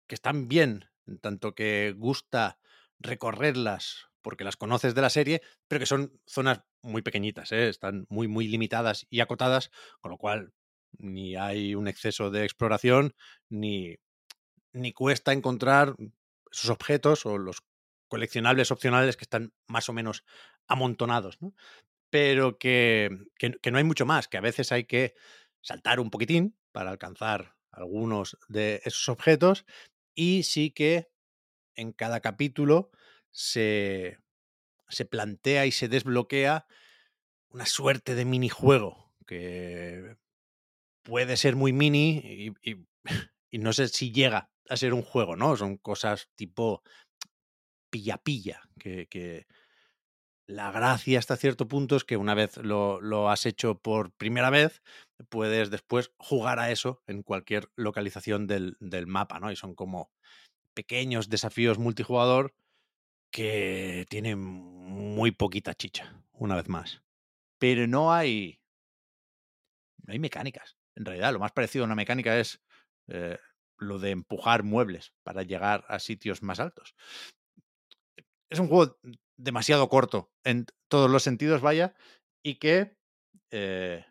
están 0.08 0.48
bien, 0.48 0.88
en 1.08 1.18
tanto 1.18 1.54
que 1.54 1.94
gusta 1.96 2.58
recorrerlas 2.98 4.08
porque 4.22 4.44
las 4.44 4.56
conoces 4.56 4.94
de 4.94 5.00
la 5.00 5.10
serie, 5.10 5.42
pero 5.68 5.80
que 5.80 5.86
son 5.86 6.20
zonas 6.26 6.62
muy 6.82 7.02
pequeñitas, 7.02 7.52
¿eh? 7.52 7.68
están 7.68 8.06
muy, 8.10 8.28
muy 8.28 8.48
limitadas 8.48 9.06
y 9.10 9.20
acotadas, 9.20 9.70
con 10.00 10.10
lo 10.10 10.18
cual 10.18 10.52
ni 10.98 11.36
hay 11.36 11.74
un 11.74 11.88
exceso 11.88 12.30
de 12.30 12.44
exploración, 12.44 13.14
ni, 13.48 13.96
ni 14.72 14.92
cuesta 14.92 15.32
encontrar 15.32 15.94
esos 16.50 16.70
objetos 16.70 17.26
o 17.26 17.38
los 17.38 17.62
coleccionables 18.08 18.70
opcionales 18.70 19.16
que 19.16 19.24
están 19.24 19.52
más 19.66 19.88
o 19.88 19.92
menos 19.92 20.24
amontonados, 20.66 21.40
¿no? 21.40 21.54
Pero 22.10 22.58
que, 22.58 23.10
que, 23.38 23.52
que 23.52 23.70
no 23.70 23.78
hay 23.78 23.84
mucho 23.84 24.06
más, 24.06 24.28
que 24.28 24.38
a 24.38 24.42
veces 24.42 24.72
hay 24.72 24.84
que 24.84 25.14
saltar 25.60 26.00
un 26.00 26.10
poquitín 26.10 26.56
para 26.72 26.90
alcanzar 26.90 27.54
algunos 27.70 28.38
de 28.48 28.80
esos 28.84 29.08
objetos 29.10 29.66
y 30.18 30.42
sí 30.42 30.72
que 30.72 31.12
en 31.76 31.92
cada 31.92 32.18
capítulo 32.18 32.90
se, 33.30 34.18
se 34.88 35.04
plantea 35.04 35.64
y 35.64 35.70
se 35.70 35.86
desbloquea 35.86 36.66
una 37.50 37.66
suerte 37.66 38.16
de 38.16 38.24
minijuego 38.24 39.14
que 39.28 40.16
puede 41.04 41.36
ser 41.36 41.54
muy 41.54 41.72
mini 41.72 42.52
y, 42.60 43.58
no 43.58 43.72
sé 43.72 43.86
si 43.86 44.10
llega 44.10 44.50
a 44.68 44.76
ser 44.76 44.92
un 44.92 45.02
juego, 45.02 45.36
¿no? 45.36 45.56
Son 45.56 45.76
cosas 45.76 46.28
tipo 46.34 46.82
pilla-pilla, 47.88 48.60
que, 48.76 49.46
la 50.48 50.72
gracia 50.72 51.18
hasta 51.18 51.36
cierto 51.36 51.68
punto 51.68 51.94
es 51.94 52.04
que 52.04 52.16
una 52.16 52.34
vez 52.34 52.56
lo, 52.56 53.00
lo, 53.02 53.28
has 53.28 53.44
hecho 53.44 53.78
por 53.78 54.12
primera 54.12 54.48
vez, 54.48 54.82
puedes 55.28 55.70
después 55.70 56.10
jugar 56.16 56.58
a 56.58 56.70
eso 56.70 57.02
en 57.06 57.22
cualquier 57.22 57.70
localización 57.76 58.46
del, 58.46 58.76
del 58.80 59.06
mapa, 59.06 59.40
¿no? 59.40 59.52
Y 59.52 59.56
son 59.56 59.74
como 59.74 60.10
pequeños 60.72 61.28
desafíos 61.28 61.78
multijugador 61.78 62.54
que 63.30 64.06
tienen 64.08 64.38
muy 64.38 65.32
poquita 65.32 65.74
chicha, 65.74 66.14
una 66.32 66.56
vez 66.56 66.68
más. 66.68 67.02
Pero 67.58 67.86
no 67.86 68.12
hay. 68.12 68.58
No 70.06 70.14
hay 70.14 70.18
mecánicas. 70.18 70.78
En 70.96 71.04
realidad, 71.04 71.34
lo 71.34 71.40
más 71.40 71.52
parecido 71.52 71.84
a 71.84 71.86
una 71.86 71.94
mecánica 71.94 72.38
es 72.38 72.62
eh, 73.08 73.36
lo 73.76 73.98
de 73.98 74.12
empujar 74.12 74.62
muebles 74.62 75.12
para 75.22 75.42
llegar 75.42 75.84
a 75.88 75.98
sitios 75.98 76.42
más 76.42 76.58
altos. 76.58 76.94
Es 78.48 78.58
un 78.58 78.68
juego 78.68 78.96
demasiado 79.38 79.88
corto 79.88 80.30
en 80.44 80.66
todos 80.88 81.10
los 81.10 81.22
sentidos, 81.22 81.62
vaya, 81.62 81.94
y 82.42 82.56
que 82.56 82.98
eh, 83.50 84.04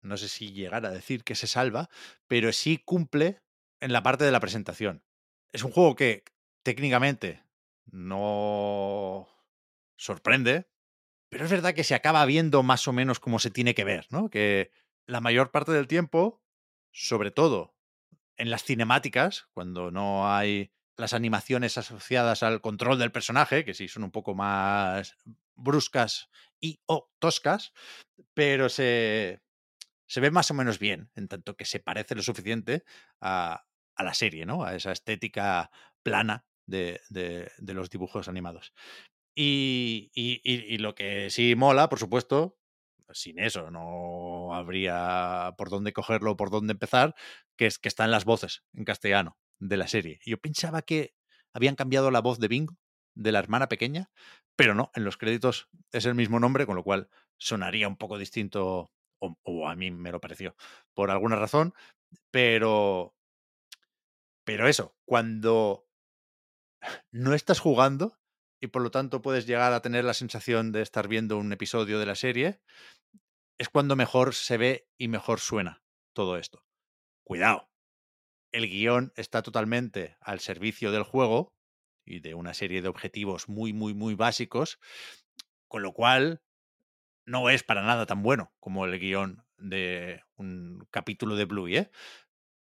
no 0.00 0.16
sé 0.16 0.28
si 0.28 0.52
llegar 0.52 0.86
a 0.86 0.90
decir 0.90 1.24
que 1.24 1.34
se 1.34 1.46
salva, 1.46 1.90
pero 2.26 2.52
sí 2.52 2.78
cumple 2.78 3.42
en 3.80 3.92
la 3.92 4.02
parte 4.02 4.24
de 4.24 4.30
la 4.30 4.40
presentación. 4.40 5.04
Es 5.52 5.62
un 5.62 5.72
juego 5.72 5.96
que 5.96 6.24
técnicamente 6.62 7.44
no 7.86 9.28
sorprende, 9.96 10.68
pero 11.28 11.44
es 11.44 11.50
verdad 11.50 11.74
que 11.74 11.84
se 11.84 11.94
acaba 11.94 12.24
viendo 12.24 12.62
más 12.62 12.88
o 12.88 12.92
menos 12.92 13.20
como 13.20 13.38
se 13.38 13.50
tiene 13.50 13.74
que 13.74 13.84
ver, 13.84 14.06
¿no? 14.10 14.30
Que 14.30 14.70
la 15.06 15.20
mayor 15.20 15.50
parte 15.50 15.72
del 15.72 15.88
tiempo, 15.88 16.42
sobre 16.92 17.30
todo 17.30 17.76
en 18.36 18.50
las 18.50 18.64
cinemáticas, 18.64 19.48
cuando 19.52 19.90
no 19.90 20.32
hay 20.32 20.72
las 20.96 21.12
animaciones 21.12 21.78
asociadas 21.78 22.42
al 22.42 22.60
control 22.60 22.98
del 22.98 23.12
personaje, 23.12 23.64
que 23.64 23.74
sí 23.74 23.88
son 23.88 24.04
un 24.04 24.10
poco 24.10 24.34
más 24.34 25.16
bruscas 25.54 26.30
y 26.60 26.80
o 26.86 27.10
toscas, 27.18 27.72
pero 28.34 28.68
se, 28.68 29.42
se 30.06 30.20
ve 30.20 30.30
más 30.30 30.50
o 30.50 30.54
menos 30.54 30.78
bien, 30.78 31.10
en 31.14 31.28
tanto 31.28 31.56
que 31.56 31.64
se 31.64 31.80
parece 31.80 32.14
lo 32.14 32.22
suficiente 32.22 32.84
a, 33.20 33.66
a 33.94 34.04
la 34.04 34.14
serie, 34.14 34.46
¿no? 34.46 34.64
A 34.64 34.74
esa 34.74 34.92
estética 34.92 35.70
plana 36.02 36.46
de, 36.66 37.00
de, 37.08 37.74
los 37.74 37.90
dibujos 37.90 38.28
animados. 38.28 38.72
Y, 39.34 40.10
y, 40.14 40.40
y, 40.44 40.78
lo 40.78 40.94
que 40.94 41.28
sí 41.30 41.54
mola, 41.56 41.88
por 41.90 41.98
supuesto, 41.98 42.58
sin 43.12 43.38
eso 43.38 43.70
no 43.70 44.54
habría 44.54 45.54
por 45.58 45.68
dónde 45.68 45.92
cogerlo, 45.92 46.36
por 46.36 46.50
dónde 46.50 46.72
empezar, 46.72 47.14
que 47.56 47.66
es 47.66 47.78
que 47.78 47.88
están 47.88 48.10
las 48.10 48.24
voces 48.24 48.64
en 48.72 48.84
castellano 48.84 49.36
de 49.58 49.76
la 49.76 49.88
serie. 49.88 50.20
Yo 50.24 50.38
pensaba 50.38 50.82
que 50.82 51.14
habían 51.52 51.76
cambiado 51.76 52.10
la 52.10 52.20
voz 52.20 52.38
de 52.38 52.48
Bingo, 52.48 52.76
de 53.14 53.32
la 53.32 53.38
hermana 53.38 53.68
pequeña, 53.68 54.10
pero 54.56 54.74
no, 54.74 54.90
en 54.94 55.04
los 55.04 55.16
créditos 55.16 55.68
es 55.92 56.04
el 56.06 56.14
mismo 56.14 56.40
nombre, 56.40 56.66
con 56.66 56.76
lo 56.76 56.84
cual 56.84 57.08
sonaría 57.38 57.88
un 57.88 57.96
poco 57.96 58.18
distinto, 58.18 58.90
o, 59.18 59.38
o 59.42 59.68
a 59.68 59.76
mí 59.76 59.90
me 59.90 60.12
lo 60.12 60.20
pareció, 60.20 60.56
por 60.94 61.10
alguna 61.10 61.36
razón, 61.36 61.74
pero... 62.30 63.14
Pero 64.44 64.68
eso, 64.68 64.96
cuando 65.04 65.88
no 67.10 67.34
estás 67.34 67.58
jugando 67.58 68.16
y 68.60 68.68
por 68.68 68.82
lo 68.82 68.90
tanto 68.90 69.20
puedes 69.20 69.46
llegar 69.46 69.72
a 69.72 69.82
tener 69.82 70.04
la 70.04 70.14
sensación 70.14 70.70
de 70.70 70.82
estar 70.82 71.08
viendo 71.08 71.36
un 71.36 71.52
episodio 71.52 71.98
de 71.98 72.06
la 72.06 72.14
serie, 72.14 72.60
es 73.58 73.68
cuando 73.68 73.96
mejor 73.96 74.34
se 74.34 74.56
ve 74.56 74.88
y 74.98 75.08
mejor 75.08 75.40
suena 75.40 75.82
todo 76.12 76.36
esto. 76.36 76.64
Cuidado, 77.24 77.68
el 78.56 78.70
guion 78.70 79.12
está 79.16 79.42
totalmente 79.42 80.16
al 80.20 80.40
servicio 80.40 80.90
del 80.90 81.02
juego 81.02 81.54
y 82.06 82.20
de 82.20 82.34
una 82.34 82.54
serie 82.54 82.80
de 82.80 82.88
objetivos 82.88 83.50
muy, 83.50 83.74
muy, 83.74 83.92
muy 83.92 84.14
básicos, 84.14 84.78
con 85.68 85.82
lo 85.82 85.92
cual 85.92 86.42
no 87.26 87.50
es 87.50 87.62
para 87.62 87.82
nada 87.82 88.06
tan 88.06 88.22
bueno 88.22 88.54
como 88.58 88.86
el 88.86 88.98
guion 88.98 89.44
de 89.58 90.22
un 90.36 90.86
capítulo 90.90 91.36
de 91.36 91.44
Bluey, 91.44 91.76
¿eh? 91.76 91.90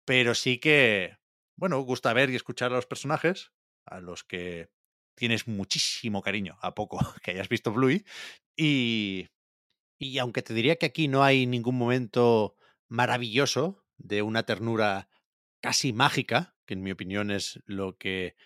Pero 0.05 0.35
sí 0.35 0.59
que, 0.59 1.19
bueno, 1.57 1.81
gusta 1.83 2.13
ver 2.13 2.31
y 2.31 2.37
escuchar 2.37 2.73
a 2.73 2.77
los 2.77 2.87
personajes, 2.87 3.53
a 3.85 4.01
los 4.01 4.25
que 4.25 4.71
tienes 5.15 5.47
muchísimo 5.47 6.21
cariño 6.21 6.59
a 6.63 6.75
poco 6.75 6.99
que 7.23 7.31
hayas 7.31 7.49
visto 7.49 7.73
Bluey. 7.73 8.05
Y, 8.57 9.29
y 9.99 10.19
aunque 10.19 10.43
te 10.43 10.53
diría 10.53 10.77
que 10.77 10.87
aquí 10.87 11.07
no 11.07 11.23
hay 11.23 11.47
ningún 11.47 11.79
momento 11.79 12.57
maravilloso 12.89 13.85
de 13.99 14.23
una 14.23 14.43
ternura 14.45 15.09
casi 15.67 15.93
mágica, 15.93 16.55
que 16.65 16.75
en 16.75 16.83
mi 16.85 16.93
opinión 16.93 17.33
es 17.33 17.61
lo 17.67 17.99
que 17.99 18.37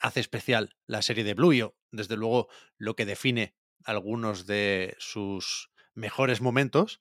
hace 0.00 0.18
especial 0.18 0.74
la 0.88 1.00
serie 1.00 1.22
de 1.22 1.34
Bluey, 1.34 1.62
o 1.62 1.76
desde 1.92 2.16
luego 2.16 2.48
lo 2.76 2.96
que 2.96 3.06
define 3.06 3.54
algunos 3.84 4.46
de 4.46 4.96
sus 4.98 5.70
mejores 5.94 6.40
momentos. 6.40 6.98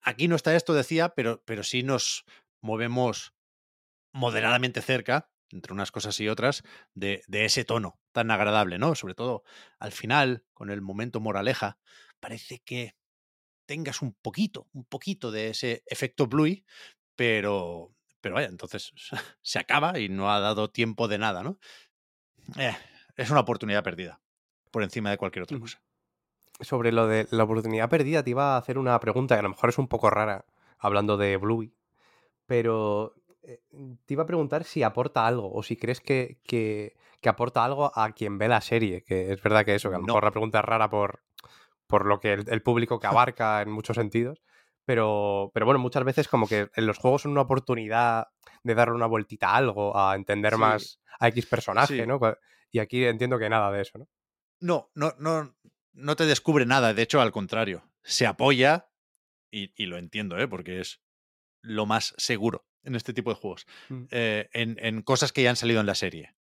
Aquí 0.00 0.26
no 0.26 0.36
está 0.36 0.56
esto, 0.56 0.72
decía, 0.72 1.10
pero, 1.10 1.42
pero 1.44 1.64
sí 1.64 1.82
nos 1.82 2.24
movemos 2.62 3.34
moderadamente 4.14 4.80
cerca 4.80 5.30
entre 5.50 5.74
unas 5.74 5.92
cosas 5.92 6.18
y 6.20 6.30
otras, 6.30 6.62
de, 6.94 7.22
de 7.26 7.44
ese 7.44 7.66
tono 7.66 8.00
tan 8.10 8.30
agradable, 8.30 8.78
¿no? 8.78 8.94
Sobre 8.94 9.14
todo 9.14 9.44
al 9.80 9.92
final, 9.92 10.46
con 10.54 10.70
el 10.70 10.80
momento 10.80 11.20
moraleja, 11.20 11.78
parece 12.20 12.60
que 12.60 12.96
tengas 13.66 14.00
un 14.00 14.14
poquito, 14.14 14.70
un 14.72 14.86
poquito 14.86 15.30
de 15.30 15.50
ese 15.50 15.82
efecto 15.84 16.26
Bluey, 16.26 16.64
pero, 17.16 17.94
pero 18.22 18.36
vaya, 18.36 18.48
entonces 18.48 18.92
se 19.42 19.58
acaba 19.58 19.98
y 19.98 20.08
no 20.08 20.32
ha 20.32 20.40
dado 20.40 20.70
tiempo 20.70 21.08
de 21.08 21.18
nada, 21.18 21.42
¿no? 21.42 21.58
Eh, 22.56 22.74
es 23.16 23.30
una 23.30 23.40
oportunidad 23.40 23.84
perdida, 23.84 24.20
por 24.70 24.82
encima 24.82 25.10
de 25.10 25.18
cualquier 25.18 25.42
otra 25.42 25.58
cosa. 25.58 25.82
Sobre 26.60 26.92
lo 26.92 27.06
de 27.06 27.26
la 27.30 27.44
oportunidad 27.44 27.90
perdida, 27.90 28.22
te 28.22 28.30
iba 28.30 28.54
a 28.54 28.58
hacer 28.58 28.78
una 28.78 28.98
pregunta 29.00 29.34
que 29.34 29.40
a 29.40 29.42
lo 29.42 29.50
mejor 29.50 29.68
es 29.68 29.78
un 29.78 29.88
poco 29.88 30.08
rara, 30.08 30.46
hablando 30.78 31.16
de 31.16 31.36
Bluey, 31.36 31.74
pero 32.46 33.14
eh, 33.42 33.60
te 34.06 34.14
iba 34.14 34.22
a 34.22 34.26
preguntar 34.26 34.64
si 34.64 34.82
aporta 34.82 35.26
algo 35.26 35.52
o 35.52 35.62
si 35.62 35.76
crees 35.76 36.00
que, 36.00 36.38
que, 36.44 36.94
que, 37.20 37.28
aporta 37.28 37.64
algo 37.64 37.92
a 37.94 38.12
quien 38.12 38.38
ve 38.38 38.48
la 38.48 38.60
serie, 38.60 39.02
que 39.02 39.32
es 39.32 39.42
verdad 39.42 39.64
que 39.64 39.74
eso, 39.74 39.88
que 39.88 39.96
a 39.96 39.98
lo 39.98 40.06
No. 40.06 40.12
mejor 40.14 40.24
la 40.24 40.30
pregunta 40.30 40.60
es 40.60 40.64
rara 40.64 40.88
por, 40.88 41.22
por 41.86 42.06
lo 42.06 42.20
que 42.20 42.32
el, 42.34 42.44
el 42.48 42.62
público 42.62 43.00
que 43.00 43.06
abarca 43.34 43.62
en 43.62 43.70
muchos 43.70 43.96
sentidos, 43.96 44.42
pero, 44.84 45.50
pero 45.54 45.66
bueno, 45.66 45.78
muchas 45.78 46.04
veces 46.04 46.28
como 46.28 46.46
que 46.46 46.70
en 46.74 46.86
los 46.86 46.98
juegos 46.98 47.22
son 47.22 47.32
una 47.32 47.42
oportunidad 47.42 48.26
de 48.62 48.74
darle 48.74 48.94
una 48.94 49.06
vueltita 49.06 49.50
a 49.50 49.56
algo, 49.56 49.96
a 49.98 50.14
entender 50.14 50.54
Sí. 50.54 50.58
más 50.58 51.00
a 51.20 51.28
X 51.28 51.46
personaje, 51.46 51.96
Sí. 52.00 52.06
¿no? 52.06 52.18
Y 52.70 52.78
aquí 52.78 53.04
entiendo 53.04 53.38
que 53.38 53.48
nada 53.48 53.70
de 53.70 53.82
eso, 53.82 53.98
¿no? 53.98 54.08
No, 54.60 54.90
no, 54.94 55.12
no, 55.18 55.56
no 55.92 56.16
te 56.16 56.24
descubre 56.26 56.64
nada, 56.66 56.94
de 56.94 57.02
hecho, 57.02 57.20
al 57.20 57.32
contrario, 57.32 57.82
se 58.02 58.26
apoya, 58.26 58.88
y, 59.50 59.72
y 59.76 59.86
lo 59.86 59.98
entiendo, 59.98 60.38
¿eh? 60.38 60.48
porque 60.48 60.80
es 60.80 61.00
lo 61.60 61.84
más 61.86 62.14
seguro 62.16 62.66
en 62.84 62.94
este 62.96 63.12
tipo 63.12 63.30
de 63.30 63.36
juegos, 63.36 63.66
Mm. 63.88 64.04
eh, 64.10 64.48
en, 64.52 64.76
en 64.80 65.02
cosas 65.02 65.32
que 65.32 65.42
ya 65.42 65.50
han 65.50 65.56
salido 65.56 65.80
en 65.80 65.86
la 65.86 65.94
serie, 65.94 66.34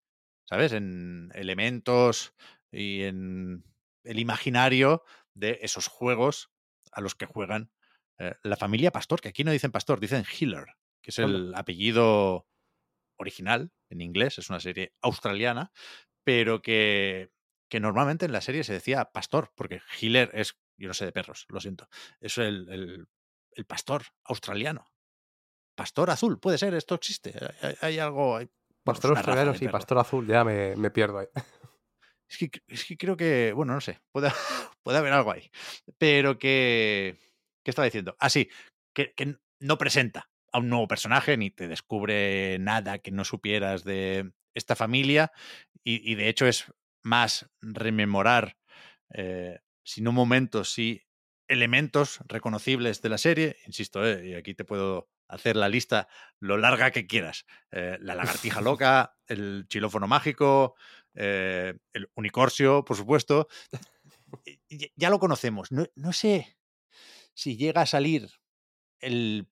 ¿sabes? 0.45 0.71
En 0.71 1.31
elementos 1.35 2.33
y 2.71 3.03
en 3.03 3.63
el 4.03 4.17
imaginario 4.19 5.03
de 5.35 5.59
esos 5.61 5.87
juegos 5.87 6.49
a 6.91 7.01
los 7.01 7.13
que 7.15 7.25
juegan 7.27 7.71
eh, 8.19 8.35
la 8.43 8.55
familia 8.57 8.91
Pastor, 8.91 9.21
que 9.21 9.29
aquí 9.29 9.43
no 9.43 9.51
dicen 9.51 9.71
Pastor, 9.71 9.99
dicen 9.99 10.23
Hiller, 10.39 10.65
que 11.01 11.11
es 11.11 11.19
el 11.19 11.53
apellido 11.55 12.47
original 13.17 13.71
en 13.89 14.01
inglés, 14.01 14.37
es 14.39 14.49
una 14.49 14.59
serie 14.59 14.93
australiana, 15.01 15.71
pero 16.23 16.61
que, 16.61 17.31
que 17.69 17.79
normalmente 17.79 18.25
en 18.25 18.31
la 18.31 18.41
serie 18.41 18.63
se 18.63 18.73
decía 18.73 19.05
pastor, 19.11 19.51
porque 19.55 19.81
Hiller 19.99 20.29
es, 20.33 20.57
yo 20.77 20.87
no 20.87 20.93
sé 20.93 21.05
de 21.05 21.11
perros, 21.11 21.45
lo 21.49 21.59
siento, 21.59 21.87
es 22.19 22.37
el, 22.37 22.67
el- 22.69 23.07
el 23.53 23.65
pastor 23.65 24.03
australiano. 24.23 24.87
Pastor 25.75 26.09
azul, 26.09 26.39
puede 26.39 26.57
ser, 26.57 26.73
esto 26.73 26.95
existe. 26.95 27.33
Hay, 27.61 27.75
hay 27.81 27.99
algo. 27.99 28.37
hay- 28.37 28.49
Pastor 28.83 29.11
australiano, 29.17 29.51
sí, 29.59 29.65
pastor 29.71 29.97
azul, 29.99 30.27
ya 30.27 30.43
me, 30.43 30.75
me 30.77 30.89
pierdo 30.89 31.19
ahí. 31.19 31.27
Es 32.29 32.37
que, 32.37 32.49
es 32.67 32.85
que 32.85 32.97
creo 32.97 33.17
que, 33.17 33.51
bueno, 33.53 33.73
no 33.73 33.81
sé, 33.81 33.99
puede, 34.11 34.29
puede 34.83 34.97
haber 34.99 35.11
algo 35.13 35.31
ahí. 35.31 35.51
Pero 35.97 36.39
que. 36.39 37.17
¿Qué 37.63 37.71
estaba 37.71 37.85
diciendo? 37.85 38.15
Ah, 38.19 38.29
sí, 38.29 38.49
que, 38.93 39.13
que 39.13 39.37
no 39.59 39.77
presenta 39.77 40.29
a 40.51 40.59
un 40.59 40.69
nuevo 40.69 40.87
personaje 40.87 41.37
ni 41.37 41.49
te 41.51 41.67
descubre 41.67 42.57
nada 42.59 42.99
que 42.99 43.11
no 43.11 43.23
supieras 43.23 43.83
de 43.83 44.31
esta 44.53 44.75
familia. 44.75 45.31
Y, 45.83 46.09
y 46.11 46.15
de 46.15 46.29
hecho 46.29 46.47
es 46.47 46.65
más 47.03 47.49
rememorar, 47.61 48.57
eh, 49.13 49.59
si 49.83 50.01
no 50.01 50.11
momentos, 50.11 50.71
sí 50.73 51.01
elementos 51.47 52.19
reconocibles 52.27 53.01
de 53.01 53.09
la 53.09 53.17
serie. 53.17 53.57
Insisto, 53.65 54.05
eh, 54.05 54.27
y 54.27 54.33
aquí 54.35 54.53
te 54.53 54.65
puedo 54.65 55.09
hacer 55.27 55.55
la 55.55 55.69
lista 55.69 56.07
lo 56.39 56.57
larga 56.57 56.91
que 56.91 57.07
quieras. 57.07 57.45
Eh, 57.71 57.97
la 58.01 58.15
lagartija 58.15 58.61
loca, 58.61 59.17
el 59.27 59.65
chilófono 59.69 60.07
mágico, 60.07 60.75
eh, 61.15 61.73
el 61.93 62.09
unicorcio, 62.15 62.83
por 62.85 62.97
supuesto. 62.97 63.47
Y- 64.45 64.59
y 64.69 64.91
Ya 64.95 65.09
lo 65.09 65.19
conocemos. 65.19 65.71
No, 65.71 65.85
no 65.95 66.13
sé 66.13 66.57
si 67.33 67.57
llega 67.57 67.81
a 67.81 67.85
salir 67.85 68.29
el 68.99 69.49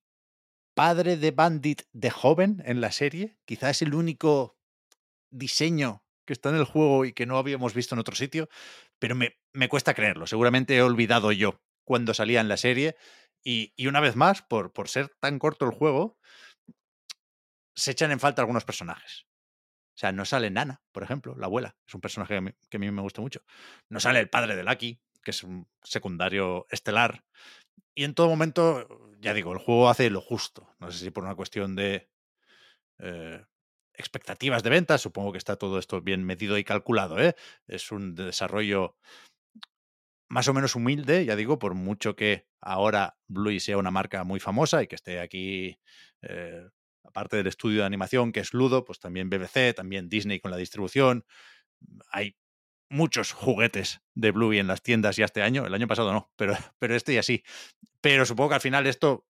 padre 0.74 1.18
de 1.18 1.32
Bandit 1.32 1.82
de 1.92 2.10
joven 2.10 2.62
en 2.66 2.82
la 2.82 2.92
serie. 2.92 3.38
Quizás 3.46 3.72
es 3.72 3.82
el 3.82 3.94
único 3.94 4.58
diseño 5.30 6.06
que 6.26 6.34
está 6.34 6.50
en 6.50 6.56
el 6.56 6.64
juego 6.64 7.06
y 7.06 7.14
que 7.14 7.26
no 7.26 7.38
habíamos 7.38 7.74
visto 7.74 7.96
en 7.96 8.00
otro 8.00 8.16
sitio, 8.16 8.50
pero 9.00 9.16
me, 9.16 9.40
me 9.52 9.68
cuesta 9.68 9.94
creerlo. 9.94 10.28
Seguramente 10.28 10.76
he 10.76 10.82
olvidado 10.82 11.32
yo 11.32 11.62
cuando 11.84 12.14
salía 12.14 12.40
en 12.40 12.48
la 12.48 12.58
serie. 12.58 12.96
Y, 13.44 13.74
y 13.76 13.88
una 13.88 14.00
vez 14.00 14.16
más, 14.16 14.42
por, 14.42 14.74
por 14.74 14.90
ser 14.90 15.10
tan 15.20 15.40
corto 15.40 15.66
el 15.66 15.72
juego, 15.72 16.18
se 17.76 17.92
echan 17.92 18.12
en 18.12 18.20
falta 18.20 18.42
algunos 18.42 18.66
personajes. 18.66 19.26
O 19.96 20.00
sea, 20.00 20.12
no 20.12 20.24
sale 20.24 20.50
Nana, 20.50 20.82
por 20.92 21.04
ejemplo, 21.04 21.36
la 21.36 21.48
abuela. 21.48 21.76
Es 21.88 21.94
un 21.94 22.02
personaje 22.02 22.40
que 22.40 22.56
que 22.70 22.78
a 22.78 22.80
mí 22.80 22.92
me 22.92 23.02
gusta 23.02 23.22
mucho. 23.22 23.42
No 23.90 24.00
sale 24.00 24.20
el 24.20 24.30
padre 24.30 24.56
de 24.56 24.64
Lucky, 24.64 25.02
que 25.24 25.32
es 25.32 25.44
un 25.44 25.68
secundario 25.84 26.66
estelar. 26.70 27.24
Y 27.96 28.04
en 28.04 28.14
todo 28.14 28.28
momento, 28.30 28.88
ya 29.20 29.34
digo, 29.34 29.52
el 29.54 29.60
juego 29.60 29.90
hace 29.90 30.10
lo 30.10 30.22
justo. 30.22 30.68
No 30.80 30.92
sé 30.92 31.00
si 31.00 31.12
por 31.12 31.24
una 31.24 31.36
cuestión 31.36 31.76
de 31.76 32.10
eh, 33.00 33.44
expectativas 33.94 34.64
de 34.64 34.70
ventas, 34.70 35.02
supongo 35.02 35.32
que 35.32 35.38
está 35.38 35.58
todo 35.58 35.80
esto 35.80 36.02
bien 36.02 36.24
medido 36.24 36.58
y 36.58 36.64
calculado. 36.64 37.20
¿eh? 37.20 37.36
Es 37.68 37.92
un 37.92 38.16
desarrollo 38.16 38.96
más 40.30 40.48
o 40.48 40.54
menos 40.54 40.76
humilde, 40.76 41.26
ya 41.26 41.36
digo, 41.36 41.60
por 41.60 41.74
mucho 41.74 42.16
que 42.16 42.48
ahora 42.62 43.18
Bluey 43.28 43.60
sea 43.60 43.78
una 43.78 43.92
marca 43.92 44.24
muy 44.24 44.40
famosa 44.40 44.84
y 44.84 44.88
que 44.88 44.96
esté 44.96 45.20
aquí, 45.20 45.80
eh, 46.22 46.70
aparte 47.04 47.38
del 47.38 47.48
estudio 47.48 47.80
de 47.80 47.88
animación 47.88 48.32
que 48.32 48.40
es 48.40 48.54
Ludo, 48.54 48.86
pues 48.86 49.00
también 49.00 49.30
BBC, 49.30 49.74
también 49.76 50.08
Disney 50.08 50.40
con 50.40 50.52
la 50.52 50.58
distribución. 50.58 51.26
Hay 52.12 52.38
muchos 52.90 53.32
juguetes 53.32 54.02
de 54.16 54.32
Bluey 54.32 54.60
en 54.60 54.68
las 54.68 54.82
tiendas 54.82 55.16
ya 55.16 55.26
este 55.26 55.42
año, 55.42 55.66
el 55.66 55.74
año 55.74 55.88
pasado 55.88 56.12
no, 56.12 56.32
pero, 56.36 56.56
pero 56.80 56.96
este 56.96 57.14
ya 57.14 57.24
sí. 57.24 57.44
Pero 58.02 58.26
supongo 58.26 58.50
que 58.50 58.56
al 58.56 58.62
final 58.62 58.88
esto 58.88 59.26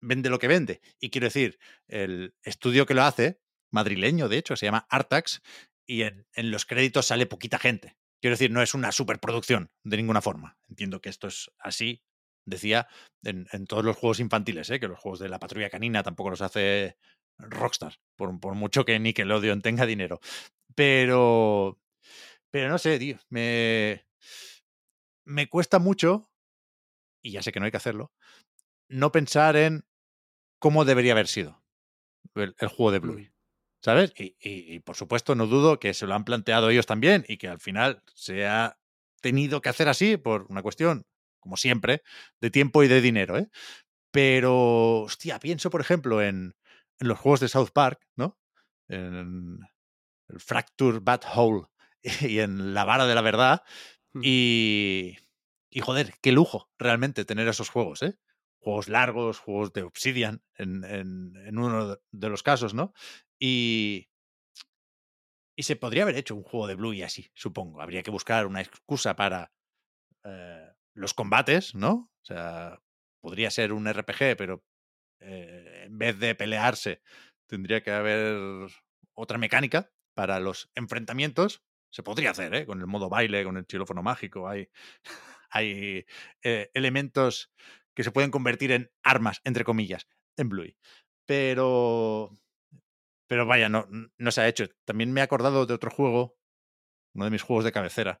vende 0.00 0.30
lo 0.30 0.38
que 0.38 0.48
vende. 0.48 0.80
Y 1.00 1.10
quiero 1.10 1.26
decir, 1.26 1.58
el 1.88 2.34
estudio 2.42 2.86
que 2.86 2.94
lo 2.94 3.02
hace, 3.02 3.40
madrileño 3.72 4.28
de 4.28 4.38
hecho, 4.38 4.56
se 4.56 4.66
llama 4.66 4.86
Artax, 4.90 5.42
y 5.86 6.02
en, 6.02 6.26
en 6.34 6.50
los 6.50 6.66
créditos 6.66 7.06
sale 7.06 7.26
poquita 7.26 7.58
gente. 7.58 7.96
Quiero 8.20 8.34
decir, 8.34 8.50
no 8.50 8.62
es 8.62 8.72
una 8.72 8.90
superproducción 8.90 9.70
de 9.82 9.98
ninguna 9.98 10.22
forma. 10.22 10.56
Entiendo 10.68 11.00
que 11.00 11.10
esto 11.10 11.26
es 11.26 11.50
así, 11.58 12.02
decía, 12.46 12.88
en, 13.22 13.46
en 13.52 13.66
todos 13.66 13.84
los 13.84 13.96
juegos 13.96 14.20
infantiles, 14.20 14.70
¿eh? 14.70 14.80
que 14.80 14.88
los 14.88 14.98
juegos 14.98 15.18
de 15.18 15.28
la 15.28 15.38
patrulla 15.38 15.70
canina 15.70 16.02
tampoco 16.02 16.30
los 16.30 16.40
hace 16.40 16.96
Rockstar, 17.38 17.96
por, 18.16 18.38
por 18.40 18.54
mucho 18.54 18.84
que 18.84 18.98
Nickelodeon 18.98 19.62
tenga 19.62 19.86
dinero. 19.86 20.20
Pero, 20.74 21.78
pero 22.54 22.68
no 22.68 22.78
sé, 22.78 23.00
tío, 23.00 23.18
me, 23.30 24.06
me 25.24 25.48
cuesta 25.48 25.80
mucho, 25.80 26.30
y 27.20 27.32
ya 27.32 27.42
sé 27.42 27.50
que 27.50 27.58
no 27.58 27.64
hay 27.64 27.72
que 27.72 27.78
hacerlo, 27.78 28.12
no 28.88 29.10
pensar 29.10 29.56
en 29.56 29.84
cómo 30.60 30.84
debería 30.84 31.14
haber 31.14 31.26
sido 31.26 31.64
el, 32.36 32.54
el 32.56 32.68
juego 32.68 32.92
de 32.92 33.00
Bluey. 33.00 33.32
¿Sabes? 33.82 34.12
Y, 34.16 34.36
y, 34.38 34.72
y, 34.72 34.78
por 34.78 34.94
supuesto 34.94 35.34
no 35.34 35.48
dudo 35.48 35.80
que 35.80 35.94
se 35.94 36.06
lo 36.06 36.14
han 36.14 36.24
planteado 36.24 36.70
ellos 36.70 36.86
también 36.86 37.24
y 37.26 37.38
que 37.38 37.48
al 37.48 37.58
final 37.58 38.04
se 38.14 38.46
ha 38.46 38.78
tenido 39.20 39.60
que 39.60 39.70
hacer 39.70 39.88
así 39.88 40.16
por 40.16 40.46
una 40.48 40.62
cuestión, 40.62 41.08
como 41.40 41.56
siempre, 41.56 42.04
de 42.40 42.52
tiempo 42.52 42.84
y 42.84 42.88
de 42.88 43.00
dinero, 43.00 43.36
¿eh? 43.36 43.50
Pero, 44.12 45.00
hostia, 45.00 45.40
pienso, 45.40 45.70
por 45.70 45.80
ejemplo, 45.80 46.22
en, 46.22 46.54
en 47.00 47.08
los 47.08 47.18
juegos 47.18 47.40
de 47.40 47.48
South 47.48 47.70
Park, 47.74 48.06
¿no? 48.14 48.38
En 48.86 49.58
el 50.28 50.38
Fracture 50.38 51.00
Bat 51.00 51.24
Hole 51.34 51.66
y 52.22 52.40
en 52.40 52.74
La 52.74 52.84
Vara 52.84 53.06
de 53.06 53.14
la 53.14 53.22
Verdad. 53.22 53.62
Y, 54.22 55.16
y 55.70 55.80
joder, 55.80 56.14
qué 56.22 56.32
lujo 56.32 56.70
realmente 56.78 57.24
tener 57.24 57.48
esos 57.48 57.70
juegos, 57.70 58.02
¿eh? 58.02 58.18
Juegos 58.60 58.88
largos, 58.88 59.40
juegos 59.40 59.72
de 59.72 59.82
Obsidian 59.82 60.42
en, 60.56 60.84
en, 60.84 61.34
en 61.36 61.58
uno 61.58 61.98
de 62.12 62.28
los 62.30 62.42
casos, 62.42 62.74
¿no? 62.74 62.94
Y, 63.38 64.08
y 65.56 65.62
se 65.62 65.76
podría 65.76 66.02
haber 66.02 66.16
hecho 66.16 66.34
un 66.34 66.42
juego 66.42 66.66
de 66.66 66.74
Bluey 66.74 67.02
así, 67.02 67.30
supongo. 67.34 67.80
Habría 67.80 68.02
que 68.02 68.10
buscar 68.10 68.46
una 68.46 68.60
excusa 68.60 69.14
para 69.16 69.52
eh, 70.24 70.72
los 70.94 71.14
combates, 71.14 71.74
¿no? 71.74 72.10
O 72.22 72.24
sea, 72.24 72.82
podría 73.20 73.50
ser 73.50 73.72
un 73.72 73.86
RPG, 73.86 74.36
pero 74.36 74.64
eh, 75.20 75.84
en 75.86 75.98
vez 75.98 76.18
de 76.18 76.34
pelearse, 76.34 77.02
tendría 77.48 77.82
que 77.82 77.92
haber 77.92 78.70
otra 79.14 79.38
mecánica 79.38 79.92
para 80.14 80.40
los 80.40 80.70
enfrentamientos. 80.74 81.64
Se 81.94 82.02
podría 82.02 82.32
hacer, 82.32 82.52
¿eh? 82.56 82.66
Con 82.66 82.80
el 82.80 82.88
modo 82.88 83.08
baile, 83.08 83.44
con 83.44 83.56
el 83.56 83.66
xilófono 83.70 84.02
mágico. 84.02 84.48
Hay, 84.48 84.68
hay 85.50 86.04
eh, 86.42 86.68
elementos 86.74 87.52
que 87.94 88.02
se 88.02 88.10
pueden 88.10 88.32
convertir 88.32 88.72
en 88.72 88.90
armas, 89.04 89.40
entre 89.44 89.62
comillas, 89.62 90.08
en 90.36 90.48
Bluey. 90.48 90.76
Pero. 91.24 92.36
Pero 93.28 93.46
vaya, 93.46 93.68
no, 93.68 93.86
no 94.18 94.30
se 94.32 94.40
ha 94.40 94.48
hecho. 94.48 94.66
También 94.84 95.12
me 95.12 95.20
he 95.20 95.22
acordado 95.22 95.66
de 95.66 95.74
otro 95.74 95.88
juego, 95.88 96.36
uno 97.14 97.26
de 97.26 97.30
mis 97.30 97.42
juegos 97.42 97.64
de 97.64 97.70
cabecera, 97.70 98.20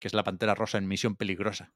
que 0.00 0.08
es 0.08 0.14
la 0.14 0.24
Pantera 0.24 0.54
Rosa 0.54 0.78
en 0.78 0.88
Misión 0.88 1.16
Peligrosa. 1.16 1.74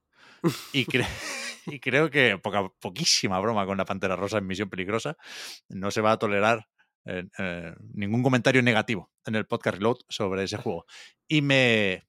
Y, 0.72 0.86
y 1.66 1.80
creo 1.80 2.10
que 2.10 2.38
poca, 2.38 2.70
poquísima 2.80 3.38
broma 3.40 3.66
con 3.66 3.76
la 3.76 3.84
Pantera 3.84 4.16
Rosa 4.16 4.38
en 4.38 4.46
Misión 4.46 4.70
Peligrosa. 4.70 5.18
No 5.68 5.90
se 5.90 6.00
va 6.00 6.12
a 6.12 6.18
tolerar 6.18 6.66
eh, 7.06 7.24
eh, 7.38 7.74
ningún 7.94 8.22
comentario 8.22 8.62
negativo 8.62 9.12
en 9.26 9.34
el 9.36 9.46
podcast 9.46 9.76
Reload 9.78 9.98
sobre 10.08 10.44
ese 10.44 10.56
juego. 10.58 10.86
Y 11.28 11.42
me, 11.42 12.06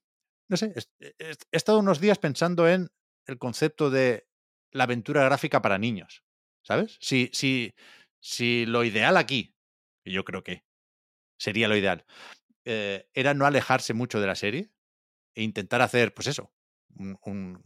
no 0.48 0.56
sé, 0.56 0.72
est- 0.76 0.92
est- 1.18 1.44
he 1.52 1.56
estado 1.56 1.78
unos 1.80 2.00
días 2.00 2.18
pensando 2.18 2.68
en 2.68 2.88
el 3.26 3.38
concepto 3.38 3.90
de 3.90 4.28
la 4.72 4.84
aventura 4.84 5.24
gráfica 5.24 5.62
para 5.62 5.78
niños, 5.78 6.24
¿sabes? 6.62 6.96
Si, 7.00 7.30
si, 7.32 7.74
si 8.20 8.66
lo 8.66 8.84
ideal 8.84 9.16
aquí, 9.16 9.54
y 10.04 10.12
yo 10.12 10.24
creo 10.24 10.42
que 10.42 10.64
sería 11.38 11.68
lo 11.68 11.76
ideal, 11.76 12.04
eh, 12.64 13.08
era 13.14 13.34
no 13.34 13.46
alejarse 13.46 13.94
mucho 13.94 14.20
de 14.20 14.26
la 14.26 14.34
serie 14.36 14.70
e 15.36 15.42
intentar 15.42 15.82
hacer, 15.82 16.14
pues 16.14 16.28
eso, 16.28 16.52
un, 16.96 17.18
un 17.24 17.62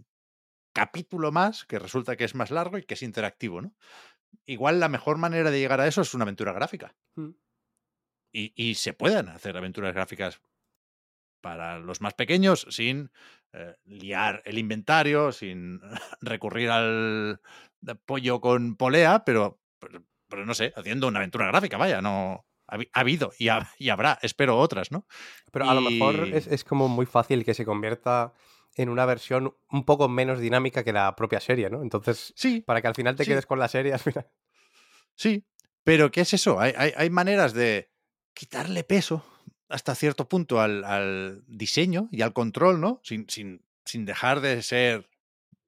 capítulo 0.75 1.33
más 1.33 1.65
que 1.65 1.79
resulta 1.79 2.17
que 2.17 2.25
es 2.25 2.35
más 2.35 2.51
largo 2.51 2.79
y 2.79 2.85
que 2.85 2.95
es 2.95 3.03
interactivo, 3.03 3.61
¿no? 3.63 3.75
Igual 4.47 4.81
la 4.81 4.89
mejor 4.89 5.17
manera 5.19 5.51
de 5.51 5.59
llegar 5.61 5.81
a 5.81 5.87
eso 5.87 6.01
es 6.03 6.15
una 6.15 6.25
aventura 6.25 6.53
gráfica. 6.53 6.95
Mm. 7.17 7.31
Y, 8.33 8.53
y 8.55 8.75
se 8.75 8.93
pueden 8.93 9.29
hacer 9.29 9.57
aventuras 9.57 9.93
gráficas 9.95 10.41
para 11.43 11.79
los 11.79 12.01
más 12.01 12.15
pequeños 12.15 12.67
sin 12.71 13.11
eh, 13.53 13.75
liar 13.85 14.43
el 14.45 14.59
inventario, 14.59 15.33
sin 15.33 15.81
recurrir 16.21 16.71
al 16.71 17.41
pollo 18.05 18.41
con 18.41 18.77
polea, 18.77 19.25
pero, 19.25 19.61
pero, 19.79 20.05
pero 20.29 20.45
no 20.47 20.55
sé, 20.55 20.73
haciendo 20.77 21.09
una 21.09 21.19
aventura 21.21 21.47
gráfica, 21.47 21.77
vaya, 21.77 22.01
no. 22.03 22.47
Ha, 22.69 22.77
habi- 22.77 22.91
ha 22.93 23.01
habido 23.01 23.33
y, 23.37 23.49
ha- 23.49 23.69
y 23.79 23.89
habrá, 23.89 24.19
espero 24.23 24.57
otras, 24.59 24.93
¿no? 24.93 25.07
Pero 25.51 25.69
a 25.69 25.75
lo 25.75 25.81
mejor 25.81 26.29
es, 26.33 26.47
es 26.47 26.63
como 26.63 26.87
muy 26.89 27.05
fácil 27.07 27.45
que 27.45 27.55
se 27.55 27.65
convierta 27.65 28.33
en 28.77 28.89
una 28.89 29.05
versión 29.07 29.55
un 29.71 29.85
poco 29.85 30.09
menos 30.09 30.39
dinámica 30.41 30.85
que 30.85 30.93
la 30.93 31.15
propia 31.17 31.41
serie, 31.41 31.69
¿no? 31.71 31.83
Entonces, 31.83 32.33
Sí, 32.37 32.61
para 32.61 32.81
que 32.81 32.89
al 32.89 32.95
final 32.95 33.17
te 33.17 33.25
Sí. 33.25 33.31
quedes 33.31 33.47
con 33.47 33.59
la 33.59 33.69
serie, 33.69 33.93
al 33.95 33.99
final. 34.01 34.27
Sí, 35.15 35.45
pero 35.85 36.11
¿qué 36.11 36.23
es 36.23 36.33
eso? 36.35 36.61
Hay, 36.61 36.73
hay- 36.77 36.93
hay 36.97 37.11
maneras 37.11 37.53
de 37.53 37.91
quitarle 38.35 38.85
peso 38.85 39.25
hasta 39.69 39.95
cierto 39.95 40.29
punto 40.29 40.61
al, 40.61 40.85
al 40.85 41.43
diseño 41.47 42.09
y 42.11 42.23
al 42.23 42.33
control, 42.33 42.81
¿no? 42.81 43.01
Sin, 43.05 43.29
sin, 43.29 43.65
sin 43.85 44.05
dejar 44.05 44.41
de 44.41 44.63
ser 44.63 45.09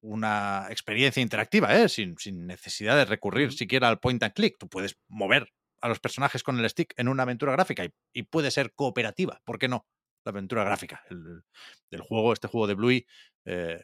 una 0.00 0.66
experiencia 0.70 1.22
interactiva, 1.22 1.76
¿eh? 1.76 1.88
Sin, 1.88 2.16
sin 2.18 2.46
necesidad 2.46 2.96
de 2.96 3.04
recurrir 3.04 3.52
siquiera 3.52 3.88
al 3.88 4.00
point 4.00 4.22
and 4.22 4.32
click. 4.34 4.58
Tú 4.58 4.68
puedes 4.68 4.98
mover 5.08 5.52
a 5.80 5.88
los 5.88 6.00
personajes 6.00 6.42
con 6.42 6.58
el 6.58 6.68
stick 6.68 6.94
en 6.96 7.08
una 7.08 7.22
aventura 7.24 7.52
gráfica 7.52 7.84
y, 7.84 7.90
y 8.12 8.22
puede 8.24 8.50
ser 8.50 8.72
cooperativa. 8.74 9.40
¿Por 9.44 9.58
qué 9.58 9.68
no? 9.68 9.86
La 10.24 10.30
aventura 10.30 10.64
gráfica. 10.64 11.02
El, 11.10 11.42
del 11.90 12.00
juego, 12.02 12.32
este 12.32 12.48
juego 12.48 12.66
de 12.66 12.74
Bluey, 12.74 13.06
eh, 13.44 13.82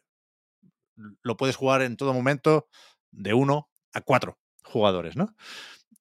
lo 1.22 1.36
puedes 1.36 1.56
jugar 1.56 1.82
en 1.82 1.96
todo 1.96 2.12
momento 2.14 2.68
de 3.10 3.34
uno 3.34 3.70
a 3.92 4.00
cuatro 4.00 4.38
jugadores, 4.64 5.16
¿no? 5.16 5.34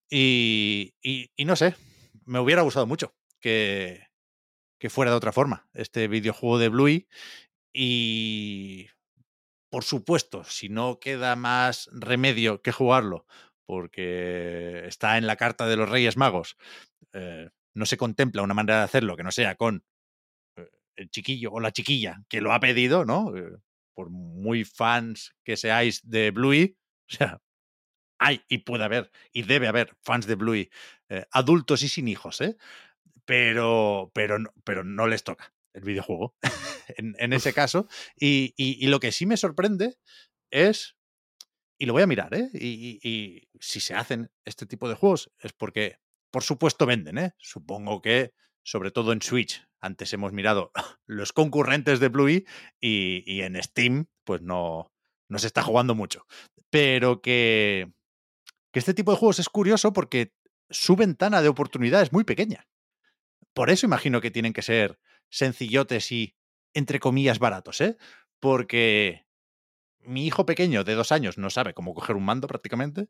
Y, 0.10 0.94
y- 1.04 1.32
no 1.46 1.56
sé, 1.56 1.76
me 2.26 2.40
hubiera 2.40 2.62
gustado 2.64 2.88
mucho 2.88 3.16
que, 3.42 4.02
que 4.80 4.90
fuera 4.90 5.12
de 5.12 5.18
otra 5.18 5.34
forma 5.34 5.70
este 5.74 6.08
videojuego 6.08 6.60
de 6.60 6.70
Bluey. 6.70 7.08
Y 7.74 8.88
por 9.70 9.84
supuesto, 9.84 10.44
si 10.46 10.70
no 10.70 11.00
queda 11.00 11.36
más 11.36 11.90
remedio 11.94 12.62
que 12.62 12.72
jugarlo, 12.72 13.26
porque 13.66 14.86
está 14.88 15.18
en 15.18 15.28
la 15.28 15.36
carta 15.38 15.68
de 15.68 15.78
los 15.78 15.90
Reyes 15.90 16.18
Magos, 16.18 16.58
eh, 17.14 17.50
no 17.76 17.86
se 17.86 17.98
contempla 17.98 18.44
una 18.44 18.54
manera 18.56 18.80
de 18.80 18.86
hacerlo 18.86 19.18
que 19.18 19.24
no 19.24 19.32
sea 19.32 19.56
con 19.56 19.84
el 20.98 21.10
chiquillo 21.10 21.52
o 21.54 21.60
la 21.62 21.72
chiquilla 21.74 22.24
que 22.30 22.42
lo 22.42 22.54
ha 22.54 22.60
pedido, 22.60 23.06
¿no? 23.06 23.36
Eh, 23.38 23.52
por 23.96 24.10
muy 24.12 24.66
fans 24.66 25.34
que 25.46 25.58
seáis 25.58 26.02
de 26.10 26.32
Bluey, 26.32 26.78
o 27.12 27.16
sea, 27.16 27.42
hay 28.20 28.42
y 28.50 28.60
puede 28.60 28.84
haber 28.84 29.12
y 29.32 29.44
debe 29.44 29.68
haber 29.68 29.96
fans 30.04 30.28
de 30.28 30.36
Bluey 30.36 30.70
eh, 31.10 31.26
adultos 31.32 31.84
y 31.84 31.90
sin 31.90 32.08
hijos, 32.08 32.42
¿eh? 32.42 32.58
Pero, 33.26 34.12
pero, 34.14 34.40
no- 34.40 34.52
pero 34.64 34.84
no 34.84 35.08
les 35.08 35.24
toca 35.24 35.54
el 35.74 35.84
videojuego 35.84 36.36
en, 36.98 37.16
en 37.20 37.34
ese 37.34 37.54
caso. 37.54 37.88
Y, 38.20 38.54
y- 38.58 38.84
y 38.84 38.88
lo 38.90 39.00
que 39.00 39.12
sí 39.12 39.26
me 39.26 39.38
sorprende 39.38 39.98
es, 40.52 40.98
y 41.80 41.86
lo 41.86 41.94
voy 41.94 42.04
a 42.04 42.08
mirar, 42.08 42.34
¿eh? 42.36 42.50
Y, 42.54 43.00
y- 43.04 43.10
y 43.10 43.50
si 43.60 43.80
se 43.80 43.96
hacen 43.96 44.32
este 44.46 44.66
tipo 44.66 44.90
de 44.90 44.96
juegos 44.96 45.32
es 45.40 45.54
porque, 45.54 45.98
por 46.32 46.44
supuesto, 46.44 46.86
venden, 46.86 47.18
¿eh? 47.20 47.34
Supongo 47.40 48.02
que, 48.02 48.34
sobre 48.64 48.92
todo 48.92 49.14
en 49.14 49.22
Switch, 49.22 49.67
antes 49.82 50.14
hemos 50.14 50.34
mirado 50.34 50.72
los 51.06 51.34
concurrentes 51.34 52.00
de 52.00 52.10
Bluey 52.10 52.46
y, 52.80 53.42
en 53.42 53.62
Steam, 53.62 54.08
pues 54.24 54.42
no, 54.42 54.92
no 55.30 55.40
se 55.40 55.48
está 55.48 55.64
jugando 55.64 55.96
mucho. 55.96 56.26
Pero 56.70 57.22
que, 57.22 57.92
que 58.72 58.80
este 58.80 58.94
tipo 58.94 59.12
de 59.12 59.18
juegos 59.18 59.40
es 59.40 59.50
curioso 59.50 59.94
porque 59.94 60.34
su 60.70 60.96
ventana 60.96 61.42
de 61.42 61.50
oportunidad 61.50 62.02
es 62.02 62.12
muy 62.12 62.24
pequeña. 62.24 62.68
Por 63.54 63.70
eso 63.70 63.86
imagino 63.86 64.22
que 64.22 64.32
tienen 64.32 64.54
que 64.54 64.62
ser 64.62 65.00
sencillotes 65.30 66.12
y, 66.12 66.36
entre 66.74 67.00
comillas, 67.00 67.40
baratos, 67.40 67.82
¿eh? 67.82 67.98
Porque 68.40 69.26
mi 70.00 70.26
hijo 70.26 70.46
pequeño 70.46 70.84
de 70.84 70.96
dos 70.96 71.12
años 71.12 71.38
no 71.38 71.50
sabe 71.50 71.74
cómo 71.74 71.94
coger 71.94 72.16
un 72.16 72.26
mando 72.26 72.48
prácticamente. 72.48 73.10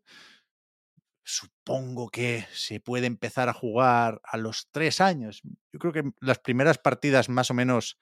Supongo 1.30 2.08
que 2.08 2.48
se 2.54 2.80
puede 2.80 3.06
empezar 3.06 3.50
a 3.50 3.54
jugar 3.54 4.22
a 4.24 4.38
los 4.38 4.70
tres 4.72 5.02
años. 5.02 5.42
Yo 5.74 5.80
creo 5.80 5.92
que 5.92 6.04
las 6.22 6.40
primeras 6.40 6.78
partidas 6.78 7.28
más 7.28 7.52
o 7.52 7.54
menos 7.54 8.00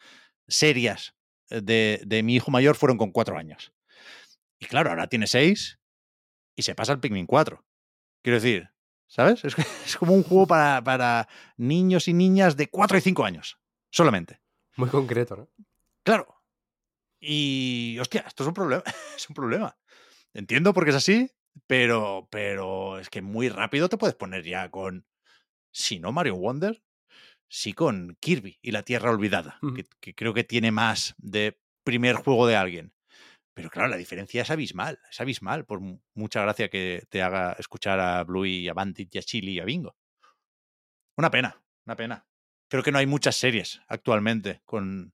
serias 0.48 1.16
eh, 1.50 1.62
de, 1.62 2.04
de 2.06 2.22
mi 2.22 2.36
hijo 2.36 2.52
mayor 2.52 2.76
fueron 2.76 3.00
con 3.00 3.12
cuatro 3.12 3.36
años. 3.36 3.74
Y 4.60 4.68
claro, 4.68 4.92
ahora 4.92 5.08
tiene 5.08 5.26
seis 5.26 5.80
y 6.56 6.62
se 6.62 6.76
pasa 6.76 6.92
al 6.92 7.00
Pikmin 7.00 7.26
4. 7.26 7.66
Quiero 8.22 8.36
decir, 8.36 8.70
¿sabes? 9.08 9.44
Es, 9.86 9.98
como 9.98 10.14
un 10.14 10.22
juego 10.22 10.46
para, 10.46 10.84
para 10.84 11.28
niños 11.58 12.08
y 12.08 12.14
niñas 12.14 12.56
de 12.56 12.70
4 12.70 13.00
y 13.00 13.02
5 13.02 13.26
años, 13.26 13.60
solamente. 13.90 14.40
Muy 14.78 14.90
concreto, 14.90 15.36
¿no? 15.36 15.50
Claro. 16.04 16.44
Y, 17.20 17.98
hostia, 18.00 18.24
esto 18.28 18.44
es 18.44 18.48
un 18.50 18.54
problema. 18.54 18.84
Es 19.18 19.28
un 19.28 19.34
problema. 19.34 19.76
Entiendo 20.32 20.74
por 20.74 20.84
qué 20.84 20.92
es 20.92 20.98
así, 20.98 21.32
pero, 21.68 22.28
pero 22.32 23.00
es 23.00 23.10
que 23.10 23.22
muy 23.22 23.50
rápido 23.50 23.90
te 23.90 23.98
puedes 23.98 24.16
poner 24.16 24.44
ya 24.44 24.70
con, 24.70 25.06
si 25.74 26.00
no 26.00 26.12
Mario 26.12 26.36
Wonder, 26.38 26.84
sí 27.50 27.74
con 27.74 28.18
Kirby 28.22 28.60
y 28.62 28.72
la 28.72 28.84
Tierra 28.84 29.12
Olvidada, 29.12 29.66
que, 29.74 29.86
que 30.02 30.16
creo 30.16 30.34
que 30.34 30.44
tiene 30.46 30.72
más 30.72 31.16
de 31.20 31.60
primer 31.86 32.16
juego 32.18 32.48
de 32.48 32.56
alguien. 32.58 32.94
Pero 33.56 33.70
claro, 33.70 33.90
la 33.90 33.98
diferencia 33.98 34.44
es 34.44 34.52
abismal, 34.52 35.00
es 35.12 35.22
abismal, 35.22 35.66
por 35.66 35.82
mu- 35.82 36.00
mucha 36.16 36.42
gracia 36.42 36.70
que 36.70 37.04
te 37.10 37.22
haga 37.24 37.54
escuchar 37.60 38.00
a 38.00 38.24
Bluey, 38.24 38.68
a 38.70 38.74
Bandit 38.74 39.16
y 39.16 39.20
a 39.20 39.24
Chili 39.24 39.54
y 39.54 39.60
a 39.62 39.66
Bingo. 39.66 39.96
Una 41.18 41.30
pena, 41.30 41.62
una 41.86 41.96
pena. 41.96 42.26
Creo 42.70 42.84
que 42.84 42.92
no 42.92 42.98
hay 43.00 43.06
muchas 43.06 43.36
series 43.36 43.82
actualmente 43.88 44.62
con, 44.66 45.14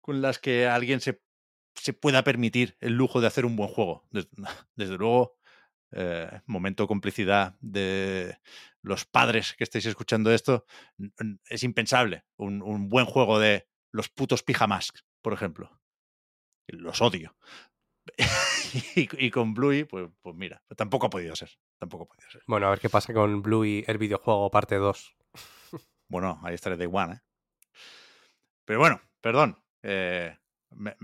con 0.00 0.20
las 0.22 0.38
que 0.38 0.66
alguien 0.66 1.00
se, 1.00 1.20
se 1.80 1.92
pueda 1.92 2.24
permitir 2.24 2.76
el 2.80 2.94
lujo 2.94 3.20
de 3.20 3.26
hacer 3.28 3.46
un 3.46 3.56
buen 3.56 3.68
juego. 3.70 4.06
Des- 4.10 4.28
Desde, 4.76 4.96
luego, 4.96 5.36
eh, 5.92 6.40
momento 6.46 6.86
complicidad 6.86 7.56
de 7.60 8.38
los 8.82 9.04
padres 9.04 9.54
que 9.56 9.64
estáis 9.64 9.86
escuchando 9.86 10.32
esto, 10.32 10.64
es 11.48 11.62
impensable 11.64 12.24
un, 12.36 12.62
un 12.62 12.88
buen 12.88 13.06
juego 13.06 13.38
de 13.38 13.68
los 13.92 14.08
putos 14.08 14.42
pijamasks, 14.42 15.04
por 15.22 15.32
ejemplo. 15.32 15.80
Los 16.68 17.00
odio. 17.00 17.36
y, 18.94 19.26
y 19.26 19.30
con 19.30 19.54
Bluey, 19.54 19.84
pues, 19.84 20.08
pues 20.20 20.36
mira, 20.36 20.62
tampoco 20.76 21.06
ha 21.06 21.10
podido 21.10 21.34
ser. 21.36 21.50
Tampoco 21.78 22.04
ha 22.04 22.06
podido 22.08 22.30
ser. 22.30 22.42
Bueno, 22.46 22.66
a 22.66 22.70
ver 22.70 22.80
qué 22.80 22.90
pasa 22.90 23.12
con 23.14 23.42
Bluey, 23.42 23.84
el 23.86 23.98
videojuego 23.98 24.50
parte 24.50 24.76
2. 24.76 25.16
Bueno, 26.10 26.40
ahí 26.42 26.54
estaré 26.54 26.78
de 26.78 26.86
One, 26.86 27.16
¿eh? 27.16 27.20
Pero 28.64 28.78
bueno, 28.80 29.00
perdón. 29.20 29.62
eh, 29.82 30.36
me, 30.70 30.96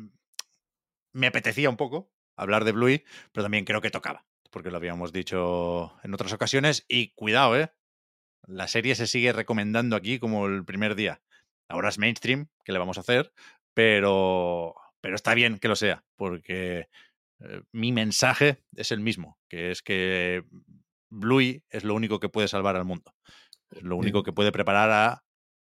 me 1.15 1.29
apetecía 1.29 1.71
un 1.71 1.79
poco 1.79 2.11
hablar 2.37 2.65
de 2.65 2.73
Bluey, 2.73 3.05
pero 3.33 3.45
también 3.45 3.65
creo 3.65 3.81
que 3.81 3.91
tocaba, 3.91 4.27
porque 4.51 4.71
lo 4.71 4.77
habíamos 4.77 5.13
dicho 5.13 5.95
en 6.03 6.13
otras 6.13 6.33
ocasiones. 6.33 6.85
Y 6.89 7.15
cuidado, 7.15 7.57
¿eh? 7.59 7.73
La 8.47 8.69
serie 8.69 8.95
se 8.95 9.07
sigue 9.07 9.33
recomendando 9.33 9.97
aquí 9.97 10.19
como 10.19 10.47
el 10.47 10.65
primer 10.65 10.95
día. 10.97 11.23
Ahora 11.69 11.89
es 11.89 11.99
mainstream, 11.99 12.49
que 12.65 12.73
le 12.73 12.79
vamos 12.79 12.99
a 12.99 13.01
hacer, 13.01 13.33
pero, 13.73 14.75
pero 15.01 15.15
está 15.15 15.35
bien 15.35 15.59
que 15.59 15.69
lo 15.69 15.77
sea, 15.77 16.05
porque 16.17 16.89
eh, 17.41 17.63
mi 17.73 17.93
mensaje 17.93 18.63
es 18.77 18.91
el 18.91 19.01
mismo, 19.01 19.39
que 19.49 19.71
es 19.71 19.83
que 19.83 20.45
Bluey 21.11 21.63
es 21.71 21.85
lo 21.85 21.95
único 21.95 22.21
que 22.21 22.29
puede 22.29 22.49
salvar 22.49 22.77
al 22.77 22.85
mundo. 22.85 23.15
Es 23.71 23.83
lo 23.83 23.97
único 23.97 24.23
que 24.23 24.33
puede 24.33 24.53
preparar 24.53 24.91
a 24.91 25.25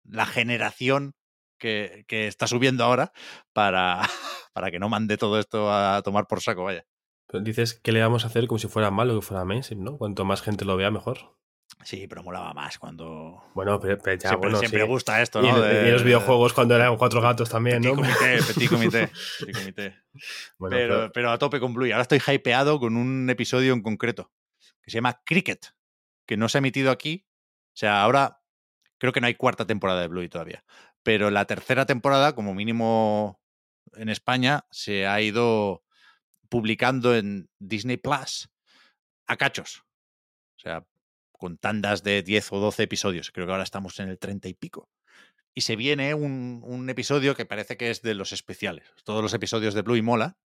la 0.05 0.27
generación 0.27 1.15
que, 1.59 2.05
que 2.09 2.27
está 2.27 2.47
subiendo 2.47 2.85
ahora 2.85 3.13
para, 3.53 4.01
para 4.53 4.71
que 4.71 4.79
no 4.79 4.89
mande 4.89 5.17
todo 5.17 5.39
esto 5.39 5.73
a 5.73 6.03
tomar 6.03 6.27
por 6.27 6.41
saco, 6.41 6.65
vaya. 6.65 6.85
Pero 7.27 7.43
dices 7.43 7.75
que 7.81 7.93
le 7.93 8.01
vamos 8.01 8.25
a 8.25 8.29
hacer 8.29 8.47
como 8.47 8.59
si 8.59 8.69
fuera 8.69 8.91
malo 8.91 9.15
que 9.15 9.27
fuera 9.27 9.45
mainstream, 9.45 9.83
¿no? 9.83 9.97
Cuanto 9.97 10.25
más 10.25 10.43
gente 10.43 10.65
lo 10.65 10.77
vea, 10.77 10.91
mejor. 10.91 11.37
Sí, 11.83 12.07
pero 12.07 12.23
molaba 12.23 12.53
más 12.55 12.79
cuando... 12.79 13.43
Bueno, 13.55 13.81
pero, 13.81 13.99
pero 13.99 14.17
ya, 14.17 14.29
siempre 14.29 14.49
bueno, 14.51 14.59
siempre 14.59 14.83
sí. 14.83 14.87
gusta 14.87 15.21
esto, 15.23 15.43
Y, 15.43 15.51
¿no? 15.51 15.59
y 15.59 15.71
en 15.71 15.93
los 15.93 16.05
videojuegos 16.05 16.53
cuando 16.53 16.77
eran 16.77 16.97
cuatro 16.97 17.21
gatos 17.21 17.49
también, 17.51 17.83
Petit 17.83 17.91
¿no? 17.91 17.97
comité, 18.03 18.39
petit 18.47 18.69
comité, 18.69 19.09
petit 19.41 19.57
comité. 19.57 19.97
Bueno, 20.59 20.77
pero, 20.77 20.95
pero- 20.99 21.13
pero 21.13 21.31
a 21.31 21.39
tope 21.39 21.61
con 21.61 21.75
Bluey. 21.75 21.91
Ahora 21.93 22.03
estoy 22.03 22.21
hypeado 22.27 22.79
con 22.79 22.97
un 22.97 23.29
episodio 23.31 23.73
en 23.73 23.83
concreto 23.83 24.31
que 24.83 24.91
se 24.91 24.99
llama 24.99 25.23
Cricket, 25.25 25.67
que 26.27 26.37
no 26.37 26.49
se 26.49 26.59
ha 26.59 26.61
emitido 26.61 26.91
aquí, 26.91 27.27
O 27.73 27.77
sea, 27.77 28.03
ahora 28.03 28.41
creo 28.99 29.13
que 29.13 29.21
no 29.21 29.27
hay 29.27 29.35
cuarta 29.35 29.67
temporada 29.67 30.03
de 30.03 30.09
Bluey 30.09 30.29
todavía. 30.29 30.65
Pero 31.05 31.31
la 31.31 31.45
tercera 31.45 31.87
temporada, 31.87 32.35
como 32.35 32.55
mínimo 32.55 33.41
en 33.93 34.09
España, 34.09 34.67
se 34.73 35.07
ha 35.07 35.21
ido 35.21 35.85
publicando 36.49 37.15
en 37.15 37.49
Disney 37.61 37.97
Plus 37.97 38.49
a 39.27 39.37
cachos. 39.37 39.85
O 40.57 40.61
sea, 40.61 40.85
con 41.33 41.59
tandas 41.59 42.03
de 42.03 42.23
10 42.23 42.53
o 42.53 42.59
12 42.59 42.85
episodios. 42.85 43.31
Creo 43.31 43.47
que 43.47 43.53
ahora 43.53 43.65
estamos 43.65 44.01
en 44.01 44.09
el 44.09 44.19
30 44.19 44.49
y 44.49 44.55
pico. 44.55 44.91
Y 45.55 45.61
se 45.61 45.77
viene 45.77 46.15
un, 46.15 46.89
episodio 46.89 47.37
que 47.37 47.47
parece 47.47 47.77
que 47.77 47.91
es 47.91 48.03
de 48.03 48.15
los 48.15 48.33
especiales. 48.33 48.91
Todos 49.05 49.23
los 49.23 49.35
episodios 49.35 49.75
de 49.75 49.83
Bluey 49.83 50.03
mola, 50.03 50.37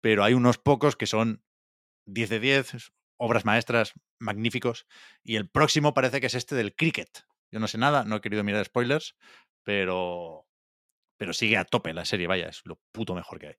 pero 0.00 0.24
hay 0.24 0.34
unos 0.34 0.58
pocos 0.58 0.96
que 0.96 1.06
son 1.06 1.42
10 2.06 2.30
de 2.30 2.40
10, 2.40 2.92
obras 3.18 3.44
maestras, 3.44 3.92
magníficos. 4.18 4.86
Y 5.22 5.36
el 5.36 5.48
próximo 5.48 5.94
parece 5.94 6.20
que 6.20 6.28
es 6.28 6.34
este 6.34 6.54
del 6.54 6.74
cricket. 6.74 7.26
Yo 7.50 7.60
no 7.60 7.68
sé 7.68 7.76
nada, 7.76 8.04
no 8.04 8.16
he 8.16 8.20
querido 8.20 8.44
mirar 8.44 8.64
spoilers, 8.64 9.14
pero, 9.66 10.46
pero 11.16 11.32
sigue 11.32 11.56
a 11.56 11.64
tope 11.64 11.92
la 11.92 12.04
serie, 12.04 12.28
vaya, 12.28 12.46
es 12.48 12.62
lo 12.64 12.78
puto 12.92 13.16
mejor 13.16 13.40
que 13.40 13.48
hay. 13.48 13.56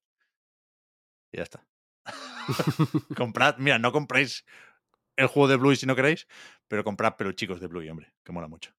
Y 1.34 1.38
ya 1.38 1.44
está. 1.44 1.68
comprad, 3.18 3.58
mira, 3.58 3.77
no 3.77 3.92
compréis 3.92 4.45
el 5.18 5.27
juego 5.27 5.50
de 5.50 5.58
Bluey 5.58 5.76
si 5.76 5.86
no 5.86 5.98
queréis, 5.98 6.26
pero 6.69 6.86
comprad 6.86 7.18
peluchicos 7.18 7.60
de 7.60 7.68
Bluey, 7.68 7.90
hombre, 7.90 8.14
que 8.24 8.32
mola 8.32 8.48
mucho. 8.48 8.72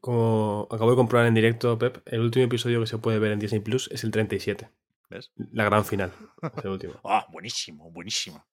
Como 0.00 0.66
acabo 0.68 0.90
de 0.90 0.96
comprar 0.96 1.26
en 1.26 1.34
directo, 1.34 1.78
Pep, 1.78 2.02
el 2.06 2.20
último 2.20 2.46
episodio 2.46 2.80
que 2.80 2.88
se 2.88 2.98
puede 2.98 3.20
ver 3.20 3.30
en 3.30 3.38
Disney 3.38 3.60
Plus 3.60 3.88
es 3.92 4.02
el 4.02 4.10
37. 4.10 4.68
¿Ves? 5.10 5.30
La 5.52 5.64
gran 5.64 5.84
final. 5.84 6.12
Es 6.56 6.64
el 6.64 6.70
último. 6.72 6.94
Ah, 7.04 7.24
buenísimo, 7.30 7.92
buenísimo. 7.92 8.44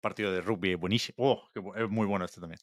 Partido 0.00 0.32
de 0.32 0.40
rugby, 0.40 0.74
buenísimo. 0.74 1.14
Oh, 1.18 1.48
es 1.76 1.88
muy 1.88 2.06
bueno 2.06 2.24
este 2.24 2.40
también. 2.40 2.60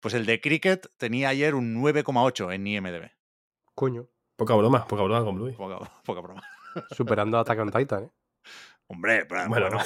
Pues 0.00 0.12
el 0.12 0.26
de 0.26 0.38
cricket 0.40 0.86
tenía 0.98 1.30
ayer 1.30 1.54
un 1.54 1.82
9,8 1.82 2.54
en 2.54 2.66
IMDB. 2.66 3.10
Coño. 3.74 4.08
Poca 4.36 4.54
broma, 4.54 4.86
poca 4.86 5.02
broma 5.02 5.24
con 5.24 5.34
Bluey. 5.36 5.54
Poca, 5.54 5.78
poca 6.04 6.20
broma. 6.20 6.42
Superando 6.90 7.38
a 7.38 7.40
Attack 7.40 7.58
on 7.60 7.70
Titan, 7.70 8.04
¿eh? 8.04 8.10
Hombre, 8.88 9.24
pero, 9.26 9.48
Bueno. 9.48 9.68
bueno, 9.70 9.82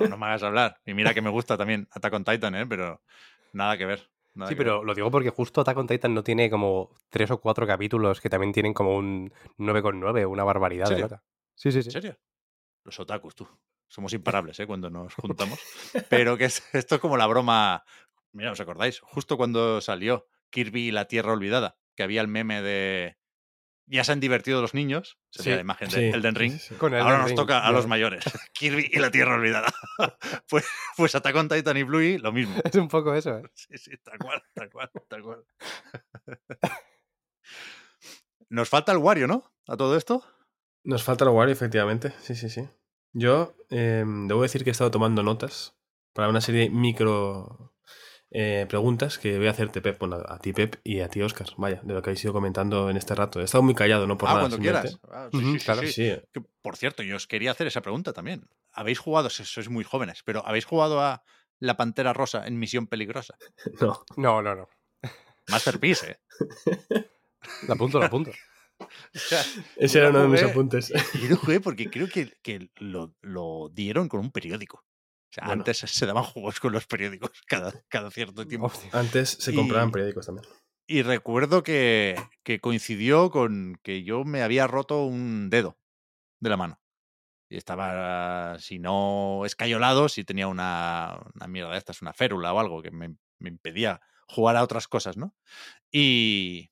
no, 0.00 0.08
no 0.08 0.16
me 0.16 0.26
hagas 0.26 0.42
hablar. 0.42 0.80
Y 0.84 0.94
mira 0.94 1.14
que 1.14 1.20
me 1.22 1.30
gusta 1.30 1.56
también 1.56 1.86
Attack 1.92 2.14
on 2.14 2.24
Titan, 2.24 2.54
¿eh? 2.54 2.66
pero 2.66 3.02
nada 3.52 3.76
que 3.76 3.86
ver. 3.86 4.10
nada 4.34 4.48
Sí, 4.48 4.54
que 4.54 4.58
pero 4.58 4.78
ver. 4.78 4.86
lo 4.86 4.94
digo 4.94 5.10
porque 5.10 5.30
justo 5.30 5.60
Attack 5.60 5.76
on 5.76 5.86
Titan 5.86 6.14
no 6.14 6.22
tiene 6.24 6.50
como 6.50 6.90
tres 7.10 7.30
o 7.30 7.40
cuatro 7.40 7.66
capítulos 7.66 8.20
que 8.20 8.30
también 8.30 8.52
tienen 8.52 8.74
como 8.74 8.96
un 8.96 9.32
9,9, 9.58 10.26
una 10.28 10.44
barbaridad 10.44 10.88
de. 10.88 11.18
Sí, 11.54 11.70
sí, 11.70 11.82
sí. 11.82 11.88
¿En 11.88 11.92
serio? 11.92 12.18
Los 12.84 12.98
otakus, 12.98 13.34
tú. 13.34 13.46
Somos 13.86 14.12
imparables, 14.14 14.58
¿eh? 14.60 14.66
Cuando 14.66 14.88
nos 14.88 15.14
juntamos. 15.14 15.58
Pero 16.08 16.36
que 16.38 16.44
es, 16.46 16.62
esto 16.74 16.94
es 16.94 17.00
como 17.00 17.16
la 17.16 17.26
broma. 17.26 17.84
Mira, 18.32 18.52
¿os 18.52 18.60
acordáis? 18.60 19.00
Justo 19.00 19.36
cuando 19.36 19.80
salió 19.80 20.26
Kirby 20.50 20.88
y 20.88 20.90
la 20.92 21.06
Tierra 21.06 21.32
Olvidada, 21.32 21.76
que 21.96 22.02
había 22.04 22.20
el 22.20 22.28
meme 22.28 22.62
de. 22.62 23.18
Ya 23.92 24.04
se 24.04 24.12
han 24.12 24.20
divertido 24.20 24.62
los 24.62 24.72
niños. 24.72 25.18
Sería 25.30 25.52
Sí, 25.52 25.56
la 25.56 25.60
imagen 25.62 25.88
de 25.88 25.96
Sí, 25.96 26.04
Elden 26.16 26.34
Ring. 26.36 26.58
sí. 26.60 26.76
Con 26.76 26.94
Ahora 26.94 27.18
nos 27.18 27.26
Ring, 27.30 27.36
toca 27.36 27.66
a 27.66 27.72
los 27.72 27.88
mayores. 27.88 28.22
Kirby 28.54 28.88
y 28.92 29.00
la 29.00 29.10
Tierra 29.10 29.34
Olvidada. 29.34 29.72
pues, 30.48 30.64
pues 30.96 31.14
Attack 31.16 31.34
on 31.34 31.48
Titan 31.48 31.76
y 31.76 31.82
Bluey, 31.82 32.18
lo 32.18 32.30
mismo. 32.30 32.54
Es 32.64 32.76
un 32.76 32.86
poco 32.86 33.12
eso, 33.14 33.38
¿eh? 33.38 33.42
Sí, 33.52 33.76
sí, 33.78 33.90
tal 34.04 34.18
cual, 34.18 34.40
tal 34.54 34.70
cual, 34.70 34.90
tal 35.08 35.22
cual. 35.22 35.44
Nos 38.48 38.68
falta 38.68 38.92
el 38.92 38.98
Wario, 38.98 39.26
¿no? 39.26 39.52
A 39.66 39.76
todo 39.76 39.96
esto. 39.96 40.24
Nos 40.84 41.02
falta 41.02 41.24
el 41.24 41.30
Wario, 41.30 41.52
efectivamente. 41.52 42.12
Sí, 42.20 42.34
sí, 42.34 42.48
sí. 42.48 42.68
Yo 43.12 43.56
eh, 43.70 44.04
debo 44.06 44.42
decir 44.42 44.62
que 44.62 44.70
he 44.70 44.72
estado 44.72 44.90
tomando 44.92 45.22
notas 45.22 45.76
para 46.12 46.28
una 46.28 46.40
serie 46.40 46.70
micro 46.70 47.74
eh, 48.32 48.66
preguntas 48.68 49.18
que 49.18 49.38
voy 49.38 49.48
a 49.48 49.50
hacerte, 49.50 49.82
Pep. 49.82 49.98
Bueno, 49.98 50.22
a 50.26 50.38
ti, 50.38 50.52
Pep, 50.52 50.76
y 50.84 51.00
a 51.00 51.08
ti, 51.08 51.20
Oscar. 51.20 51.48
Vaya, 51.56 51.80
de 51.82 51.94
lo 51.94 52.02
que 52.02 52.10
habéis 52.10 52.22
ido 52.24 52.32
comentando 52.32 52.88
en 52.88 52.96
este 52.96 53.14
rato. 53.14 53.40
He 53.40 53.44
estado 53.44 53.62
muy 53.62 53.74
callado, 53.74 54.06
no 54.06 54.16
por 54.16 54.28
ah, 54.28 54.32
nada. 54.32 54.42
cuando 54.42 54.58
quieras. 54.58 55.00
Ah, 55.10 55.28
sí, 55.32 55.38
sí, 55.38 55.58
sí, 55.58 55.64
claro. 55.64 55.80
sí. 55.82 55.92
Sí, 55.92 56.12
Que, 56.32 56.40
por 56.62 56.76
cierto, 56.76 57.02
yo 57.02 57.16
os 57.16 57.26
quería 57.26 57.50
hacer 57.50 57.66
esa 57.66 57.80
pregunta 57.80 58.12
también. 58.12 58.48
¿Habéis 58.72 58.98
jugado, 58.98 59.30
si 59.30 59.44
sois 59.44 59.68
muy 59.68 59.84
jóvenes, 59.84 60.22
pero 60.24 60.46
¿habéis 60.46 60.64
jugado 60.64 61.00
a 61.00 61.24
La 61.58 61.76
Pantera 61.76 62.12
Rosa 62.12 62.46
en 62.46 62.58
Misión 62.58 62.86
Peligrosa? 62.86 63.36
no. 63.80 64.04
No, 64.16 64.42
no, 64.42 64.54
no. 64.54 64.68
Masterpiece, 65.48 66.12
¿eh? 66.12 66.18
Lo 67.66 67.74
apunto, 67.74 67.98
lo 67.98 68.06
apunto. 68.06 68.30
O 68.80 69.18
sea, 69.18 69.44
Ese 69.76 69.98
era 69.98 70.08
uno 70.08 70.22
de 70.22 70.28
mis 70.28 70.42
apuntes. 70.42 70.90
Yo 71.20 71.28
lo 71.28 71.36
jugué 71.36 71.60
porque 71.60 71.90
creo 71.90 72.08
que, 72.08 72.32
que 72.42 72.70
lo, 72.76 73.14
lo 73.20 73.68
dieron 73.74 74.08
con 74.08 74.20
un 74.20 74.30
periódico. 74.30 74.86
O 75.30 75.32
sea, 75.32 75.44
Bueno. 75.46 75.60
antes 75.60 75.78
se 75.78 76.06
daban 76.06 76.24
juegos 76.24 76.58
con 76.60 76.72
los 76.72 76.86
periódicos 76.86 77.30
cada, 77.46 77.72
cada 77.88 78.10
cierto 78.10 78.46
tiempo. 78.46 78.66
Hostia. 78.66 78.90
Antes 78.92 79.30
se 79.30 79.52
Y- 79.52 79.54
compraban 79.56 79.90
periódicos 79.92 80.26
también. 80.26 80.46
Y 80.86 81.02
recuerdo 81.02 81.62
que, 81.62 82.16
que 82.42 82.58
coincidió 82.60 83.30
con 83.30 83.78
que 83.84 84.02
yo 84.02 84.24
me 84.24 84.42
había 84.42 84.66
roto 84.66 85.04
un 85.04 85.48
dedo 85.48 85.78
de 86.40 86.50
la 86.50 86.56
mano. 86.56 86.80
Y 87.48 87.56
estaba, 87.56 88.58
si 88.58 88.80
no 88.80 89.44
escayolado, 89.46 90.08
si 90.08 90.24
tenía 90.24 90.48
una, 90.48 91.16
una 91.34 91.46
mierda 91.46 91.70
de 91.72 91.78
estas, 91.78 92.02
una 92.02 92.12
férula 92.12 92.52
o 92.52 92.58
algo 92.58 92.82
que 92.82 92.90
me, 92.90 93.14
me 93.38 93.48
impedía 93.50 94.00
jugar 94.26 94.56
a 94.56 94.64
otras 94.64 94.88
cosas, 94.88 95.16
¿no? 95.16 95.36
Y, 95.92 96.70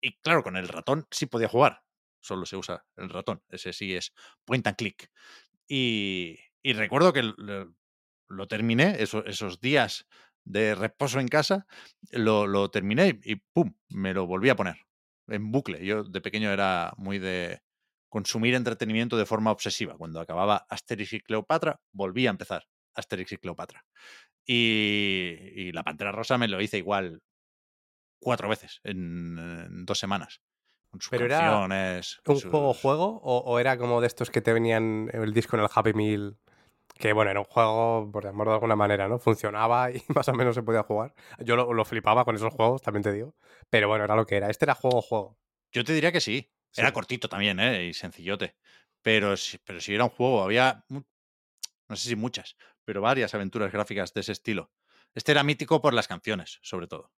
y 0.00 0.12
claro, 0.20 0.42
con 0.44 0.56
el 0.56 0.68
ratón 0.68 1.06
sí 1.10 1.26
podía 1.26 1.48
jugar. 1.48 1.82
Solo 2.20 2.46
se 2.46 2.56
usa 2.56 2.84
el 2.96 3.08
ratón. 3.10 3.42
Ese 3.48 3.72
sí 3.72 3.94
es 3.94 4.12
point 4.44 4.66
and 4.68 4.76
click. 4.76 5.10
Y, 5.68 6.38
y 6.62 6.72
recuerdo 6.74 7.12
que 7.12 7.32
lo, 8.28 8.46
terminé, 8.48 8.96
eso- 9.02 9.24
esos 9.24 9.60
días 9.60 10.06
de 10.44 10.74
reposo 10.74 11.20
en 11.20 11.28
casa, 11.28 11.66
lo, 12.10 12.46
lo 12.46 12.70
terminé 12.70 13.18
y 13.22 13.36
¡pum! 13.36 13.74
Me 13.90 14.14
lo 14.14 14.26
volví 14.26 14.48
a 14.48 14.56
poner 14.56 14.76
en 15.26 15.50
bucle. 15.52 15.84
Yo 15.84 16.04
de 16.04 16.20
pequeño 16.20 16.50
era 16.50 16.92
muy 16.96 17.18
de 17.18 17.60
consumir 18.08 18.54
entretenimiento 18.54 19.16
de 19.18 19.26
forma 19.26 19.50
obsesiva. 19.50 19.96
Cuando 19.98 20.20
acababa 20.20 20.64
Asterix 20.70 21.12
y 21.12 21.20
Cleopatra, 21.20 21.80
volví 21.92 22.26
a 22.26 22.30
empezar 22.30 22.64
Asterix 22.94 23.32
y 23.32 23.36
Cleopatra. 23.36 23.84
Y, 24.46 25.36
y 25.54 25.72
La 25.72 25.82
Pantera 25.82 26.12
Rosa 26.12 26.38
me 26.38 26.48
lo 26.48 26.60
hice 26.62 26.78
igual 26.78 27.20
cuatro 28.20 28.48
veces 28.48 28.80
en, 28.84 29.38
en 29.38 29.84
dos 29.84 29.98
semanas. 29.98 30.40
Con 30.90 31.00
sus 31.02 31.10
Pero 31.10 31.26
era 31.26 31.38
canciones. 31.38 32.20
¿Un 32.26 32.36
sus- 32.40 32.50
juego 32.50 32.72
juego 32.72 33.20
o, 33.22 33.38
o 33.40 33.58
era 33.58 33.76
como 33.76 34.00
de 34.00 34.06
estos 34.06 34.30
que 34.30 34.40
te 34.40 34.54
venían 34.54 35.10
el 35.12 35.34
disco 35.34 35.56
en 35.56 35.62
el 35.62 35.68
Happy 35.74 35.92
Meal? 35.92 36.38
Que 36.98 37.12
bueno, 37.12 37.30
era 37.30 37.40
un 37.40 37.46
juego, 37.46 38.10
por 38.10 38.24
llamarlo 38.24 38.52
de 38.52 38.56
alguna 38.56 38.76
manera, 38.76 39.08
¿no? 39.08 39.18
Funcionaba 39.18 39.90
y 39.92 40.02
más 40.14 40.28
o 40.28 40.32
menos 40.34 40.54
se 40.54 40.62
podía 40.62 40.82
jugar. 40.82 41.14
Yo 41.38 41.56
lo, 41.56 41.72
lo 41.72 41.84
flipaba 41.84 42.24
con 42.24 42.34
esos 42.36 42.52
juegos, 42.52 42.82
también 42.82 43.02
te 43.02 43.12
digo. 43.12 43.34
Pero 43.70 43.88
bueno, 43.88 44.04
era 44.04 44.16
lo 44.16 44.26
que 44.26 44.36
era. 44.36 44.50
Este 44.50 44.64
era 44.64 44.74
juego 44.74 45.00
juego. 45.00 45.38
Yo 45.72 45.84
te 45.84 45.92
diría 45.92 46.12
que 46.12 46.20
sí. 46.20 46.50
Sí. 46.70 46.80
Era 46.80 46.92
cortito 46.92 47.28
también, 47.28 47.60
¿eh? 47.60 47.86
Y 47.86 47.94
sencillote. 47.94 48.56
Pero, 49.00 49.34
pero 49.64 49.80
si 49.80 49.94
era 49.94 50.04
un 50.04 50.10
juego, 50.10 50.42
había, 50.42 50.84
no 51.88 51.96
sé 51.96 52.08
si 52.10 52.16
muchas, 52.16 52.56
pero 52.84 53.00
varias 53.00 53.34
aventuras 53.34 53.72
gráficas 53.72 54.12
de 54.12 54.20
ese 54.20 54.32
estilo. 54.32 54.72
Este 55.14 55.32
era 55.32 55.42
mítico 55.42 55.80
por 55.80 55.94
las 55.94 56.08
canciones, 56.08 56.58
sobre 56.62 56.86
todo. 56.88 57.12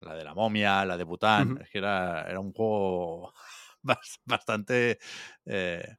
La 0.00 0.14
de 0.14 0.24
la 0.24 0.34
momia, 0.34 0.84
la 0.84 0.96
de 0.96 1.04
Bután. 1.04 1.58
Es 1.62 1.70
que 1.70 1.78
era, 1.78 2.22
era 2.28 2.40
un 2.40 2.52
juego 2.52 3.32
bas- 3.82 4.20
bastante, 4.24 4.98
eh, 5.44 5.96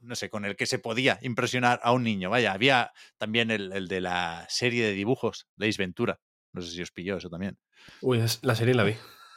no 0.00 0.14
sé, 0.14 0.30
con 0.30 0.44
el 0.44 0.56
que 0.56 0.66
se 0.66 0.78
podía 0.78 1.18
impresionar 1.22 1.80
a 1.82 1.92
un 1.92 2.02
niño. 2.02 2.30
Vaya, 2.30 2.52
había 2.52 2.92
también 3.18 3.50
el, 3.50 3.72
el 3.72 3.88
de 3.88 4.00
la 4.00 4.46
serie 4.48 4.84
de 4.84 4.92
dibujos 4.92 5.48
Ace 5.58 5.76
Ventura. 5.78 6.20
No 6.52 6.62
sé 6.62 6.70
si 6.72 6.82
os 6.82 6.90
pilló 6.90 7.16
eso 7.16 7.30
también. 7.30 7.58
Uy, 8.00 8.18
es- 8.20 8.40
la 8.42 8.54
serie 8.54 8.74
la 8.74 8.84
vi. 8.84 8.94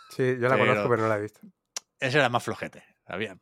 Sí, 0.09 0.23
yo 0.39 0.47
la 0.47 0.55
Pero- 0.55 0.59
conozco, 0.67 0.89
pero 0.89 1.01
no 1.03 1.07
la 1.09 1.17
he 1.17 1.21
visto. 1.21 1.39
Ese 1.99 2.17
era 2.17 2.29
más 2.29 2.43
flojete. 2.43 2.83
Había. 3.05 3.37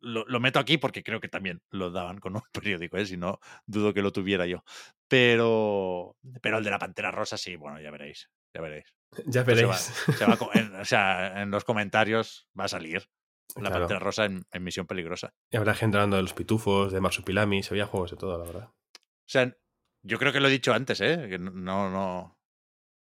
Lo, 0.00 0.26
lo 0.26 0.40
meto 0.40 0.58
aquí 0.58 0.76
porque 0.76 1.02
creo 1.02 1.20
que 1.20 1.28
también 1.28 1.62
lo 1.70 1.90
daban 1.90 2.18
con 2.18 2.36
un 2.36 2.42
periódico, 2.52 2.96
¿eh? 2.98 3.06
si 3.06 3.16
no, 3.16 3.40
dudo 3.66 3.94
que 3.94 4.02
lo 4.02 4.12
tuviera 4.12 4.46
yo. 4.46 4.62
Pero, 5.08 6.16
pero 6.42 6.58
el 6.58 6.64
de 6.64 6.70
la 6.70 6.78
Pantera 6.78 7.10
Rosa, 7.10 7.36
sí, 7.36 7.56
bueno, 7.56 7.80
ya 7.80 7.90
veréis. 7.90 8.30
Ya 8.54 8.60
veréis. 8.60 8.84
Ya 9.26 9.40
Esto 9.40 9.54
se 9.56 9.64
va- 9.66 9.72
veréis. 9.76 10.18
se 10.18 10.24
va 10.26 10.34
a 10.34 10.36
co- 10.38 10.50
en- 10.54 10.74
o 10.76 10.84
sea, 10.84 11.42
en 11.42 11.50
los 11.50 11.64
comentarios 11.64 12.48
va 12.58 12.64
a 12.64 12.68
salir 12.68 13.08
la 13.56 13.70
Claro. 13.70 13.78
Pantera 13.80 14.00
Rosa 14.00 14.24
en, 14.24 14.44
en 14.50 14.64
Misión 14.64 14.86
Peligrosa. 14.86 15.32
Y 15.50 15.56
habrá 15.56 15.74
gente 15.74 15.96
hablando 15.96 16.16
de 16.16 16.22
los 16.22 16.34
pitufos, 16.34 16.92
de 16.92 17.00
Marsupilamis. 17.00 17.70
Había 17.70 17.86
juegos 17.86 18.10
de 18.10 18.16
todo, 18.16 18.38
la 18.38 18.44
verdad. 18.44 18.68
O 18.68 19.32
sea, 19.32 19.56
yo 20.02 20.18
creo 20.18 20.32
que 20.32 20.40
lo 20.40 20.48
he 20.48 20.52
dicho 20.52 20.72
antes, 20.72 21.00
¿eh? 21.00 21.26
que 21.28 21.38
no, 21.38 21.90
no, 21.90 22.38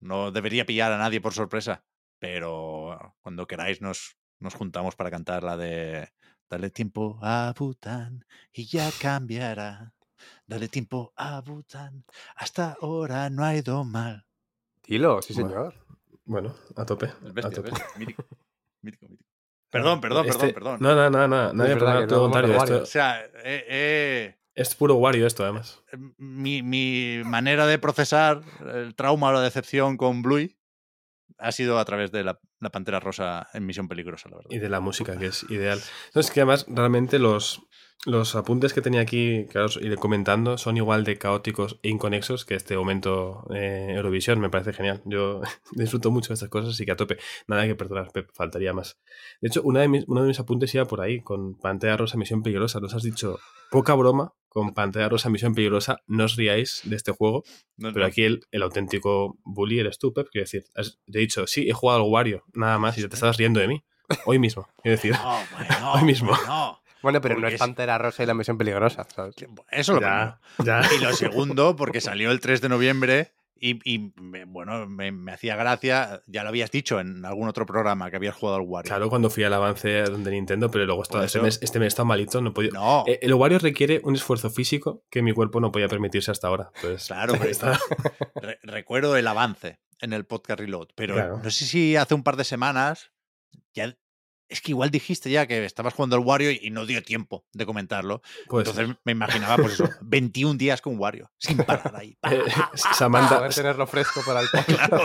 no 0.01 0.31
debería 0.33 0.67
pillar 0.67 0.93
a 0.93 0.99
nadie 0.99 1.21
por 1.21 1.33
sorpresa. 1.35 1.85
Pero 2.19 3.17
cuando 3.21 3.47
queráis 3.47 3.81
nos, 3.81 4.17
nos 4.39 4.55
juntamos 4.55 4.95
para 4.95 5.11
cantar 5.11 5.43
la 5.43 5.57
de 5.57 6.09
Dale 6.53 6.69
tiempo 6.69 7.19
a 7.23 7.55
Bután 7.59 8.27
y 8.53 8.67
ya 8.67 8.91
cambiará. 9.01 9.95
Dale 10.47 10.69
tiempo 10.69 11.15
a 11.17 11.41
Bután. 11.41 12.05
Hasta 12.37 12.77
ahora 12.79 13.31
no 13.31 13.43
ha 13.43 13.57
ido 13.57 13.83
mal. 13.85 14.27
Dilo, 14.87 15.23
sí, 15.23 15.33
señor. 15.33 15.75
Bueno, 16.27 16.55
a 16.77 16.85
tope. 16.85 17.07
A 17.07 17.51
tope. 17.51 17.71
mítico, 17.99 18.27
mítico. 18.83 19.07
Perdón, 19.73 20.01
perdón, 20.01 20.27
Este- 20.27 20.53
perdón, 20.53 20.55
perdón. 20.55 20.77
No, 20.81 20.95
no, 20.95 21.11
no, 21.11 21.27
no. 21.27 21.53
Nadie 21.55 21.73
Es 21.73 21.79
verdad 21.81 21.95
perdona 22.01 22.07
tu 22.07 22.15
no 22.15 22.21
comentario. 22.31 22.57
Esto 22.63 22.83
O 22.83 22.87
sea, 22.87 23.25
eh, 23.43 23.65
eh, 23.69 24.37
es 24.55 24.75
puro 24.75 24.95
Wario 24.97 25.27
esto, 25.27 25.43
además. 25.43 25.83
mi, 26.19 26.63
mi 26.63 27.23
manera 27.25 27.67
de 27.67 27.79
procesar 27.79 28.43
el 28.75 28.95
trauma 28.95 29.31
o 29.31 29.33
la 29.33 29.41
decepción 29.41 29.97
con 29.97 30.21
Bluey 30.23 30.57
ha 31.39 31.51
sido 31.53 31.79
a 31.79 31.85
través 31.85 32.13
de 32.13 32.23
la, 32.23 32.39
la 32.61 32.71
Pantera 32.71 33.01
Rosa 33.01 33.49
en 33.55 33.65
Misión 33.67 33.89
Peligrosa, 33.89 34.29
la 34.29 34.37
verdad. 34.37 34.51
Y 34.53 34.59
de 34.59 34.69
la 34.69 34.81
música, 34.81 35.17
que 35.19 35.27
es 35.27 35.45
ideal. 35.49 35.81
Entonces, 36.09 36.31
que 36.31 36.41
además, 36.41 36.67
realmente 36.69 37.19
los, 37.19 37.63
los 38.05 38.35
apuntes 38.35 38.73
que 38.73 38.81
tenía 38.83 39.01
aquí, 39.01 39.47
que 39.51 39.59
os 39.61 39.77
iré 39.77 39.97
comentando, 39.97 40.59
son 40.59 40.77
igual 40.77 41.05
de 41.05 41.19
caóticos 41.19 41.79
e 41.83 41.89
inconexos 41.89 42.45
que 42.45 42.55
este 42.57 42.77
momento 42.77 43.47
eh, 43.55 43.93
Eurovisión. 43.97 44.41
Me 44.41 44.51
parece 44.51 44.73
genial. 44.73 45.03
Yo 45.05 45.41
disfruto 45.73 46.11
mucho 46.11 46.29
de 46.29 46.35
estas 46.35 46.49
cosas, 46.49 46.71
así 46.75 46.85
que 46.85 46.93
a 46.93 46.97
tope. 46.97 47.19
Nada 47.47 47.65
que 47.67 47.77
perdonar, 47.77 48.11
Pep, 48.13 48.29
faltaría 48.35 48.73
más. 48.73 48.99
De 49.41 49.49
hecho, 49.49 49.63
una 49.63 49.81
de 49.81 49.89
mis, 49.89 50.05
uno 50.09 50.23
de 50.23 50.29
mis 50.29 50.41
apuntes 50.41 50.75
iba 50.75 50.85
por 50.85 51.01
ahí, 51.01 51.21
con 51.23 51.55
Pantera 51.59 51.97
Rosa, 51.97 52.17
Misión 52.17 52.43
Peligrosa. 52.43 52.81
Nos 52.81 52.93
has 52.95 53.03
dicho 53.05 53.39
poca 53.71 53.95
broma 53.95 54.35
con 54.49 54.75
Pantera 54.75 55.09
Rosa, 55.09 55.31
Misión 55.31 55.55
Peligrosa. 55.55 55.99
No 56.09 56.25
os 56.25 56.35
riáis 56.37 56.81
de 56.85 56.97
este 56.97 57.13
juego, 57.13 57.45
No, 57.77 57.93
pero 57.93 58.05
aquí 58.05 58.25
el, 58.25 58.41
el 58.51 58.63
auténtico 58.63 59.39
bully 59.45 59.79
eres 59.79 59.99
tú, 60.01 60.13
Pep. 60.13 60.27
Quiero 60.31 60.43
decir, 60.45 60.65
has- 60.75 60.99
te 61.11 61.19
he 61.19 61.21
dicho, 61.21 61.47
sí, 61.47 61.69
he 61.69 61.73
jugado 61.73 62.03
al 62.05 62.11
Wario, 62.11 62.43
nada 62.53 62.79
más, 62.81 62.99
y 62.99 63.07
te 63.09 63.15
estabas 63.15 63.37
riendo 63.37 63.61
de 63.61 63.69
mí. 63.69 63.85
Hoy 64.27 64.39
mismo, 64.41 64.67
quiero 64.83 64.97
decir. 64.97 65.13
No, 65.81 65.93
Hoy 65.95 66.03
mismo. 66.03 66.33
No. 67.03 67.05
Bueno, 67.05 67.21
pero 67.21 67.35
no 67.35 67.41
Porque 67.41 67.49
es 67.49 67.61
es- 67.61 67.61
Pantera 67.61 67.99
Rosa 67.99 68.23
y 68.23 68.27
la 68.27 68.35
misión 68.35 68.59
peligrosa, 68.59 69.07
¿sabes? 69.15 69.35
Eso 69.71 69.95
lo 69.95 70.01
Ya. 70.01 70.39
Y 70.99 71.03
lo 71.03 71.13
segundo, 71.13 71.77
porque 71.77 72.01
salió 72.01 72.31
el 72.31 72.41
3 72.41 72.61
de 72.61 72.69
noviembre 72.69 73.33
y, 73.65 73.79
y 73.85 74.13
me- 74.21 74.45
bueno, 74.45 74.87
me, 74.89 75.13
me 75.13 75.31
hacía 75.33 75.55
gracia, 75.55 76.23
ya 76.27 76.43
lo 76.43 76.49
habías 76.49 76.71
dicho 76.73 76.99
en 76.99 77.25
algún 77.25 77.49
otro 77.49 77.65
programa 77.65 78.11
que 78.11 78.17
habías 78.17 78.35
jugado 78.35 78.57
al 78.57 78.63
Wario. 78.67 78.89
Claro, 78.89 79.09
cuando 79.09 79.31
fui 79.31 79.45
al 79.45 79.53
avance 79.55 79.89
de 79.89 80.31
Nintendo, 80.33 80.69
pero 80.71 80.85
luego 80.85 81.03
estaba, 81.03 81.25
este, 81.25 81.41
mes, 81.41 81.61
este 81.63 81.79
mes 81.79 81.89
está 81.89 82.03
malito, 82.03 82.41
no 82.41 82.51
he 82.51 82.53
podido. 82.53 82.73
No, 82.75 83.05
Eh, 83.07 83.21
el 83.23 83.35
Wario 83.35 83.61
requiere 83.61 84.01
un 84.03 84.17
esfuerzo 84.17 84.51
físico 84.51 85.05
que 85.11 85.23
mi 85.23 85.33
cuerpo 85.33 85.61
no 85.61 85.71
podía 85.71 85.87
permitirse 85.87 86.31
hasta 86.33 86.49
ahora. 86.49 86.73
Pues, 86.81 87.07
claro, 87.07 87.35
pero 87.39 87.51
está- 87.51 87.79
re- 88.35 88.59
recuerdo 88.65 89.17
el 89.17 89.27
avance 89.29 89.79
en 90.01 90.13
el 90.13 90.25
podcast 90.25 90.59
Reload, 90.59 90.89
pero 90.97 91.15
Claro. 91.15 91.41
no 91.45 91.51
sé 91.51 91.65
si 91.65 91.95
hace 91.95 92.15
un 92.15 92.25
par 92.25 92.35
de 92.37 92.43
semanas 92.43 93.13
ya 93.75 93.97
es 94.53 94.61
que 94.61 94.71
igual 94.73 94.91
dijiste 94.91 95.31
ya 95.31 95.47
que 95.47 95.65
estabas 95.65 95.95
jugando 95.95 96.17
al 96.17 96.23
Wario 96.23 96.51
y 96.53 96.71
no 96.71 96.87
dio 96.87 97.03
tiempo 97.03 97.45
de 97.53 97.67
comentarlo. 97.67 98.23
Entonces 98.51 98.89
me 99.05 99.13
imaginaba, 99.13 99.57
pues 99.57 99.75
eso, 99.75 99.89
21 100.03 100.59
días 100.59 100.81
con 100.81 100.99
Wario, 100.99 101.31
sin 101.39 101.57
parar 101.59 101.95
ahí. 101.97 102.17
Pa, 102.21 102.33
Eh, 102.35 102.43
pa, 102.47 102.71
pa, 102.71 102.77
Samantha, 102.95 103.39
Poder 103.39 103.55
tenerlo 103.55 103.87
fresco 103.87 104.21
para 104.25 104.41
el 104.41 104.49
Claro. 104.67 105.03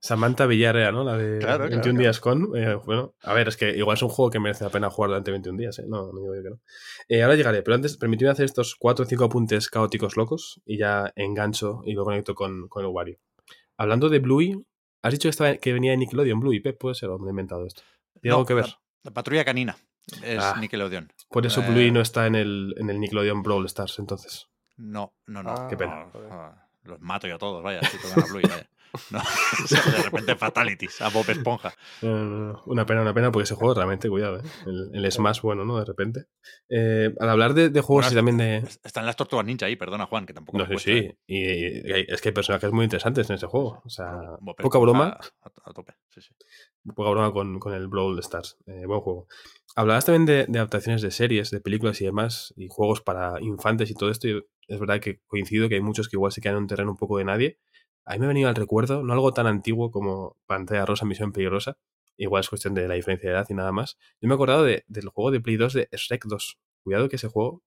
Samantha 0.00 0.44
Villarrea, 0.46 0.92
¿no? 0.92 1.02
La 1.02 1.16
de 1.16 1.38
Claro, 1.38 1.64
claro, 1.64 1.70
21 1.70 1.82
claro. 1.82 1.98
días 1.98 2.20
con. 2.20 2.56
eh, 2.56 2.74
bueno, 2.84 3.14
a 3.22 3.32
ver, 3.32 3.48
es 3.48 3.56
que 3.56 3.70
igual 3.76 3.96
es 3.96 4.02
un 4.02 4.10
juego 4.10 4.30
que 4.30 4.38
merece 4.38 4.62
la 4.64 4.70
pena 4.70 4.90
jugar 4.90 5.08
durante 5.08 5.30
21 5.30 5.58
días, 5.58 5.78
¿eh? 5.78 5.84
No, 5.88 6.12
no 6.12 6.20
digo 6.20 6.34
yo 6.34 6.42
que 6.42 6.50
no. 6.50 6.60
Eh, 7.08 7.22
ahora 7.22 7.36
llegaré, 7.36 7.62
pero 7.62 7.74
antes 7.74 7.96
permitidme 7.96 8.30
hacer 8.30 8.44
estos 8.44 8.74
4 8.78 9.04
o 9.04 9.08
5 9.08 9.24
apuntes 9.24 9.68
caóticos 9.70 10.16
locos 10.18 10.60
y 10.66 10.76
ya 10.78 11.10
engancho 11.16 11.80
y 11.86 11.94
lo 11.94 12.04
conecto 12.04 12.34
con, 12.34 12.68
con 12.68 12.84
el 12.84 12.90
Wario. 12.90 13.18
Hablando 13.78 14.10
de 14.10 14.18
Bluey, 14.18 14.62
has 15.02 15.12
dicho 15.12 15.26
que, 15.26 15.30
estaba, 15.30 15.56
que 15.56 15.72
venía 15.72 15.92
de 15.92 15.96
Nickelodeon 15.96 16.38
Bluey, 16.38 16.60
Pep, 16.60 16.78
puede 16.78 16.94
ser, 16.94 17.08
o 17.08 17.18
me 17.18 17.28
he 17.28 17.30
inventado 17.30 17.64
esto. 17.66 17.80
¿Tiene 18.24 18.32
No, 18.32 18.36
algo 18.38 18.46
que 18.46 18.54
ver? 18.54 18.66
La, 18.66 18.78
la 19.04 19.10
patrulla 19.12 19.44
canina 19.44 19.76
es 20.22 20.38
Ah. 20.42 20.56
Nickelodeon. 20.58 21.12
Por 21.28 21.44
eso 21.46 21.60
Eh, 21.62 21.68
Bluey 21.70 21.90
no 21.90 22.00
está 22.00 22.26
en 22.26 22.34
el, 22.34 22.74
en 22.78 22.88
el 22.90 22.98
Nickelodeon 23.00 23.42
Brawl 23.42 23.66
Stars, 23.66 23.98
entonces. 23.98 24.48
No, 24.76 25.14
no, 25.26 25.42
no. 25.42 25.50
Ah, 25.50 25.66
Qué 25.68 25.76
pena. 25.76 26.06
No, 26.12 26.54
los 26.84 27.00
mato 27.00 27.26
yo 27.26 27.36
a 27.36 27.38
todos, 27.38 27.62
vaya, 27.62 27.80
si 27.82 27.98
tocan 27.98 28.22
a 28.24 28.26
Bluey, 28.26 28.44
vaya. 28.48 28.66
No, 29.10 29.18
o 29.18 29.66
sea, 29.66 29.82
de 29.90 30.02
repente 30.04 30.36
fatalities 30.36 31.00
a 31.02 31.08
Bob 31.08 31.28
Esponja. 31.28 31.74
Una 32.00 32.86
pena, 32.86 33.02
una 33.02 33.12
pena, 33.12 33.32
porque 33.32 33.42
ese 33.42 33.56
juego 33.56 33.74
realmente, 33.74 34.08
cuidado, 34.08 34.38
¿eh? 34.38 34.42
El, 34.66 34.90
el 34.94 35.10
Smash, 35.10 35.40
bueno, 35.40 35.64
¿no? 35.64 35.80
De 35.80 35.84
repente. 35.84 36.26
Eh, 36.68 37.12
al 37.18 37.28
hablar 37.28 37.54
de, 37.54 37.70
de 37.70 37.80
juegos 37.80 38.04
Bueno, 38.04 38.12
y 38.12 38.16
también 38.18 38.36
de. 38.36 38.68
Están 38.84 39.04
las 39.04 39.16
tortugas 39.16 39.44
ninja 39.46 39.66
ahí, 39.66 39.74
perdona 39.74 40.06
Juan, 40.06 40.26
que 40.26 40.32
tampoco 40.32 40.58
No 40.58 40.66
cuesta, 40.68 40.92
sí. 40.92 40.96
¿eh? 40.98 41.18
Y, 41.26 42.12
es 42.12 42.20
que 42.20 42.28
hay 42.28 42.32
personajes 42.34 42.70
muy 42.70 42.84
interesantes 42.84 43.28
en 43.30 43.34
ese 43.34 43.46
juego. 43.46 43.82
O 43.84 43.88
sea, 43.90 44.12
Bob 44.40 44.54
poca 44.54 44.60
Esponja 44.62 44.78
broma, 44.78 45.18
A, 45.42 45.70
a 45.70 45.72
tope, 45.72 45.94
sí, 46.10 46.20
sí. 46.20 46.30
Poca 46.94 47.10
broma 47.10 47.32
con, 47.32 47.58
con 47.58 47.72
el 47.74 47.88
Brawl 47.88 48.18
Stars. 48.20 48.58
Eh, 48.66 48.84
buen 48.86 49.00
juego. 49.00 49.26
Hablabas 49.76 50.04
también 50.04 50.26
de, 50.26 50.58
adaptaciones 50.58 51.02
de 51.02 51.10
series, 51.10 51.50
de 51.50 51.60
películas 51.60 52.00
y 52.00 52.04
demás, 52.04 52.52
y 52.56 52.68
juegos 52.68 53.00
para 53.00 53.40
infantes 53.40 53.90
y 53.90 53.94
todo 53.94 54.10
esto. 54.10 54.28
Y 54.28 54.42
es 54.68 54.78
verdad 54.80 55.00
que 55.00 55.20
coincido 55.26 55.68
que 55.68 55.76
hay 55.76 55.80
muchos 55.80 56.08
que 56.08 56.16
igual 56.16 56.32
se 56.32 56.40
quedan 56.40 56.56
en 56.56 56.62
un 56.62 56.68
terreno 56.68 56.90
un 56.92 56.96
poco 56.96 57.18
de 57.18 57.24
nadie. 57.24 57.58
A 58.04 58.12
mí 58.14 58.18
me 58.20 58.26
ha 58.26 58.28
venido 58.28 58.48
al 58.48 58.54
recuerdo, 58.54 59.02
no 59.02 59.12
algo 59.14 59.32
tan 59.32 59.46
antiguo 59.46 59.90
como 59.90 60.36
Pantalla 60.46 60.84
Rosa, 60.86 61.06
Misión 61.06 61.32
Peligrosa. 61.32 61.78
Igual 62.16 62.40
es 62.40 62.48
cuestión 62.48 62.74
de 62.74 62.86
la 62.86 62.94
diferencia 62.94 63.30
de 63.30 63.36
edad 63.36 63.46
y 63.48 63.54
nada 63.54 63.72
más. 63.72 63.96
Yo 64.20 64.28
me 64.28 64.34
he 64.34 64.36
acordado 64.36 64.62
de- 64.64 64.84
del 64.86 65.08
juego 65.08 65.30
de 65.30 65.40
Play 65.40 65.56
2 65.56 65.72
de 65.72 65.88
Shrek 65.92 66.26
2. 66.26 66.58
Cuidado 66.84 67.08
que 67.08 67.16
ese 67.16 67.28
juego 67.28 67.62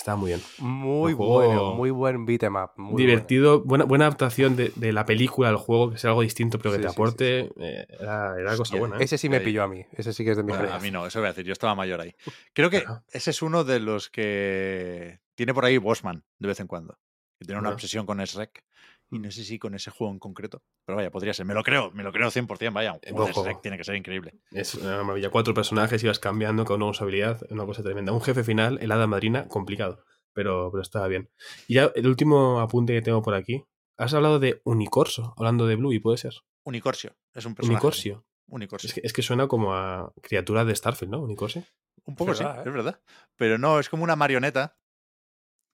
estaba 0.00 0.16
muy 0.16 0.28
bien. 0.30 0.40
Muy 0.58 1.12
bueno, 1.12 1.74
muy 1.74 1.90
buen 1.90 2.24
beat'em 2.26 2.56
up. 2.56 2.70
muy 2.76 2.92
bueno. 2.92 3.06
divertido, 3.06 3.60
buena, 3.62 3.84
buena 3.84 4.06
adaptación 4.06 4.56
de, 4.56 4.72
de 4.74 4.92
la 4.92 5.04
película 5.04 5.48
al 5.50 5.56
juego, 5.56 5.90
que 5.90 5.98
sea 5.98 6.10
algo 6.10 6.22
distinto 6.22 6.58
pero 6.58 6.70
que 6.72 6.76
Sí, 6.78 6.82
te 6.82 6.88
sí, 6.88 6.94
sí, 6.94 7.00
aporte. 7.00 7.38
eh, 7.58 7.86
era, 8.00 8.34
era 8.38 8.56
cosa 8.56 8.76
buena. 8.76 8.96
¿eh? 8.96 9.04
Ese 9.04 9.18
sí 9.18 9.28
me 9.28 9.36
Ahí. 9.36 9.44
pilló 9.44 9.62
a 9.62 9.68
mí. 9.68 9.84
Ese 9.92 10.12
sí 10.12 10.24
que 10.24 10.30
es 10.32 10.36
de 10.36 10.42
mi 10.42 10.52
Bueno, 10.52 10.72
a 10.72 10.78
mí 10.80 10.90
no, 10.90 11.06
eso 11.06 11.18
voy 11.20 11.26
a 11.26 11.32
decir, 11.32 11.44
yo 11.44 11.52
estaba 11.52 11.74
mayor 11.74 12.00
ahí. 12.00 12.14
Creo 12.52 12.70
que 12.70 12.82
Claro. 12.82 13.02
ese 13.12 13.30
es 13.30 13.42
uno 13.42 13.62
de 13.64 13.78
los 13.80 14.08
que 14.10 15.20
tiene 15.34 15.54
por 15.54 15.64
ahí 15.64 15.78
Bosman 15.78 16.24
de 16.38 16.48
vez 16.48 16.60
en 16.60 16.66
cuando, 16.66 16.98
que 17.38 17.44
tiene 17.44 17.60
una 17.60 17.70
obsesión 17.70 18.06
con 18.06 18.18
Shrek. 18.18 18.64
Y 19.12 19.18
no 19.18 19.30
sé 19.30 19.42
si 19.42 19.58
con 19.58 19.74
ese 19.74 19.90
juego 19.90 20.12
en 20.12 20.20
concreto, 20.20 20.62
pero 20.84 20.96
vaya, 20.96 21.10
podría 21.10 21.34
ser. 21.34 21.44
Me 21.44 21.54
lo 21.54 21.64
creo, 21.64 21.90
me 21.90 22.04
lo 22.04 22.12
creo 22.12 22.28
100%, 22.28 22.72
vaya. 22.72 22.92
Un 22.92 23.60
tiene 23.60 23.76
que 23.76 23.82
ser 23.82 23.96
increíble. 23.96 24.34
Es 24.52 24.76
una 24.76 25.02
maravilla. 25.02 25.30
Cuatro 25.30 25.52
personajes, 25.52 26.02
ibas 26.04 26.20
cambiando 26.20 26.64
con 26.64 26.80
una 26.80 26.92
usabilidad, 26.92 27.40
una 27.50 27.66
cosa 27.66 27.82
tremenda. 27.82 28.12
Un 28.12 28.20
jefe 28.20 28.44
final, 28.44 28.78
el 28.80 28.92
hada 28.92 29.08
madrina, 29.08 29.48
complicado, 29.48 30.04
pero, 30.32 30.70
pero 30.70 30.80
estaba 30.80 31.08
bien. 31.08 31.28
Y 31.66 31.74
ya 31.74 31.90
el 31.96 32.06
último 32.06 32.60
apunte 32.60 32.92
que 32.92 33.02
tengo 33.02 33.20
por 33.20 33.34
aquí. 33.34 33.64
Has 33.96 34.14
hablado 34.14 34.38
de 34.38 34.62
Unicorso, 34.64 35.34
hablando 35.36 35.66
de 35.66 35.76
Blue, 35.76 35.92
y 35.92 35.98
puede 35.98 36.16
ser. 36.16 36.34
Unicorsio, 36.64 37.16
es 37.34 37.44
un 37.44 37.54
personaje. 37.54 37.74
Unicorsio. 37.74 38.24
Unicorsio. 38.46 38.88
Es 38.88 38.94
que, 38.94 39.00
es 39.04 39.12
que 39.12 39.22
suena 39.22 39.48
como 39.48 39.74
a 39.74 40.12
criatura 40.22 40.64
de 40.64 40.74
Starfield, 40.74 41.12
¿no? 41.12 41.20
Unicorsio. 41.20 41.64
Un 42.04 42.14
poco 42.16 42.34
sí, 42.34 42.44
¿eh? 42.44 42.62
es 42.64 42.72
verdad. 42.72 43.00
Pero 43.36 43.58
no, 43.58 43.78
es 43.78 43.88
como 43.88 44.04
una 44.04 44.16
marioneta 44.16 44.78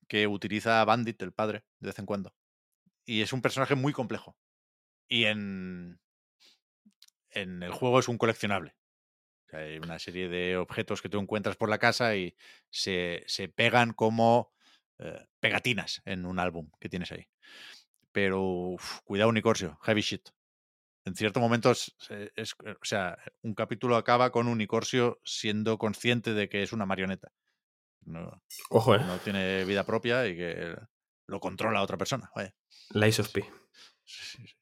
que 0.08 0.26
utiliza 0.26 0.80
a 0.80 0.84
Bandit, 0.84 1.20
el 1.22 1.32
padre, 1.32 1.64
de 1.80 1.88
vez 1.88 1.98
en 1.98 2.06
cuando. 2.06 2.34
Y 3.06 3.22
es 3.22 3.32
un 3.32 3.40
personaje 3.42 3.74
muy 3.74 3.92
complejo. 3.94 4.36
Y 5.08 5.24
en, 5.24 6.00
en 7.30 7.62
el 7.62 7.72
juego 7.72 7.98
es 7.98 8.08
un 8.08 8.18
coleccionable. 8.18 8.76
O 9.46 9.50
sea, 9.50 9.60
hay 9.60 9.78
una 9.78 9.98
serie 9.98 10.28
de 10.28 10.56
objetos 10.56 11.02
que 11.02 11.08
tú 11.08 11.20
encuentras 11.20 11.56
por 11.56 11.68
la 11.70 11.78
casa 11.78 12.16
y 12.16 12.36
se, 12.70 13.24
se 13.26 13.48
pegan 13.48 13.92
como 13.92 14.52
eh, 14.98 15.26
pegatinas 15.40 16.02
en 16.04 16.26
un 16.26 16.38
álbum 16.38 16.70
que 16.80 16.88
tienes 16.88 17.12
ahí. 17.12 17.28
Pero 18.12 18.42
uf, 18.42 19.00
cuidado, 19.04 19.30
Unicorsio, 19.30 19.78
heavy 19.82 20.02
shit. 20.02 20.30
En 21.04 21.14
cierto 21.16 21.40
momento, 21.40 21.70
es, 21.72 21.94
es- 22.36 22.54
o 22.60 22.84
sea, 22.84 23.18
un 23.42 23.54
capítulo 23.54 23.96
acaba 23.96 24.32
con 24.32 24.48
Unicorsio 24.48 25.20
siendo 25.24 25.78
consciente 25.78 26.34
de 26.34 26.48
que 26.48 26.62
es 26.62 26.72
una 26.72 26.86
marioneta. 26.86 27.32
No, 28.04 28.42
Ojo, 28.70 28.94
¿eh? 28.96 29.00
no 29.00 29.18
tiene 29.18 29.64
vida 29.64 29.84
propia 29.84 30.26
y 30.28 30.36
que 30.36 30.76
lo 31.26 31.40
controla 31.40 31.82
otra 31.82 31.96
persona. 31.96 32.30
Vaya. 32.34 32.54
Lies 32.90 33.20
of 33.20 33.30
P. 33.30 33.42
Sí, 34.04 34.22
sí, 34.24 34.46
sí. 34.46 34.52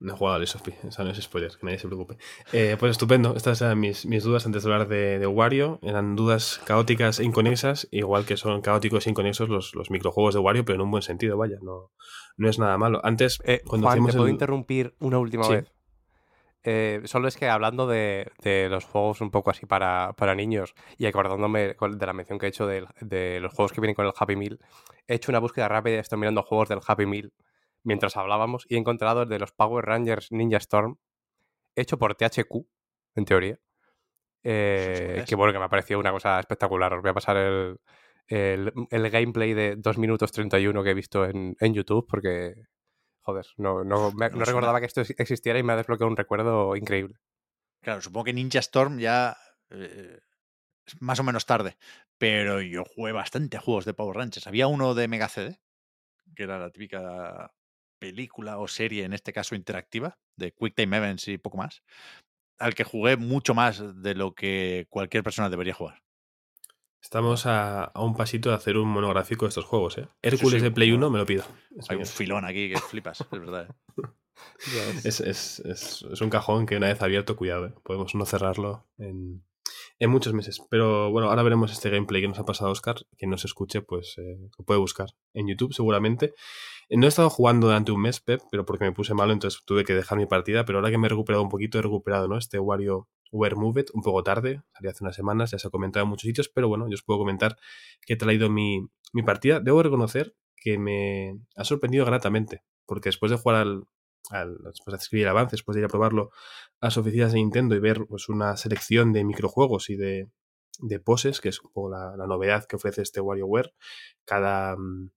No 0.00 0.12
he 0.12 0.16
jugado 0.16 0.36
a 0.36 0.38
Lies 0.38 0.54
of 0.54 0.62
P, 0.62 0.76
esa 0.86 1.02
no 1.04 1.10
es 1.10 1.22
spoiler, 1.22 1.50
que 1.56 1.64
nadie 1.64 1.78
se 1.78 1.86
preocupe. 1.86 2.18
Eh, 2.52 2.76
pues 2.78 2.90
estupendo, 2.90 3.34
estas 3.36 3.62
eran 3.62 3.78
mis, 3.80 4.04
mis 4.04 4.22
dudas 4.24 4.44
antes 4.44 4.62
de 4.64 4.70
hablar 4.72 4.88
de, 4.88 5.18
de 5.18 5.26
Wario. 5.26 5.78
Eran 5.82 6.14
dudas 6.16 6.60
caóticas 6.66 7.20
e 7.20 7.24
inconexas, 7.24 7.88
igual 7.90 8.26
que 8.26 8.36
son 8.36 8.60
caóticos 8.60 9.06
e 9.06 9.10
inconexos 9.10 9.48
los, 9.48 9.74
los 9.74 9.90
microjuegos 9.90 10.34
de 10.34 10.40
Wario, 10.40 10.64
pero 10.64 10.74
en 10.76 10.82
un 10.82 10.90
buen 10.90 11.02
sentido, 11.02 11.38
vaya, 11.38 11.56
no, 11.62 11.92
no 12.36 12.48
es 12.50 12.58
nada 12.58 12.76
malo. 12.76 13.00
Antes, 13.04 13.38
Eh, 13.44 13.62
cuando 13.66 13.86
Juan, 13.86 13.94
¿te 13.94 14.00
hacíamos 14.00 14.14
puedo 14.16 14.26
el- 14.26 14.32
interrumpir 14.32 14.94
una 14.98 15.18
última 15.18 15.44
Sí. 15.44 15.52
vez? 15.54 15.72
Eh, 16.66 17.02
solo 17.04 17.28
es 17.28 17.36
que 17.36 17.48
hablando 17.48 17.86
de, 17.86 18.32
de 18.42 18.70
los 18.70 18.86
juegos 18.86 19.20
un 19.20 19.30
poco 19.30 19.50
así 19.50 19.66
para, 19.66 20.14
para 20.16 20.34
niños 20.34 20.74
y 20.96 21.04
acordándome 21.04 21.76
de 21.78 22.06
la 22.06 22.12
mención 22.14 22.38
que 22.38 22.46
he 22.46 22.48
hecho 22.48 22.66
de, 22.66 22.80
los 23.40 23.52
juegos 23.52 23.72
que 23.72 23.82
vienen 23.82 23.94
con 23.94 24.06
el 24.06 24.12
Happy 24.16 24.34
Meal, 24.34 24.58
he 25.06 25.16
hecho 25.16 25.30
una 25.30 25.40
búsqueda 25.40 25.68
rápida 25.68 25.96
y 25.96 25.98
estoy 25.98 26.18
mirando 26.18 26.42
juegos 26.42 26.70
del 26.70 26.80
Happy 26.86 27.04
Meal 27.04 27.32
mientras 27.82 28.16
hablábamos 28.16 28.64
y 28.66 28.76
he 28.76 28.78
encontrado 28.78 29.22
el 29.22 29.28
de 29.28 29.38
los 29.38 29.52
Power 29.52 29.84
Rangers 29.84 30.32
Ninja 30.32 30.56
Storm, 30.56 30.96
hecho 31.76 31.98
por 31.98 32.14
THQ, 32.14 32.66
en 33.14 33.24
teoría. 33.26 33.58
Eh, 34.42 35.16
es? 35.18 35.24
que 35.28 35.34
bueno, 35.34 35.52
que 35.52 35.58
me 35.58 35.66
ha 35.66 35.70
parecido 35.70 36.00
una 36.00 36.12
cosa 36.12 36.40
espectacular. 36.40 36.94
Os 36.94 37.02
voy 37.02 37.10
a 37.10 37.14
pasar 37.14 37.36
el, 37.36 37.76
el, 38.26 38.72
el 38.90 39.10
gameplay 39.10 39.52
de 39.52 39.76
2 39.76 39.98
minutos 39.98 40.32
31 40.32 40.82
que 40.82 40.90
he 40.90 40.94
visto 40.94 41.26
en, 41.26 41.56
en 41.60 41.74
YouTube 41.74 42.06
porque, 42.08 42.54
joder, 43.24 43.46
no, 43.56 43.82
no, 43.84 44.12
me- 44.12 44.30
No 44.30 44.44
recordaba 44.44 44.80
que 44.80 44.86
esto 44.86 45.00
ex- 45.00 45.14
existiera 45.18 45.58
y 45.58 45.62
me 45.62 45.72
ha 45.72 45.76
desbloqueado 45.76 46.10
un 46.10 46.16
recuerdo 46.16 46.76
increíble. 46.76 47.16
Claro, 47.82 48.00
supongo 48.00 48.24
que 48.24 48.32
Ninja 48.32 48.60
Storm 48.60 48.98
ya 48.98 49.36
eh, 49.70 50.20
es 50.86 51.02
más 51.02 51.18
o 51.18 51.24
menos 51.24 51.46
tarde, 51.46 51.76
pero 52.18 52.60
yo 52.60 52.84
jugué 52.84 53.12
bastante 53.12 53.56
a 53.56 53.60
juegos 53.60 53.84
de 53.84 53.94
Power 53.94 54.16
Rangers. 54.16 54.46
Había 54.46 54.66
uno 54.68 54.94
de 54.94 55.08
Mega 55.08 55.28
CD, 55.28 55.60
que 56.36 56.42
era 56.44 56.58
la 56.58 56.70
típica 56.70 57.52
película 57.98 58.58
o 58.58 58.68
serie, 58.68 59.04
en 59.04 59.12
este 59.14 59.32
caso 59.32 59.54
interactiva, 59.54 60.18
de 60.36 60.52
Quick 60.52 60.74
Time 60.76 60.96
Events 60.96 61.28
y 61.28 61.38
poco 61.38 61.56
más, 61.56 61.82
al 62.58 62.74
que 62.74 62.84
jugué 62.84 63.16
mucho 63.16 63.54
más 63.54 63.82
de 64.02 64.14
lo 64.14 64.34
que 64.34 64.86
cualquier 64.90 65.22
persona 65.24 65.50
debería 65.50 65.74
jugar. 65.74 66.03
Estamos 67.04 67.44
a, 67.44 67.84
a 67.84 68.02
un 68.02 68.16
pasito 68.16 68.48
de 68.48 68.54
hacer 68.56 68.78
un 68.78 68.88
monográfico 68.88 69.44
de 69.44 69.50
estos 69.50 69.66
juegos, 69.66 69.98
¿eh? 69.98 70.08
Hércules 70.22 70.60
sí, 70.60 70.64
de 70.64 70.70
Play 70.70 70.90
bueno. 70.90 71.08
1 71.08 71.12
me 71.12 71.18
lo 71.18 71.26
pido. 71.26 71.44
Es 71.76 71.90
Hay 71.90 71.98
un 71.98 72.06
filón 72.06 72.46
aquí 72.46 72.70
que 72.70 72.80
flipas, 72.80 73.20
es 73.20 73.30
verdad. 73.30 73.68
¿eh? 73.68 74.02
Es, 75.04 75.20
es- 75.20 75.60
es- 75.60 76.02
es 76.10 76.20
un 76.22 76.30
cajón 76.30 76.64
que 76.66 76.76
una 76.76 76.88
vez 76.88 77.00
abierto, 77.02 77.36
cuidado, 77.36 77.66
¿eh? 77.66 77.74
podemos 77.84 78.14
no 78.14 78.24
cerrarlo 78.24 78.84
en, 78.98 79.44
en 79.98 80.10
muchos 80.10 80.32
meses. 80.32 80.60
Pero 80.70 81.10
bueno, 81.10 81.28
ahora 81.28 81.42
veremos 81.42 81.72
este 81.72 81.90
gameplay 81.90 82.22
que 82.22 82.28
nos 82.28 82.38
ha 82.38 82.44
pasado 82.44 82.70
Oscar. 82.70 82.96
Quien 83.16 83.30
no 83.30 83.38
se 83.38 83.46
escuche, 83.46 83.82
pues 83.82 84.14
eh, 84.18 84.38
lo 84.58 84.64
puede 84.64 84.80
buscar 84.80 85.08
en 85.32 85.48
YouTube 85.48 85.72
seguramente. 85.72 86.34
Eh, 86.88 86.96
No 86.96 87.06
he 87.06 87.08
estado 87.08 87.30
jugando 87.30 87.68
durante 87.68 87.92
un 87.92 88.02
mes, 88.02 88.20
Pep, 88.20 88.40
pero 88.50 88.64
porque 88.64 88.84
me 88.84 88.92
puse 88.92 89.14
malo, 89.14 89.32
entonces 89.32 89.62
tuve 89.64 89.84
que 89.84 89.94
dejar 89.94 90.18
mi 90.18 90.26
partida. 90.26 90.64
Pero 90.64 90.78
ahora 90.78 90.90
que 90.90 90.98
me 90.98 91.06
he 91.06 91.10
recuperado 91.10 91.42
un 91.42 91.48
poquito, 91.48 91.78
he 91.78 91.82
recuperado 91.82 92.28
¿no? 92.28 92.36
este 92.38 92.58
Wario 92.58 93.08
Where 93.30 93.56
Move 93.56 93.80
It, 93.82 93.90
un 93.94 94.02
poco 94.02 94.22
tarde, 94.22 94.62
salió 94.72 94.90
hace 94.90 95.02
unas 95.02 95.16
semanas, 95.16 95.50
ya 95.50 95.58
se 95.58 95.66
ha 95.66 95.70
comentado 95.70 96.04
en 96.04 96.10
muchos 96.10 96.22
sitios, 96.26 96.48
pero 96.48 96.68
bueno, 96.68 96.86
yo 96.88 96.94
os 96.94 97.02
puedo 97.02 97.18
comentar 97.18 97.56
que 98.06 98.14
he 98.14 98.16
traído 98.16 98.48
mi, 98.48 98.86
mi 99.12 99.22
partida. 99.22 99.60
Debo 99.60 99.82
reconocer 99.82 100.36
que 100.56 100.78
me 100.78 101.38
ha 101.56 101.64
sorprendido 101.64 102.04
gratamente, 102.04 102.62
porque 102.86 103.08
después 103.08 103.30
de 103.30 103.38
jugar 103.38 103.56
al, 103.56 103.84
al- 104.30 104.56
después 104.64 104.92
de 104.92 104.98
escribir 104.98 105.28
avances, 105.28 105.52
después 105.58 105.74
de 105.76 105.80
ir 105.82 105.86
a 105.86 105.88
probarlo 105.88 106.30
a 106.80 106.86
las 106.86 106.96
oficinas 106.96 107.32
de 107.32 107.38
Nintendo 107.38 107.74
y 107.74 107.80
ver 107.80 108.06
pues, 108.08 108.28
una 108.28 108.56
selección 108.56 109.12
de 109.12 109.24
microjuegos 109.24 109.90
y 109.90 109.96
de, 109.96 110.28
poses, 111.04 111.40
que 111.40 111.48
es 111.50 111.60
un 111.62 111.70
poco 111.72 111.90
la, 111.90 112.16
novedad 112.26 112.64
que 112.66 112.76
ofrece 112.76 113.02
este 113.02 113.20
WarioWare, 113.20 113.72
cada... 114.24 114.76
mm, 114.76 115.10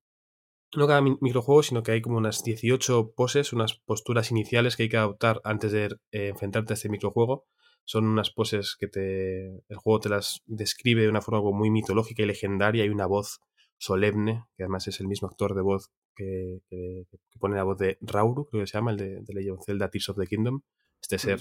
No 0.76 0.88
cada 0.88 1.02
mi- 1.02 1.18
microjuego, 1.22 1.64
sino 1.64 1.84
que 1.84 1.92
hay 1.94 2.02
como 2.02 2.18
unas 2.18 2.44
18 2.44 3.11
poses, 3.16 3.53
unas 3.53 3.76
posturas 3.86 4.32
iniciales 4.32 4.76
que 4.76 4.84
hay 4.84 4.90
que 4.90 4.98
adoptar 4.98 5.42
antes 5.44 5.72
de 5.72 5.86
eh, 6.11 6.27
enfrentarte 6.30 6.74
a 6.74 6.76
este 6.76 6.90
microjuego. 6.90 7.45
Son 7.86 8.06
unas 8.06 8.32
poses 8.32 8.76
que 8.80 8.88
te, 8.88 9.48
el 9.69 9.77
juego 9.77 10.00
te 10.02 10.10
las 10.10 10.42
describe 10.45 11.03
de 11.03 11.10
una 11.10 11.22
forma 11.22 11.42
muy 11.52 11.69
mitológica 11.72 12.24
y 12.24 12.26
legendaria. 12.27 12.84
Hay 12.84 12.90
una 12.90 13.06
voz 13.08 13.40
solemne, 13.77 14.45
que 14.58 14.64
además 14.64 14.88
es 14.88 15.00
el 15.00 15.08
mismo 15.08 15.27
actor 15.30 15.56
de 15.56 15.61
voz 15.61 15.92
que, 16.18 16.62
que- 16.70 17.06
que 17.10 17.40
pone 17.40 17.56
la 17.56 17.64
voz 17.64 17.78
de 17.78 17.98
Rauru, 18.02 18.46
creo 18.48 18.64
que 18.64 18.68
se 18.68 18.74
llama, 18.78 18.92
el 18.92 18.98
de, 18.98 19.22
de 19.22 19.34
Legend 19.34 19.60
of 19.60 19.66
Zelda 19.66 19.90
Tears 19.90 20.10
of 20.10 20.18
the 20.18 20.28
Kingdom. 20.28 20.62
Este 21.02 21.18
ser 21.20 21.40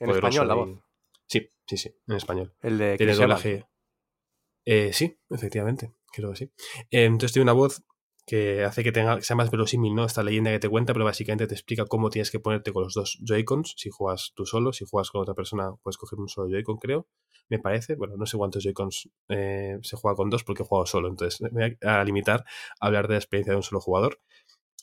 En 0.00 0.08
poderoso 0.08 0.28
español 0.28 0.48
la 0.48 0.54
voz. 0.54 0.70
Sí, 1.28 1.48
sí, 1.66 1.76
sí, 1.76 1.94
en 2.08 2.16
español. 2.16 2.54
El 2.60 2.78
de 2.78 2.96
Tiene 2.96 3.14
doblaje. 3.14 3.66
Eh, 4.64 4.92
sí, 4.92 5.16
efectivamente, 5.30 5.92
creo 6.12 6.30
que 6.30 6.36
sí. 6.36 6.44
Eh, 6.90 7.04
entonces 7.04 7.32
tiene 7.32 7.44
una 7.44 7.52
voz 7.52 7.84
que 8.26 8.64
hace 8.64 8.82
que 8.82 8.92
tenga 8.92 9.16
que 9.16 9.22
sea 9.22 9.36
más 9.36 9.50
verosímil, 9.50 9.94
¿no? 9.94 10.04
Esta 10.04 10.22
leyenda 10.24 10.50
que 10.50 10.58
te 10.58 10.68
cuenta, 10.68 10.92
pero 10.92 11.04
básicamente 11.04 11.46
te 11.46 11.54
explica 11.54 11.86
cómo 11.86 12.10
tienes 12.10 12.30
que 12.30 12.40
ponerte 12.40 12.72
con 12.72 12.82
los 12.82 12.94
dos 12.94 13.18
Joy-Cons. 13.24 13.74
Si 13.76 13.90
juegas 13.90 14.32
tú 14.34 14.44
solo, 14.44 14.72
si 14.72 14.84
juegas 14.84 15.10
con 15.10 15.22
otra 15.22 15.34
persona, 15.34 15.70
puedes 15.82 15.96
coger 15.96 16.18
un 16.18 16.28
solo 16.28 16.48
Joy-Con, 16.50 16.78
creo. 16.78 17.06
Me 17.48 17.60
parece. 17.60 17.94
Bueno, 17.94 18.16
no 18.16 18.26
sé 18.26 18.36
cuántos 18.36 18.64
Joy-Cons 18.64 19.08
eh, 19.28 19.78
se 19.82 19.96
juega 19.96 20.16
con 20.16 20.28
dos 20.28 20.42
porque 20.42 20.64
he 20.64 20.66
jugado 20.66 20.86
solo. 20.86 21.08
Entonces 21.08 21.40
me 21.40 21.50
voy 21.50 21.78
a 21.82 22.02
limitar 22.02 22.44
a 22.80 22.86
hablar 22.86 23.06
de 23.06 23.14
la 23.14 23.18
experiencia 23.18 23.52
de 23.52 23.58
un 23.58 23.62
solo 23.62 23.80
jugador. 23.80 24.18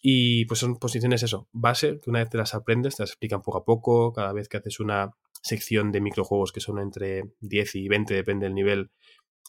Y 0.01 0.45
pues 0.45 0.59
son 0.59 0.77
posiciones 0.77 1.23
eso, 1.23 1.47
base, 1.53 2.01
que 2.01 2.09
una 2.09 2.19
vez 2.19 2.29
te 2.29 2.37
las 2.37 2.53
aprendes, 2.53 2.97
te 2.97 3.03
las 3.03 3.11
explican 3.11 3.41
poco 3.41 3.59
a 3.59 3.63
poco, 3.63 4.11
cada 4.11 4.33
vez 4.33 4.49
que 4.49 4.57
haces 4.57 4.81
una 4.81 5.15
sección 5.41 5.93
de 5.93 6.01
microjuegos 6.01 6.51
que 6.51 6.59
son 6.59 6.79
entre 6.79 7.31
10 7.39 7.75
y 7.75 7.87
20, 7.87 8.13
depende 8.13 8.45
del 8.45 8.53
nivel, 8.53 8.91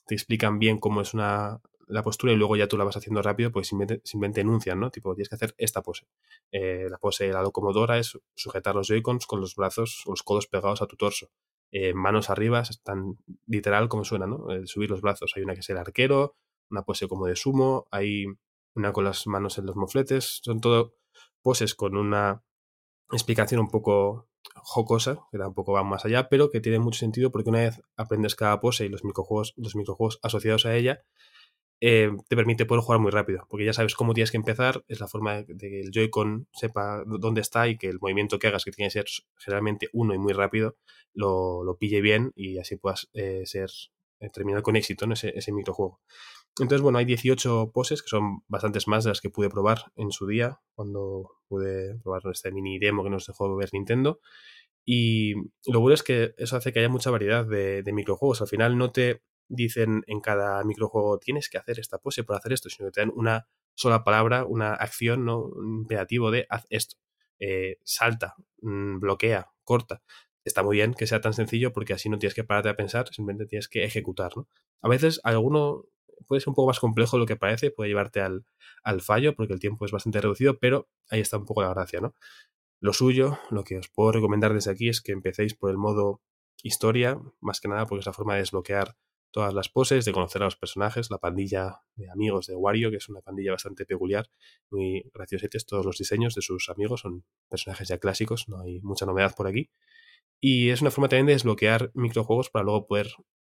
te 0.06 0.14
explican 0.14 0.60
bien 0.60 0.78
cómo 0.78 1.00
es 1.00 1.12
una 1.12 1.60
la 1.88 2.02
postura 2.02 2.32
y 2.32 2.36
luego 2.36 2.56
ya 2.56 2.68
tú 2.68 2.76
la 2.76 2.84
vas 2.84 2.96
haciendo 2.96 3.22
rápido, 3.22 3.50
pues 3.52 3.68
simplemente, 3.68 4.02
simplemente 4.04 4.40
enuncian, 4.40 4.80
¿no? 4.80 4.90
Tipo, 4.90 5.14
tienes 5.14 5.28
que 5.28 5.34
hacer 5.36 5.54
esta 5.58 5.82
pose. 5.82 6.06
Eh, 6.52 6.88
la 6.90 6.98
pose 6.98 7.26
de 7.26 7.32
la 7.32 7.42
locomotora 7.42 7.98
es 7.98 8.18
sujetar 8.34 8.74
los 8.74 8.88
Joy-Cons 8.88 9.26
con 9.26 9.40
los 9.40 9.54
brazos 9.56 10.02
o 10.06 10.10
los 10.10 10.22
codos 10.22 10.46
pegados 10.46 10.82
a 10.82 10.86
tu 10.86 10.96
torso. 10.96 11.30
Eh, 11.70 11.94
manos 11.94 12.30
arriba, 12.30 12.60
es 12.60 12.82
tan 12.82 13.18
literal 13.46 13.88
como 13.88 14.04
suena, 14.04 14.26
¿no? 14.26 14.46
Subir 14.66 14.90
los 14.90 15.00
brazos. 15.00 15.32
Hay 15.36 15.42
una 15.42 15.54
que 15.54 15.60
es 15.60 15.70
el 15.70 15.78
arquero, 15.78 16.36
una 16.70 16.82
pose 16.82 17.08
como 17.08 17.26
de 17.26 17.36
sumo, 17.36 17.86
hay 17.90 18.26
una 18.74 18.92
con 18.92 19.04
las 19.04 19.26
manos 19.26 19.58
en 19.58 19.66
los 19.66 19.76
mofletes. 19.76 20.40
Son 20.42 20.60
todo 20.60 20.94
poses 21.42 21.74
con 21.74 21.96
una 21.96 22.42
explicación 23.10 23.60
un 23.60 23.68
poco 23.68 24.28
jocosa, 24.56 25.18
que 25.30 25.38
tampoco 25.38 25.72
va 25.72 25.84
más 25.84 26.04
allá, 26.04 26.28
pero 26.28 26.50
que 26.50 26.60
tiene 26.60 26.78
mucho 26.78 26.98
sentido 26.98 27.30
porque 27.30 27.50
una 27.50 27.60
vez 27.60 27.82
aprendes 27.96 28.34
cada 28.34 28.60
pose 28.60 28.86
y 28.86 28.88
los 28.88 29.04
microjuegos, 29.04 29.54
los 29.56 29.76
microjuegos 29.76 30.18
asociados 30.22 30.66
a 30.66 30.74
ella, 30.74 31.04
eh, 31.86 32.10
te 32.28 32.34
permite 32.34 32.64
poder 32.64 32.82
jugar 32.82 32.98
muy 32.98 33.10
rápido, 33.10 33.46
porque 33.50 33.66
ya 33.66 33.74
sabes 33.74 33.94
cómo 33.94 34.14
tienes 34.14 34.30
que 34.30 34.38
empezar, 34.38 34.82
es 34.88 35.00
la 35.00 35.06
forma 35.06 35.42
de 35.42 35.68
que 35.68 35.80
el 35.82 35.90
Joy-Con 35.90 36.48
sepa 36.54 37.04
dónde 37.04 37.42
está 37.42 37.68
y 37.68 37.76
que 37.76 37.88
el 37.88 37.98
movimiento 38.00 38.38
que 38.38 38.46
hagas, 38.46 38.64
que 38.64 38.70
tiene 38.70 38.86
que 38.86 38.92
ser 38.92 39.04
generalmente 39.36 39.90
uno 39.92 40.14
y 40.14 40.18
muy 40.18 40.32
rápido, 40.32 40.78
lo, 41.12 41.62
lo 41.62 41.76
pille 41.76 42.00
bien 42.00 42.32
y 42.34 42.56
así 42.56 42.76
puedas 42.76 43.10
eh, 43.12 43.42
ser 43.44 43.68
eh, 44.20 44.30
terminar 44.30 44.62
con 44.62 44.76
éxito 44.76 45.04
en 45.04 45.12
ese, 45.12 45.52
microjuego. 45.52 46.00
Entonces, 46.58 46.80
bueno, 46.80 46.96
hay 46.96 47.04
18 47.04 47.70
poses, 47.74 48.00
que 48.00 48.08
son 48.08 48.40
bastantes 48.48 48.88
más 48.88 49.04
de 49.04 49.10
las 49.10 49.20
que 49.20 49.28
pude 49.28 49.50
probar 49.50 49.92
en 49.94 50.10
su 50.10 50.26
día, 50.26 50.60
cuando 50.74 51.32
pude 51.48 51.98
probar 52.02 52.22
este 52.32 52.50
mini 52.50 52.78
demo 52.78 53.04
que 53.04 53.10
nos 53.10 53.26
dejó 53.26 53.54
ver 53.56 53.68
Nintendo. 53.74 54.20
Y 54.86 55.34
lo 55.66 55.80
bueno 55.80 55.92
es 55.92 56.02
que 56.02 56.32
eso 56.38 56.56
hace 56.56 56.72
que 56.72 56.78
haya 56.78 56.88
mucha 56.88 57.10
variedad 57.10 57.44
de, 57.44 57.82
de 57.82 57.92
microjuegos. 57.92 58.40
Al 58.40 58.48
final 58.48 58.78
no 58.78 58.90
te 58.90 59.20
dicen 59.48 60.02
en 60.06 60.20
cada 60.20 60.62
microjuego 60.64 61.18
tienes 61.18 61.48
que 61.48 61.58
hacer 61.58 61.78
esta 61.78 61.98
pose 61.98 62.24
para 62.24 62.38
hacer 62.38 62.52
esto, 62.52 62.68
sino 62.70 62.88
que 62.88 62.92
te 62.92 63.00
dan 63.00 63.12
una 63.14 63.46
sola 63.74 64.04
palabra, 64.04 64.44
una 64.44 64.74
acción, 64.74 65.24
¿no? 65.24 65.40
un 65.44 65.80
imperativo 65.80 66.30
de 66.30 66.46
haz 66.48 66.66
esto. 66.70 66.96
Eh, 67.40 67.78
salta, 67.82 68.34
mm, 68.62 69.00
bloquea, 69.00 69.50
corta. 69.64 70.02
Está 70.44 70.62
muy 70.62 70.76
bien 70.76 70.94
que 70.94 71.06
sea 71.06 71.20
tan 71.20 71.34
sencillo 71.34 71.72
porque 71.72 71.94
así 71.94 72.08
no 72.08 72.18
tienes 72.18 72.34
que 72.34 72.44
pararte 72.44 72.68
a 72.68 72.76
pensar, 72.76 73.08
simplemente 73.08 73.46
tienes 73.46 73.68
que 73.68 73.84
ejecutar. 73.84 74.32
¿no? 74.36 74.48
A 74.82 74.88
veces 74.88 75.20
alguno 75.24 75.84
puede 76.26 76.40
ser 76.40 76.50
un 76.50 76.54
poco 76.54 76.68
más 76.68 76.80
complejo 76.80 77.16
de 77.16 77.20
lo 77.20 77.26
que 77.26 77.36
parece, 77.36 77.70
puede 77.70 77.88
llevarte 77.88 78.20
al, 78.20 78.46
al 78.82 79.00
fallo 79.00 79.34
porque 79.34 79.52
el 79.52 79.60
tiempo 79.60 79.84
es 79.84 79.90
bastante 79.90 80.20
reducido, 80.20 80.58
pero 80.58 80.88
ahí 81.10 81.20
está 81.20 81.38
un 81.38 81.46
poco 81.46 81.62
la 81.62 81.70
gracia, 81.70 82.00
¿no? 82.00 82.14
Lo 82.80 82.92
suyo, 82.92 83.38
lo 83.50 83.64
que 83.64 83.78
os 83.78 83.88
puedo 83.88 84.12
recomendar 84.12 84.52
desde 84.52 84.70
aquí 84.70 84.88
es 84.88 85.00
que 85.00 85.12
empecéis 85.12 85.54
por 85.54 85.70
el 85.70 85.78
modo 85.78 86.20
historia, 86.62 87.18
más 87.40 87.60
que 87.60 87.68
nada 87.68 87.86
porque 87.86 88.00
es 88.00 88.06
la 88.06 88.12
forma 88.12 88.34
de 88.34 88.40
desbloquear 88.40 88.96
todas 89.34 89.52
las 89.52 89.68
poses, 89.68 90.04
de 90.04 90.12
conocer 90.12 90.42
a 90.42 90.44
los 90.44 90.54
personajes, 90.54 91.10
la 91.10 91.18
pandilla 91.18 91.80
de 91.96 92.08
amigos 92.08 92.46
de 92.46 92.54
Wario, 92.54 92.92
que 92.92 92.98
es 92.98 93.08
una 93.08 93.20
pandilla 93.20 93.50
bastante 93.50 93.84
peculiar, 93.84 94.30
muy 94.70 95.10
graciosetes, 95.12 95.66
todos 95.66 95.84
los 95.84 95.98
diseños 95.98 96.36
de 96.36 96.42
sus 96.42 96.68
amigos 96.68 97.00
son 97.00 97.24
personajes 97.48 97.88
ya 97.88 97.98
clásicos, 97.98 98.48
no 98.48 98.60
hay 98.60 98.80
mucha 98.82 99.06
novedad 99.06 99.34
por 99.36 99.48
aquí. 99.48 99.70
Y 100.40 100.70
es 100.70 100.82
una 100.82 100.92
forma 100.92 101.08
también 101.08 101.26
de 101.26 101.32
desbloquear 101.32 101.90
microjuegos 101.94 102.48
para 102.48 102.64
luego 102.64 102.86
poder 102.86 103.08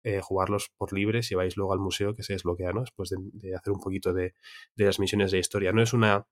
eh, 0.02 0.22
jugarlos 0.22 0.70
por 0.78 0.94
libre 0.94 1.22
si 1.22 1.34
vais 1.34 1.58
luego 1.58 1.74
al 1.74 1.78
museo 1.78 2.14
que 2.16 2.22
se 2.22 2.32
desbloquea, 2.32 2.72
¿no? 2.72 2.80
Después 2.80 3.10
de, 3.10 3.18
de 3.34 3.55
hacer 3.55 3.74
un 3.74 3.80
poquito 3.80 4.14
de, 4.14 4.32
de 4.76 4.84
las 4.86 4.98
misiones 4.98 5.30
de 5.30 5.38
historia. 5.38 5.72
No 5.72 5.82
es 5.82 5.92
una 5.92 6.26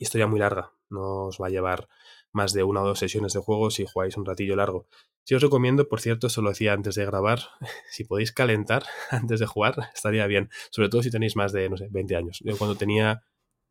historia 0.00 0.26
muy 0.26 0.40
larga, 0.40 0.72
no 0.90 1.26
os 1.26 1.38
va 1.40 1.46
a 1.46 1.50
llevar 1.50 1.88
más 2.32 2.52
de 2.52 2.62
una 2.62 2.82
o 2.82 2.86
dos 2.86 2.98
sesiones 2.98 3.32
de 3.32 3.40
juego 3.40 3.70
si 3.70 3.86
jugáis 3.86 4.16
un 4.16 4.24
ratillo 4.24 4.56
largo. 4.56 4.86
Si 5.24 5.34
os 5.34 5.42
recomiendo, 5.42 5.88
por 5.88 6.00
cierto, 6.00 6.26
esto 6.26 6.40
lo 6.42 6.50
decía 6.50 6.72
antes 6.72 6.94
de 6.94 7.04
grabar, 7.04 7.40
si 7.90 8.04
podéis 8.04 8.32
calentar 8.32 8.84
antes 9.10 9.40
de 9.40 9.46
jugar, 9.46 9.74
estaría 9.94 10.26
bien. 10.26 10.50
Sobre 10.70 10.88
todo 10.88 11.02
si 11.02 11.10
tenéis 11.10 11.36
más 11.36 11.52
de, 11.52 11.68
no 11.68 11.76
sé, 11.76 11.88
20 11.90 12.16
años. 12.16 12.40
Yo 12.44 12.56
cuando 12.56 12.76
tenía 12.76 13.22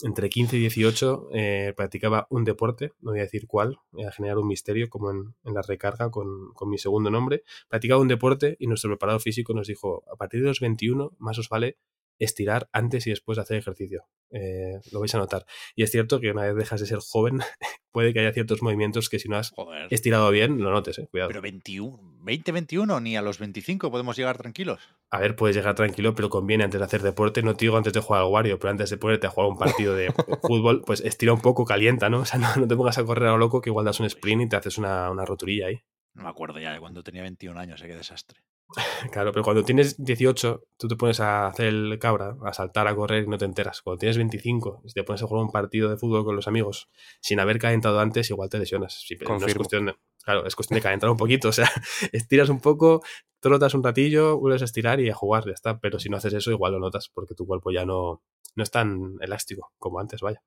entre 0.02 0.30
15 0.30 0.58
y 0.58 0.60
18 0.60 1.30
eh, 1.34 1.74
practicaba 1.76 2.27
un 2.30 2.44
deporte, 2.44 2.92
no 3.00 3.11
voy 3.11 3.19
a 3.19 3.24
decir 3.24 3.48
cuál, 3.48 3.80
voy 3.92 4.06
a 4.06 4.11
generar 4.11 4.38
un 4.38 4.48
misterio 4.48 4.90
como 4.90 5.10
en, 5.10 5.34
en 5.44 5.53
la 5.56 5.64
recarga 5.64 6.11
con, 6.11 6.53
con, 6.53 6.69
mi 6.69 6.77
segundo 6.77 7.10
nombre. 7.10 7.44
Practicaba 7.68 8.00
un 8.00 8.08
deporte 8.08 8.56
y 8.60 8.68
nuestro 8.68 8.92
preparador 8.92 9.22
físico 9.22 9.53
nos 9.53 9.68
dijo, 9.68 10.03
a 10.11 10.16
partir 10.16 10.42
de 10.42 10.48
los 10.48 10.60
21 10.60 11.14
más 11.18 11.40
os 11.40 11.50
vale 11.50 11.80
estirar 12.20 12.70
antes 12.72 13.08
y 13.08 13.10
después 13.10 13.36
de 13.36 13.42
hacer 13.44 13.58
ejercicio. 13.58 14.06
Eh, 14.30 14.80
lo 14.92 15.00
vais 15.00 15.16
a 15.16 15.20
notar. 15.20 15.46
Y 15.76 15.84
es 15.84 15.92
cierto 15.92 16.20
que 16.20 16.32
una 16.32 16.44
vez 16.44 16.56
dejas 16.56 16.82
de 16.82 16.88
ser 16.88 17.00
joven, 17.00 17.40
puede 17.92 18.14
que 18.14 18.20
haya 18.20 18.34
ciertos 18.34 18.62
movimientos 18.62 19.10
que 19.10 19.20
si 19.20 19.30
no 19.30 19.38
has 19.38 19.52
Joder. 19.52 19.88
estirado 19.90 20.30
bien, 20.32 20.62
lo 20.62 20.72
notes, 20.72 21.00
eh. 21.00 21.08
cuidado. 21.10 21.30
Pero 21.30 21.42
21, 21.42 21.98
20, 22.24 22.52
21, 22.52 23.00
ni 23.00 23.16
a 23.16 23.22
los 23.22 23.40
25 23.40 23.90
podemos 23.90 24.18
llegar 24.18 24.38
tranquilos. 24.38 24.82
A 25.10 25.20
ver, 25.20 25.36
puedes 25.36 25.56
llegar 25.56 25.76
tranquilo, 25.76 26.14
pero 26.14 26.30
conviene 26.30 26.66
antes 26.66 26.80
de 26.80 26.86
hacer 26.86 27.02
deporte, 27.02 27.42
no 27.42 27.56
te 27.56 27.66
digo 27.66 27.78
antes 27.78 27.94
de 27.94 28.02
jugar 28.02 28.24
al 28.24 28.30
Wario, 28.30 28.60
pero 28.60 28.72
antes 28.72 28.90
de 28.90 28.98
ponerte 28.98 29.28
a 29.28 29.30
jugar 29.30 29.50
un 29.50 29.58
partido 29.58 29.96
de 29.96 30.12
fútbol, 30.42 30.84
pues 30.86 31.00
estira 31.02 31.32
un 31.32 31.42
poco, 31.42 31.64
calienta, 31.66 32.10
¿no? 32.10 32.20
O 32.28 32.30
sea, 32.30 32.40
no, 32.40 32.54
no, 32.58 32.68
te 32.68 32.76
pongas 32.76 32.98
a 32.98 33.06
correr 33.06 33.30
a 33.30 33.32
lo 33.32 33.38
loco 33.38 33.62
que 33.62 33.70
igual 33.70 33.86
das 33.86 34.02
un 34.02 34.06
sprint 34.08 34.42
y 34.42 34.50
te 34.50 34.58
haces 34.58 34.78
una, 34.78 35.10
una 35.10 35.24
roturilla 35.24 35.68
ahí. 35.68 35.82
No 36.14 36.24
me 36.24 36.30
acuerdo 36.30 36.60
ya 36.60 36.74
de 36.74 36.80
cuando 36.80 37.04
tenía 37.04 37.22
21 37.22 37.58
años, 37.58 37.82
¿eh? 37.82 37.88
qué 37.88 37.96
desastre. 37.96 38.42
Claro, 39.12 39.32
pero 39.32 39.44
cuando 39.44 39.64
tienes 39.64 40.04
18, 40.04 40.64
tú 40.78 40.88
te 40.88 40.96
pones 40.96 41.20
a 41.20 41.48
hacer 41.48 41.68
el 41.68 42.00
cabra, 42.00 42.36
a 42.44 42.54
saltar, 42.54 42.88
a 42.88 42.96
correr 42.96 43.24
y 43.24 43.28
no 43.28 43.38
te 43.38 43.46
enteras. 43.46 43.82
Cuando 43.82 44.00
tienes 44.00 44.18
25, 44.18 44.84
si 44.86 44.94
te 44.94 45.04
pones 45.04 45.24
a 45.24 45.28
jugar 45.28 45.46
un 45.46 45.52
partido 45.52 45.90
de 45.90 45.98
fútbol 45.98 46.26
con 46.26 46.36
los 46.36 46.48
amigos 46.48 46.90
sin 47.22 47.40
haber 47.40 47.60
calentado 47.60 48.00
antes, 48.00 48.30
igual 48.30 48.50
te 48.50 48.60
lesionas. 48.60 49.06
Pero 49.18 49.40
no 49.40 49.46
es 49.46 49.56
cuestión 49.56 49.86
de, 49.88 49.96
claro, 50.24 50.46
es 50.46 50.56
cuestión 50.56 50.76
de 50.78 50.82
calentar 50.82 51.10
un 51.10 51.18
poquito. 51.18 51.50
O 51.50 51.54
sea, 51.54 51.70
estiras 52.12 52.50
un 52.50 52.60
poco, 52.60 53.02
trotas 53.40 53.74
un 53.74 53.84
ratillo, 53.84 54.38
vuelves 54.38 54.62
a 54.62 54.66
estirar 54.66 55.00
y 55.00 55.10
a 55.10 55.16
jugar, 55.16 55.46
ya 55.46 55.54
está. 55.54 55.80
Pero 55.80 56.00
si 56.00 56.10
no 56.10 56.18
haces 56.18 56.34
eso, 56.34 56.52
igual 56.52 56.74
lo 56.74 56.80
notas 56.80 57.10
porque 57.14 57.36
tu 57.36 57.46
cuerpo 57.46 57.72
ya 57.72 57.86
no, 57.86 58.22
no 58.58 58.64
es 58.64 58.72
tan 58.72 59.16
elástico 59.22 59.72
como 59.77 60.00
antes, 60.00 60.22
vaya. 60.22 60.42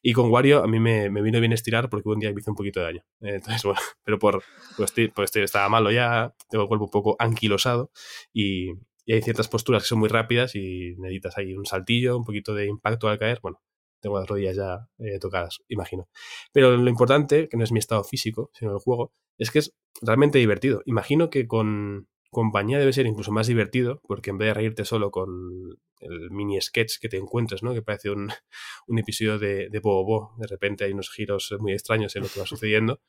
Y 0.00 0.12
con 0.12 0.30
Wario 0.30 0.62
a 0.62 0.66
mí 0.66 0.78
me, 0.78 1.10
me 1.10 1.20
vino 1.20 1.40
bien 1.40 1.52
estirar 1.52 1.90
porque 1.90 2.08
un 2.08 2.20
día 2.20 2.32
me 2.32 2.40
hizo 2.40 2.52
un 2.52 2.56
poquito 2.56 2.80
de 2.80 2.86
daño. 2.86 3.04
Entonces, 3.20 3.62
bueno, 3.64 3.80
pero 4.04 4.18
por, 4.18 4.42
pues, 4.76 4.94
pues 5.14 5.36
estaba 5.36 5.68
malo 5.68 5.90
ya, 5.90 6.34
tengo 6.48 6.62
el 6.62 6.68
cuerpo 6.68 6.84
un 6.86 6.90
poco 6.90 7.16
anquilosado 7.18 7.90
y, 8.32 8.70
y 9.04 9.12
hay 9.12 9.22
ciertas 9.22 9.48
posturas 9.48 9.82
que 9.82 9.88
son 9.88 9.98
muy 9.98 10.08
rápidas 10.08 10.54
y 10.54 10.94
necesitas 10.98 11.36
ahí 11.38 11.54
un 11.54 11.66
saltillo, 11.66 12.16
un 12.16 12.24
poquito 12.24 12.54
de 12.54 12.66
impacto 12.66 13.08
al 13.08 13.18
caer. 13.18 13.40
Bueno, 13.42 13.60
tengo 14.00 14.18
las 14.18 14.28
rodillas 14.28 14.56
ya 14.56 14.88
eh, 14.98 15.18
tocadas, 15.18 15.58
imagino. 15.68 16.08
Pero 16.52 16.76
lo 16.76 16.88
importante, 16.88 17.48
que 17.48 17.56
no 17.56 17.64
es 17.64 17.72
mi 17.72 17.80
estado 17.80 18.04
físico, 18.04 18.50
sino 18.54 18.72
el 18.72 18.78
juego, 18.78 19.12
es 19.38 19.50
que 19.50 19.58
es 19.58 19.74
realmente 20.00 20.38
divertido. 20.38 20.82
Imagino 20.86 21.30
que 21.30 21.48
con 21.48 22.08
compañía 22.30 22.78
debe 22.78 22.92
ser 22.92 23.06
incluso 23.06 23.32
más 23.32 23.46
divertido, 23.46 24.00
porque 24.06 24.30
en 24.30 24.38
vez 24.38 24.48
de 24.48 24.54
reírte 24.54 24.84
solo 24.84 25.10
con 25.10 25.78
el 26.00 26.30
mini 26.30 26.60
sketch 26.60 26.98
que 27.00 27.08
te 27.08 27.16
encuentres, 27.16 27.62
¿no? 27.62 27.74
Que 27.74 27.82
parece 27.82 28.10
un, 28.10 28.28
un 28.86 28.98
episodio 28.98 29.38
de, 29.38 29.68
de 29.68 29.80
Bobo, 29.80 30.34
de 30.38 30.46
repente 30.46 30.84
hay 30.84 30.92
unos 30.92 31.10
giros 31.10 31.54
muy 31.58 31.72
extraños 31.72 32.14
en 32.16 32.22
lo 32.22 32.28
que 32.28 32.40
va 32.40 32.46
sucediendo. 32.46 33.00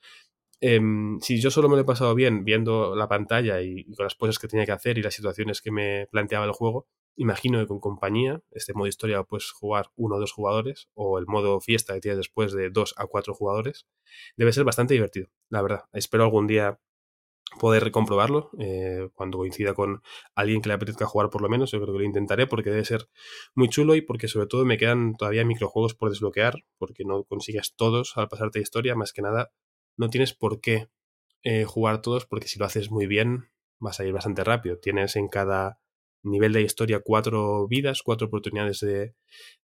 Em, 0.59 1.19
si 1.21 1.39
yo 1.39 1.51
solo 1.51 1.69
me 1.69 1.75
lo 1.75 1.83
he 1.83 1.85
pasado 1.85 2.15
bien 2.15 2.43
viendo 2.43 2.95
la 2.95 3.07
pantalla 3.07 3.61
y, 3.61 3.85
y, 3.87 3.93
con 3.95 4.05
las 4.05 4.15
cosas 4.15 4.39
que 4.39 4.47
tenía 4.47 4.65
que 4.65 4.71
hacer 4.71 4.97
y 4.97 5.03
las 5.03 5.13
situaciones 5.13 5.61
que 5.61 5.71
me 5.71 6.07
planteaba 6.07 6.45
el 6.45 6.51
juego, 6.51 6.87
imagino 7.17 7.59
que 7.59 7.67
con 7.67 7.79
compañía, 7.79 8.41
este 8.51 8.73
modo 8.73 8.87
historia 8.87 9.23
puedes 9.23 9.51
jugar 9.51 9.91
uno 9.95 10.15
o 10.15 10.19
dos 10.19 10.31
jugadores, 10.31 10.89
o 10.93 11.19
el 11.19 11.25
modo 11.27 11.59
fiesta 11.59 11.93
que 11.95 12.01
tienes 12.01 12.17
después 12.17 12.53
de 12.53 12.69
dos 12.69 12.93
a 12.97 13.07
cuatro 13.07 13.33
jugadores, 13.33 13.87
debe 14.37 14.53
ser 14.53 14.63
bastante 14.63 14.93
divertido, 14.93 15.29
la 15.49 15.61
verdad. 15.61 15.85
Espero 15.93 16.23
algún 16.23 16.47
día 16.47 16.79
poder 17.59 17.91
comprobarlo 17.91 18.51
eh, 18.59 19.09
cuando 19.13 19.37
coincida 19.37 19.73
con 19.73 20.01
alguien 20.35 20.61
que 20.61 20.69
le 20.69 20.75
apetezca 20.75 21.05
jugar 21.05 21.29
por 21.29 21.41
lo 21.41 21.49
menos. 21.49 21.71
Yo 21.71 21.81
creo 21.81 21.93
que 21.93 21.99
lo 21.99 22.05
intentaré 22.05 22.47
porque 22.47 22.69
debe 22.69 22.85
ser 22.85 23.09
muy 23.55 23.69
chulo 23.69 23.95
y 23.95 24.01
porque 24.01 24.27
sobre 24.27 24.47
todo 24.47 24.65
me 24.65 24.77
quedan 24.77 25.15
todavía 25.15 25.45
microjuegos 25.45 25.95
por 25.95 26.09
desbloquear 26.09 26.63
porque 26.77 27.03
no 27.05 27.23
consigues 27.23 27.73
todos 27.75 28.17
al 28.17 28.27
pasarte 28.27 28.59
historia. 28.59 28.95
Más 28.95 29.13
que 29.13 29.21
nada, 29.21 29.51
no 29.95 30.09
tienes 30.09 30.33
por 30.33 30.61
qué 30.61 30.89
eh, 31.43 31.65
jugar 31.65 32.01
todos 32.01 32.25
porque 32.25 32.47
si 32.47 32.59
lo 32.59 32.65
haces 32.65 32.91
muy 32.91 33.07
bien 33.07 33.49
vas 33.79 33.99
a 33.99 34.05
ir 34.05 34.13
bastante 34.13 34.43
rápido. 34.43 34.77
Tienes 34.77 35.15
en 35.15 35.27
cada 35.27 35.79
nivel 36.23 36.53
de 36.53 36.61
historia 36.61 37.01
cuatro 37.03 37.67
vidas, 37.67 38.01
cuatro 38.03 38.27
oportunidades 38.27 38.79
de, 38.81 39.15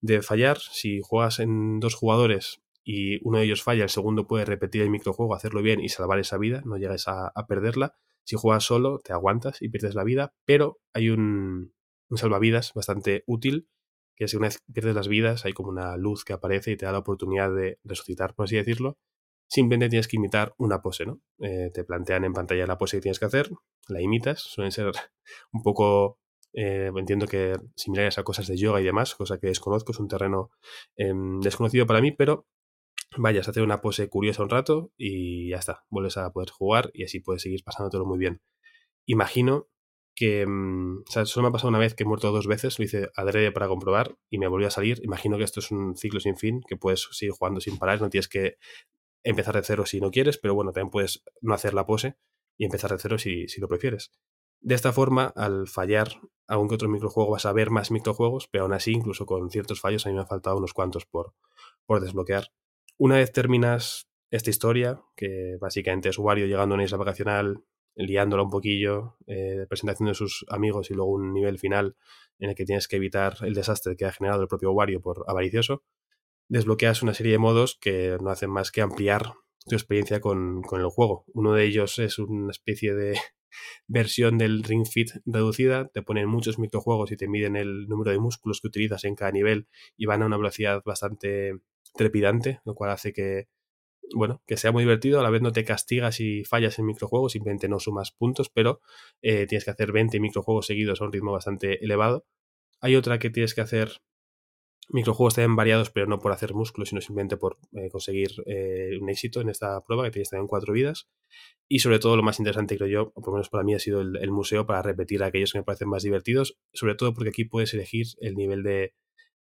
de 0.02 0.22
fallar. 0.22 0.60
Si 0.60 1.02
juegas 1.04 1.40
en 1.40 1.80
dos 1.80 1.96
jugadores 1.96 2.62
y 2.84 3.26
uno 3.28 3.40
de 3.40 3.46
ellos 3.46 3.64
falla, 3.64 3.84
el 3.84 3.90
segundo 3.90 4.28
puede 4.28 4.46
repetir 4.46 4.82
el 4.82 4.90
microjuego, 4.90 5.36
hacerlo 5.36 5.62
bien 5.62 5.80
y 5.80 5.90
salvar 5.90 6.20
esa 6.20 6.38
vida, 6.38 6.62
no 6.66 6.78
llegas 6.78 7.06
a, 7.08 7.32
perderla. 7.48 7.96
Si 8.26 8.36
juegas 8.36 8.64
solo, 8.64 9.00
te 9.00 9.14
aguantas 9.14 9.62
y 9.62 9.70
pierdes 9.70 9.96
la 9.96 10.04
vida, 10.04 10.34
pero 10.46 10.80
hay 10.94 11.10
un, 11.10 11.74
un 12.10 12.18
salvavidas 12.18 12.74
bastante 12.74 13.24
útil, 13.28 13.68
que 14.16 14.26
es 14.26 14.32
que 14.32 14.38
una 14.38 14.48
vez 14.48 14.60
pierdes 14.72 14.96
las 14.96 15.08
vidas, 15.08 15.46
hay 15.46 15.54
como 15.54 15.70
una 15.70 15.98
luz 15.98 16.24
que 16.24 16.34
aparece 16.34 16.72
y 16.72 16.78
te 16.78 16.86
da 16.86 16.92
la 16.92 17.00
oportunidad 17.00 17.54
de 17.54 17.80
resucitar, 17.84 18.36
por 18.36 18.46
así 18.46 18.56
decirlo. 18.56 18.98
Simplemente 19.50 19.90
tienes 19.90 20.08
que 20.08 20.18
imitar 20.18 20.54
una 20.58 20.82
pose, 20.82 21.06
¿no? 21.06 21.22
Eh, 21.40 21.70
te 21.74 21.84
plantean 21.84 22.24
en 22.24 22.34
pantalla 22.34 22.66
la 22.66 22.78
pose 22.78 22.98
que 22.98 23.02
tienes 23.02 23.20
que 23.20 23.26
hacer, 23.26 23.50
la 23.88 24.02
imitas, 24.02 24.42
suelen 24.42 24.72
ser 24.72 24.92
un 25.52 25.62
poco 25.62 26.20
eh, 26.54 26.92
entiendo 26.96 27.28
que 27.28 27.56
similares 27.76 28.18
a 28.20 28.24
cosas 28.24 28.48
de 28.48 28.58
yoga 28.58 28.80
y 28.80 28.84
demás, 28.84 29.16
cosa 29.16 29.40
que 29.40 29.48
desconozco, 29.48 29.92
es 29.92 30.00
un 30.00 30.08
terreno 30.08 30.52
eh, 30.96 31.12
desconocido 31.42 31.88
para 31.88 32.00
mí, 32.00 32.12
pero 32.12 32.46
vayas 33.18 33.48
a 33.48 33.52
hacer 33.52 33.64
una 33.64 33.82
pose 33.82 34.10
curiosa 34.10 34.44
un 34.44 34.50
rato 34.50 34.92
y 34.98 35.50
ya 35.50 35.58
está, 35.58 35.86
vuelves 35.90 36.18
a 36.18 36.32
poder 36.32 36.50
jugar 36.50 36.92
y 36.94 37.04
así 37.04 37.20
puedes 37.20 37.42
seguir 37.42 37.64
pasándotelo 37.64 38.06
muy 38.06 38.18
bien. 38.18 38.42
Imagino 39.06 39.68
que, 40.16 40.46
mmm, 40.46 41.00
o 41.08 41.12
sea, 41.12 41.26
solo 41.26 41.44
me 41.44 41.50
ha 41.50 41.52
pasado 41.52 41.70
una 41.70 41.80
vez 41.80 41.96
que 41.96 42.04
he 42.04 42.06
muerto 42.06 42.32
dos 42.32 42.48
veces, 42.48 42.78
lo 42.80 42.86
hice 42.86 43.10
adrede 43.16 43.52
para 43.52 43.68
comprobar 43.68 44.18
y 44.30 44.38
me 44.38 44.48
volvió 44.48 44.68
a 44.68 44.72
salir. 44.72 45.00
Imagino 45.04 45.38
que 45.38 45.44
esto 45.44 45.60
es 45.60 45.72
un 45.72 45.96
ciclo 45.98 46.20
sin 46.20 46.38
fin, 46.38 46.62
que 46.68 46.78
puedes 46.78 47.08
seguir 47.12 47.34
jugando 47.34 47.60
sin 47.60 47.78
parar, 47.78 48.02
no 48.02 48.10
tienes 48.10 48.28
que 48.28 48.58
empezar 49.24 49.56
de 49.56 49.64
cero 49.64 49.86
si 49.86 50.02
no 50.02 50.12
quieres, 50.12 50.38
pero 50.38 50.54
bueno, 50.54 50.72
también 50.72 50.92
puedes 50.92 51.24
no 51.42 51.54
hacer 51.54 51.74
la 51.74 51.86
pose 51.86 52.18
y 52.58 52.66
empezar 52.66 52.92
de 52.92 53.00
cero 53.00 53.18
si, 53.18 53.48
si 53.48 53.62
lo 53.62 53.68
prefieres. 53.68 54.12
De 54.62 54.76
esta 54.76 54.94
forma, 54.94 55.34
al 55.36 55.68
fallar 55.68 56.10
algún 56.48 56.70
que 56.70 56.76
otro 56.76 56.90
microjuego 56.90 57.32
vas 57.32 57.46
a 57.46 57.54
ver 57.54 57.70
más 57.70 57.92
microjuegos, 57.92 58.48
pero 58.48 58.64
aún 58.64 58.74
así, 58.74 58.92
incluso 58.92 59.26
con 59.26 59.50
ciertos 59.50 59.82
fallos, 59.82 60.06
a 60.06 60.10
mí 60.10 60.16
me 60.16 60.22
han 60.22 60.28
faltado 60.28 60.58
unos 60.58 60.74
cuantos 60.74 61.06
por, 61.06 61.34
por 61.86 62.00
desbloquear. 62.02 62.52
Una 62.98 63.16
vez 63.16 63.32
terminas 63.32 64.08
esta 64.30 64.50
historia, 64.50 65.02
que 65.16 65.58
básicamente 65.60 66.10
es 66.10 66.18
Wario 66.18 66.46
llegando 66.46 66.74
a 66.74 66.78
una 66.78 66.84
isla 66.84 66.98
vacacional, 66.98 67.64
liándola 67.96 68.44
un 68.44 68.50
poquillo, 68.50 69.18
eh, 69.28 69.66
presentación 69.68 70.10
de 70.10 70.16
sus 70.16 70.46
amigos 70.50 70.90
y 70.90 70.94
luego 70.94 71.12
un 71.12 71.34
nivel 71.34 71.60
final 71.60 71.96
en 72.40 72.50
el 72.50 72.56
que 72.56 72.66
tienes 72.66 72.88
que 72.88 72.96
evitar 72.96 73.38
el 73.42 73.54
desastre 73.54 73.96
que 73.96 74.06
ha 74.06 74.12
generado 74.12 74.42
el 74.42 74.48
propio 74.48 74.72
Wario 74.72 75.02
por 75.02 75.26
avaricioso, 75.28 75.84
desbloqueas 76.50 77.04
una 77.04 77.14
serie 77.14 77.34
de 77.34 77.38
modos 77.38 77.78
que 77.80 78.18
no 78.22 78.30
hacen 78.30 78.50
más 78.50 78.72
que 78.72 78.82
ampliar 78.82 79.34
tu 79.66 79.76
experiencia 79.76 80.20
con, 80.20 80.62
con 80.62 80.82
el 80.82 80.88
juego. 80.88 81.26
Uno 81.34 81.54
de 81.54 81.66
ellos 81.66 82.00
es 82.00 82.20
una 82.20 82.52
especie 82.52 82.94
de 82.94 83.18
versión 83.88 84.38
del 84.38 84.64
Ring 84.64 84.86
Fit 84.86 85.12
reducida, 85.26 85.90
te 85.90 86.02
ponen 86.02 86.28
muchos 86.28 86.60
microjuegos 86.60 87.12
y 87.12 87.18
te 87.18 87.28
miden 87.28 87.56
el 87.56 87.88
número 87.88 88.12
de 88.12 88.20
músculos 88.20 88.62
que 88.62 88.68
utilizas 88.68 89.04
en 89.04 89.16
cada 89.16 89.32
nivel 89.32 89.68
y 89.98 90.06
van 90.06 90.22
a 90.22 90.26
una 90.26 90.38
velocidad 90.38 90.82
bastante 90.86 91.60
trepidante, 91.94 92.62
lo 92.66 92.76
cual 92.76 92.92
hace 92.92 93.14
que, 93.14 93.48
bueno, 94.14 94.42
que 94.46 94.58
sea 94.58 94.72
muy 94.72 94.84
divertido, 94.84 95.20
a 95.20 95.24
la 95.24 95.30
vez 95.30 95.42
no 95.42 95.52
te 95.52 95.64
castigas 95.64 96.16
si 96.16 96.44
fallas 96.44 96.78
en 96.80 96.86
microjuegos, 96.86 97.34
simplemente 97.34 97.70
no 97.70 97.80
sumas 97.80 98.12
puntos, 98.12 98.50
pero 98.50 98.82
eh, 99.22 99.48
tienes 99.48 99.66
que 99.66 99.72
hacer 99.72 99.92
20 99.92 100.20
microjuegos 100.20 100.68
seguidos 100.68 101.02
a 101.02 101.06
un 101.06 101.14
ritmo 101.14 101.32
bastante 101.32 101.84
elevado. 101.84 102.26
Hay 102.82 102.96
otra 102.96 103.20
que 103.20 103.30
tienes 103.30 103.54
que 103.54 103.62
hacer 103.62 104.02
microjuegos 104.90 105.36
también 105.36 105.56
variados, 105.56 105.90
pero 105.90 106.08
no 106.08 106.20
por 106.20 106.32
hacer 106.32 106.54
músculos, 106.54 106.90
sino 106.90 107.02
simplemente 107.02 107.38
por 107.38 107.58
eh, 107.74 107.90
conseguir 107.90 108.32
eh, 108.46 108.98
un 109.02 109.10
éxito 109.10 109.42
en 109.42 109.50
esta 109.50 109.82
prueba, 109.82 110.04
que 110.04 110.12
tienes 110.12 110.30
también 110.30 110.48
cuatro 110.48 110.74
vidas. 110.74 111.08
Y 111.70 111.80
sobre 111.80 112.00
todo 112.00 112.18
lo 112.18 112.24
más 112.24 112.40
interesante, 112.40 112.76
creo 112.78 112.90
yo, 112.90 113.12
o 113.16 113.22
por 113.22 113.30
lo 113.30 113.34
menos 113.34 113.50
para 113.50 113.64
mí, 113.64 113.74
ha 113.74 113.80
sido 113.80 114.02
el, 114.02 114.18
el, 114.18 114.32
museo 114.32 114.66
para 114.66 114.82
repetir 114.82 115.24
aquellos 115.24 115.54
que 115.54 115.60
me 115.60 115.64
parecen 115.64 115.90
más 115.90 116.04
divertidos, 116.04 116.58
sobre 116.74 116.96
todo 116.96 117.14
porque 117.14 117.30
aquí 117.30 117.46
puedes 117.46 117.74
elegir 117.74 118.08
el 118.20 118.36
nivel 118.36 118.64
de, 118.64 118.94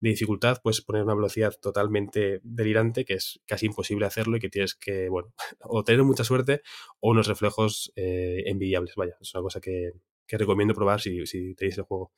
de 0.03 0.11
dificultad, 0.11 0.61
puedes 0.63 0.81
poner 0.81 1.05
una 1.05 1.15
velocidad 1.15 1.55
totalmente 1.61 2.41
delirante, 2.43 3.05
que 3.05 3.15
es 3.15 3.41
casi 3.47 3.67
imposible 3.67 4.05
hacerlo 4.05 4.37
y 4.37 4.41
que 4.41 4.49
tienes 4.49 4.75
que, 4.75 5.09
bueno, 5.09 5.33
o 5.61 5.85
tener 5.85 6.03
mucha 6.03 6.25
suerte 6.25 6.63
o 7.01 7.11
unos 7.11 7.29
reflejos 7.29 7.93
eh, 7.95 8.43
envidiables. 8.47 8.97
Vaya, 8.97 9.17
es 9.21 9.33
una 9.35 9.43
cosa 9.43 9.61
que, 9.61 9.93
que 10.27 10.39
recomiendo 10.39 10.75
probar 10.75 11.01
si, 11.01 11.25
si 11.27 11.55
tenéis 11.55 11.79
el 11.79 11.85
juego. 11.85 12.13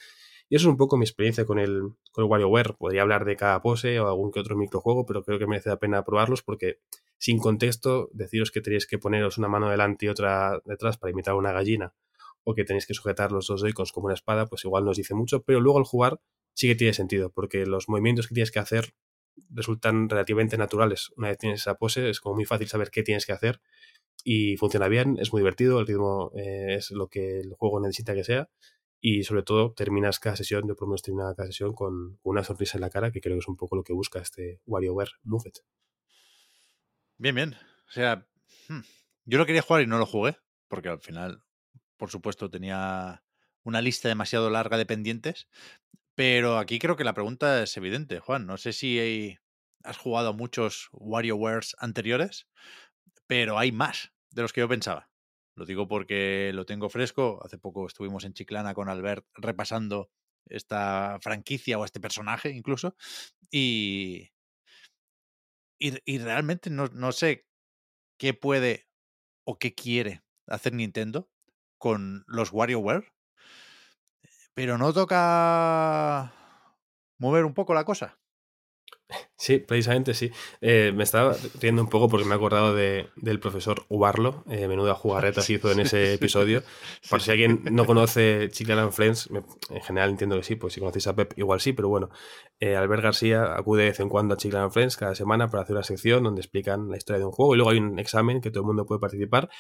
Y 0.49 0.57
eso 0.57 0.67
es 0.67 0.71
un 0.71 0.79
poco 0.79 0.97
mi 0.97 1.05
experiencia 1.05 1.45
con 1.45 1.59
el, 1.59 1.83
con 2.11 2.25
el 2.25 2.31
WarioWare. 2.31 2.75
Podría 2.75 3.03
hablar 3.03 3.27
de 3.27 3.37
cada 3.37 3.61
pose 3.61 4.01
o 4.01 4.09
algún 4.09 4.31
que 4.33 4.41
otro 4.41 4.57
microjuego, 4.57 5.05
pero 5.05 5.23
creo 5.23 5.39
que 5.39 5.47
merece 5.47 5.69
la 5.69 5.79
pena 5.79 6.05
probarlos 6.05 6.43
porque 6.43 6.79
sin 7.19 7.39
contexto, 7.39 8.09
deciros 8.13 8.51
que 8.51 8.63
tenéis 8.63 8.87
que 8.87 8.99
poneros 8.99 9.37
una 9.37 9.49
mano 9.49 9.71
delante 9.71 10.07
y 10.07 10.09
otra 10.09 10.61
detrás 10.65 10.97
para 10.97 11.11
imitar 11.11 11.35
una 11.35 11.53
gallina 11.53 11.95
o 12.45 12.55
que 12.55 12.65
tenéis 12.65 12.87
que 12.87 12.95
sujetar 12.95 13.33
los 13.33 13.47
dos 13.47 13.63
joycons 13.63 13.93
como 13.93 14.07
una 14.07 14.15
espada, 14.15 14.47
pues 14.47 14.65
igual 14.65 14.85
nos 14.85 14.97
dice 14.97 15.15
mucho, 15.15 15.43
pero 15.43 15.61
luego 15.61 15.79
al 15.79 15.85
jugar 15.85 16.21
sí 16.55 16.69
que 16.69 16.75
tiene 16.75 16.95
sentido, 16.95 17.31
porque 17.31 17.67
los 17.67 17.89
movimientos 17.89 18.27
que 18.27 18.35
tienes 18.35 18.51
que 18.51 18.59
hacer 18.59 18.95
resultan 19.51 20.09
relativamente 20.09 20.57
naturales. 20.57 21.11
Una 21.17 21.29
vez 21.29 21.39
tienes 21.39 21.61
esa 21.61 21.75
pose, 21.75 22.09
es 22.09 22.21
como 22.21 22.37
muy 22.37 22.45
fácil 22.45 22.69
saber 22.69 22.91
qué 22.91 23.03
tienes 23.03 23.27
que 23.27 23.33
hacer 23.33 23.61
y 24.25 24.57
funciona 24.57 24.89
bien, 24.89 25.19
es 25.21 25.33
muy 25.33 25.41
divertido, 25.41 25.81
el 25.81 25.87
ritmo 25.87 26.33
eh, 26.35 26.77
es 26.77 26.91
lo 26.91 27.09
que 27.09 27.41
el 27.41 27.53
juego 27.55 27.81
necesita 27.81 28.15
que 28.15 28.25
sea 28.25 28.49
y 29.07 29.25
sobre 29.25 29.43
todo 29.43 29.75
terminas 29.75 30.19
cada 30.19 30.35
sesión, 30.35 30.67
yo 30.67 30.77
por 30.77 30.87
lo 30.87 30.93
menos 30.93 31.03
termino 31.03 31.35
cada 31.37 31.47
sesión 31.47 31.75
con 31.75 32.19
una 32.23 32.43
sonrisa 32.43 32.79
en 32.79 32.81
la 32.81 32.89
cara, 32.89 33.13
que 33.13 33.21
creo 33.21 33.35
que 33.35 33.41
es 33.41 33.49
un 33.49 33.57
poco 33.57 33.77
lo 33.77 33.85
que 33.85 33.93
busca 33.93 34.19
este 34.19 34.63
WarioWare 34.65 35.11
Movement. 35.25 35.59
Bien, 37.19 37.35
bien. 37.35 37.55
O 37.87 37.93
sea, 37.93 38.27
hmm, 38.69 38.81
yo 39.27 39.37
lo 39.37 39.45
quería 39.45 39.61
jugar 39.61 39.83
y 39.83 39.87
no 39.87 39.99
lo 39.99 40.07
jugué, 40.07 40.39
porque 40.69 40.89
al 40.89 41.01
final, 41.01 41.43
por 41.99 42.09
supuesto, 42.11 42.49
tenía 42.49 43.23
una 43.63 43.83
lista 43.83 44.09
demasiado 44.09 44.49
larga 44.49 44.79
de 44.79 44.87
pendientes. 44.87 45.49
Pero 46.15 46.59
aquí 46.59 46.79
creo 46.79 46.97
que 46.97 47.05
la 47.05 47.15
pregunta 47.15 47.63
es 47.63 47.77
evidente, 47.77 48.21
Juan. 48.21 48.47
No 48.47 48.57
sé 48.57 48.73
si 48.73 49.37
has 49.83 49.99
jugado 49.99 50.31
a 50.31 50.33
muchos 50.33 50.89
WarioWares 50.93 51.77
anteriores, 51.79 52.49
pero 53.27 53.59
hay 53.59 53.73
más 53.73 54.13
de 54.31 54.43
los 54.43 54.53
que 54.53 54.61
yo 54.61 54.69
pensaba. 54.69 55.11
Lo 55.57 55.65
digo 55.67 55.87
porque 55.87 56.53
lo 56.53 56.67
tengo 56.67 56.89
fresco. 56.89 57.41
Hace 57.45 57.59
poco 57.59 57.87
estuvimos 57.87 58.25
en 58.25 58.35
Chiclana 58.35 58.75
con 58.75 58.89
Albert 58.89 59.27
repasando 59.35 60.11
esta 60.47 61.19
franquicia 61.21 61.79
o 61.79 61.85
este 61.85 62.01
personaje 62.01 62.51
incluso. 62.51 62.97
Y, 63.51 64.31
y, 65.79 66.19
realmente 66.19 66.71
no, 66.71 66.87
no, 66.89 67.13
sé 67.13 67.47
qué 68.19 68.35
puede 68.35 68.89
o 69.45 69.59
qué 69.59 69.75
quiere 69.75 70.23
hacer 70.47 70.73
Nintendo 70.73 71.31
con 71.79 72.25
los 72.27 72.53
WarioWare. 72.53 73.14
Pero 74.55 74.79
no 74.79 74.93
toca 74.93 76.33
mover 77.19 77.45
un 77.45 77.55
poco 77.55 77.75
la 77.75 77.85
cosa. 77.85 78.19
Sí, 79.37 79.59
precisamente 79.59 80.15
sí. 80.15 80.31
Eh, 80.61 80.93
me 80.95 81.05
estaba 81.05 81.37
riendo 81.61 81.83
un 81.83 81.89
poco 81.89 82.09
porque 82.09 82.25
me 82.25 82.33
he 82.33 82.37
acordado 82.37 82.75
de, 82.75 83.09
del 83.17 83.41
profesor 83.41 83.85
Ubarlo, 83.89 84.45
eh, 84.49 84.67
menuda 84.67 84.95
jugarreta 84.95 85.43
se 85.43 85.55
hizo 85.55 85.71
en 85.71 85.81
ese 85.81 86.15
episodio. 86.15 86.63
Por 87.11 87.21
si 87.21 87.31
alguien 87.31 87.63
no 87.71 87.85
conoce 87.85 88.49
Chicken 88.51 88.79
and 88.79 88.93
Friends, 88.93 89.29
en 89.31 89.83
general 89.83 90.11
entiendo 90.11 90.37
que 90.37 90.43
sí, 90.43 90.57
pues 90.57 90.73
si 90.73 90.81
conocéis 90.81 91.07
a 91.09 91.15
Pep 91.15 91.35
igual 91.37 91.61
sí, 91.61 91.73
pero 91.73 91.89
bueno, 91.89 92.11
eh, 92.61 92.77
Albert 92.77 93.03
García 93.03 93.55
acude 93.55 93.83
de 93.83 93.89
vez 93.91 94.01
en 94.01 94.09
cuando 94.09 94.35
a 94.35 94.37
Chicken 94.37 94.61
and 94.61 94.73
Friends 94.73 94.97
cada 94.97 95.15
semana 95.15 95.49
para 95.49 95.65
hacer 95.65 95.77
una 95.77 95.85
sección 95.85 96.25
donde 96.25 96.41
explican 96.41 96.89
la 96.89 96.97
historia 96.97 97.19
de 97.19 97.27
un 97.27 97.33
juego 97.33 97.55
y 97.55 97.59
luego 97.59 97.71
hay 97.71 97.79
un 97.79 97.99
examen 97.99 98.41
que 98.41 98.51
todo 98.51 98.63
el 98.63 98.67
mundo 98.67 98.87
puede 98.87 99.01
participar 99.01 99.51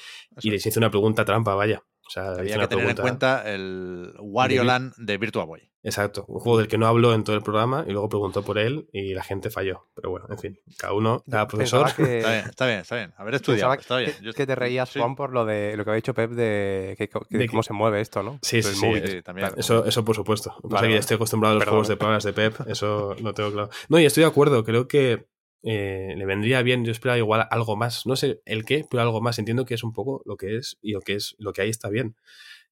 y 0.40 0.50
les 0.50 0.64
hice 0.64 0.78
una 0.78 0.90
pregunta 0.90 1.24
trampa, 1.24 1.54
vaya. 1.54 1.84
O 2.06 2.10
sea, 2.10 2.32
Había 2.32 2.58
que 2.58 2.68
tener 2.68 2.88
en 2.90 2.96
cuenta 2.96 3.42
el 3.50 4.14
Wario 4.20 4.60
De- 4.60 4.66
Land 4.66 4.94
de 4.98 5.18
Virtua 5.18 5.44
Boy. 5.44 5.62
Exacto, 5.86 6.24
un 6.28 6.40
juego 6.40 6.56
del 6.58 6.66
que 6.68 6.78
no 6.78 6.86
habló 6.86 7.12
en 7.12 7.24
todo 7.24 7.36
el 7.36 7.42
programa 7.42 7.84
y 7.86 7.90
luego 7.92 8.08
preguntó 8.08 8.42
por 8.42 8.56
él 8.56 8.88
y 8.90 9.12
la 9.12 9.22
gente 9.22 9.50
falló. 9.50 9.86
Pero 9.94 10.08
bueno, 10.08 10.24
en 10.30 10.38
fin, 10.38 10.58
cada 10.78 10.94
uno, 10.94 11.22
cada 11.30 11.46
profesor. 11.46 11.94
Que, 11.94 12.18
Está 12.20 12.30
bien, 12.30 12.44
está 12.48 12.66
bien, 12.66 12.78
está 12.80 12.96
bien. 12.96 13.12
Haber 13.18 13.34
estudiado, 13.34 13.70
pensaba 13.76 13.80
está 13.82 13.98
bien. 13.98 14.12
que- 14.18 14.24
Yo- 14.24 14.32
que 14.32 14.46
te 14.46 14.54
reías, 14.54 14.88
sí, 14.88 14.98
Juan, 14.98 15.14
por 15.14 15.32
lo 15.34 15.44
de 15.44 15.76
lo 15.76 15.84
que 15.84 15.90
había 15.90 15.96
dicho 15.96 16.14
Pep 16.14 16.30
de, 16.30 16.94
que- 16.96 17.08
que- 17.08 17.18
De 17.38 17.48
cómo 17.48 17.60
que- 17.60 17.66
se 17.66 17.72
mueve 17.74 18.00
esto, 18.00 18.22
¿no? 18.22 18.38
Sí, 18.40 18.62
sí, 18.62 18.68
El 18.70 18.74
sí, 19.02 19.08
sí, 19.16 19.22
también. 19.22 19.50
Eso, 19.58 19.84
eso 19.84 20.02
por 20.06 20.16
supuesto. 20.16 20.54
Que 20.62 20.68
pasa 20.68 20.74
Vale, 20.76 20.88
que 20.88 20.94
ya 20.94 21.00
estoy 21.00 21.16
acostumbrado 21.16 21.52
a 21.52 21.54
los 21.56 21.60
Perdón. 21.62 21.72
juegos 21.74 21.88
de 21.88 21.96
palabras 21.98 22.24
de 22.24 22.32
Pep, 22.32 22.60
eso 22.66 23.14
lo 23.20 23.34
tengo 23.34 23.52
claro. 23.52 23.68
No, 23.90 23.98
y 24.00 24.06
estoy 24.06 24.22
de 24.22 24.28
acuerdo, 24.30 24.64
creo 24.64 24.88
que 24.88 25.26
eh, 25.64 26.14
le 26.16 26.26
vendría 26.26 26.62
bien, 26.62 26.84
yo 26.84 26.92
esperaba 26.92 27.18
igual 27.18 27.48
algo 27.50 27.74
más, 27.76 28.06
no 28.06 28.16
sé 28.16 28.42
el 28.44 28.64
qué, 28.64 28.86
pero 28.88 29.02
algo 29.02 29.20
más. 29.20 29.38
Entiendo 29.38 29.64
que 29.64 29.74
es 29.74 29.82
un 29.82 29.92
poco 29.92 30.22
lo 30.26 30.36
que 30.36 30.56
es 30.56 30.78
y 30.82 30.92
lo 30.92 31.00
que 31.00 31.14
es, 31.14 31.34
lo 31.38 31.52
que 31.52 31.62
hay 31.62 31.70
está 31.70 31.88
bien. 31.88 32.16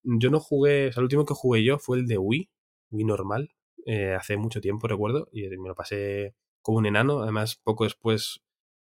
Yo 0.03 0.31
no 0.31 0.41
jugué, 0.41 0.89
o 0.89 0.93
sea, 0.93 1.01
el 1.01 1.05
último 1.05 1.25
que 1.25 1.35
jugué 1.35 1.65
yo 1.65 1.79
fue 1.79 1.99
el 1.99 2.07
de 2.07 2.19
Wii, 2.19 2.51
Wii 2.91 3.05
normal, 3.05 3.55
eh, 3.87 4.15
hace 4.15 4.37
mucho 4.37 4.61
tiempo 4.61 4.89
recuerdo, 4.89 5.29
y 5.33 5.49
me 5.49 5.69
lo 5.69 5.75
pasé 5.75 6.35
como 6.61 6.79
un 6.79 6.87
enano, 6.87 7.23
además 7.23 7.57
poco 7.57 7.85
después 7.85 8.43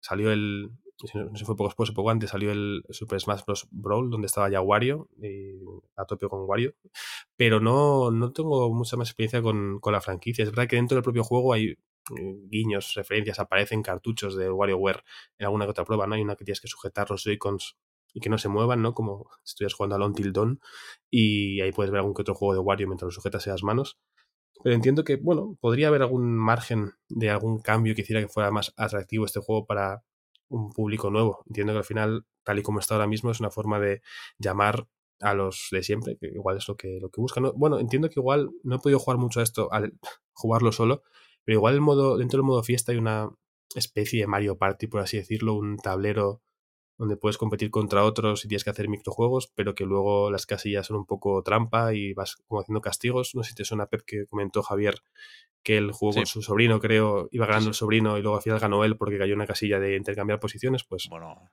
salió 0.02 0.32
el, 0.32 0.72
no 1.14 1.36
sé 1.36 1.46
fue 1.46 1.56
poco 1.56 1.70
después 1.70 1.90
o 1.90 1.94
poco 1.94 2.10
antes, 2.10 2.30
salió 2.30 2.52
el 2.52 2.84
Super 2.90 3.20
Smash 3.20 3.44
Bros. 3.46 3.68
Brawl, 3.72 4.10
donde 4.10 4.28
estaba 4.28 4.50
ya 4.50 4.62
Wario, 4.62 5.10
a 5.96 6.06
tope 6.06 6.28
con 6.28 6.42
Wario, 6.46 6.74
pero 7.38 7.60
no, 7.60 8.12
no 8.12 8.32
tengo 8.32 8.74
mucha 8.74 8.98
más 8.98 9.10
experiencia 9.10 9.42
con, 9.42 9.80
con 9.80 9.94
la 9.94 10.02
franquicia. 10.02 10.44
Es 10.44 10.52
verdad 10.52 10.68
que 10.68 10.76
dentro 10.76 10.96
del 10.96 11.04
propio 11.04 11.24
juego 11.24 11.54
hay 11.54 11.70
eh, 12.18 12.36
guiños, 12.50 12.94
referencias, 12.96 13.40
aparecen 13.40 13.82
cartuchos 13.82 14.36
de 14.36 14.52
WarioWare 14.52 15.04
en 15.38 15.46
alguna 15.46 15.66
que 15.66 15.72
otra 15.72 15.86
prueba, 15.86 16.08
¿no? 16.08 16.16
Hay 16.16 16.22
una 16.22 16.36
que 16.36 16.46
tienes 16.46 16.62
que 16.62 16.68
sujetar 16.68 17.10
los 17.10 17.24
Joy-Cons 17.24 17.78
y 18.14 18.20
que 18.20 18.30
no 18.30 18.38
se 18.38 18.50
muevan, 18.50 18.82
¿no? 18.82 18.94
Como 18.94 19.30
si 19.44 19.52
estuvieras 19.52 19.74
jugando 19.76 19.96
a 19.96 20.06
Until 20.06 20.34
Dawn 20.34 20.60
y 21.10 21.62
ahí 21.62 21.72
puedes 21.72 21.92
ver 21.92 22.00
algún 22.00 22.14
que 22.14 22.24
otro 22.24 22.36
juego 22.36 22.54
de 22.54 22.60
Wario 22.60 22.88
mientras 22.88 23.08
lo 23.08 23.12
sujetas 23.12 23.46
en 23.48 23.54
las 23.54 23.64
manos. 23.64 24.00
Pero 24.64 24.76
entiendo 24.76 25.04
que, 25.04 25.16
bueno, 25.16 25.58
podría 25.62 25.88
haber 25.88 26.02
algún 26.02 26.36
margen 26.36 26.92
de 27.08 27.30
algún 27.30 27.60
cambio 27.60 27.96
que 27.96 28.02
hiciera 28.02 28.22
que 28.22 28.28
fuera 28.28 28.52
más 28.52 28.74
atractivo 28.76 29.26
este 29.26 29.40
juego 29.40 29.66
para 29.66 30.04
un 30.50 30.72
público 30.72 31.10
nuevo. 31.10 31.44
Entiendo 31.48 31.74
que 31.74 31.80
al 31.80 31.86
final, 31.86 32.26
tal 32.44 32.60
y 32.60 32.64
como 32.64 32.80
está 32.80 32.96
ahora 32.96 33.08
mismo, 33.08 33.32
es 33.32 33.40
una 33.40 33.52
forma 33.52 33.80
de 33.80 34.02
llamar 34.38 34.88
a 35.22 35.34
los 35.34 35.68
de 35.72 35.84
siempre, 35.84 36.18
que 36.18 36.28
igual 36.28 36.58
es 36.58 36.68
lo 36.68 36.76
que, 36.76 37.00
lo 37.02 37.10
que 37.10 37.22
buscan. 37.22 37.44
¿no? 37.44 37.54
Bueno, 37.54 37.80
entiendo 37.80 38.10
que 38.10 38.20
igual 38.20 38.50
no 38.64 38.76
he 38.76 38.80
podido 38.80 39.00
jugar 39.00 39.18
mucho 39.18 39.40
a 39.40 39.44
esto 39.44 39.72
al 39.72 39.94
jugarlo 40.34 40.72
solo, 40.72 41.04
pero 41.44 41.58
igual 41.58 41.76
el 41.76 41.82
modo, 41.82 42.18
dentro 42.18 42.38
del 42.38 42.46
modo 42.46 42.64
fiesta 42.64 42.92
hay 42.92 42.98
una 42.98 43.30
especie 43.76 44.22
de 44.22 44.28
Mario 44.28 44.58
Party, 44.58 44.88
por 44.88 45.02
así 45.02 45.18
decirlo, 45.18 45.54
un 45.54 45.78
tablero 45.78 46.42
donde 46.98 47.16
puedes 47.16 47.38
competir 47.38 47.72
contra 47.72 48.04
otros 48.04 48.44
y 48.44 48.50
tienes 48.50 48.66
que 48.66 48.72
hacer 48.72 48.90
microjuegos, 48.90 49.52
pero 49.56 49.74
que 49.74 49.86
luego 49.86 50.30
las 50.32 50.46
casillas 50.46 50.88
son 50.88 50.98
un 50.98 51.06
poco 51.06 51.42
trampa 51.44 51.94
y 51.94 52.14
vas 52.14 52.36
como 52.48 52.60
haciendo 52.60 52.82
castigos. 52.82 53.36
No 53.36 53.44
sé 53.44 53.52
si 53.52 53.56
te 53.56 53.64
suena 53.64 53.86
Pep 53.86 54.02
que 54.06 54.26
comentó 54.26 54.62
Javier 54.64 54.96
que 55.64 55.78
él 55.78 55.92
jugó 55.92 56.14
Sí. 56.14 56.20
con 56.20 56.26
su 56.26 56.42
sobrino, 56.42 56.80
creo, 56.80 57.28
iba 57.32 57.46
ganando 57.46 57.66
sí. 57.66 57.70
el 57.70 57.74
sobrino 57.76 58.18
y 58.18 58.22
lugo 58.22 58.38
al 58.38 58.42
final 58.42 58.60
ganó 58.60 58.84
él 58.86 58.98
porque 58.98 59.18
cayó 59.18 59.34
en 59.34 59.40
una 59.40 59.48
casilla 59.48 59.80
de 59.80 59.96
intercambiar 59.96 60.40
posiciones, 60.40 60.84
pues 60.84 61.08
Bueno, 61.10 61.50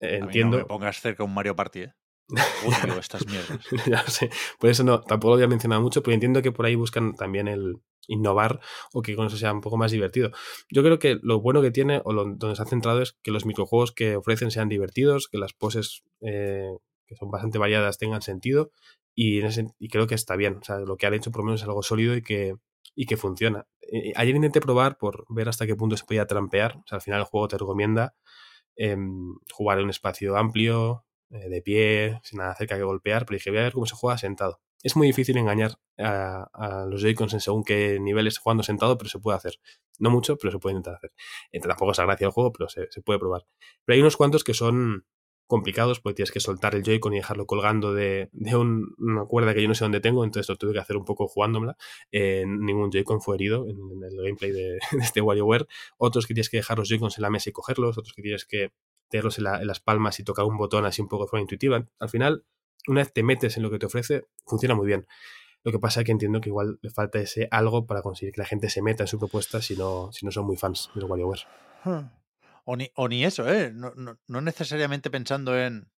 eh, 0.00 0.16
a 0.16 0.20
mí 0.20 0.26
entiendo. 0.26 0.56
no 0.58 0.62
me 0.62 0.68
pongas 0.68 1.00
cerca 1.00 1.24
un 1.24 1.34
Mario 1.34 1.54
Party, 1.56 1.80
¿eh? 1.80 1.92
Odio 2.90 2.98
estas 2.98 3.26
mierdas. 3.26 3.60
ya 3.86 4.02
lo 4.02 4.08
sé. 4.08 4.30
Por 4.58 4.70
eso 4.70 4.82
no, 4.84 5.00
tampoco 5.02 5.30
lo 5.30 5.34
había 5.34 5.46
mencionado 5.48 5.80
mucho, 5.82 6.02
pero 6.02 6.14
entiendo 6.14 6.42
que 6.42 6.50
por 6.52 6.66
ahí 6.66 6.74
buscan 6.74 7.14
también 7.14 7.46
el 7.46 7.76
innovar 8.08 8.60
o 8.92 9.02
que 9.02 9.14
con 9.16 9.26
eso 9.28 9.36
sea 9.36 9.52
un 9.52 9.60
poco 9.60 9.76
más 9.76 9.90
divertido. 9.92 10.30
Yo 10.70 10.82
creo 10.82 10.98
que 10.98 11.18
lo 11.22 11.40
bueno 11.40 11.62
que 11.62 11.70
tiene, 11.70 12.00
o 12.04 12.12
lo- 12.12 12.24
donde 12.24 12.56
se 12.56 12.62
ha 12.62 12.66
centrado, 12.66 13.00
es 13.02 13.16
que 13.22 13.30
los 13.30 13.46
microjuegos 13.46 13.92
que 13.92 14.16
ofrecen 14.16 14.50
sean 14.50 14.68
divertidos, 14.68 15.28
que 15.28 15.38
las 15.38 15.52
poses 15.52 16.02
eh, 16.20 16.70
que 17.06 17.14
son 17.16 17.30
bastante 17.30 17.58
variadas 17.58 17.98
tengan 17.98 18.22
sentido 18.22 18.72
y, 19.14 19.38
en 19.40 19.46
ese- 19.46 19.66
y 19.78 19.88
creo 19.88 20.06
que 20.08 20.14
está 20.16 20.34
bien. 20.36 20.56
O 20.56 20.64
sea, 20.64 20.78
lo 20.80 20.96
que 20.96 21.06
han 21.06 21.14
hecho 21.14 21.30
por 21.30 21.42
lo 21.42 21.46
menos 21.46 21.60
es 21.62 21.66
algo 21.68 21.82
sólido 21.82 22.16
y 22.16 22.22
que, 22.22 22.54
y 22.96 23.06
que 23.06 23.16
funciona. 23.16 23.68
Eh, 23.82 24.12
ayer 24.16 24.34
intenté 24.34 24.60
probar 24.60 24.98
por 24.98 25.26
ver 25.28 25.48
hasta 25.48 25.66
qué 25.66 25.76
punto 25.76 25.96
se 25.96 26.04
podía 26.04 26.26
trampear. 26.26 26.78
O 26.78 26.86
sea, 26.86 26.96
al 26.96 27.02
final 27.02 27.20
el 27.20 27.26
juego 27.26 27.46
te 27.46 27.58
recomienda 27.58 28.16
em, 28.74 29.36
jugar 29.52 29.78
en 29.78 29.84
un 29.84 29.90
espacio 29.90 30.36
amplio, 30.36 31.04
eh, 31.30 31.48
de 31.48 31.62
pie, 31.62 32.20
sin 32.24 32.38
nada 32.38 32.54
cerca 32.54 32.76
que 32.76 32.82
golpear, 32.82 33.26
pero 33.26 33.36
dije, 33.36 33.50
voy 33.50 33.60
a 33.60 33.64
ver 33.64 33.72
cómo 33.72 33.86
se 33.86 33.94
juega 33.96 34.18
sentado. 34.18 34.60
Es 34.82 34.96
muy 34.96 35.06
difícil 35.08 35.36
engañar 35.36 35.72
a, 35.98 36.48
a 36.52 36.86
los 36.86 37.02
Joy-Cons 37.02 37.34
en 37.34 37.40
según 37.40 37.64
qué 37.64 37.98
niveles 38.00 38.38
jugando 38.38 38.62
sentado, 38.62 38.96
pero 38.98 39.10
se 39.10 39.18
puede 39.18 39.36
hacer. 39.36 39.54
No 39.98 40.10
mucho, 40.10 40.36
pero 40.38 40.52
se 40.52 40.58
puede 40.58 40.76
intentar 40.76 40.96
hacer. 40.96 41.12
Eh, 41.52 41.60
tampoco 41.60 41.92
es 41.92 41.98
la 41.98 42.04
gracia 42.04 42.26
del 42.26 42.32
juego, 42.32 42.52
pero 42.52 42.68
se, 42.68 42.90
se 42.90 43.02
puede 43.02 43.18
probar. 43.18 43.46
Pero 43.84 43.94
hay 43.94 44.00
unos 44.00 44.16
cuantos 44.16 44.44
que 44.44 44.54
son 44.54 45.06
complicados 45.46 46.00
porque 46.00 46.16
tienes 46.16 46.32
que 46.32 46.40
soltar 46.40 46.74
el 46.74 46.82
Joy-Con 46.82 47.12
y 47.14 47.16
dejarlo 47.18 47.46
colgando 47.46 47.94
de, 47.94 48.28
de 48.32 48.56
un- 48.56 48.94
una 48.98 49.24
cuerda 49.24 49.54
que 49.54 49.62
yo 49.62 49.68
no 49.68 49.74
sé 49.74 49.84
dónde 49.84 50.00
tengo, 50.00 50.24
entonces 50.24 50.48
lo 50.48 50.56
tuve 50.56 50.72
que 50.72 50.78
hacer 50.80 50.96
un 50.96 51.04
poco 51.04 51.28
jugándomela. 51.28 51.76
Eh, 52.12 52.44
ningún 52.46 52.90
Joy-Con 52.90 53.20
fue 53.20 53.36
herido 53.36 53.66
en, 53.68 53.78
el 54.02 54.16
gameplay 54.16 54.50
de, 54.52 54.78
de 54.92 54.98
este 55.02 55.20
WarioWare. 55.20 55.66
Otros 55.98 56.26
que 56.26 56.34
tienes 56.34 56.50
que 56.50 56.56
dejar 56.58 56.78
los 56.78 56.88
Joy-Cons 56.88 57.18
en 57.18 57.22
la 57.22 57.30
mesa 57.30 57.50
y 57.50 57.52
cogerlos, 57.52 57.96
otros 57.98 58.12
que 58.14 58.22
tienes 58.22 58.44
que 58.44 58.72
tenerlos 59.08 59.38
en, 59.38 59.46
en 59.46 59.66
las 59.66 59.80
palmas 59.80 60.18
y 60.18 60.24
tocar 60.24 60.44
un 60.44 60.56
botón 60.56 60.84
así 60.84 61.00
un 61.02 61.08
poco 61.08 61.24
de 61.24 61.28
forma 61.30 61.42
intuitiva. 61.42 61.86
Al 62.00 62.08
final, 62.08 62.44
una 62.88 63.00
vez 63.02 63.12
te 63.12 63.22
metes 63.22 63.56
en 63.56 63.62
lo 63.62 63.70
que 63.70 63.78
te 63.78 63.86
ofrece, 63.86 64.26
funciona 64.46 64.74
muy 64.74 64.86
bien. 64.86 65.06
Lo 65.62 65.72
que 65.72 65.78
pasa 65.78 66.00
es 66.00 66.06
que 66.06 66.12
entiendo 66.12 66.40
que 66.40 66.48
igual 66.48 66.78
le 66.82 66.90
falta 66.90 67.18
ese 67.20 67.48
algo 67.50 67.86
para 67.86 68.02
conseguir 68.02 68.32
que 68.34 68.40
la 68.40 68.46
gente 68.46 68.68
se 68.70 68.82
meta 68.82 69.04
en 69.04 69.08
su 69.08 69.18
propuesta 69.18 69.60
si 69.60 69.76
no, 69.76 70.10
si 70.12 70.24
no 70.24 70.30
son 70.32 70.46
muy 70.46 70.56
fans 70.56 70.90
del 70.94 71.04
WarioWare. 71.04 71.40
O 72.70 72.76
ni, 72.76 72.90
o 72.94 73.08
ni 73.08 73.24
eso, 73.24 73.42
¿eh? 73.52 73.72
No, 73.72 73.92
no- 73.94 74.18
no 74.26 74.40
necesariamente 74.40 75.10
pensando 75.10 75.58
en 75.58 75.90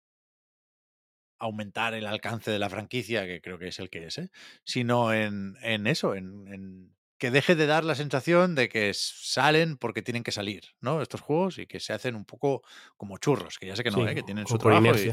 aumentar 1.40 1.94
el 1.94 2.08
alcance 2.08 2.50
de 2.50 2.60
la 2.60 2.70
franquicia, 2.70 3.26
que 3.28 3.42
creo 3.42 3.60
que 3.60 3.68
es 3.68 3.80
el 3.80 3.90
que 3.90 4.08
es, 4.08 4.18
¿eh? 4.18 4.30
sino 4.66 5.14
en, 5.14 5.56
en 5.62 5.86
eso, 5.86 6.16
en, 6.16 6.48
en 6.48 6.96
que 7.20 7.30
deje 7.32 7.56
de 7.56 7.68
dar 7.68 7.84
la 7.84 7.94
sensación 7.96 8.56
de 8.56 8.70
que 8.70 8.92
salen 8.96 9.78
porque 9.78 10.02
tienen 10.02 10.24
que 10.24 10.32
salir, 10.32 10.64
¿no? 10.82 11.02
Estos 11.02 11.22
juegos 11.22 11.60
y 11.60 11.68
que 11.68 11.80
se 11.80 11.94
hacen 11.94 12.16
un 12.16 12.26
poco 12.26 12.64
como 12.96 13.18
churros, 13.20 13.60
que 13.60 13.68
ya 13.68 13.76
sé 13.76 13.84
que 13.84 13.92
no, 13.92 13.98
Sí, 13.98 14.04
¿eh? 14.12 14.16
que 14.16 14.24
tienen 14.24 14.48
su 14.48 14.58
trabajo 14.58 14.98
y 14.98 15.12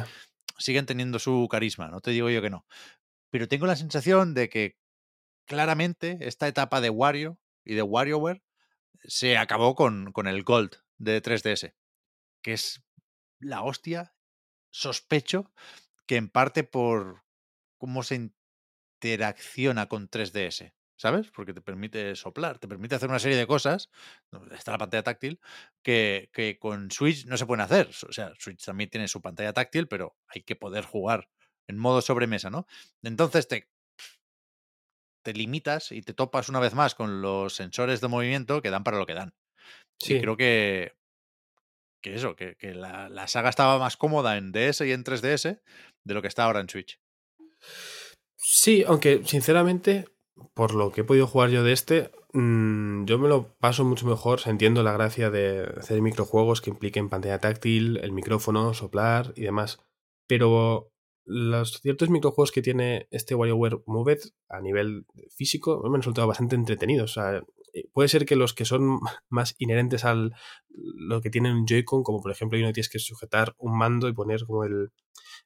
siguen 0.58 0.86
teniendo 0.86 1.18
su 1.18 1.46
carisma, 1.50 1.88
no 1.88 2.00
te 2.00 2.10
digo 2.10 2.30
yo 2.30 2.40
que 2.40 2.50
no. 2.50 2.66
Pero 3.30 3.48
tengo 3.48 3.66
la 3.66 3.76
sensación 3.76 4.32
de 4.34 4.48
que 4.48 4.76
claramente 5.46 6.18
esta 6.22 6.48
etapa 6.48 6.80
de 6.80 6.90
Wario 6.90 7.38
y 7.64 7.74
de 7.74 7.82
WarioWare 7.82 8.42
se 9.04 9.36
acabó 9.38 9.74
con, 9.74 10.12
con 10.12 10.26
el 10.28 10.44
Gold 10.44 10.76
de 11.04 11.22
3DS, 11.22 11.74
que 12.42 12.52
es 12.54 12.82
la 13.40 13.62
hostia, 13.62 14.14
sospecho 14.70 15.52
que 16.06 16.16
en 16.16 16.28
parte 16.28 16.64
por 16.64 17.24
cómo 17.78 18.02
se 18.02 18.30
interacciona 19.02 19.86
con 19.88 20.08
3DS, 20.08 20.74
¿sabes? 20.96 21.30
Porque 21.30 21.54
te 21.54 21.60
permite 21.60 22.16
soplar, 22.16 22.58
te 22.58 22.68
permite 22.68 22.94
hacer 22.94 23.08
una 23.08 23.18
serie 23.18 23.36
de 23.36 23.46
cosas, 23.46 23.90
está 24.52 24.72
la 24.72 24.78
pantalla 24.78 25.02
táctil, 25.02 25.40
que, 25.82 26.30
que 26.32 26.58
con 26.58 26.90
Switch 26.90 27.26
no 27.26 27.36
se 27.36 27.46
pueden 27.46 27.62
hacer. 27.62 27.90
O 28.08 28.12
sea, 28.12 28.32
Switch 28.38 28.64
también 28.64 28.90
tiene 28.90 29.08
su 29.08 29.20
pantalla 29.20 29.52
táctil, 29.52 29.88
pero 29.88 30.16
hay 30.28 30.42
que 30.42 30.56
poder 30.56 30.84
jugar 30.84 31.28
en 31.66 31.78
modo 31.78 32.02
sobremesa, 32.02 32.50
¿no? 32.50 32.66
Entonces 33.02 33.48
te, 33.48 33.68
te 35.22 35.32
limitas 35.32 35.92
y 35.92 36.02
te 36.02 36.14
topas 36.14 36.48
una 36.48 36.60
vez 36.60 36.74
más 36.74 36.94
con 36.94 37.22
los 37.22 37.54
sensores 37.54 38.00
de 38.00 38.08
movimiento 38.08 38.60
que 38.62 38.70
dan 38.70 38.84
para 38.84 38.98
lo 38.98 39.06
que 39.06 39.14
dan. 39.14 39.34
Sí. 39.98 40.14
Y 40.14 40.20
creo 40.20 40.36
que, 40.36 40.92
que 42.02 42.14
eso, 42.14 42.36
que, 42.36 42.56
que 42.56 42.74
la, 42.74 43.08
la 43.08 43.28
saga 43.28 43.48
estaba 43.48 43.78
más 43.78 43.96
cómoda 43.96 44.36
en 44.36 44.52
DS 44.52 44.82
y 44.82 44.92
en 44.92 45.04
3DS 45.04 45.60
de 46.04 46.14
lo 46.14 46.22
que 46.22 46.28
está 46.28 46.44
ahora 46.44 46.60
en 46.60 46.68
Switch. 46.68 47.00
Sí, 48.36 48.84
aunque 48.86 49.22
sinceramente, 49.24 50.06
por 50.52 50.74
lo 50.74 50.92
que 50.92 51.00
he 51.00 51.04
podido 51.04 51.26
jugar 51.26 51.50
yo 51.50 51.64
de 51.64 51.72
este, 51.72 52.10
mm, 52.34 53.06
yo 53.06 53.18
me 53.18 53.28
lo 53.28 53.56
paso 53.58 53.84
mucho 53.84 54.06
mejor. 54.06 54.40
Entiendo 54.44 54.82
la 54.82 54.92
gracia 54.92 55.30
de 55.30 55.62
hacer 55.78 56.02
microjuegos 56.02 56.60
que 56.60 56.70
impliquen 56.70 57.08
pantalla 57.08 57.38
táctil, 57.38 57.98
el 58.02 58.12
micrófono, 58.12 58.74
soplar 58.74 59.32
y 59.36 59.42
demás. 59.42 59.80
Pero 60.26 60.90
los 61.24 61.80
ciertos 61.80 62.10
microjuegos 62.10 62.52
que 62.52 62.60
tiene 62.60 63.08
este 63.10 63.34
WarioWare 63.34 63.82
Move 63.86 64.12
It 64.12 64.20
a 64.50 64.60
nivel 64.60 65.06
físico 65.34 65.80
me 65.84 65.96
han 65.96 66.02
resultado 66.02 66.28
bastante 66.28 66.54
entretenidos. 66.54 67.16
O 67.16 67.22
sea, 67.22 67.42
puede 67.92 68.08
ser 68.08 68.26
que 68.26 68.36
los 68.36 68.54
que 68.54 68.64
son 68.64 69.00
más 69.28 69.54
inherentes 69.58 70.04
al 70.04 70.34
lo 70.68 71.20
que 71.20 71.30
tienen 71.30 71.54
un 71.54 71.66
Joy-Con, 71.66 72.02
como 72.02 72.20
por 72.20 72.30
ejemplo, 72.30 72.58
uno 72.58 72.68
que 72.68 72.74
tienes 72.74 72.88
que 72.88 72.98
sujetar 72.98 73.54
un 73.58 73.78
mando 73.78 74.08
y 74.08 74.12
poner 74.12 74.44
como 74.46 74.64
el, 74.64 74.92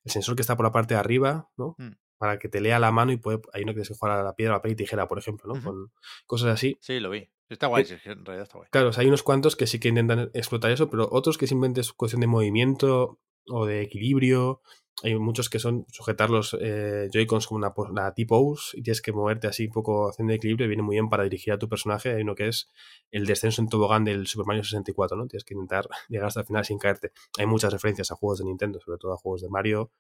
el 0.05 0.11
sensor 0.11 0.37
que 0.37 0.43
está 0.43 0.57
por 0.57 0.65
la 0.65 0.73
parte 0.73 0.95
de 0.95 1.01
arriba, 1.01 1.49
¿no? 1.57 1.75
Mm. 1.79 1.93
Para 2.19 2.39
que 2.39 2.49
te 2.49 2.61
lea 2.61 2.79
la 2.79 2.91
mano 2.91 3.13
y 3.13 3.17
puede, 3.17 3.41
hay 3.53 3.63
uno 3.63 3.71
que 3.71 3.77
tienes 3.77 3.89
que 3.89 3.95
jugar 3.95 4.19
a 4.19 4.23
la 4.23 4.35
piedra, 4.35 4.57
papel 4.57 4.73
y 4.73 4.77
tijera, 4.77 5.07
por 5.07 5.19
ejemplo, 5.19 5.55
¿no? 5.55 5.63
Con 5.63 5.93
cosas 6.27 6.49
así. 6.49 6.77
Sí, 6.81 6.99
lo 6.99 7.11
vi. 7.11 7.31
Está 7.49 7.67
guay, 7.69 7.85
Eh, 7.85 7.87
sí, 7.87 7.95
en 8.05 8.25
realidad 8.25 8.43
está 8.43 8.59
guay. 8.59 8.69
Claro, 8.71 8.89
o 8.89 8.93
sea, 8.93 9.03
hay 9.03 9.09
unos 9.09 9.23
cuantos 9.23 9.57
que 9.57 9.67
sí 9.67 9.79
que 9.79 9.89
intentan 9.89 10.31
explotar 10.35 10.71
eso, 10.71 10.91
pero 10.91 11.09
otros 11.11 11.39
que 11.39 11.47
simplemente 11.47 11.81
es 11.81 11.93
cuestión 11.93 12.21
de 12.21 12.27
movimiento 12.27 13.21
o 13.47 13.67
de 13.67 13.83
equilibrio. 13.83 14.63
Hay 15.05 15.17
muchos 15.17 15.49
que 15.49 15.61
son 15.61 15.87
sujetar 15.93 16.29
los 16.29 16.57
eh, 16.61 17.09
Joy-Cons 17.13 17.47
como 17.47 17.59
una, 17.59 17.73
una 17.77 18.13
T-pose 18.15 18.79
y 18.79 18.83
tienes 18.83 19.01
que 19.01 19.13
moverte 19.13 19.47
así 19.47 19.67
un 19.67 19.73
poco 19.73 20.09
haciendo 20.09 20.33
equilibrio. 20.33 20.67
Viene 20.67 20.83
muy 20.83 20.97
bien 20.97 21.09
para 21.09 21.23
dirigir 21.23 21.53
a 21.53 21.59
tu 21.59 21.69
personaje. 21.69 22.11
Hay 22.15 22.23
uno 22.23 22.35
que 22.35 22.49
es 22.49 22.69
el 23.13 23.25
descenso 23.27 23.63
en 23.63 23.69
tobogán 23.69 24.05
del 24.05 24.27
Super 24.27 24.47
Mario 24.47 24.65
64, 24.65 25.17
¿no? 25.17 25.29
Tienes 25.29 25.45
que 25.45 25.55
intentar 25.55 25.89
llegar 26.09 26.27
hasta 26.27 26.41
el 26.41 26.47
final 26.47 26.65
sin 26.65 26.79
caerte. 26.79 27.13
Hay 27.39 27.47
muchas 27.47 27.73
referencias 27.73 28.11
a 28.11 28.17
juegos 28.17 28.41
de 28.41 28.47
Nintendo, 28.47 28.81
sobre 28.81 28.99
todo 28.99 29.13
a 29.13 29.17
juegos 29.17 29.43
de 29.43 29.49
Mario 29.49 29.93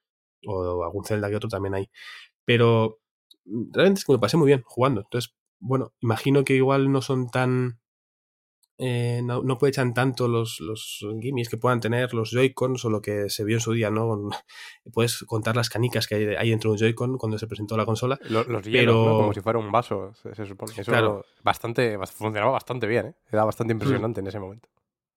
o 0.46 0.84
algún 0.84 1.04
Zelda 1.04 1.28
que 1.28 1.36
otro 1.36 1.48
también 1.48 1.74
hay. 1.74 1.90
Pero 2.44 2.98
mm, 3.44 3.72
realmente 3.72 4.00
es 4.00 4.04
que 4.04 4.18
pasé 4.18 4.36
muy 4.36 4.46
bien 4.46 4.62
jugando. 4.64 5.02
Entonces, 5.02 5.34
bueno, 5.60 5.92
imagino 6.00 6.44
que 6.44 6.54
igual 6.54 6.90
no 6.90 7.02
son 7.02 7.30
tan 7.30 7.80
eh, 8.78 9.20
no, 9.24 9.42
no 9.42 9.54
aprovechan 9.54 9.92
tanto 9.92 10.28
los, 10.28 10.60
los 10.60 11.04
gimmicks 11.20 11.48
que 11.48 11.56
puedan 11.56 11.80
tener 11.80 12.14
los 12.14 12.30
Joy-Cons 12.30 12.84
o 12.84 12.90
lo 12.90 13.02
que 13.02 13.28
se 13.28 13.44
vio 13.44 13.56
en 13.56 13.60
su 13.60 13.72
día, 13.72 13.90
¿no? 13.90 14.28
Puedes 14.92 15.24
contar 15.26 15.56
las 15.56 15.68
canicas 15.68 16.06
que 16.06 16.14
hay, 16.14 16.24
hay 16.36 16.50
dentro 16.50 16.70
de 16.70 16.74
un 16.74 16.78
Joy-Con 16.78 17.18
cuando 17.18 17.38
se 17.38 17.46
presentó 17.46 17.76
la 17.76 17.84
consola. 17.84 18.18
Los, 18.28 18.46
los 18.46 18.62
pero... 18.62 18.70
hielos, 18.72 18.94
¿no? 19.06 19.16
Como 19.16 19.34
si 19.34 19.40
fuera 19.40 19.58
un 19.58 19.70
vaso, 19.72 20.12
se, 20.14 20.34
se 20.34 20.46
supone. 20.46 20.72
Eso 20.76 20.90
Claro. 20.92 21.24
bastante, 21.42 21.98
bast- 21.98 22.12
funcionaba 22.12 22.52
bastante 22.52 22.86
bien, 22.86 23.06
¿eh? 23.06 23.14
Era 23.32 23.44
bastante 23.44 23.72
impresionante 23.72 24.20
en 24.20 24.26
ese 24.28 24.38
momento. 24.38 24.68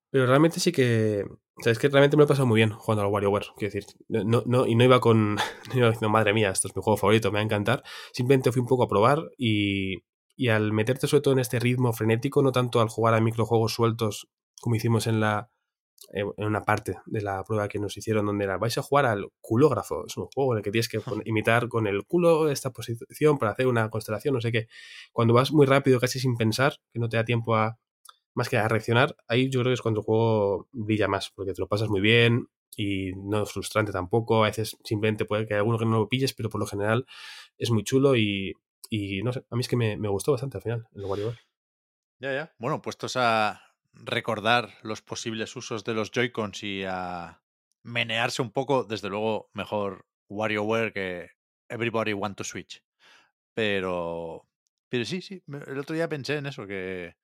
Pero 0.09 0.25
realmente 0.25 0.59
sí 0.59 0.71
que. 0.73 1.23
O 1.55 1.63
sea, 1.63 1.71
es 1.71 1.79
que 1.79 1.87
realmente 1.87 2.17
me 2.17 2.21
lo 2.21 2.25
he 2.25 2.27
pasado 2.27 2.45
muy 2.45 2.57
bien 2.57 2.71
jugando 2.71 3.03
al 3.03 3.07
WarioWare. 3.11 3.45
Quiero 3.55 3.73
decir, 3.73 3.85
no, 4.09 4.43
no, 4.45 4.65
y 4.67 4.75
no 4.75 4.83
iba 4.83 4.99
con. 4.99 5.35
No 5.69 5.77
iba 5.77 5.87
diciendo, 5.87 6.09
madre 6.09 6.33
mía, 6.33 6.49
esto 6.49 6.67
es 6.67 6.75
mi 6.75 6.81
juego 6.81 6.97
favorito, 6.97 7.29
me 7.31 7.35
va 7.35 7.39
a 7.41 7.43
encantar. 7.45 7.81
Simplemente 8.11 8.51
fui 8.51 8.59
un 8.59 8.67
poco 8.67 8.83
a 8.83 8.87
probar 8.89 9.21
y. 9.37 9.99
Y 10.35 10.49
al 10.49 10.73
meterte 10.73 11.07
sobre 11.07 11.21
todo 11.21 11.33
en 11.33 11.39
este 11.39 11.59
ritmo 11.59 11.93
frenético, 11.93 12.41
no 12.41 12.51
tanto 12.51 12.81
al 12.81 12.89
jugar 12.89 13.13
a 13.13 13.21
microjuegos 13.21 13.73
sueltos 13.73 14.27
como 14.61 14.75
hicimos 14.75 15.07
en 15.07 15.19
la. 15.19 15.49
eh, 16.13 16.23
En 16.37 16.45
una 16.47 16.63
parte 16.63 16.97
de 17.05 17.21
la 17.21 17.43
prueba 17.43 17.67
que 17.67 17.79
nos 17.79 17.97
hicieron, 17.97 18.25
donde 18.25 18.45
era 18.45 18.57
vais 18.57 18.77
a 18.77 18.81
jugar 18.83 19.05
al 19.05 19.27
culógrafo. 19.41 20.05
Es 20.07 20.17
un 20.17 20.27
juego 20.27 20.53
en 20.53 20.59
el 20.59 20.63
que 20.63 20.71
tienes 20.71 20.89
que 20.89 20.99
imitar 21.25 21.67
con 21.69 21.87
el 21.87 22.05
culo 22.05 22.49
esta 22.49 22.71
posición 22.71 23.37
para 23.37 23.51
hacer 23.53 23.67
una 23.67 23.89
constelación, 23.89 24.33
no 24.35 24.41
sé 24.41 24.51
qué. 24.51 24.67
Cuando 25.13 25.33
vas 25.33 25.51
muy 25.51 25.65
rápido, 25.65 25.99
casi 25.99 26.19
sin 26.19 26.35
pensar, 26.37 26.75
que 26.93 26.99
no 26.99 27.09
te 27.09 27.17
da 27.17 27.25
tiempo 27.25 27.55
a, 27.55 27.79
más 28.33 28.49
que 28.49 28.57
a 28.57 28.67
reaccionar, 28.67 29.15
ahí 29.27 29.49
yo 29.49 29.61
creo 29.61 29.71
que 29.71 29.75
es 29.75 29.81
cuando 29.81 30.01
el 30.01 30.05
juego 30.05 30.67
brilla 30.71 31.07
más, 31.07 31.31
porque 31.35 31.53
te 31.53 31.61
lo 31.61 31.67
pasas 31.67 31.89
muy 31.89 32.01
bien 32.01 32.47
y 32.77 33.11
no 33.15 33.43
es 33.43 33.51
frustrante 33.51 33.91
tampoco. 33.91 34.43
A 34.43 34.47
veces 34.47 34.77
simplemente 34.83 35.25
puede 35.25 35.45
que 35.47 35.53
hay 35.55 35.59
alguno 35.59 35.77
que 35.77 35.85
no 35.85 35.99
lo 35.99 36.09
pilles, 36.09 36.33
pero 36.33 36.49
por 36.49 36.59
lo 36.61 36.67
general 36.67 37.05
es 37.57 37.71
muy 37.71 37.83
chulo 37.83 38.15
y, 38.15 38.53
y 38.93 39.23
no 39.23 39.31
sé, 39.31 39.45
a 39.49 39.55
mí 39.55 39.61
es 39.61 39.67
que 39.69 39.77
me, 39.77 39.95
me 39.97 40.09
gustó 40.09 40.33
bastante 40.33 40.57
al 40.57 40.63
final 40.63 40.87
el 40.93 41.05
WarioWare. 41.05 41.39
Ya, 42.19 42.33
ya. 42.33 42.53
Bueno, 42.59 42.81
puestos 42.81 43.15
a 43.15 43.61
recordar 43.93 44.69
los 44.83 45.01
posibles 45.01 45.55
usos 45.55 45.83
de 45.83 45.93
los 45.93 46.11
Joy-Cons 46.11 46.61
y 46.63 46.83
a 46.85 47.41
menearse 47.83 48.41
un 48.41 48.51
poco, 48.51 48.83
desde 48.83 49.09
luego 49.09 49.49
mejor 49.53 50.05
WarioWare 50.29 50.93
que 50.93 51.31
Everybody 51.69 52.13
Want 52.13 52.37
to 52.37 52.43
Switch. 52.43 52.83
Pero, 53.53 54.47
pero 54.89 55.05
sí, 55.05 55.21
sí, 55.21 55.41
el 55.67 55.79
otro 55.79 55.95
día 55.95 56.07
pensé 56.09 56.37
en 56.37 56.45
eso, 56.45 56.67
que, 56.67 57.15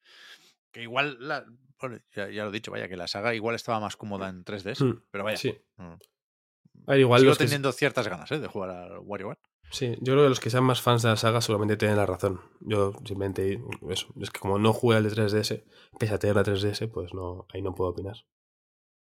que 0.71 0.81
igual, 0.83 1.17
la, 1.19 1.45
bueno, 1.79 1.99
ya, 2.13 2.29
ya 2.29 2.43
lo 2.43 2.49
he 2.49 2.53
dicho, 2.53 2.71
vaya, 2.71 2.87
que 2.87 2.97
la 2.97 3.07
saga 3.07 3.35
igual 3.35 3.55
estaba 3.55 3.79
más 3.79 3.95
cómoda 3.97 4.29
en 4.29 4.43
3DS, 4.43 4.83
Mm, 4.83 5.03
pero 5.11 5.23
vaya, 5.23 5.37
Sí. 5.37 5.55
mm, 5.77 5.83
A 5.83 6.91
ver, 6.91 6.99
igual 6.99 7.19
sigo 7.21 7.29
los 7.31 7.37
que, 7.37 7.45
teniendo 7.45 7.71
ciertas 7.71 8.07
ganas 8.07 8.31
¿eh? 8.31 8.39
de 8.39 8.47
jugar 8.47 8.69
al 8.71 8.99
WarioWare. 8.99 9.39
Sí, 9.71 9.95
yo 10.01 10.13
creo 10.13 10.23
que 10.23 10.29
los 10.29 10.39
que 10.39 10.49
sean 10.49 10.63
más 10.63 10.81
fans 10.81 11.01
de 11.01 11.09
la 11.09 11.17
saga 11.17 11.41
solamente 11.41 11.77
tienen 11.77 11.97
la 11.97 12.05
razón. 12.05 12.41
Yo 12.61 12.93
simplemente, 13.05 13.61
eso, 13.89 14.07
es 14.19 14.29
que 14.29 14.39
como 14.39 14.59
no 14.59 14.73
jugué 14.73 14.97
al 14.97 15.03
de 15.03 15.11
3DS, 15.11 15.63
pese 15.99 16.13
a 16.13 16.19
tener 16.19 16.35
la 16.35 16.43
3DS, 16.43 16.89
pues 16.91 17.13
no, 17.13 17.45
ahí 17.53 17.61
no 17.61 17.75
puedo 17.75 17.91
opinar. 17.91 18.25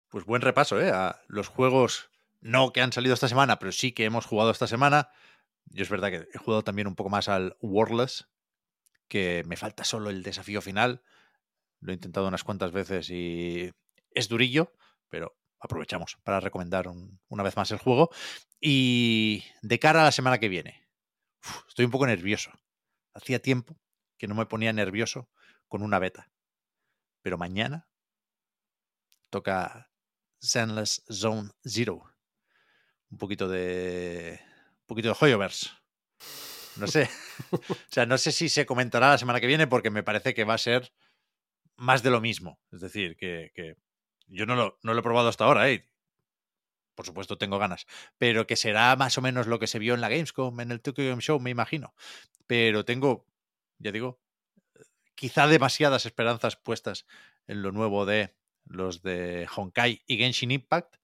Pues 0.08 0.24
buen 0.24 0.42
repaso, 0.42 0.80
¿eh? 0.80 0.90
A 0.90 1.20
los 1.28 1.48
juegos 1.48 2.10
no 2.40 2.72
que 2.72 2.80
han 2.80 2.92
salido 2.92 3.14
esta 3.14 3.28
semana, 3.28 3.58
pero 3.58 3.72
sí 3.72 3.92
que 3.92 4.04
hemos 4.04 4.26
jugado 4.26 4.50
esta 4.50 4.66
semana. 4.66 5.10
Yo 5.66 5.82
es 5.82 5.90
verdad 5.90 6.10
que 6.10 6.28
he 6.32 6.38
jugado 6.38 6.64
también 6.64 6.88
un 6.88 6.94
poco 6.94 7.10
más 7.10 7.28
al 7.28 7.56
Wordless, 7.60 8.28
que 9.08 9.44
me 9.46 9.56
falta 9.56 9.84
solo 9.84 10.10
el 10.10 10.22
desafío 10.22 10.62
final. 10.62 11.02
Lo 11.80 11.92
he 11.92 11.94
intentado 11.94 12.26
unas 12.26 12.44
cuantas 12.44 12.72
veces 12.72 13.10
y 13.10 13.72
es 14.10 14.28
durillo, 14.28 14.72
pero 15.08 15.37
aprovechamos 15.60 16.16
para 16.22 16.40
recomendar 16.40 16.88
un- 16.88 17.20
una 17.28 17.42
vez 17.42 17.56
más 17.56 17.70
el 17.70 17.78
juego. 17.78 18.10
Y 18.60 19.44
de 19.62 19.78
cara 19.78 20.02
a 20.02 20.04
la 20.04 20.12
semana 20.12 20.38
que 20.38 20.48
viene, 20.48 20.88
uf, 21.44 21.62
estoy 21.68 21.84
un 21.84 21.90
poco 21.90 22.06
nervioso. 22.06 22.50
Hacía 23.14 23.40
tiempo 23.40 23.76
que 24.18 24.28
no 24.28 24.34
me 24.34 24.46
ponía 24.46 24.72
nervioso 24.72 25.28
con 25.68 25.82
una 25.82 25.98
beta. 25.98 26.30
Pero 27.22 27.38
mañana 27.38 27.88
toca 29.30 29.90
Zenless 30.42 31.04
Zone 31.10 31.50
Zero. 31.64 32.02
Un 33.10 33.18
poquito 33.18 33.48
de. 33.48 34.40
Un 34.82 34.86
poquito 34.86 35.08
de 35.08 35.16
Hoyoverse. 35.18 35.70
No 36.76 36.86
sé. 36.86 37.08
o 37.52 37.58
sea, 37.90 38.06
no 38.06 38.18
sé 38.18 38.32
si 38.32 38.48
se 38.48 38.66
comentará 38.66 39.10
la 39.10 39.18
semana 39.18 39.40
que 39.40 39.46
viene 39.46 39.66
porque 39.66 39.90
me 39.90 40.02
parece 40.02 40.34
que 40.34 40.44
va 40.44 40.54
a 40.54 40.58
ser 40.58 40.92
más 41.76 42.02
de 42.02 42.10
lo 42.10 42.20
mismo. 42.20 42.60
Es 42.72 42.80
decir, 42.80 43.16
que, 43.16 43.50
que 43.54 43.76
yo 44.28 44.46
no 44.46 44.54
lo, 44.54 44.78
no 44.82 44.94
lo 44.94 45.00
he 45.00 45.02
probado 45.02 45.28
hasta 45.28 45.44
ahora, 45.44 45.70
¿eh? 45.70 45.84
Por 46.94 47.06
supuesto, 47.06 47.38
tengo 47.38 47.58
ganas. 47.58 47.86
Pero 48.18 48.46
que 48.46 48.56
será 48.56 48.94
más 48.96 49.16
o 49.18 49.22
menos 49.22 49.46
lo 49.46 49.58
que 49.58 49.66
se 49.66 49.78
vio 49.78 49.94
en 49.94 50.00
la 50.00 50.08
Gamescom, 50.08 50.60
en 50.60 50.72
el 50.72 50.80
Tokyo 50.80 51.08
Game 51.08 51.22
Show, 51.22 51.38
me 51.38 51.50
imagino. 51.50 51.94
Pero 52.46 52.84
tengo, 52.84 53.26
ya 53.78 53.92
digo, 53.92 54.20
quizá 55.14 55.46
demasiadas 55.46 56.06
esperanzas 56.06 56.56
puestas 56.56 57.06
en 57.46 57.62
lo 57.62 57.72
nuevo 57.72 58.06
de 58.06 58.34
los 58.64 59.02
de 59.02 59.48
Honkai 59.54 60.02
y 60.06 60.18
Genshin 60.18 60.50
Impact, 60.50 60.96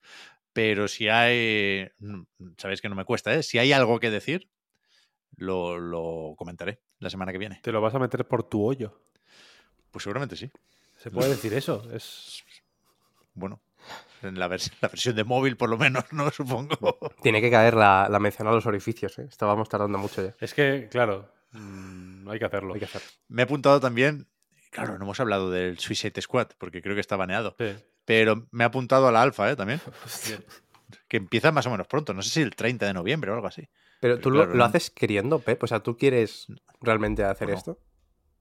pero 0.53 0.87
si 0.89 1.09
hay, 1.09 1.91
mm, 1.99 2.23
sabéis 2.59 2.81
que 2.81 2.89
no 2.89 2.95
me 2.95 3.05
cuesta, 3.05 3.35
¿eh? 3.35 3.43
Si 3.43 3.59
hay 3.59 3.73
algo 3.73 3.99
que 4.01 4.11
decir, 4.11 4.49
lo, 5.37 5.79
lo 5.79 6.35
comentaré 6.37 6.81
la 6.99 7.11
semana 7.11 7.33
que 7.33 7.39
viene. 7.39 7.61
Te 7.63 7.73
lo 7.73 7.81
vas 7.81 7.95
a 7.95 7.99
meter 7.99 8.27
por 8.27 8.49
tu 8.49 8.65
hoyo. 8.65 9.01
Pues 9.91 10.03
seguramente 10.03 10.37
sí. 10.37 10.51
¿Se 10.97 11.11
puede 11.11 11.31
decir 11.31 11.53
eso? 11.55 11.89
Es... 11.93 12.45
Bueno, 13.35 13.61
en 14.23 14.39
la, 14.39 14.49
vers- 14.49 14.73
la 14.81 14.89
versión 14.89 15.17
de 15.17 15.25
móvil 15.25 15.57
por 15.57 15.69
lo 15.69 15.77
menos, 15.77 16.05
¿no? 16.13 16.31
Supongo. 16.33 16.99
Tiene 17.23 17.41
que 17.41 17.51
caer 17.51 17.75
la, 17.75 18.09
la 18.11 18.19
mención 18.19 18.49
a 18.49 18.53
los 18.53 18.67
orificios, 18.67 19.19
¿eh? 19.19 19.27
Estábamos 19.29 19.69
tardando 19.69 19.99
mucho 19.99 20.23
ya. 20.25 20.35
es 20.41 20.55
que, 20.55 20.89
claro, 20.91 21.31
mm, 21.53 22.29
hay 22.29 22.39
que 22.39 22.45
hacerlo. 22.45 22.75
Hay 22.75 22.81
que 22.81 22.87
hacer. 22.87 23.03
Me 23.29 23.43
he 23.43 23.45
apuntado 23.45 23.81
también, 23.81 24.27
claro, 24.71 24.97
no 24.99 25.05
hemos 25.05 25.21
hablado 25.21 25.51
del 25.51 25.79
Suicide 25.79 26.21
Squad, 26.23 26.49
porque 26.59 26.81
creo 26.83 26.95
que 26.95 27.01
está 27.01 27.17
baneado, 27.17 27.55
Sí. 27.59 27.75
pero 28.05 28.47
me 28.51 28.65
he 28.65 28.67
apuntado 28.67 29.09
a 29.09 29.13
la 29.13 29.23
alfa, 29.23 29.51
¿eh? 29.51 29.57
También. 29.57 29.81
Que 31.09 31.17
empieza 31.17 31.51
más 31.51 31.67
o 31.67 31.71
menos 31.71 31.87
pronto, 31.89 32.15
no 32.15 32.23
sé 32.23 32.31
si 32.31 32.41
el 32.41 32.55
30 32.55 32.87
de 32.87 32.95
noviembre 32.95 33.31
o 33.31 33.35
algo 33.35 33.47
así. 33.49 33.63
Pero 34.01 34.15
Pero 34.17 34.21
tú 34.21 34.31
lo, 34.31 34.43
claro, 34.45 34.55
lo 34.55 34.65
haces 34.65 34.91
queriendo, 34.91 35.39
Pep. 35.41 35.61
O 35.63 35.67
sea, 35.67 35.81
¿tú 35.81 35.97
quieres 35.97 36.47
realmente 36.81 37.25
hacer 37.25 37.51
esto? 37.51 37.79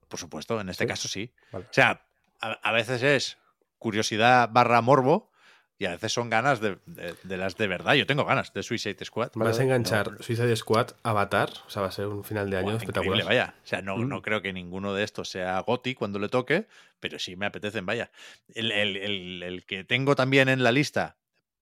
Por 0.08 0.20
supuesto, 0.20 0.60
en 0.62 0.70
este 0.70 0.84
¿Sí? 0.84 0.88
caso 0.88 1.08
sí. 1.08 1.34
Vale. 1.52 1.66
O 1.66 1.74
sea, 1.74 2.06
a, 2.42 2.52
a 2.52 2.72
veces 2.72 3.02
es 3.02 3.38
curiosidad 3.84 4.50
barra 4.52 4.82
morbo 4.82 5.30
y 5.78 5.86
a 5.86 5.92
veces 5.92 6.14
son 6.14 6.30
ganas 6.30 6.62
de, 6.62 6.78
de- 6.86 7.16
de 7.24 7.38
las 7.38 7.58
de 7.58 7.68
verdad. 7.68 7.94
Yo 7.96 8.06
tengo 8.08 8.24
ganas 8.26 8.54
de 8.54 8.64
Suicide 8.64 9.04
Squad. 9.06 9.32
Vas 9.36 9.60
a 9.60 9.64
enganchar 9.64 10.12
No, 10.14 10.18
Suicide 10.24 10.56
Squad, 10.56 10.92
Avatar, 11.04 11.50
o 11.68 11.70
sea, 11.70 11.82
va 11.82 11.90
a 11.90 11.92
ser 11.92 12.08
un 12.08 12.24
final 12.24 12.50
de 12.50 12.58
año 12.58 12.76
espectacular. 12.78 13.26
vaya. 13.26 13.56
O 13.64 13.68
sea, 13.68 13.82
no, 13.82 13.98
Mm. 13.98 14.08
no 14.08 14.22
creo 14.22 14.42
que 14.42 14.54
ninguno 14.54 14.94
de 14.94 15.04
estos 15.04 15.30
sea 15.30 15.60
Goti 15.62 15.94
cuando 15.94 16.20
le 16.20 16.30
toque, 16.30 16.68
pero 17.00 17.20
sí 17.20 17.36
me 17.36 17.46
apetecen, 17.46 17.86
vaya. 17.86 18.12
El, 18.56 18.72
el- 18.72 18.98
el- 18.98 19.44
el 19.44 19.66
que 19.66 19.84
tengo 19.84 20.16
también 20.16 20.48
en 20.50 20.64
la 20.64 20.72
lista, 20.72 21.18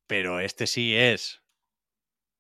pero 0.08 0.40
este 0.40 0.68
sí 0.68 0.96
es 0.96 1.42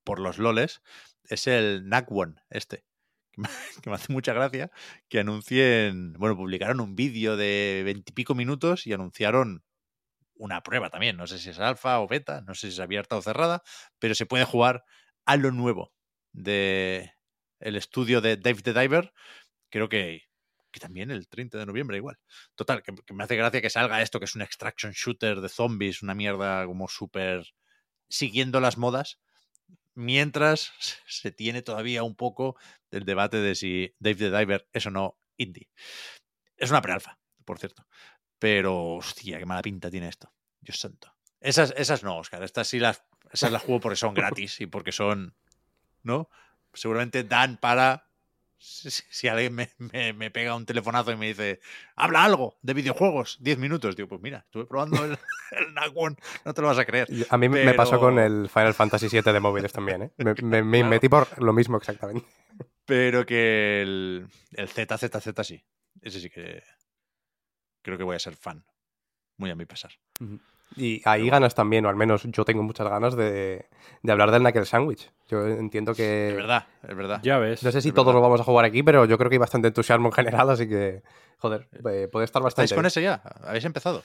por 0.03 0.19
los 0.19 0.37
loles, 0.37 0.81
es 1.29 1.47
el 1.47 1.87
Nakwon, 1.87 2.39
este. 2.49 2.83
Que 3.31 3.41
me, 3.41 3.49
que 3.81 3.89
me 3.89 3.95
hace 3.95 4.11
mucha 4.11 4.33
gracia 4.33 4.71
que 5.07 5.19
anuncien, 5.21 6.13
bueno, 6.19 6.35
publicaron 6.35 6.81
un 6.81 6.95
vídeo 6.97 7.37
de 7.37 7.81
veintipico 7.85 8.35
minutos 8.35 8.85
y 8.87 8.93
anunciaron 8.93 9.63
una 10.41 10.63
prueba 10.63 10.89
también. 10.89 11.17
No 11.17 11.27
sé 11.27 11.37
si 11.37 11.51
es 11.51 11.59
alfa 11.59 11.99
o 11.99 12.07
beta, 12.07 12.41
no 12.41 12.55
sé 12.55 12.67
si 12.67 12.73
es 12.73 12.79
abierta 12.79 13.15
o 13.15 13.21
cerrada, 13.21 13.61
pero 13.99 14.15
se 14.15 14.25
puede 14.25 14.43
jugar 14.43 14.83
a 15.25 15.37
lo 15.37 15.51
nuevo 15.51 15.93
de 16.33 17.13
el 17.59 17.75
estudio 17.75 18.21
de 18.21 18.37
Dave 18.37 18.63
the 18.63 18.73
Diver. 18.73 19.13
Creo 19.69 19.87
que, 19.87 20.23
que 20.71 20.79
también 20.79 21.11
el 21.11 21.27
30 21.27 21.59
de 21.59 21.65
noviembre 21.67 21.97
igual. 21.97 22.17
Total, 22.55 22.81
que, 22.81 22.93
que 23.05 23.13
me 23.13 23.23
hace 23.23 23.35
gracia 23.35 23.61
que 23.61 23.69
salga 23.69 24.01
esto, 24.01 24.19
que 24.19 24.25
es 24.25 24.35
un 24.35 24.41
extraction 24.41 24.93
shooter 24.93 25.41
de 25.41 25.49
zombies, 25.49 26.01
una 26.01 26.15
mierda 26.15 26.65
como 26.65 26.87
súper 26.87 27.45
siguiendo 28.09 28.59
las 28.59 28.77
modas, 28.77 29.19
mientras 29.93 30.73
se 31.07 31.31
tiene 31.31 31.61
todavía 31.61 32.01
un 32.01 32.15
poco 32.15 32.57
del 32.89 33.05
debate 33.05 33.37
de 33.37 33.53
si 33.53 33.93
Dave 33.99 34.15
the 34.15 34.37
Diver 34.37 34.67
es 34.73 34.87
o 34.87 34.89
no 34.89 35.19
indie. 35.37 35.69
Es 36.57 36.71
una 36.71 36.81
prealfa, 36.81 37.19
por 37.45 37.59
cierto. 37.59 37.85
Pero, 38.41 38.95
hostia, 38.95 39.37
qué 39.37 39.45
mala 39.45 39.61
pinta 39.61 39.91
tiene 39.91 40.07
esto. 40.07 40.33
Dios 40.59 40.79
santo. 40.79 41.13
Esas, 41.39 41.75
esas 41.77 42.01
no, 42.03 42.17
Oscar. 42.17 42.41
Estas 42.41 42.67
sí 42.67 42.79
las, 42.79 43.03
esas 43.31 43.51
las 43.51 43.61
juego 43.61 43.79
porque 43.81 43.95
son 43.97 44.15
gratis 44.15 44.59
y 44.61 44.65
porque 44.65 44.91
son. 44.91 45.35
¿No? 46.01 46.27
Seguramente 46.73 47.23
dan 47.23 47.57
para. 47.57 48.07
Si, 48.57 49.27
alguien 49.27 49.53
me, 49.53 49.69
me- 49.77 50.13
me 50.13 50.31
pega 50.31 50.55
un 50.55 50.65
telefonazo 50.65 51.11
y 51.11 51.17
me 51.17 51.27
dice, 51.27 51.59
habla 51.95 52.23
algo 52.23 52.57
de 52.63 52.73
videojuegos, 52.73 53.37
10 53.41 53.59
minutos. 53.59 53.95
Digo, 53.95 54.09
pues 54.09 54.21
mira, 54.21 54.39
estuve 54.39 54.65
probando 54.65 55.05
el, 55.05 55.11
el 55.51 55.73
Nacwon, 55.75 56.17
no 56.43 56.53
te 56.55 56.61
lo 56.61 56.67
vas 56.67 56.79
a 56.79 56.85
creer. 56.85 57.07
A 57.29 57.37
mí 57.37 57.47
me 57.47 57.73
pasó 57.75 57.99
con 57.99 58.17
el 58.17 58.49
Final 58.49 58.73
Fantasy 58.73 59.07
VII 59.07 59.21
de 59.33 59.39
móviles 59.39 59.71
también, 59.71 60.01
¿eh? 60.03 60.11
Me, 60.41 60.63
me- 60.63 60.83
metí 60.83 61.09
por 61.09 61.39
lo 61.43 61.53
mismo 61.53 61.77
exactamente. 61.77 62.25
Pero 62.85 63.23
que 63.25 63.81
el, 63.83 64.27
el 64.53 64.67
ZZZ 64.67 65.43
sí. 65.43 65.63
Ese 66.01 66.19
sí 66.19 66.29
que. 66.31 66.63
Creo 67.81 67.97
que 67.97 68.03
voy 68.03 68.15
a 68.15 68.19
ser 68.19 68.35
fan. 68.35 68.63
muy 69.37 69.49
a 69.49 69.55
mi 69.55 69.65
pesar. 69.65 69.91
Y 70.77 71.01
ahí 71.05 71.29
ganas 71.29 71.53
también, 71.55 71.85
o 71.85 71.89
al 71.89 71.95
menos 71.95 72.23
yo 72.23 72.45
tengo 72.45 72.63
muchas 72.63 72.87
ganas 72.87 73.15
de, 73.15 73.65
de 74.03 74.11
hablar 74.11 74.31
del 74.31 74.41
Knuckle 74.41 74.65
Sandwich. 74.65 75.11
Yo 75.27 75.45
entiendo 75.47 75.93
que. 75.95 76.29
Es 76.29 76.35
verdad, 76.35 76.65
es 76.87 76.95
verdad. 76.95 77.19
Ya 77.23 77.39
ves. 77.39 77.63
No 77.63 77.71
sé 77.71 77.81
si 77.81 77.91
todos 77.91 78.07
verdad. 78.07 78.19
lo 78.19 78.21
vamos 78.21 78.39
a 78.41 78.43
jugar 78.43 78.65
aquí, 78.65 78.81
pero 78.83 79.05
yo 79.05 79.17
creo 79.17 79.29
que 79.29 79.35
hay 79.35 79.39
bastante 79.39 79.67
entusiasmo 79.69 80.07
en 80.09 80.13
general, 80.13 80.49
así 80.49 80.67
que. 80.69 81.01
Joder, 81.39 81.67
eh, 81.89 82.07
puede 82.09 82.25
estar 82.25 82.41
bastante. 82.41 82.65
¿Estáis 82.65 82.77
con 82.77 82.85
ese 82.85 83.01
ya? 83.01 83.15
¿Habéis 83.43 83.65
empezado? 83.65 84.03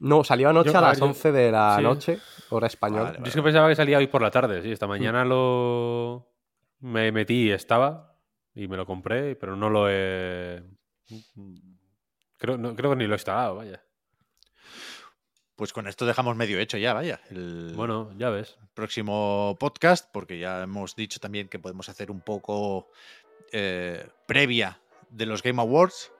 No, 0.00 0.22
salió 0.22 0.48
anoche 0.48 0.70
Yo- 0.70 0.78
a 0.78 0.82
las 0.82 0.98
yo- 1.00 1.06
11 1.06 1.32
de 1.32 1.50
la 1.50 1.76
sí. 1.76 1.82
noche, 1.82 2.18
hora 2.50 2.68
española. 2.68 3.04
Vale, 3.10 3.18
Yo 3.18 3.24
es 3.24 3.34
que 3.34 3.42
pensaba 3.42 3.68
que 3.68 3.74
salía 3.74 3.98
hoy 3.98 4.06
por 4.06 4.22
la 4.22 4.30
tarde, 4.30 4.62
sí. 4.62 4.70
Esta 4.70 4.86
mañana 4.86 5.24
lo. 5.24 6.30
Me 6.80 7.10
metí 7.12 7.48
y 7.48 7.50
estaba. 7.50 8.14
Y 8.54 8.68
me 8.68 8.76
lo 8.76 8.86
compré, 8.86 9.34
pero 9.36 9.56
no 9.56 9.68
lo 9.70 9.88
he. 9.90 10.62
Creo, 12.38 12.56
no, 12.56 12.74
creo 12.74 12.90
que 12.90 12.96
ni 12.96 13.06
lo 13.06 13.14
he 13.14 13.16
instalado, 13.16 13.56
vaya. 13.56 13.82
Pues 15.56 15.72
con 15.72 15.88
esto 15.88 16.06
dejamos 16.06 16.36
medio 16.36 16.60
hecho 16.60 16.78
ya, 16.78 16.92
vaya. 16.94 17.20
El 17.30 17.72
Bueno, 17.74 18.12
ya 18.16 18.30
ves. 18.30 18.56
próximo 18.74 19.56
podcast, 19.58 20.08
porque 20.12 20.38
ya 20.38 20.62
hemos 20.62 20.94
dicho 20.94 21.18
también 21.18 21.48
que 21.48 21.58
podemos 21.58 21.88
hacer 21.88 22.10
un 22.12 22.20
poco 22.20 22.88
eh, 23.50 24.06
previa 24.26 24.80
de 25.10 25.26
los 25.26 25.42
Game 25.42 25.60
Awards. 25.60 26.12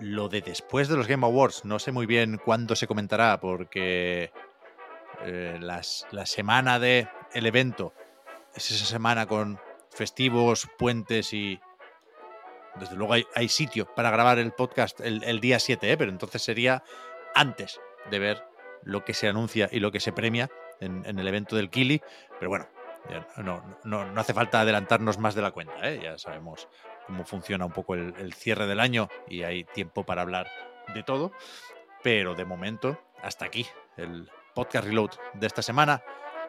Lo 0.00 0.28
de 0.28 0.40
después 0.40 0.88
de 0.88 0.96
los 0.96 1.06
Game 1.06 1.24
Awards, 1.24 1.64
no 1.64 1.78
sé 1.78 1.92
muy 1.92 2.06
bien 2.06 2.38
cuándo 2.44 2.74
se 2.74 2.86
comentará, 2.88 3.38
porque 3.40 4.32
eh, 5.24 5.58
las- 5.60 6.06
la 6.10 6.26
semana 6.26 6.78
de 6.80 7.08
el 7.34 7.46
evento 7.46 7.92
es 8.56 8.70
esa 8.72 8.86
semana 8.86 9.26
con 9.26 9.60
festivos, 9.90 10.68
puentes 10.78 11.32
y. 11.32 11.60
Desde 12.78 12.96
luego 12.96 13.14
hay, 13.14 13.48
sitio 13.48 13.92
para 13.94 14.10
grabar 14.10 14.38
el 14.38 14.52
podcast 14.52 15.00
el, 15.00 15.40
día 15.40 15.58
7, 15.58 15.92
¿eh? 15.92 15.96
pero 15.96 16.10
entonces 16.10 16.42
sería 16.42 16.82
antes 17.34 17.80
de 18.10 18.18
ver 18.18 18.44
lo 18.82 19.04
que 19.04 19.14
se 19.14 19.28
anuncia 19.28 19.68
y 19.70 19.80
lo 19.80 19.90
que 19.90 20.00
se 20.00 20.12
premia 20.12 20.48
en, 20.80 21.04
el 21.06 21.26
evento 21.26 21.56
del 21.56 21.70
Kili. 21.70 22.00
Pero 22.38 22.50
bueno, 22.50 22.68
no, 23.36 23.78
no, 23.84 24.04
no 24.04 24.20
hace 24.20 24.34
falta 24.34 24.60
adelantarnos 24.60 25.18
más 25.18 25.34
de 25.34 25.42
la 25.42 25.50
cuenta, 25.50 25.74
¿eh? 25.82 26.00
ya 26.02 26.18
sabemos 26.18 26.68
cómo 27.06 27.24
funciona 27.24 27.64
un 27.64 27.72
poco 27.72 27.94
el, 27.94 28.14
el 28.18 28.32
cierre 28.34 28.66
del 28.66 28.80
año 28.80 29.08
y 29.26 29.42
hay 29.42 29.64
tiempo 29.64 30.04
para 30.04 30.22
hablar 30.22 30.46
de 30.94 31.02
todo. 31.02 31.32
Pero 32.02 32.34
de 32.34 32.44
momento, 32.44 33.00
hasta 33.22 33.44
aquí 33.46 33.66
el 33.96 34.30
podcast 34.54 34.86
reload 34.86 35.10
de 35.34 35.46
esta 35.46 35.62
semana. 35.62 36.02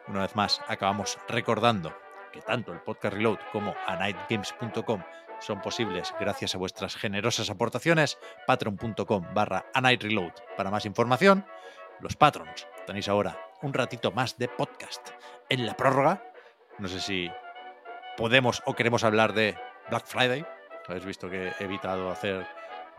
Una 0.07 0.21
vez 0.21 0.35
más, 0.35 0.61
acabamos 0.67 1.17
recordando 1.27 1.95
que 2.31 2.41
tanto 2.41 2.71
el 2.71 2.81
podcast 2.81 3.15
reload 3.15 3.39
como 3.51 3.75
anightgames.com 3.87 5.03
son 5.39 5.61
posibles 5.61 6.13
gracias 6.19 6.55
a 6.55 6.57
vuestras 6.57 6.95
generosas 6.95 7.49
aportaciones. 7.49 8.17
Patreon.com 8.45 9.33
barra 9.33 9.65
anightreload 9.73 10.33
para 10.57 10.71
más 10.71 10.85
información. 10.85 11.45
Los 11.99 12.15
patrons 12.15 12.67
tenéis 12.85 13.09
ahora 13.09 13.37
un 13.61 13.73
ratito 13.73 14.11
más 14.11 14.37
de 14.37 14.47
podcast 14.47 15.09
en 15.49 15.65
la 15.65 15.75
prórroga. 15.75 16.23
No 16.77 16.87
sé 16.87 16.99
si 16.99 17.31
podemos 18.17 18.61
o 18.65 18.75
queremos 18.75 19.03
hablar 19.03 19.33
de 19.33 19.57
Black 19.89 20.05
Friday. 20.05 20.45
Habéis 20.87 21.05
visto 21.05 21.29
que 21.29 21.53
he 21.59 21.63
evitado 21.63 22.09
hacer 22.09 22.45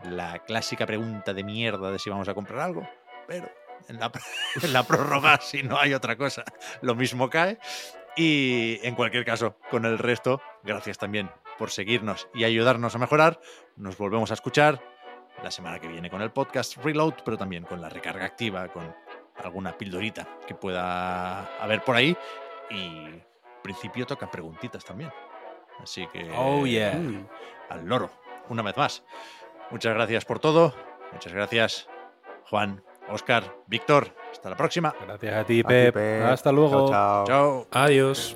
la 0.03 0.39
clásica 0.39 0.85
pregunta 0.85 1.33
de 1.33 1.43
mierda 1.43 1.91
de 1.91 1.99
si 1.99 2.09
vamos 2.09 2.29
a 2.29 2.33
comprar 2.33 2.61
algo, 2.61 2.87
pero 3.27 3.49
en 3.87 3.99
la 3.99 4.83
prórroga, 4.87 5.39
si 5.41 5.63
no 5.63 5.77
hay 5.77 5.93
otra 5.93 6.15
cosa, 6.15 6.43
lo 6.81 6.95
mismo 6.95 7.29
cae. 7.29 7.59
Y 8.15 8.79
en 8.83 8.95
cualquier 8.95 9.25
caso, 9.25 9.57
con 9.69 9.85
el 9.85 9.97
resto, 9.97 10.41
gracias 10.63 10.97
también 10.97 11.29
por 11.61 11.69
seguirnos 11.69 12.27
y 12.33 12.43
ayudarnos 12.43 12.95
a 12.95 12.97
mejorar. 12.97 13.39
Nos 13.75 13.95
volvemos 13.95 14.31
a 14.31 14.33
escuchar 14.33 14.81
la 15.43 15.51
semana 15.51 15.77
que 15.77 15.87
viene 15.87 16.09
con 16.09 16.23
el 16.23 16.31
podcast 16.31 16.75
Reload, 16.83 17.13
pero 17.23 17.37
también 17.37 17.65
con 17.65 17.79
la 17.79 17.87
recarga 17.87 18.25
activa, 18.25 18.67
con 18.69 18.95
alguna 19.43 19.77
pildorita 19.77 20.27
que 20.47 20.55
pueda 20.55 21.45
haber 21.63 21.83
por 21.83 21.95
ahí. 21.95 22.17
Y 22.71 22.83
en 22.87 23.23
principio 23.61 24.07
tocan 24.07 24.31
preguntitas 24.31 24.83
también. 24.83 25.13
Así 25.79 26.07
que 26.07 26.31
Oh, 26.35 26.65
yeah. 26.65 26.95
Mm. 26.95 27.27
al 27.69 27.85
loro, 27.85 28.09
una 28.49 28.63
vez 28.63 28.75
más. 28.75 29.03
Muchas 29.69 29.93
gracias 29.93 30.25
por 30.25 30.39
todo. 30.39 30.73
Muchas 31.13 31.31
gracias, 31.31 31.87
Juan, 32.49 32.83
Oscar, 33.07 33.55
Víctor. 33.67 34.15
Hasta 34.31 34.49
la 34.49 34.57
próxima. 34.57 34.95
Gracias 34.99 35.35
a 35.35 35.43
ti, 35.43 35.59
A 35.59 35.61
ti, 35.61 35.63
Pep. 35.63 35.93
Pep. 35.93 36.23
Hasta 36.25 36.51
luego. 36.51 36.89
Chao, 36.89 37.25
chao. 37.27 37.65
Chao. 37.71 37.83
Adiós. 37.83 38.35